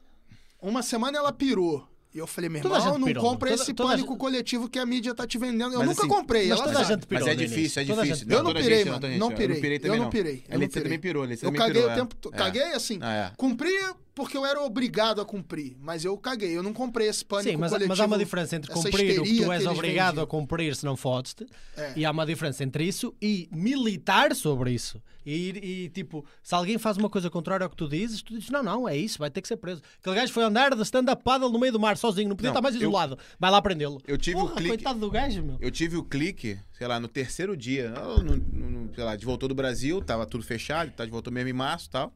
Uma 0.62 0.82
semana 0.84 1.18
ela 1.18 1.34
pirou. 1.34 1.88
E 2.14 2.20
eu 2.20 2.28
falei, 2.28 2.48
meu 2.50 2.62
Toda 2.62 2.78
irmão, 2.78 3.00
não 3.00 3.08
pirou. 3.08 3.24
compra 3.24 3.50
Toda- 3.50 3.62
esse 3.64 3.74
toda 3.74 3.90
pânico 3.90 4.10
gente- 4.12 4.20
coletivo 4.20 4.70
que 4.70 4.78
a 4.78 4.86
mídia 4.86 5.16
tá 5.16 5.26
te 5.26 5.38
vendendo. 5.40 5.74
Eu 5.74 5.80
Mas 5.80 5.88
nunca 5.90 6.02
assim, 6.02 6.10
comprei. 6.10 6.48
mas 6.48 6.60
ela 6.60 6.68
toda 6.72 6.84
gente 6.86 7.08
pirou 7.08 7.26
Mas 7.26 7.34
é 7.34 7.36
difícil, 7.36 7.82
é 7.82 7.86
difícil. 7.86 8.16
gente 8.16 8.32
Eu 8.32 8.44
não 8.44 8.54
pirei, 8.54 8.78
gente, 8.78 8.90
mano. 8.90 9.18
Não 9.18 9.32
pirei. 9.32 9.46
Eu 9.46 9.50
não 9.56 9.62
pirei 9.62 9.78
Eu 9.78 9.82
também, 9.82 10.00
não 10.00 10.10
pirei. 10.12 10.44
Eu 10.48 10.56
A 10.56 10.58
Letícia 10.60 10.82
pirei. 10.82 10.84
também 10.84 11.00
pirou, 11.00 11.24
Eu 11.26 11.52
caguei 11.54 11.74
pirou, 11.74 11.88
o 11.88 11.92
é. 11.92 11.96
tempo. 11.96 12.16
É. 12.32 12.38
Caguei 12.38 12.74
assim. 12.74 13.00
Ah, 13.02 13.14
é. 13.14 13.32
Cumpri 13.36 13.72
porque 14.16 14.38
eu 14.38 14.46
era 14.46 14.62
obrigado 14.62 15.20
a 15.22 15.26
cumprir. 15.26 15.76
Mas 15.80 16.06
eu 16.06 16.16
caguei. 16.18 16.56
Eu 16.56 16.62
não 16.64 16.74
comprei 16.74 17.08
esse 17.08 17.24
pânico 17.26 17.50
Sim, 17.52 17.58
mas, 17.58 17.72
coletivo. 17.72 17.90
mas 17.90 18.00
há 18.00 18.06
uma 18.06 18.18
diferença 18.18 18.56
entre 18.56 18.72
cumprir 18.72 19.20
o 19.20 19.24
que 19.24 19.38
tu 19.38 19.52
és 19.52 19.62
eles 19.64 19.74
obrigado 19.74 20.08
vendiam. 20.16 20.24
a 20.24 20.28
cumprir 20.28 20.76
se 20.76 20.86
não 20.86 20.96
fodes-te, 20.96 21.46
É. 21.76 21.94
e 21.96 22.06
há 22.06 22.12
uma 22.12 22.26
diferença 22.26 22.64
entre 22.64 22.84
isso 22.86 23.14
e 23.22 23.48
militar 23.52 24.36
sobre 24.36 24.72
isso. 24.72 25.02
E, 25.26 25.86
e, 25.86 25.90
tipo, 25.90 26.26
se 26.44 26.54
alguém 26.54 26.78
faz 26.78 26.98
uma 26.98 27.10
coisa 27.10 27.30
contrária 27.30 27.64
ao 27.64 27.70
que 27.70 27.78
tu 27.78 27.88
dizes, 27.88 28.22
tu 28.22 28.34
dizes: 28.34 28.50
não, 28.50 28.62
não, 28.62 28.88
é 28.90 28.96
isso, 28.98 29.18
vai 29.18 29.30
ter 29.32 29.42
que 29.42 29.48
ser 29.48 29.56
preso. 29.56 29.82
Aquele 30.02 30.16
gajo 30.18 30.34
foi 30.34 30.44
andar 30.44 30.76
de 30.76 30.82
stand-up 30.84 31.24
paddle 31.24 31.50
no 31.50 31.58
meio 31.58 31.72
do 31.72 31.80
mar 31.80 31.96
sozinho, 31.96 32.28
não 32.30 32.36
podia 32.36 32.50
Não, 32.50 32.54
estar 32.54 32.62
mais 32.62 32.76
eu- 32.76 32.82
isolado. 32.82 33.18
Vai 33.40 33.50
lá 33.50 33.62
prendê-lo. 33.62 34.02
Eu 34.06 34.18
tive 34.18 34.36
Porra, 34.38 34.52
o 34.52 34.56
clique. 34.56 34.70
coitado 34.70 35.00
do 35.00 35.10
gajo, 35.10 35.42
meu. 35.42 35.58
Eu 35.62 35.72
tive 35.72 35.96
o 35.96 36.04
clique, 36.04 36.60
sei 36.78 36.88
lá, 36.88 37.00
no 37.00 37.08
terceiro 37.08 37.56
dia. 37.56 37.90
No, 37.92 38.18
no- 38.22 38.36
no- 38.36 38.94
sei 38.94 39.04
lá, 39.04 39.16
de 39.16 39.26
voltou 39.26 39.48
do 39.48 39.56
Brasil, 39.56 40.02
tava 40.02 40.26
tudo 40.26 40.44
fechado, 40.44 40.92
tá, 40.92 41.06
de 41.06 41.12
voltou 41.12 41.32
mesmo 41.32 41.50
em 41.50 41.54
março 41.54 41.88
e 41.88 41.90
tal. 41.92 42.14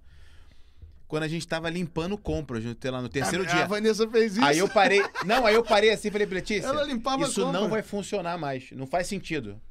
Quando 1.08 1.24
a 1.24 1.28
gente 1.28 1.48
tava 1.48 1.70
limpando 1.70 2.18
compras, 2.18 2.64
sei 2.82 2.92
lá, 2.92 3.02
no 3.02 3.08
terceiro 3.08 3.44
a, 3.46 3.48
dia. 3.48 3.64
A 3.64 3.68
Vanessa 3.68 4.08
fez 4.10 4.34
isso. 4.34 4.44
Aí 4.44 4.58
eu 4.58 4.68
parei. 4.68 5.02
Não, 5.26 5.46
aí 5.46 5.56
eu 5.56 5.64
parei 5.64 5.90
assim 5.92 6.10
e 6.10 6.12
falei, 6.12 6.28
Letícia, 6.28 6.68
Ela 6.68 6.84
limpava 6.84 7.24
isso 7.24 7.42
compra. 7.42 7.60
não 7.62 7.70
vai 7.70 7.82
funcionar 7.82 8.38
mais. 8.38 8.72
Não 8.72 8.86
faz 8.86 9.08
sentido. 9.08 9.62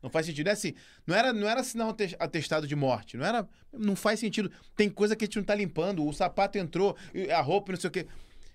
Não 0.00 0.08
faz 0.10 0.26
sentido. 0.26 0.48
É 0.48 0.52
assim, 0.52 0.74
não 1.06 1.16
era, 1.16 1.32
não 1.32 1.48
era 1.48 1.62
ates- 1.62 2.14
atestado 2.18 2.66
de 2.66 2.76
morte. 2.76 3.16
Não 3.16 3.24
era. 3.24 3.48
Não 3.72 3.96
faz 3.96 4.20
sentido. 4.20 4.52
Tem 4.76 4.88
coisa 4.88 5.16
que 5.16 5.24
a 5.24 5.26
gente 5.26 5.36
não 5.36 5.44
tá 5.44 5.54
limpando. 5.54 6.06
O 6.06 6.12
sapato 6.12 6.58
entrou, 6.58 6.96
a 7.34 7.40
roupa, 7.40 7.72
não 7.72 7.80
sei 7.80 7.88
o 7.88 7.90
quê. 7.90 8.06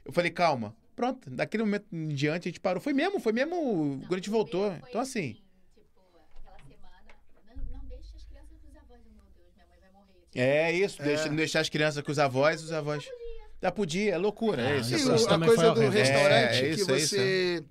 Eu 0.05 0.13
falei, 0.13 0.31
calma. 0.31 0.75
Pronto, 0.95 1.29
daquele 1.29 1.63
momento 1.63 1.85
em 1.91 2.09
diante 2.09 2.47
a 2.47 2.51
gente 2.51 2.59
parou. 2.59 2.81
Foi 2.81 2.93
mesmo, 2.93 3.19
foi 3.19 3.31
mesmo 3.33 3.99
quando 4.01 4.13
a 4.13 4.17
gente 4.17 4.29
voltou. 4.29 4.71
Então 4.87 5.01
assim. 5.01 5.37
Tipo, 5.73 5.99
aquela 6.37 6.59
semana. 6.67 7.15
Não, 7.55 7.79
não 7.79 7.85
deixe 7.87 8.15
as 8.15 8.23
crianças 8.25 8.57
com 8.61 8.67
os 8.69 8.75
avós. 8.75 8.99
Meu 9.05 9.23
Deus, 9.35 9.47
minha 9.55 9.65
mãe 9.67 9.77
vai 9.79 9.91
morrer. 9.93 10.13
Tipo, 10.13 10.18
É 10.35 10.71
isso, 10.71 11.01
deixa- 11.01 11.27
não 11.27 11.35
deixar 11.35 11.59
as 11.61 11.69
crianças 11.69 12.03
com 12.03 12.11
os 12.11 12.19
avós, 12.19 12.61
os 12.63 12.71
avós. 12.71 13.03
Já 13.61 13.71
podia, 13.71 14.13
é 14.13 14.17
loucura. 14.17 14.61
é 14.61 14.73
Ah, 14.73 14.77
isso. 14.77 14.95
Isso 14.95 15.09
o- 15.11 15.13
a 15.33 15.39
coisa 15.39 15.63
do 15.63 15.69
horrível. 15.79 15.91
restaurante 15.91 16.31
É, 16.53 16.57
é 16.57 16.61
que 16.61 16.67
isso, 16.81 16.91
é 16.91 16.97
isso, 16.97 17.15
você 17.15 17.63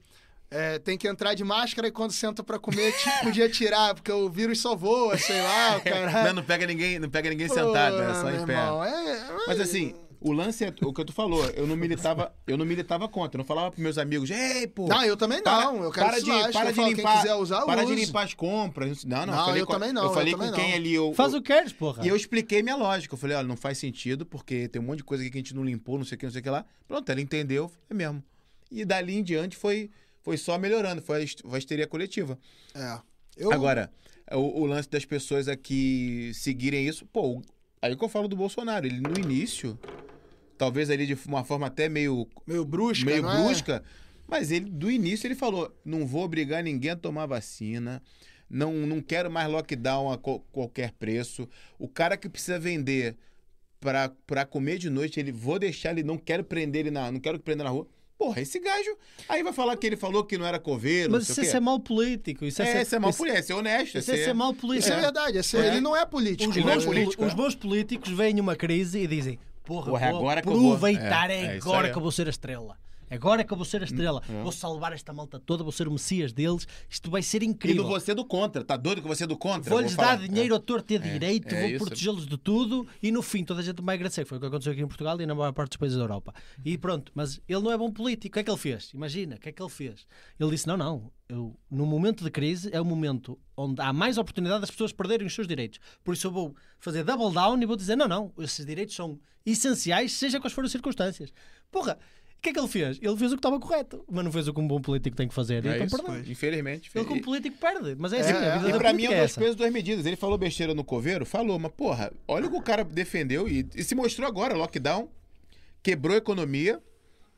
é, 0.51 0.79
tem 0.79 0.99
que 0.99 1.07
entrar 1.09 1.35
de 1.35 1.45
máscara 1.45 1.89
e 1.89 1.91
quando 1.91 2.13
senta 2.13 2.43
pra 2.43 2.59
comer 2.59 2.93
podia 3.23 3.49
tirar, 3.49 3.95
porque 3.95 4.11
o 4.13 4.29
vírus 4.29 4.61
só 4.61 4.75
voa, 4.77 5.17
sei 5.17 5.41
lá, 5.41 5.71
o 5.71 5.73
Não, 5.75 5.81
caralho. 5.81 6.35
não 6.35 6.43
pega 6.43 6.67
ninguém, 6.67 6.99
não 6.99 7.09
pega 7.09 7.31
ninguém 7.31 7.49
sentado, 7.49 7.97
né? 7.99 8.15
Só 8.15 8.23
Pô, 8.23 8.29
em 8.31 8.47
pé. 8.47 8.53
irmão, 8.53 8.85
é- 8.85 9.27
Mas 9.47 9.61
assim, 9.61 9.95
o 10.21 10.33
lance 10.33 10.65
é 10.65 10.75
o 10.83 10.93
que 10.93 11.05
tu 11.05 11.13
falou, 11.13 11.45
eu 11.51 11.67
não 11.67 11.77
militava, 11.77 12.35
eu 12.47 12.57
não 12.57 12.65
militava 12.65 13.09
contra, 13.09 13.37
eu 13.37 13.39
não 13.39 13.45
falava 13.45 13.71
pros 13.71 13.83
meus 13.83 13.99
amigos, 13.99 14.31
ei, 14.31 14.67
pô. 14.67 14.87
Não, 14.89 15.05
eu 15.05 15.17
também 15.17 15.43
para- 15.43 15.65
não. 15.65 15.85
Eu 15.85 15.91
quero 15.93 16.07
para 16.09 16.19
de, 16.19 16.25
se 16.25 16.31
lasque. 16.31 16.53
para 16.53 16.65
Eu 16.67 16.69
de 16.73 16.75
falo, 16.77 16.89
limpar, 16.89 17.13
quem 17.13 17.21
quiser 17.23 17.35
usar, 17.35 17.65
para 17.67 17.85
de 17.85 17.93
use. 17.93 18.05
limpar 18.07 18.25
as 18.25 18.35
compras. 18.35 19.05
Não, 19.05 19.19
não, 19.27 19.27
Não, 19.37 19.45
falei 19.47 19.63
eu 19.63 19.67
com, 19.67 19.73
também 19.73 19.93
não, 19.93 20.03
Eu 20.03 20.09
eu 20.09 20.15
falei 20.15 20.33
também 20.33 20.51
com 20.51 20.57
quem 20.57 20.69
não. 20.71 20.77
ali 20.77 20.95
eu, 20.95 21.15
Faz 21.15 21.33
eu- 21.33 21.39
o 21.39 21.43
que 21.43 21.53
queres, 21.53 21.73
porra. 21.73 22.05
e 22.05 22.09
eu 22.09 22.17
expliquei 22.17 22.63
minha 22.63 22.77
lógica. 22.77 23.15
Eu 23.15 23.19
falei, 23.19 23.37
olha, 23.37 23.47
não 23.49 23.57
faz 23.57 23.79
sentido, 23.79 24.27
porque 24.27 24.69
tem 24.69 24.81
um 24.83 24.85
monte 24.85 24.99
de 24.99 25.05
coisa 25.05 25.23
aqui 25.23 25.31
que 25.31 25.39
a 25.39 25.41
gente 25.41 25.55
não 25.55 25.65
limpou, 25.65 25.99
não 25.99 26.05
sei 26.05 26.17
o 26.17 26.19
que, 26.19 26.27
não 26.27 26.33
sei 26.33 26.41
o 26.41 26.45
que 26.45 26.51
lá. 26.51 26.65
Pronto, 26.87 27.09
ela 27.11 27.21
entendeu, 27.21 27.71
é 27.89 27.95
mesmo. 27.95 28.23
E 28.71 28.85
dali 28.85 29.15
em 29.17 29.23
diante 29.23 29.57
foi, 29.57 29.91
foi 30.23 30.37
só 30.37 30.59
melhorando, 30.59 31.01
foi 31.01 31.17
a 31.19 31.21
hist- 31.23 31.43
foi 31.43 31.55
a 31.55 31.59
histeria 31.59 31.87
coletiva. 31.87 32.39
É. 32.75 32.99
Eu, 33.37 33.53
Agora, 33.53 33.91
o, 34.33 34.63
o 34.63 34.67
lance 34.67 34.91
das 34.91 35.05
pessoas 35.05 35.49
aqui 35.49 36.33
seguirem 36.35 36.87
isso, 36.89 37.07
pô, 37.07 37.41
aí 37.81 37.97
que 37.97 38.05
eu 38.05 38.09
falo 38.09 38.29
do 38.29 38.37
Bolsonaro, 38.37 38.87
ele 38.87 39.01
no 39.01 39.19
início, 39.19 39.79
talvez 40.57 40.91
ali 40.91 41.07
de 41.07 41.15
uma 41.27 41.45
forma 41.45 41.67
até 41.67 41.89
meio, 41.89 42.27
meio 42.47 42.65
brusca, 42.65 43.05
meio 43.07 43.29
é? 43.29 43.37
brusca, 43.45 43.83
mas 44.27 44.51
ele 44.51 44.69
do 44.71 44.91
início 44.91 45.27
ele 45.27 45.35
falou: 45.35 45.75
não 45.85 46.07
vou 46.07 46.23
obrigar 46.25 46.63
ninguém 46.63 46.91
a 46.93 46.97
tomar 46.97 47.27
vacina. 47.27 48.03
Não, 48.51 48.73
não 48.73 49.03
quero 49.03 49.31
mais 49.31 49.47
lockdown 49.51 50.11
a 50.11 50.17
qual- 50.17 50.41
qualquer 50.51 50.93
preço. 50.93 51.47
O 51.79 51.87
cara 51.87 52.17
que 52.17 52.31
precisa 52.31 52.59
vender 52.59 53.15
pra, 53.79 54.11
pra 54.27 54.47
comer 54.47 54.79
de 54.79 54.89
noite, 54.89 55.21
ele 55.21 55.31
vou 55.31 55.59
deixar 55.59 55.91
ele, 55.91 56.03
não 56.03 56.17
quero 56.17 56.43
prender 56.43 56.81
ele 56.87 56.91
na, 56.91 57.13
não 57.13 57.21
quero 57.21 57.39
prender 57.39 57.65
na 57.65 57.71
rua. 57.71 57.87
Porra, 58.19 58.41
esse 58.41 58.59
gajo. 58.59 58.97
Aí 59.29 59.43
vai 59.45 59.53
falar 59.53 59.77
que 59.77 59.87
ele 59.87 59.97
falou 59.97 60.25
que 60.25 60.37
não 60.37 60.45
era 60.45 60.59
coveiro, 60.59 61.13
Mas 61.13 61.29
isso 61.29 61.41
é 61.41 61.45
ser 61.45 61.61
mal 61.61 61.79
político. 61.79 62.45
Isso 62.45 62.61
é, 62.61 62.69
É, 62.69 62.73
ser, 62.73 62.79
esse 62.81 62.97
é 62.97 62.99
mal 62.99 63.11
isso- 63.11 63.19
político, 63.19 63.39
é 63.39 63.43
ser 63.43 63.53
honesto. 63.55 63.99
Isso 63.99 64.11
é 64.11 64.17
ser- 64.17 64.25
ser 64.25 64.33
mal 64.35 64.53
político. 64.53 64.89
Isso 64.89 64.93
é, 64.93 65.01
verdade. 65.01 65.39
esse- 65.39 65.57
Ele 65.57 65.81
não 65.81 65.97
é 65.97 66.05
político. 66.05 66.51
Os 66.51 66.57
Ele 66.57 66.69
é 66.69 66.75
bons, 66.75 66.85
político, 66.85 67.25
os 67.25 67.33
é. 67.33 67.35
bons 67.37 67.55
políticos 67.55 68.11
veem 68.11 68.41
uma 68.41 68.57
crise 68.57 68.99
e 68.99 69.07
dizem: 69.07 69.39
Porra, 69.65 69.91
Porra, 69.93 70.11
vou 70.11 70.19
agora 70.19 70.43
que 70.43 70.49
eu 70.49 70.53
vou." 70.53 70.75
aproveitar, 70.75 71.31
É, 71.31 71.35
é, 71.35 71.47
é 71.55 71.57
isso 71.59 71.69
agora 71.69 71.91
que 71.91 71.97
eu 71.97 72.03
vou 72.03 72.11
ser 72.11 72.27
a 72.27 72.31
estrela. 72.31 72.77
Agora 73.11 73.43
que 73.45 73.53
eu 73.53 73.57
vou 73.57 73.65
ser 73.65 73.81
a 73.83 73.85
estrela. 73.85 74.23
é. 74.29 74.43
Vou 74.43 74.53
salvar 74.53 74.93
esta 74.93 75.13
malta 75.13 75.39
toda, 75.39 75.63
vou 75.63 75.73
ser 75.73 75.89
o 75.89 75.93
Messias 75.93 76.33
deles. 76.33 76.67
Isto 76.89 77.11
vai 77.11 77.23
ser 77.23 77.43
E 77.43 77.47
incrível. 77.47 77.83
não 77.83 77.91
vou 77.91 78.01
ser 78.01 78.15
do 78.15 78.25
contra. 78.25 78.65
Tá 78.65 78.77
doido 78.77 79.01
que 79.03 79.09
você 79.09 79.25
é 79.25 79.27
do 79.27 79.37
contra? 79.37 79.71
Vou-lhes 79.71 79.95
Vou 79.95 80.05
dar 80.05 80.19
dinheiro 80.19 80.55
a 80.55 80.59
torto 80.61 80.93
e 80.93 80.97
a 80.97 80.99
direito, 80.99 81.55
é 81.55 81.61
vou 81.61 81.71
isso. 81.71 81.85
protegê-los 81.85 82.27
de 82.27 82.37
tudo 82.37 82.87
e 83.03 83.11
no 83.11 83.23
fim 83.23 83.45
toda 83.45 83.61
a 83.61 83.65
gente 83.65 83.81
vai 83.83 83.95
agradecer. 83.97 84.25
Foi 84.25 84.39
o 84.39 84.41
que 84.41 84.47
aconteceu 84.47 84.73
aqui 84.73 84.83
em 84.83 84.87
Portugal 84.89 85.21
e 85.21 85.27
na 85.27 85.35
maior 85.35 85.53
parte 85.53 85.71
dos 85.71 85.77
países 85.79 85.97
da 85.97 86.05
Europa. 86.05 86.35
E 86.65 86.77
pronto, 86.79 87.11
mas 87.15 87.41
ele 87.49 87.61
não 87.61 87.71
é 87.73 87.79
bom 87.79 87.91
político. 87.91 88.29
O 88.29 88.33
que 88.35 88.39
é 88.41 88.45
que 88.45 88.51
ele 88.51 88.59
fez? 88.59 88.91
Imagina, 88.93 89.37
o 89.37 89.39
que 89.39 89.49
é 89.49 89.53
que 89.53 89.63
ele 89.63 89.71
fez? 89.71 90.07
Ele 90.39 90.51
disse: 90.51 90.67
não, 90.67 90.77
não, 90.77 91.13
eu, 91.29 91.59
no 91.71 91.85
momento 91.87 92.25
de 92.25 92.31
crise 92.31 92.69
é 92.73 92.81
o 92.81 92.85
momento 92.85 93.39
onde 93.57 93.81
há 93.81 93.93
mais 93.93 94.19
oportunidade 94.19 94.61
das 94.61 94.71
pessoas 94.71 94.93
perderem 94.93 95.27
os 95.27 95.35
seus 95.35 95.47
direitos. 95.47 95.79
Por 96.05 96.15
isso 96.15 96.27
eu 96.27 96.31
vou 96.31 96.55
fazer 96.79 97.05
double 97.05 97.33
down 97.33 97.61
e 97.61 97.67
vou 97.67 97.77
dizer: 97.77 97.97
não, 97.97 98.07
não, 98.09 98.33
esses 98.39 98.65
direitos 98.65 98.95
são 98.95 99.19
essenciais, 99.45 100.13
seja 100.13 100.39
quais 100.41 100.53
forem 100.53 100.67
as 100.67 100.73
circunstâncias. 100.73 101.33
Porra, 101.71 101.99
o 102.39 102.41
que 102.41 102.51
é 102.51 102.53
que 102.53 102.59
ele 102.61 102.69
fez? 102.69 102.99
Ele 103.03 103.17
fez 103.17 103.33
o 103.33 103.35
que 103.35 103.39
estava 103.41 103.59
correto, 103.59 104.05
mas 104.11 104.25
não 104.25 104.31
fez 104.31 104.47
o 104.47 104.55
que 104.55 104.61
um 104.61 104.69
bom 104.69 104.81
político 104.81 105.17
tem 105.17 105.27
que 105.27 105.35
fazer. 105.35 105.65
É 105.67 105.75
então 105.75 105.87
isso, 105.87 106.03
perdeu. 106.05 106.31
Infelizmente. 106.33 106.91
Ele, 106.95 107.05
como 107.05 107.19
E- 107.21 107.23
político, 107.23 107.59
perde. 107.59 107.97
Mas 107.99 108.13
é 108.13 108.21
assim, 108.21 108.33
É, 108.33 108.51
a 108.53 108.57
vida 108.59 108.69
E 108.69 108.73
da 108.73 108.79
pra 108.79 108.93
mim 108.93 109.03
é 109.03 109.07
é 109.07 109.09
dois 109.09 109.21
essa. 109.31 109.41
pesos, 109.41 109.57
duas 109.57 109.73
medidas. 109.73 110.07
Ele 110.07 110.17
falou 110.17 110.39
besteira 110.39 110.73
no 110.73 110.85
coveiro? 110.85 111.27
Falou, 111.27 111.59
mas 111.59 111.73
porra, 111.73 112.13
olha 112.29 112.47
o 112.47 112.51
que 112.51 112.57
o 112.57 112.63
cara 112.63 112.85
defendeu 112.85 113.49
e, 113.49 113.69
e 113.75 113.83
se 113.83 113.95
mostrou 113.95 114.27
agora, 114.29 114.55
lockdown, 114.57 115.09
quebrou 115.83 116.15
a 116.15 116.19
economia, 116.19 116.81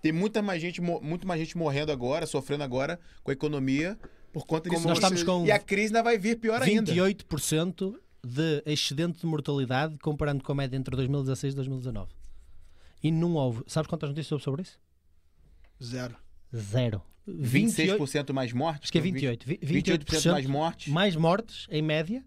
tem 0.02 0.12
muita 0.12 0.42
mais 0.42 0.60
gente, 0.60 0.80
muito 0.82 1.26
mais 1.26 1.40
gente 1.40 1.56
morrendo 1.56 1.90
agora, 1.92 2.26
sofrendo 2.26 2.62
agora 2.64 3.00
com 3.22 3.30
a 3.30 3.34
economia 3.34 3.98
por 4.32 4.46
conta 4.46 4.68
disso. 4.68 4.86
Nós 4.86 4.98
estamos 4.98 5.22
com 5.22 5.46
E 5.46 5.50
a 5.50 5.58
crise 5.58 5.86
ainda 5.88 6.02
vai 6.02 6.18
vir 6.18 6.36
pior 6.38 6.62
ainda. 6.62 6.92
28% 6.92 7.94
de 8.22 8.62
excedente 8.66 9.18
de 9.20 9.26
mortalidade 9.26 9.96
comparando 9.98 10.44
com 10.44 10.52
a 10.52 10.54
média 10.54 10.76
entre 10.76 10.94
2016 10.94 11.54
e 11.54 11.56
2019. 11.56 12.10
E 13.02 13.10
não 13.10 13.32
houve. 13.34 13.62
Sabes 13.66 13.88
quantas 13.88 14.10
notícias 14.10 14.30
houve 14.32 14.44
sobre 14.44 14.60
isso? 14.62 14.78
Zero. 15.82 16.16
Zero. 16.54 17.02
28, 17.26 17.98
26% 18.02 18.32
mais 18.32 18.52
mortes? 18.52 18.82
acho 18.84 18.92
que 18.92 18.98
é 18.98 19.00
Então, 19.00 19.12
28. 19.12 19.46
Vi- 19.46 19.58
28% 19.62 20.04
28% 20.06 20.32
mais 20.32 20.46
mortes. 20.46 20.92
mais 20.92 21.16
mortes, 21.16 21.66
em 21.70 21.82
média, 21.82 22.24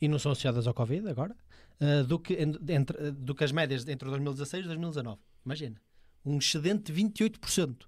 e 0.00 0.08
não 0.08 0.18
são 0.18 0.32
associadas 0.32 0.66
ao 0.66 0.72
Covid 0.74 1.08
agora, 1.08 1.36
ah, 1.80 2.02
do, 2.02 2.18
que, 2.18 2.34
en- 2.34 2.58
entre, 2.72 2.96
ah, 2.98 3.10
do 3.10 3.34
que 3.34 3.44
as 3.44 3.52
médias 3.52 3.86
entre 3.86 4.08
2016 4.08 4.64
e 4.64 4.68
2019. 4.68 5.20
Imagina. 5.44 5.80
Um 6.24 6.38
excedente 6.38 6.90
de 6.90 6.92
28%. 6.92 7.86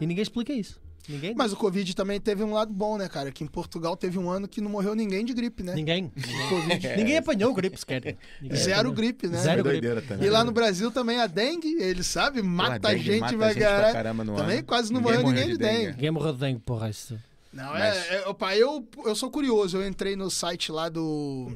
E 0.00 0.06
ninguém 0.06 0.22
explica 0.22 0.52
isso. 0.52 0.80
Ninguém. 1.08 1.34
Mas 1.34 1.52
o 1.52 1.56
Covid 1.56 1.94
também 1.94 2.20
teve 2.20 2.42
um 2.44 2.52
lado 2.52 2.72
bom, 2.72 2.96
né, 2.96 3.08
cara? 3.08 3.32
Que 3.32 3.42
em 3.42 3.46
Portugal 3.46 3.96
teve 3.96 4.18
um 4.18 4.30
ano 4.30 4.46
que 4.46 4.60
não 4.60 4.70
morreu 4.70 4.94
ninguém 4.94 5.24
de 5.24 5.32
gripe, 5.34 5.62
né? 5.62 5.74
Ninguém. 5.74 6.12
Ninguém, 6.68 6.96
ninguém 6.96 7.16
apanhou 7.16 7.52
gripe 7.54 7.76
sequer. 7.78 8.16
Zero 8.54 8.78
apanhou. 8.80 8.92
gripe, 8.94 9.26
né? 9.26 9.38
Zero 9.38 9.62
Foi 9.62 9.70
gripe. 9.72 9.86
doideira 9.86 10.02
também. 10.02 10.26
E 10.26 10.30
lá 10.30 10.44
no 10.44 10.52
Brasil 10.52 10.90
também 10.90 11.18
a 11.20 11.26
dengue, 11.26 11.74
ele 11.80 12.02
sabe, 12.02 12.42
mata 12.42 12.78
dengue 12.90 13.02
gente, 13.04 13.20
mata 13.20 13.36
vai 13.36 13.54
caralho. 13.54 13.92
caramba 13.92 14.24
Também 14.24 14.58
ano. 14.58 14.66
quase 14.66 14.92
não 14.92 15.00
Ninguém 15.00 15.14
morreu 15.18 15.22
morreu 15.30 15.34
ninguém 15.46 15.56
de 15.56 15.58
de 15.58 15.64
dengue. 15.64 15.78
dengue. 15.86 15.96
Ninguém 15.96 16.10
morreu 16.10 16.32
de 16.32 16.38
dengue, 16.38 16.60
porra. 16.60 16.90
Isso. 16.90 17.18
Não, 17.52 17.72
Mas- 17.72 17.96
é, 18.10 18.14
é, 18.22 18.28
opa, 18.28 18.54
eu, 18.54 18.86
eu 19.04 19.14
sou 19.16 19.28
curioso. 19.30 19.76
Eu 19.78 19.86
entrei 19.88 20.14
no 20.14 20.30
site 20.30 20.70
lá 20.70 20.88
do. 20.88 21.50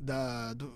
Da, 0.00 0.52
do, 0.54 0.72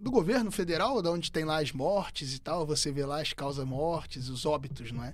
do 0.00 0.10
governo 0.10 0.50
federal, 0.50 1.00
da 1.02 1.10
onde 1.10 1.30
tem 1.32 1.44
lá 1.44 1.60
as 1.60 1.72
mortes 1.72 2.34
e 2.34 2.38
tal. 2.40 2.66
Você 2.66 2.90
vê 2.92 3.04
lá 3.04 3.20
as 3.20 3.32
causas 3.32 3.66
mortes, 3.66 4.28
os 4.28 4.46
óbitos, 4.46 4.92
não 4.92 5.04
é? 5.04 5.12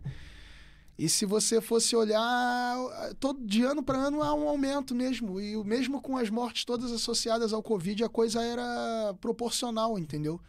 E 1.03 1.09
se 1.09 1.27
você 1.27 1.61
fosse 1.61 1.97
olhar, 1.97 2.77
todo 3.19 3.45
de 3.45 3.65
ano 3.65 3.83
para 3.83 3.99
ano 3.99 4.23
há 4.23 4.33
um 4.33 4.49
aumento 4.49 4.95
mesmo. 4.95 5.41
E 5.41 5.57
o 5.57 5.65
mesmo 5.65 6.01
com 6.01 6.17
as 6.17 6.31
mortes 6.31 6.65
todas 6.65 6.93
associadas 6.93 7.53
ao 7.53 7.61
Covid, 7.61 8.05
a 8.05 8.09
coisa 8.09 8.41
era 8.41 9.13
proporcional, 9.21 9.99
entendeu? 9.99 10.41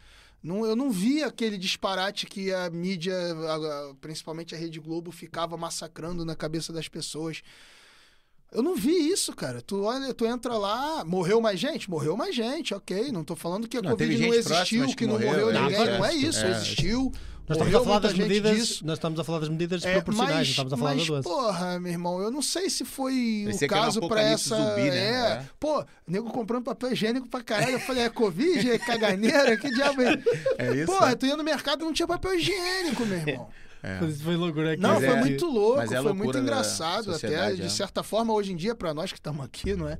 Não, 0.43 0.63
eu 0.63 0.75
não 0.75 0.91
vi 0.91 1.23
aquele 1.23 1.57
disparate 1.57 2.27
que 2.27 2.53
a 2.53 2.69
mídia, 2.69 3.15
principalmente 3.99 4.53
a 4.53 4.57
Rede 4.57 4.79
Globo, 4.79 5.11
ficava 5.11 5.57
massacrando 5.57 6.23
na 6.23 6.35
cabeça 6.35 6.71
das 6.71 6.87
pessoas. 6.87 7.41
Eu 8.51 8.61
não 8.61 8.75
vi 8.75 9.09
isso, 9.09 9.33
cara. 9.35 9.59
Tu 9.59 9.81
olha, 9.81 10.13
tu 10.13 10.23
entra 10.23 10.55
lá, 10.55 11.03
morreu 11.03 11.41
mais 11.41 11.59
gente? 11.59 11.89
Morreu 11.89 12.15
mais 12.15 12.35
gente, 12.35 12.75
ok. 12.75 13.11
Não 13.11 13.23
tô 13.23 13.35
falando 13.35 13.67
que 13.67 13.77
a 13.77 13.81
Não, 13.81 13.89
Covid 13.89 14.27
não 14.27 14.33
existiu, 14.35 14.85
que, 14.85 14.97
que 14.97 15.07
não 15.07 15.13
morreu, 15.13 15.29
morreu 15.31 15.49
é, 15.49 15.61
ninguém. 15.63 15.81
é, 15.81 15.97
não 15.97 16.05
é 16.05 16.13
isso, 16.13 16.45
é. 16.45 16.51
existiu. 16.51 17.11
Nós 17.47 17.57
estamos 17.57 17.75
a 17.75 17.83
falar 17.83 17.99
das 17.99 18.13
medidas, 18.13 18.55
disso. 18.57 18.85
nós 18.85 18.97
estamos 18.97 19.19
a 19.19 19.23
falar 19.23 19.39
das 19.39 19.49
medidas 19.49 19.83
É, 19.83 19.93
proporcionais, 19.95 20.35
mas, 20.35 20.47
não 20.47 20.51
estamos 20.51 20.73
a 20.73 20.77
falar 20.77 20.89
da 20.91 20.95
mas, 20.97 21.07
doença. 21.07 21.29
porra, 21.29 21.79
meu 21.79 21.91
irmão, 21.91 22.21
eu 22.21 22.31
não 22.31 22.41
sei 22.41 22.69
se 22.69 22.85
foi 22.85 23.41
Parecia 23.45 23.67
o 23.67 23.71
um 23.71 23.73
caso 23.73 23.99
pra 23.99 24.07
apocalipse 24.07 24.53
essa. 24.53 24.55
zumbi, 24.55 24.81
né? 24.89 24.97
É. 24.97 25.11
É. 25.33 25.45
Pô, 25.59 25.85
nego 26.07 26.29
comprando 26.31 26.63
papel 26.63 26.93
higiênico 26.93 27.27
pra 27.27 27.43
caralho. 27.43 27.73
Eu 27.73 27.79
falei, 27.81 28.03
é 28.03 28.09
Covid? 28.09 28.71
É 28.71 28.79
caganeira? 28.79 29.57
Que 29.57 29.69
diabo 29.71 30.01
é? 30.01 30.23
É 30.57 30.73
isso? 30.75 30.85
Porra, 30.85 31.15
tu 31.17 31.25
ia 31.25 31.35
no 31.35 31.43
mercado 31.43 31.81
e 31.81 31.85
não 31.85 31.91
tinha 31.93 32.07
papel 32.07 32.33
higiênico, 32.35 33.05
meu 33.05 33.17
irmão. 33.17 33.49
É. 33.83 33.99
Foi 34.23 34.37
loucura 34.37 34.71
aqui. 34.73 34.81
Não, 34.81 34.91
Mas 34.93 34.99
foi 35.03 35.13
é- 35.13 35.19
muito 35.19 35.45
louco, 35.45 35.81
é 35.81 36.01
foi 36.01 36.13
muito 36.13 36.31
da 36.31 36.39
engraçado 36.39 37.13
até, 37.13 37.51
de 37.53 37.63
é. 37.63 37.69
certa 37.69 38.01
forma, 38.01 38.31
hoje 38.31 38.53
em 38.53 38.55
dia, 38.55 38.73
pra 38.73 38.93
nós 38.93 39.11
que 39.11 39.19
estamos 39.19 39.43
aqui, 39.43 39.75
não 39.75 39.89
é? 39.89 39.99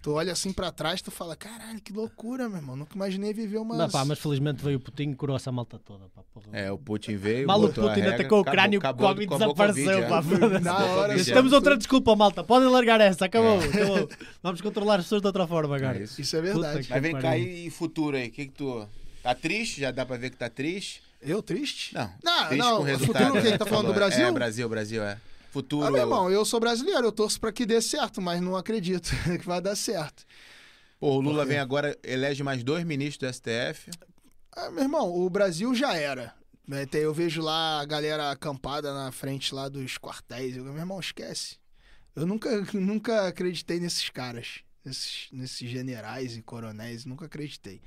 Tu 0.00 0.12
olha 0.12 0.32
assim 0.32 0.52
pra 0.52 0.70
trás, 0.70 1.02
tu 1.02 1.10
fala, 1.10 1.34
caralho, 1.34 1.80
que 1.80 1.92
loucura, 1.92 2.48
meu 2.48 2.58
irmão. 2.58 2.76
Nunca 2.76 2.94
imaginei 2.94 3.34
viver 3.34 3.58
uma. 3.58 3.76
Não, 3.76 3.90
pá, 3.90 4.04
mas 4.04 4.16
felizmente 4.18 4.62
veio 4.62 4.76
o 4.76 4.80
Putin 4.80 5.10
e 5.10 5.14
curou 5.16 5.34
essa 5.34 5.50
malta 5.50 5.76
toda. 5.76 6.04
Pá, 6.14 6.22
porra. 6.32 6.46
É, 6.52 6.70
o 6.70 6.78
Putin 6.78 7.16
veio. 7.16 7.48
Maluco, 7.48 7.74
Putin 7.74 7.88
regra, 8.00 8.14
atacou 8.14 8.38
o 8.38 8.42
acabou- 8.42 8.60
crânio, 8.60 8.78
acabou- 8.78 9.06
o 9.06 9.08
Covid 9.10 9.34
acabou 9.34 9.54
desapareceu. 9.54 10.08
Covid, 10.08 10.38
pá, 10.38 10.56
é. 10.56 10.60
Na 10.60 10.76
hora, 10.86 11.24
Temos 11.24 11.52
outra 11.52 11.76
desculpa, 11.76 12.14
malta. 12.14 12.44
Podem 12.44 12.68
largar 12.68 13.00
essa, 13.00 13.24
acabou. 13.24 13.58
acabou. 13.58 14.08
Vamos 14.40 14.60
controlar 14.60 14.96
as 15.00 15.04
pessoas 15.04 15.20
de 15.20 15.26
outra 15.26 15.46
forma 15.48 15.74
É 15.74 15.78
agora. 15.78 16.02
isso. 16.02 16.20
Isso 16.20 16.36
é 16.36 16.40
verdade. 16.42 16.78
Puta 16.82 16.94
Mas 16.94 17.02
vem 17.02 17.18
cá 17.18 17.36
e 17.36 17.68
futuro 17.68 18.16
aí, 18.16 18.28
o 18.28 18.30
que 18.30 18.46
que 18.46 18.52
tu... 18.52 18.86
Tá 19.20 19.34
triste? 19.34 19.80
Já 19.80 19.90
dá 19.90 20.06
pra 20.06 20.16
ver 20.16 20.30
que 20.30 20.36
tá 20.36 20.48
triste? 20.48 21.02
Eu 21.20 21.42
triste? 21.42 21.92
Não, 21.92 22.08
Não, 22.22 22.46
triste 22.46 22.58
não, 22.58 22.76
com 22.76 22.82
o 22.82 22.84
resultado. 22.86 23.16
futuro 23.24 23.32
que 23.32 23.42
né? 23.42 23.48
ele 23.48 23.58
tá 23.58 23.66
falando 23.66 23.86
do 23.88 23.92
Falou, 23.94 24.08
Brasil? 24.08 24.26
É, 24.26 24.30
Brasil, 24.32 24.68
Brasil, 24.68 25.02
é. 25.02 25.18
Futuro... 25.50 25.86
Ah, 25.86 25.90
meu 25.90 26.00
irmão, 26.02 26.30
eu 26.30 26.44
sou 26.44 26.60
brasileiro, 26.60 27.06
eu 27.06 27.12
torço 27.12 27.40
pra 27.40 27.50
que 27.52 27.64
dê 27.64 27.80
certo, 27.80 28.20
mas 28.20 28.40
não 28.40 28.54
acredito 28.56 29.10
que 29.40 29.46
vai 29.46 29.60
dar 29.60 29.76
certo. 29.76 30.24
Pô, 31.00 31.16
o 31.16 31.20
Lula 31.20 31.38
Por 31.38 31.42
quê? 31.44 31.48
vem 31.50 31.58
agora, 31.58 31.98
elege 32.02 32.42
mais 32.42 32.62
dois 32.62 32.84
ministros 32.84 33.30
do 33.30 33.34
STF. 33.34 33.90
Ah, 34.54 34.70
meu 34.70 34.82
irmão, 34.82 35.14
o 35.14 35.30
Brasil 35.30 35.74
já 35.74 35.94
era. 35.94 36.34
né? 36.66 36.86
Eu 36.92 37.14
vejo 37.14 37.40
lá 37.40 37.80
a 37.80 37.84
galera 37.84 38.30
acampada 38.30 38.92
na 38.92 39.10
frente 39.12 39.54
lá 39.54 39.68
dos 39.68 39.96
quartéis. 39.96 40.56
Eu, 40.56 40.64
meu 40.64 40.76
irmão, 40.76 40.98
esquece. 41.00 41.56
Eu 42.14 42.26
nunca, 42.26 42.50
nunca 42.74 43.28
acreditei 43.28 43.78
nesses 43.80 44.10
caras, 44.10 44.60
nesses, 44.84 45.28
nesses 45.32 45.70
generais 45.70 46.36
e 46.36 46.42
coronéis, 46.42 47.04
nunca 47.04 47.26
acreditei. 47.26 47.80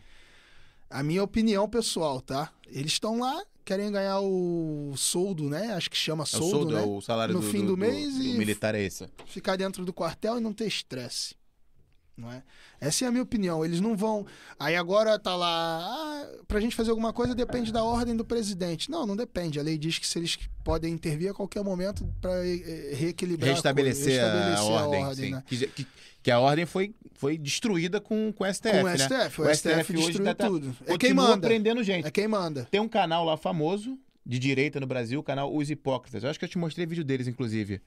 A 0.92 1.02
minha 1.04 1.24
opinião 1.24 1.68
pessoal, 1.70 2.20
tá? 2.22 2.52
Eles 2.68 2.94
estão 2.94 3.20
lá, 3.20 3.42
querem 3.64 3.92
ganhar 3.92 4.20
o 4.20 4.94
soldo, 4.98 5.50
né? 5.50 5.74
Acho 5.74 5.90
que 5.90 5.98
chama 5.98 6.24
É 6.24 6.26
o 6.26 6.28
soldo, 6.28 6.50
soldo, 6.52 6.74
né? 6.76 6.84
é 6.84 6.86
o 6.86 7.02
salário 7.02 7.34
No 7.34 7.42
do, 7.42 7.48
fim 7.48 7.66
do 7.66 7.78
mês 7.78 8.14
do 8.16 8.24
e- 8.24 8.38
militar 8.38 8.76
é 8.76 8.84
esse. 8.84 9.08
ficar 9.26 9.56
dentro 9.56 9.86
do 9.86 9.94
quartel 9.94 10.38
e 10.38 10.42
não 10.42 10.54
ter 10.54 10.68
estresse. 10.68 11.36
Não 12.22 12.32
é? 12.32 12.44
Essa 12.80 13.06
é 13.06 13.08
a 13.08 13.12
minha 13.12 13.24
opinião. 13.24 13.66
Eles 13.66 13.82
não 13.82 13.98
vão. 13.98 14.26
Aí 14.60 14.76
agora 14.76 15.18
tá 15.18 15.36
lá. 15.36 15.80
Ah, 15.82 16.28
pra 16.48 16.60
gente 16.60 16.76
fazer 16.76 16.92
alguma 16.92 17.12
coisa 17.12 17.34
depende 17.34 17.72
da 17.72 17.84
ordem 17.84 18.16
do 18.16 18.24
presidente. 18.24 18.92
Não, 18.92 19.06
não 19.08 19.16
depende. 19.16 19.60
A 19.60 19.64
lei 19.64 19.78
diz 19.78 19.98
que 19.98 20.06
se 20.08 20.20
eles 20.20 20.38
podem 20.64 20.94
intervir 20.94 21.32
a 21.32 21.34
qualquer 21.34 21.64
momento 21.64 22.08
para 22.22 22.32
reequilibrar. 22.94 23.50
a 23.50 23.54
Restabelecer, 23.54 24.22
coisa, 24.22 24.22
a, 24.22 24.50
restabelecer 24.52 24.72
ordem, 24.72 25.16
sim. 25.16 25.32
né? 25.32 25.44
Que, 25.48 25.68
que, 25.68 25.88
que 26.24 26.32
a 26.32 26.40
ordem 26.40 26.66
foi, 26.68 26.94
foi 27.16 27.38
destruída 27.38 28.00
com, 28.00 28.32
com 28.32 28.44
o 28.44 28.54
STF, 28.54 28.72
Com 28.72 28.78
o 28.82 28.84
né? 28.84 28.98
STF. 28.98 29.42
O, 29.42 29.56
STF, 29.56 29.94
hoje 29.98 30.06
destruiu 30.08 30.36
tá- 30.36 30.48
tudo. 30.48 30.76
É 30.86 30.98
quem 30.98 31.14
manda. 31.14 31.48
prendendo 31.48 31.84
gente. 31.84 32.08
É 32.08 32.12
quem 32.12 32.28
manda. 32.28 32.68
Tem 32.70 32.80
um 32.80 32.88
canal 32.88 33.26
lá 33.26 33.36
famoso, 33.36 33.98
de 34.24 34.38
direita 34.38 34.80
no 34.80 34.86
Brasil, 34.86 35.20
o 35.20 35.24
canal 35.24 35.54
Os 35.56 35.70
Hipócritas. 35.72 36.24
Eu 36.24 36.30
acho 36.30 36.38
que 36.38 36.46
eu 36.46 36.50
te 36.50 36.58
mostrei 36.58 36.86
vídeo 36.86 37.04
deles, 37.04 37.28
inclusive. 37.28 37.82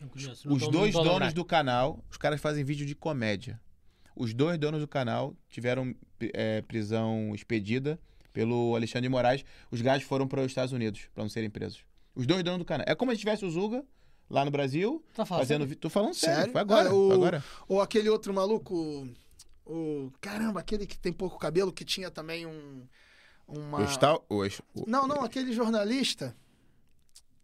Não 0.00 0.08
conheço, 0.08 0.48
não 0.48 0.56
Os 0.56 0.68
dois 0.68 0.96
a 0.96 1.02
donos 1.02 1.32
do 1.34 1.44
canal, 1.44 2.02
os 2.10 2.16
caras 2.16 2.40
fazem 2.40 2.64
vídeo 2.64 2.86
de 2.86 2.94
comédia. 2.94 3.60
Os 4.16 4.34
dois 4.34 4.58
donos 4.58 4.80
do 4.80 4.88
canal 4.88 5.34
tiveram 5.48 5.94
é, 6.34 6.62
prisão 6.62 7.32
expedida 7.34 7.98
pelo 8.32 8.74
Alexandre 8.76 9.02
de 9.02 9.08
Moraes. 9.08 9.44
Os 9.70 9.80
gajos 9.80 10.06
foram 10.06 10.26
para 10.28 10.40
os 10.40 10.46
Estados 10.46 10.72
Unidos 10.72 11.08
para 11.14 11.22
não 11.24 11.30
serem 11.30 11.50
presos. 11.50 11.84
Os 12.14 12.26
dois 12.26 12.42
donos 12.44 12.58
do 12.60 12.64
canal. 12.64 12.84
É 12.88 12.94
como 12.94 13.12
se 13.12 13.18
tivesse 13.18 13.44
o 13.44 13.50
Zuga 13.50 13.84
lá 14.28 14.44
no 14.44 14.50
Brasil, 14.50 15.04
Tá 15.14 15.24
falando 15.24 15.42
fazendo. 15.42 15.60
sério? 15.62 15.76
Tô 15.76 15.90
falando 15.90 16.14
sério. 16.14 16.36
Sério? 16.36 16.52
Foi 16.52 16.60
agora. 16.60 16.88
Ah, 16.90 16.94
o- 16.94 17.06
foi 17.08 17.16
agora. 17.16 17.44
Ou 17.68 17.80
aquele 17.80 18.08
outro 18.08 18.32
maluco. 18.34 19.08
O. 19.64 20.10
Caramba, 20.20 20.60
aquele 20.60 20.86
que 20.86 20.98
tem 20.98 21.12
pouco 21.12 21.38
cabelo, 21.38 21.72
que 21.72 21.84
tinha 21.84 22.10
também 22.10 22.46
um. 22.46 22.86
Uma... 23.46 23.78
O 23.80 23.84
o- 24.36 24.44
o- 24.74 24.84
Não, 24.86 25.08
não, 25.08 25.22
aquele 25.24 25.52
jornalista 25.52 26.36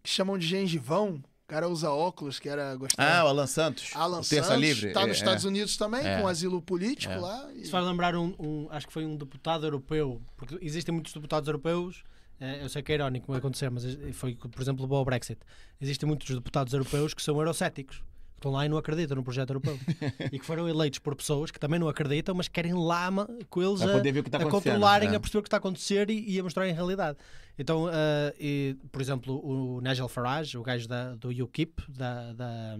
que 0.02 0.10
chamam 0.10 0.38
de 0.38 0.46
gengivão. 0.46 1.22
O 1.46 1.48
cara 1.48 1.68
usa 1.68 1.88
óculos, 1.92 2.40
que 2.40 2.48
era 2.48 2.72
Ah, 2.72 2.74
gostado. 2.74 3.24
o 3.24 3.28
Alan 3.28 3.46
Santos. 3.46 3.90
Alan 3.94 4.18
o 4.18 4.24
Santos, 4.24 4.50
Livre. 4.60 4.92
tá 4.92 5.02
é, 5.02 5.06
nos 5.06 5.16
Estados 5.18 5.44
Unidos 5.44 5.76
também, 5.76 6.04
É. 6.04 6.20
com 6.20 6.26
asilo 6.26 6.60
político 6.60 7.12
É. 7.12 7.18
lá. 7.18 7.48
e- 7.54 7.62
Isso 7.62 7.70
faz 7.70 7.86
lembrar 7.86 8.16
um, 8.16 8.34
um- 8.36 8.66
Acho 8.68 8.84
que 8.88 8.92
foi 8.92 9.06
um 9.06 9.16
deputado 9.16 9.64
europeu. 9.64 10.20
Porque 10.36 10.58
existem 10.60 10.92
muitos 10.92 11.12
deputados 11.12 11.46
europeus. 11.46 12.02
eh, 12.40 12.64
Eu 12.64 12.68
sei 12.68 12.82
que 12.82 12.90
é 12.90 12.96
irónico 12.96 13.32
acontecer, 13.32 13.70
mas 13.70 13.84
foi, 14.12 14.34
por 14.34 14.60
exemplo, 14.60 14.92
ao 14.94 15.04
Brexit. 15.04 15.38
Existem 15.80 16.06
muitos 16.06 16.28
deputados 16.34 16.72
europeus 16.74 17.14
que 17.14 17.22
são 17.22 17.38
eurocéticos. 17.38 18.02
Que 18.36 18.40
Estão 18.40 18.52
lá 18.52 18.66
e 18.66 18.68
não 18.68 18.76
acreditam 18.76 19.16
no 19.16 19.24
projeto 19.24 19.50
europeu. 19.50 19.78
e 20.30 20.38
que 20.38 20.44
foram 20.44 20.68
eleitos 20.68 20.98
por 20.98 21.16
pessoas 21.16 21.50
que 21.50 21.58
também 21.58 21.80
não 21.80 21.88
acreditam, 21.88 22.34
mas 22.34 22.48
querem 22.48 22.74
lá 22.74 23.10
com 23.48 23.62
eles 23.62 23.80
a, 23.80 23.96
a 23.96 24.50
controlarem, 24.50 25.10
é. 25.10 25.16
a 25.16 25.20
perceber 25.20 25.38
o 25.38 25.42
que 25.42 25.48
está 25.48 25.56
a 25.56 25.58
acontecer 25.58 26.10
e, 26.10 26.34
e 26.34 26.38
a 26.38 26.42
mostrarem 26.42 26.72
a 26.72 26.74
realidade. 26.74 27.18
Então, 27.58 27.88
eh, 27.90 28.34
e, 28.38 28.76
por 28.92 29.00
exemplo, 29.00 29.40
o 29.42 29.80
Nigel 29.80 30.08
Farage, 30.08 30.58
o 30.58 30.62
gajo 30.62 30.86
da, 30.86 31.14
do 31.14 31.30
UKIP, 31.30 31.82
da, 31.88 32.34
da- 32.34 32.78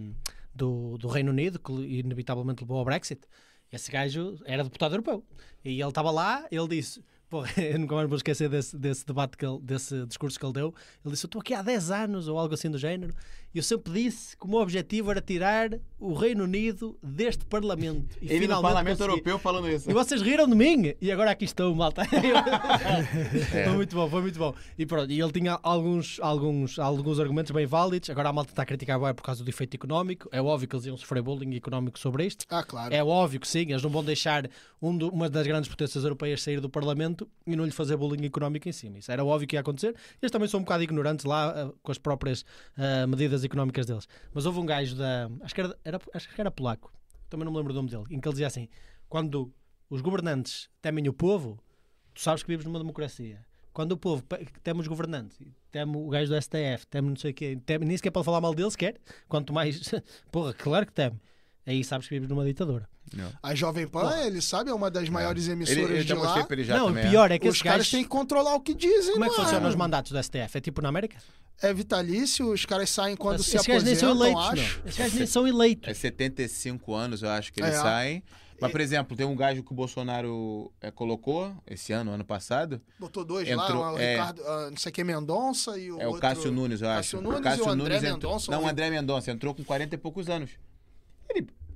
do, 0.53 0.97
do 0.97 1.07
Reino 1.07 1.31
Unido, 1.31 1.59
que 1.59 1.71
inevitavelmente 1.71 2.61
levou 2.63 2.77
ao 2.77 2.85
Brexit, 2.85 3.21
esse 3.71 3.91
gajo 3.91 4.37
era 4.45 4.63
deputado 4.63 4.93
europeu. 4.93 5.23
E 5.63 5.81
ele 5.81 5.89
estava 5.89 6.11
lá, 6.11 6.45
ele 6.51 6.67
disse. 6.67 7.03
Porra, 7.29 7.49
eu 7.61 7.77
nunca 7.77 7.95
mais 7.95 8.07
vou 8.07 8.15
esquecer 8.15 8.49
desse, 8.49 8.77
desse 8.77 9.05
debate, 9.05 9.35
que 9.35 9.45
ele, 9.45 9.59
desse 9.61 10.05
discurso 10.05 10.39
que 10.39 10.45
ele 10.45 10.53
deu. 10.53 10.73
Ele 11.03 11.13
disse: 11.13 11.25
Eu 11.25 11.27
estou 11.27 11.41
aqui 11.41 11.53
há 11.53 11.61
10 11.61 11.91
anos, 11.91 12.27
ou 12.27 12.37
algo 12.37 12.53
assim 12.53 12.69
do 12.71 12.77
género, 12.77 13.13
eu 13.55 13.63
sempre 13.63 13.91
disse 13.93 14.37
que 14.37 14.45
o 14.45 14.49
meu 14.49 14.59
objetivo 14.59 15.09
era 15.11 15.19
tirar 15.21 15.71
o 15.99 16.13
Reino 16.13 16.43
Unido 16.43 16.97
deste 17.01 17.43
Parlamento. 17.45 18.15
E 18.21 18.25
no 18.33 18.39
finalmente 18.39 18.61
Parlamento 18.61 18.97
consegui. 18.97 19.11
Europeu 19.11 19.39
falando 19.39 19.69
isso. 19.69 19.89
E 19.89 19.93
vocês 19.93 20.21
riram 20.21 20.47
de 20.47 20.55
mim 20.55 20.93
e 21.01 21.11
agora 21.11 21.31
aqui 21.31 21.45
estou, 21.45 21.73
malta. 21.75 22.03
É. 23.53 23.63
Foi 23.65 23.73
muito 23.73 23.95
bom, 23.95 24.09
foi 24.09 24.21
muito 24.21 24.37
bom. 24.39 24.53
E 24.77 24.85
pronto, 24.85 25.11
e 25.11 25.19
ele 25.19 25.31
tinha 25.31 25.59
alguns, 25.63 26.19
alguns, 26.21 26.77
alguns 26.79 27.19
argumentos 27.19 27.51
bem 27.51 27.65
válidos. 27.65 28.09
Agora 28.09 28.29
a 28.29 28.33
malta 28.33 28.51
está 28.51 28.63
a 28.63 28.65
criticar 28.65 28.99
bem 28.99 29.13
por 29.13 29.23
causa 29.23 29.43
do 29.43 29.49
efeito 29.49 29.75
económico. 29.75 30.29
É 30.31 30.41
óbvio 30.41 30.67
que 30.67 30.75
eles 30.75 30.85
iam 30.85 30.97
sofrer 30.97 31.21
bullying 31.21 31.55
económico 31.55 31.97
sobre 31.99 32.25
isto. 32.25 32.45
Ah, 32.49 32.63
claro. 32.63 32.93
É 32.93 33.03
óbvio 33.03 33.39
que 33.39 33.47
sim, 33.47 33.61
eles 33.69 33.81
não 33.81 33.89
vão 33.89 34.03
deixar 34.03 34.49
um 34.81 34.95
do- 34.95 35.09
uma 35.09 35.29
das 35.29 35.45
grandes 35.47 35.69
potências 35.69 36.03
europeias 36.03 36.41
sair 36.41 36.59
do 36.59 36.69
Parlamento 36.69 37.27
e 37.45 37.55
não 37.55 37.65
lhe 37.65 37.71
fazer 37.71 37.97
bullying 37.97 38.25
económico 38.25 38.67
em 38.69 38.71
cima. 38.71 38.99
Isso 38.99 39.11
era 39.11 39.23
óbvio 39.25 39.47
que 39.47 39.55
ia 39.55 39.59
acontecer. 39.61 39.95
Eles 40.21 40.31
também 40.31 40.47
são 40.47 40.59
um 40.59 40.63
bocado 40.63 40.83
ignorantes 40.83 41.25
lá 41.25 41.49
ah, 41.49 41.71
com 41.81 41.91
as 41.91 41.97
próprias 41.97 42.45
ah, 42.77 43.07
medidas 43.07 43.36
económicas 43.43 43.85
deles. 43.85 44.07
Mas 44.33 44.45
houve 44.45 44.59
um 44.59 44.65
gajo 44.65 44.95
da. 44.95 45.29
Acho 45.41 45.53
que, 45.55 45.61
era, 45.61 45.77
era- 45.83 45.99
acho 46.13 46.29
que 46.33 46.39
era 46.41 46.51
polaco, 46.51 46.91
também 47.29 47.45
não 47.45 47.51
me 47.51 47.57
lembro 47.57 47.73
do 47.73 47.77
nome 47.77 47.89
dele, 47.89 48.03
em 48.15 48.19
que 48.19 48.27
ele 48.27 48.33
dizia 48.33 48.47
assim: 48.47 48.67
quando 49.09 49.53
os 49.89 50.01
governantes 50.01 50.69
temem 50.81 51.07
o 51.07 51.13
povo, 51.13 51.59
tu 52.13 52.21
sabes 52.21 52.43
que 52.43 52.49
vives 52.49 52.65
numa 52.65 52.79
democracia. 52.79 53.45
Quando 53.73 53.91
o 53.91 53.97
povo 53.97 54.23
teme 54.63 54.81
os 54.81 54.87
governantes, 54.87 55.37
teme 55.71 55.95
o 55.97 56.09
gajo 56.09 56.31
do 56.33 56.41
STF, 56.41 56.87
teme 56.89 57.09
não 57.09 57.15
sei 57.15 57.29
o 57.29 57.33
quê, 57.33 57.59
teme, 57.63 57.85
nem 57.85 57.95
sequer 57.95 58.09
pode 58.09 58.25
falar 58.25 58.41
mal 58.41 58.55
deles, 58.55 58.75
quer? 58.75 58.95
Quanto 59.27 59.53
mais. 59.53 59.79
Porra, 60.31 60.51
claro 60.53 60.85
que 60.87 60.93
teme. 60.93 61.21
Aí 61.63 61.83
sabes 61.83 62.07
que 62.07 62.15
vives 62.15 62.27
numa 62.29 62.43
ditadura. 62.45 62.89
Não. 63.13 63.29
A 63.43 63.53
Jovem 63.53 63.87
Pan, 63.87 64.11
ele 64.25 64.41
sabe, 64.41 64.69
é 64.69 64.73
uma 64.73 64.89
das 64.89 65.07
maiores 65.09 65.47
emissoras 65.47 65.89
Ele, 65.89 65.99
eu 65.99 66.03
de 66.03 66.13
lá. 66.13 66.45
ele 66.49 66.65
não, 66.65 66.89
o 66.89 66.93
pior 66.93 67.29
é 67.31 67.37
que 67.37 67.47
Os 67.47 67.55
esses 67.55 67.61
caras 67.61 67.77
gajos. 67.79 67.91
têm 67.91 68.03
que 68.03 68.09
controlar 68.09 68.55
o 68.55 68.61
que 68.61 68.73
dizem. 68.73 69.13
Como 69.13 69.25
é 69.25 69.29
que 69.29 69.35
funcionam 69.35 69.69
os 69.69 69.75
mandatos 69.75 70.11
do 70.11 70.21
STF? 70.23 70.57
É 70.57 70.61
tipo 70.61 70.81
na 70.81 70.89
América? 70.89 71.17
É 71.61 71.73
vitalício, 71.73 72.51
os 72.51 72.65
caras 72.65 72.89
saem 72.89 73.15
quando 73.15 73.41
se 73.41 73.55
gajos 73.57 73.83
nem 73.83 73.95
são 73.95 74.11
aposentam, 74.11 74.41
eleitos, 74.41 74.59
acho. 74.63 74.79
não. 74.79 74.85
Esses 74.87 74.97
gajos 74.99 75.13
nem 75.17 75.27
são 75.27 75.47
eleitos. 75.47 75.89
É 75.89 75.93
75 75.93 76.93
anos, 76.93 77.23
eu 77.23 77.29
acho 77.29 77.51
que 77.51 77.59
eles 77.61 77.73
É. 77.75 77.81
saem. 77.81 78.23
Mas, 78.59 78.71
por 78.71 78.81
exemplo, 78.81 79.15
tem 79.15 79.23
um 79.25 79.35
gajo 79.35 79.61
que 79.63 79.71
o 79.71 79.75
Bolsonaro 79.75 80.73
é, 80.81 80.89
colocou 80.89 81.55
esse 81.67 81.93
ano, 81.93 82.09
ano 82.11 82.25
passado. 82.25 82.81
Botou 82.99 83.23
dois 83.23 83.47
Entrou- 83.47 83.81
lá, 83.81 83.93
o 83.93 83.99
é. 83.99 84.13
Ricardo, 84.13 84.41
ah, 84.47 84.69
não 84.71 84.77
sei 84.77 84.91
quem, 84.91 85.03
Mendonça 85.03 85.77
e 85.77 85.91
o 85.91 85.99
é 86.01 86.05
o 86.05 86.07
outro... 86.07 86.21
Cássio 86.21 86.51
Nunes, 86.51 86.81
eu 86.81 86.89
acho. 86.89 87.17
Cássio 87.17 87.21
Nunes 87.21 87.57
e 87.59 87.61
o 87.61 87.69
André 87.69 87.95
entrou- 87.97 88.13
Mendonça, 88.13 88.51
Não, 88.51 88.63
o 88.63 88.67
André 88.67 88.89
Mendonça 88.89 89.31
entrou 89.31 89.53
com 89.53 89.63
40 89.63 89.93
e 89.93 89.97
poucos 89.97 90.27
anos. 90.27 90.51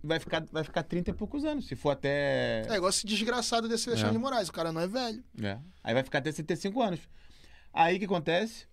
vai 0.03 0.19
ficar, 0.19 0.43
vai 0.51 0.63
ficar 0.63 0.81
30 0.81 1.11
e 1.11 1.13
poucos 1.13 1.45
anos. 1.45 1.67
Se 1.67 1.75
for 1.75 1.91
até. 1.91 2.63
É 2.67 2.75
igual 2.75 2.89
esse 2.89 3.05
desgraçado 3.05 3.67
desse 3.69 3.87
Alexandre 3.89 4.15
É. 4.15 4.17
de 4.17 4.23
Moraes. 4.23 4.49
O 4.49 4.53
cara 4.53 4.71
não 4.71 4.81
é 4.81 4.87
velho. 4.87 5.23
É. 5.41 5.59
Aí 5.83 5.93
vai 5.93 6.03
ficar 6.03 6.17
até 6.17 6.31
75 6.31 6.81
anos. 6.81 6.99
Aí 7.71 7.95
o 7.97 7.99
que 7.99 8.05
acontece? 8.05 8.65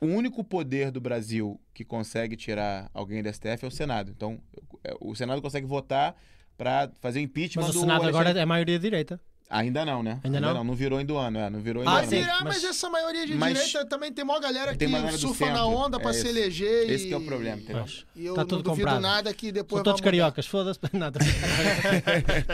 O 0.00 0.06
único 0.06 0.44
poder 0.44 0.90
do 0.90 1.00
Brasil 1.00 1.58
que 1.72 1.84
consegue 1.84 2.36
tirar 2.36 2.90
alguém 2.92 3.22
da 3.22 3.32
STF 3.32 3.64
é 3.64 3.68
o 3.68 3.70
Senado. 3.70 4.10
Então, 4.14 4.38
é, 4.84 4.94
o 5.00 5.14
Senado 5.14 5.40
consegue 5.40 5.66
votar 5.66 6.14
pra 6.56 6.90
fazer 7.00 7.18
o 7.20 7.22
impeachment 7.22 7.62
Mas 7.62 7.70
o 7.70 7.72
do 7.74 7.80
Senado 7.80 8.02
agora 8.02 8.16
Alexandre- 8.16 8.40
é 8.42 8.46
maioria 8.46 8.78
direita. 8.78 9.20
Ainda 9.48 9.84
não, 9.84 10.02
né? 10.02 10.18
Ainda 10.24 10.40
não? 10.40 10.64
não. 10.64 10.74
virou 10.74 10.98
ainda 10.98 11.12
o 11.12 11.18
ano, 11.18 11.38
é. 11.38 11.48
Não 11.48 11.60
virou 11.60 11.82
ainda 11.82 11.92
Ah, 11.94 11.98
ano. 12.00 12.08
sim. 12.10 12.16
virar, 12.20 12.42
mas, 12.44 12.54
mas- 12.62 12.64
essa 12.64 12.90
maioria 12.90 13.26
de 13.26 13.34
mas- 13.34 13.54
direita 13.56 13.86
também 13.86 14.12
tem 14.12 14.24
maior 14.24 14.40
galera 14.40 14.74
Tem 14.76 14.88
que 14.88 14.94
galera 14.94 15.16
surfa 15.16 15.50
na 15.50 15.64
onda 15.64 16.00
pra 16.00 16.10
é 16.10 16.14
se 16.14 16.26
eleger. 16.26 16.90
Esse 16.90 17.04
e... 17.04 17.08
que 17.08 17.14
é 17.14 17.16
o 17.16 17.24
problema, 17.24 17.56
entendeu? 17.62 17.84
E 18.16 18.26
eu 18.26 18.34
Tá 18.34 18.40
não 18.40 18.48
tudo 18.48 18.62
duvido 18.64 18.82
comprado. 18.86 19.00
nada 19.02 19.32
que 19.32 19.52
depois 19.52 19.78
São 19.78 19.84
todos 19.84 20.00
mudar. 20.00 20.10
cariocas, 20.10 20.46
foda-se. 20.46 20.80
Não, 20.92 21.10
tô 21.12 21.18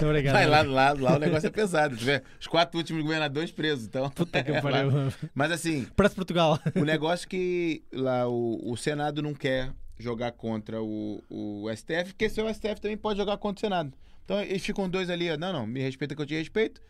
Tô 0.01 0.07
obrigado. 0.07 0.35
Vai 0.35 0.47
lá, 0.47 0.63
lá, 0.63 0.93
lá 0.93 1.17
o 1.17 1.19
negócio 1.19 1.47
é 1.47 1.51
pesado. 1.51 1.97
Tu 1.97 2.05
vê? 2.05 2.23
Os 2.41 2.47
quatro 2.47 2.77
últimos 2.79 3.03
governadores 3.03 3.51
presos, 3.51 3.87
então. 3.87 4.11
Puta 4.11 4.43
que 4.43 4.51
é, 4.53 4.61
pariu. 4.61 4.91
Mas 5.35 5.51
assim, 5.53 5.87
Parece 5.97 6.15
Portugal. 6.15 6.59
o 6.75 6.85
negócio 6.85 7.25
é 7.27 7.29
que 7.29 7.83
lá 7.93 8.29
o, 8.29 8.61
o 8.71 8.77
Senado 8.77 9.23
não 9.23 9.35
quer 9.35 9.71
jogar 9.99 10.33
contra 10.33 10.83
o, 10.83 11.23
o 11.31 11.67
STF, 11.75 12.07
porque 12.13 12.29
se 12.29 12.41
o 12.43 12.53
STF 12.53 12.81
também 12.81 12.97
pode 12.97 13.19
jogar 13.19 13.37
contra 13.39 13.59
o 13.59 13.61
Senado. 13.61 13.93
Então 14.25 14.41
eles 14.41 14.63
ficam 14.63 14.89
dois 14.89 15.11
ali, 15.11 15.31
ó, 15.31 15.37
não, 15.37 15.53
não, 15.53 15.67
me 15.67 15.81
respeita 15.81 16.15
que 16.15 16.23
eu 16.23 16.27
te 16.27 16.35
respeito. 16.35 16.81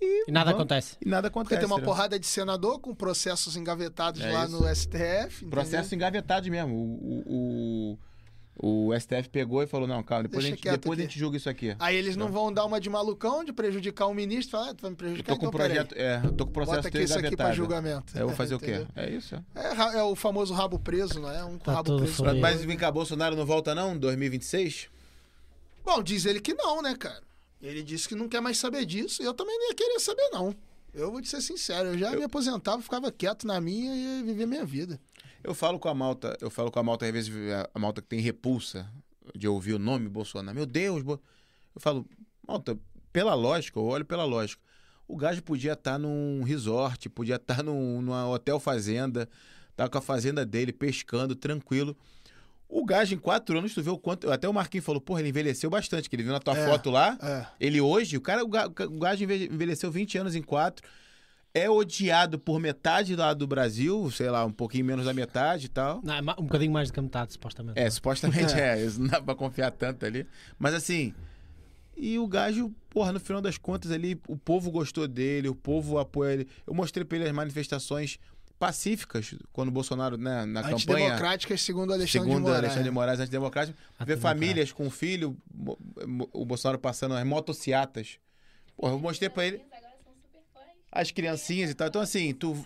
E, 0.00 0.28
E 0.28 0.32
nada 0.32 0.50
vamos- 0.50 0.60
acontece. 0.60 0.96
E 1.00 1.08
nada 1.08 1.30
Porque 1.30 1.38
acontece. 1.54 1.60
tem 1.60 1.66
uma 1.66 1.78
né? 1.78 1.84
porrada 1.84 2.18
de 2.18 2.26
senador 2.26 2.78
com 2.80 2.94
processos 2.94 3.56
engavetados 3.56 4.20
É 4.20 4.30
lá 4.30 4.44
isso. 4.44 4.52
no 4.60 4.68
STF. 4.68 5.36
entendeu? 5.36 5.50
Processo 5.50 5.94
engavetado 5.94 6.50
mesmo. 6.50 6.74
O, 6.74 7.22
o, 7.26 7.98
o, 8.58 8.88
o 8.88 9.00
STF 9.00 9.28
pegou 9.30 9.62
e 9.62 9.66
falou, 9.66 9.86
não, 9.88 10.02
calma, 10.02 10.24
depois, 10.24 10.44
a 10.44 10.48
gente, 10.48 10.62
depois 10.62 10.98
a 10.98 11.02
gente 11.02 11.18
julga 11.18 11.38
isso 11.38 11.48
aqui. 11.48 11.74
Aí 11.78 11.96
eles 11.96 12.14
não 12.14 12.28
vão 12.30 12.52
dar 12.52 12.66
uma 12.66 12.78
de 12.78 12.90
malucão, 12.90 13.42
de 13.42 13.54
prejudicar 13.54 14.06
o 14.06 14.12
ministro. 14.14 14.52
Falar, 14.58 14.70
ah, 14.70 14.74
tu 14.74 14.82
vai 14.82 14.90
me 14.90 14.94
Eu 14.94 14.98
prejudicar, 14.98 15.32
tô 15.32 15.38
com 15.40 15.46
então 15.46 15.48
um 15.48 15.66
projeto, 15.66 15.94
é, 15.96 16.20
eu 16.24 16.32
tô 16.32 16.44
com 16.44 16.50
o 16.50 16.52
processo 16.54 16.76
Bota 16.76 16.88
aqui 16.88 17.02
isso 17.02 17.18
aqui 17.18 17.34
pra 17.36 17.52
julgamento. 17.52 18.12
Aí 18.14 18.20
Eu 18.20 18.26
vou 18.28 18.36
fazer 18.36 18.54
o 18.54 18.58
quê? 18.60 18.86
É 18.94 19.08
isso. 19.10 19.34
É, 19.54 19.96
é 19.98 20.02
o 20.02 20.14
famoso 20.14 20.52
rabo 20.52 20.78
preso, 20.78 21.18
não 21.20 21.30
é? 21.30 21.42
Um 21.42 21.56
Tá 21.58 21.72
rabo 21.72 21.96
preso. 21.96 22.22
Mas 22.38 22.62
vem 22.62 22.76
cá, 22.76 22.90
Bolsonaro 22.90 23.34
não 23.34 23.46
volta 23.46 23.74
não? 23.74 23.96
2026? 23.96 24.88
Bom, 25.86 26.02
diz 26.02 26.26
ele 26.26 26.40
que 26.40 26.52
não, 26.52 26.82
né, 26.82 26.96
cara? 26.96 27.22
Ele 27.62 27.80
disse 27.80 28.08
que 28.08 28.16
não 28.16 28.28
quer 28.28 28.40
mais 28.40 28.58
saber 28.58 28.84
disso. 28.84 29.22
E 29.22 29.24
eu 29.24 29.32
também 29.32 29.56
não 29.56 29.68
ia 29.68 29.74
querer 29.74 30.00
saber, 30.00 30.28
não. 30.32 30.52
Eu 30.92 31.12
vou 31.12 31.22
te 31.22 31.28
ser 31.28 31.40
sincero, 31.40 31.90
eu 31.90 31.98
já 31.98 32.10
me 32.10 32.24
aposentava, 32.24 32.82
ficava 32.82 33.12
quieto 33.12 33.46
na 33.46 33.60
minha 33.60 33.94
e 33.94 34.18
ia 34.18 34.24
viver 34.24 34.46
minha 34.46 34.64
vida. 34.64 34.98
Eu 35.44 35.54
falo 35.54 35.78
com 35.78 35.88
a 35.88 35.94
malta, 35.94 36.36
eu 36.40 36.50
falo 36.50 36.72
com 36.72 36.80
a 36.80 36.82
malta, 36.82 37.06
às 37.06 37.12
vezes 37.12 37.32
a 37.72 37.78
malta 37.78 38.02
que 38.02 38.08
tem 38.08 38.18
repulsa 38.18 38.90
de 39.32 39.46
ouvir 39.46 39.74
o 39.74 39.78
nome 39.78 40.08
Bolsonaro. 40.08 40.56
Meu 40.56 40.66
Deus, 40.66 41.04
Bo... 41.04 41.20
eu 41.74 41.80
falo, 41.80 42.04
malta, 42.46 42.76
pela 43.12 43.34
lógica, 43.34 43.78
eu 43.78 43.84
olho 43.84 44.04
pela 44.04 44.24
lógica. 44.24 44.60
O 45.06 45.16
gajo 45.16 45.40
podia 45.40 45.74
estar 45.74 45.98
num 45.98 46.42
resort, 46.42 47.08
podia 47.10 47.36
estar 47.36 47.62
num, 47.62 48.02
numa 48.02 48.28
hotel 48.28 48.58
fazenda, 48.58 49.28
tá 49.76 49.88
com 49.88 49.98
a 49.98 50.02
fazenda 50.02 50.44
dele, 50.44 50.72
pescando, 50.72 51.36
tranquilo. 51.36 51.96
O 52.68 52.84
gajo, 52.84 53.14
em 53.14 53.18
quatro 53.18 53.56
anos, 53.58 53.72
tu 53.74 53.82
vê 53.82 53.90
o 53.90 53.98
quanto. 53.98 54.30
Até 54.30 54.48
o 54.48 54.52
Marquinhos 54.52 54.84
falou, 54.84 55.00
porra, 55.00 55.20
ele 55.20 55.28
envelheceu 55.28 55.70
bastante, 55.70 56.10
que 56.10 56.16
ele 56.16 56.24
viu 56.24 56.32
na 56.32 56.40
tua 56.40 56.56
É. 56.56 56.66
foto 56.66 56.90
lá. 56.90 57.16
É. 57.22 57.46
Ele 57.60 57.80
hoje, 57.80 58.16
o 58.16 58.20
cara, 58.20 58.42
o 58.44 58.48
ga- 58.48 58.66
o 58.66 58.98
gajo 58.98 59.22
enve- 59.22 59.46
envelheceu 59.52 59.90
20 59.90 60.18
anos 60.18 60.34
em 60.34 60.42
quatro. 60.42 60.86
É 61.54 61.70
odiado 61.70 62.38
por 62.38 62.58
metade 62.60 63.16
lá 63.16 63.32
do 63.32 63.46
Brasil, 63.46 64.10
sei 64.10 64.28
lá, 64.28 64.44
um 64.44 64.52
pouquinho 64.52 64.84
menos 64.84 65.06
da 65.06 65.14
metade 65.14 65.66
e 65.66 65.68
tal. 65.70 66.00
Não, 66.04 66.14
é 66.14 66.20
um 66.20 66.42
bocadinho 66.44 66.70
mais 66.72 66.88
de 66.88 66.92
que 66.92 66.98
a 67.00 67.02
metade, 67.02 67.32
supostamente. 67.32 67.78
É, 67.80 67.88
supostamente 67.88 68.52
é. 68.60 68.84
isso 68.84 69.00
não 69.00 69.08
dá 69.08 69.22
pra 69.22 69.34
confiar 69.34 69.70
tanto 69.70 70.04
ali. 70.04 70.26
Mas 70.58 70.74
assim. 70.74 71.14
E 71.96 72.18
o 72.18 72.26
gajo, 72.26 72.70
porra, 72.90 73.10
no 73.10 73.18
final 73.18 73.40
das 73.40 73.56
contas 73.56 73.90
ali, 73.90 74.20
o 74.28 74.36
povo 74.36 74.70
gostou 74.70 75.08
dele, 75.08 75.48
o 75.48 75.54
povo 75.54 75.98
apoia 75.98 76.34
ele. 76.34 76.48
Eu 76.66 76.74
mostrei 76.74 77.06
pra 77.06 77.16
ele 77.16 77.26
as 77.28 77.32
manifestações 77.34 78.18
pacíficas 78.58 79.34
quando 79.52 79.68
o 79.68 79.72
Bolsonaro, 79.72 80.16
né, 80.16 80.44
na 80.46 80.62
campanha. 80.62 80.76
Antidemocráticas, 80.76 81.60
segundo 81.60 81.92
Alexandre 81.92 82.10
Segundo 82.12 82.36
de 82.36 82.40
Moraes. 82.42 82.58
Alexandre 82.58 82.84
de 82.84 82.90
Moraes, 82.90 83.20
antidemocrático, 83.20 83.78
ver 83.78 83.84
Antidemocrático. 83.92 84.22
famílias 84.22 84.72
com 84.72 84.90
filho, 84.90 85.36
o 86.32 86.44
Bolsonaro 86.44 86.78
passando 86.78 87.14
as 87.14 87.24
motociatas. 87.26 88.18
Porra, 88.76 88.92
eu 88.92 88.98
mostrei 88.98 89.28
pra 89.28 89.46
ele 89.46 89.56
Eles 89.56 89.66
agora 89.72 89.94
são 90.04 90.12
super 90.14 90.42
fãs. 90.52 90.64
as 90.92 91.10
criancinhas 91.10 91.70
e 91.70 91.74
tal. 91.74 91.88
Então, 91.88 92.00
assim, 92.00 92.32
tu, 92.34 92.56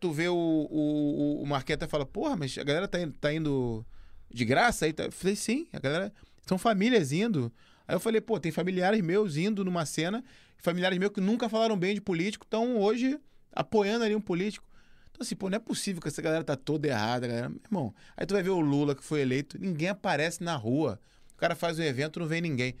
tu 0.00 0.12
vê 0.12 0.28
o, 0.28 0.34
o, 0.34 1.42
o 1.42 1.46
Marqueta 1.46 1.84
e 1.84 1.88
fala, 1.88 2.04
porra, 2.06 2.36
mas 2.36 2.56
a 2.58 2.64
galera 2.64 2.88
tá 2.88 3.00
indo, 3.00 3.12
tá 3.18 3.32
indo 3.32 3.84
de 4.32 4.44
graça 4.44 4.84
aí? 4.84 4.92
Tá? 4.92 5.04
Eu 5.04 5.12
falei, 5.12 5.36
sim, 5.36 5.66
a 5.72 5.78
galera. 5.78 6.12
São 6.46 6.58
famílias 6.58 7.12
indo. 7.12 7.52
Aí 7.88 7.94
eu 7.94 8.00
falei, 8.00 8.20
pô, 8.20 8.38
tem 8.38 8.50
familiares 8.52 9.00
meus 9.00 9.36
indo 9.36 9.64
numa 9.64 9.86
cena, 9.86 10.24
familiares 10.58 10.98
meus 10.98 11.12
que 11.12 11.20
nunca 11.20 11.48
falaram 11.48 11.76
bem 11.76 11.94
de 11.94 12.00
político, 12.00 12.44
estão 12.44 12.76
hoje 12.78 13.18
apoiando 13.52 14.04
ali 14.04 14.14
um 14.14 14.20
político. 14.20 14.65
Então, 15.16 15.24
assim, 15.24 15.34
pô, 15.34 15.48
não 15.48 15.56
é 15.56 15.58
possível 15.58 16.02
que 16.02 16.08
essa 16.08 16.20
galera 16.20 16.44
tá 16.44 16.54
toda 16.56 16.86
errada, 16.88 17.26
galera. 17.26 17.48
Meu 17.48 17.58
irmão, 17.64 17.94
aí 18.14 18.26
tu 18.26 18.34
vai 18.34 18.42
ver 18.42 18.50
o 18.50 18.60
Lula 18.60 18.94
que 18.94 19.02
foi 19.02 19.22
eleito, 19.22 19.58
ninguém 19.58 19.88
aparece 19.88 20.44
na 20.44 20.54
rua. 20.54 21.00
O 21.34 21.38
cara 21.38 21.54
faz 21.54 21.78
um 21.78 21.82
evento, 21.82 22.20
não 22.20 22.26
vem 22.26 22.42
ninguém. 22.42 22.76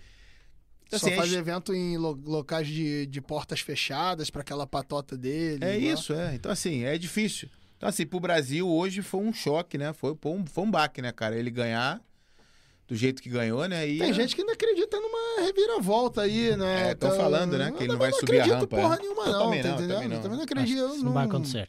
Então, 0.86 0.98
Só 0.98 1.06
assim, 1.06 1.14
é 1.14 1.16
faz 1.16 1.30
es- 1.30 1.36
evento 1.38 1.72
em 1.72 1.96
lo- 1.96 2.20
locais 2.26 2.66
de, 2.68 3.06
de 3.06 3.20
portas 3.22 3.60
fechadas 3.60 4.28
pra 4.28 4.42
aquela 4.42 4.66
patota 4.66 5.16
dele. 5.16 5.64
É 5.64 5.78
isso, 5.78 6.12
é. 6.12 6.34
Então, 6.34 6.52
assim, 6.52 6.84
é 6.84 6.98
difícil. 6.98 7.48
Então, 7.78 7.88
assim, 7.88 8.04
pro 8.06 8.20
Brasil 8.20 8.68
hoje 8.68 9.00
foi 9.00 9.20
um 9.20 9.32
choque, 9.32 9.78
né? 9.78 9.94
Foi, 9.94 10.14
foi, 10.20 10.32
um, 10.32 10.44
foi 10.46 10.62
um 10.64 10.70
baque, 10.70 11.00
né, 11.00 11.12
cara? 11.12 11.36
Ele 11.36 11.50
ganhar 11.50 12.00
do 12.86 12.94
jeito 12.94 13.22
que 13.22 13.30
ganhou, 13.30 13.66
né? 13.66 13.88
E 13.88 13.98
Tem 13.98 14.12
gente 14.12 14.34
que 14.36 14.42
ainda 14.42 14.52
acredita 14.52 15.00
numa 15.00 15.40
reviravolta 15.46 16.20
aí, 16.20 16.54
né? 16.54 16.90
É, 16.90 16.94
tão 16.94 17.08
Então, 17.08 17.18
falando, 17.20 17.56
né, 17.58 17.72
que 17.72 17.82
ele 17.82 17.92
não 17.92 17.98
vai 17.98 18.12
subir 18.12 18.40
a 18.40 18.44
acredito 18.44 18.60
rampa, 18.60 18.76
porra 18.76 18.94
é. 18.96 18.98
nenhuma, 19.00 19.26
não, 19.26 19.44
também 19.46 19.62
tá 19.62 19.68
não, 19.70 19.74
entendendo? 19.76 19.92
também 19.94 20.08
não. 20.08 20.16
Eu 20.16 20.22
também 20.22 20.36
não 20.36 20.44
Acho 20.44 20.46
que 20.46 20.52
acredito. 20.52 21.04
não 21.04 21.12
vai 21.12 21.24
acontecer. 21.24 21.66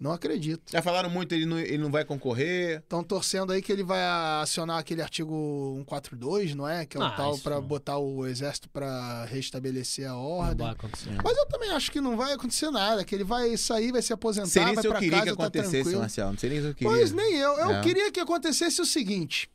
Não 0.00 0.12
acredito. 0.12 0.72
Já 0.72 0.80
falaram 0.80 1.10
muito, 1.10 1.34
ele 1.34 1.44
não, 1.44 1.58
ele 1.58 1.76
não 1.76 1.90
vai 1.90 2.06
concorrer. 2.06 2.78
Estão 2.78 3.04
torcendo 3.04 3.52
aí 3.52 3.60
que 3.60 3.70
ele 3.70 3.82
vai 3.84 4.00
acionar 4.40 4.78
aquele 4.78 5.02
artigo 5.02 5.74
142, 5.80 6.54
não 6.54 6.66
é? 6.66 6.86
Que 6.86 6.96
é 6.96 7.00
o 7.00 7.02
Ah, 7.02 7.10
tal 7.10 7.34
isso 7.34 7.42
pra 7.42 7.56
não. 7.56 7.62
botar 7.62 7.98
o 7.98 8.26
exército 8.26 8.68
pra 8.70 9.26
restabelecer 9.26 10.06
a 10.08 10.12
Não 10.12 10.18
ordem. 10.22 10.64
vai 10.66 10.72
acontecer. 10.74 11.10
Mas 11.22 11.36
eu 11.36 11.46
também 11.48 11.70
acho 11.72 11.92
que 11.92 12.00
não 12.00 12.16
vai 12.16 12.32
acontecer 12.32 12.70
nada, 12.70 13.04
que 13.04 13.14
ele 13.14 13.24
vai 13.24 13.54
sair, 13.58 13.92
vai 13.92 14.00
se 14.00 14.10
aposentar, 14.12 14.48
Sei 14.48 14.64
nem 14.64 14.74
vai 14.74 14.82
se 14.82 14.88
eu 14.88 14.92
pra 14.92 15.00
queria 15.00 15.18
casa, 15.18 15.30
que 15.32 15.36
tá 15.36 15.42
acontecesse, 15.44 15.72
tranquilo. 15.74 16.00
Marcelo. 16.00 16.30
Não 16.30 16.38
sei 16.38 16.50
nem 16.50 16.60
se 16.62 16.66
eu 16.68 16.74
queria. 16.74 16.92
Pois 16.92 17.12
nem 17.12 17.34
eu. 17.36 17.52
Eu 17.58 17.70
É. 17.72 17.80
queria 17.82 18.10
que 18.10 18.20
acontecesse 18.20 18.80
o 18.80 18.86
seguinte: 18.86 19.50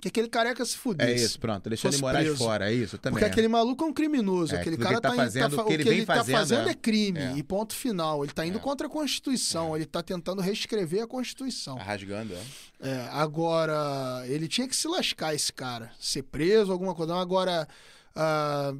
que 0.00 0.08
aquele 0.08 0.28
careca 0.28 0.64
se 0.64 0.76
fudesse. 0.76 1.10
É 1.10 1.14
isso, 1.14 1.40
pronto. 1.40 1.66
Alexandre 1.66 1.92
Fosse 1.96 2.00
Moraes 2.02 2.26
preso. 2.28 2.44
fora, 2.44 2.70
é 2.70 2.74
isso 2.74 2.96
também. 2.98 3.18
Porque 3.18 3.24
aquele 3.30 3.48
maluco 3.48 3.82
é 3.84 3.86
um 3.88 3.92
criminoso. 3.92 4.54
É, 4.54 4.60
aquele 4.60 4.76
que 4.76 4.82
cara 4.82 4.94
ele 4.94 5.00
tá 5.00 5.10
tá, 5.10 5.16
fazendo, 5.16 5.56
fa- 5.56 5.62
o 5.62 5.66
que 5.66 5.72
ele 5.72 5.82
o 5.82 5.86
que 5.86 5.92
ele 5.92 6.06
tá 6.06 6.14
fazendo, 6.16 6.36
fazendo 6.36 6.68
é. 6.68 6.70
é 6.70 6.74
crime. 6.74 7.18
É. 7.18 7.36
E 7.36 7.42
ponto 7.42 7.74
final. 7.74 8.24
Ele 8.24 8.32
tá 8.32 8.46
indo 8.46 8.58
É. 8.58 8.60
contra 8.60 8.86
a 8.86 8.90
Constituição. 8.90 9.74
Ele 9.76 9.86
tá 9.86 10.02
tentando 10.02 10.40
reescrever 10.40 11.02
a 11.02 11.06
Constituição. 11.06 11.76
Tá 11.76 11.82
rasgando, 11.82 12.32
é. 12.34 12.42
É, 12.80 13.08
agora, 13.10 14.22
ele 14.26 14.46
tinha 14.46 14.68
que 14.68 14.76
se 14.76 14.86
lascar, 14.86 15.34
esse 15.34 15.52
cara. 15.52 15.90
Ser 15.98 16.22
preso, 16.22 16.70
alguma 16.70 16.94
coisa. 16.94 17.14
Agora, 17.16 17.66
ah, 18.14 18.72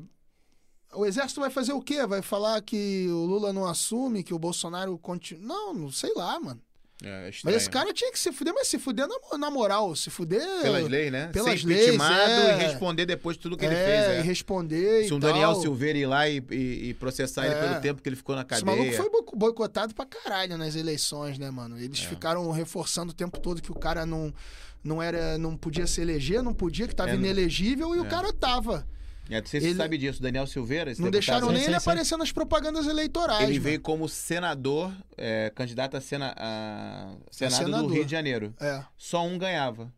o 0.95 1.05
exército 1.05 1.41
vai 1.41 1.51
fazer 1.51 1.73
o 1.73 1.83
quê? 1.83 2.07
Vai 2.07 2.23
falar 2.23 2.63
que 2.63 3.07
o 3.11 3.25
Lula 3.27 3.53
não 3.53 3.67
assume, 3.67 4.23
que 4.23 4.33
o 4.33 4.39
Bolsonaro 4.39 4.97
continua. 4.99 5.47
Não, 5.47 5.75
não 5.75 5.91
sei 5.91 6.13
lá, 6.15 6.39
mano. 6.39 6.61
É, 7.01 7.27
Mas 7.27 7.37
estranho. 7.37 7.57
esse 7.57 7.71
cara 7.71 7.95
tinha 7.95 8.11
que 8.11 8.19
se 8.19 8.33
fuder, 8.33 8.53
mas 8.53 8.67
se 8.67 8.77
fuder 8.77 9.07
na, 9.07 9.39
na 9.39 9.51
moral. 9.53 9.95
Se 9.95 10.11
fuder. 10.11 10.43
Pelas 10.63 10.89
leis, 10.89 11.13
né? 11.13 11.29
pelas 11.33 11.61
Ser 11.61 11.67
leis, 11.67 12.01
é. 12.01 12.55
e 12.55 12.57
responder 12.67 13.07
depois 13.07 13.37
tudo 13.37 13.57
que 13.57 13.65
ele 13.65 13.75
é, 13.77 13.85
fez. 13.85 14.17
e 14.17 14.19
É. 14.19 14.21
responder. 14.23 15.05
Se 15.05 15.11
e 15.11 15.15
um 15.15 15.21
Daniel. 15.21 15.55
Silveira 15.55 15.97
ir 15.97 16.07
lá 16.07 16.29
e, 16.29 16.43
e- 16.51 16.89
e 16.89 16.95
processar 16.95 17.47
ele 17.47 17.55
É. 17.55 17.61
pelo 17.69 17.81
tempo 17.81 18.03
que 18.03 18.09
ele 18.09 18.17
ficou 18.17 18.35
na 18.35 18.45
Esse 18.51 18.65
maluco 18.65 18.85
cadeia. 18.85 19.01
foi 19.01 19.11
boi- 19.11 19.33
boicotado 19.37 19.95
pra 19.95 20.05
caralho 20.07 20.59
nas 20.59 20.75
eleições, 20.75 21.39
né, 21.39 21.51
mano? 21.53 21.79
Eles 21.79 22.01
É. 22.01 22.09
ficaram 22.09 22.51
reforçando 22.51 23.13
o 23.13 23.15
tempo 23.15 23.39
todo 23.39 23.63
que 23.63 23.71
o 23.71 23.77
cara 23.79 24.05
não, 24.05 24.35
não 24.83 25.01
era, 25.01 25.39
não 25.39 25.57
podia 25.57 25.87
se 25.87 26.01
eleger, 26.01 26.43
não 26.43 26.53
podia, 26.53 26.89
que 26.89 26.97
tava 26.97 27.11
É, 27.11 27.15
inelegível, 27.15 27.95
e 27.95 28.01
o 28.01 28.07
é. 28.07 28.09
cara 28.09 28.33
tava. 28.33 28.85
É, 29.31 29.41
não 29.41 29.47
sei 29.47 29.61
se 29.61 29.67
Ele- 29.67 29.75
você 29.75 29.83
sabe 29.83 29.99
disso, 29.99 30.23
Daniel 30.23 30.47
Silveira. 30.47 30.91
esse 30.91 31.03
Não 31.03 31.11
deixaram 31.11 31.49
né? 31.49 31.55
nem 31.55 31.63
sim, 31.63 31.69
ele 31.71 31.81
sim. 31.81 31.85
aparecer 31.91 32.17
nas 32.17 32.33
propagandas 32.33 32.87
eleitorais. 32.87 33.43
Ele 33.43 33.53
mano. 33.55 33.65
veio 33.65 33.81
como 33.81 34.09
senador, 34.09 34.93
é, 35.17 35.53
candidato 35.55 35.97
a, 35.97 36.01
sena, 36.01 36.35
a 36.37 37.15
Senado 37.31 37.53
do 37.61 37.65
senador. 37.67 37.93
Rio 37.93 38.05
de 38.05 38.11
Janeiro. 38.11 38.55
É. 38.61 38.83
Só 38.97 39.27
um 39.27 39.37
ganhava. 39.37 39.93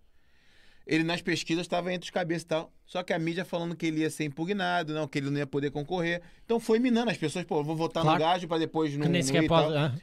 Ele 0.86 1.04
nas 1.04 1.22
pesquisas 1.22 1.62
estava 1.62 1.92
entre 1.92 2.06
os 2.06 2.10
cabeças 2.10 2.42
e 2.42 2.46
tal. 2.46 2.72
Só 2.84 3.04
que 3.04 3.12
a 3.12 3.18
mídia 3.20 3.44
falando 3.44 3.76
que 3.76 3.86
ele 3.86 4.00
ia 4.00 4.10
ser 4.10 4.24
impugnado, 4.24 4.92
não, 4.92 5.06
que 5.06 5.18
ele 5.18 5.30
não 5.30 5.38
ia 5.38 5.46
poder 5.46 5.70
concorrer. 5.70 6.20
Então 6.44 6.58
foi 6.58 6.80
minando 6.80 7.10
as 7.12 7.16
pessoas, 7.16 7.44
pô, 7.44 7.62
vou 7.62 7.76
votar 7.76 8.02
Claro. 8.02 8.18
no 8.18 8.24
gajo 8.24 8.48
para 8.48 8.58
depois 8.58 8.92
não, 8.96 9.02
Que 9.06 9.12
nem 9.12 9.22
não 9.22 9.42
e 9.44 9.46
pode. 9.46 9.68
tal. 9.72 9.78
ah, 9.78 9.94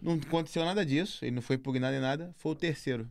Não 0.00 0.14
aconteceu 0.14 0.64
nada 0.64 0.86
disso. 0.86 1.22
Ele 1.22 1.32
não 1.32 1.42
foi 1.42 1.56
impugnado 1.56 1.94
em 1.94 2.00
nada. 2.00 2.34
Foi 2.38 2.52
o 2.52 2.54
terceiro. 2.54 3.06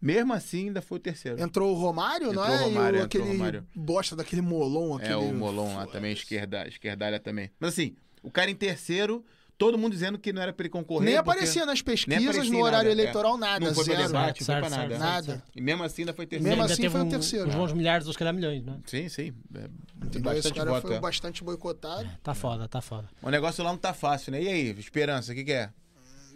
Mesmo 0.00 0.32
assim, 0.34 0.66
ainda 0.68 0.82
foi 0.82 0.98
o 0.98 1.00
terceiro. 1.00 1.40
Entrou 1.40 1.72
o 1.74 1.78
Romário, 1.78 2.32
não 2.32 2.42
Entrou 2.42 2.56
é? 2.56 2.60
o 2.60 2.64
Romário, 2.64 2.98
e 2.98 3.00
o, 3.00 3.04
entrou 3.04 3.22
o 3.22 3.26
aquele 3.26 3.38
Romário. 3.38 3.66
bosta 3.74 4.14
daquele 4.16 4.42
molon. 4.42 4.96
Aquele... 4.96 5.12
É 5.12 5.16
o 5.16 5.32
Molon 5.32 5.74
lá 5.74 5.86
também, 5.86 6.12
esquerda, 6.12 6.68
esquerdalha 6.68 7.18
também. 7.18 7.50
Mas 7.58 7.72
assim, 7.72 7.96
o 8.22 8.30
cara 8.30 8.50
em 8.50 8.54
terceiro, 8.54 9.24
todo 9.56 9.78
mundo 9.78 9.92
dizendo 9.92 10.18
que 10.18 10.32
não 10.34 10.42
era 10.42 10.52
pra 10.52 10.64
ele 10.64 10.70
concorrer. 10.70 11.06
Nem 11.06 11.16
aparecia 11.16 11.64
nas 11.64 11.80
pesquisas 11.80 12.22
aparecia 12.22 12.52
no 12.52 12.60
horário 12.62 12.90
nada, 12.90 13.00
é. 13.00 13.02
eleitoral, 13.02 13.38
nada. 13.38 13.66
Não 13.66 13.74
foi 13.74 13.84
pra 13.86 13.94
zero. 13.94 14.06
debate, 14.08 14.40
não 14.40 14.46
foi 14.46 14.54
pra 14.56 14.70
nada. 14.70 14.88
certo, 14.88 15.00
Nada. 15.00 15.26
certo. 15.26 15.42
E 15.56 15.60
mesmo 15.62 15.82
assim 15.82 16.02
ainda 16.02 16.12
foi 16.12 16.26
terceiro. 16.26 16.48
Mesmo 16.50 16.62
Ainda 16.62 16.74
assim 16.74 16.90
foi 16.90 17.00
o 17.00 17.04
um- 17.04 17.08
terceiro. 17.08 17.48
Uns 17.48 17.54
bons 17.54 17.72
milhares 17.72 18.06
ou 18.06 18.12
se 18.12 18.18
calhar 18.18 18.34
milhões, 18.34 18.62
não 18.62 18.74
é? 18.74 18.76
Sim, 18.86 19.08
sim. 19.08 19.32
É, 19.54 19.68
Entendeu? 20.04 20.32
Esse 20.32 20.50
bastante 20.50 20.54
cara 20.54 20.70
voto. 20.70 20.86
foi 20.86 20.96
é. 20.96 21.00
bastante 21.00 21.42
boicotado. 21.42 22.08
Tá 22.22 22.34
foda, 22.34 22.68
tá 22.68 22.82
foda. 22.82 23.08
O 23.22 23.30
negócio 23.30 23.64
lá 23.64 23.70
não 23.70 23.78
tá 23.78 23.94
fácil, 23.94 24.30
né? 24.32 24.42
E 24.42 24.48
aí, 24.48 24.70
Esperança, 24.78 25.32
o 25.32 25.34
que, 25.34 25.42
que 25.42 25.52
é? 25.52 25.70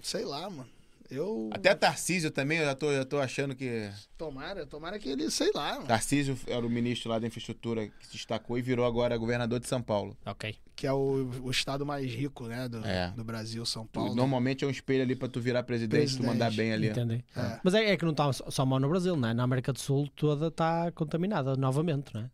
Sei 0.03 0.25
lá, 0.25 0.49
mano. 0.49 0.67
Eu. 1.11 1.51
Até 1.53 1.75
Tarcísio 1.75 2.31
também, 2.31 2.59
eu 2.59 2.65
já 2.67 2.75
tô, 2.75 2.93
já 2.95 3.05
tô 3.05 3.19
achando 3.19 3.55
que. 3.55 3.91
Tomara, 4.17 4.65
tomara 4.67 4.99
que 4.99 5.09
ele, 5.09 5.31
sei 5.31 5.51
lá, 5.55 5.75
mano. 5.75 5.87
Tarcísio 5.87 6.39
era 6.47 6.65
o 6.65 6.71
ministro 6.71 7.11
lá 7.11 7.19
da 7.19 7.27
infraestrutura 7.27 7.89
que 7.89 8.07
se 8.07 8.13
destacou 8.13 8.57
e 8.59 8.63
virou 8.63 8.85
agora 8.87 9.17
governador 9.17 9.59
de 9.59 9.67
São 9.67 9.83
Paulo. 9.83 10.17
Ok. 10.25 10.55
Que 10.77 10.87
é 10.87 10.93
o, 10.93 11.29
o 11.43 11.51
estado 11.51 11.85
mais 11.85 12.11
rico, 12.11 12.47
né? 12.47 12.69
Do, 12.69 12.79
É. 12.87 13.11
do 13.15 13.23
Brasil, 13.25 13.65
São 13.67 13.85
Tu- 13.85 13.91
Paulo. 13.93 14.15
Normalmente 14.15 14.65
é 14.65 14.67
um 14.67 14.71
espelho 14.71 15.03
ali 15.03 15.15
pra 15.17 15.29
tu 15.29 15.41
virar 15.41 15.63
presidente, 15.63 16.01
tu 16.01 16.23
Presidente. 16.23 16.27
mandar 16.27 16.53
bem 16.53 16.73
ali. 16.73 16.89
Entendi. 16.89 17.25
É. 17.37 17.61
Mas 17.63 17.75
é, 17.75 17.91
é 17.91 17.97
que 17.97 18.05
não 18.05 18.13
está 18.13 18.33
só 18.33 18.65
mal 18.65 18.79
no 18.81 18.89
Brasil, 18.89 19.17
não 19.17 19.29
é? 19.29 19.35
Na 19.35 19.43
América 19.43 19.73
do 19.73 19.79
Sul 19.79 20.09
toda 20.17 20.47
está 20.49 20.91
contaminada 20.93 21.55
novamente, 21.57 22.15
não 22.15 22.23
é? 22.23 22.31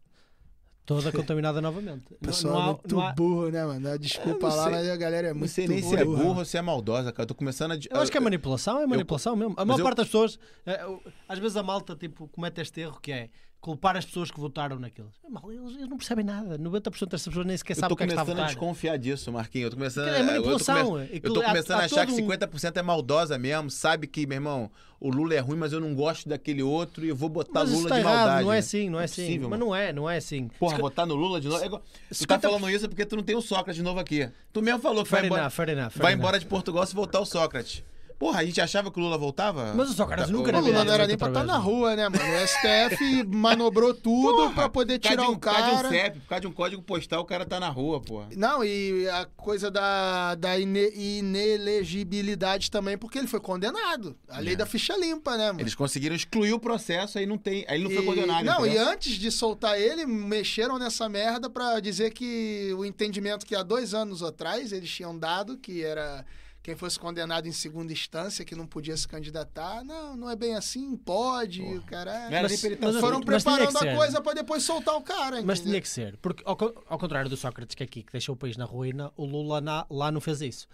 Toda 0.87 1.11
contaminada 1.11 1.61
novamente. 1.61 2.05
O 2.13 2.17
Não- 2.21 2.29
pessoal 2.31 2.55
não 2.55 2.61
há- 2.61 2.65
é 2.65 2.73
muito 2.73 2.95
não 2.95 3.03
há- 3.03 3.13
burro, 3.13 3.49
né, 3.51 3.65
mano? 3.65 3.99
Desculpa 3.99 4.47
Eu 4.47 4.51
não 4.51 4.57
lá, 4.57 4.71
mas 4.71 4.89
a 4.89 4.97
galera 4.97 5.27
é 5.27 5.33
Não 5.33 5.41
muito 5.41 5.51
sei 5.51 5.67
nem 5.67 5.83
se 5.83 5.97
é 5.97 6.05
burro 6.05 6.39
ou 6.39 6.45
se 6.45 6.57
é 6.57 6.63
maldosa, 6.63 7.11
cara. 7.11 7.25
Eu 7.25 7.27
tô 7.27 7.35
começando 7.35 7.73
a. 7.73 7.75
Eu 7.91 8.01
acho 8.01 8.11
que 8.13 8.17
é 8.17 8.21
manipulação, 8.21 8.81
é 8.81 8.87
manipulação 8.87 9.35
mesmo. 9.35 9.55
A 9.57 9.65
mas 9.65 9.67
maior 9.67 9.79
eu- 9.81 9.85
parte 9.85 9.97
das 9.97 10.07
pessoas, 10.07 10.39
é, 10.65 10.81
às 11.29 11.39
vezes 11.41 11.57
a 11.57 11.63
malta 11.65 11.97
tipo, 11.97 12.29
comete 12.29 12.61
este 12.61 12.81
erro 12.83 13.01
que 13.03 13.11
é 13.11 13.31
culpar 13.61 13.97
as 13.97 14.05
pessoas 14.05 14.31
que 14.31 14.39
votaram 14.39 14.79
naquilo. 14.79 15.11
É 15.25 15.29
mal, 15.29 15.51
eles, 15.51 15.73
eles 15.75 15.89
não 15.89 15.97
percebem 15.97 16.25
nada. 16.25 16.57
90% 16.59 17.07
das 17.09 17.25
pessoas 17.25 17.45
nem 17.47 17.57
sequer 17.57 17.73
Eu 17.73 17.81
sabem 17.81 17.95
o 17.95 17.97
que 17.97 18.05
é 18.05 18.07
que 18.07 18.13
está 18.13 18.23
a 18.23 18.25
começando 18.25 18.39
a 18.39 18.43
votar. 18.43 18.55
desconfiar 18.55 18.97
disso, 18.97 19.33
Marquinhos. 19.33 19.65
Eu 19.65 19.71
tô 19.71 19.77
começando 19.77 20.09
É 20.09 20.21
a- 20.21 20.23
manipulação, 20.23 20.77
Eu 20.77 20.99
é. 21.03 21.09
eu 21.23 21.41
Há- 21.43 21.45
começando 21.47 21.79
há 21.79 21.83
a 21.83 21.85
achar 21.87 22.07
que 22.07 22.13
todo 22.13 22.23
um- 22.23 22.29
50% 22.29 22.77
é 22.77 22.83
maldosa 22.83 23.37
mesmo. 23.39 23.71
Sabe 23.71 24.07
que, 24.07 24.25
meu 24.27 24.37
irmão, 24.37 24.71
o 25.01 25.11
Lula 25.11 25.35
é 25.35 25.39
ruim, 25.41 25.57
mas 25.57 25.73
eu 25.73 25.81
não 25.81 25.95
gosto 25.97 26.29
daquele 26.29 26.63
outro 26.63 27.05
e 27.05 27.09
eu 27.09 27.17
vou 27.17 27.29
botar 27.29 27.61
Mas 27.61 27.71
Lula 27.73 27.83
está 27.85 27.95
de 27.97 28.01
errado, 28.03 28.17
maldade. 28.17 28.45
não 28.45 28.53
é 28.53 28.59
assim, 28.59 28.89
não 28.91 28.99
é 29.01 29.03
é 29.03 29.05
assim. 29.07 29.23
possível, 29.23 29.49
Mas 29.51 29.59
mano. 29.59 29.67
não 29.71 29.77
é, 29.77 29.93
não 29.93 30.09
é 30.11 30.17
assim. 30.19 30.49
Porra, 30.61 30.79
votar 30.79 31.07
no 31.07 31.15
Lula 31.17 31.41
de 31.41 31.49
novo. 31.49 31.65
É 31.65 31.69
Tu 31.69 31.73
tá 31.79 31.83
50 32.13 32.49
falando 32.49 32.71
isso 32.71 32.89
porque 32.89 33.05
tu 33.05 33.17
não 33.17 33.23
tem 33.25 33.35
o 33.35 33.41
Sócrates 33.43 33.75
de 33.77 33.83
novo 33.83 33.99
aqui. 33.99 34.31
Tu 34.53 34.63
mesmo 34.63 34.79
falou 34.81 35.03
que 35.05 35.11
vai 35.11 35.21
Fair 35.23 35.27
embora, 35.27 35.43
enough, 35.43 35.51
fair 35.53 35.69
enough, 35.71 35.91
fair 35.91 36.03
vai 36.03 36.13
enough. 36.13 36.21
embora 36.23 36.39
de 36.39 36.47
Portugal 36.47 36.87
se 36.87 36.95
voltar 36.95 37.19
o 37.21 37.27
Sócrates. 37.27 37.83
Porra, 38.19 38.41
a 38.41 38.45
gente 38.45 38.59
achava 38.63 38.91
que 38.91 38.99
o 38.99 39.03
Lula 39.03 39.19
voltava? 39.19 39.75
Mas 39.75 39.91
o 39.91 39.93
Sócrates 39.93 40.27
Tá- 40.27 40.33
nunca 40.33 40.57
O 40.57 40.61
Lula 40.61 40.85
não 40.85 40.93
era 40.95 41.07
nem 41.07 41.19
pra 41.19 41.29
estar 41.29 41.41
vez, 41.41 41.53
na 41.53 41.59
né? 41.59 41.65
rua, 41.65 41.95
né, 41.97 42.09
mano? 42.09 42.25
O 42.25 42.47
STF 42.49 43.25
manobrou 43.29 43.93
tudo 43.93 44.37
Porra, 44.37 44.55
pra 44.55 44.69
poder 44.71 44.99
tirar 44.99 45.25
um, 45.29 45.33
o 45.33 45.33
por 45.33 45.41
causa 45.41 45.63
de 45.63 45.71
cara. 45.71 45.89
um 45.89 45.91
CEP, 45.91 46.21
por 46.21 46.29
causa 46.29 46.41
de 46.41 46.47
um 46.47 46.53
código 46.53 46.83
postal, 46.83 47.21
o 47.21 47.25
cara 47.27 47.45
tá 47.45 47.61
na 47.61 47.69
rua, 47.69 48.01
porra. 48.01 48.29
Não, 48.35 48.65
e 48.65 49.07
a 49.11 49.27
coisa 49.37 49.71
da, 49.71 50.35
da 50.35 50.59
ine- 50.59 50.91
inelegibilidade 50.97 52.71
também, 52.71 52.97
porque 52.97 53.19
ele 53.19 53.27
foi 53.27 53.41
condenado. 53.41 54.17
A 54.29 54.39
lei 54.41 54.55
É. 54.55 54.57
da 54.57 54.67
ficha 54.67 54.97
limpa, 54.97 55.37
né, 55.37 55.49
mano? 55.49 55.61
Eles 55.61 55.75
conseguiram 55.75 56.15
excluir 56.17 56.53
o 56.53 56.59
processo, 56.59 57.19
aí 57.19 57.27
não 57.27 57.37
tem. 57.39 57.65
Aí 57.69 57.77
ele 57.77 57.85
não 57.85 57.91
foi 57.91 58.03
E- 58.03 58.07
condenado. 58.07 58.45
Não, 58.45 58.67
e 58.67 58.77
antes 58.79 59.15
de 59.15 59.31
soltar 59.31 59.79
ele, 59.81 60.07
mexeram 60.07 60.79
nessa 60.79 61.09
merda 61.09 61.51
pra 61.51 61.81
dizer 61.81 62.13
que 62.13 62.73
o 62.79 62.85
entendimento 62.85 63.45
que 63.45 63.55
há 63.55 63.63
dois 63.63 63.95
anos 63.95 64.23
atrás 64.23 64.73
eles 64.73 64.91
tinham 64.91 65.17
dado, 65.19 65.57
que 65.59 65.83
era 65.85 66.25
quem 66.67 66.75
fosse 66.75 66.99
condenado 66.99 67.47
em 67.47 67.53
segunda 67.53 67.93
instância, 67.93 68.45
que 68.45 68.57
não 68.57 68.67
podia 68.67 68.97
se 68.97 69.07
candidatar. 69.07 69.85
Não, 69.85 70.17
não 70.17 70.29
é 70.29 70.35
bem 70.35 70.57
assim, 70.57 70.97
pode, 70.97 71.63
o 71.63 71.81
cara. 71.83 72.29
Não 72.29 72.37
era 72.39 72.43
Mas- 72.49 72.65
ele 72.65 72.77
mas- 72.81 72.97
Foram 72.97 73.21
mas 73.25 73.45
tinha 73.45 73.55
preparando 73.57 73.89
a 73.89 73.97
coisa 73.97 74.21
pra 74.21 74.35
depois 74.35 74.65
soltar 74.65 74.97
o 74.97 75.01
cara. 75.01 75.41
Mas 75.45 75.61
entendeu? 75.61 75.75
tinha 75.75 75.81
que 75.81 75.89
ser, 75.89 76.17
porque 76.17 76.43
ao, 76.45 76.59
ao 76.89 76.99
contrário 76.99 77.31
do 77.31 77.37
Sócrates 77.37 77.77
que 77.77 77.85
aqui 77.85 78.03
que 78.03 78.11
deixou 78.11 78.35
o 78.35 78.37
país 78.37 78.57
na 78.57 78.65
ruína, 78.65 79.13
o 79.17 79.25
Lula 79.25 79.61
na- 79.61 79.87
lá 79.89 80.11
não 80.11 80.21
fez 80.21 80.41
isso. 80.41 80.67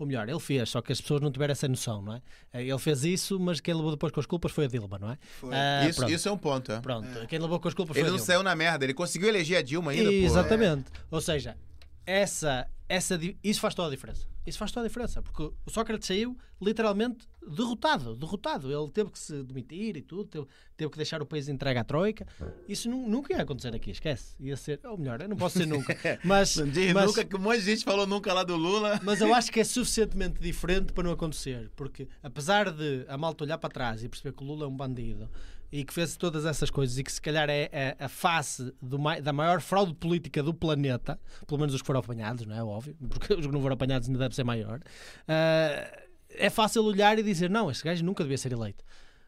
Ou 0.00 0.04
melhor, 0.06 0.28
ele 0.28 0.40
fez, 0.40 0.68
só 0.68 0.82
que 0.82 0.90
as 0.92 1.00
pessoas 1.00 1.20
não 1.20 1.30
tiveram 1.30 1.52
essa 1.52 1.68
noção, 1.68 2.02
não 2.02 2.14
é? 2.14 2.22
Eh, 2.52 2.64
Ele 2.64 2.78
fez 2.78 3.04
isso, 3.04 3.38
mas 3.38 3.60
quem 3.60 3.72
levou 3.72 3.92
depois 3.92 4.12
com 4.12 4.18
as 4.20 4.26
culpas 4.26 4.50
foi 4.50 4.64
a 4.64 4.68
Dilma, 4.68 4.98
não 4.98 5.10
é? 5.12 5.18
Foi. 5.40 5.54
Ah, 5.54 5.86
Isso, 5.88 6.04
isso 6.10 6.28
é 6.28 6.32
um 6.32 6.36
ponto, 6.36 6.72
é. 6.72 6.80
pronto. 6.80 7.06
Quem 7.28 7.38
levou 7.38 7.58
com 7.60 7.68
as 7.68 7.72
culpas 7.72 7.96
Ele 7.96 8.02
foi 8.02 8.08
a 8.08 8.10
não 8.10 8.16
Dilma. 8.18 8.26
saiu 8.26 8.42
na 8.42 8.54
merda, 8.56 8.84
ele 8.84 8.92
conseguiu 8.92 9.28
eleger 9.28 9.58
a 9.58 9.62
Dilma 9.62 9.92
ainda, 9.92 10.10
pô. 10.10 10.16
Exatamente. 10.16 10.84
Ou 11.08 11.20
seja, 11.20 11.56
essa, 12.04 12.66
essa, 12.88 13.18
isso 13.44 13.60
faz 13.60 13.74
toda 13.74 13.88
a 13.88 13.90
diferença. 13.92 14.26
Isso 14.46 14.58
faz 14.58 14.70
toda 14.70 14.86
a 14.86 14.88
diferença, 14.88 15.20
porque 15.22 15.42
o 15.42 15.70
Sócrates 15.70 16.06
saiu 16.06 16.36
literalmente 16.62 17.26
derrotado, 17.46 18.14
derrotado. 18.16 18.72
Ele 18.72 18.90
teve 18.90 19.10
que 19.10 19.18
se 19.18 19.42
demitir 19.42 19.96
e 19.96 20.02
tudo, 20.02 20.24
teve, 20.26 20.46
teve 20.76 20.90
que 20.90 20.96
deixar 20.96 21.20
o 21.20 21.26
país 21.26 21.48
entregue 21.48 21.78
à 21.80 21.84
Troika. 21.84 22.26
Isso 22.68 22.88
nu- 22.88 23.08
nunca 23.08 23.34
ia 23.34 23.42
acontecer 23.42 23.74
aqui, 23.74 23.90
esquece. 23.90 24.34
Ia 24.40 24.56
ser, 24.56 24.80
ou 24.84 24.96
melhor, 24.96 25.20
eu 25.20 25.28
não 25.28 25.36
posso 25.36 25.58
ser 25.58 25.66
nunca. 25.66 25.96
Mas, 26.24 26.56
mas, 26.56 27.06
nunca 27.06 27.24
que 27.24 27.36
um 27.36 27.40
monte 27.40 27.58
de 27.58 27.64
gente 27.66 27.84
falou 27.84 28.06
nunca 28.06 28.32
lá 28.32 28.42
do 28.44 28.56
Lula. 28.56 29.00
mas 29.02 29.20
eu 29.20 29.34
acho 29.34 29.50
que 29.50 29.60
é 29.60 29.64
suficientemente 29.64 30.40
diferente 30.40 30.92
para 30.92 31.04
não 31.04 31.12
acontecer, 31.12 31.70
porque 31.76 32.08
apesar 32.22 32.70
de 32.70 33.04
a 33.08 33.16
malta 33.18 33.44
olhar 33.44 33.58
para 33.58 33.70
trás 33.70 34.02
e 34.04 34.08
perceber 34.08 34.32
que 34.36 34.42
o 34.42 34.46
Lula 34.46 34.64
é 34.64 34.68
um 34.68 34.76
bandido 34.76 35.28
e 35.70 35.84
que 35.84 35.92
fez 35.92 36.16
todas 36.16 36.44
essas 36.46 36.70
coisas 36.70 36.98
e 36.98 37.04
que 37.04 37.12
se 37.12 37.20
calhar 37.20 37.48
é, 37.50 37.68
é 37.72 37.96
a 37.98 38.08
face 38.08 38.72
do 38.80 38.98
da 39.22 39.32
maior 39.32 39.60
fraude 39.60 39.94
política 39.94 40.42
do 40.42 40.54
planeta, 40.54 41.20
pelo 41.46 41.60
menos 41.60 41.74
os 41.74 41.80
que 41.80 41.86
foram 41.86 42.00
apanhados, 42.00 42.46
não 42.46 42.56
é 42.56 42.62
óbvio, 42.62 42.96
porque 43.08 43.34
os 43.34 43.46
que 43.46 43.52
não 43.52 43.60
foram 43.60 43.74
apanhados 43.74 44.08
ainda 44.08 44.18
deve 44.18 44.34
ser 44.34 44.44
maior. 44.44 44.80
ah, 45.28 46.06
é 46.30 46.50
fácil 46.50 46.84
olhar 46.84 47.18
e 47.18 47.22
dizer: 47.22 47.48
não, 47.48 47.70
este 47.70 47.84
gajo 47.84 48.04
nunca 48.04 48.22
devia 48.22 48.38
ser 48.38 48.52
eleito. 48.52 48.84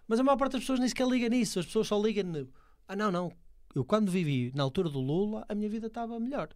Mas 0.07 0.21
a 0.21 0.25
maior 0.25 0.37
parte 0.37 0.53
das 0.53 0.63
pessoas 0.63 0.79
nem 0.79 0.89
sequer 0.89 1.07
liga 1.07 1.29
nisso, 1.29 1.59
as 1.59 1.67
pessoas 1.67 1.87
só 1.87 2.01
ligam. 2.01 2.49
Ah, 2.87 2.97
não, 2.97 3.11
não. 3.11 3.33
Eu 3.75 3.85
quando 3.85 4.11
vivi 4.11 4.51
na 4.55 4.63
altura 4.63 4.89
do 4.89 5.01
Lula, 5.01 5.45
a 5.49 5.55
minha 5.55 5.69
vida 5.69 5.87
estava 5.87 6.19
melhor. 6.19 6.49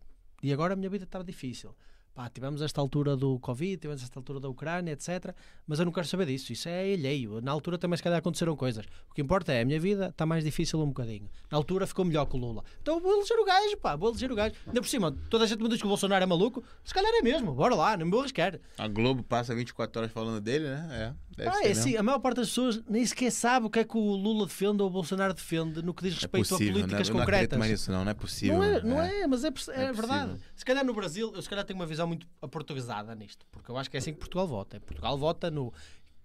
E 0.42 0.52
agora 0.52 0.72
a 0.72 0.76
minha 0.76 0.90
vida 0.90 1.04
estava 1.04 1.22
difícil. 1.22 1.74
Pá, 2.14 2.28
tivemos 2.28 2.60
esta 2.60 2.78
altura 2.78 3.16
do 3.16 3.38
Covid, 3.38 3.78
tivemos 3.78 4.02
esta 4.02 4.18
altura 4.18 4.38
da 4.38 4.46
Ucrânia, 4.46 4.92
etc. 4.92 5.34
Mas 5.66 5.78
eu 5.78 5.86
não 5.86 5.92
quero 5.92 6.06
saber 6.06 6.26
disso. 6.26 6.52
Isso 6.52 6.68
é 6.68 6.92
alheio. 6.92 7.40
Na 7.40 7.50
altura 7.50 7.78
também 7.78 7.96
se 7.96 8.02
calhar 8.02 8.18
aconteceram 8.18 8.54
coisas. 8.54 8.84
O 9.10 9.14
que 9.14 9.22
importa 9.22 9.50
é 9.50 9.62
a 9.62 9.64
minha 9.64 9.80
vida 9.80 10.08
está 10.08 10.26
mais 10.26 10.44
difícil 10.44 10.78
um 10.80 10.88
bocadinho. 10.88 11.30
Na 11.50 11.56
altura 11.56 11.86
ficou 11.86 12.04
melhor 12.04 12.26
que 12.26 12.36
o 12.36 12.38
Lula. 12.38 12.62
Então 12.82 13.00
vou 13.00 13.14
eleger 13.14 13.38
o 13.38 13.44
gajo, 13.46 13.76
pá, 13.78 13.96
vou 13.96 14.10
eleger 14.10 14.30
o 14.30 14.34
gajo. 14.34 14.54
Ainda 14.66 14.82
por 14.82 14.88
cima, 14.88 15.16
toda 15.30 15.44
a 15.44 15.46
gente 15.46 15.62
me 15.62 15.68
diz 15.70 15.78
que 15.78 15.86
o 15.86 15.88
Bolsonaro 15.88 16.22
é 16.22 16.26
maluco. 16.26 16.62
Se 16.84 16.92
calhar 16.92 17.12
é 17.14 17.22
mesmo. 17.22 17.54
Bora 17.54 17.74
lá, 17.74 17.96
não 17.96 18.04
me 18.04 18.10
vou 18.10 18.20
arriscar. 18.20 18.60
A 18.76 18.88
Globo 18.88 19.22
passa 19.22 19.54
24 19.54 20.02
horas 20.02 20.12
falando 20.12 20.40
dele, 20.40 20.68
né? 20.68 20.88
É. 20.92 21.31
Deve 21.36 21.48
Ah, 21.50 21.60
é 21.64 21.70
assim, 21.70 21.96
a 21.96 22.02
maior 22.02 22.18
parte 22.18 22.36
das 22.36 22.48
pessoas 22.48 22.82
nem 22.88 23.04
sequer 23.06 23.30
sabe 23.30 23.66
o 23.66 23.70
que 23.70 23.78
é 23.78 23.84
que 23.84 23.96
o 23.96 24.00
Lula 24.16 24.46
defende 24.46 24.82
ou 24.82 24.88
o 24.88 24.90
Bolsonaro 24.90 25.32
defende 25.32 25.82
no 25.82 25.94
que 25.94 26.02
diz 26.02 26.12
É 26.12 26.16
respeito 26.16 26.48
possível, 26.48 26.72
a 26.72 26.80
políticas 26.80 27.08
não 27.08 27.18
concretas. 27.20 27.58
mais 27.58 27.70
nisso, 27.70 27.90
não. 27.92 28.04
Não 28.04 28.10
é 28.10 28.14
possível. 28.14 28.58
Não 28.58 28.64
é, 28.64 28.82
não 28.82 29.02
é, 29.02 29.26
mas 29.26 29.44
é, 29.44 29.48
é 29.48 29.82
É 29.84 29.92
verdade. 29.92 30.36
Se 30.54 30.64
calhar 30.64 30.84
no 30.84 30.92
Brasil, 30.94 31.32
eu 31.34 31.40
se 31.42 31.48
calhar 31.48 31.64
tenho 31.64 31.78
uma 31.78 31.86
visão 31.86 32.06
muito 32.06 32.26
aportuguesada 32.40 33.14
nisto, 33.14 33.46
porque 33.50 33.70
eu 33.70 33.76
acho 33.76 33.90
que 33.90 33.96
é 33.96 33.98
assim 33.98 34.12
que 34.12 34.18
Portugal 34.18 34.46
vota. 34.46 34.78
Portugal 34.80 35.16
vota 35.16 35.50
no. 35.50 35.72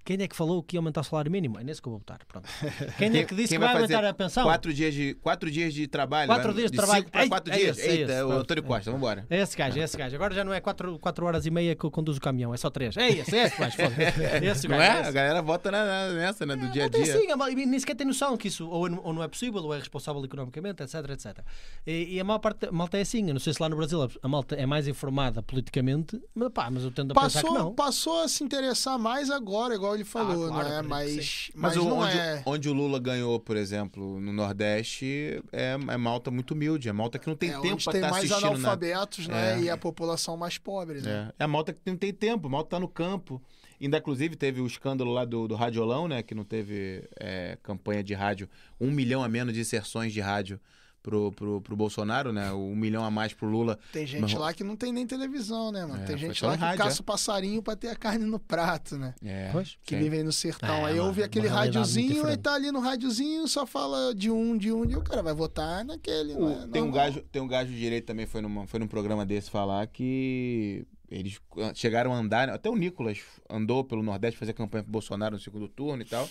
Quem 0.07 0.21
é 0.23 0.27
que 0.27 0.35
falou 0.38 0.63
que 0.63 0.77
ia 0.77 0.79
aumentar 0.79 1.01
o 1.01 1.03
salário 1.03 1.29
mínimo? 1.29 1.59
É 1.59 1.63
nesse 1.65 1.81
que 1.81 1.88
eu 1.89 1.91
vou 1.91 1.99
votar. 1.99 2.19
Pronto. 2.25 2.47
Quem 2.97 3.17
é 3.17 3.25
que 3.25 3.35
disse 3.35 3.53
que 3.55 3.59
vai, 3.59 3.73
fazer 3.73 3.93
aumentar 3.95 4.07
a 4.09 4.13
pensão? 4.13 4.43
Quatro 4.45 4.73
dias 4.73 4.93
de, 4.93 5.13
quatro 5.15 5.51
dias 5.51 5.73
de 5.73 5.85
trabalho. 5.85 6.27
Quatro 6.29 6.45
vai- 6.47 6.53
dias 6.53 6.71
de 6.71 6.77
de 6.77 6.77
trabalho. 6.77 6.99
Cinco 7.01 7.11
para 7.11 7.23
Ei, 7.23 7.27
quatro 7.29 7.53
é 7.53 7.57
dias. 7.57 7.77
esse, 7.77 7.88
é 7.89 7.91
Eita, 7.91 8.11
esse, 8.13 8.23
o. 8.23 8.31
Antônio 8.31 8.63
Costa, 8.63 8.89
vambora. 8.89 9.25
É 9.29 9.41
esse 9.41 9.57
gajo, 9.57 9.77
é 9.77 9.84
esse 9.84 9.97
gajo. 9.97 10.15
Agora 10.15 10.34
já 10.34 10.45
não 10.45 10.53
é 10.53 10.61
4, 10.61 10.97
quatro 10.99 11.25
horas 11.25 11.45
e 11.45 11.51
meia 11.51 11.75
que 11.75 11.84
eu 11.84 11.91
conduzo 11.91 12.19
o 12.19 12.21
caminhão, 12.21 12.53
é 12.53 12.57
só 12.57 12.69
3. 12.69 12.95
É 12.95 13.09
esse, 13.09 13.35
é 13.35 13.43
esse 13.47 13.57
gajo. 13.59 13.75
foda-se. 13.75 13.97
É 14.38 14.45
esse 14.45 14.67
Não 14.69 14.77
gajo. 14.77 14.98
é? 14.99 15.01
é 15.01 15.07
A 15.07 15.11
galera 15.11 15.41
vota 15.41 15.69
na- 15.69 15.83
na- 15.85 16.14
nessa, 16.14 16.45
né? 16.45 16.56
Do 16.56 16.69
dia 16.69 16.85
a 16.85 16.88
dia. 16.88 17.06
sim, 17.06 17.30
a 17.30 17.35
nem 17.35 17.77
sequer 17.80 17.95
tem 17.95 18.07
noção 18.07 18.38
que 18.38 18.48
isso 18.48 18.65
ou, 18.69 18.90
não- 18.90 19.01
ou 19.03 19.11
não 19.14 19.22
é 19.23 19.27
possível, 19.27 19.61
ou 19.61 19.73
é 19.73 19.77
responsável 19.80 20.23
economicamente, 20.23 20.82
etc, 20.83 20.95
etc. 21.09 21.40
E, 21.85 22.15
e 22.15 22.19
a 22.19 22.23
maior 22.23 22.40
parte 22.40 22.59
da 22.67 22.72
malta 22.72 22.98
é 22.98 23.01
assim. 23.01 23.27
Eu 23.27 23.33
não 23.33 23.40
sei 23.41 23.53
se 23.53 23.61
lá 23.61 23.67
no 23.67 23.75
Brasil 23.75 24.01
a- 24.01 24.07
a 24.22 24.27
malta 24.30 24.56
é 24.56 24.65
mais 24.65 24.88
informada 24.88 25.43
politicamente, 25.43 26.17
mas, 26.33 26.49
pá, 26.53 26.69
mas 26.72 26.83
eu 26.83 26.91
tendo 26.91 27.11
a 27.11 27.22
pensar 27.22 27.41
que 27.41 27.48
Passou, 27.48 27.59
não. 27.65 27.73
passou 27.75 28.23
a 28.23 28.27
se 28.30 28.41
interessar 28.43 28.98
mais 28.98 29.30
agora, 29.30 29.75
igual 29.75 29.97
ele 29.98 30.06
falou, 30.06 30.48
claro, 30.48 30.69
né? 30.69 30.77
acredito 30.77 30.84
que 30.84 30.90
Mas, 30.90 31.51
Mas, 31.56 31.76
mas, 31.76 31.76
não 31.76 31.98
onde, 32.00 32.17
é. 32.17 32.43
onde 32.45 32.69
o 32.69 32.74
Lula 32.74 33.00
ganhou, 33.00 33.40
por 33.40 33.58
exemplo, 33.58 34.19
no 34.19 34.32
Nordeste, 34.32 35.42
é, 35.51 35.74
é 35.74 35.98
malta 35.98 36.32
muito 36.32 36.51
humilde. 36.51 36.88
É 36.88 36.93
malta 36.93 37.19
que 37.19 37.27
não 37.27 37.35
tem 37.35 37.50
é 37.50 37.59
tempo 37.59 37.84
tem 37.84 37.95
estar 37.95 38.11
mais 38.11 38.26
assistindo 38.26 38.42
nada. 38.42 38.56
analfabetos, 38.56 39.27
né? 39.27 39.53
É. 39.53 39.59
E 39.61 39.69
a 39.69 39.77
população 39.77 40.38
mais 40.38 40.58
pobre, 40.58 41.01
né? 41.01 41.32
É. 41.38 41.43
é 41.43 41.45
a 41.45 41.48
malta 41.48 41.74
que 41.74 41.80
não 41.85 41.98
tem 41.98 42.14
tempo, 42.14 42.48
a 42.48 42.50
malta 42.50 42.72
tá 42.72 42.80
no 42.80 42.88
campo. 42.88 43.42
Ainda, 43.80 43.98
inclusive, 43.98 44.35
teve 44.35 44.59
o 44.59 44.66
escândalo 44.66 45.11
lá 45.11 45.24
do, 45.24 45.48
do 45.48 45.56
Radiolão, 45.56 46.08
né? 46.08 46.24
Que 46.24 46.34
não 46.34 46.43
teve 46.43 47.03
é, 47.19 47.58
campanha 47.61 48.03
de 48.03 48.14
rádio. 48.14 48.50
Um 48.80 48.90
milhão 48.90 49.24
a 49.24 49.30
menos 49.30 49.53
de 49.53 49.59
inserções 49.59 50.11
de 50.11 50.19
rádio 50.19 50.59
pro, 51.08 51.32
pro, 51.32 51.61
pro 51.61 51.76
Bolsonaro, 51.77 52.34
né? 52.34 52.52
Um 52.52 52.76
milhão 52.76 53.02
a 53.06 53.10
mais 53.10 53.34
pro 53.34 53.48
Lula. 53.48 53.80
Tem 53.94 54.06
gente 54.06 54.22
Mas- 54.24 54.34
lá 54.34 54.53
que 54.53 54.61
não 54.61 54.76
tem 54.76 54.92
nem 54.92 55.08
televisão, 55.08 55.72
né, 55.72 55.86
mano? 55.86 56.03
É, 56.03 56.06
tem 56.06 56.18
gente 56.18 56.44
lá 56.44 56.58
que 56.58 56.60
rádio, 56.60 56.84
caça 56.84 57.02
o 57.02 57.03
passarinho 57.06 57.64
pra 57.64 57.77
ter 57.77 57.88
a 57.88 57.95
carne 57.95 58.26
no 58.26 58.38
prato, 58.38 58.98
né? 58.98 59.16
É, 59.24 59.50
Pois. 59.53 59.77
Que 59.86 59.95
sim. 59.95 60.03
vivem 60.03 60.22
no 60.22 60.34
sertão. 60.34 60.86
É, 60.86 60.92
Aí 60.92 61.00
ouve 61.00 61.24
aquele 61.24 61.48
rádiozinho 61.48 62.30
e 62.30 62.36
tá 62.36 62.56
ali 62.56 62.74
no 62.74 62.80
rádiozinho, 62.82 63.48
só 63.48 63.66
fala 63.66 64.14
de 64.14 64.30
um, 64.30 64.58
de 64.58 64.74
um, 64.74 64.84
e 64.84 64.98
o 64.98 65.02
cara 65.02 65.24
vai 65.24 65.34
votar 65.34 65.86
naquele. 65.86 66.34
O- 66.34 66.40
não 66.50 66.64
é 66.64 66.68
tem, 66.68 66.82
um 66.82 66.92
gajo, 66.92 67.22
tem 67.32 67.42
um 67.42 67.48
gajo 67.48 67.72
de 67.72 67.80
direito 67.80 68.06
também, 68.06 68.26
foi, 68.26 68.42
numa, 68.42 68.68
foi 68.68 68.77
num 68.80 68.88
programa 68.88 69.26
desse 69.26 69.50
falar 69.50 69.88
que 69.88 70.86
eles 71.10 71.40
chegaram 71.74 72.14
a 72.14 72.18
andar, 72.18 72.50
até 72.50 72.69
o 72.69 72.76
Nicolas 72.76 73.19
andou 73.50 73.82
pelo 73.86 74.03
Nordeste 74.03 74.38
fazer 74.38 74.52
campanha 74.52 74.84
pro 74.84 74.92
Bolsonaro 74.92 75.36
no 75.36 75.40
segundo 75.42 75.69
turno 75.69 76.02
e 76.02 76.06
tal. 76.06 76.27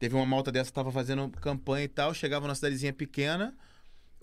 Teve 0.00 0.16
uma 0.16 0.26
malta 0.26 0.50
dessa 0.50 0.70
que 0.70 0.74
tava 0.74 0.90
fazendo 0.90 1.30
campanha 1.40 1.84
e 1.84 1.88
tal, 1.88 2.12
chegava 2.12 2.44
numa 2.46 2.54
cidadezinha 2.56 2.92
pequena, 2.92 3.54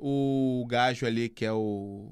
o 0.01 0.65
gajo 0.67 1.05
ali 1.05 1.30
que 1.30 1.45
é 1.45 1.53
o 1.53 2.11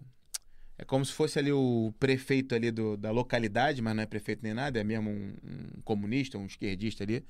É 0.78 0.86
como 0.86 1.04
se 1.04 1.12
fosse 1.12 1.40
ali 1.40 1.52
o 1.52 1.92
prefeito 2.00 2.54
ali 2.56 2.72
do, 2.72 2.96
da 2.96 3.12
localidade, 3.12 3.82
mas 3.82 3.96
não 3.96 4.04
é 4.04 4.06
prefeito 4.06 4.44
nem 4.44 4.54
nada, 4.54 4.80
é 4.80 4.84
mesmo 4.84 5.10
um, 5.10 5.34
um 5.78 5.82
comunista, 5.84 6.38
um 6.38 6.46
esquerdista 6.46 7.04
ali. 7.04 7.26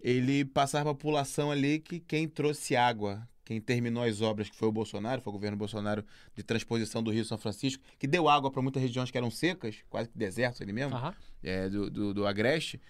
Ele 0.00 0.44
passava 0.44 0.90
a 0.90 0.94
população 0.94 1.50
ali 1.50 1.78
que 1.78 2.00
quem 2.00 2.26
trouxe 2.28 2.74
água, 2.74 3.26
quem 3.44 3.60
terminou 3.60 4.02
as 4.02 4.20
obras, 4.20 4.48
que 4.50 4.56
foi 4.56 4.68
o 4.68 4.72
Bolsonaro, 4.72 5.20
foi 5.22 5.30
o 5.30 5.34
governo 5.34 5.56
Bolsonaro 5.56 6.04
de 6.34 6.42
transposição 6.42 7.02
do 7.02 7.10
Rio 7.10 7.24
São 7.24 7.38
Francisco, 7.38 7.82
que 7.98 8.06
deu 8.06 8.28
água 8.28 8.50
para 8.50 8.62
muitas 8.62 8.82
regiões 8.82 9.10
que 9.10 9.18
eram 9.18 9.30
secas, 9.30 9.76
quase 9.88 10.08
que 10.08 10.18
desertos 10.18 10.60
ali 10.62 10.72
mesmo, 10.72 10.96
Aham. 10.96 11.14
é, 11.42 11.68
do, 11.68 11.90
do, 11.90 12.14
do 12.14 12.26
Agreste, 12.26 12.80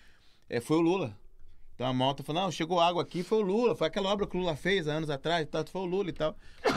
é, 0.49 0.61
foi 0.61 0.77
o 0.79 0.81
Lula. 0.81 1.17
Então 1.81 1.89
a 1.89 1.95
malta 1.95 2.23
falou, 2.23 2.43
não, 2.43 2.53
chegou 2.53 2.79
água 2.79 3.03
aqui, 3.03 3.23
foi 3.23 3.39
o 3.39 3.41
Lula, 3.41 3.75
foi 3.75 3.87
aquela 3.87 4.11
obra 4.11 4.27
que 4.27 4.37
o 4.37 4.41
Lula 4.41 4.55
fez 4.55 4.87
há 4.87 4.93
anos 4.93 5.09
atrás, 5.09 5.49
tá, 5.49 5.65
foi 5.65 5.81
o 5.81 5.87
Lula 5.87 6.11
e 6.11 6.13
tal. 6.13 6.37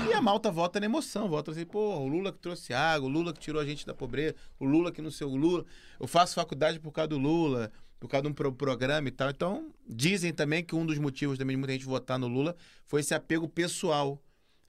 E 0.09 0.13
a 0.13 0.21
malta 0.21 0.49
vota 0.49 0.79
na 0.79 0.85
emoção, 0.85 1.27
vota 1.27 1.51
assim, 1.51 1.65
pô, 1.65 1.97
o 1.97 2.07
Lula 2.07 2.31
que 2.31 2.39
trouxe 2.39 2.73
água, 2.73 3.09
o 3.09 3.11
Lula 3.11 3.33
que 3.33 3.39
tirou 3.41 3.61
a 3.61 3.65
gente 3.65 3.85
da 3.85 3.93
pobreza, 3.93 4.33
o 4.57 4.63
Lula 4.63 4.93
que 4.93 5.01
não 5.01 5.11
sei, 5.11 5.27
o 5.27 5.35
Lula. 5.35 5.65
Eu 5.99 6.07
faço 6.07 6.35
faculdade 6.35 6.79
por 6.79 6.93
causa 6.93 7.09
do 7.09 7.17
Lula, 7.17 7.69
por 7.99 8.07
causa 8.07 8.21
de 8.21 8.29
um 8.29 8.33
pro- 8.33 8.53
programa 8.53 9.05
e 9.09 9.11
tal. 9.11 9.29
Então, 9.29 9.73
dizem 9.85 10.31
também 10.31 10.63
que 10.63 10.73
um 10.73 10.85
dos 10.85 10.97
motivos 10.97 11.37
também 11.37 11.57
de 11.57 11.59
muita 11.59 11.73
gente 11.73 11.83
votar 11.85 12.17
no 12.17 12.29
Lula 12.29 12.55
foi 12.85 13.01
esse 13.01 13.13
apego 13.13 13.45
pessoal 13.49 14.17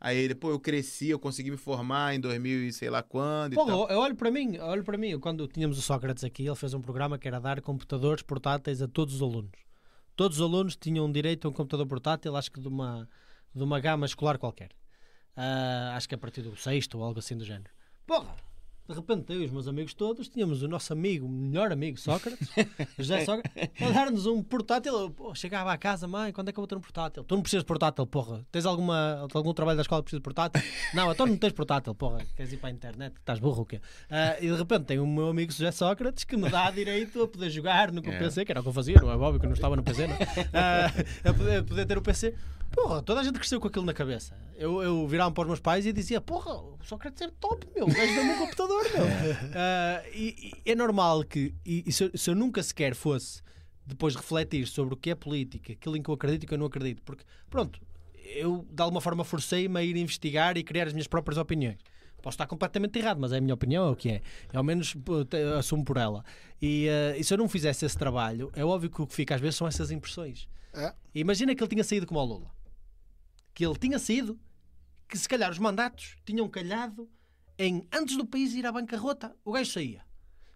a 0.00 0.12
ele. 0.12 0.34
Pô, 0.34 0.50
eu 0.50 0.58
cresci, 0.58 1.10
eu 1.10 1.18
consegui 1.20 1.52
me 1.52 1.56
formar 1.56 2.12
em 2.12 2.18
2000 2.18 2.64
e 2.66 2.72
sei 2.72 2.90
lá 2.90 3.04
quando 3.04 3.52
e 3.52 3.54
tal. 3.54 3.88
eu 3.88 4.00
olho 4.00 4.16
para 4.16 4.32
mim, 4.32 4.58
olho 4.58 4.82
para 4.82 4.98
mim, 4.98 5.16
quando 5.20 5.46
tínhamos 5.46 5.78
o 5.78 5.80
Sócrates 5.82 6.24
aqui, 6.24 6.44
ele 6.44 6.56
fez 6.56 6.74
um 6.74 6.80
programa 6.80 7.16
que 7.20 7.28
era 7.28 7.38
dar 7.38 7.60
computadores 7.60 8.24
portáteis 8.24 8.82
a 8.82 8.88
todos 8.88 9.14
os 9.14 9.22
alunos. 9.22 9.63
Todos 10.16 10.38
os 10.38 10.42
alunos 10.42 10.76
tinham 10.76 11.10
direito 11.10 11.46
a 11.46 11.50
um 11.50 11.52
computador 11.52 11.86
portátil, 11.86 12.36
acho 12.36 12.50
que 12.50 12.60
de 12.60 12.68
uma, 12.68 13.08
de 13.54 13.62
uma 13.62 13.80
gama 13.80 14.06
escolar 14.06 14.38
qualquer. 14.38 14.70
Ah, 15.36 15.94
acho 15.96 16.08
que 16.08 16.14
a 16.14 16.18
partir 16.18 16.42
do 16.42 16.56
sexto 16.56 16.98
ou 16.98 17.04
algo 17.04 17.18
assim 17.18 17.36
do 17.36 17.44
género. 17.44 17.70
Porra! 18.06 18.34
De 18.86 18.94
repente, 18.94 19.32
eu 19.32 19.40
e 19.40 19.46
os 19.46 19.50
meus 19.50 19.66
amigos 19.66 19.94
todos 19.94 20.28
tínhamos 20.28 20.62
o 20.62 20.68
nosso 20.68 20.92
amigo, 20.92 21.26
melhor 21.26 21.72
amigo, 21.72 21.98
Sócrates, 21.98 22.50
José 22.98 23.24
Sócrates, 23.24 23.70
a 23.80 23.90
dar-nos 23.90 24.26
um 24.26 24.42
portátil. 24.42 24.92
Eu, 24.92 25.10
pô, 25.10 25.34
chegava 25.34 25.72
à 25.72 25.78
casa, 25.78 26.06
mãe, 26.06 26.32
quando 26.32 26.50
é 26.50 26.52
que 26.52 26.58
eu 26.58 26.62
vou 26.62 26.66
ter 26.68 26.76
um 26.76 26.80
portátil? 26.82 27.24
Tu 27.24 27.34
não 27.34 27.40
precisas 27.40 27.62
de 27.62 27.66
portátil, 27.66 28.06
porra. 28.06 28.44
Tens 28.52 28.66
alguma, 28.66 29.26
algum 29.32 29.54
trabalho 29.54 29.76
da 29.76 29.82
escola 29.82 30.02
que 30.02 30.04
precisa 30.04 30.20
de 30.20 30.22
portátil? 30.24 30.62
Não, 30.92 31.10
então 31.10 31.26
não 31.26 31.36
tens 31.36 31.52
portátil, 31.52 31.94
porra. 31.94 32.18
Queres 32.36 32.52
ir 32.52 32.58
para 32.58 32.68
a 32.68 32.72
internet? 32.72 33.16
Estás 33.16 33.40
burro 33.40 33.62
o 33.62 33.66
quê? 33.66 33.80
Ah, 34.10 34.36
e 34.38 34.48
de 34.48 34.54
repente 34.54 34.84
tem 34.84 34.98
o 34.98 35.06
meu 35.06 35.28
amigo 35.28 35.50
José 35.50 35.72
Sócrates 35.72 36.22
que 36.24 36.36
me 36.36 36.48
dá 36.50 36.70
direito 36.70 37.22
a 37.22 37.26
poder 37.26 37.50
jogar 37.50 37.90
no 37.90 38.00
É. 38.04 38.18
PC, 38.18 38.44
que 38.44 38.52
era 38.52 38.60
o 38.60 38.62
que 38.62 38.68
eu 38.68 38.72
fazia, 38.72 39.00
não 39.00 39.10
é 39.10 39.16
óbvio 39.16 39.40
que 39.40 39.46
eu 39.46 39.48
não 39.48 39.54
estava 39.54 39.74
no 39.74 39.82
PC, 39.82 40.06
não? 40.06 40.16
Ah, 40.52 40.86
a, 41.28 41.32
poder, 41.32 41.58
a 41.60 41.64
poder 41.64 41.86
ter 41.86 41.96
o 41.98 42.02
PC. 42.02 42.34
Porra, 42.74 43.02
toda 43.02 43.20
a 43.20 43.24
gente 43.24 43.38
cresceu 43.38 43.60
com 43.60 43.68
aquilo 43.68 43.84
na 43.84 43.94
cabeça. 43.94 44.36
Eu, 44.56 44.82
eu 44.82 45.06
virava 45.06 45.30
para 45.32 45.42
os 45.42 45.46
meus 45.48 45.60
pais 45.60 45.86
e 45.86 45.92
dizia: 45.92 46.20
Porra, 46.20 46.52
o 46.54 46.78
Sócrates 46.82 47.22
é 47.22 47.30
top, 47.40 47.66
meu. 47.74 47.84
O 47.84 47.92
gajo 47.92 48.14
dá-me 48.14 48.30
um 48.30 48.38
computador, 48.38 48.82
meu. 48.92 49.04
Ah, 49.54 50.02
e, 50.12 50.52
e 50.66 50.70
é 50.70 50.74
normal 50.74 51.24
que, 51.24 51.54
e, 51.64 51.84
e 51.86 51.92
se, 51.92 52.04
eu- 52.04 52.10
se 52.18 52.30
eu 52.30 52.34
nunca 52.34 52.62
sequer 52.62 52.94
fosse 52.94 53.42
depois 53.86 54.14
refletir 54.16 54.66
sobre 54.66 54.94
o 54.94 54.96
que 54.96 55.10
é 55.10 55.14
política, 55.14 55.72
aquilo 55.72 55.96
em 55.96 56.02
que 56.02 56.08
eu 56.08 56.14
acredito 56.14 56.44
e 56.44 56.46
que 56.46 56.54
eu 56.54 56.58
não 56.58 56.66
acredito, 56.66 57.02
porque, 57.02 57.22
pronto, 57.50 57.78
eu 58.34 58.66
de 58.70 58.82
alguma 58.82 59.00
forma 59.00 59.22
forcei-me 59.24 59.78
a 59.78 59.82
ir 59.82 59.94
investigar 59.96 60.56
e 60.56 60.62
criar 60.64 60.86
as 60.86 60.92
minhas 60.94 61.06
próprias 61.06 61.36
opiniões. 61.38 61.76
Posso 62.22 62.36
estar 62.36 62.46
completamente 62.46 62.98
errado, 62.98 63.18
mas 63.20 63.32
é 63.32 63.36
a 63.36 63.40
minha 63.42 63.52
opinião, 63.52 63.86
é 63.86 63.90
o 63.90 63.96
que 63.96 64.08
é. 64.08 64.22
Eu, 64.50 64.58
ao 64.60 64.64
menos 64.64 64.94
assumo 65.58 65.84
por 65.84 65.98
ela. 65.98 66.24
E, 66.62 66.88
ah, 66.88 67.18
e 67.18 67.22
se 67.22 67.34
eu 67.34 67.38
não 67.38 67.48
fizesse 67.48 67.84
esse 67.84 67.98
trabalho, 67.98 68.50
é 68.54 68.64
óbvio 68.64 68.88
que 68.88 69.02
o 69.02 69.06
que 69.06 69.14
fica 69.14 69.34
às 69.34 69.40
vezes 69.42 69.56
são 69.56 69.66
essas 69.68 69.90
impressões. 69.90 70.48
É. 70.72 70.92
Imagina 71.14 71.54
que 71.54 71.62
ele 71.62 71.68
tinha 71.70 71.84
saído 71.84 72.06
como 72.06 72.18
o 72.20 72.24
Lula. 72.24 72.53
Que 73.54 73.64
ele 73.64 73.78
tinha 73.78 73.98
saído, 73.98 74.38
que 75.08 75.16
se 75.16 75.28
calhar 75.28 75.50
os 75.50 75.58
mandatos 75.58 76.16
tinham 76.24 76.48
calhado 76.48 77.08
em 77.56 77.86
antes 77.92 78.16
do 78.16 78.26
país 78.26 78.52
ir 78.52 78.66
à 78.66 78.72
bancarrota, 78.72 79.36
o 79.44 79.52
gajo 79.52 79.70
saía. 79.70 80.04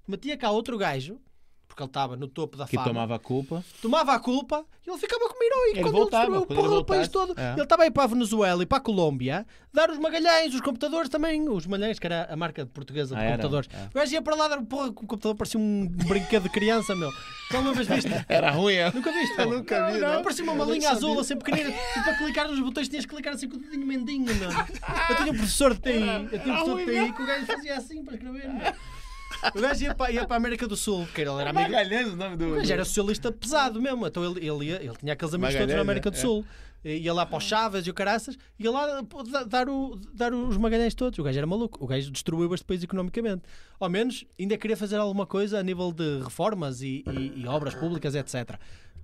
Metia 0.06 0.36
cá 0.36 0.50
outro 0.50 0.76
gajo, 0.76 1.20
porque 1.68 1.82
ele 1.82 1.88
estava 1.90 2.16
no 2.16 2.26
topo 2.26 2.56
da 2.56 2.66
Que 2.66 2.74
fama, 2.76 2.88
tomava 2.88 3.14
a 3.14 3.18
culpa. 3.18 3.62
tomava 3.80 4.12
a 4.14 4.18
culpa 4.18 4.64
e 4.86 4.90
ele 4.90 4.98
ficava 4.98 5.28
como 5.28 5.42
herói. 5.44 5.70
Ele 5.70 5.82
quando 5.82 5.94
voltava, 5.94 6.24
ele 6.24 6.32
destruiu 6.38 6.42
o 6.42 6.46
porra 6.62 6.68
ele 6.74 6.76
do 6.80 6.84
país 6.84 7.08
todo. 7.08 7.34
é. 7.38 7.52
Ele 7.52 7.62
estava 7.62 7.82
aí 7.84 7.90
para 7.90 8.04
a 8.04 8.06
Venezuela 8.06 8.62
e 8.62 8.66
para 8.66 8.78
a 8.78 8.80
Colômbia 8.80 9.46
dar 9.72 9.90
os 9.90 9.98
magalhães, 9.98 10.54
os 10.54 10.60
computadores 10.62 11.08
também. 11.10 11.46
Os 11.48 11.66
magalhães, 11.66 11.98
que 11.98 12.06
era 12.06 12.24
a 12.24 12.34
marca 12.36 12.64
portuguesa 12.66 13.14
de 13.14 13.20
Ah, 13.20 13.24
era? 13.24 13.32
computadores. 13.32 13.68
É. 13.72 13.86
O 13.86 13.94
gajo 13.94 14.12
ia 14.12 14.22
para 14.22 14.34
lá 14.34 14.48
dar 14.48 14.62
porra, 14.62 14.88
o 14.88 14.92
computador 14.94 15.36
parecia 15.36 15.60
um 15.60 15.86
brinquedo 15.86 16.44
de 16.44 16.48
criança, 16.48 16.96
meu. 16.96 17.10
Já 17.52 17.60
uma 17.60 17.72
vez 17.74 17.86
viste? 17.86 18.10
Era 18.28 18.50
ruim, 18.50 18.74
é? 18.74 18.90
Nunca 18.92 19.12
viste? 19.12 19.38
Eu 19.38 19.46
nunca 19.50 19.90
vi, 19.92 19.98
não. 19.98 20.14
não. 20.14 20.22
Parecia 20.22 20.44
uma 20.44 20.54
malinha 20.54 20.90
azul, 20.90 21.08
sabia. 21.10 21.20
assim 21.22 21.36
pequenina. 21.36 21.70
E 21.70 22.00
para 22.02 22.14
clicar 22.16 22.48
nos 22.48 22.58
botões 22.60 22.88
tinhas 22.88 23.06
que 23.06 23.14
clicar 23.14 23.34
assim 23.34 23.48
com 23.48 23.56
o 23.56 23.60
dedinho 23.60 23.86
mendinho, 23.86 24.34
meu. 24.34 24.50
Eu 25.10 25.16
tinha 25.16 25.32
um 25.32 25.36
professor 25.36 25.74
de 25.74 25.80
TI. 25.80 25.90
Eu 26.32 26.40
tinha 26.40 26.54
um 26.54 26.64
professor 26.64 26.76
de 26.78 26.84
TI 27.06 27.12
que 27.12 27.22
o 27.22 27.26
gajo 27.26 27.46
fazia 27.46 27.76
assim 27.76 28.04
para 28.04 28.14
escrever, 28.14 28.48
meu. 28.48 28.72
O 29.54 29.60
gajo 29.60 29.84
ia 29.84 29.94
para, 29.94 30.10
ia 30.12 30.24
para 30.26 30.36
a 30.36 30.38
América 30.38 30.66
do 30.66 30.76
Sul, 30.76 31.04
porque 31.06 31.20
ele 31.22 31.30
era 31.30 31.50
amigo. 31.50 31.70
Magalhães 31.70 32.08
o 32.08 32.16
nome 32.16 32.36
do... 32.36 32.46
O 32.52 32.56
gajo 32.56 32.72
era 32.72 32.84
socialista 32.84 33.30
pesado 33.32 33.80
mesmo. 33.80 34.06
Então 34.06 34.24
ele, 34.24 34.46
ele, 34.46 34.64
ia- 34.66 34.82
ele 34.82 34.96
tinha 34.98 35.12
aqueles 35.12 35.34
amigos 35.34 35.54
todos 35.54 35.74
na 35.74 35.80
América 35.80 36.08
é, 36.08 36.10
do 36.12 36.16
é. 36.16 36.20
Sul. 36.20 36.44
Ia 36.84 37.12
lá 37.12 37.26
para 37.26 37.38
os 37.38 37.44
Chaves 37.44 37.86
e 37.88 37.90
o 37.90 37.94
Caraças, 37.94 38.38
ia 38.56 38.70
lá 38.70 39.00
dar, 39.48 39.68
o, 39.68 39.98
dar 40.14 40.32
os 40.32 40.56
Magalhães 40.56 40.94
todos. 40.94 41.18
O 41.18 41.24
gajo 41.24 41.36
era 41.36 41.46
maluco. 41.46 41.82
O 41.84 41.88
gajo 41.88 42.08
destruiu 42.10 42.54
este 42.54 42.64
país 42.64 42.82
economicamente. 42.84 43.42
Ao 43.80 43.88
menos 43.90 44.24
ainda 44.38 44.56
queria 44.56 44.76
fazer 44.76 44.96
alguma 44.96 45.26
coisa 45.26 45.58
a 45.58 45.62
nível 45.62 45.92
de 45.92 46.20
reformas 46.22 46.80
e, 46.80 47.02
e- 47.10 47.40
e 47.42 47.46
obras 47.48 47.74
públicas, 47.74 48.14
etc. 48.14 48.56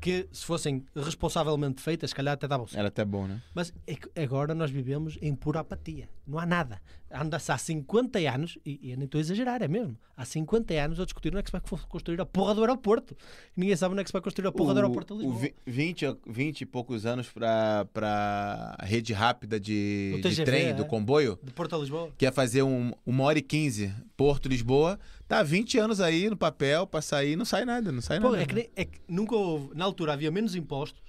Que 0.04 0.28
se 0.32 0.44
fossem 0.44 0.84
responsavelmente 0.94 1.80
feitas, 1.80 2.10
se 2.10 2.14
calhar 2.16 2.34
até 2.34 2.46
davam 2.46 2.66
certo. 2.66 2.78
Era 2.78 2.88
até 2.88 3.04
bom, 3.06 3.26
né? 3.26 3.40
Mas 3.54 3.72
é 3.86 4.22
agora 4.22 4.54
nós 4.54 4.70
vivemos 4.70 5.16
em 5.22 5.34
pura 5.34 5.60
apatia. 5.60 6.08
Não 6.26 6.38
há 6.38 6.44
nada. 6.44 6.78
Anda-se 7.10 7.50
há 7.52 7.56
50 7.56 8.18
anos, 8.18 8.58
e, 8.66 8.78
e 8.82 8.90
eu 8.90 8.96
nem 8.96 9.04
estou 9.06 9.18
a 9.18 9.22
exagerar, 9.22 9.62
é 9.62 9.68
mesmo. 9.68 9.96
Há 10.16 10.24
50 10.24 10.74
anos 10.74 11.00
a 11.00 11.04
discutir 11.04 11.28
onde 11.28 11.38
é 11.38 11.42
que 11.42 11.48
se 11.48 11.52
vai 11.52 11.60
construir 11.88 12.20
a 12.20 12.26
porra 12.26 12.54
do 12.54 12.60
aeroporto. 12.60 13.16
Ninguém 13.56 13.76
sabe 13.76 13.92
onde 13.92 14.00
é 14.00 14.04
que 14.04 14.08
se 14.10 14.12
vai 14.12 14.20
construir 14.20 14.46
a 14.48 14.52
porra 14.52 14.74
do 14.74 14.80
aeroporto 14.80 15.14
de 15.16 15.20
o 15.24 15.30
Lisboa. 15.30 15.40
vi- 15.40 15.54
20, 15.72 16.06
a- 16.06 16.16
20 16.26 16.60
e 16.62 16.66
poucos 16.66 17.06
anos 17.06 17.30
pra, 17.30 17.86
pra 17.92 18.76
rede 18.82 19.12
rápida 19.14 19.58
de, 19.58 20.12
O 20.14 20.16
de 20.16 20.22
TGV, 20.22 20.44
trem, 20.44 20.66
é. 20.66 20.72
do 20.74 20.84
comboio, 20.84 21.38
De 21.42 21.50
Porto 21.52 21.76
a 21.76 21.78
Lisboa. 21.78 22.10
que 22.18 22.24
ia 22.26 22.32
fazer 22.32 22.62
um, 22.62 22.92
uma 23.06 23.24
hora 23.24 23.38
e 23.38 23.42
15 23.42 23.90
Porto-Lisboa, 24.16 24.98
tá 25.28 25.42
20 25.42 25.78
anos 25.78 26.00
aí 26.00 26.28
no 26.28 26.36
papel 26.36 26.86
pra 26.86 27.00
sair, 27.02 27.36
não 27.36 27.44
sai 27.44 27.64
nada, 27.64 27.90
não 27.92 28.00
sai 28.00 28.20
Pô, 28.20 28.30
nada. 28.30 28.42
é, 28.42 28.46
que 28.46 28.54
nem- 28.54 28.70
é 28.76 28.84
que 28.84 29.00
nunca 29.08 29.34
houve. 29.34 29.74
Na 29.74 29.84
altura 29.84 30.12
havia 30.12 30.30
menos 30.30 30.54
impostos, 30.54 31.02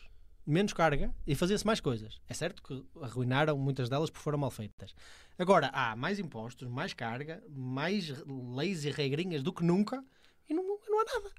menos 0.45 0.73
carga 0.73 1.13
e 1.25 1.33
fazia-se 1.35 1.65
mais 1.65 1.79
coisas. 1.79 2.19
É 2.27 2.33
certo 2.33 2.61
que 2.63 2.83
arruinaram 3.01 3.57
muitas 3.57 3.89
delas 3.89 4.09
porque 4.09 4.23
foram 4.23 4.37
mal 4.37 4.51
feitas. 4.51 4.93
Agora 5.37 5.69
há 5.73 5.95
mais 5.95 6.19
impostos, 6.19 6.67
mais 6.69 6.93
carga, 6.93 7.43
mais 7.49 8.13
leis 8.55 8.85
e 8.85 8.89
regrinhas 8.91 9.41
do 9.43 9.51
que 9.51 9.63
nunca 9.63 10.03
e 10.49 10.53
não, 10.53 10.63
não 10.63 11.01
há 11.01 11.05
nada. 11.05 11.31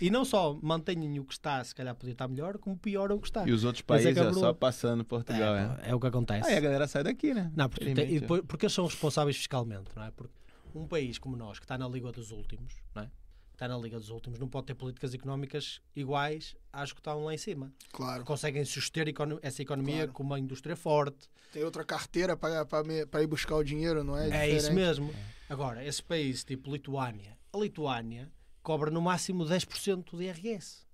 E 0.00 0.10
não 0.10 0.24
só 0.24 0.56
mantenham 0.62 1.20
o 1.22 1.24
que 1.24 1.32
está, 1.32 1.64
se 1.64 1.74
calhar 1.74 1.92
podia 1.96 2.12
estar 2.12 2.28
melhor, 2.28 2.56
como 2.58 2.76
pioram 2.78 3.16
o 3.16 3.20
que 3.20 3.26
está. 3.26 3.44
E 3.48 3.50
os 3.50 3.64
outros 3.64 3.82
é 3.82 3.84
países 3.84 4.14
que 4.14 4.20
é 4.20 4.32
só 4.32 4.52
passando 4.52 5.04
Portugal, 5.04 5.56
é. 5.56 5.78
É, 5.82 5.90
é 5.90 5.94
o 5.94 5.98
que 5.98 6.06
acontece. 6.06 6.48
Aí 6.48 6.56
a 6.56 6.60
galera 6.60 6.86
sai 6.86 7.02
daqui, 7.02 7.34
né? 7.34 7.50
Não, 7.56 7.68
porque, 7.68 7.92
tem- 7.92 8.14
e 8.14 8.20
depois- 8.20 8.42
porque 8.46 8.66
eles 8.66 8.72
são 8.74 8.84
responsáveis 8.86 9.36
fiscalmente, 9.36 9.90
não 9.96 10.04
é? 10.04 10.12
Porque 10.12 10.32
um 10.80 10.86
país 10.86 11.18
como 11.18 11.36
nós, 11.36 11.58
que 11.58 11.64
está 11.64 11.76
na 11.78 11.88
Liga 11.88 12.10
dos 12.12 12.30
Últimos, 12.30 12.74
não 12.94 13.02
é? 13.02 13.10
Está 13.52 13.68
na 13.68 13.76
Liga 13.78 13.98
dos 13.98 14.08
Últimos, 14.08 14.38
não 14.38 14.48
pode 14.48 14.66
ter 14.66 14.74
políticas 14.74 15.14
económicas 15.14 15.80
iguais 15.94 16.56
às 16.72 16.92
que 16.92 16.98
estão 17.00 17.24
lá 17.24 17.34
em 17.34 17.38
cima. 17.38 17.72
Claro. 17.92 18.24
Conseguem 18.24 18.64
suster 18.64 19.06
econo- 19.08 19.38
essa 19.42 19.62
economia 19.62 19.96
Claro. 19.98 20.12
com 20.12 20.22
uma 20.22 20.38
indústria 20.38 20.74
forte. 20.74 21.28
Tem 21.52 21.62
outra 21.62 21.84
carteira 21.84 22.36
para 22.36 23.22
ir 23.22 23.26
buscar 23.26 23.56
o 23.56 23.62
dinheiro, 23.62 24.02
não 24.02 24.16
é? 24.16 24.28
É, 24.30 24.48
isso 24.48 24.68
diferente. 24.70 24.74
mesmo. 24.74 25.14
Agora, 25.48 25.84
esse 25.84 26.02
país 26.02 26.42
tipo 26.42 26.72
Lituânia, 26.72 27.38
a 27.52 27.58
Lituânia 27.58 28.32
cobra 28.62 28.90
no 28.90 29.02
máximo 29.02 29.44
10% 29.44 30.16
de 30.16 30.24
IRS. 30.24 30.86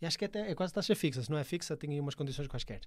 E 0.00 0.06
acho 0.06 0.18
que 0.18 0.24
até 0.24 0.50
é 0.50 0.54
quase 0.54 0.72
taxa 0.74 0.94
fixa. 0.94 1.22
Se 1.22 1.30
não 1.30 1.38
é 1.38 1.44
fixa, 1.44 1.76
tem 1.76 1.90
aí 1.92 2.00
umas 2.00 2.14
condições 2.14 2.46
quaisquer. 2.48 2.80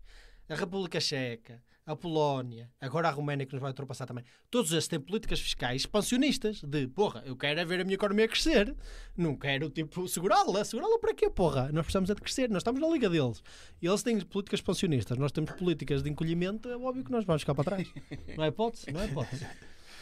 A 0.47 0.55
República 0.55 0.99
Checa, 0.99 1.61
a 1.85 1.95
Polónia, 1.95 2.71
agora 2.81 3.07
a 3.07 3.11
Roménia 3.11 3.45
que 3.45 3.53
nos 3.53 3.61
vai 3.61 3.69
ultrapassar 3.71 4.05
também. 4.05 4.23
Todos 4.49 4.71
estes 4.71 4.87
têm 4.87 4.99
políticas 4.99 5.39
fiscais 5.39 5.81
expansionistas 5.81 6.61
de, 6.63 6.87
porra, 6.87 7.23
eu 7.25 7.35
quero 7.35 7.59
é 7.59 7.65
ver 7.65 7.81
a 7.81 7.83
minha 7.83 7.95
economia 7.95 8.27
crescer. 8.27 8.75
Não 9.15 9.35
quero, 9.35 9.69
tipo, 9.69 10.07
segurá-la. 10.07 10.65
Segurá-la 10.65 10.97
para 10.99 11.13
quê, 11.13 11.29
porra? 11.29 11.71
Nós 11.71 11.85
precisamos 11.85 12.09
é 12.09 12.15
de 12.15 12.21
crescer. 12.21 12.49
Nós 12.49 12.61
estamos 12.61 12.81
na 12.81 12.87
liga 12.87 13.09
deles. 13.09 13.43
E 13.81 13.87
eles 13.87 14.01
têm 14.01 14.19
políticas 14.21 14.59
expansionistas. 14.59 15.17
Nós 15.17 15.31
temos 15.31 15.51
políticas 15.51 16.01
de 16.01 16.09
encolhimento. 16.09 16.69
É 16.69 16.77
óbvio 16.77 17.03
que 17.03 17.11
nós 17.11 17.23
vamos 17.25 17.41
ficar 17.43 17.53
para 17.53 17.63
trás. 17.63 17.87
Não 18.35 18.43
é 18.43 18.47
hipótese? 18.47 18.91
Não 18.91 19.01
é 19.01 19.05
hipótese. 19.05 19.45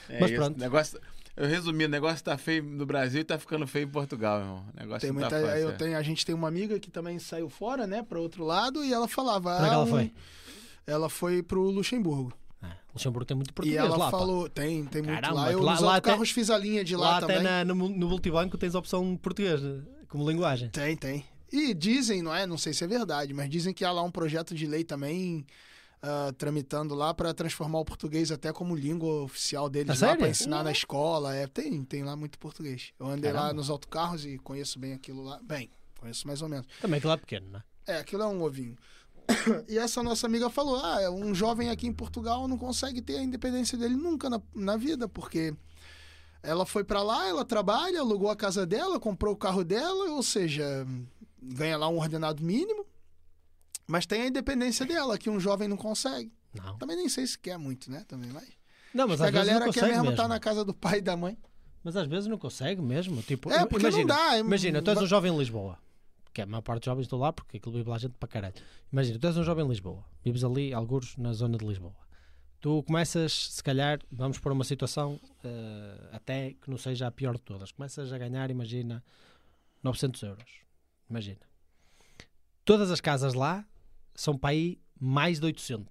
É 0.09 0.19
Mas 0.19 0.31
pronto. 0.31 0.59
Negócio, 0.59 0.99
eu 1.35 1.47
resumi, 1.47 1.85
o 1.85 1.89
negócio 1.89 2.23
tá 2.23 2.37
feio 2.37 2.63
no 2.63 2.85
Brasil 2.85 3.21
e 3.21 3.23
tá 3.23 3.37
ficando 3.39 3.65
feio 3.67 3.85
em 3.85 3.89
Portugal, 3.89 4.39
irmão. 4.39 4.65
O 4.75 4.79
negócio 4.79 5.01
Tem 5.01 5.09
não 5.11 5.19
muita, 5.21 5.29
tá 5.39 5.41
fácil. 5.47 5.61
eu 5.61 5.69
é. 5.69 5.73
tenho, 5.73 5.97
a 5.97 6.01
gente 6.03 6.25
tem 6.25 6.33
uma 6.35 6.47
amiga 6.47 6.79
que 6.79 6.91
também 6.91 7.17
saiu 7.19 7.49
fora, 7.49 7.87
né, 7.87 8.03
para 8.03 8.19
outro 8.19 8.43
lado, 8.43 8.83
e 8.83 8.93
ela 8.93 9.07
falava. 9.07 9.55
Para 9.57 9.65
que 9.67 9.71
ah, 9.71 9.73
ela 9.77 9.87
foi? 9.87 10.13
Ela 10.85 11.09
foi 11.09 11.41
pro 11.43 11.61
Luxemburgo. 11.69 12.33
Ah, 12.61 12.75
Luxemburgo 12.93 13.25
tem 13.25 13.35
muito 13.35 13.49
e 13.49 13.53
português 13.53 13.79
ela 13.83 13.97
lá. 13.97 14.11
pá. 14.11 14.17
falou, 14.17 14.47
tem, 14.49 14.85
tem 14.85 15.01
muito 15.01 15.21
Caramba, 15.21 15.41
lá. 15.41 15.51
Eu 15.51 15.61
lá- 15.63 15.79
lá 15.79 15.95
autocarros 15.95 16.29
até- 16.29 16.33
fiz 16.33 16.49
a 16.49 16.57
linha 16.57 16.83
de 16.83 16.95
lá, 16.95 17.11
Lá 17.11 17.17
até 17.17 17.27
também. 17.27 17.43
na- 17.43 17.65
no, 17.65 17.75
no 17.75 18.07
multibanco 18.09 18.57
tens 18.57 18.75
a 18.75 18.79
opção 18.79 19.17
português 19.17 19.61
como 20.07 20.29
linguagem. 20.29 20.69
Tem, 20.69 20.95
tem. 20.95 21.25
E 21.51 21.73
dizem, 21.73 22.21
não 22.21 22.33
é? 22.33 22.45
Não 22.47 22.57
sei 22.57 22.73
se 22.73 22.83
é 22.83 22.87
verdade, 22.87 23.33
mas 23.33 23.49
dizem 23.49 23.73
que 23.73 23.85
há 23.85 23.91
lá 23.91 24.01
um 24.01 24.09
projeto 24.11 24.55
de 24.55 24.65
lei 24.65 24.83
também 24.83 25.45
ah, 26.05 26.33
tramitando 26.37 26.93
lá 26.93 27.13
para 27.13 27.33
transformar 27.33 27.79
o 27.79 27.85
português 27.85 28.29
até 28.29 28.51
como 28.51 28.75
língua 28.75 29.23
oficial 29.23 29.69
deles 29.69 30.03
Ah, 30.03 30.07
lá 30.07 30.17
para 30.17 30.27
ensinar 30.27 30.61
na 30.61 30.71
escola. 30.71 31.33
É, 31.33 31.47
tem, 31.47 31.81
tem 31.85 32.03
lá 32.03 32.13
muito 32.13 32.37
português. 32.37 32.91
Eu 32.99 33.07
andei 33.07 33.31
lá 33.31 33.39
Caramba. 33.39 33.53
nos 33.53 33.69
autocarros 33.69 34.25
e 34.25 34.37
conheço 34.37 34.77
bem 34.77 34.91
aquilo 34.91 35.23
lá. 35.23 35.39
Bem, 35.41 35.71
conheço 35.97 36.27
mais 36.27 36.41
ou 36.41 36.49
menos. 36.49 36.67
Também 36.81 36.97
aquilo 36.97 37.13
é 37.13 37.17
pequeno, 37.17 37.47
não 37.49 37.59
é? 37.59 37.63
É, 37.93 37.97
aquilo 37.99 38.21
é 38.21 38.27
um 38.27 38.43
ovinho. 38.43 38.75
E 39.69 39.77
essa 39.77 40.03
nossa 40.03 40.27
amiga 40.27 40.49
falou: 40.49 40.75
ah, 40.75 41.09
um 41.09 41.33
jovem 41.33 41.69
aqui 41.69 41.87
em 41.87 41.93
Portugal 41.93 42.49
não 42.49 42.57
consegue 42.57 43.01
ter 43.01 43.19
a 43.19 43.23
independência 43.23 43.77
dele 43.77 43.95
nunca 43.95 44.29
na, 44.29 44.41
na 44.53 44.75
vida, 44.75 45.07
porque 45.07 45.55
ela 46.41 46.65
foi 46.65 46.83
pra 46.83 47.01
lá, 47.01 47.29
ela 47.29 47.45
trabalha, 47.45 48.01
alugou 48.01 48.29
a 48.29 48.35
casa 48.35 48.65
dela, 48.65 48.99
comprou 48.99 49.33
o 49.33 49.37
carro 49.37 49.63
dela, 49.63 50.11
ou 50.11 50.21
seja, 50.21 50.85
ganha 51.41 51.77
lá 51.77 51.87
um 51.87 51.97
ordenado 51.97 52.43
mínimo, 52.43 52.82
mas 53.87 54.05
tem 54.05 54.21
a 54.21 54.27
independência 54.27 54.85
dela, 54.85 55.17
que 55.17 55.29
um 55.29 55.39
jovem 55.39 55.67
não 55.67 55.77
consegue. 55.77 56.31
Não. 56.53 56.77
Também 56.77 56.95
nem 56.95 57.09
sei 57.09 57.25
se 57.25 57.37
quer 57.37 57.57
muito, 57.57 57.89
né? 57.91 58.05
Também, 58.07 58.29
mas. 58.31 58.47
Não, 58.93 59.07
mas 59.07 59.21
a 59.21 59.31
galera 59.31 59.71
quer 59.71 59.83
mesmo 59.83 60.01
mesmo. 60.03 60.11
estar 60.11 60.27
na 60.27 60.39
casa 60.39 60.63
do 60.63 60.73
pai 60.73 60.99
e 60.99 61.01
da 61.01 61.17
mãe. 61.17 61.37
Mas 61.83 61.95
às 61.97 62.07
vezes 62.07 62.27
não 62.27 62.37
consegue 62.37 62.81
mesmo. 62.81 63.21
Tipo, 63.23 63.51
É, 63.51 63.65
porque 63.65 63.85
imagina, 63.85 64.01
não 64.01 64.07
dá. 64.15 64.37
Imagina, 64.37 64.81
tu 64.81 64.89
és 64.91 65.01
um 65.01 65.07
jovem 65.07 65.33
em 65.33 65.37
Lisboa. 65.37 65.77
Que 66.31 66.41
é 66.41 66.43
a 66.45 66.47
maior 66.47 66.61
parte 66.61 66.81
dos 66.81 66.85
jovens 66.85 67.03
estão 67.03 67.19
lá 67.19 67.33
porque 67.33 67.57
aquilo 67.57 67.75
vive 67.75 67.89
lá 67.89 67.97
gente 67.97 68.13
para 68.17 68.29
caralho. 68.29 68.55
Imagina, 68.91 69.19
tu 69.19 69.27
és 69.27 69.37
um 69.37 69.43
jovem 69.43 69.65
em 69.65 69.67
Lisboa. 69.67 70.03
Vives 70.23 70.43
ali, 70.43 70.73
alguns 70.73 71.17
na 71.17 71.33
zona 71.33 71.57
de 71.57 71.65
Lisboa. 71.65 71.95
Tu 72.59 72.81
começas, 72.83 73.49
se 73.51 73.61
calhar, 73.61 73.99
vamos 74.09 74.39
para 74.39 74.53
uma 74.53 74.63
situação 74.63 75.19
eh, 75.43 76.09
até 76.13 76.53
que 76.53 76.69
não 76.69 76.77
seja 76.77 77.07
a 77.07 77.11
pior 77.11 77.35
de 77.35 77.41
todas. 77.41 77.71
Começas 77.73 78.13
a 78.13 78.17
ganhar, 78.17 78.49
imagina, 78.49 79.03
900 79.83 80.23
euros. 80.23 80.49
Imagina. 81.09 81.41
Todas 82.63 82.89
as 82.89 83.01
casas 83.01 83.33
lá 83.33 83.65
são 84.15 84.37
para 84.37 84.51
aí 84.51 84.79
mais 84.99 85.39
de 85.39 85.45
800. 85.45 85.87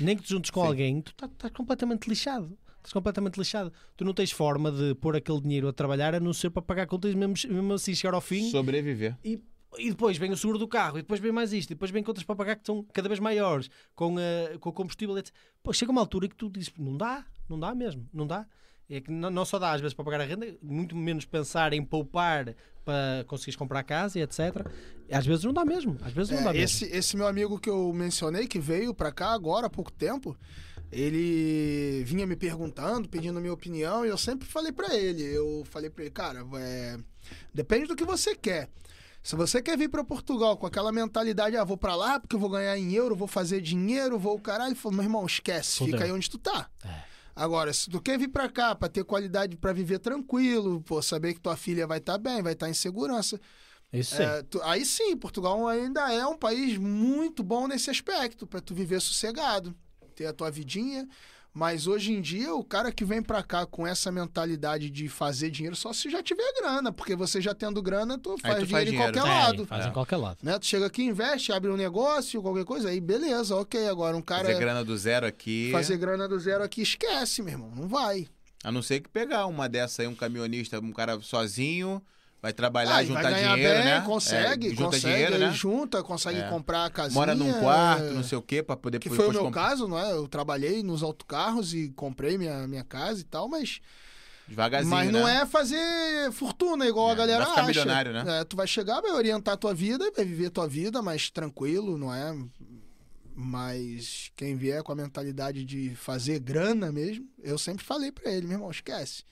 Nem 0.00 0.16
que 0.16 0.22
te 0.24 0.30
juntes 0.30 0.50
com 0.50 0.60
Sim. 0.62 0.66
alguém, 0.66 1.00
tu 1.00 1.14
tá- 1.14 1.26
estás 1.26 1.52
completamente 1.52 2.08
lixado. 2.08 2.56
Estás 2.76 2.92
completamente 2.92 3.36
lixado. 3.38 3.72
Tu 3.96 4.04
não 4.04 4.12
tens 4.12 4.30
forma 4.30 4.70
de 4.70 4.94
pôr 4.96 5.16
aquele 5.16 5.40
dinheiro 5.40 5.68
a 5.68 5.72
trabalhar 5.72 6.14
a 6.14 6.20
não 6.20 6.32
ser 6.32 6.50
para 6.50 6.62
pagar 6.62 6.86
contas 6.86 7.14
mesmo, 7.14 7.34
mesmo 7.52 7.72
assim 7.72 7.94
chegar 7.94 8.14
ao 8.14 8.20
fim. 8.20 8.50
Sobreviver. 8.50 9.16
E, 9.24 9.40
e 9.78 9.90
depois 9.90 10.16
vem 10.18 10.30
o 10.30 10.36
seguro 10.36 10.58
do 10.58 10.68
carro, 10.68 10.98
e 10.98 11.02
depois 11.02 11.18
vem 11.20 11.32
mais 11.32 11.52
isto, 11.52 11.70
e 11.70 11.74
depois 11.74 11.90
vem 11.90 12.02
contas 12.02 12.22
para 12.24 12.36
pagar 12.36 12.56
que 12.56 12.66
são 12.66 12.84
cada 12.92 13.08
vez 13.08 13.18
maiores, 13.20 13.68
com, 13.94 14.18
eh, 14.20 14.56
com 14.60 14.68
o 14.70 14.72
combustível. 14.72 15.16
etc. 15.18 15.34
Pô, 15.62 15.72
chega 15.72 15.90
uma 15.90 16.00
altura 16.00 16.28
que 16.28 16.36
tu 16.36 16.48
dizes, 16.48 16.72
não 16.78 16.96
dá, 16.96 17.24
não 17.48 17.58
dá 17.58 17.74
mesmo, 17.74 18.08
não 18.12 18.26
dá. 18.26 18.46
É 18.88 19.00
que 19.00 19.10
não, 19.10 19.30
não 19.30 19.44
só 19.44 19.58
dá 19.58 19.72
às 19.72 19.80
vezes 19.80 19.94
para 19.94 20.04
pagar 20.04 20.20
a 20.20 20.24
renda, 20.24 20.46
muito 20.62 20.94
menos 20.94 21.24
pensar 21.24 21.72
em 21.72 21.82
poupar 21.84 22.54
para 22.84 23.24
conseguires 23.26 23.56
comprar 23.56 23.82
casa 23.82 24.18
e 24.18 24.22
etc. 24.22 24.64
Às 25.10 25.26
vezes 25.26 25.44
não 25.44 25.52
dá 25.52 25.64
mesmo, 25.64 25.96
às 26.02 26.12
vezes 26.12 26.30
não 26.32 26.44
dá 26.44 26.50
É, 26.50 26.52
mesmo. 26.52 26.64
esse, 26.64 26.84
esse 26.96 27.16
meu 27.16 27.26
amigo 27.26 27.58
que 27.58 27.68
eu 27.68 27.92
mencionei, 27.92 28.46
que 28.46 28.60
veio 28.60 28.94
pra 28.94 29.10
cá 29.10 29.32
agora 29.32 29.66
há 29.66 29.70
pouco 29.70 29.90
tempo, 29.90 30.36
ele 30.92 32.02
vinha 32.04 32.26
me 32.26 32.36
perguntando, 32.36 33.08
pedindo 33.08 33.40
minha 33.40 33.52
opinião, 33.52 34.04
e 34.04 34.08
eu 34.08 34.16
sempre 34.16 34.46
falei 34.46 34.72
pra 34.72 34.94
ele. 34.94 35.22
Eu 35.22 35.64
falei 35.68 35.90
pra 35.90 36.04
ele, 36.04 36.10
cara, 36.12 36.46
é, 36.58 36.96
depende 37.52 37.86
do 37.86 37.96
que 37.96 38.04
você 38.04 38.34
quer. 38.34 38.68
Se 39.22 39.34
você 39.34 39.60
quer 39.60 39.76
vir 39.76 39.88
pra 39.88 40.04
Portugal 40.04 40.56
com 40.56 40.66
aquela 40.66 40.92
mentalidade, 40.92 41.56
ah, 41.56 41.64
vou 41.64 41.76
pra 41.76 41.96
lá 41.96 42.20
porque 42.20 42.36
eu 42.36 42.40
vou 42.40 42.48
ganhar 42.50 42.78
em 42.78 42.92
euro, 42.92 43.16
vou 43.16 43.26
fazer 43.26 43.60
dinheiro, 43.60 44.16
vou 44.16 44.36
o 44.36 44.40
caralho, 44.40 44.68
ele 44.68 44.76
falou, 44.76 44.94
meu 44.96 45.04
irmão, 45.04 45.26
esquece, 45.26 45.78
Fudeu. 45.78 45.94
fica 45.94 46.04
aí 46.04 46.12
onde 46.12 46.30
tu 46.30 46.38
tá. 46.38 46.70
É. 46.84 47.05
Agora, 47.36 47.70
se 47.74 47.90
tu 47.90 48.00
quer 48.00 48.18
vir 48.18 48.28
pra 48.28 48.48
cá 48.48 48.74
pra 48.74 48.88
ter 48.88 49.04
qualidade 49.04 49.56
pra 49.58 49.70
viver 49.72 49.98
tranquilo, 49.98 50.80
pô, 50.80 51.02
saber 51.02 51.34
que 51.34 51.40
tua 51.40 51.54
filha 51.56 51.86
vai 51.86 51.98
estar 51.98 52.16
bem, 52.16 52.42
vai 52.42 52.54
estar 52.54 52.68
em 52.70 52.74
segurança, 52.74 53.38
Isso 53.92 54.20
é, 54.20 54.42
tu- 54.42 54.62
aí 54.62 54.84
sim, 54.86 55.14
Portugal 55.16 55.68
ainda 55.68 56.10
é 56.12 56.26
um 56.26 56.36
país 56.36 56.78
muito 56.78 57.42
bom 57.42 57.68
nesse 57.68 57.90
aspecto, 57.90 58.46
pra 58.46 58.60
tu 58.60 58.74
viver 58.74 59.00
sossegado, 59.02 59.76
ter 60.14 60.24
a 60.26 60.32
tua 60.32 60.50
vidinha. 60.50 61.06
Mas 61.58 61.86
hoje 61.86 62.12
em 62.12 62.20
dia, 62.20 62.54
o 62.54 62.62
cara 62.62 62.92
que 62.92 63.02
vem 63.02 63.22
pra 63.22 63.42
cá 63.42 63.64
com 63.64 63.86
essa 63.86 64.12
mentalidade 64.12 64.90
de 64.90 65.08
fazer 65.08 65.48
dinheiro 65.48 65.74
só 65.74 65.90
se 65.90 66.10
já 66.10 66.22
tiver 66.22 66.44
grana, 66.60 66.92
porque 66.92 67.16
você 67.16 67.40
já 67.40 67.54
tendo 67.54 67.80
grana, 67.80 68.18
tu 68.18 68.36
faz 68.36 68.58
tu 68.58 68.66
dinheiro 68.66 68.70
faz 68.70 68.88
em 68.88 68.90
dinheiro. 68.90 69.12
qualquer 69.14 69.30
É, 69.30 69.32
lado. 69.46 69.66
faz 69.66 69.86
É. 69.86 69.88
em 69.88 69.92
qualquer 69.92 70.16
lado. 70.18 70.38
Né? 70.42 70.58
Tu 70.58 70.66
chega 70.66 70.84
aqui, 70.84 71.02
investe, 71.04 71.52
abre 71.52 71.70
um 71.70 71.76
negócio, 71.78 72.42
qualquer 72.42 72.66
coisa, 72.66 72.90
aí 72.90 73.00
beleza, 73.00 73.56
ok. 73.56 73.88
Agora 73.88 74.14
um 74.14 74.20
cara 74.20 74.44
Fazer 74.44 74.58
grana 74.60 74.84
do 74.84 74.98
zero 74.98 75.24
aqui. 75.26 75.70
fazer 75.72 75.96
grana 75.96 76.28
do 76.28 76.38
zero 76.38 76.62
aqui, 76.62 76.82
esquece, 76.82 77.40
meu 77.40 77.54
irmão, 77.54 77.72
não 77.74 77.88
vai. 77.88 78.28
A 78.62 78.70
não 78.70 78.82
ser 78.82 79.00
que 79.00 79.08
pegar 79.08 79.46
uma 79.46 79.66
dessa 79.66 80.02
aí, 80.02 80.08
um 80.08 80.14
caminhonista, 80.14 80.78
um 80.78 80.92
cara 80.92 81.18
sozinho, 81.22 82.02
vai 82.42 82.52
trabalhar, 82.52 82.96
Ah, 82.96 83.04
juntar 83.04 83.22
vai 83.22 83.32
ganhar 83.34 83.54
dinheiro, 83.56 83.74
bem, 83.76 83.84
né? 83.84 84.00
consegue, 84.02 84.66
É, 84.66 84.70
junta 84.70 84.84
consegue, 84.84 85.14
dinheiro, 85.14 85.38
né? 85.38 85.50
junta, 85.52 86.02
consegue 86.02 86.38
É. 86.40 86.48
comprar 86.48 86.84
a 86.84 86.90
casinha. 86.90 87.14
Mora 87.18 87.34
num 87.34 87.52
quarto, 87.60 88.14
não 88.14 88.22
sei 88.22 88.38
o 88.38 88.42
quê, 88.42 88.62
pra 88.62 88.76
poder 88.76 88.98
Que 88.98 89.08
foi 89.08 89.26
o 89.28 89.32
meu 89.32 89.42
comprar. 89.44 89.68
caso, 89.70 89.88
não 89.88 89.98
é? 89.98 90.12
Eu 90.12 90.28
trabalhei 90.28 90.82
nos 90.82 91.02
autocarros 91.02 91.74
e 91.74 91.88
comprei 91.90 92.38
minha, 92.38 92.66
minha 92.68 92.84
casa 92.84 93.20
e 93.20 93.24
tal, 93.24 93.48
mas, 93.48 93.80
Devagarzinho, 94.46 94.94
mas 94.94 95.10
não 95.10 95.24
né? 95.24 95.40
é 95.42 95.46
fazer 95.46 96.30
fortuna 96.32 96.86
igual 96.86 97.08
É, 97.08 97.12
a 97.12 97.14
galera 97.16 97.38
vai 97.40 97.48
ficar 97.48 97.60
acha. 97.62 97.68
milionário, 97.68 98.12
né? 98.12 98.40
É, 98.40 98.44
tu 98.44 98.54
vai 98.56 98.66
chegar, 98.68 99.00
vai 99.00 99.10
orientar 99.10 99.54
a 99.54 99.56
tua 99.56 99.74
vida, 99.74 100.08
vai 100.14 100.24
viver 100.24 100.46
a 100.46 100.50
tua 100.50 100.68
vida 100.68 101.02
mais 101.02 101.28
tranquilo, 101.30 101.98
não 101.98 102.14
é? 102.14 102.32
Mas 103.34 104.30
quem 104.34 104.56
vier 104.56 104.82
com 104.82 104.92
a 104.92 104.94
mentalidade 104.96 105.64
de 105.64 105.94
fazer 105.94 106.38
grana 106.38 106.90
mesmo, 106.90 107.26
eu 107.42 107.58
sempre 107.58 107.84
falei 107.84 108.10
pra 108.10 108.30
ele, 108.30 108.46
meu 108.46 108.56
irmão, 108.56 108.70
esquece. 108.70 109.24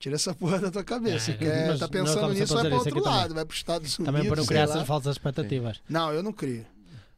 Tira 0.00 0.14
essa 0.14 0.34
porra 0.34 0.58
da 0.58 0.70
tua 0.70 0.82
cabeça. 0.82 1.30
É, 1.30 1.34
Quer, 1.34 1.68
mas 1.68 1.78
tá 1.78 1.86
nós 1.86 1.90
pensando 1.90 2.32
nisso, 2.32 2.54
vai 2.54 2.66
a 2.66 2.68
pra 2.68 2.78
dizer 2.78 2.88
isso 2.88 2.96
outro 2.98 3.10
lado, 3.10 3.34
vai 3.34 3.44
pros 3.44 3.58
Estados 3.58 3.98
Unidos. 3.98 4.06
Também 4.14 4.26
para 4.28 4.40
não 4.40 4.46
criar 4.46 4.62
essas 4.62 4.86
falsas 4.86 5.12
expectativas. 5.14 5.82
Não, 5.86 6.10
eu 6.10 6.22
não 6.22 6.32
crio. 6.32 6.64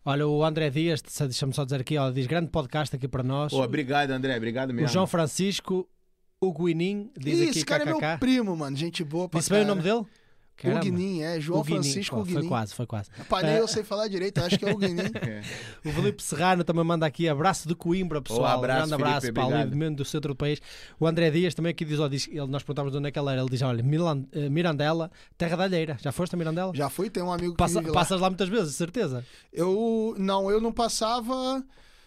Olha, 0.05 0.27
o 0.27 0.45
André 0.45 0.69
Dias, 0.69 1.01
deixa-me 1.01 1.55
só 1.55 1.63
dizer 1.63 1.81
aqui, 1.81 1.97
ó, 1.97 2.11
diz 2.11 2.27
grande 2.27 2.49
podcast 2.51 2.97
aqui 2.97 3.07
para 3.07 3.23
nós. 3.23 3.53
Pô, 3.53 3.63
obrigado, 3.63 4.11
André. 4.11 4.37
Obrigado 4.37 4.71
o 4.71 4.75
mesmo. 4.75 4.89
João 4.89 5.07
Francisco, 5.07 5.89
o 6.41 6.53
Guinin, 6.53 7.09
diz 7.17 7.39
Ih, 7.39 7.43
aqui 7.43 7.51
esse 7.51 7.65
cara 7.65 7.85
é 7.85 7.87
meu 7.87 7.99
KKK. 7.99 8.19
primo, 8.19 8.57
mano. 8.57 8.77
Gente 8.77 9.05
boa 9.05 9.31
Disse 9.33 9.49
bem 9.49 9.63
o 9.63 9.67
nome 9.67 9.83
dele? 9.83 10.05
Caramba. 10.63 10.81
O 10.81 10.83
Guinin, 10.85 11.21
é. 11.23 11.41
João 11.41 11.63
Guinin, 11.63 11.83
Francisco 11.83 12.17
pô, 12.17 12.23
Guinin. 12.23 12.41
Foi 12.41 12.49
quase, 12.49 12.75
foi 12.75 12.87
quase. 12.87 13.11
Rapaz, 13.17 13.45
nem 13.45 13.55
É. 13.57 13.61
eu 13.61 13.69
sei 13.69 13.83
falar 13.83 14.09
direito, 14.09 14.39
acho 14.39 14.59
que 14.59 14.65
é 14.65 14.73
o 14.73 14.77
Guinin. 14.79 15.03
É. 15.23 15.43
O 15.89 15.93
Felipe 15.93 16.23
Serrano 16.23 16.65
também 16.65 16.85
manda 16.85 17.05
aqui 17.05 17.29
abraço 17.29 17.67
de 17.69 17.75
Coimbra, 17.75 18.23
pessoal. 18.23 18.59
abraço, 18.59 18.89
Grande 18.89 18.95
abraço 18.95 19.21
Felipe, 19.23 19.41
para 19.41 19.61
ali 19.61 19.71
do 19.71 19.77
meio 19.77 19.95
do 19.95 20.05
centro 20.05 20.29
do 20.29 20.37
país. 20.37 20.61
O 20.99 21.07
André 21.07 21.31
Dias 21.31 21.55
também 21.55 21.71
aqui 21.71 21.85
diz, 21.85 21.99
ó, 22.01 22.09
diz 22.09 22.29
ele, 22.29 22.47
nós 22.47 22.63
perguntámos 22.63 22.93
de 22.93 22.99
onde 22.99 23.09
é 23.09 23.11
que 23.11 23.19
ele 23.19 23.29
era. 23.31 23.41
Ele 23.41 23.51
diz: 23.51 23.63
olha, 23.63 23.83
Milan- 23.83 24.25
eh, 24.33 24.49
Mirandela, 24.49 25.11
Terra 25.37 25.57
da 25.57 25.65
Alheira. 25.65 25.97
Já 26.01 26.13
foste 26.13 26.35
a 26.35 26.39
Mirandela? 26.39 26.73
Já 26.75 26.89
fui, 26.89 27.11
tem 27.11 27.23
um 27.23 27.33
amigo 27.33 27.53
que 27.53 27.59
Passa- 27.59 27.81
lá. 27.81 27.93
passas 27.93 28.21
lá 28.21 28.29
muitas 28.31 28.49
vezes, 28.49 28.75
certeza. 28.77 29.25
Eu, 29.53 30.15
não, 30.19 30.51
eu 30.51 30.61
não 30.61 30.73
passava, 30.73 31.63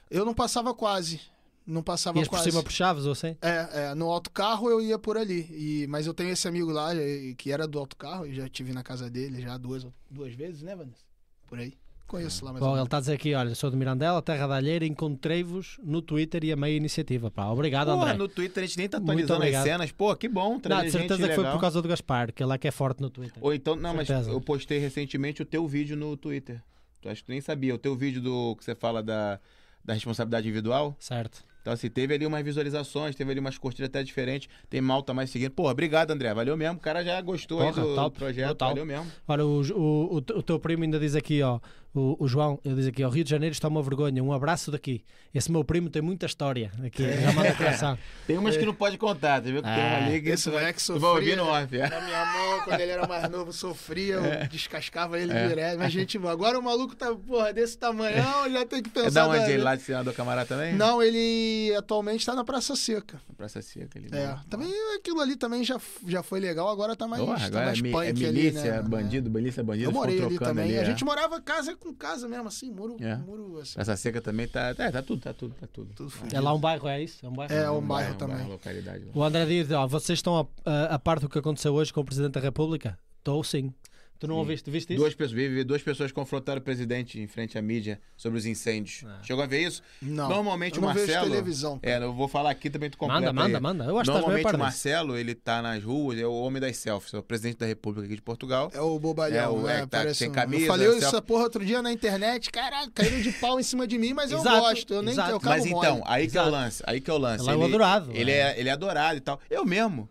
eu 0.09 0.24
não 0.25 0.34
passava 0.34 0.74
quase. 0.74 1.19
Não 1.66 1.82
passava 1.82 2.19
Ias 2.19 2.27
por 2.27 2.35
quase. 2.35 2.52
cima 2.52 2.61
por 2.61 2.72
Chaves 2.72 3.06
ou 3.06 3.14
assim? 3.14 3.35
É, 3.42 3.90
é, 3.90 3.95
no 3.95 4.10
autocarro 4.10 4.69
eu 4.69 4.82
ia 4.82 5.00
por 5.00 5.18
ali. 5.18 5.48
E, 5.50 5.88
mas 5.88 6.06
eu 6.06 6.14
tenho 6.14 6.30
esse 6.30 6.48
amigo 6.48 6.72
lá 6.72 6.92
que 7.38 7.52
era 7.52 7.68
do 7.68 7.80
autocarro, 7.80 8.26
eu 8.26 8.34
já 8.34 8.48
tive 8.48 8.72
na 8.72 8.84
casa 8.84 9.10
dele 9.10 9.42
já 9.42 9.58
duas, 9.58 9.85
duas 10.10 10.34
vezes, 10.34 10.61
né, 10.61 10.76
Vanessa? 10.76 11.03
Por 11.48 11.58
aí. 11.60 11.74
Conheço 12.08 12.45
lá 12.45 12.52
mais 12.52 12.61
ou 12.61 12.69
Bom, 12.69 12.76
ele 12.76 12.84
está 12.84 12.98
a 12.98 13.00
dizer 13.00 13.14
aqui: 13.14 13.34
olha, 13.34 13.56
sou 13.56 13.72
de 13.72 13.76
Mirandela, 13.76 14.22
Terra 14.22 14.45
da 14.45 14.56
Alheira, 14.56 14.85
encontrei-vos 14.85 15.80
no 15.84 16.03
Twitter 16.03 16.44
e 16.44 16.52
amei 16.52 16.74
a 16.74 16.77
iniciativa. 16.77 17.32
Pá, 17.32 17.48
obrigado, 17.48 17.88
Pô, 17.88 18.02
André. 18.02 18.14
no 18.14 18.27
Twitter 18.27 18.64
a 18.64 18.68
gente 18.68 18.77
nem 18.77 18.88
tá 18.88 18.98
atualizando 19.00 19.44
as 19.44 19.64
cenas. 19.64 19.92
Pô, 19.92 20.16
que 20.16 20.30
bom. 20.30 20.53
Não, 20.53 20.60
trazer 20.60 20.85
de 20.85 20.92
certeza 20.92 21.18
gente 21.18 21.30
que 21.30 21.34
foi 21.34 21.44
legal. 21.44 21.58
por 21.58 21.61
causa 21.61 21.82
do 21.82 21.88
Gaspar, 21.88 22.32
que 22.32 22.44
ele 22.44 22.53
é 22.53 22.58
que 22.60 22.68
é 22.68 22.72
forte 22.72 23.02
no 23.02 23.10
Twitter. 23.10 23.38
Ou 23.42 23.52
então, 23.53 23.76
não, 23.76 23.95
mas 23.95 24.08
eu 24.10 24.40
postei 24.40 24.77
recentemente 24.77 25.42
o 25.42 25.45
teu 25.45 25.68
vídeo 25.68 25.98
no 25.98 26.16
Twitter. 26.16 26.61
Tu 27.02 27.10
acho 27.10 27.22
que 27.22 27.26
tu 27.26 27.32
nem 27.32 27.42
sabia. 27.42 27.74
O 27.74 27.77
teu 27.77 27.95
vídeo 27.95 28.22
do 28.22 28.56
que 28.56 28.64
você 28.64 28.76
fala 28.76 29.02
da, 29.02 29.40
da 29.84 29.94
responsabilidade 29.94 30.48
individual. 30.48 30.95
Certo. 31.00 31.44
Então, 31.66 31.74
assim, 31.74 31.90
teve 31.90 32.14
ali 32.14 32.27
umas 32.27 32.44
visualizações, 32.44 33.16
teve 33.16 33.32
ali 33.32 33.40
umas 33.40 33.58
curtidas 33.58 33.88
até 33.90 34.03
diferentes. 34.03 34.48
Tem 34.69 34.80
malta 34.80 35.16
mais 35.16 35.32
seguindo. 35.32 35.50
Pô, 35.50 35.68
obrigado, 35.68 36.11
André. 36.11 36.32
Valeu 36.32 36.56
mesmo. 36.56 36.76
O 36.76 36.80
cara 36.80 37.03
já 37.03 37.19
gostou 37.19 37.60
aí 37.60 37.74
Porra, 37.74 37.82
do, 37.82 37.95
top, 37.95 38.16
do 38.16 38.19
projeto. 38.19 38.60
Valeu 38.60 38.85
mesmo. 38.85 39.11
Olha, 39.27 39.44
o, 39.44 39.61
o, 39.61 40.16
o 40.18 40.44
teu 40.44 40.60
primo 40.60 40.84
ainda 40.84 41.00
diz 41.00 41.16
aqui, 41.16 41.42
ó, 41.42 41.60
o, 41.95 42.15
o 42.19 42.27
João, 42.27 42.59
ele 42.64 42.75
diz 42.75 42.88
aqui, 42.88 43.03
ó, 43.03 43.09
Rio 43.09 43.24
de 43.24 43.30
Janeiro 43.30 43.53
está 43.53 43.67
uma 43.67 43.82
vergonha, 43.82 44.22
um 44.24 44.33
abraço 44.33 44.69
daqui. 44.69 45.03
Esse 45.33 45.51
meu 45.51 45.64
primo 45.64 45.90
tem 45.90 46.01
muita 46.01 46.25
história 46.25 46.72
aqui, 46.85 47.03
já 47.22 47.32
manda 47.33 47.51
o 47.51 47.56
coração. 47.57 47.98
Tem 48.27 48.38
umas 48.38 48.56
que 48.57 48.65
não 48.65 48.74
pode 48.74 48.98
contar, 48.98 49.41
tá 49.41 49.49
vendo? 49.49 49.57
Que 49.57 49.69
tem 49.69 49.72
É. 49.83 49.88
uma 49.99 50.07
ali 50.07 50.22
que 50.22 50.30
Esse 50.30 50.49
moleque 50.49 50.83
tu 50.83 50.98
vai 50.99 51.09
ouvir 51.11 51.30
sofria. 51.32 51.35
no 51.35 51.49
off. 51.49 51.77
É. 51.77 51.90
Na 51.90 52.01
minha 52.01 52.25
mão, 52.25 52.61
quando 52.64 52.80
ele 52.80 52.91
era 52.91 53.07
mais 53.07 53.30
novo, 53.30 53.53
sofria, 53.53 54.15
eu 54.15 54.48
descascava 54.48 55.19
ele 55.19 55.32
É. 55.32 55.48
direto. 55.48 55.77
Mas, 55.80 55.91
gente, 55.93 56.17
agora 56.17 56.57
o 56.57 56.64
maluco 56.64 56.95
tá, 56.95 57.14
porra, 57.14 57.53
desse 57.53 57.77
tamanhão, 57.77 58.49
já 58.51 58.65
tem 58.65 58.82
que 58.82 58.90
pensar. 58.90 59.07
É 59.07 59.11
da 59.11 59.27
onde 59.27 59.51
ele 59.51 59.61
lá 59.64 59.75
de 59.75 59.82
Senador 59.83 60.14
Camará 60.14 60.45
também? 60.45 60.74
Não, 60.75 61.01
ele 61.03 61.74
atualmente 61.77 62.25
tá 62.25 62.33
na 62.33 62.43
Praça 62.43 62.75
Seca. 62.75 63.22
Na 63.30 63.35
Praça 63.35 63.61
Seca 63.61 63.99
ali. 63.99 64.07
É, 64.11 64.35
também 64.49 64.72
aquilo 64.98 65.19
ali 65.22 65.35
também 65.35 65.64
já, 65.64 65.80
já 66.07 66.24
foi 66.24 66.40
legal, 66.40 66.67
agora 66.69 66.95
tá 66.95 67.07
mais, 67.07 67.24
tá 67.24 67.45
agora 67.45 67.65
mais 67.65 67.80
é, 67.80 67.91
punk 67.91 68.06
é 68.06 68.09
ali, 68.09 68.25
milícia, 68.25 68.82
né? 68.82 68.82
bandido, 68.82 69.30
milícia, 69.30 69.64
bandido. 69.64 69.90
Eu 69.90 69.93
morei 69.93 70.15
ali 70.15 70.27
trocando 70.30 70.49
também. 70.49 70.65
ali, 70.65 70.80
a 70.80 70.82
é. 70.82 70.85
gente 70.85 71.06
morava 71.06 71.40
casa 71.41 71.75
com 71.85 71.93
casa 71.95 72.27
mesmo, 72.27 72.47
assim, 72.47 72.72
muro, 72.72 72.97
É. 72.99 73.15
muro 73.17 73.59
assim. 73.59 73.75
Praça 73.75 73.95
Seca 73.95 74.19
também 74.22 74.47
tá. 74.47 74.75
É, 74.77 74.91
tá 74.91 75.01
tudo, 75.01 75.22
tá 75.22 75.33
tudo, 75.33 75.53
tá 75.55 75.67
tudo. 75.72 75.93
Tudo. 75.93 76.11
É 76.33 76.39
lá 76.39 76.53
um 76.53 76.59
bairro, 76.59 76.88
é 76.88 77.03
isso? 77.03 77.25
É 77.25 77.30
um 77.30 77.33
bairro? 77.33 77.53
É, 77.53 77.69
um 77.72 77.77
Um 77.77 77.81
bairro 77.81 78.15
também. 78.15 78.35
bairro, 78.38 78.51
localidade. 78.51 79.05
lá. 79.05 79.11
O 79.14 79.23
André 79.23 79.45
diz, 79.45 79.72
ó, 79.72 79.88
vocês 79.88 80.19
estão 80.19 80.38
a, 80.39 80.69
a, 80.69 80.95
a 80.95 80.99
par 80.99 81.19
do 81.19 81.30
que 81.30 81.38
aconteceu 81.39 81.73
hoje 81.73 81.93
com 81.93 82.01
o 82.01 82.05
Presidente 82.05 82.33
da 82.33 82.39
República? 82.41 82.97
Estou 83.19 83.43
sim. 83.43 83.73
Tu 84.18 84.27
não 84.27 84.35
ouviste, 84.38 84.72
viste 84.72 84.92
isso? 84.94 85.02
Duas 85.02 85.14
pessoas, 85.14 85.32
vi- 85.34 85.50
vi 85.50 85.64
duas 85.64 85.82
pessoas 85.82 86.11
confrontaram 86.11 86.60
o 86.60 86.64
presidente 86.64 87.19
em 87.19 87.27
frente 87.27 87.58
à 87.58 87.61
mídia 87.61 88.00
sobre 88.16 88.40
os 88.40 88.45
incêndios. 88.45 89.03
Ah. 89.06 89.19
Chegou 89.22 89.44
a 89.44 89.45
ver 89.45 89.60
isso? 89.61 89.84
Não. 90.02 90.30
Normalmente 90.30 90.77
eu 90.77 90.84
o 90.84 90.85
não 90.85 90.94
vejo 90.94 91.06
Marcelo. 91.08 91.30
televisão. 91.32 91.80
É, 91.84 91.98
eu 91.98 92.14
vou 92.14 92.27
falar 92.30 92.50
aqui 92.52 92.69
também 92.69 92.90
tu 92.90 92.98
completa 92.98 93.22
Manda, 93.34 93.34
manda, 93.34 93.58
aí. 93.58 93.61
manda. 93.61 93.84
Eu 93.84 94.00
acho 94.00 94.10
a 94.10 94.14
Normalmente 94.14 94.56
o. 94.56 94.58
Marcelo, 94.58 95.18
ele 95.18 95.35
tá 95.35 95.61
nas 95.61 95.84
ruas, 95.84 96.18
é 96.18 96.26
o 96.26 96.34
homem 96.34 96.61
das 96.61 96.77
selfies, 96.77 97.14
é 97.14 97.18
o 97.18 97.24
presidente 97.24 97.58
da 97.58 97.66
República 97.66 98.06
aqui 98.06 98.16
de 98.16 98.22
Portugal. 98.22 98.72
É 98.74 98.80
o 98.80 98.98
bobalhão, 98.98 99.38
É, 99.44 99.50
o- 99.50 99.61
né? 99.64 99.82
é, 99.82 99.85
tá 99.85 100.14
sem 100.14 100.30
um- 100.30 100.32
camisa, 100.32 100.64
Eu 100.64 100.68
falei 100.68 100.88
selfie. 100.88 101.06
essa 101.06 101.22
porra 101.22 101.44
outro 101.44 101.66
dia 101.66 101.82
na 101.82 101.92
internet, 101.92 102.50
caralho, 102.52 102.90
caíram 102.92 103.19
de 103.22 103.32
pau 103.34 103.60
em 103.60 103.64
cima 103.64 103.85
de 103.85 103.98
mim, 103.98 104.14
mas 104.14 104.32
eu 104.32 104.40
Exato, 104.40 104.60
gosto. 104.61 104.94
Eu 104.94 105.02
nem 105.02 105.14
exato. 105.14 105.32
eu 105.32 105.40
Mas 105.44 105.66
então, 105.66 106.02
aí 106.06 106.27
que 106.30 106.38
é 106.38 106.42
o 106.42 106.50
lance, 106.50 106.84
aí 106.88 107.02
que 107.02 107.10
é 107.10 107.14
o 107.14 107.18
lance. 107.18 107.44
Ele 107.44 107.52
é 107.52 107.56
o 107.58 107.64
adorado, 107.66 108.11
Ele 108.14 108.32
é. 108.32 108.35
é, 108.40 108.60
ele 108.60 108.69
é 108.69 108.72
adorado 108.72 109.18
e 109.18 109.22
tal. 109.22 109.40
Eu 109.50 109.66
mesmo, 109.66 110.08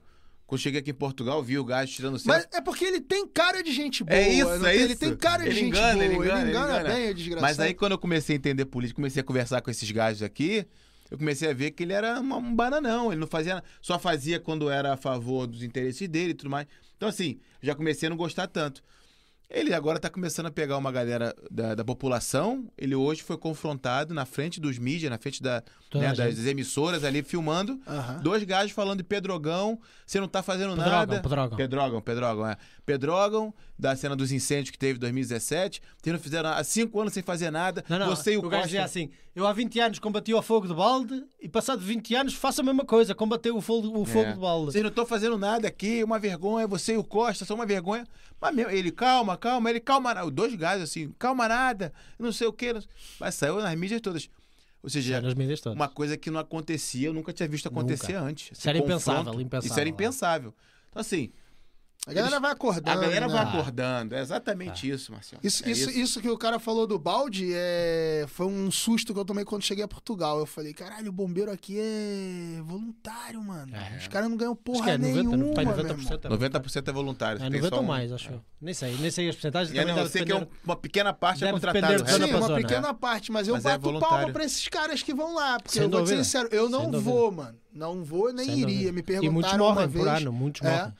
quando 0.47 0.60
cheguei 0.60 0.81
aqui 0.81 0.90
em 0.90 0.94
Portugal, 0.94 1.42
vi 1.42 1.58
o 1.58 1.64
gajo 1.64 1.92
tirando 1.92 2.18
selfie. 2.18 2.28
Mas 2.50 2.58
é 2.58 2.60
porque 2.60 2.84
ele 2.84 3.00
tem 3.00 3.26
cara 3.26 3.62
de 3.62 3.73
gente 3.73 4.05
boa. 4.05 4.16
É 4.18 4.28
isso, 4.32 4.44
não 4.44 4.66
é 4.66 4.73
tem- 4.73 4.74
isso. 4.76 4.84
Ele 4.84 4.97
tem 4.97 5.16
cara 5.16 5.42
de 5.42 5.48
Ele 5.50 5.55
gente 5.58 5.68
engana, 5.68 5.92
boa. 5.94 6.05
ele 6.05 6.14
engana, 6.14 6.40
ele 6.42 6.50
engana 6.50 6.81
engana. 6.81 6.94
bem, 6.94 7.10
o 7.10 7.14
desgraçado. 7.14 7.42
Mas 7.42 7.60
aí 7.60 7.74
quando 7.74 7.92
eu 7.92 7.98
comecei 7.98 8.34
a 8.34 8.39
entender 8.39 8.64
política, 8.66 8.97
comecei 8.97 9.20
a 9.20 9.24
conversar 9.24 9.60
com 9.62 9.70
esses 9.70 9.90
gajos 9.90 10.23
aqui, 10.23 10.66
eu 11.10 11.16
comecei 11.18 11.48
a 11.48 11.52
ver 11.55 11.70
que 11.70 11.82
ele 11.82 11.92
era 11.92 12.20
uma- 12.20 12.36
um 12.36 12.55
bananão, 12.55 13.10
ele 13.12 13.20
não 13.20 13.26
fazia, 13.26 13.62
só 13.81 13.98
fazia 13.98 14.39
quando 14.39 14.68
era 14.70 14.92
a 14.92 14.97
favor 14.97 15.47
dos 15.47 15.62
interesses 15.62 16.06
dele 16.08 16.31
e 16.31 16.34
tudo 16.34 16.50
mais. 16.50 16.66
Então 16.97 17.08
assim, 17.08 17.39
já 17.62 17.74
comecei 17.74 18.06
a 18.06 18.10
não 18.10 18.16
gostar 18.16 18.47
tanto. 18.47 18.82
Ele 19.55 19.73
agora 19.73 20.00
tá 20.00 20.10
começando 20.10 20.47
a 20.47 20.50
pegar 20.50 20.76
uma 20.76 20.91
galera 20.91 21.33
da, 21.49 21.76
da 21.76 21.84
população. 21.84 22.66
Ele 22.76 22.94
hoje 22.94 23.23
foi 23.23 23.39
confrontado 23.39 24.12
na 24.12 24.26
frente 24.26 24.60
dos 24.60 24.78
mídias, 24.78 25.10
na 25.10 25.16
frente 25.18 25.41
da, 25.41 25.62
né, 25.94 26.12
das 26.12 26.44
emissoras 26.44 27.05
ali 27.05 27.23
filmando. 27.23 27.78
Dois 28.20 28.42
gajos 28.42 28.73
falando 28.73 28.99
de 28.99 29.05
Pedrogão, 29.05 29.78
você 30.05 30.18
não 30.18 30.26
tá 30.26 30.42
fazendo 30.42 30.70
Pedrógão, 30.70 30.92
nada. 30.92 31.20
Pedrógão. 31.23 31.57
Pedrógão, 31.57 32.00
Pedrógão, 32.00 32.49
é. 32.49 32.57
Pedrógão, 32.84 33.55
da 33.78 33.94
cena 33.97 34.15
dos 34.16 34.31
incêndios 34.33 34.70
que 34.70 34.78
teve 34.78 34.97
em 34.97 35.00
2017. 35.00 35.81
Vocês 36.02 36.12
não 36.12 36.20
fizeram 36.20 36.50
há 36.50 36.62
cinco 36.65 37.00
anos 37.00 37.12
sem 37.12 37.23
fazer 37.23 37.50
nada. 37.50 37.84
Não, 37.89 37.99
não, 37.99 38.07
Você 38.08 38.34
e 38.34 38.36
o, 38.36 38.41
o 38.41 38.42
gajo 38.42 38.50
Costa. 38.62 38.66
dizia 38.66 38.84
assim: 38.84 39.08
eu 39.34 39.47
há 39.47 39.52
20 39.52 39.81
anos 39.81 39.99
combati 39.99 40.33
ao 40.33 40.42
fogo 40.42 40.66
de 40.66 40.74
balde 40.74 41.24
e 41.41 41.49
passado 41.49 41.81
20 41.81 42.15
anos 42.15 42.34
faço 42.34 42.60
a 42.60 42.65
mesma 42.65 42.84
coisa, 42.84 43.15
combateu 43.15 43.57
o 43.57 43.60
fogo, 43.60 43.89
o 44.00 44.05
fogo 44.05 44.26
É. 44.26 44.33
de 44.33 44.39
balde. 44.39 44.73
Vocês 44.73 44.83
não 44.83 44.91
estão 44.91 45.07
fazendo 45.07 45.39
nada 45.39 45.66
aqui, 45.68 46.02
uma 46.05 46.18
vergonha, 46.18 46.66
você 46.66 46.94
e 46.94 46.97
o 46.97 47.05
Costa 47.05 47.44
são 47.44 47.57
uma 47.57 47.66
vergonha. 47.66 48.05
Mas 48.44 48.55
meu, 48.55 48.70
ele, 48.70 48.92
calma, 48.92 49.39
calma, 49.39 49.70
ele, 49.70 49.81
calma, 49.81 50.31
dois 50.31 50.55
gajos 50.55 50.90
assim, 50.90 51.10
calma 51.18 51.48
nada, 51.48 51.94
não 52.18 52.31
sei 52.31 52.47
o 52.47 52.52
quê. 52.52 52.74
Mas 53.18 53.36
saiu 53.36 53.56
nas 53.56 53.74
mídias 53.74 54.02
todas. 54.02 54.28
Ou 54.82 54.90
seja, 54.90 55.23
uma 55.74 55.89
coisa 55.89 56.14
que 56.14 56.31
não 56.31 56.39
acontecia, 56.39 57.08
eu 57.08 57.14
nunca 57.14 57.32
tinha 57.32 57.48
visto 57.48 57.68
acontecer 57.68 58.12
Nunca. 58.12 58.26
antes. 58.26 58.58
Isso 58.58 58.68
era 58.68 58.76
impensável, 58.76 59.40
impensável, 59.40 59.70
Isso 59.70 59.81
era 59.81 59.89
é. 59.89 59.90
impensável. 59.90 60.55
Então, 60.90 61.00
assim, 61.00 61.32
A 62.07 62.12
galera 62.12 62.39
vai 62.39 62.52
acordando. 62.52 62.91
a 62.99 63.00
galera 63.02 63.26
né? 63.26 63.33
vai 63.33 63.42
acordando. 63.44 64.15
É 64.15 64.20
exatamente 64.20 64.91
Ah. 64.91 64.94
isso, 64.94 65.10
Marcelo. 65.10 65.41
Isso, 65.42 65.65
É 65.65 65.70
isso, 65.70 65.91
isso 65.91 66.20
que 66.20 66.28
o 66.28 66.36
cara 66.36 66.58
falou 66.58 66.86
do 66.86 66.99
balde 66.99 67.50
é... 67.55 68.26
foi 68.28 68.44
um 68.47 68.70
susto 68.70 69.15
que 69.15 69.18
eu 69.20 69.24
tomei 69.24 69.42
quando 69.42 69.62
cheguei 69.62 69.83
a 69.83 69.89
Portugal. 69.89 70.39
Eu 70.39 70.44
falei, 70.44 70.74
caralho, 70.74 71.08
o 71.08 71.12
bombeiro 71.12 71.50
aqui 71.50 71.78
é 71.81 72.60
voluntário, 72.62 73.42
mano. 73.42 73.74
É. 73.74 73.97
Os 73.97 74.08
caras 74.08 74.28
não 74.28 74.36
ganham 74.36 74.52
Acho 74.52 74.60
porra 74.62 74.84
que 74.84 74.91
é 74.91 74.99
90, 74.99 75.23
nenhuma, 75.36 75.55
pai, 75.55 75.65
meu 75.65 75.74
90%. 75.76 75.89
irmão. 76.24 76.47
é 76.47 76.49
90% 76.50 76.89
é 76.89 76.92
voluntário. 76.92 77.36
É 77.39 77.41
tem 77.41 77.50
90 77.60 77.68
só 77.68 77.76
ou 77.76 77.83
um- 77.83 77.86
mais, 77.86 78.12
acho 78.12 78.33
eu. 78.33 78.44
Nem 78.60 78.74
sei, 78.74 78.97
nem 78.99 79.10
sei 79.10 79.28
as 79.28 79.34
porcentagens. 79.34 79.70
E 79.70 79.74
também 79.78 79.94
não 79.94 80.02
deve 80.02 80.10
ser 80.10 80.24
que 80.26 80.33
é 80.33 80.36
um- 80.36 80.41
depender- 80.41 80.58
uma 80.65 80.76
pequena 80.76 81.12
parte 81.15 81.39
é 81.42 81.47
Deve 81.47 81.52
contratada. 81.60 81.81
depender 81.86 82.02
o 82.02 82.05
de 82.05 82.10
resto 82.10 82.20
zona 82.20 82.26
Sim, 82.33 82.39
uma 82.39 82.47
zona. 82.49 82.60
pequena 82.68 82.94
parte, 82.94 83.33
mas 83.33 83.49
eu 83.49 83.55
Mas 83.55 83.65
é 83.65 83.68
bato 83.70 83.81
voluntário. 83.83 84.16
palma 84.18 84.33
pra 84.33 84.44
esses 84.44 84.68
caras 84.68 85.02
que 85.02 85.15
vão 85.15 85.34
lá. 85.34 85.57
Porque 85.58 85.73
Sem 85.73 85.83
eu 85.84 85.89
vou 85.89 86.00
dúvida. 86.00 86.16
dizer 86.20 86.24
sincero, 86.24 86.49
eu 86.52 86.68
não 86.68 86.83
Sem 86.83 86.91
dúvida. 86.91 87.10
vou, 87.10 87.33
mano. 87.33 87.58
Não 87.73 88.05
vou, 88.05 88.31
nem 88.33 88.44
Sem 88.44 88.55
iria. 88.60 88.66
dúvida. 88.66 88.92
Me 88.92 89.00
E 89.00 89.02
perguntaram 89.02 89.33
muitos 89.33 89.52
uma 89.55 89.58
morrem 89.74 89.89
vez. 89.89 90.05
por 90.05 90.10
ano, 90.12 90.33
muitos 90.33 90.62
É. 90.62 90.70
morrem. 90.70 90.92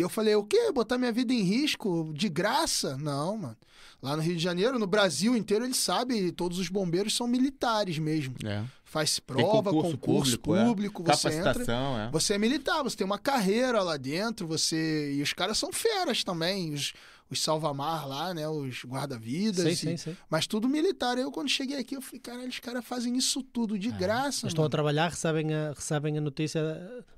E 0.00 0.02
eu 0.02 0.08
falei, 0.08 0.34
o 0.34 0.42
quê? 0.42 0.72
Botar 0.72 0.96
minha 0.96 1.12
vida 1.12 1.30
em 1.30 1.42
risco 1.42 2.10
de 2.14 2.30
graça? 2.30 2.96
Não, 2.96 3.36
mano. 3.36 3.56
Lá 4.02 4.16
no 4.16 4.22
Rio 4.22 4.34
de 4.34 4.42
Janeiro, 4.42 4.78
no 4.78 4.86
Brasil 4.86 5.36
inteiro, 5.36 5.66
eles 5.66 5.76
sabem, 5.76 6.30
todos 6.30 6.58
os 6.58 6.70
bombeiros 6.70 7.14
são 7.14 7.26
militares 7.26 7.98
mesmo. 7.98 8.34
É. 8.42 8.64
Faz 8.82 9.18
prova, 9.18 9.70
concurso, 9.70 10.36
é. 10.36 10.38
público, 10.38 11.02
você 11.02 11.28
entra. 11.28 11.52
Capacitação, 11.52 11.98
é. 12.00 12.10
Você 12.12 12.32
é 12.32 12.38
militar, 12.38 12.82
você 12.82 12.96
tem 12.96 13.04
uma 13.04 13.18
carreira 13.18 13.82
lá 13.82 13.98
dentro, 13.98 14.46
você. 14.46 15.12
E 15.12 15.20
os 15.20 15.34
caras 15.34 15.58
são 15.58 15.70
feras 15.70 16.24
também, 16.24 16.72
os, 16.72 16.94
os 17.30 17.40
salva-mar 17.42 18.08
lá, 18.08 18.34
né? 18.34 18.48
Os 18.48 18.84
guarda-vidas. 18.84 19.64
Sim, 19.64 19.70
e- 19.70 19.76
sim, 19.76 19.96
sim. 19.96 20.16
Mas 20.28 20.46
tudo 20.46 20.68
militar. 20.68 21.16
Eu, 21.16 21.30
quando 21.30 21.48
cheguei 21.48 21.78
aqui, 21.78 21.96
eu 21.96 22.02
falei, 22.02 22.20
caralho, 22.20 22.48
os 22.48 22.58
caras 22.58 22.84
fazem 22.84 23.16
isso 23.16 23.42
tudo 23.42 23.78
de 23.78 23.90
graça. 23.90 24.44
Eles 24.44 24.52
estão 24.52 24.64
a 24.64 24.68
trabalhar, 24.68 25.08
recebem 25.08 25.54
a, 25.54 25.72
recebem 25.72 26.18
a 26.18 26.20
notícia, 26.20 26.60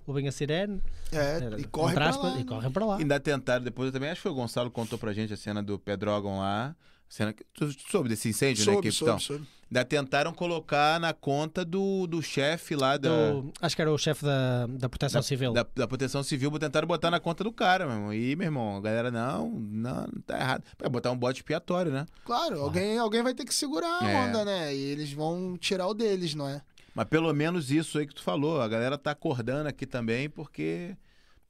ouvem 0.07 0.29
a 0.29 0.33
sirene, 0.33 0.83
É, 1.11 1.59
e 1.59 1.65
correm 1.65 1.99
aspas, 1.99 2.23
lá, 2.33 2.35
e 2.37 2.39
né? 2.41 2.45
correm 2.45 2.71
para 2.71 2.85
lá. 2.85 2.97
Ainda 2.99 3.19
tentaram, 3.19 3.65
depois 3.65 3.87
eu 3.87 3.93
também 3.93 4.11
acho 4.11 4.19
que 4.19 4.23
foi 4.23 4.33
o 4.33 4.35
Gonçalo 4.35 4.69
que 4.69 4.75
contou 4.75 4.99
pra 4.99 5.13
gente 5.13 5.33
a 5.33 5.37
cena 5.37 5.63
do 5.63 5.79
Pedrógão 5.79 6.39
lá. 6.39 6.77
Cena 7.13 7.31
que, 7.35 7.45
tu 7.53 7.71
soube 7.91 8.09
desse 8.09 8.31
incêndio, 8.31 8.65
né? 8.65 8.73
Soube, 8.73 8.89
Que, 8.89 8.91
soube, 8.91 9.11
então, 9.11 9.19
soube. 9.21 9.47
ainda 9.71 9.85
tentaram 9.85 10.33
colocar 10.33 10.99
na 10.99 11.13
conta 11.13 11.63
do, 11.63 12.07
do 12.07 12.23
chefe 12.23 12.75
lá 12.75 12.97
da, 12.97 13.33
Do- 13.33 13.53
acho 13.61 13.77
que 13.77 13.83
era 13.83 13.93
o 13.93 13.99
chefe 13.99 14.25
da, 14.25 14.67
da 14.67 14.89
Proteção 14.89 15.19
da, 15.21 15.23
Civil. 15.23 15.53
da, 15.53 15.67
da 15.77 15.87
Proteção 15.87 16.23
Civil, 16.23 16.51
tentaram 16.59 16.89
botar 16.89 17.11
na 17.11 17.21
conta 17.21 17.45
do 17.45 17.53
cara, 17.53 17.85
meu 17.87 17.95
irmão. 17.97 18.15
E, 18.15 18.35
meu 18.35 18.47
irmão, 18.47 18.79
a 18.79 18.81
galera, 18.81 19.11
não, 19.11 19.51
não, 19.51 20.07
tá 20.27 20.39
errado. 20.41 20.65
Vai 20.79 20.89
botar 20.89 21.11
um 21.11 21.17
bote 21.19 21.41
expiatório, 21.41 21.93
né? 21.93 22.07
Claro, 22.25 22.59
alguém, 22.63 22.97
alguém 22.97 23.23
vai 23.23 23.35
ter 23.35 23.45
que 23.45 23.55
segurar 23.55 23.99
a 24.03 24.11
É. 24.11 24.17
onda, 24.29 24.45
né? 24.47 24.75
E 24.75 24.81
eles 24.81 25.13
vão 25.13 25.59
tirar 25.59 25.87
o 25.89 25.93
deles, 25.93 26.35
não 26.35 26.49
é? 26.49 26.63
Mas 26.95 27.07
pelo 27.09 27.31
menos 27.35 27.71
isso 27.71 27.99
aí 27.99 28.07
que 28.07 28.15
tu 28.15 28.23
falou, 28.23 28.63
a 28.63 28.69
galera 28.69 28.97
tá 28.97 29.11
acordando 29.11 29.69
aqui 29.69 29.85
também, 29.85 30.31
porque 30.31 30.97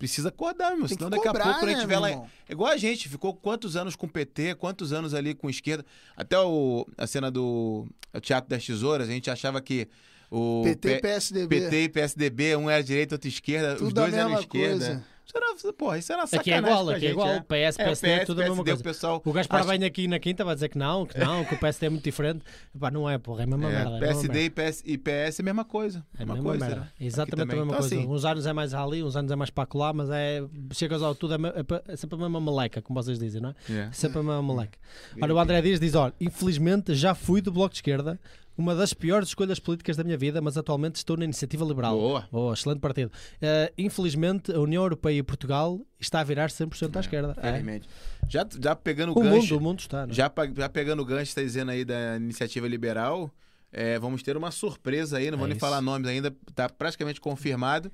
precisa 0.02 0.30
acordar, 0.30 0.76
meu. 0.76 0.88
Tem 0.88 0.96
Senão 0.96 1.08
daqui 1.08 1.22
cobrar, 1.22 1.44
a 1.44 1.44
pouco, 1.44 1.60
quando 1.60 1.68
a 1.68 1.72
né, 1.74 1.80
gente 1.80 2.00
lá. 2.00 2.10
irmão? 2.10 2.30
É 2.48 2.52
igual 2.52 2.72
a 2.72 2.76
gente, 2.76 3.08
ficou 3.08 3.32
quantos 3.32 3.76
anos 3.76 3.94
com 3.94 4.08
PT, 4.08 4.56
quantos 4.56 4.92
anos 4.92 5.14
ali 5.14 5.32
com 5.32 5.48
esquerda. 5.48 5.86
Até 6.16 6.36
o, 6.40 6.84
a 6.98 7.06
cena 7.06 7.30
do 7.30 7.86
o 8.12 8.20
Teatro 8.20 8.50
das 8.50 8.66
Tesouras, 8.66 9.08
a 9.08 9.12
gente 9.12 9.30
achava 9.30 9.60
que 9.60 9.88
o 10.28 10.62
PT 10.64 10.88
e 10.96 11.00
PSDB. 11.00 11.60
PT 11.60 11.82
e 11.84 11.88
PSDB, 11.88 12.56
um 12.56 12.68
era 12.68 12.82
direita, 12.82 13.14
outro 13.14 13.28
esquerda, 13.28 13.74
os 13.74 13.78
Tudo 13.78 14.00
a 14.00 14.02
dois 14.02 14.14
eram 14.14 14.40
esquerda. 14.40 14.86
coisa. 14.86 15.04
Isso 15.24 15.36
era, 15.68 15.72
porra, 15.72 15.98
isso 15.98 16.12
era 16.12 16.22
Aqui 16.24 16.34
é 16.34 16.38
sacanagem 16.38 16.68
igual, 16.68 16.84
com 16.84 16.90
a 16.90 16.96
aqui 16.96 17.06
é 17.06 17.10
igual. 17.10 17.28
é. 17.28 17.40
PS, 17.40 17.78
É, 17.78 17.84
PSD, 17.84 18.18
PS, 18.18 18.26
tudo 18.26 18.40
a 18.40 18.44
mesma 18.48 18.64
PSD, 18.64 18.64
coisa. 18.64 18.80
O 18.80 18.84
pessoal, 18.84 19.22
O 19.24 19.32
gajo 19.32 19.48
para 19.48 19.60
acha- 19.60 19.68
bem 19.78 19.84
aqui 19.84 20.08
na 20.08 20.18
quinta 20.18 20.44
vai 20.44 20.54
dizer 20.54 20.68
que 20.68 20.76
não, 20.78 21.06
que 21.06 21.18
não, 21.18 21.44
que 21.44 21.54
o 21.54 21.58
PSD 21.58 21.86
é 21.86 21.90
muito 21.90 22.04
diferente. 22.04 22.44
Não 22.92 23.08
é, 23.08 23.16
porra, 23.18 23.40
é 23.40 23.44
a 23.44 23.46
mesma 23.46 23.68
é, 23.68 23.72
merda. 23.72 23.88
é 23.88 23.92
mesma 23.92 24.06
PSD 24.06 24.28
merda. 24.28 24.40
e 24.44 24.50
PS, 24.72 24.82
e 24.84 24.98
PS 24.98 25.38
é 25.38 25.42
a 25.42 25.44
mesma 25.44 25.64
coisa. 25.64 26.04
É 26.18 26.22
a 26.22 26.26
mesma 26.26 26.34
mesma 26.34 26.48
coisa, 26.50 26.66
merda. 26.66 26.80
né? 26.82 26.88
Exatamente 27.00 27.32
Aqui 27.34 27.42
a 27.42 27.46
mesma 27.56 27.60
também. 27.72 27.78
coisa. 27.80 27.94
Então, 27.94 28.04
assim, 28.04 28.12
Uns 28.14 28.24
anos 28.24 28.46
é 28.46 28.52
mais 28.52 28.74
ali, 28.74 29.02
uns 29.02 29.16
anos 29.16 29.30
é 29.32 29.36
mais 29.36 29.50
para 29.50 29.66
colar, 29.66 29.92
mas 29.94 30.10
é. 30.10 30.42
Chegas 30.72 31.02
ao 31.02 31.14
tudo, 31.14 31.34
é, 31.34 31.38
é 31.38 31.92
é 31.92 31.96
sempre 31.96 32.16
a 32.16 32.18
mesma 32.18 32.40
meleca, 32.40 32.82
como 32.82 33.00
vocês 33.02 33.18
dizem, 33.18 33.40
não 33.40 33.50
é? 33.50 33.54
é. 33.72 33.92
Sempre 33.92 34.18
a 34.18 34.22
mesma 34.22 34.42
meleca. 34.42 34.78
Olha, 35.22 35.34
o 35.34 35.38
André 35.38 35.62
Dias 35.62 35.78
diz: 35.80 35.94
olha, 35.94 36.12
infelizmente 36.20 36.94
já 36.94 37.14
fui 37.14 37.40
do 37.40 37.50
Bloco 37.52 37.70
de 37.70 37.78
Esquerda, 37.78 38.18
uma 38.56 38.74
das 38.74 38.92
piores 38.92 39.28
escolhas 39.28 39.58
políticas 39.58 39.96
da 39.96 40.04
minha 40.04 40.16
vida, 40.16 40.40
mas 40.40 40.56
atualmente 40.58 40.96
estou 40.96 41.16
na 41.16 41.24
Iniciativa 41.24 41.64
Liberal. 41.64 41.96
Boa. 41.98 42.28
Boa, 42.30 42.54
excelente 42.54 42.80
partido. 42.80 43.10
Eh, 43.40 43.72
infelizmente, 43.78 44.52
a 44.52 44.60
União 44.60 44.82
Europeia 44.82 45.18
e 45.18 45.22
Portugal 45.22 45.80
está 45.98 46.20
a 46.20 46.24
virar 46.24 46.48
100% 46.50 46.96
à 46.96 47.00
esquerda. 47.00 47.36
É. 47.42 47.80
Já, 48.28 48.46
já 48.62 48.76
pegando 48.76 49.12
o, 49.12 49.18
O 49.18 49.22
gancho. 49.22 49.36
mundo, 49.36 49.56
o 49.56 49.60
mundo 49.60 49.80
está. 49.80 50.06
não 50.06 50.12
é? 50.12 50.14
Já, 50.14 50.30
já 50.56 50.68
pegando 50.68 51.00
o 51.00 51.04
gancho, 51.04 51.22
está 51.30 51.42
dizendo 51.42 51.70
aí 51.70 51.84
da 51.84 52.16
iniciativa 52.16 52.68
liberal, 52.68 53.30
é, 53.72 53.98
vamos 53.98 54.22
ter 54.22 54.36
uma 54.36 54.50
surpresa 54.50 55.16
aí, 55.18 55.30
não 55.30 55.38
vou 55.38 55.46
É 55.46 55.50
nem 55.50 55.58
falar 55.58 55.80
nomes 55.80 56.08
ainda, 56.08 56.34
está 56.48 56.68
praticamente 56.68 57.20
confirmado. 57.20 57.90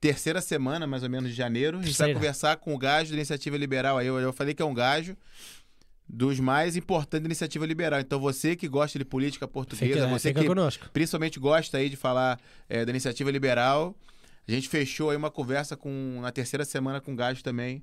Terceira 0.00 0.40
semana, 0.42 0.86
mais 0.86 1.02
ou 1.02 1.08
menos, 1.08 1.30
de 1.30 1.36
janeiro, 1.36 1.78
a 1.78 1.82
gente 1.82 1.96
vai 1.96 2.12
conversar 2.12 2.56
com 2.56 2.74
o 2.74 2.78
gajo 2.78 3.10
da 3.10 3.16
iniciativa 3.16 3.56
liberal. 3.56 3.96
Aí 3.96 4.06
eu, 4.06 4.18
eu 4.20 4.32
falei 4.32 4.52
que 4.52 4.60
é 4.60 4.64
um 4.64 4.74
gajo 4.74 5.16
dos 6.08 6.38
mais 6.38 6.76
importantes 6.76 7.22
da 7.22 7.26
iniciativa 7.26 7.66
liberal. 7.66 8.00
Então 8.00 8.20
você 8.20 8.54
que 8.54 8.68
gosta 8.68 8.98
de 8.98 9.04
política 9.04 9.46
portuguesa, 9.48 9.92
Fica, 9.94 10.06
você 10.08 10.28
fica 10.28 10.40
que 10.42 10.46
connosco. 10.46 10.88
principalmente 10.92 11.38
gosta 11.40 11.78
aí 11.78 11.88
de 11.88 11.96
falar 11.96 12.38
é, 12.68 12.84
da 12.84 12.90
iniciativa 12.90 13.30
liberal, 13.30 13.94
a 14.46 14.52
gente 14.52 14.68
fechou 14.68 15.10
aí 15.10 15.16
uma 15.16 15.30
conversa 15.30 15.76
com 15.76 16.20
na 16.20 16.30
terceira 16.30 16.64
semana 16.64 17.00
com 17.00 17.12
o 17.12 17.16
gajo 17.16 17.42
também. 17.42 17.82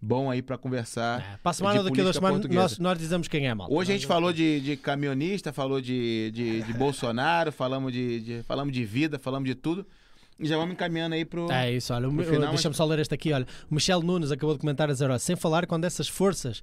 Bom 0.00 0.30
aí 0.30 0.42
para 0.42 0.58
conversar. 0.58 1.20
É, 1.20 1.36
para 1.42 1.50
a 1.50 1.54
semana 1.54 1.78
de 1.78 1.84
daqui 1.84 2.00
a 2.00 2.04
duas 2.04 2.18
política 2.18 2.48
semanas, 2.52 2.70
nós, 2.72 2.78
nós 2.78 2.98
dizemos 2.98 3.26
quem 3.26 3.48
é, 3.48 3.54
malta. 3.54 3.72
Hoje 3.72 3.90
a 3.92 3.94
gente 3.94 4.06
falou 4.06 4.32
de, 4.32 4.60
de 4.60 4.76
caminhonista, 4.76 5.52
falou 5.52 5.80
de, 5.80 6.30
de, 6.32 6.62
de 6.62 6.72
Bolsonaro, 6.74 7.50
falamos 7.50 7.92
de, 7.92 8.20
de- 8.20 8.42
falamos 8.42 8.72
de 8.72 8.84
vida, 8.84 9.18
falamos 9.18 9.48
de 9.48 9.54
tudo. 9.54 9.86
E 10.38 10.46
já 10.46 10.56
vamos 10.56 10.74
encaminhando 10.74 11.14
aí 11.14 11.24
pro. 11.24 11.50
É 11.50 11.72
isso, 11.72 11.94
olha, 11.94 12.08
deixa-me 12.50 12.74
só 12.74 12.84
ler 12.84 12.98
este 12.98 13.14
aqui, 13.14 13.32
olha. 13.32 13.46
O 13.70 13.74
Michel 13.74 14.02
Nunes 14.02 14.30
acabou 14.30 14.54
de 14.54 14.60
comentar 14.60 14.90
a 14.90 14.92
dizer, 14.92 15.08
olha, 15.08 15.18
sem 15.18 15.36
falar 15.36 15.66
quando 15.66 15.84
essas 15.84 16.08
forças 16.08 16.62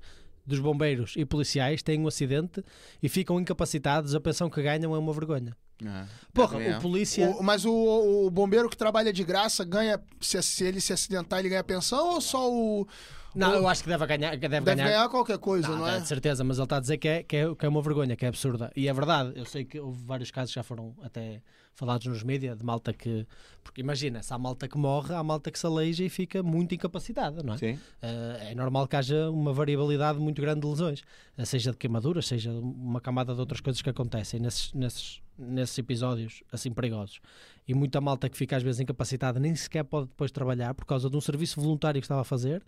dos 0.51 0.59
bombeiros 0.59 1.13
e 1.17 1.25
policiais 1.25 1.81
têm 1.81 1.99
um 1.99 2.07
acidente 2.07 2.63
e 3.01 3.09
ficam 3.09 3.39
incapacitados, 3.39 4.13
a 4.13 4.19
pensão 4.19 4.49
que 4.49 4.61
ganham 4.61 4.93
é 4.93 4.97
uma 4.99 5.11
vergonha. 5.13 5.55
Ah, 5.83 6.05
Porra, 6.31 6.49
também 6.59 6.67
é. 6.69 6.77
o 6.77 6.81
polícia. 6.81 7.27
O- 7.31 7.41
mas 7.41 7.65
o, 7.65 7.73
o 7.73 8.30
bombeiro 8.30 8.69
que 8.69 8.77
trabalha 8.77 9.11
de 9.11 9.23
graça 9.23 9.65
ganha. 9.65 9.99
Se, 10.19 10.39
se 10.43 10.63
ele 10.63 10.80
se 10.80 10.93
acidentar, 10.93 11.39
ele 11.39 11.49
ganha 11.49 11.63
pensão 11.63 12.13
ou 12.13 12.21
só 12.21 12.51
o. 12.51 12.88
Não, 13.33 13.49
o- 13.51 13.53
eu 13.55 13.67
acho 13.67 13.81
que 13.81 13.89
deve 13.89 14.05
ganhar. 14.05 14.38
Deve, 14.38 14.59
Deve 14.61 14.75
ganhar 14.83 15.09
qualquer 15.09 15.39
coisa, 15.39 15.67
Não, 15.69 15.80
não, 15.80 15.88
é 15.88 15.97
é? 15.97 15.99
de 15.99 16.07
certeza, 16.07 16.43
mas 16.43 16.57
ele 16.57 16.65
está 16.65 16.77
a 16.77 16.80
dizer 16.80 16.97
que 16.99 17.07
é, 17.07 17.23
que, 17.23 17.35
é, 17.35 17.55
que 17.55 17.65
é 17.65 17.69
uma 17.69 17.81
vergonha, 17.81 18.15
que 18.15 18.23
é 18.25 18.27
absurda. 18.27 18.71
E 18.75 18.88
é 18.88 18.93
verdade, 18.93 19.31
eu 19.35 19.45
sei 19.45 19.65
que 19.65 19.80
houve 19.80 20.03
vários 20.05 20.30
casos 20.30 20.51
que 20.51 20.55
já 20.55 20.63
foram 20.63 20.93
até 21.01 21.41
falados 21.74 22.06
nos 22.08 22.24
mídias 22.24 22.58
de 22.58 22.64
malta 22.64 22.93
que. 22.93 23.25
Porque 23.64 23.82
imagina, 23.82 24.24
se 24.24 24.33
há 24.33 24.38
malta 24.38 24.67
que 24.67 24.77
morre, 24.77 25.14
há 25.14 25.24
malta 25.24 25.51
que 25.51 25.59
se 25.59 25.66
aleija 25.66 26.03
e 26.03 26.09
fica 26.09 26.41
muito 26.41 26.74
incapacitada, 26.74 27.43
não 27.43 27.53
é? 27.53 27.58
Sim. 27.58 27.80
Eh, 28.01 28.48
é 28.51 28.56
normal 28.56 28.88
que 28.88 28.95
haja 28.95 29.30
uma 29.30 29.53
variabilidade 29.53 30.19
muito 30.19 30.41
grande 30.41 30.61
de 30.61 30.67
lesões, 30.67 31.03
eh, 31.38 31.45
seja 31.45 31.72
de 31.72 31.77
queimaduras, 31.77 32.25
seja 32.25 32.51
uma 32.51 33.00
camada 33.00 33.33
de 33.33 33.40
outras 33.40 33.61
coisas 33.61 33.82
que 33.82 33.90
acontecem 33.90 34.40
nesses, 34.40 34.74
nesses, 34.74 35.22
nesses 35.38 35.77
episódios 35.77 36.43
assim 36.51 36.72
perigosos. 36.72 37.19
E 37.67 37.74
muita 37.75 38.01
malta 38.01 38.27
que 38.27 38.35
fica 38.35 38.58
às 38.58 38.64
vezes 38.64 38.82
incapacitada 38.82 39.40
nem 39.40 39.56
sequer 39.56 39.83
pode 39.83 40.08
depois 40.08 40.32
trabalhar 40.32 40.74
por 40.74 40.85
causa 40.85 41.09
de 41.09 41.16
um 41.16 41.22
serviço 41.22 41.61
voluntário 41.61 42.01
que 42.01 42.06
estava 42.06 42.22
a 42.22 42.25
fazer, 42.25 42.64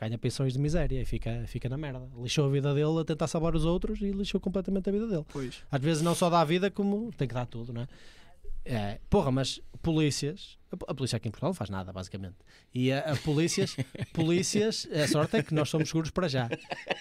ganha 0.00 0.16
pensões 0.16 0.52
de 0.52 0.58
miséria 0.58 1.02
e 1.02 1.04
fica, 1.04 1.44
fica 1.46 1.68
na 1.68 1.76
merda. 1.76 2.08
Lixou 2.16 2.46
a 2.46 2.48
vida 2.48 2.72
dele 2.72 3.00
a 3.00 3.04
tentar 3.04 3.26
salvar 3.26 3.54
os 3.56 3.64
outros 3.64 4.00
e 4.00 4.12
lixou 4.12 4.40
completamente 4.40 4.88
a 4.88 4.92
vida 4.92 5.08
dele. 5.08 5.24
Pois. 5.28 5.62
Às 5.70 5.80
vezes 5.80 6.02
não 6.02 6.14
só 6.14 6.30
dá 6.30 6.40
a 6.40 6.44
vida, 6.44 6.70
como 6.70 7.10
tem 7.16 7.26
que 7.26 7.34
dar 7.34 7.46
tudo, 7.46 7.72
não 7.72 7.82
é? 7.82 7.88
É, 8.68 8.98
porra, 9.08 9.30
mas 9.30 9.60
polícias, 9.80 10.58
a, 10.88 10.94
polícia 10.94 11.16
aqui 11.16 11.28
em 11.28 11.30
Portugal 11.30 11.50
não 11.50 11.54
faz 11.54 11.70
nada, 11.70 11.92
basicamente. 11.92 12.36
E 12.74 12.92
a, 12.92 12.98
a 13.12 13.16
polícias, 13.16 13.76
polícias, 14.12 14.86
a 14.92 15.06
sorte 15.08 15.36
é 15.36 15.42
que 15.42 15.54
nós 15.54 15.68
somos 15.68 15.88
seguros 15.88 16.10
para 16.10 16.28
já. 16.28 16.48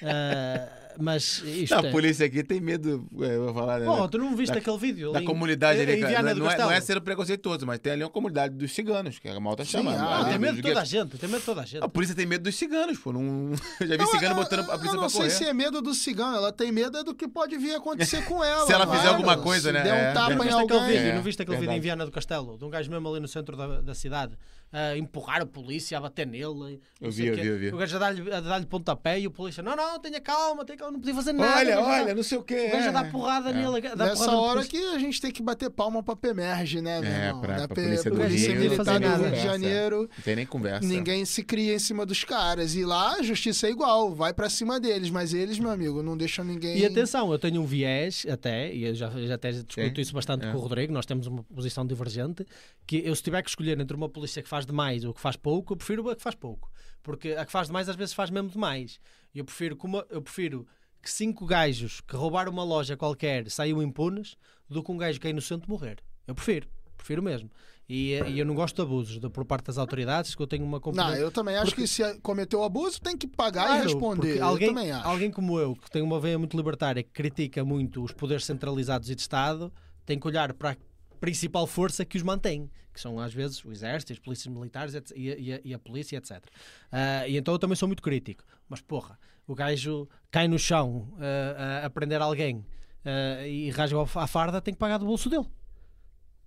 Ah, 0.03 0.68
mas 0.98 1.40
isto 1.45 1.76
Não, 1.76 1.84
é. 1.84 1.90
a 1.90 1.92
polícia 1.92 2.26
aqui 2.26 2.42
tem 2.44 2.61
medo, 2.61 3.06
é, 3.22 3.35
eu 3.35 3.45
vou 3.45 3.53
falar, 3.53 3.80
né, 3.80 3.85
Porra, 3.85 4.08
tu 4.08 4.18
não 4.18 4.34
viste 4.35 4.53
da- 4.53 4.60
aquele 4.60 4.77
vídeo? 4.77 5.11
da 5.11 5.18
ali 5.19 5.27
comunidade 5.27 5.80
em- 5.80 5.84
ali, 5.84 6.02
Não, 6.02 6.35
não 6.45 6.52
é, 6.52 6.58
não 6.58 6.72
é 6.72 6.80
ser 6.80 7.02
preconceituoso, 7.02 7.66
mas 7.66 7.80
tem 7.80 7.92
ali 7.94 8.03
uma 8.03 8.10
comunidade 8.10 8.56
dos 8.56 8.72
ciganos, 8.74 9.19
que 9.19 9.27
a 9.27 9.38
malta 9.40 9.66
chama. 9.66 9.92
Sim, 9.92 9.98
né? 9.98 10.03
ah, 10.08 10.19
Ah, 10.19 10.24
tem 10.24 10.34
Dos 10.34 10.42
medo 10.42 10.56
de 10.56 10.61
toda 10.61 10.82
a 10.82 10.85
gente, 10.85 11.18
tem 11.18 11.30
medo 11.30 11.40
de 11.40 11.45
toda 11.45 11.61
a 11.61 11.66
gente. 11.66 11.84
A 11.84 11.90
polícia 11.90 12.16
tem 12.16 12.26
medo 12.26 12.44
dos 12.44 12.56
ciganos, 12.56 12.98
pô. 12.98 13.11
Não... 13.11 13.52
Já 13.82 13.85
vi 13.88 13.98
Não, 13.98 14.08
cigano 14.08 14.35
eu- 14.40 14.44
botando 14.44 14.60
a 14.61 14.77
polícia 14.77 14.94
não 14.94 15.00
pra 15.02 15.10
sei 15.10 15.19
correr. 15.22 15.30
se 15.32 15.44
é 15.45 15.53
medo 15.53 15.82
do 15.82 15.94
cigano, 15.94 16.38
ela 16.38 16.52
tem 16.53 16.72
medo 16.72 16.98
é 16.98 17.03
do 17.03 17.14
que 17.14 17.27
pode 17.27 17.58
vir 17.58 17.74
a 17.74 17.77
acontecer 17.77 18.24
com 18.26 18.42
ela. 18.44 18.66
Se 18.66 18.72
ela 18.72 18.85
não 18.85 18.94
fizer 18.94 19.08
é? 19.08 19.10
alguma 19.10 19.38
coisa, 19.38 19.69
Se 19.69 19.74
né? 19.74 19.84
der 19.84 19.94
um 19.94 19.98
É. 19.98 20.14
tapa 20.14 20.30
Não 20.35 20.44
em 20.44 20.48
viste 20.48 20.61
aquele 20.61 20.80
alguém. 20.80 20.98
vídeo, 20.98 21.10
É, 21.10 21.16
não 21.16 21.22
viste 21.24 21.42
aquele 21.42 21.58
vídeo 21.58 21.72
em. 21.74 21.80
Viana 21.82 22.06
do 22.06 22.11
Castelo? 22.11 22.58
De 22.58 22.64
um 22.64 22.69
gajo 22.69 22.90
mesmo 22.90 23.10
ali 23.10 23.19
no 23.19 23.27
centro 23.27 23.55
da, 23.56 23.82
da 23.82 23.93
cidade 23.95 24.38
a 24.72 24.98
empurrar 24.98 25.42
a 25.42 25.45
polícia, 25.45 25.98
a 25.98 26.01
bater 26.01 26.27
nele. 26.27 26.82
Eu 27.00 27.09
vi, 27.09 27.27
eu 27.27 27.35
vi, 27.35 27.48
eu 27.48 27.58
vi. 27.58 27.69
O 27.69 27.77
gajo 27.77 27.95
a 27.95 28.00
dar-lhe 28.00 28.22
dar-lhe 28.30 28.66
pontapé 28.66 29.17
e 29.17 29.25
o 29.25 29.32
polícia, 29.32 29.64
não, 29.64 29.74
não, 29.74 29.98
tenha 30.00 30.19
calma, 30.19 30.66
tenha 30.66 30.77
calma, 30.77 30.92
não 30.93 31.00
podia 31.00 31.16
fazer 31.16 31.32
nada. 31.32 31.59
Olha, 31.59 31.80
olha, 31.80 32.06
dar- 32.08 32.16
não 32.16 32.24
sei 32.24 32.38
o 32.38 32.43
quê. 32.43 32.66
O 32.67 32.72
gajo 32.74 32.88
a 32.88 32.90
é. 32.90 32.92
dar 32.92 33.09
porrada 33.09 33.51
É. 33.51 33.53
nele. 33.53 33.82
dar 33.95 33.95
Nessa 34.08 34.25
porrada 34.25 34.38
hora 34.42 34.66
que 34.66 34.75
a 34.77 35.00
gente 35.00 35.22
tem 35.22 35.32
que 35.32 35.42
bater 35.42 35.69
palma 35.69 36.03
pra 36.03 36.14
PEMERGE, 36.14 36.82
né, 36.82 37.00
meu 37.00 37.09
É, 37.09 37.27
irmão? 37.27 37.42
pra- 37.42 37.58
Da 37.58 37.67
pra 37.69 37.75
Polícia 37.84 38.11
do 38.11 38.22
Rio, 38.22 38.59
Militar 38.59 39.00
não 39.00 39.17
do 39.17 39.24
Rio 39.24 39.32
de 39.32 39.40
Janeiro. 39.40 40.09
Não 40.17 40.24
tem 40.25 40.35
nem 40.35 40.45
conversa. 40.45 40.85
Ninguém 40.85 41.24
se 41.24 41.42
cria 41.43 41.75
em 41.75 41.80
cima 41.80 42.06
dos 42.06 42.25
caras. 42.25 42.75
E 42.75 42.84
lá 42.84 43.14
a 43.14 43.22
justiça 43.24 43.67
é 43.67 43.69
igual, 43.69 44.14
vai 44.14 44.34
pra 44.34 44.50
cima 44.50 44.77
deles. 44.77 45.09
Mas 45.09 45.34
eles, 45.34 45.58
meu 45.58 45.72
amigo, 45.72 46.03
não 46.03 46.17
deixam 46.17 46.43
ninguém. 46.43 46.80
E 46.80 46.85
atenção, 46.85 47.32
eu 47.32 47.40
tenho 47.40 47.61
um 47.61 47.66
viés 47.66 48.25
até, 48.30 48.74
e 48.74 48.84
eu 48.84 48.93
já, 48.93 49.09
já 49.09 49.35
até 49.35 49.51
discuto 49.51 49.74
Sim, 49.95 50.01
isso 50.01 50.14
bastante 50.14 50.45
é. 50.45 50.51
com 50.51 50.58
o 50.58 50.61
Rodrigo, 50.61 50.92
nós 50.92 51.06
temos 51.06 51.27
uma 51.27 51.43
posição 51.43 51.85
divergente, 51.85 52.45
que 52.85 53.01
eu 53.06 53.16
se 53.16 53.24
tiver 53.24 53.42
que 53.45 53.49
escolher 53.51 53.80
entre 53.80 53.95
uma 53.95 54.09
polícia 54.09 54.43
que 54.43 54.49
faz 54.49 54.65
demais 54.65 55.06
ou 55.06 55.14
que 55.14 55.22
faz 55.22 55.38
pouco, 55.38 55.72
eu 55.74 55.77
prefiro 55.77 56.09
a 56.09 56.15
que 56.15 56.22
faz 56.22 56.35
pouco. 56.35 56.69
Porque 57.01 57.30
a 57.32 57.45
que 57.45 57.51
faz 57.51 57.67
demais 57.67 57.88
às 57.88 57.95
vezes 57.95 58.14
faz 58.14 58.30
mesmo 58.30 58.49
demais. 58.49 58.99
Eu 59.33 59.45
prefiro, 59.45 59.77
como, 59.77 60.03
eu 60.09 60.22
prefiro 60.22 60.67
que 61.01 61.09
cinco 61.11 61.45
gajos 61.45 62.01
que 62.01 62.15
roubaram 62.15 62.51
uma 62.51 62.64
loja 62.64 62.98
qualquer 62.98 63.49
saiam 63.49 63.82
impunes 63.82 64.35
do 64.67 64.83
que 64.83 64.91
um 64.91 64.98
gajo 64.98 65.19
que 65.19 65.27
é 65.27 65.30
inocente 65.30 65.69
morrer. 65.69 65.98
Eu 66.27 66.33
prefiro, 66.35 66.67
prefiro 66.98 67.22
mesmo. 67.22 67.49
E, 67.88 68.14
eh, 68.14 68.30
e 68.32 68.40
eu 68.40 68.45
não 68.48 68.56
gosto 68.56 68.75
de 68.77 68.82
abusos 68.82 69.19
de- 69.19 69.30
por 69.30 69.45
parte 69.45 69.65
das 69.67 69.77
autoridades, 69.77 70.33
que 70.33 70.41
eu 70.41 70.48
tenho 70.48 70.64
uma 70.64 70.77
Não, 70.77 70.82
componente... 70.82 71.19
eu 71.22 71.30
também 71.32 71.56
acho 71.56 71.67
Porque- 71.67 71.82
que 71.83 71.88
se 71.88 72.19
cometeu 72.22 72.64
abuso, 72.64 72.99
tem 72.99 73.15
que 73.15 73.27
pagar 73.27 73.67
Claro, 73.67 73.82
e 73.82 73.83
responder. 73.83 74.15
porque 74.22 74.40
Eu 74.40 74.45
alguém, 74.48 74.67
também 74.69 74.91
acho. 74.91 75.07
alguém 75.07 75.30
como 75.30 75.59
eu, 75.59 75.75
que 75.75 75.91
tem 75.91 76.01
uma 76.01 76.19
veia 76.19 76.40
muito 76.40 76.57
libertária, 76.57 77.03
que 77.03 77.11
critica 77.11 77.64
muito 77.64 78.03
os 78.03 78.11
poderes 78.11 78.43
centralizados 78.43 79.11
e 79.11 79.14
de 79.14 79.22
Estado, 79.22 79.72
tem 80.03 80.19
que 80.19 80.25
olhar 80.27 80.51
para 80.53 80.75
principal 81.19 81.66
força 81.68 82.06
que 82.06 82.18
os 82.18 82.24
mantém, 82.24 82.69
que 82.94 83.00
são 83.02 83.19
às 83.19 83.34
vezes 83.34 83.64
o 83.66 83.72
exército, 83.72 84.14
as 84.14 84.19
polícias 84.19 84.53
militares 84.53 84.94
e, 85.16 85.32
a- 85.32 85.38
e 85.38 85.53
a, 85.53 85.61
e 85.66 85.74
a 85.74 85.80
polícia, 85.80 86.18
etc. 86.18 86.44
Ah, 86.92 87.27
e 87.27 87.35
então 87.38 87.53
eu 87.53 87.60
também 87.60 87.76
sou 87.76 87.88
muito 87.88 88.03
crítico. 88.03 88.44
Mas 88.69 88.82
porra, 88.82 89.18
o 89.48 89.53
gajo 89.56 90.08
cai 90.32 90.48
no 90.48 90.58
chão 90.60 91.14
ah, 91.19 91.85
a, 91.85 91.90
prender 91.90 92.22
alguém 92.22 92.66
ah, 93.03 93.45
e 93.48 93.69
rasga 93.72 93.98
a 94.02 94.27
farda, 94.27 94.61
tem 94.61 94.74
que 94.74 94.80
pagar 94.80 94.98
do 94.98 95.06
bolso 95.06 95.30
dele. 95.30 95.45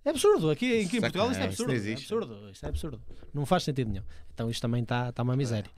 É 0.05 0.11
absurdo. 0.11 0.49
Aqui, 0.49 0.85
aqui 0.85 0.97
em 0.97 1.01
Portugal 1.01 1.29
isto 1.31 1.41
é 1.41 1.45
absurdo. 1.45 1.73
não 1.73 1.75
é 1.89 1.93
absurdo. 1.93 2.49
Isto 2.51 2.65
é 2.65 2.69
absurdo. 2.69 3.01
Não 3.33 3.45
faz 3.45 3.63
sentido 3.63 3.91
nenhum. 3.91 4.03
Então 4.33 4.49
isto 4.49 4.61
também 4.61 4.81
está 4.81 5.11
tá 5.11 5.21
uma 5.23 5.35
miséria. 5.35 5.69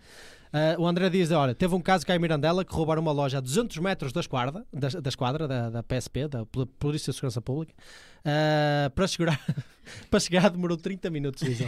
Ah, 0.53 0.75
o 0.77 0.85
André 0.87 1.09
diz: 1.09 1.31
olha, 1.31 1.55
teve 1.55 1.73
um 1.73 1.81
caso 1.81 2.05
cá 2.05 2.15
em 2.15 2.19
Mirandela 2.19 2.65
que 2.65 2.73
roubaram 2.73 3.01
uma 3.01 3.11
loja 3.11 3.37
a 3.37 3.41
200 3.41 3.77
metros 3.77 4.11
da 4.11 4.19
esquadra, 4.19 4.65
da, 4.73 4.87
da, 4.89 5.09
esquadra, 5.09 5.47
da, 5.47 5.69
da 5.69 5.83
PSP, 5.83 6.27
da 6.27 6.45
Pol- 6.45 6.65
Polícia 6.65 7.11
de 7.11 7.15
Segurança 7.15 7.41
Pública, 7.41 7.73
ah, 8.25 8.89
para, 8.93 9.07
chegar, 9.07 9.39
para 10.09 10.19
chegar 10.19 10.49
demorou 10.49 10.75
30 10.77 11.09
minutos. 11.09 11.41
Isel. 11.43 11.67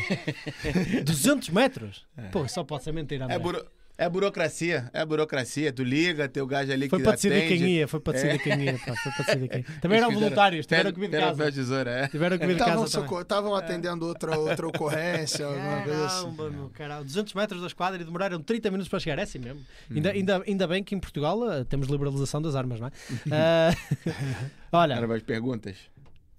200 1.05 1.49
metros? 1.51 2.05
Pô, 2.31 2.47
só 2.47 2.63
pode 2.63 2.83
ser 2.83 2.91
mentira. 2.91 3.25
André. 3.25 3.35
É, 3.35 3.39
buro... 3.39 3.65
é 4.03 4.09
burocracia, 4.09 4.89
é 4.93 5.05
burocracia. 5.05 5.71
Tu 5.73 5.83
liga, 5.83 6.27
teu 6.27 6.45
gajo 6.45 6.71
ali 6.71 6.89
Foi 6.89 6.99
que 6.99 7.03
para 7.03 7.13
decidir 7.13 7.47
quem 7.47 7.67
ia, 7.69 7.87
foi 7.87 7.99
para 7.99 8.13
decidir 8.13 8.35
É. 8.35 8.37
quem 8.37 8.63
ia. 8.63 8.73
pá, 8.73 8.95
foi 8.95 9.11
para 9.11 9.25
decidir 9.25 9.47
quem. 9.49 9.63
Também 9.81 9.97
eram 9.97 10.11
voluntários, 10.11 10.65
tiveram 10.65 10.91
comida 10.93 11.17
de 11.17 11.23
casa. 11.25 11.51
tesoura, 11.51 11.91
é. 11.91 12.07
Tiveram 12.07 12.37
comida 12.37 12.55
de 12.55 12.61
Estavam 12.61 12.83
casa 12.83 12.91
socorro- 13.01 13.21
estavam 13.21 13.55
atendendo 13.55 14.05
outra, 14.05 14.37
outra 14.37 14.67
ocorrência, 14.67 15.45
alguma 15.47 15.81
coisa 15.83 16.05
assim. 16.05 16.21
Caramba, 16.23 16.49
meu 16.49 16.69
caralho. 16.69 17.03
200 17.05 17.33
metros 17.33 17.61
da 17.61 17.67
esquadra 17.67 18.01
e 18.01 18.05
demoraram 18.05 18.41
30 18.41 18.69
minutos 18.71 18.89
para 18.89 18.99
chegar. 18.99 19.19
É 19.19 19.23
assim 19.23 19.39
mesmo. 19.39 19.59
Hum. 19.89 19.95
Ainda, 19.95 20.11
ainda, 20.11 20.43
ainda 20.47 20.67
bem 20.67 20.83
que 20.83 20.93
em 20.95 20.99
Portugal 20.99 21.51
eh, 21.51 21.63
temos 21.63 21.87
liberalização 21.87 22.41
das 22.41 22.55
armas, 22.55 22.79
não 22.79 22.87
é? 22.87 22.91
Ah, 23.31 23.73
olha, 24.71 24.93
Era 24.95 25.07
mais 25.07 25.21
perguntas? 25.23 25.75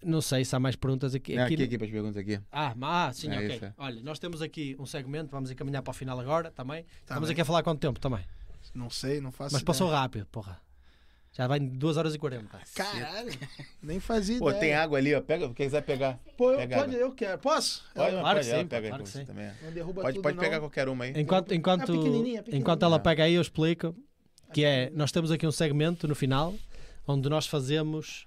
Não 0.04 0.20
sei 0.20 0.44
se 0.44 0.54
há 0.54 0.60
mais 0.60 0.76
perguntas 0.76 1.14
aqui. 1.14 1.34
É, 1.36 1.42
aqui- 1.42 1.54
aqui, 1.54 1.62
aqui, 1.64 1.78
para 1.78 1.86
as 1.86 1.92
perguntas 1.92 2.16
aqui. 2.16 2.40
Ah, 2.52 2.74
ah, 2.80 3.12
sim, 3.12 3.30
É 3.30 3.36
ok. 3.38 3.56
isso, 3.56 3.64
é. 3.64 3.74
Olha, 3.78 4.02
nós 4.02 4.18
temos 4.18 4.40
aqui 4.42 4.76
um 4.78 4.86
segmento, 4.86 5.30
vamos 5.30 5.50
encaminhar 5.50 5.82
para 5.82 5.90
o 5.90 5.94
final 5.94 6.18
agora 6.20 6.50
também. 6.50 6.84
Estamos 7.00 7.28
bem. 7.28 7.32
aqui 7.32 7.40
a 7.40 7.44
falar 7.44 7.62
quanto 7.62 7.80
tempo 7.80 7.98
também? 7.98 8.24
Não 8.74 8.90
sei, 8.90 9.20
não 9.20 9.30
faço 9.30 9.52
Mas 9.52 9.62
ideia. 9.62 9.66
passou 9.66 9.88
rápido, 9.90 10.26
porra. 10.26 10.60
Já 11.36 11.48
vai 11.48 11.58
em 11.58 11.66
2 11.66 11.96
horas 11.96 12.14
e 12.14 12.18
40. 12.18 12.60
Caralho, 12.76 13.32
nem 13.82 13.98
fazia 13.98 14.38
Pô, 14.38 14.50
ideia. 14.50 14.60
tem 14.60 14.74
água 14.74 14.98
ali, 14.98 15.12
ó. 15.14 15.20
Pega, 15.20 15.46
quem 15.52 15.66
quiser 15.66 15.82
pegar. 15.82 16.16
Pô, 16.36 16.52
eu, 16.52 16.58
Pega 16.58 16.76
pode, 16.76 16.94
água. 16.94 17.00
eu 17.06 17.12
quero. 17.12 17.38
Posso? 17.40 17.82
Pode, 17.92 18.10
claro 18.12 18.22
pode, 18.22 18.38
que 18.38 18.44
sim, 18.56 18.66
pega 18.66 18.68
claro 18.68 18.84
aí 18.84 18.90
que 18.92 18.98
com 18.98 19.06
você 19.06 19.18
sim. 19.18 19.24
também. 19.24 19.50
Não 19.62 19.72
derruba 19.72 20.02
Pode, 20.02 20.14
tudo, 20.14 20.22
pode 20.22 20.36
não. 20.36 20.42
pegar 20.44 20.60
qualquer 20.60 20.88
uma 20.88 21.04
aí. 21.04 21.12
Enquanto, 21.16 21.52
enquanto, 21.52 21.82
É 21.82 21.86
pequenininha, 21.86 22.12
pequenininha. 22.42 22.60
enquanto 22.60 22.84
ela 22.84 23.00
pega 23.00 23.24
aí, 23.24 23.34
eu 23.34 23.42
explico 23.42 23.96
que 24.52 24.64
é, 24.64 24.90
nós 24.94 25.10
temos 25.10 25.32
aqui 25.32 25.44
um 25.44 25.50
segmento 25.50 26.06
no 26.06 26.14
final 26.14 26.54
onde 27.04 27.28
nós 27.28 27.48
fazemos 27.48 28.26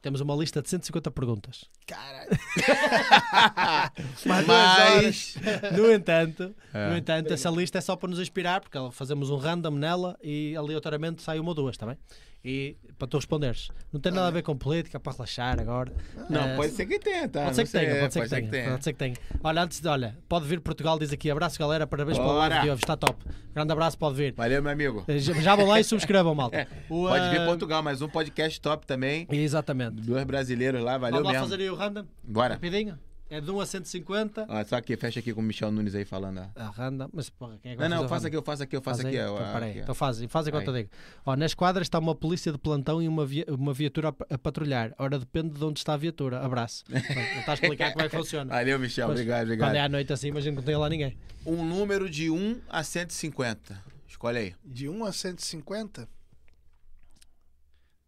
temos 0.00 0.20
uma 0.20 0.34
lista 0.34 0.60
de 0.62 0.68
150 0.68 1.10
perguntas. 1.10 1.64
Caralho. 1.86 2.30
Mas, 4.26 4.46
duas 4.46 5.34
No 5.76 5.92
entanto, 5.92 6.54
É. 6.72 6.90
no 6.90 6.96
entanto 6.96 7.32
essa 7.32 7.50
lista 7.50 7.78
é 7.78 7.80
só 7.80 7.96
para 7.96 8.08
nos 8.10 8.18
inspirar, 8.18 8.60
porque 8.60 8.78
fazemos 8.92 9.30
um 9.30 9.36
random 9.36 9.72
nela 9.72 10.16
e 10.22 10.54
aleatoriamente 10.56 11.22
sai 11.22 11.38
uma 11.38 11.50
ou 11.50 11.54
duas, 11.54 11.74
está 11.74 11.86
bem? 11.86 11.96
E 12.42 12.74
para 12.98 13.06
tu 13.06 13.18
responderes. 13.18 13.68
Não 13.92 14.00
tem 14.00 14.10
nada 14.10 14.28
a 14.28 14.30
ver 14.30 14.42
com 14.42 14.56
política, 14.56 14.96
é 14.96 15.00
para 15.00 15.12
relaxar 15.12 15.60
agora. 15.60 15.92
Não, 16.30 16.40
Eh, 16.40 16.56
pode 16.56 16.72
ser 16.72 16.86
que 16.86 16.98
tenha, 16.98 17.28
tá? 17.28 17.44
Pode 17.44 17.56
ser 17.56 17.64
que 17.64 17.70
tenha, 17.72 18.00
pode 18.00 18.12
ser 18.14 18.22
que 18.22 18.28
tenha, 18.50 18.70
pode 18.70 18.84
ser 18.84 18.92
que 18.94 18.98
tenha. 18.98 19.14
Olha, 19.44 19.62
antes 19.62 19.80
de, 19.80 19.88
olha, 19.88 20.16
pode 20.28 20.46
vir 20.46 20.58
Portugal, 20.60 20.98
diz 20.98 21.12
aqui, 21.12 21.30
abraço 21.30 21.58
galera, 21.58 21.86
parabéns 21.86 22.16
pelo 22.16 22.30
Bora. 22.30 22.48
live 22.48 22.64
de 22.64 22.70
hoje, 22.70 22.82
está 22.82 22.96
top. 22.96 23.22
Grande 23.54 23.72
abraço, 23.72 23.98
pode 23.98 24.16
vir. 24.16 24.32
Valeu, 24.34 24.62
meu 24.62 24.72
amigo. 24.72 25.04
Eh, 25.06 25.18
Já 25.18 25.34
já 25.34 25.54
vão 25.56 25.66
lá 25.66 25.78
e 25.80 25.84
subscrevam, 25.84 26.34
malta. 26.34 26.66
O, 26.88 27.06
Pode 27.08 27.28
vir 27.30 27.40
eh, 27.40 27.44
Portugal, 27.46 27.82
mais 27.82 28.00
um 28.00 28.08
podcast 28.08 28.58
top 28.60 28.86
também. 28.86 29.26
Exatamente. 29.30 30.00
Dois 30.00 30.24
brasileiros 30.24 30.82
lá, 30.82 30.96
valeu 30.96 31.16
Vamos 31.18 31.26
lá 31.26 31.32
mesmo. 31.40 31.46
fazer 31.48 31.62
aí 31.62 31.68
o 31.70 31.74
random, 31.74 32.04
Bora. 32.24 32.54
rapidinho. 32.54 32.98
É 33.32 33.40
de 33.40 33.48
1 33.48 33.60
a 33.60 33.64
150. 33.66 34.46
Ó, 34.48 34.64
só 34.64 34.74
aqui, 34.76 34.96
fecha 34.96 35.20
aqui 35.20 35.32
com 35.32 35.40
o 35.40 35.44
Michel 35.44 35.70
Nunes 35.70 35.94
aí 35.94 36.04
falando. 36.04 36.38
ó. 36.40 36.46
Ah, 36.56 36.68
random, 36.70 37.08
mas 37.12 37.30
porra, 37.30 37.56
quem 37.62 37.72
é 37.72 37.76
que 37.76 37.80
Não, 37.80 37.88
não, 38.02 38.08
faça 38.08 38.26
aqui, 38.26 38.36
eu 38.36 38.42
faço 38.42 38.62
aqui, 38.64 38.76
eu 38.76 38.82
faço 38.82 39.02
Faz 39.02 39.06
aqui. 39.14 39.18
aí? 39.20 39.24
ó, 39.28 39.36
Então, 39.40 39.52
peraí, 39.52 39.70
aqui, 39.70 39.78
então 39.80 39.94
faz, 39.94 40.22
faz 40.24 40.48
enquanto 40.48 40.66
eu 40.66 40.74
digo. 40.74 40.90
Ó, 41.24 41.36
na 41.36 41.46
esquadra 41.46 41.80
está 41.80 41.98
uma 42.00 42.14
polícia 42.14 42.50
de 42.50 42.58
plantão 42.58 43.00
e 43.00 43.06
uma, 43.06 43.24
via- 43.24 43.46
uma 43.48 43.72
viatura 43.72 44.08
a, 44.08 44.34
a 44.34 44.38
patrulhar. 44.38 44.92
Ora, 44.98 45.16
depende 45.16 45.50
de 45.56 45.64
onde 45.64 45.78
está 45.78 45.94
a 45.94 45.96
viatura. 45.96 46.40
Abraço. 46.44 46.84
Pronto, 46.90 47.00
Está 47.38 47.52
a 47.52 47.54
explicar 47.54 47.92
como 47.92 48.04
é 48.04 48.08
que 48.08 48.16
funciona. 48.16 48.52
Valeu, 48.52 48.78
Michel. 48.80 49.06
Pois, 49.06 49.20
obrigado, 49.20 49.46
Quando 49.46 49.50
é 49.52 49.54
obrigado. 49.54 49.76
à 49.84 49.88
noite 49.88 50.12
assim, 50.12 50.26
imagino 50.28 50.56
que 50.56 50.62
não 50.62 50.66
tem 50.66 50.76
lá 50.76 50.88
ninguém. 50.88 51.16
Um 51.46 51.64
número 51.64 52.10
de 52.10 52.30
1 52.30 52.60
a 52.68 52.82
150. 52.82 53.80
Escolhe 54.08 54.38
aí. 54.38 54.54
De 54.64 54.88
1 54.88 55.04
a 55.04 55.12
150? 55.12 56.08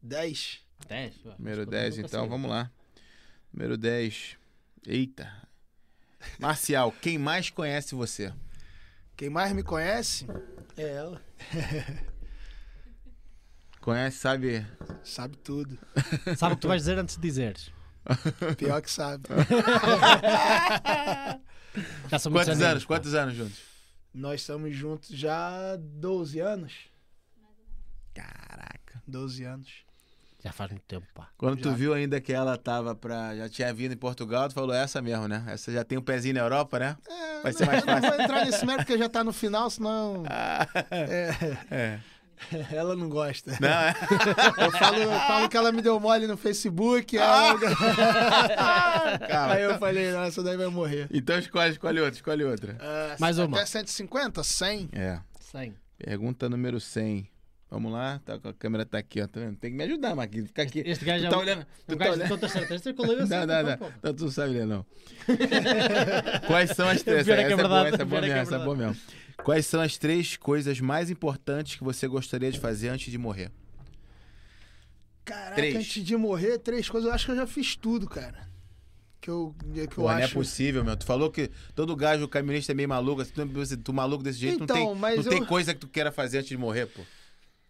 10. 0.02 0.60
10. 0.88 1.14
Número 1.38 1.64
10, 1.64 1.98
então, 1.98 2.28
vamos 2.28 2.50
lá. 2.50 2.68
Número 3.52 3.76
10. 3.76 4.36
Eita. 4.86 5.30
Marcial, 6.38 6.92
quem 7.00 7.18
mais 7.18 7.50
conhece 7.50 7.94
você? 7.94 8.32
Quem 9.16 9.28
mais 9.30 9.52
me 9.52 9.62
conhece 9.62 10.26
É 10.76 10.82
ela. 10.96 11.20
Conhece, 13.80 14.18
sabe? 14.18 14.66
sabe 15.04 15.36
tudo. 15.38 15.78
Sabe 16.36 16.54
o 16.54 16.56
que 16.56 16.62
tu 16.62 16.68
vais 16.68 16.82
dizer 16.82 16.98
antes 16.98 17.16
de 17.16 17.22
dizeres. 17.22 17.72
Pior 18.56 18.80
que 18.80 18.90
sabe. 18.90 19.24
Já 22.08 22.18
são 22.18 22.30
muitos 22.30 22.48
Quantos 22.48 22.62
anos? 22.62 22.84
pá. 22.84 22.88
Quantos 22.88 23.14
anos 23.14 23.34
juntos? 23.34 23.58
Nós 24.14 24.40
estamos 24.40 24.76
juntos 24.76 25.08
já 25.10 25.72
há 25.72 25.76
12 25.76 26.38
anos. 26.40 26.72
Caraca. 28.14 29.02
12 29.06 29.44
anos. 29.44 29.70
Já 30.44 30.50
faz 30.52 30.70
muito 30.70 30.82
tempo, 30.84 31.06
pá. 31.14 31.28
Quando 31.38 31.56
tu 31.60 31.70
Já. 31.70 31.74
viu 31.76 31.94
ainda 31.94 32.20
que 32.20 32.32
ela 32.32 32.56
tava 32.56 32.94
pra. 32.96 33.36
Já 33.36 33.48
tinha 33.48 33.72
vindo 33.72 33.92
em 33.92 33.96
Portugal, 33.96 34.48
tu 34.48 34.54
falou 34.54 34.74
essa 34.74 35.00
mesmo, 35.00 35.28
né? 35.28 35.44
Essa 35.46 35.70
já 35.70 35.84
tem 35.84 35.96
um 35.96 36.02
pezinho 36.02 36.34
na 36.34 36.40
Europa, 36.40 36.78
né? 36.80 36.96
É, 37.08 37.42
Vai 37.42 37.52
ser 37.52 37.64
não, 37.66 37.72
mais 37.72 37.82
eu 37.84 37.86
não 37.86 37.94
fácil. 38.00 38.10
vou 38.16 38.20
entrar 38.24 38.44
nesse 38.46 38.66
mérito 38.66 38.84
porque 38.86 38.98
já 38.98 39.08
tá 39.08 39.22
no 39.22 39.32
final, 39.32 39.70
senão 39.70 40.24
é, 40.90 41.56
É. 41.70 42.00
ela 42.74 42.96
não 42.96 43.08
gosta. 43.08 43.56
Não, 43.60 43.68
é. 43.68 43.94
Eu 44.64 44.72
falo, 44.72 44.96
eu 44.96 45.10
falo 45.12 45.48
que 45.48 45.56
ela 45.56 45.70
me 45.70 45.80
deu 45.80 46.00
mole 46.00 46.26
no 46.26 46.36
Facebook. 46.36 47.16
ela- 47.16 47.54
Calma. 49.28 49.54
Aí 49.54 49.62
eu 49.62 49.78
falei, 49.78 50.10
não, 50.10 50.24
essa 50.24 50.42
daí 50.42 50.56
vai 50.56 50.66
morrer. 50.66 51.06
Então 51.12 51.38
escolhe, 51.38 51.70
escolhe 51.70 52.00
outra, 52.00 52.14
escolhe 52.16 52.44
outra. 52.44 52.76
Ah, 52.80 53.16
Mais 53.20 53.38
uma. 53.38 53.56
Até 53.56 53.66
150? 53.66 54.42
100? 54.42 54.88
É. 54.92 55.20
100. 55.38 55.74
Pergunta 55.98 56.48
número 56.48 56.80
100. 56.80 57.28
Vamos 57.72 57.90
lá, 57.90 58.20
tá, 58.22 58.34
a 58.34 58.52
câmera 58.52 58.84
tá 58.84 58.98
aqui, 58.98 59.22
ó. 59.22 59.26
Tá 59.26 59.40
vendo? 59.40 59.56
Tem 59.56 59.70
que 59.70 59.76
me 59.78 59.84
ajudar, 59.84 60.14
Marquinhos. 60.14 60.48
Fica 60.48 60.60
aqui. 60.62 60.82
Este 60.84 61.06
gajo 61.06 61.24
tu 61.24 61.26
é 61.26 61.30
tá 61.30 61.38
olhando. 61.38 61.62
O 61.62 61.64
Tu 61.64 61.96
tá 61.96 62.04
gajo 62.04 62.10
de 62.18 62.22
olhando. 62.22 62.44
é 62.86 62.92
colega 62.92 63.20
Não, 63.20 63.26
certo, 63.28 63.46
não, 63.48 63.62
não. 63.62 63.92
Não, 64.02 64.14
tu 64.14 64.24
não 64.24 64.30
sabe 64.30 64.52
ler, 64.52 64.66
não. 64.66 64.86
Quais 66.46 66.70
são 66.72 66.86
as 66.86 67.02
três? 67.02 67.24
Pior 67.24 67.38
é 67.38 67.42
Essa 67.42 67.50
é 67.50 67.52
é 67.52 67.56
boa, 67.56 67.68
verdade, 67.82 67.94
essa 67.94 68.02
é 68.02 68.04
boa 68.04 68.18
é 68.18 68.20
mesmo, 68.22 68.36
é 68.36 68.40
essa 68.42 68.54
é 68.56 68.58
boa 68.58 68.76
mesmo. 68.76 68.96
Quais 69.42 69.64
são 69.66 69.80
as 69.80 69.96
três 69.96 70.36
coisas 70.36 70.80
mais 70.80 71.08
importantes 71.10 71.76
que 71.76 71.82
você 71.82 72.06
gostaria 72.06 72.52
de 72.52 72.60
fazer 72.60 72.90
antes 72.90 73.10
de 73.10 73.16
morrer? 73.16 73.50
Caraca, 75.24 75.54
Três. 75.54 75.76
antes 75.76 76.04
de 76.04 76.16
morrer, 76.16 76.58
três 76.58 76.88
coisas. 76.90 77.08
Eu 77.08 77.14
acho 77.14 77.24
que 77.26 77.32
eu 77.32 77.36
já 77.36 77.46
fiz 77.46 77.76
tudo, 77.76 78.08
cara. 78.08 78.50
Que 79.20 79.30
eu, 79.30 79.54
que 79.72 79.80
eu 79.80 79.88
Pô, 79.88 80.02
não 80.02 80.18
é 80.18 80.24
acho. 80.24 80.34
possível, 80.34 80.84
meu. 80.84 80.96
Tu 80.96 81.06
falou 81.06 81.30
que 81.30 81.48
todo 81.74 81.94
gajo 81.94 82.26
caminhonista 82.28 82.72
é 82.72 82.74
meio 82.74 82.88
maluco. 82.88 83.22
assim, 83.22 83.32
Tu, 83.32 83.76
tu 83.78 83.92
maluco 83.92 84.22
desse 84.22 84.38
jeito, 84.40 84.64
Então, 84.64 84.76
não, 84.76 84.86
tem, 84.88 84.94
mas 84.96 85.16
não 85.24 85.30
tem 85.30 85.38
eu- 85.40 85.46
coisa 85.46 85.72
que 85.72 85.80
tu 85.80 85.88
queira 85.88 86.10
fazer 86.12 86.38
antes 86.38 86.48
de 86.50 86.56
morrer, 86.58 86.86
pô. 86.86 87.00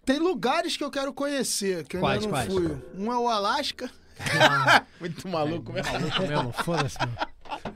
Tem 0.04 0.18
lugares 0.18 0.76
que 0.76 0.82
eu 0.84 0.90
quero 0.90 1.12
conhecer, 1.12 1.86
que 1.86 1.96
eu 1.96 2.00
Quais, 2.00 2.24
ainda 2.24 2.36
não 2.36 2.46
quais? 2.46 2.52
fui. 2.52 2.82
Um 2.98 3.12
é 3.12 3.16
o 3.18 3.28
Alasca. 3.28 3.90
Muito 5.00 5.26
maluco, 5.28 5.72
meu. 5.72 5.82
Maluco 5.84 6.22
mesmo, 6.22 6.52
foda-se. 6.64 6.96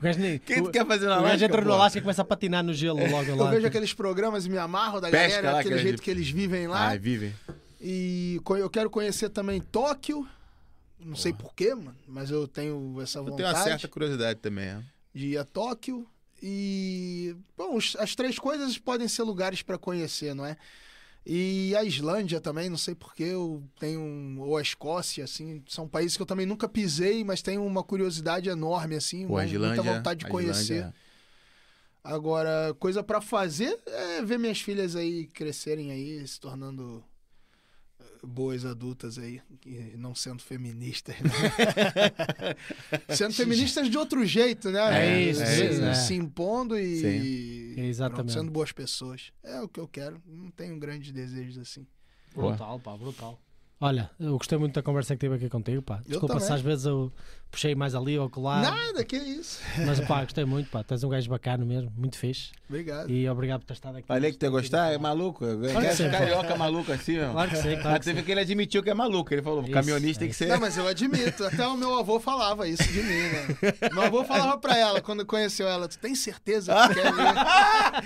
O. 0.01 0.39
Quem 0.39 0.61
tu 0.63 0.69
o- 0.69 0.71
quer 0.71 0.85
fazer 0.85 1.05
na 1.05 1.13
O 1.13 1.19
Alasca, 1.19 1.31
gajo 1.31 1.45
entra 1.45 1.61
no? 1.61 1.73
Alasca 1.73 1.97
e 1.99 2.01
começa 2.01 2.21
a 2.21 2.25
patinar 2.25 2.63
no 2.63 2.73
gelo 2.73 2.99
logo 3.09 3.29
Eu 3.29 3.35
lá. 3.37 3.49
vejo 3.51 3.67
aqueles 3.67 3.93
programas 3.93 4.45
e 4.45 4.49
me 4.49 4.57
amarro 4.57 4.99
da 4.99 5.09
Pesca 5.09 5.27
galera, 5.37 5.51
lá, 5.53 5.59
aquele 5.59 5.77
jeito 5.79 5.95
de- 5.97 6.01
que 6.01 6.11
eles 6.11 6.29
vivem 6.29 6.67
lá. 6.67 6.87
Ai, 6.89 6.99
vivem. 6.99 7.33
E 7.79 8.39
eu 8.57 8.69
quero 8.69 8.89
conhecer 8.89 9.29
também 9.29 9.61
Tóquio. 9.61 10.27
Não 10.99 11.15
sei 11.15 11.31
porquê, 11.31 11.73
mano, 11.75 11.95
mas 12.07 12.29
eu 12.31 12.47
tenho 12.47 12.99
essa 13.01 13.19
Eu 13.19 13.23
vontade 13.25 13.37
tenho 13.43 13.49
uma 13.55 13.63
certa 13.63 13.87
curiosidade 13.87 14.39
também, 14.39 14.65
é. 14.65 14.79
de 15.13 15.27
ir 15.27 15.37
a 15.37 15.45
Tóquio. 15.45 16.05
E, 16.41 17.35
bom, 17.57 17.77
as 17.99 18.15
três 18.15 18.37
coisas 18.39 18.77
podem 18.77 19.07
ser 19.07 19.23
lugares 19.23 19.61
para 19.61 19.77
conhecer, 19.77 20.33
não 20.35 20.45
é? 20.45 20.57
E 21.29 21.75
a 21.75 21.83
Islândia 21.83 22.39
também, 22.39 22.69
não 22.69 22.77
sei 22.77 22.95
porquê, 22.95 23.23
eu 23.23 23.61
tenho. 23.77 23.99
um- 23.99 24.39
Ou 24.39 24.55
a 24.55 24.61
Escócia, 24.61 25.25
assim, 25.25 25.61
são 25.67 25.85
países 25.85 26.15
que 26.15 26.21
eu 26.21 26.25
também 26.25 26.45
nunca 26.45 26.69
pisei, 26.69 27.21
mas 27.25 27.41
tenho 27.41 27.65
uma 27.65 27.83
curiosidade 27.83 28.47
enorme, 28.47 28.95
assim, 28.95 29.27
Pô, 29.27 29.33
uma- 29.33 29.45
Islândia, 29.45 29.83
muita 29.83 29.97
vontade 29.97 30.19
de 30.21 30.31
conhecer. 30.31 30.73
Islândia- 30.75 30.93
Agora, 32.03 32.73
coisa 32.79 33.03
pra 33.03 33.19
fazer 33.19 33.77
é 33.85 34.21
ver 34.21 34.39
minhas 34.39 34.61
filhas 34.61 34.95
aí 34.95 35.27
crescerem 35.27 35.91
aí, 35.91 36.25
se 36.25 36.39
tornando 36.39 37.03
boas 38.27 38.65
adultas 38.65 39.17
aí, 39.17 39.41
e 39.65 39.95
não 39.97 40.13
sendo 40.13 40.43
feministas. 40.43 41.15
né? 41.21 42.55
sendo 43.15 43.33
feministas 43.33 43.89
de 43.89 43.97
outro 43.97 44.25
jeito, 44.25 44.69
né? 44.69 45.07
É 45.07 45.21
isso, 45.21 45.39
se, 45.39 45.45
é 45.45 45.71
isso, 45.71 45.83
é. 45.83 45.93
se 45.93 46.13
impondo 46.15 46.77
e, 46.77 47.75
Sim. 47.75 47.81
Exatamente. 47.81 48.15
pronto, 48.15 48.31
sendo 48.33 48.51
boas 48.51 48.71
pessoas. 48.71 49.31
É 49.43 49.61
o 49.61 49.67
que 49.67 49.79
eu 49.79 49.87
quero. 49.87 50.21
Não 50.25 50.51
tenho 50.51 50.77
grandes 50.77 51.11
desejos 51.11 51.57
assim. 51.57 51.87
Brutal, 52.35 52.79
pá, 52.79 52.95
brutal. 52.95 53.39
Olha, 53.79 54.09
eu 54.19 54.37
gostei 54.37 54.57
muito 54.57 54.73
da 54.73 54.81
conversa 54.81 55.15
que 55.15 55.19
tive 55.19 55.35
aqui 55.35 55.49
contigo, 55.49 55.83
pá. 55.83 56.01
Desculpa 56.07 56.39
se 56.39 56.51
às 56.51 56.61
vezes 56.61 56.85
eu 56.85 57.11
puxei 57.51 57.75
mais 57.75 57.93
ali 57.93 58.17
ou 58.17 58.27
colar. 58.27 58.61
Nada, 58.61 59.03
que 59.03 59.15
isso. 59.15 59.61
Mas 59.85 59.99
pá, 59.99 60.23
gostei 60.23 60.45
muito, 60.45 60.67
pá. 60.69 60.83
Tens 60.83 61.03
um 61.03 61.09
gajo 61.09 61.29
bacana 61.29 61.63
mesmo, 61.63 61.91
muito 61.95 62.17
fixe. 62.17 62.51
Obrigado. 62.67 63.09
E 63.09 63.29
obrigado 63.29 63.61
por 63.61 63.67
ter 63.67 63.73
estado 63.73 63.97
aqui. 63.97 64.07
Falei 64.07 64.31
que 64.31 64.37
tu 64.37 64.43
ia 64.43 64.49
gostar, 64.49 64.91
é 64.91 64.97
maluco. 64.97 65.45
É 65.45 66.09
carioca 66.09 66.55
maluco 66.55 66.91
assim, 66.91 67.19
ó. 67.19 67.31
Claro 67.31 67.49
que 67.51 67.55
sim, 67.55 67.75
claro 67.75 67.89
Mas 67.89 67.99
que 67.99 68.05
teve 68.05 68.23
que 68.23 68.31
ele 68.31 68.41
admitiu 68.41 68.81
que 68.81 68.89
é 68.89 68.93
maluco. 68.95 69.31
Ele 69.31 69.43
falou, 69.43 69.61
Isso, 69.61 69.71
caminhonista 69.71 70.19
tem 70.19 70.27
é 70.27 70.31
que 70.31 70.35
ser. 70.35 70.47
Não, 70.47 70.59
mas 70.59 70.75
eu 70.75 70.87
admito. 70.87 71.45
Até 71.45 71.67
o 71.67 71.77
meu 71.77 71.97
avô 71.99 72.19
falava 72.19 72.67
isso 72.67 72.83
de 72.83 73.03
mim, 73.03 73.21
né? 73.21 73.73
Meu 73.93 74.03
avô 74.03 74.23
falava 74.23 74.57
pra 74.57 74.75
ela, 74.75 75.01
quando 75.01 75.23
conheceu 75.23 75.67
ela, 75.67 75.87
tu 75.87 75.99
tem 75.99 76.15
certeza 76.15 76.73
que 76.87 76.95
quer 76.95 77.13
ver? 77.13 77.27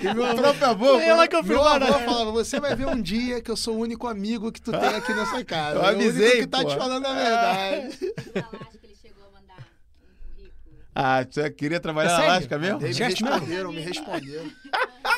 E 0.12 0.14
meu 0.14 0.26
avô, 0.26 0.42
próprio 0.42 0.68
avô. 0.68 1.00
Ela 1.00 1.28
meu 1.44 1.64
avô 1.64 1.80
né? 1.80 2.06
falava, 2.06 2.32
você 2.32 2.60
vai 2.60 2.76
ver 2.76 2.88
um 2.88 3.02
dia 3.02 3.42
que 3.42 3.50
eu 3.50 3.56
sou 3.56 3.76
o 3.76 3.80
único 3.80 4.08
amigo 4.08 4.52
que 4.52 4.62
tu 4.62 4.72
tem 4.72 4.90
aqui 4.96 5.14
nessa 5.14 5.44
casa. 5.44 5.61
Eu 5.74 5.82
É 5.82 5.84
o 5.84 5.86
avisei, 5.86 6.42
que 6.42 6.48
tá 6.48 6.60
te 6.60 6.74
pô. 6.74 6.78
falando 6.78 7.06
a 7.06 7.14
verdade. 7.14 7.98
Um 7.98 8.02
currículo. 10.36 10.76
Ah, 10.96 11.26
tu 11.26 11.40
queria 11.56 11.80
trabalhar 11.80 12.12
É 12.12 12.18
na? 12.18 12.24
Alasca 12.24 12.58
mesmo? 12.58 12.82
Eles 12.86 13.00
me 13.00 13.06
responderam, 13.06 13.72
me 13.72 13.82
responderam. 13.82 14.52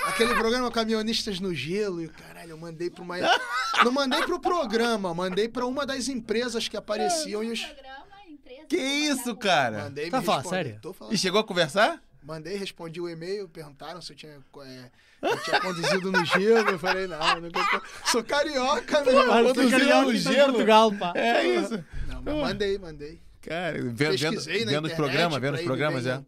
Aquele 0.06 0.34
programa 0.36 0.72
Caminhonistas 0.72 1.40
no 1.40 1.54
Gelo, 1.54 2.02
e 2.04 2.08
caralho, 2.10 2.52
eu 2.52 2.58
mandei 2.58 2.90
pra 2.90 3.04
uma. 3.04 3.16
Não 3.84 3.92
mandei 3.92 4.22
pro 4.24 4.40
programa, 4.40 5.14
mandei 5.14 5.48
pra 5.48 5.66
uma 5.66 5.86
das 5.86 6.08
empresas 6.08 6.68
que 6.68 6.78
apareciam 6.78 7.44
e 7.44 7.52
os. 7.52 7.62
Programa, 7.64 8.06
empresa. 8.30 8.66
Que 8.68 8.78
isso, 8.78 9.36
cara? 9.36 9.84
Mandei 9.86 10.10
Tá 10.10 10.20
me 10.20 10.26
falando 10.26 10.50
sério? 10.50 10.80
Tô 10.82 10.94
falando 10.94 11.14
E 11.14 11.18
chegou 11.18 11.40
a 11.40 11.44
conversar? 11.44 12.02
Mandei, 12.26 12.56
respondi 12.56 13.02
o 13.02 13.10
e-mail, 13.10 13.50
perguntaram 13.50 14.02
se 14.02 14.14
eu 14.14 14.16
tinha, 14.16 14.32
é, 14.32 14.90
eu 15.22 15.38
tinha 15.44 15.60
conduzido 15.60 16.12
no 16.12 16.26
gelo. 16.26 16.70
Eu 16.70 16.80
falei, 16.80 17.06
não, 17.08 17.42
nunca 17.42 17.82
sou 18.06 18.24
carioca, 18.24 18.82
tu 19.04 19.12
carioca, 19.70 20.04
no 20.04 20.12
em 20.14 20.18
gelo. 20.18 20.46
Portugal, 20.54 20.92
pá. 20.94 21.14
É 21.16 21.46
isso. 21.46 21.84
Não, 22.08 22.22
mas 22.22 22.36
mandei, 22.36 22.78
mandei. 22.78 23.20
Cara, 23.42 23.78
vendo, 23.78 24.16
vendo, 24.46 24.86
os 24.86 24.94
programas, 24.94 25.42
vendo 25.42 25.56
os 25.56 25.62
programas, 25.64 26.06
é. 26.06 26.24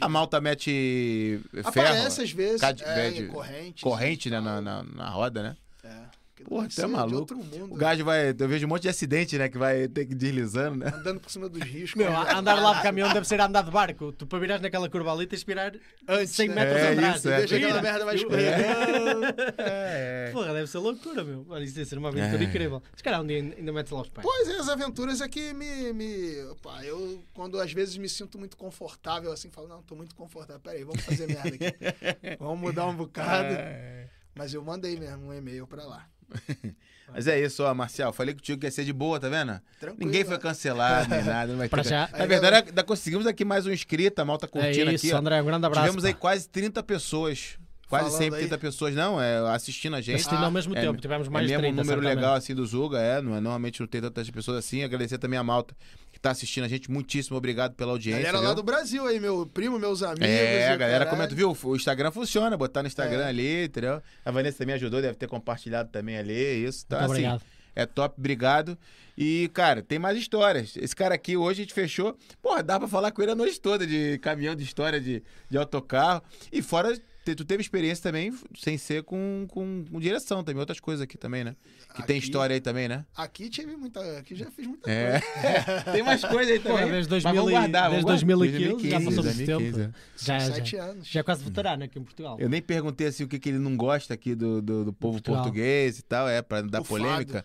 A 0.00 0.08
malta 0.08 0.40
mete 0.40 1.40
ferro. 1.52 1.68
Aparece 1.68 2.22
às 2.22 2.30
vezes, 2.32 2.60
cade- 2.60 2.82
é, 2.82 3.22
corrente. 3.28 3.82
corrente 3.82 4.28
né, 4.30 4.40
na, 4.40 4.60
na, 4.60 4.82
na 4.82 5.08
roda, 5.08 5.42
né? 5.44 5.56
É. 5.84 5.96
Porra, 6.44 6.68
tu 6.68 6.80
é 6.80 6.86
maluco. 6.86 7.16
outro 7.18 7.36
mundo. 7.38 7.74
O 7.74 7.76
gajo 7.76 8.04
vai. 8.04 8.30
Eu 8.38 8.48
vejo 8.48 8.66
um 8.66 8.68
monte 8.68 8.82
de 8.82 8.88
acidente, 8.88 9.36
né? 9.38 9.48
Que 9.48 9.56
vai 9.58 9.88
ter 9.88 10.04
que 10.06 10.12
ir 10.12 10.16
deslizando, 10.16 10.76
né? 10.84 10.92
Andando 10.94 11.20
por 11.20 11.30
cima 11.30 11.48
dos 11.48 11.62
riscos. 11.62 11.94
Meu, 12.00 12.12
a- 12.14 12.38
andar 12.38 12.54
lá 12.60 12.74
de 12.74 12.82
caminhão 12.82 13.12
deve 13.12 13.26
ser 13.26 13.40
andar 13.40 13.62
de 13.62 13.70
barco. 13.70 14.12
Tu 14.12 14.26
para 14.26 14.38
virares 14.38 14.62
naquela 14.62 14.88
curva 14.88 15.12
ali 15.12 15.26
tens 15.26 15.40
de 15.40 15.46
virar 15.46 15.72
Antes, 16.08 16.30
100 16.34 16.48
né? 16.48 16.54
metros 16.54 16.76
É 16.76 16.92
atrás. 16.92 17.16
isso, 17.16 17.28
é. 17.30 17.38
Deixa 17.38 17.56
aquela 17.56 17.82
merda 17.82 18.04
mais 18.04 18.20
Eu- 18.20 18.28
escorregando. 18.28 19.26
É. 19.58 20.30
Porra, 20.32 20.52
deve 20.54 20.66
ser 20.66 20.78
loucura, 20.78 21.24
meu. 21.24 21.46
Olha, 21.48 21.64
isso 21.64 21.74
deve 21.74 21.88
ser 21.88 21.98
uma 21.98 22.08
aventura 22.08 22.42
É. 22.42 22.46
incrível. 22.46 22.82
Se 22.94 23.02
calhar 23.02 23.20
um 23.22 23.26
dia 23.26 23.38
ainda 23.38 23.72
metes 23.72 23.90
lá 23.92 24.02
os 24.02 24.08
pés. 24.08 24.24
Pois 24.26 24.48
é, 24.48 24.58
as 24.58 24.68
aventuras 24.68 25.20
é 25.20 25.28
que 25.28 25.52
me. 25.52 25.92
me 25.92 26.34
pá, 26.62 26.84
eu, 26.84 27.22
quando 27.34 27.58
às 27.60 27.72
vezes 27.72 27.96
me 27.96 28.08
sinto 28.08 28.38
muito 28.38 28.56
confortável, 28.56 29.32
assim, 29.32 29.50
falo, 29.50 29.68
não, 29.68 29.82
tô 29.82 29.94
muito 29.94 30.14
confortável. 30.14 30.60
Peraí, 30.60 30.84
vamos 30.84 31.02
fazer 31.02 31.26
merda 31.26 31.48
aqui. 31.48 31.58
vamos 32.38 32.60
mudar 32.60 32.86
um 32.86 32.94
bocado. 32.94 33.54
É. 33.54 34.08
Mas 34.34 34.52
eu 34.52 34.62
mandei 34.62 34.98
mesmo 34.98 35.28
um 35.28 35.34
e-mail 35.34 35.66
pra 35.66 35.84
lá. 35.84 36.06
Mas 37.12 37.26
é 37.28 37.40
isso, 37.40 37.62
ó, 37.62 37.72
Marcial. 37.72 38.12
Falei 38.12 38.34
contigo 38.34 38.58
que 38.60 38.66
ia 38.66 38.70
ser 38.70 38.84
de 38.84 38.92
boa, 38.92 39.18
tá 39.20 39.28
vendo? 39.28 39.60
Tranquilo. 39.78 40.04
Ninguém 40.04 40.24
foi 40.24 40.38
cancelado, 40.38 41.08
nem 41.08 41.22
nada. 41.24 41.52
Não 41.52 41.58
vai 41.58 41.68
ter... 41.68 41.84
já. 41.84 42.08
Na 42.12 42.26
verdade, 42.26 42.68
ainda 42.68 42.82
conseguimos 42.82 43.26
aqui 43.26 43.44
mais 43.44 43.64
um 43.64 43.70
inscrito, 43.72 44.20
a 44.20 44.24
malta 44.24 44.46
É 44.46 44.48
curtindo 44.48 44.90
isso, 44.90 45.06
aqui. 45.06 45.14
ó. 45.14 45.18
André. 45.18 45.40
Um 45.40 45.44
grande 45.44 45.66
abraço. 45.66 45.84
Tivemos 45.86 46.04
aí 46.04 46.12
pá. 46.14 46.18
quase 46.20 46.48
30 46.48 46.82
pessoas. 46.82 47.58
Quase 47.88 48.06
Falando 48.06 48.18
130 48.22 48.54
aí. 48.56 48.60
pessoas, 48.60 48.94
não, 48.96 49.22
é, 49.22 49.38
assistindo 49.54 49.94
a 49.94 50.00
gente. 50.00 50.16
Assistindo 50.16 50.44
ao 50.44 50.50
mesmo 50.50 50.76
É, 50.76 50.80
tempo. 50.80 51.00
Tivemos 51.00 51.28
é 51.28 51.30
mais 51.30 51.46
de 51.46 51.52
mesmo 51.52 51.62
30, 51.62 51.72
um 51.72 51.76
número 51.84 52.00
certamente. 52.00 52.16
legal 52.16 52.34
assim 52.34 52.52
do 52.52 52.66
Zuga, 52.66 52.98
é, 52.98 53.22
não 53.22 53.36
é, 53.36 53.40
normalmente 53.40 53.78
não 53.78 53.86
tem 53.86 54.00
tantas 54.00 54.28
pessoas 54.28 54.58
assim. 54.58 54.82
Agradecer 54.82 55.18
também 55.18 55.38
a 55.38 55.44
malta 55.44 55.72
que 56.16 56.20
tá 56.20 56.30
assistindo 56.30 56.64
a 56.64 56.68
gente, 56.68 56.90
muitíssimo 56.90 57.36
obrigado 57.36 57.74
pela 57.74 57.92
audiência. 57.92 58.22
Galera 58.22 58.40
lá 58.40 58.46
viu? 58.46 58.54
do 58.56 58.62
Brasil 58.62 59.06
aí, 59.06 59.20
meu 59.20 59.44
primo, 59.52 59.78
meus 59.78 60.02
amigos. 60.02 60.26
É, 60.26 60.68
a 60.70 60.76
galera 60.76 61.04
caralho. 61.04 61.10
comenta, 61.10 61.34
viu? 61.34 61.54
O 61.62 61.76
Instagram 61.76 62.10
funciona, 62.10 62.56
botar 62.56 62.82
no 62.82 62.88
Instagram 62.88 63.24
É. 63.24 63.28
ali, 63.28 63.64
entendeu? 63.66 64.00
A 64.24 64.30
Vanessa 64.30 64.56
também 64.56 64.74
ajudou, 64.76 65.02
deve 65.02 65.14
ter 65.14 65.28
compartilhado 65.28 65.90
também 65.90 66.16
ali, 66.16 66.32
isso. 66.66 66.84
Então, 66.86 66.98
Muito 67.00 67.12
assim, 67.12 67.26
obrigado. 67.26 67.42
é 67.74 67.84
top, 67.84 68.14
obrigado. 68.18 68.78
E, 69.18 69.50
cara, 69.52 69.82
tem 69.82 69.98
mais 69.98 70.16
histórias. 70.16 70.74
Esse 70.78 70.96
cara 70.96 71.14
aqui, 71.14 71.36
hoje 71.36 71.60
a 71.60 71.64
gente 71.64 71.74
fechou. 71.74 72.16
Porra, 72.40 72.62
dá 72.62 72.78
pra 72.78 72.88
falar 72.88 73.10
com 73.12 73.20
ele 73.20 73.32
a 73.32 73.34
noite 73.34 73.60
toda 73.60 73.86
de 73.86 74.18
caminhão, 74.22 74.54
de 74.56 74.64
história, 74.64 74.98
de, 74.98 75.22
de 75.50 75.58
autocarro. 75.58 76.22
E 76.50 76.62
fora, 76.62 76.98
tu 77.34 77.44
teve 77.44 77.62
experiência 77.62 78.02
também 78.02 78.32
sem 78.58 78.78
ser 78.78 79.02
com, 79.02 79.46
com, 79.48 79.84
com 79.90 79.98
direção 80.00 80.44
também, 80.44 80.60
outras 80.60 80.78
coisas 80.80 81.02
aqui 81.02 81.16
também, 81.18 81.42
né? 81.44 81.56
Que 81.94 82.02
tem 82.06 82.18
Aqui- 82.18 82.26
história 82.26 82.54
aí 82.54 82.60
também, 82.60 82.88
né? 82.88 83.04
Aqui 83.16 83.48
tive 83.48 83.74
muita. 83.76 84.00
Aqui 84.18 84.34
já 84.34 84.50
fiz 84.50 84.66
muita 84.66 84.90
É. 84.90 85.20
coisa. 85.20 85.82
tem 85.92 86.02
mais 86.02 86.24
coisa 86.24 86.52
aí 86.52 86.58
também. 86.60 86.90
desde 86.90 87.10
Mas 87.10 87.22
2000 87.22 87.34
vamos 87.34 87.48
e- 87.50 87.54
guardar, 87.54 87.90
desde 87.90 88.06
vamos 88.06 88.22
2015, 88.22 88.90
já 88.90 88.98
2015, 88.98 89.04
passou 89.06 89.24
muito 89.24 89.46
2015, 89.46 89.80
tempo. 89.80 89.94
Já, 90.18 90.38
já, 90.38 90.54
Sete 90.54 90.76
anos. 90.76 91.08
já 91.08 91.20
é 91.20 91.22
quase 91.22 91.44
veterano 91.44 91.84
aqui 91.84 91.98
em 91.98 92.02
Portugal. 92.04 92.36
Eu 92.38 92.48
nem 92.48 92.60
perguntei 92.62 93.06
assim 93.06 93.24
o 93.24 93.28
que, 93.28 93.38
que 93.38 93.48
ele 93.48 93.58
não 93.58 93.76
gosta 93.76 94.12
aqui 94.14 94.34
do, 94.34 94.60
do, 94.60 94.84
do 94.86 94.92
povo 94.92 95.14
Portugal. 95.14 95.42
português 95.42 95.98
e 95.98 96.02
tal, 96.02 96.28
é, 96.28 96.42
pra 96.42 96.60
dar 96.62 96.82
O 96.82 96.84
polêmica. 96.84 97.44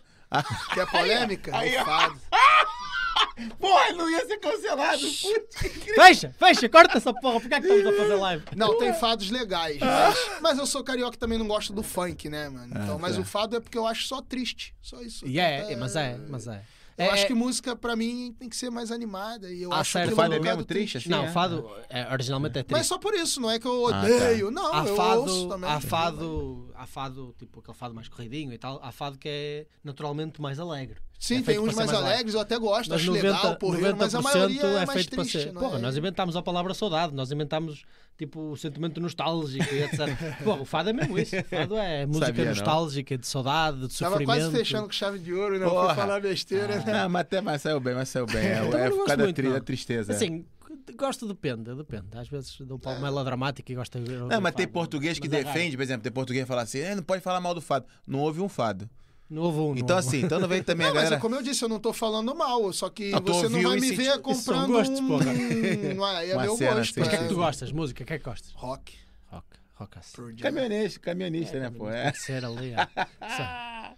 Quer 0.74 0.90
polêmica? 0.90 1.50
Aí, 1.56 1.76
ó. 1.76 1.82
O 1.82 1.84
fado. 1.84 2.20
Porra, 3.58 3.92
não 3.92 4.10
ia 4.10 4.26
ser 4.26 4.38
cancelado. 4.38 5.00
Putz. 5.00 5.84
Fecha, 5.94 6.34
fecha, 6.38 6.68
corta 6.68 6.98
essa 6.98 7.12
porra. 7.14 7.40
Por 7.40 7.48
que 7.48 7.54
é 7.54 7.60
que 7.60 7.66
estamos 7.66 7.94
a 7.94 8.02
fazer 8.02 8.14
live? 8.14 8.44
Não, 8.56 8.78
tem 8.78 8.92
fados 8.94 9.30
legais. 9.30 9.78
Mas, 9.78 10.40
mas 10.40 10.58
eu 10.58 10.66
sou 10.66 10.84
carioca 10.84 11.16
e 11.16 11.18
também 11.18 11.38
não 11.38 11.46
gosto 11.46 11.72
do 11.72 11.82
funk, 11.82 12.28
né, 12.28 12.48
mano? 12.48 12.72
Então, 12.76 12.98
mas 12.98 13.16
tá. 13.16 13.22
o 13.22 13.24
fado 13.24 13.56
é 13.56 13.60
porque 13.60 13.78
eu 13.78 13.86
acho 13.86 14.06
só 14.06 14.20
triste. 14.20 14.74
Só 14.82 15.00
isso. 15.00 15.26
E 15.26 15.38
é, 15.38 15.72
é, 15.72 15.76
mas 15.76 15.96
é, 15.96 16.18
mas 16.28 16.46
é. 16.46 16.62
Eu 16.98 17.04
É, 17.06 17.08
acho 17.10 17.24
é- 17.24 17.26
que 17.26 17.34
música, 17.34 17.74
pra 17.74 17.96
mim, 17.96 18.34
tem 18.38 18.48
que 18.48 18.56
ser 18.56 18.70
mais 18.70 18.90
animada. 18.92 19.50
E 19.50 19.62
eu 19.62 19.72
Há 19.72 19.80
acho 19.80 19.92
certo- 19.92 20.08
que 20.08 20.12
O 20.12 20.16
fado 20.16 20.34
é 20.34 20.40
mesmo 20.40 20.64
triste 20.64 20.98
assim? 20.98 21.08
Não, 21.08 21.24
é? 21.24 21.28
fado 21.30 21.68
é, 21.88 22.12
originalmente 22.12 22.58
é 22.58 22.62
Mas 22.62 22.66
triste. 22.68 22.88
só 22.88 22.98
por 22.98 23.14
isso, 23.14 23.40
não 23.40 23.50
é 23.50 23.58
que 23.58 23.66
eu 23.66 23.86
Ah, 23.88 23.90
tá. 23.92 23.98
odeio. 24.02 24.50
Não, 24.50 24.72
há 24.74 24.84
eu 24.86 24.94
fado, 24.96 25.20
ouço 25.22 25.48
também. 25.48 25.70
há 25.70 25.80
fado, 25.80 26.70
há 26.74 26.86
fado, 26.86 27.34
tipo 27.38 27.60
aquele 27.60 27.76
fado 27.76 27.94
mais 27.94 28.08
corridinho 28.08 28.52
e 28.52 28.58
tal, 28.58 28.78
há 28.82 28.92
fado 28.92 29.16
que 29.18 29.28
é 29.28 29.66
naturalmente 29.82 30.40
mais 30.40 30.58
alegre. 30.60 30.98
Sim, 31.18 31.38
É 31.38 31.42
tem 31.42 31.58
uns 31.58 31.74
mais, 31.74 31.90
mais 31.90 31.92
alegres, 31.94 32.34
eu 32.34 32.40
até 32.40 32.58
gosto, 32.58 32.90
Mas 32.90 33.00
acho 33.00 33.10
90%, 33.12 33.22
legal, 33.42 33.56
porreiro, 33.56 33.96
mas 33.96 34.14
a 34.14 34.20
maioria 34.20 34.60
é, 34.62 34.74
mais 34.86 34.92
feito 34.92 35.10
para 35.14 35.18
triste, 35.24 35.38
ser. 35.40 35.52
não 35.52 35.62
Porra, 35.62 35.78
é? 35.78 35.80
nós 35.80 35.96
inventámos 35.96 36.34
a 36.36 36.42
palavra 36.42 36.74
saudade, 36.74 37.14
nós 37.14 37.30
inventámos 37.30 37.84
tipo 38.18 38.40
o 38.50 38.56
sentimento 38.56 39.00
nostálgico 39.00 39.74
e 39.74 39.82
etc. 39.82 39.98
Porra, 40.44 40.62
o 40.62 40.64
fado 40.64 40.90
é 40.90 40.92
mesmo 40.92 41.18
isso. 41.18 41.36
O 41.36 41.44
fado 41.44 41.76
é 41.76 42.06
música 42.06 42.26
Sabia, 42.26 42.44
não. 42.44 42.50
nostálgica, 42.50 43.18
de 43.18 43.26
saudade, 43.26 43.88
de 43.88 43.98
Tava 43.98 44.12
sofrimento. 44.16 44.26
quase 44.26 44.50
fechando 44.56 44.86
com 44.86 44.92
chave 44.92 45.18
de 45.18 45.32
ouro, 45.32 45.58
não 45.58 45.68
Porra. 45.68 45.86
foi 45.86 45.94
falar 45.96 46.20
besteira, 46.20 46.76
né? 46.78 46.92
Não, 47.02 47.08
mas 47.08 47.20
até 47.22 47.40
mas 47.40 47.62
saiu 47.62 47.80
bem, 47.80 47.94
mas 47.94 48.08
saiu 48.08 48.26
bem. 48.26 48.42
É, 48.46 48.52
é 48.52 48.60
não 48.60 48.70
por 48.70 48.80
gosto 48.90 49.06
causa 49.06 49.16
da, 49.26 49.32
tri- 49.32 49.46
não. 49.46 49.52
da 49.54 49.60
tristeza. 49.60 50.12
é. 50.12 50.16
Assim, 50.16 50.44
gosto 50.96 51.26
depende, 51.28 51.74
depende. 51.74 52.06
Às 52.16 52.28
vezes 52.28 52.56
dou 52.60 52.76
um 52.76 52.80
palco 52.80 53.00
melodramático 53.00 53.70
e 53.72 53.74
gosto 53.74 53.98
de 53.98 54.10
ver. 54.10 54.20
Não, 54.20 54.40
mas 54.40 54.54
tem 54.54 54.66
português 54.68 55.18
que 55.18 55.28
Mas 55.28 55.40
é 55.40 55.44
defende, 55.44 55.76
por 55.76 55.82
exemplo, 55.82 56.02
tem 56.02 56.12
português 56.12 56.44
que 56.44 56.48
fala 56.48 56.62
assim, 56.62 56.78
"Eh, 56.80 56.94
não 56.94 57.02
pode 57.02 57.22
falar 57.22 57.40
mal 57.40 57.54
do 57.54 57.60
fado. 57.60 57.86
Não 58.06 58.18
houve 58.20 58.40
um 58.40 58.48
fado. 58.48 58.88
Um. 59.32 59.34
não 59.34 59.76
Então 59.76 59.96
houve 59.96 60.06
um. 60.06 60.08
assim, 60.08 60.20
então 60.22 60.38
não 60.40 60.48
vem 60.48 60.62
também 60.64 60.86
Não, 60.86 60.92
a 60.92 60.94
mas 60.94 61.02
galera... 61.04 61.16
é 61.16 61.20
como 61.20 61.34
eu 61.34 61.42
disse, 61.42 61.64
eu 61.64 61.68
não 61.68 61.78
tô 61.80 61.92
falando 61.92 62.34
mal, 62.34 62.72
só 62.72 62.88
que 62.90 63.12
Ah, 63.14 63.20
você 63.20 63.48
não 63.48 63.62
vai 63.62 63.80
me 63.80 63.92
ver 63.92 64.04
são 64.12 64.22
comprando 64.22 64.68
gostos, 64.72 65.00
um... 65.00 65.08
porra. 65.08 65.24
Não 65.96 66.08
é, 66.08 66.28
é 66.30 66.36
meu 66.36 66.56
cena 66.56 66.74
gosto. 66.76 67.00
assim, 67.00 67.00
Mas 67.00 67.06
o 67.06 67.10
que 67.10 67.16
é 67.16 67.18
é. 67.18 67.22
que 67.22 67.28
tu 67.28 67.34
gostas? 67.36 67.72
Música? 67.72 68.02
O 68.02 68.06
que 68.06 68.12
é 68.12 68.18
que 68.18 68.24
gostas? 68.24 68.52
Rock. 68.54 68.94
Rock. 69.26 69.46
Rockaço. 69.74 70.12
Pearl 70.16 70.28
Jam. 70.30 70.38
Camionista, 70.38 71.00
camionista, 71.00 71.58
né, 71.60 71.70
pô? 71.70 71.88
É. 71.90 72.12
Ser 72.12 72.44
ali. 72.44 72.72
é. 72.72 72.76
Só- 73.36 73.94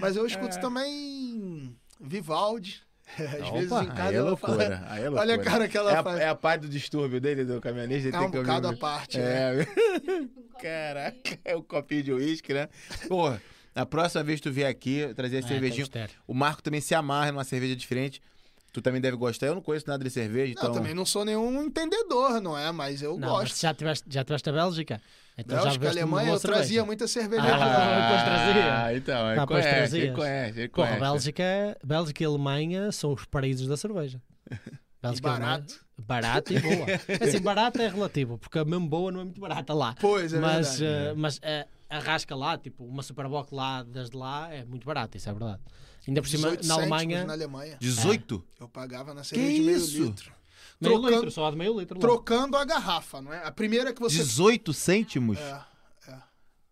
Mas 0.00 0.16
eu 0.16 0.26
escuto 0.26 0.58
também 0.60 1.76
Vivaldi. 2.00 2.82
Às 3.18 3.50
vezes 3.52 3.70
Opa, 3.70 3.84
em 3.84 3.86
casa 3.88 4.08
aí 4.08 4.14
é 4.16 4.20
loucura, 4.20 4.84
aí 4.88 5.04
é 5.04 5.08
Olha 5.08 5.20
a 5.20 5.24
loucura. 5.36 5.38
cara 5.44 5.68
que 5.68 5.78
ela 5.78 5.92
é 5.92 5.96
a, 5.96 6.02
faz. 6.02 6.18
É 6.20 6.28
a 6.28 6.34
parte 6.34 6.62
do 6.62 6.68
distúrbio 6.68 7.20
dele, 7.20 7.44
do 7.44 7.60
caminhonista. 7.60 8.08
ele 8.08 8.16
É 8.16 8.18
tem 8.18 8.26
um 8.26 8.30
que 8.32 8.36
ouvir 8.38 8.48
bocado 8.48 8.66
à 8.66 8.70
música. 8.70 8.86
parte. 8.86 9.18
né? 9.18 9.60
É. 9.62 9.66
Caraca, 10.60 11.38
é 11.44 11.54
o 11.54 11.62
copinho 11.62 12.02
de 12.02 12.12
uísque, 12.12 12.52
né? 12.52 12.68
Porra, 13.06 13.40
na 13.76 13.86
próxima 13.86 14.24
vez 14.24 14.40
que 14.40 14.48
tu 14.48 14.52
vier 14.52 14.68
aqui, 14.68 14.96
eu 14.96 15.14
trazer 15.14 15.36
a 15.36 15.38
É, 15.40 15.42
cervejinha. 15.42 15.70
tem 15.70 15.80
mistério. 15.80 16.14
O 16.26 16.32
Marco 16.34 16.62
também 16.62 16.80
se 16.80 16.94
amarra 16.94 17.30
numa 17.30 17.44
cerveja 17.44 17.76
diferente. 17.76 18.20
Tu 18.72 18.82
também 18.82 19.00
deve 19.00 19.16
gostar. 19.16 19.46
Eu 19.46 19.54
não 19.54 19.62
conheço 19.62 19.86
nada 19.88 20.02
de 20.04 20.10
cerveja, 20.10 20.52
Não, 20.54 20.62
então. 20.62 20.72
também 20.74 20.92
não 20.94 21.06
sou 21.06 21.24
nenhum 21.24 21.62
entendedor, 21.62 22.40
não 22.42 22.58
é? 22.58 22.70
Mas 22.72 23.00
eu 23.00 23.12
Não, 23.18 23.28
mas 23.34 23.48
gosto. 23.50 23.60
já 23.62 23.72
tiveste, 23.72 24.04
já 24.10 24.22
tiveste 24.24 24.50
na 24.50 24.56
Bélgica? 24.56 25.00
Então 25.38 25.56
já 25.58 25.64
Bélgica, 25.64 25.84
uma 25.86 26.18
Alemanha, 26.20 26.32
eu 26.36 26.40
trazia 26.40 26.84
muita 26.84 27.06
cerveja 27.06 27.42
Ah, 27.42 27.56
lá. 27.56 28.00
depois 28.00 28.22
trazia. 28.22 28.84
Ah, 28.84 28.94
então, 28.94 29.30
ele 29.30 29.40
Ah, 29.40 29.46
conhece, 29.46 29.96
ele 29.98 30.12
conhece, 30.12 30.58
ele 30.60 30.68
Porra, 30.68 30.86
conhece. 30.88 31.00
Bélgica, 31.04 31.44
Bélgica 31.84 32.22
e 32.22 32.26
Alemanha 32.26 32.92
são 32.92 33.12
os 33.12 33.24
paraísos 33.26 33.66
da 33.66 33.76
cerveja. 33.78 34.20
Bélgica 35.02 35.28
Alemanha- 35.30 35.56
barato. 35.58 35.86
Barato 35.98 36.52
e 36.52 36.58
boa. 36.60 36.86
Assim, 37.22 37.40
barato 37.40 37.80
é 37.80 37.88
relativo, 37.88 38.36
porque 38.38 38.58
a 38.58 38.64
mesmo 38.64 38.86
boa 38.86 39.10
não 39.10 39.20
é 39.20 39.24
muito 39.24 39.40
barata 39.40 39.72
lá. 39.72 39.94
Pois, 39.98 40.32
é 40.34 40.38
mas 40.38 40.78
verdade. 40.78 41.08
eh, 41.10 41.14
mas 41.16 41.38
eh, 41.42 41.66
a 41.88 41.98
rasca 41.98 42.34
lá, 42.34 42.56
tipo, 42.58 42.84
uma 42.84 43.02
Superboc 43.02 43.52
lá, 43.54 43.82
desde 43.82 44.16
lá, 44.16 44.52
é 44.52 44.64
muito 44.64 44.84
barata, 44.84 45.16
isso 45.16 45.28
é 45.28 45.32
verdade. 45.32 45.62
Ainda 46.06 46.22
por 46.22 46.28
cima, 46.28 46.56
18 46.56 46.66
na 46.66 46.74
Alemanha, 46.74 47.24
na 47.24 47.32
Alemanha. 47.32 47.76
18? 47.80 48.44
Eu 48.60 48.68
pagava 48.68 49.12
na 49.14 49.24
cerveja 49.24 49.52
de 49.52 49.60
meio 49.60 49.76
isso? 49.76 50.02
litro. 50.02 50.32
meio 50.80 50.94
trocando- 50.94 51.14
litro, 51.16 51.30
só 51.30 51.50
de 51.50 51.56
meio 51.56 51.78
litro 51.78 51.96
lá. 51.96 52.00
Trocando 52.00 52.56
a 52.56 52.64
garrafa, 52.64 53.20
não 53.20 53.32
é? 53.32 53.44
A 53.44 53.50
primeira 53.50 53.92
que 53.92 54.00
você... 54.00 54.16
18 54.18 54.72
cêntimos? 54.72 55.38
É, 55.38 55.64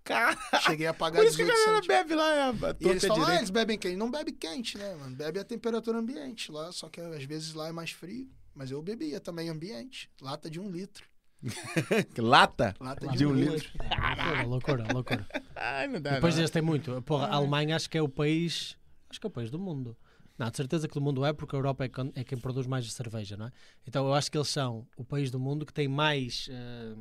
Cara, 0.04 0.36
cheguei 0.60 0.86
a 0.86 0.92
pagar 0.92 1.20
por 1.20 1.26
isso 1.26 1.36
que 1.36 1.42
a 1.42 1.46
18 1.46 1.64
galera 1.66 1.82
cêntimos. 1.82 1.96
bebe 2.02 2.14
lá, 2.14 2.34
é, 2.34 2.76
E 2.80 2.88
eles 2.88 3.02
torta 3.02 3.06
falam, 3.08 3.24
ah, 3.26 3.36
eles 3.36 3.48
bebem 3.50 3.78
quente. 3.78 3.96
Não 3.96 4.10
bebe 4.10 4.32
quente, 4.32 4.76
né, 4.76 4.94
mano? 4.96 5.16
Bebe 5.16 5.38
a 5.38 5.44
temperatura 5.44 5.98
ambiente 5.98 6.52
lá, 6.52 6.70
só 6.72 6.90
que 6.90 7.00
às 7.00 7.24
vezes 7.24 7.54
lá 7.54 7.68
é 7.68 7.72
mais 7.72 7.90
frio. 7.90 8.28
Mas 8.54 8.70
eu 8.70 8.80
bebia 8.82 9.18
também 9.18 9.48
ambiente. 9.48 10.10
Lata 10.20 10.50
de 10.50 10.60
um 10.60 10.70
litro. 10.70 11.06
Lata? 12.18 12.74
Lata 12.80 13.08
de 13.08 13.26
um 13.26 13.32
litro. 13.34 13.70
É, 13.80 14.42
loucura, 14.42 14.84
loucura, 14.84 14.92
loucura. 14.92 15.26
Ai, 15.54 15.86
não 15.88 16.00
dá 16.00 16.12
Depois 16.14 16.34
não. 16.34 16.42
deste 16.42 16.52
tem 16.54 16.62
muito. 16.62 17.00
Porra, 17.02 17.26
a 17.26 17.34
Alemanha 17.34 17.76
acho 17.76 17.88
que 17.88 17.98
é 17.98 18.02
o 18.02 18.08
país. 18.08 18.76
Acho 19.10 19.20
que 19.20 19.26
é 19.26 19.28
o 19.28 19.30
país 19.30 19.50
do 19.50 19.58
mundo. 19.58 19.96
Não, 20.36 20.50
de 20.50 20.56
certeza 20.56 20.88
que 20.88 20.94
do 20.94 21.00
mundo 21.00 21.24
é, 21.24 21.32
porque 21.32 21.54
a 21.54 21.58
Europa 21.58 21.84
é, 21.84 21.90
é 22.16 22.24
quem 22.24 22.36
produz 22.38 22.66
mais 22.66 22.90
cerveja, 22.92 23.36
não 23.36 23.46
é? 23.46 23.52
Então 23.86 24.04
eu 24.06 24.14
acho 24.14 24.30
que 24.30 24.36
eles 24.36 24.48
são 24.48 24.84
o 24.96 25.04
país 25.04 25.30
do 25.30 25.38
mundo 25.38 25.64
que 25.64 25.72
tem 25.72 25.86
mais 25.86 26.48
eh, 26.50 26.94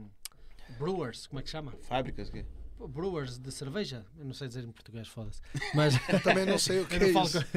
brewers, 0.78 1.26
como 1.26 1.40
é 1.40 1.44
que 1.44 1.50
chama? 1.50 1.74
Fábricas. 1.82 2.32
Pô, 2.78 2.88
Brewers 2.88 3.40
de 3.40 3.52
cerveja? 3.52 4.06
Eu 4.18 4.26
não 4.26 4.34
sei 4.34 4.48
dizer 4.48 4.64
em 4.64 4.72
português, 4.72 5.08
foda-se. 5.08 5.42
Mas. 5.74 5.96
Eu 6.10 6.20
também 6.22 6.46
não 6.46 6.58
sei 6.60 6.82
o 6.82 6.86
que 6.88 6.96
é 6.96 7.10
isso. 7.10 7.40
com- 7.42 7.50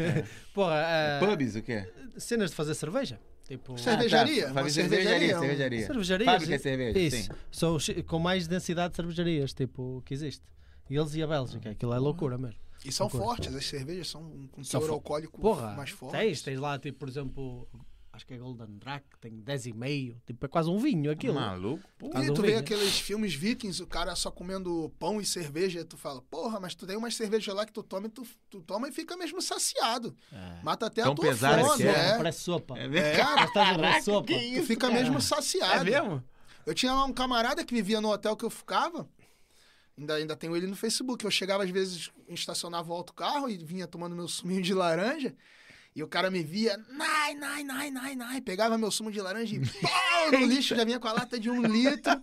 Porra, 0.55 0.77
eh, 0.87 1.21
Pubs, 1.21 1.57
o 1.57 1.63
quê? 1.63 1.93
cenas 2.17 2.51
de 2.51 2.57
fazer 2.57 2.75
cerveja. 2.75 3.21
Tipo. 3.47 3.79
Cervejaria, 3.79 4.49
Ah, 4.49 4.53
uma 4.53 4.63
tá. 4.65 4.69
cervejaria, 4.71 5.37
um- 5.37 5.41
cervejaria. 5.41 5.87
Cervejarias. 5.87 6.31
Fábrica 6.33 6.57
de 6.57 6.63
cerveja, 6.63 6.99
Isso. 6.99 7.17
sim. 7.17 7.29
São 7.51 7.77
os- 7.77 7.89
com 8.07 8.19
mais 8.19 8.49
densidade 8.49 8.91
de 8.91 8.97
cervejarias, 8.97 9.53
tipo, 9.55 10.03
que 10.05 10.15
existe. 10.15 10.43
E 10.91 10.97
eles 10.97 11.15
e 11.15 11.23
a 11.23 11.27
Bélgica, 11.27 11.71
aquilo 11.71 11.95
é 11.95 11.99
loucura 11.99 12.37
mesmo. 12.37 12.59
E 12.85 12.91
são 12.93 13.05
Loucura. 13.07 13.25
fortes, 13.25 13.55
as 13.55 13.67
cervejas 13.67 14.09
são 14.09 14.49
com 14.53 14.63
São 14.65 14.81
teor 14.81 14.93
alcoólico 14.93 15.41
Porra, 15.41 15.75
mais 15.77 15.91
forte. 15.91 16.13
tens, 16.19 16.43
tens 16.43 16.59
lá, 16.59 16.79
tipo, 16.79 16.99
por 16.99 17.09
exemplo, 17.09 17.69
acho 18.17 18.27
que 18.27 18.35
é 18.35 18.39
Golden 18.39 18.79
Drac, 18.79 19.05
tem 19.21 19.33
10,5, 19.43 20.17
tipo, 20.27 20.47
é 20.47 20.49
quase 20.49 20.69
um 20.69 20.79
vinho 20.79 21.11
aquilo. 21.11 21.35
Maluco? 21.35 21.87
Pô. 21.99 22.11
E 22.19 22.31
um 22.31 22.35
tu 22.35 22.43
vê 22.43 22.49
vinho. 22.49 22.61
aqueles 22.61 22.99
filmes 22.99 23.35
vikings, 23.35 23.83
o 23.83 23.87
cara 23.87 24.17
só 24.17 24.31
comendo 24.31 24.93
pão 24.99 25.21
e 25.21 25.27
cerveja, 25.27 25.81
e 25.81 25.85
tu 25.85 25.97
fala, 25.97 26.23
porra, 26.23 26.59
mas 26.59 26.75
tu 26.75 26.87
tem 26.87 26.97
umas 26.97 27.15
cervejas 27.15 27.55
lá 27.55 27.67
que 27.67 27.73
tu 27.73 27.83
toma 27.83 28.07
e 28.07 28.11
tu, 28.11 28.27
tu 28.49 28.61
toma 28.63 28.89
e 28.89 28.93
fica 28.93 29.17
mesmo 29.17 29.41
saciado. 29.41 30.17
É. 30.33 30.63
Mata 30.63 30.87
até 30.87 31.03
Tão 31.03 31.13
a 31.13 31.15
tua 31.15 31.27
pesado 31.27 31.65
fome, 31.65 31.77
que 31.77 31.89
é. 31.89 32.09
é. 32.09 32.17
Parece 32.17 32.41
sopa. 32.41 32.79
É 32.79 32.89
mesmo? 32.89 33.07
É, 33.07 33.23
Mas 33.23 33.49
estás 33.49 33.69
a 33.69 33.77
ver 33.77 34.03
sopa. 34.03 34.33
tu 34.33 34.63
fica 34.65 34.91
mesmo 34.91 35.21
saciado. 35.21 35.81
É 35.81 35.85
mesmo? 35.85 36.25
Eu 36.65 36.75
tinha 36.75 36.93
lá 36.93 37.05
um 37.05 37.13
camarada 37.13 37.65
que 37.65 37.75
vivia 37.75 38.01
no 38.01 38.11
hotel 38.11 38.37
que 38.37 38.45
eu 38.45 38.51
ficava. 38.51 39.09
Ainda, 39.99 40.15
ainda 40.15 40.37
tenho 40.37 40.57
ele 40.57 40.67
no 40.67 40.77
Facebook. 40.77 41.25
Eu 41.25 41.31
chegava, 41.31 41.63
às 41.65 41.71
vezes, 41.71 42.11
estacionava 42.29 42.91
o 42.91 42.95
alto 42.95 43.15
carro 43.15 43.49
e 43.49 43.57
vinha 43.57 43.87
tomando 43.87 44.17
meu 44.17 44.27
suminho 44.29 44.63
de 44.63 44.75
laranja. 44.75 45.35
E 45.97 46.03
o 46.03 46.07
cara 46.07 46.31
me 46.31 46.43
via, 46.43 46.77
nai, 46.91 47.35
nai, 47.35 47.65
nai, 47.65 47.91
nai, 47.91 48.15
nai. 48.15 48.41
Pegava 48.43 48.77
meu 48.77 48.91
sumo 48.91 49.11
de 49.11 49.19
laranja 49.19 49.57
e 49.57 49.61
pau, 49.81 50.31
no 50.33 50.47
lixo, 50.47 50.77
já 50.77 50.85
vinha 50.85 51.01
com 51.01 51.09
a 51.09 51.13
lata 51.15 51.41
de 51.41 51.49
um 51.49 51.63
litro. 51.63 52.23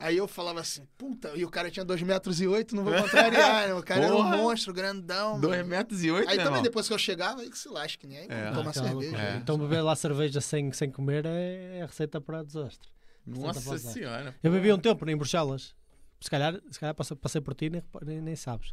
Aí 0.00 0.16
eu 0.16 0.26
falava 0.26 0.60
assim, 0.60 0.82
puta, 0.96 1.30
e 1.36 1.44
o 1.44 1.48
cara 1.50 1.70
tinha 1.70 1.84
dois 1.84 2.02
metros 2.02 2.40
e 2.40 2.46
oito, 2.48 2.74
não 2.74 2.82
vou 2.84 2.92
contrariar, 2.94 3.68
né? 3.68 3.74
O 3.74 3.82
cara 3.84 4.08
Porra. 4.08 4.28
era 4.28 4.36
um 4.36 4.42
monstro, 4.42 4.72
grandão. 4.74 5.38
2 5.40 5.56
mano. 5.58 5.68
metros 5.68 6.02
e 6.02 6.10
8, 6.10 6.28
Aí 6.28 6.36
né, 6.36 6.42
também, 6.42 6.46
irmão? 6.58 6.62
depois 6.62 6.88
que 6.88 6.92
eu 6.94 6.98
chegava, 6.98 7.40
aí 7.40 7.48
que 7.50 7.56
se 7.58 7.68
lasque, 7.68 8.04
né? 8.06 8.18
Aí 8.20 8.26
É. 8.28 8.50
toma 8.50 8.70
Aquela 8.70 8.72
cerveja. 8.88 8.92
loucura. 8.94 9.22
É. 9.22 9.36
Então 9.36 9.58
beber 9.58 9.80
lá 9.80 9.94
cerveja 9.96 10.40
sem, 10.40 10.72
sem 10.72 10.90
comer 10.90 11.24
é, 11.24 11.78
é 11.78 11.86
receita 11.86 12.20
para 12.20 12.42
desastre. 12.42 12.88
Nossa 13.24 13.60
para 13.60 13.78
senhora. 13.78 14.34
Eu 14.42 14.50
bebi 14.50 14.72
um 14.72 14.78
tempo 14.78 15.08
em 15.08 15.16
Bruxelas. 15.16 15.74
Se 16.20 16.28
calhar, 16.30 16.60
se 16.70 16.78
calhar 16.80 16.94
passei, 16.94 17.16
passei 17.16 17.40
por 17.40 17.54
ti 17.54 17.66
e 17.66 17.70
nem, 17.70 17.82
nem, 18.04 18.20
nem 18.20 18.36
sabes. 18.36 18.72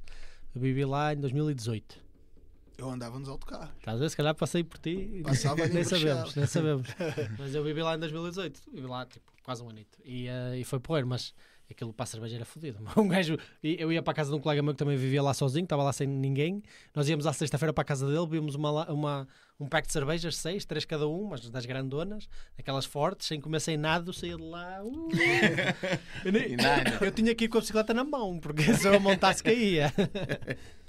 Eu 0.54 0.62
bebi 0.62 0.84
lá 0.86 1.14
em 1.14 1.18
2018. 1.18 2.05
Eu 2.78 2.90
andava 2.90 3.18
nos 3.18 3.30
autocarros. 3.30 3.70
Estás 3.78 3.98
a 3.98 4.00
ver? 4.00 4.10
Se 4.10 4.18
calhar 4.18 4.36
passei 4.36 4.64
por 4.64 4.78
ti 4.78 5.10
e 5.14 5.24
Passava 5.24 5.66
nem 5.68 5.84
sabemos, 5.84 6.36
nem 6.36 6.46
sabemos. 6.46 6.88
mas 7.40 7.56
eu 7.56 7.64
vivi 7.64 7.82
lá 7.82 7.96
em 7.96 8.00
2018, 8.00 8.62
vivi 8.74 8.88
lá 8.88 9.06
tipo 9.06 9.32
quase 9.44 9.64
um 9.64 9.70
anito. 9.70 9.98
E, 10.04 10.28
eh, 10.28 10.58
e 10.60 10.64
foi 10.64 10.80
porreiro, 10.80 11.08
mas 11.08 11.34
aquilo 11.70 11.94
para 11.94 12.04
a 12.04 12.08
cerveja 12.08 12.36
era 12.36 12.46
fodido. 12.46 12.80
Um 12.98 13.08
gajo, 13.08 13.38
e 13.64 13.76
eu 13.80 13.92
ia 13.92 14.02
para 14.02 14.12
a 14.12 14.16
casa 14.16 14.30
de 14.30 14.36
um 14.36 14.40
colega 14.40 14.62
meu 14.62 14.74
que 14.74 14.80
também 14.80 14.98
vivia 14.98 15.22
lá 15.22 15.34
sozinho, 15.34 15.64
estava 15.64 15.84
lá 15.84 15.94
sem 15.94 16.08
ninguém. 16.08 16.62
Nós 16.94 17.08
íamos 17.08 17.26
à 17.28 17.34
sexta-feira 17.34 17.74
para 17.74 17.82
a 17.82 17.86
casa 17.86 18.08
dele, 18.08 18.26
vimos 18.28 18.56
uma, 18.56 18.90
uma, 18.92 19.28
um 19.60 19.68
pack 19.68 19.88
de 19.88 19.94
cervejas, 19.94 20.36
seis, 20.38 20.66
três 20.66 20.86
cada 20.86 21.08
um, 21.08 21.26
mas 21.26 21.48
das 21.50 21.66
grandonas, 21.66 22.28
aquelas 22.58 22.86
fortes, 22.86 23.28
sem 23.28 23.40
comer 23.40 23.60
sem 23.60 23.78
nada, 23.78 24.10
eu 24.10 24.14
saía 24.14 24.36
de 24.38 24.44
lá. 24.44 24.82
uh. 24.84 25.10
eu, 26.26 26.32
nem- 26.32 26.56
eu 27.02 27.12
tinha 27.12 27.34
que 27.36 27.46
ir 27.46 27.48
com 27.48 27.58
a 27.58 27.62
bicicleta 27.62 27.94
na 27.94 28.04
mão, 28.04 28.40
porque 28.40 28.62
se 28.74 28.88
eu 28.88 29.00
montasse 29.00 29.44
caía. 29.44 29.94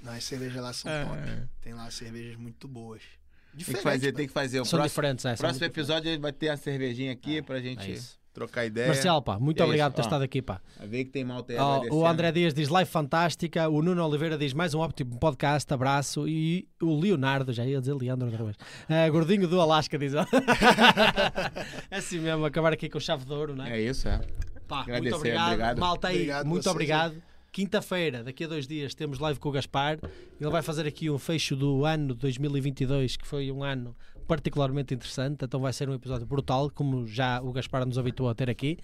Não, 0.03 0.13
as 0.13 0.25
cervejas 0.25 0.63
lá 0.63 0.73
são 0.73 0.91
É. 0.91 1.05
top. 1.05 1.49
Tem 1.61 1.75
lá 1.75 1.91
cervejas 1.91 2.37
muito 2.37 2.67
boas. 2.69 3.01
Tem 3.03 3.11
que 3.53 3.57
Diferente, 3.59 3.83
fazer, 3.83 4.13
tem 4.13 4.27
que 4.27 4.33
fazer. 4.33 4.61
O 4.61 4.65
São 4.67 4.79
próximo, 4.79 5.01
diferentes, 5.01 5.25
é, 5.25 5.35
são 5.35 5.45
próximo 5.47 5.65
episódio 5.65 6.21
vai 6.21 6.33
ter 6.33 6.51
a 6.51 6.57
cervejinha 6.59 7.13
aqui 7.13 7.41
pra 7.41 7.59
É 7.59 7.63
gente 7.63 7.91
isso. 7.91 8.19
trocar 8.35 8.67
ideia. 8.67 8.89
Marcial, 8.89 9.23
pá, 9.23 9.39
muito 9.39 9.63
É 9.63 9.65
obrigado 9.65 9.93
isso, 9.93 9.97
por 9.97 10.03
ter 10.03 10.07
estado 10.07 10.23
aqui, 10.23 10.43
pá. 10.43 10.61
Vai 10.79 10.87
ver 10.87 11.05
que 11.07 11.11
tem 11.11 11.25
malta 11.25 11.55
agradecendo. 11.55 11.95
o 11.97 12.07
André 12.07 12.33
Dias 12.33 12.53
diz 12.53 12.69
live 12.69 12.91
fantástica, 12.91 13.67
o 13.71 13.81
Nuno 13.81 14.07
Oliveira 14.07 14.37
diz 14.37 14.53
mais 14.53 14.75
um 14.75 14.81
ótimo 14.81 15.19
podcast, 15.19 15.73
abraço. 15.73 16.29
E 16.29 16.69
o 16.83 16.95
Leonardo, 17.01 17.51
já 17.51 17.65
ia 17.65 17.81
dizer 17.81 17.95
Leandro 17.95 18.29
outra 18.29 18.45
vez, 18.45 18.57
Ah, 18.91 19.09
gordinho 19.09 19.49
do 19.49 19.59
Alasca, 19.59 19.97
diz 19.99 20.13
é 20.15 20.27
assim 21.97 22.19
mesmo, 22.19 22.45
acabar 22.45 22.75
aqui 22.75 22.91
com 22.91 23.01
chave 23.01 23.25
de 23.25 23.33
ouro, 23.33 23.57
não 23.57 23.65
é? 23.65 23.79
É 23.79 23.81
isso, 23.81 24.07
é. 24.07 24.21
Pá, 24.69 24.81
agradecer, 24.81 25.01
muito 25.03 25.17
obrigado. 25.17 25.47
obrigado. 25.47 25.79
Malta 25.79 26.09
aí, 26.09 26.15
Obrigado 26.17 26.47
muito 26.47 26.63
vocês, 26.65 26.75
obrigado. 26.75 27.23
Quinta-feira, 27.57 28.23
daqui 28.23 28.45
a 28.45 28.49
dois 28.49 28.67
dias, 28.67 28.95
temos 28.95 29.19
live 29.19 29.41
com 29.41 29.49
o 29.49 29.53
Gaspar. 29.53 29.99
Ele 30.39 30.51
vai 30.51 30.61
fazer 30.61 30.87
aqui 30.87 31.09
um 31.09 31.17
fecho 31.17 31.57
do 31.57 31.87
ano 31.87 32.15
2022, 32.15 33.17
que 33.17 33.27
foi 33.27 33.51
um 33.51 33.65
ano 33.65 33.97
particularmente 34.29 34.93
interessante, 34.93 35.43
então 35.43 35.59
vai 35.59 35.73
ser 35.73 35.89
um 35.89 35.95
episódio 35.95 36.27
brutal, 36.27 36.71
como 36.71 37.07
já 37.07 37.41
o 37.41 37.51
Gaspar 37.53 37.87
nos 37.87 37.97
habituou 37.97 38.29
a 38.29 38.35
ter 38.35 38.51
aqui. 38.51 38.77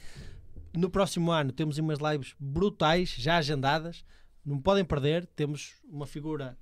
No 0.74 0.88
próximo 0.88 1.30
ano 1.30 1.52
temos 1.52 1.76
umas 1.76 1.98
lives 1.98 2.34
brutais, 2.40 3.10
já 3.10 3.36
agendadas, 3.36 4.06
não 4.42 4.58
podem 4.58 4.86
perder. 4.86 5.26
Temos 5.26 5.74
uma 5.84 6.06
figura 6.06 6.56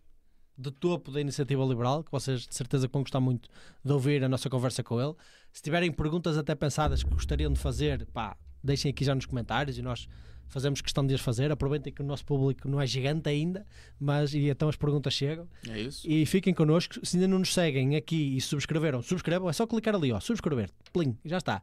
de 0.59 0.73
topo 0.73 1.13
da 1.13 1.21
iniciativa 1.21 1.65
liberal, 1.65 2.03
que 2.03 2.11
vocês 2.11 2.45
de 2.45 2.57
certeza 2.57 2.89
vão 2.93 3.03
gostar 3.03 3.21
muito 3.21 3.49
de 3.85 3.93
ouvir 3.93 4.25
a 4.25 4.29
nossa 4.29 4.51
conversa 4.51 4.83
com 4.83 5.01
ele. 5.01 5.15
Se 5.53 5.63
tiverem 5.63 5.93
perguntas 5.93 6.37
até 6.37 6.57
pensadas 6.57 7.05
que 7.05 7.11
gostariam 7.11 7.53
de 7.53 7.61
fazer, 7.61 8.05
pá, 8.07 8.37
deixem 8.65 8.91
aqui 8.91 9.05
já 9.05 9.15
nos 9.15 9.27
comentários 9.27 9.79
e 9.79 9.83
nós 9.83 10.09
fazemos 10.51 10.81
questão 10.81 11.07
de 11.07 11.15
as 11.15 11.21
fazer. 11.21 11.51
Aproveitem 11.51 11.93
que 11.93 12.03
o 12.03 12.05
nosso 12.05 12.25
público 12.25 12.69
não 12.69 12.81
é 12.81 12.87
gigante 12.87 13.29
ainda, 13.29 13.67
mas 13.99 14.35
e 14.35 14.49
então 14.49 14.69
as 14.69 14.77
perguntas 14.77 15.15
chegam. 15.15 15.49
É 15.69 15.81
isso. 15.81 16.07
E 16.11 16.27
fiquem 16.27 16.53
connosco. 16.53 16.95
Se 17.07 17.17
ainda 17.17 17.27
não 17.29 17.39
nos 17.39 17.55
seguem 17.55 17.97
aqui 17.97 18.37
e 18.37 18.41
subscreveram, 18.41 19.01
subscrevam. 19.03 19.49
É 19.49 19.53
só 19.53 19.67
clicar 19.67 19.95
ali, 19.95 20.13
ó, 20.13 20.21
subscrever. 20.21 20.71
Plim, 20.93 21.17
já 21.25 21.39
está. 21.39 21.63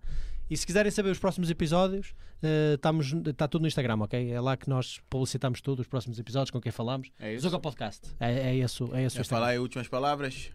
E 0.49 0.55
se 0.55 0.65
quiserem 0.65 0.89
saber 0.91 1.09
os 1.09 1.19
próximos 1.19 1.49
episódios, 1.49 2.13
eh, 2.41 2.75
estamos, 2.75 3.11
está 3.27 3.49
tudo 3.49 3.63
no 3.63 3.67
Instagram, 3.67 3.97
ok? 3.99 4.31
É 4.31 4.39
lá 4.39 4.55
que 4.55 4.69
nós 4.69 5.01
publicitamos 5.09 5.59
tudo, 5.59 5.81
os 5.81 5.87
próximos 5.87 6.17
episódios, 6.17 6.51
com 6.51 6.61
quem 6.61 6.71
falamos. 6.71 7.09
É 7.19 7.33
isso. 7.33 7.41
Zuga 7.43 7.59
Podcast. 7.59 8.07
É, 8.17 8.51
é 8.51 8.55
esse, 8.55 8.81
o- 8.81 8.95
é 8.95 9.03
esse 9.03 9.17
o 9.17 9.21
Quer 9.21 9.27
falar 9.27 9.47
aí 9.47 9.59
últimas 9.59 9.89
palavras? 9.89 10.49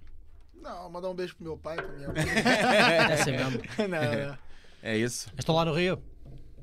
Não, 0.63 0.89
mandar 0.89 1.11
um 1.11 1.15
beijo 1.15 1.35
pro 1.37 1.45
meu 1.45 1.59
pai, 1.59 1.77
pra 1.77 1.89
minha 1.93 2.09
mãe. 2.09 2.15
É 2.25 3.13
assim 3.15 3.33
mesmo. 3.33 3.61
não, 3.79 4.29
não. 4.29 4.39
É 4.83 4.97
isso. 4.97 5.31
Estou 5.37 5.55
lá 5.55 5.65
no 5.67 5.75
Rio. 5.75 6.03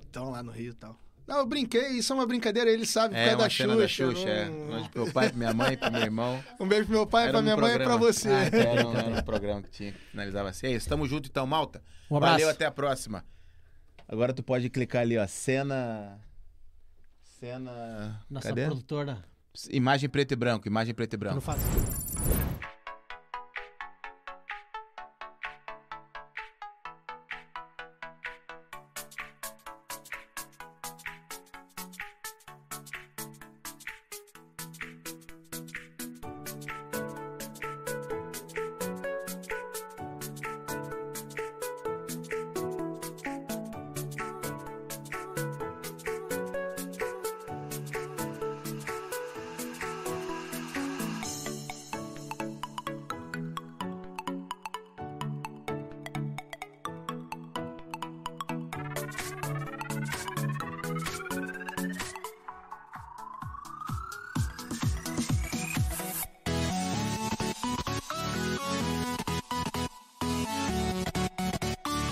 Estão 0.01 0.31
lá 0.31 0.41
no 0.41 0.51
Rio 0.51 0.71
e 0.71 0.73
tal. 0.73 0.99
Não, 1.29 1.37
eu 1.37 1.45
brinquei, 1.45 1.89
isso 1.89 2.11
é 2.11 2.15
uma 2.15 2.25
brincadeira, 2.25 2.71
ele 2.71 2.85
sabe, 2.85 3.13
por 3.13 3.19
É 3.19 3.25
causa 3.29 3.37
uma 3.37 3.43
da 3.43 3.49
cena 3.49 3.73
Xuxa. 3.87 4.05
da 4.07 4.13
Xuxa, 4.13 4.29
é. 4.29 4.49
não- 4.49 4.79
Onde 4.79 4.89
pro 4.89 5.03
meu 5.03 5.13
pai, 5.13 5.29
pro 5.29 5.37
minha 5.37 5.53
mãe, 5.53 5.77
pro 5.77 5.91
meu 5.91 6.01
irmão. 6.01 6.43
Um 6.59 6.67
beijo 6.67 6.85
pro 6.85 6.95
meu 6.95 7.05
pai, 7.07 7.23
Era 7.23 7.31
pra 7.33 7.41
minha 7.43 7.55
mãe 7.55 7.75
e 7.75 7.79
pra 7.79 7.95
você. 7.97 8.29
Ah, 8.29 8.43
era, 8.51 8.87
um, 8.87 8.97
era 8.97 9.09
um 9.19 9.21
programa 9.23 9.61
que 9.61 9.69
tinha 9.69 9.91
que 9.91 9.99
finalizava 10.11 10.49
assim. 10.49 10.67
É 10.67 10.71
isso, 10.71 10.89
tamo 10.89 11.07
junto 11.07 11.29
então, 11.29 11.45
malta. 11.45 11.81
Um 12.09 12.17
abraço. 12.17 12.33
Valeu, 12.33 12.49
até 12.49 12.65
a 12.65 12.71
próxima. 12.71 13.23
Agora 14.07 14.33
tu 14.33 14.41
pode 14.41 14.69
clicar 14.71 15.03
ali, 15.03 15.17
ó, 15.19 15.27
cena... 15.27 16.19
Cena... 17.39 18.21
Nossa 18.29 18.49
Cadê? 18.49 18.65
produtora. 18.65 19.23
Imagem 19.69 20.09
preto 20.09 20.31
e 20.31 20.35
branco, 20.35 20.67
imagem 20.67 20.93
preto 20.93 21.13
e 21.13 21.17
que 21.17 21.23
não 21.25 21.31
branco. 21.33 21.41
faz. 21.41 21.59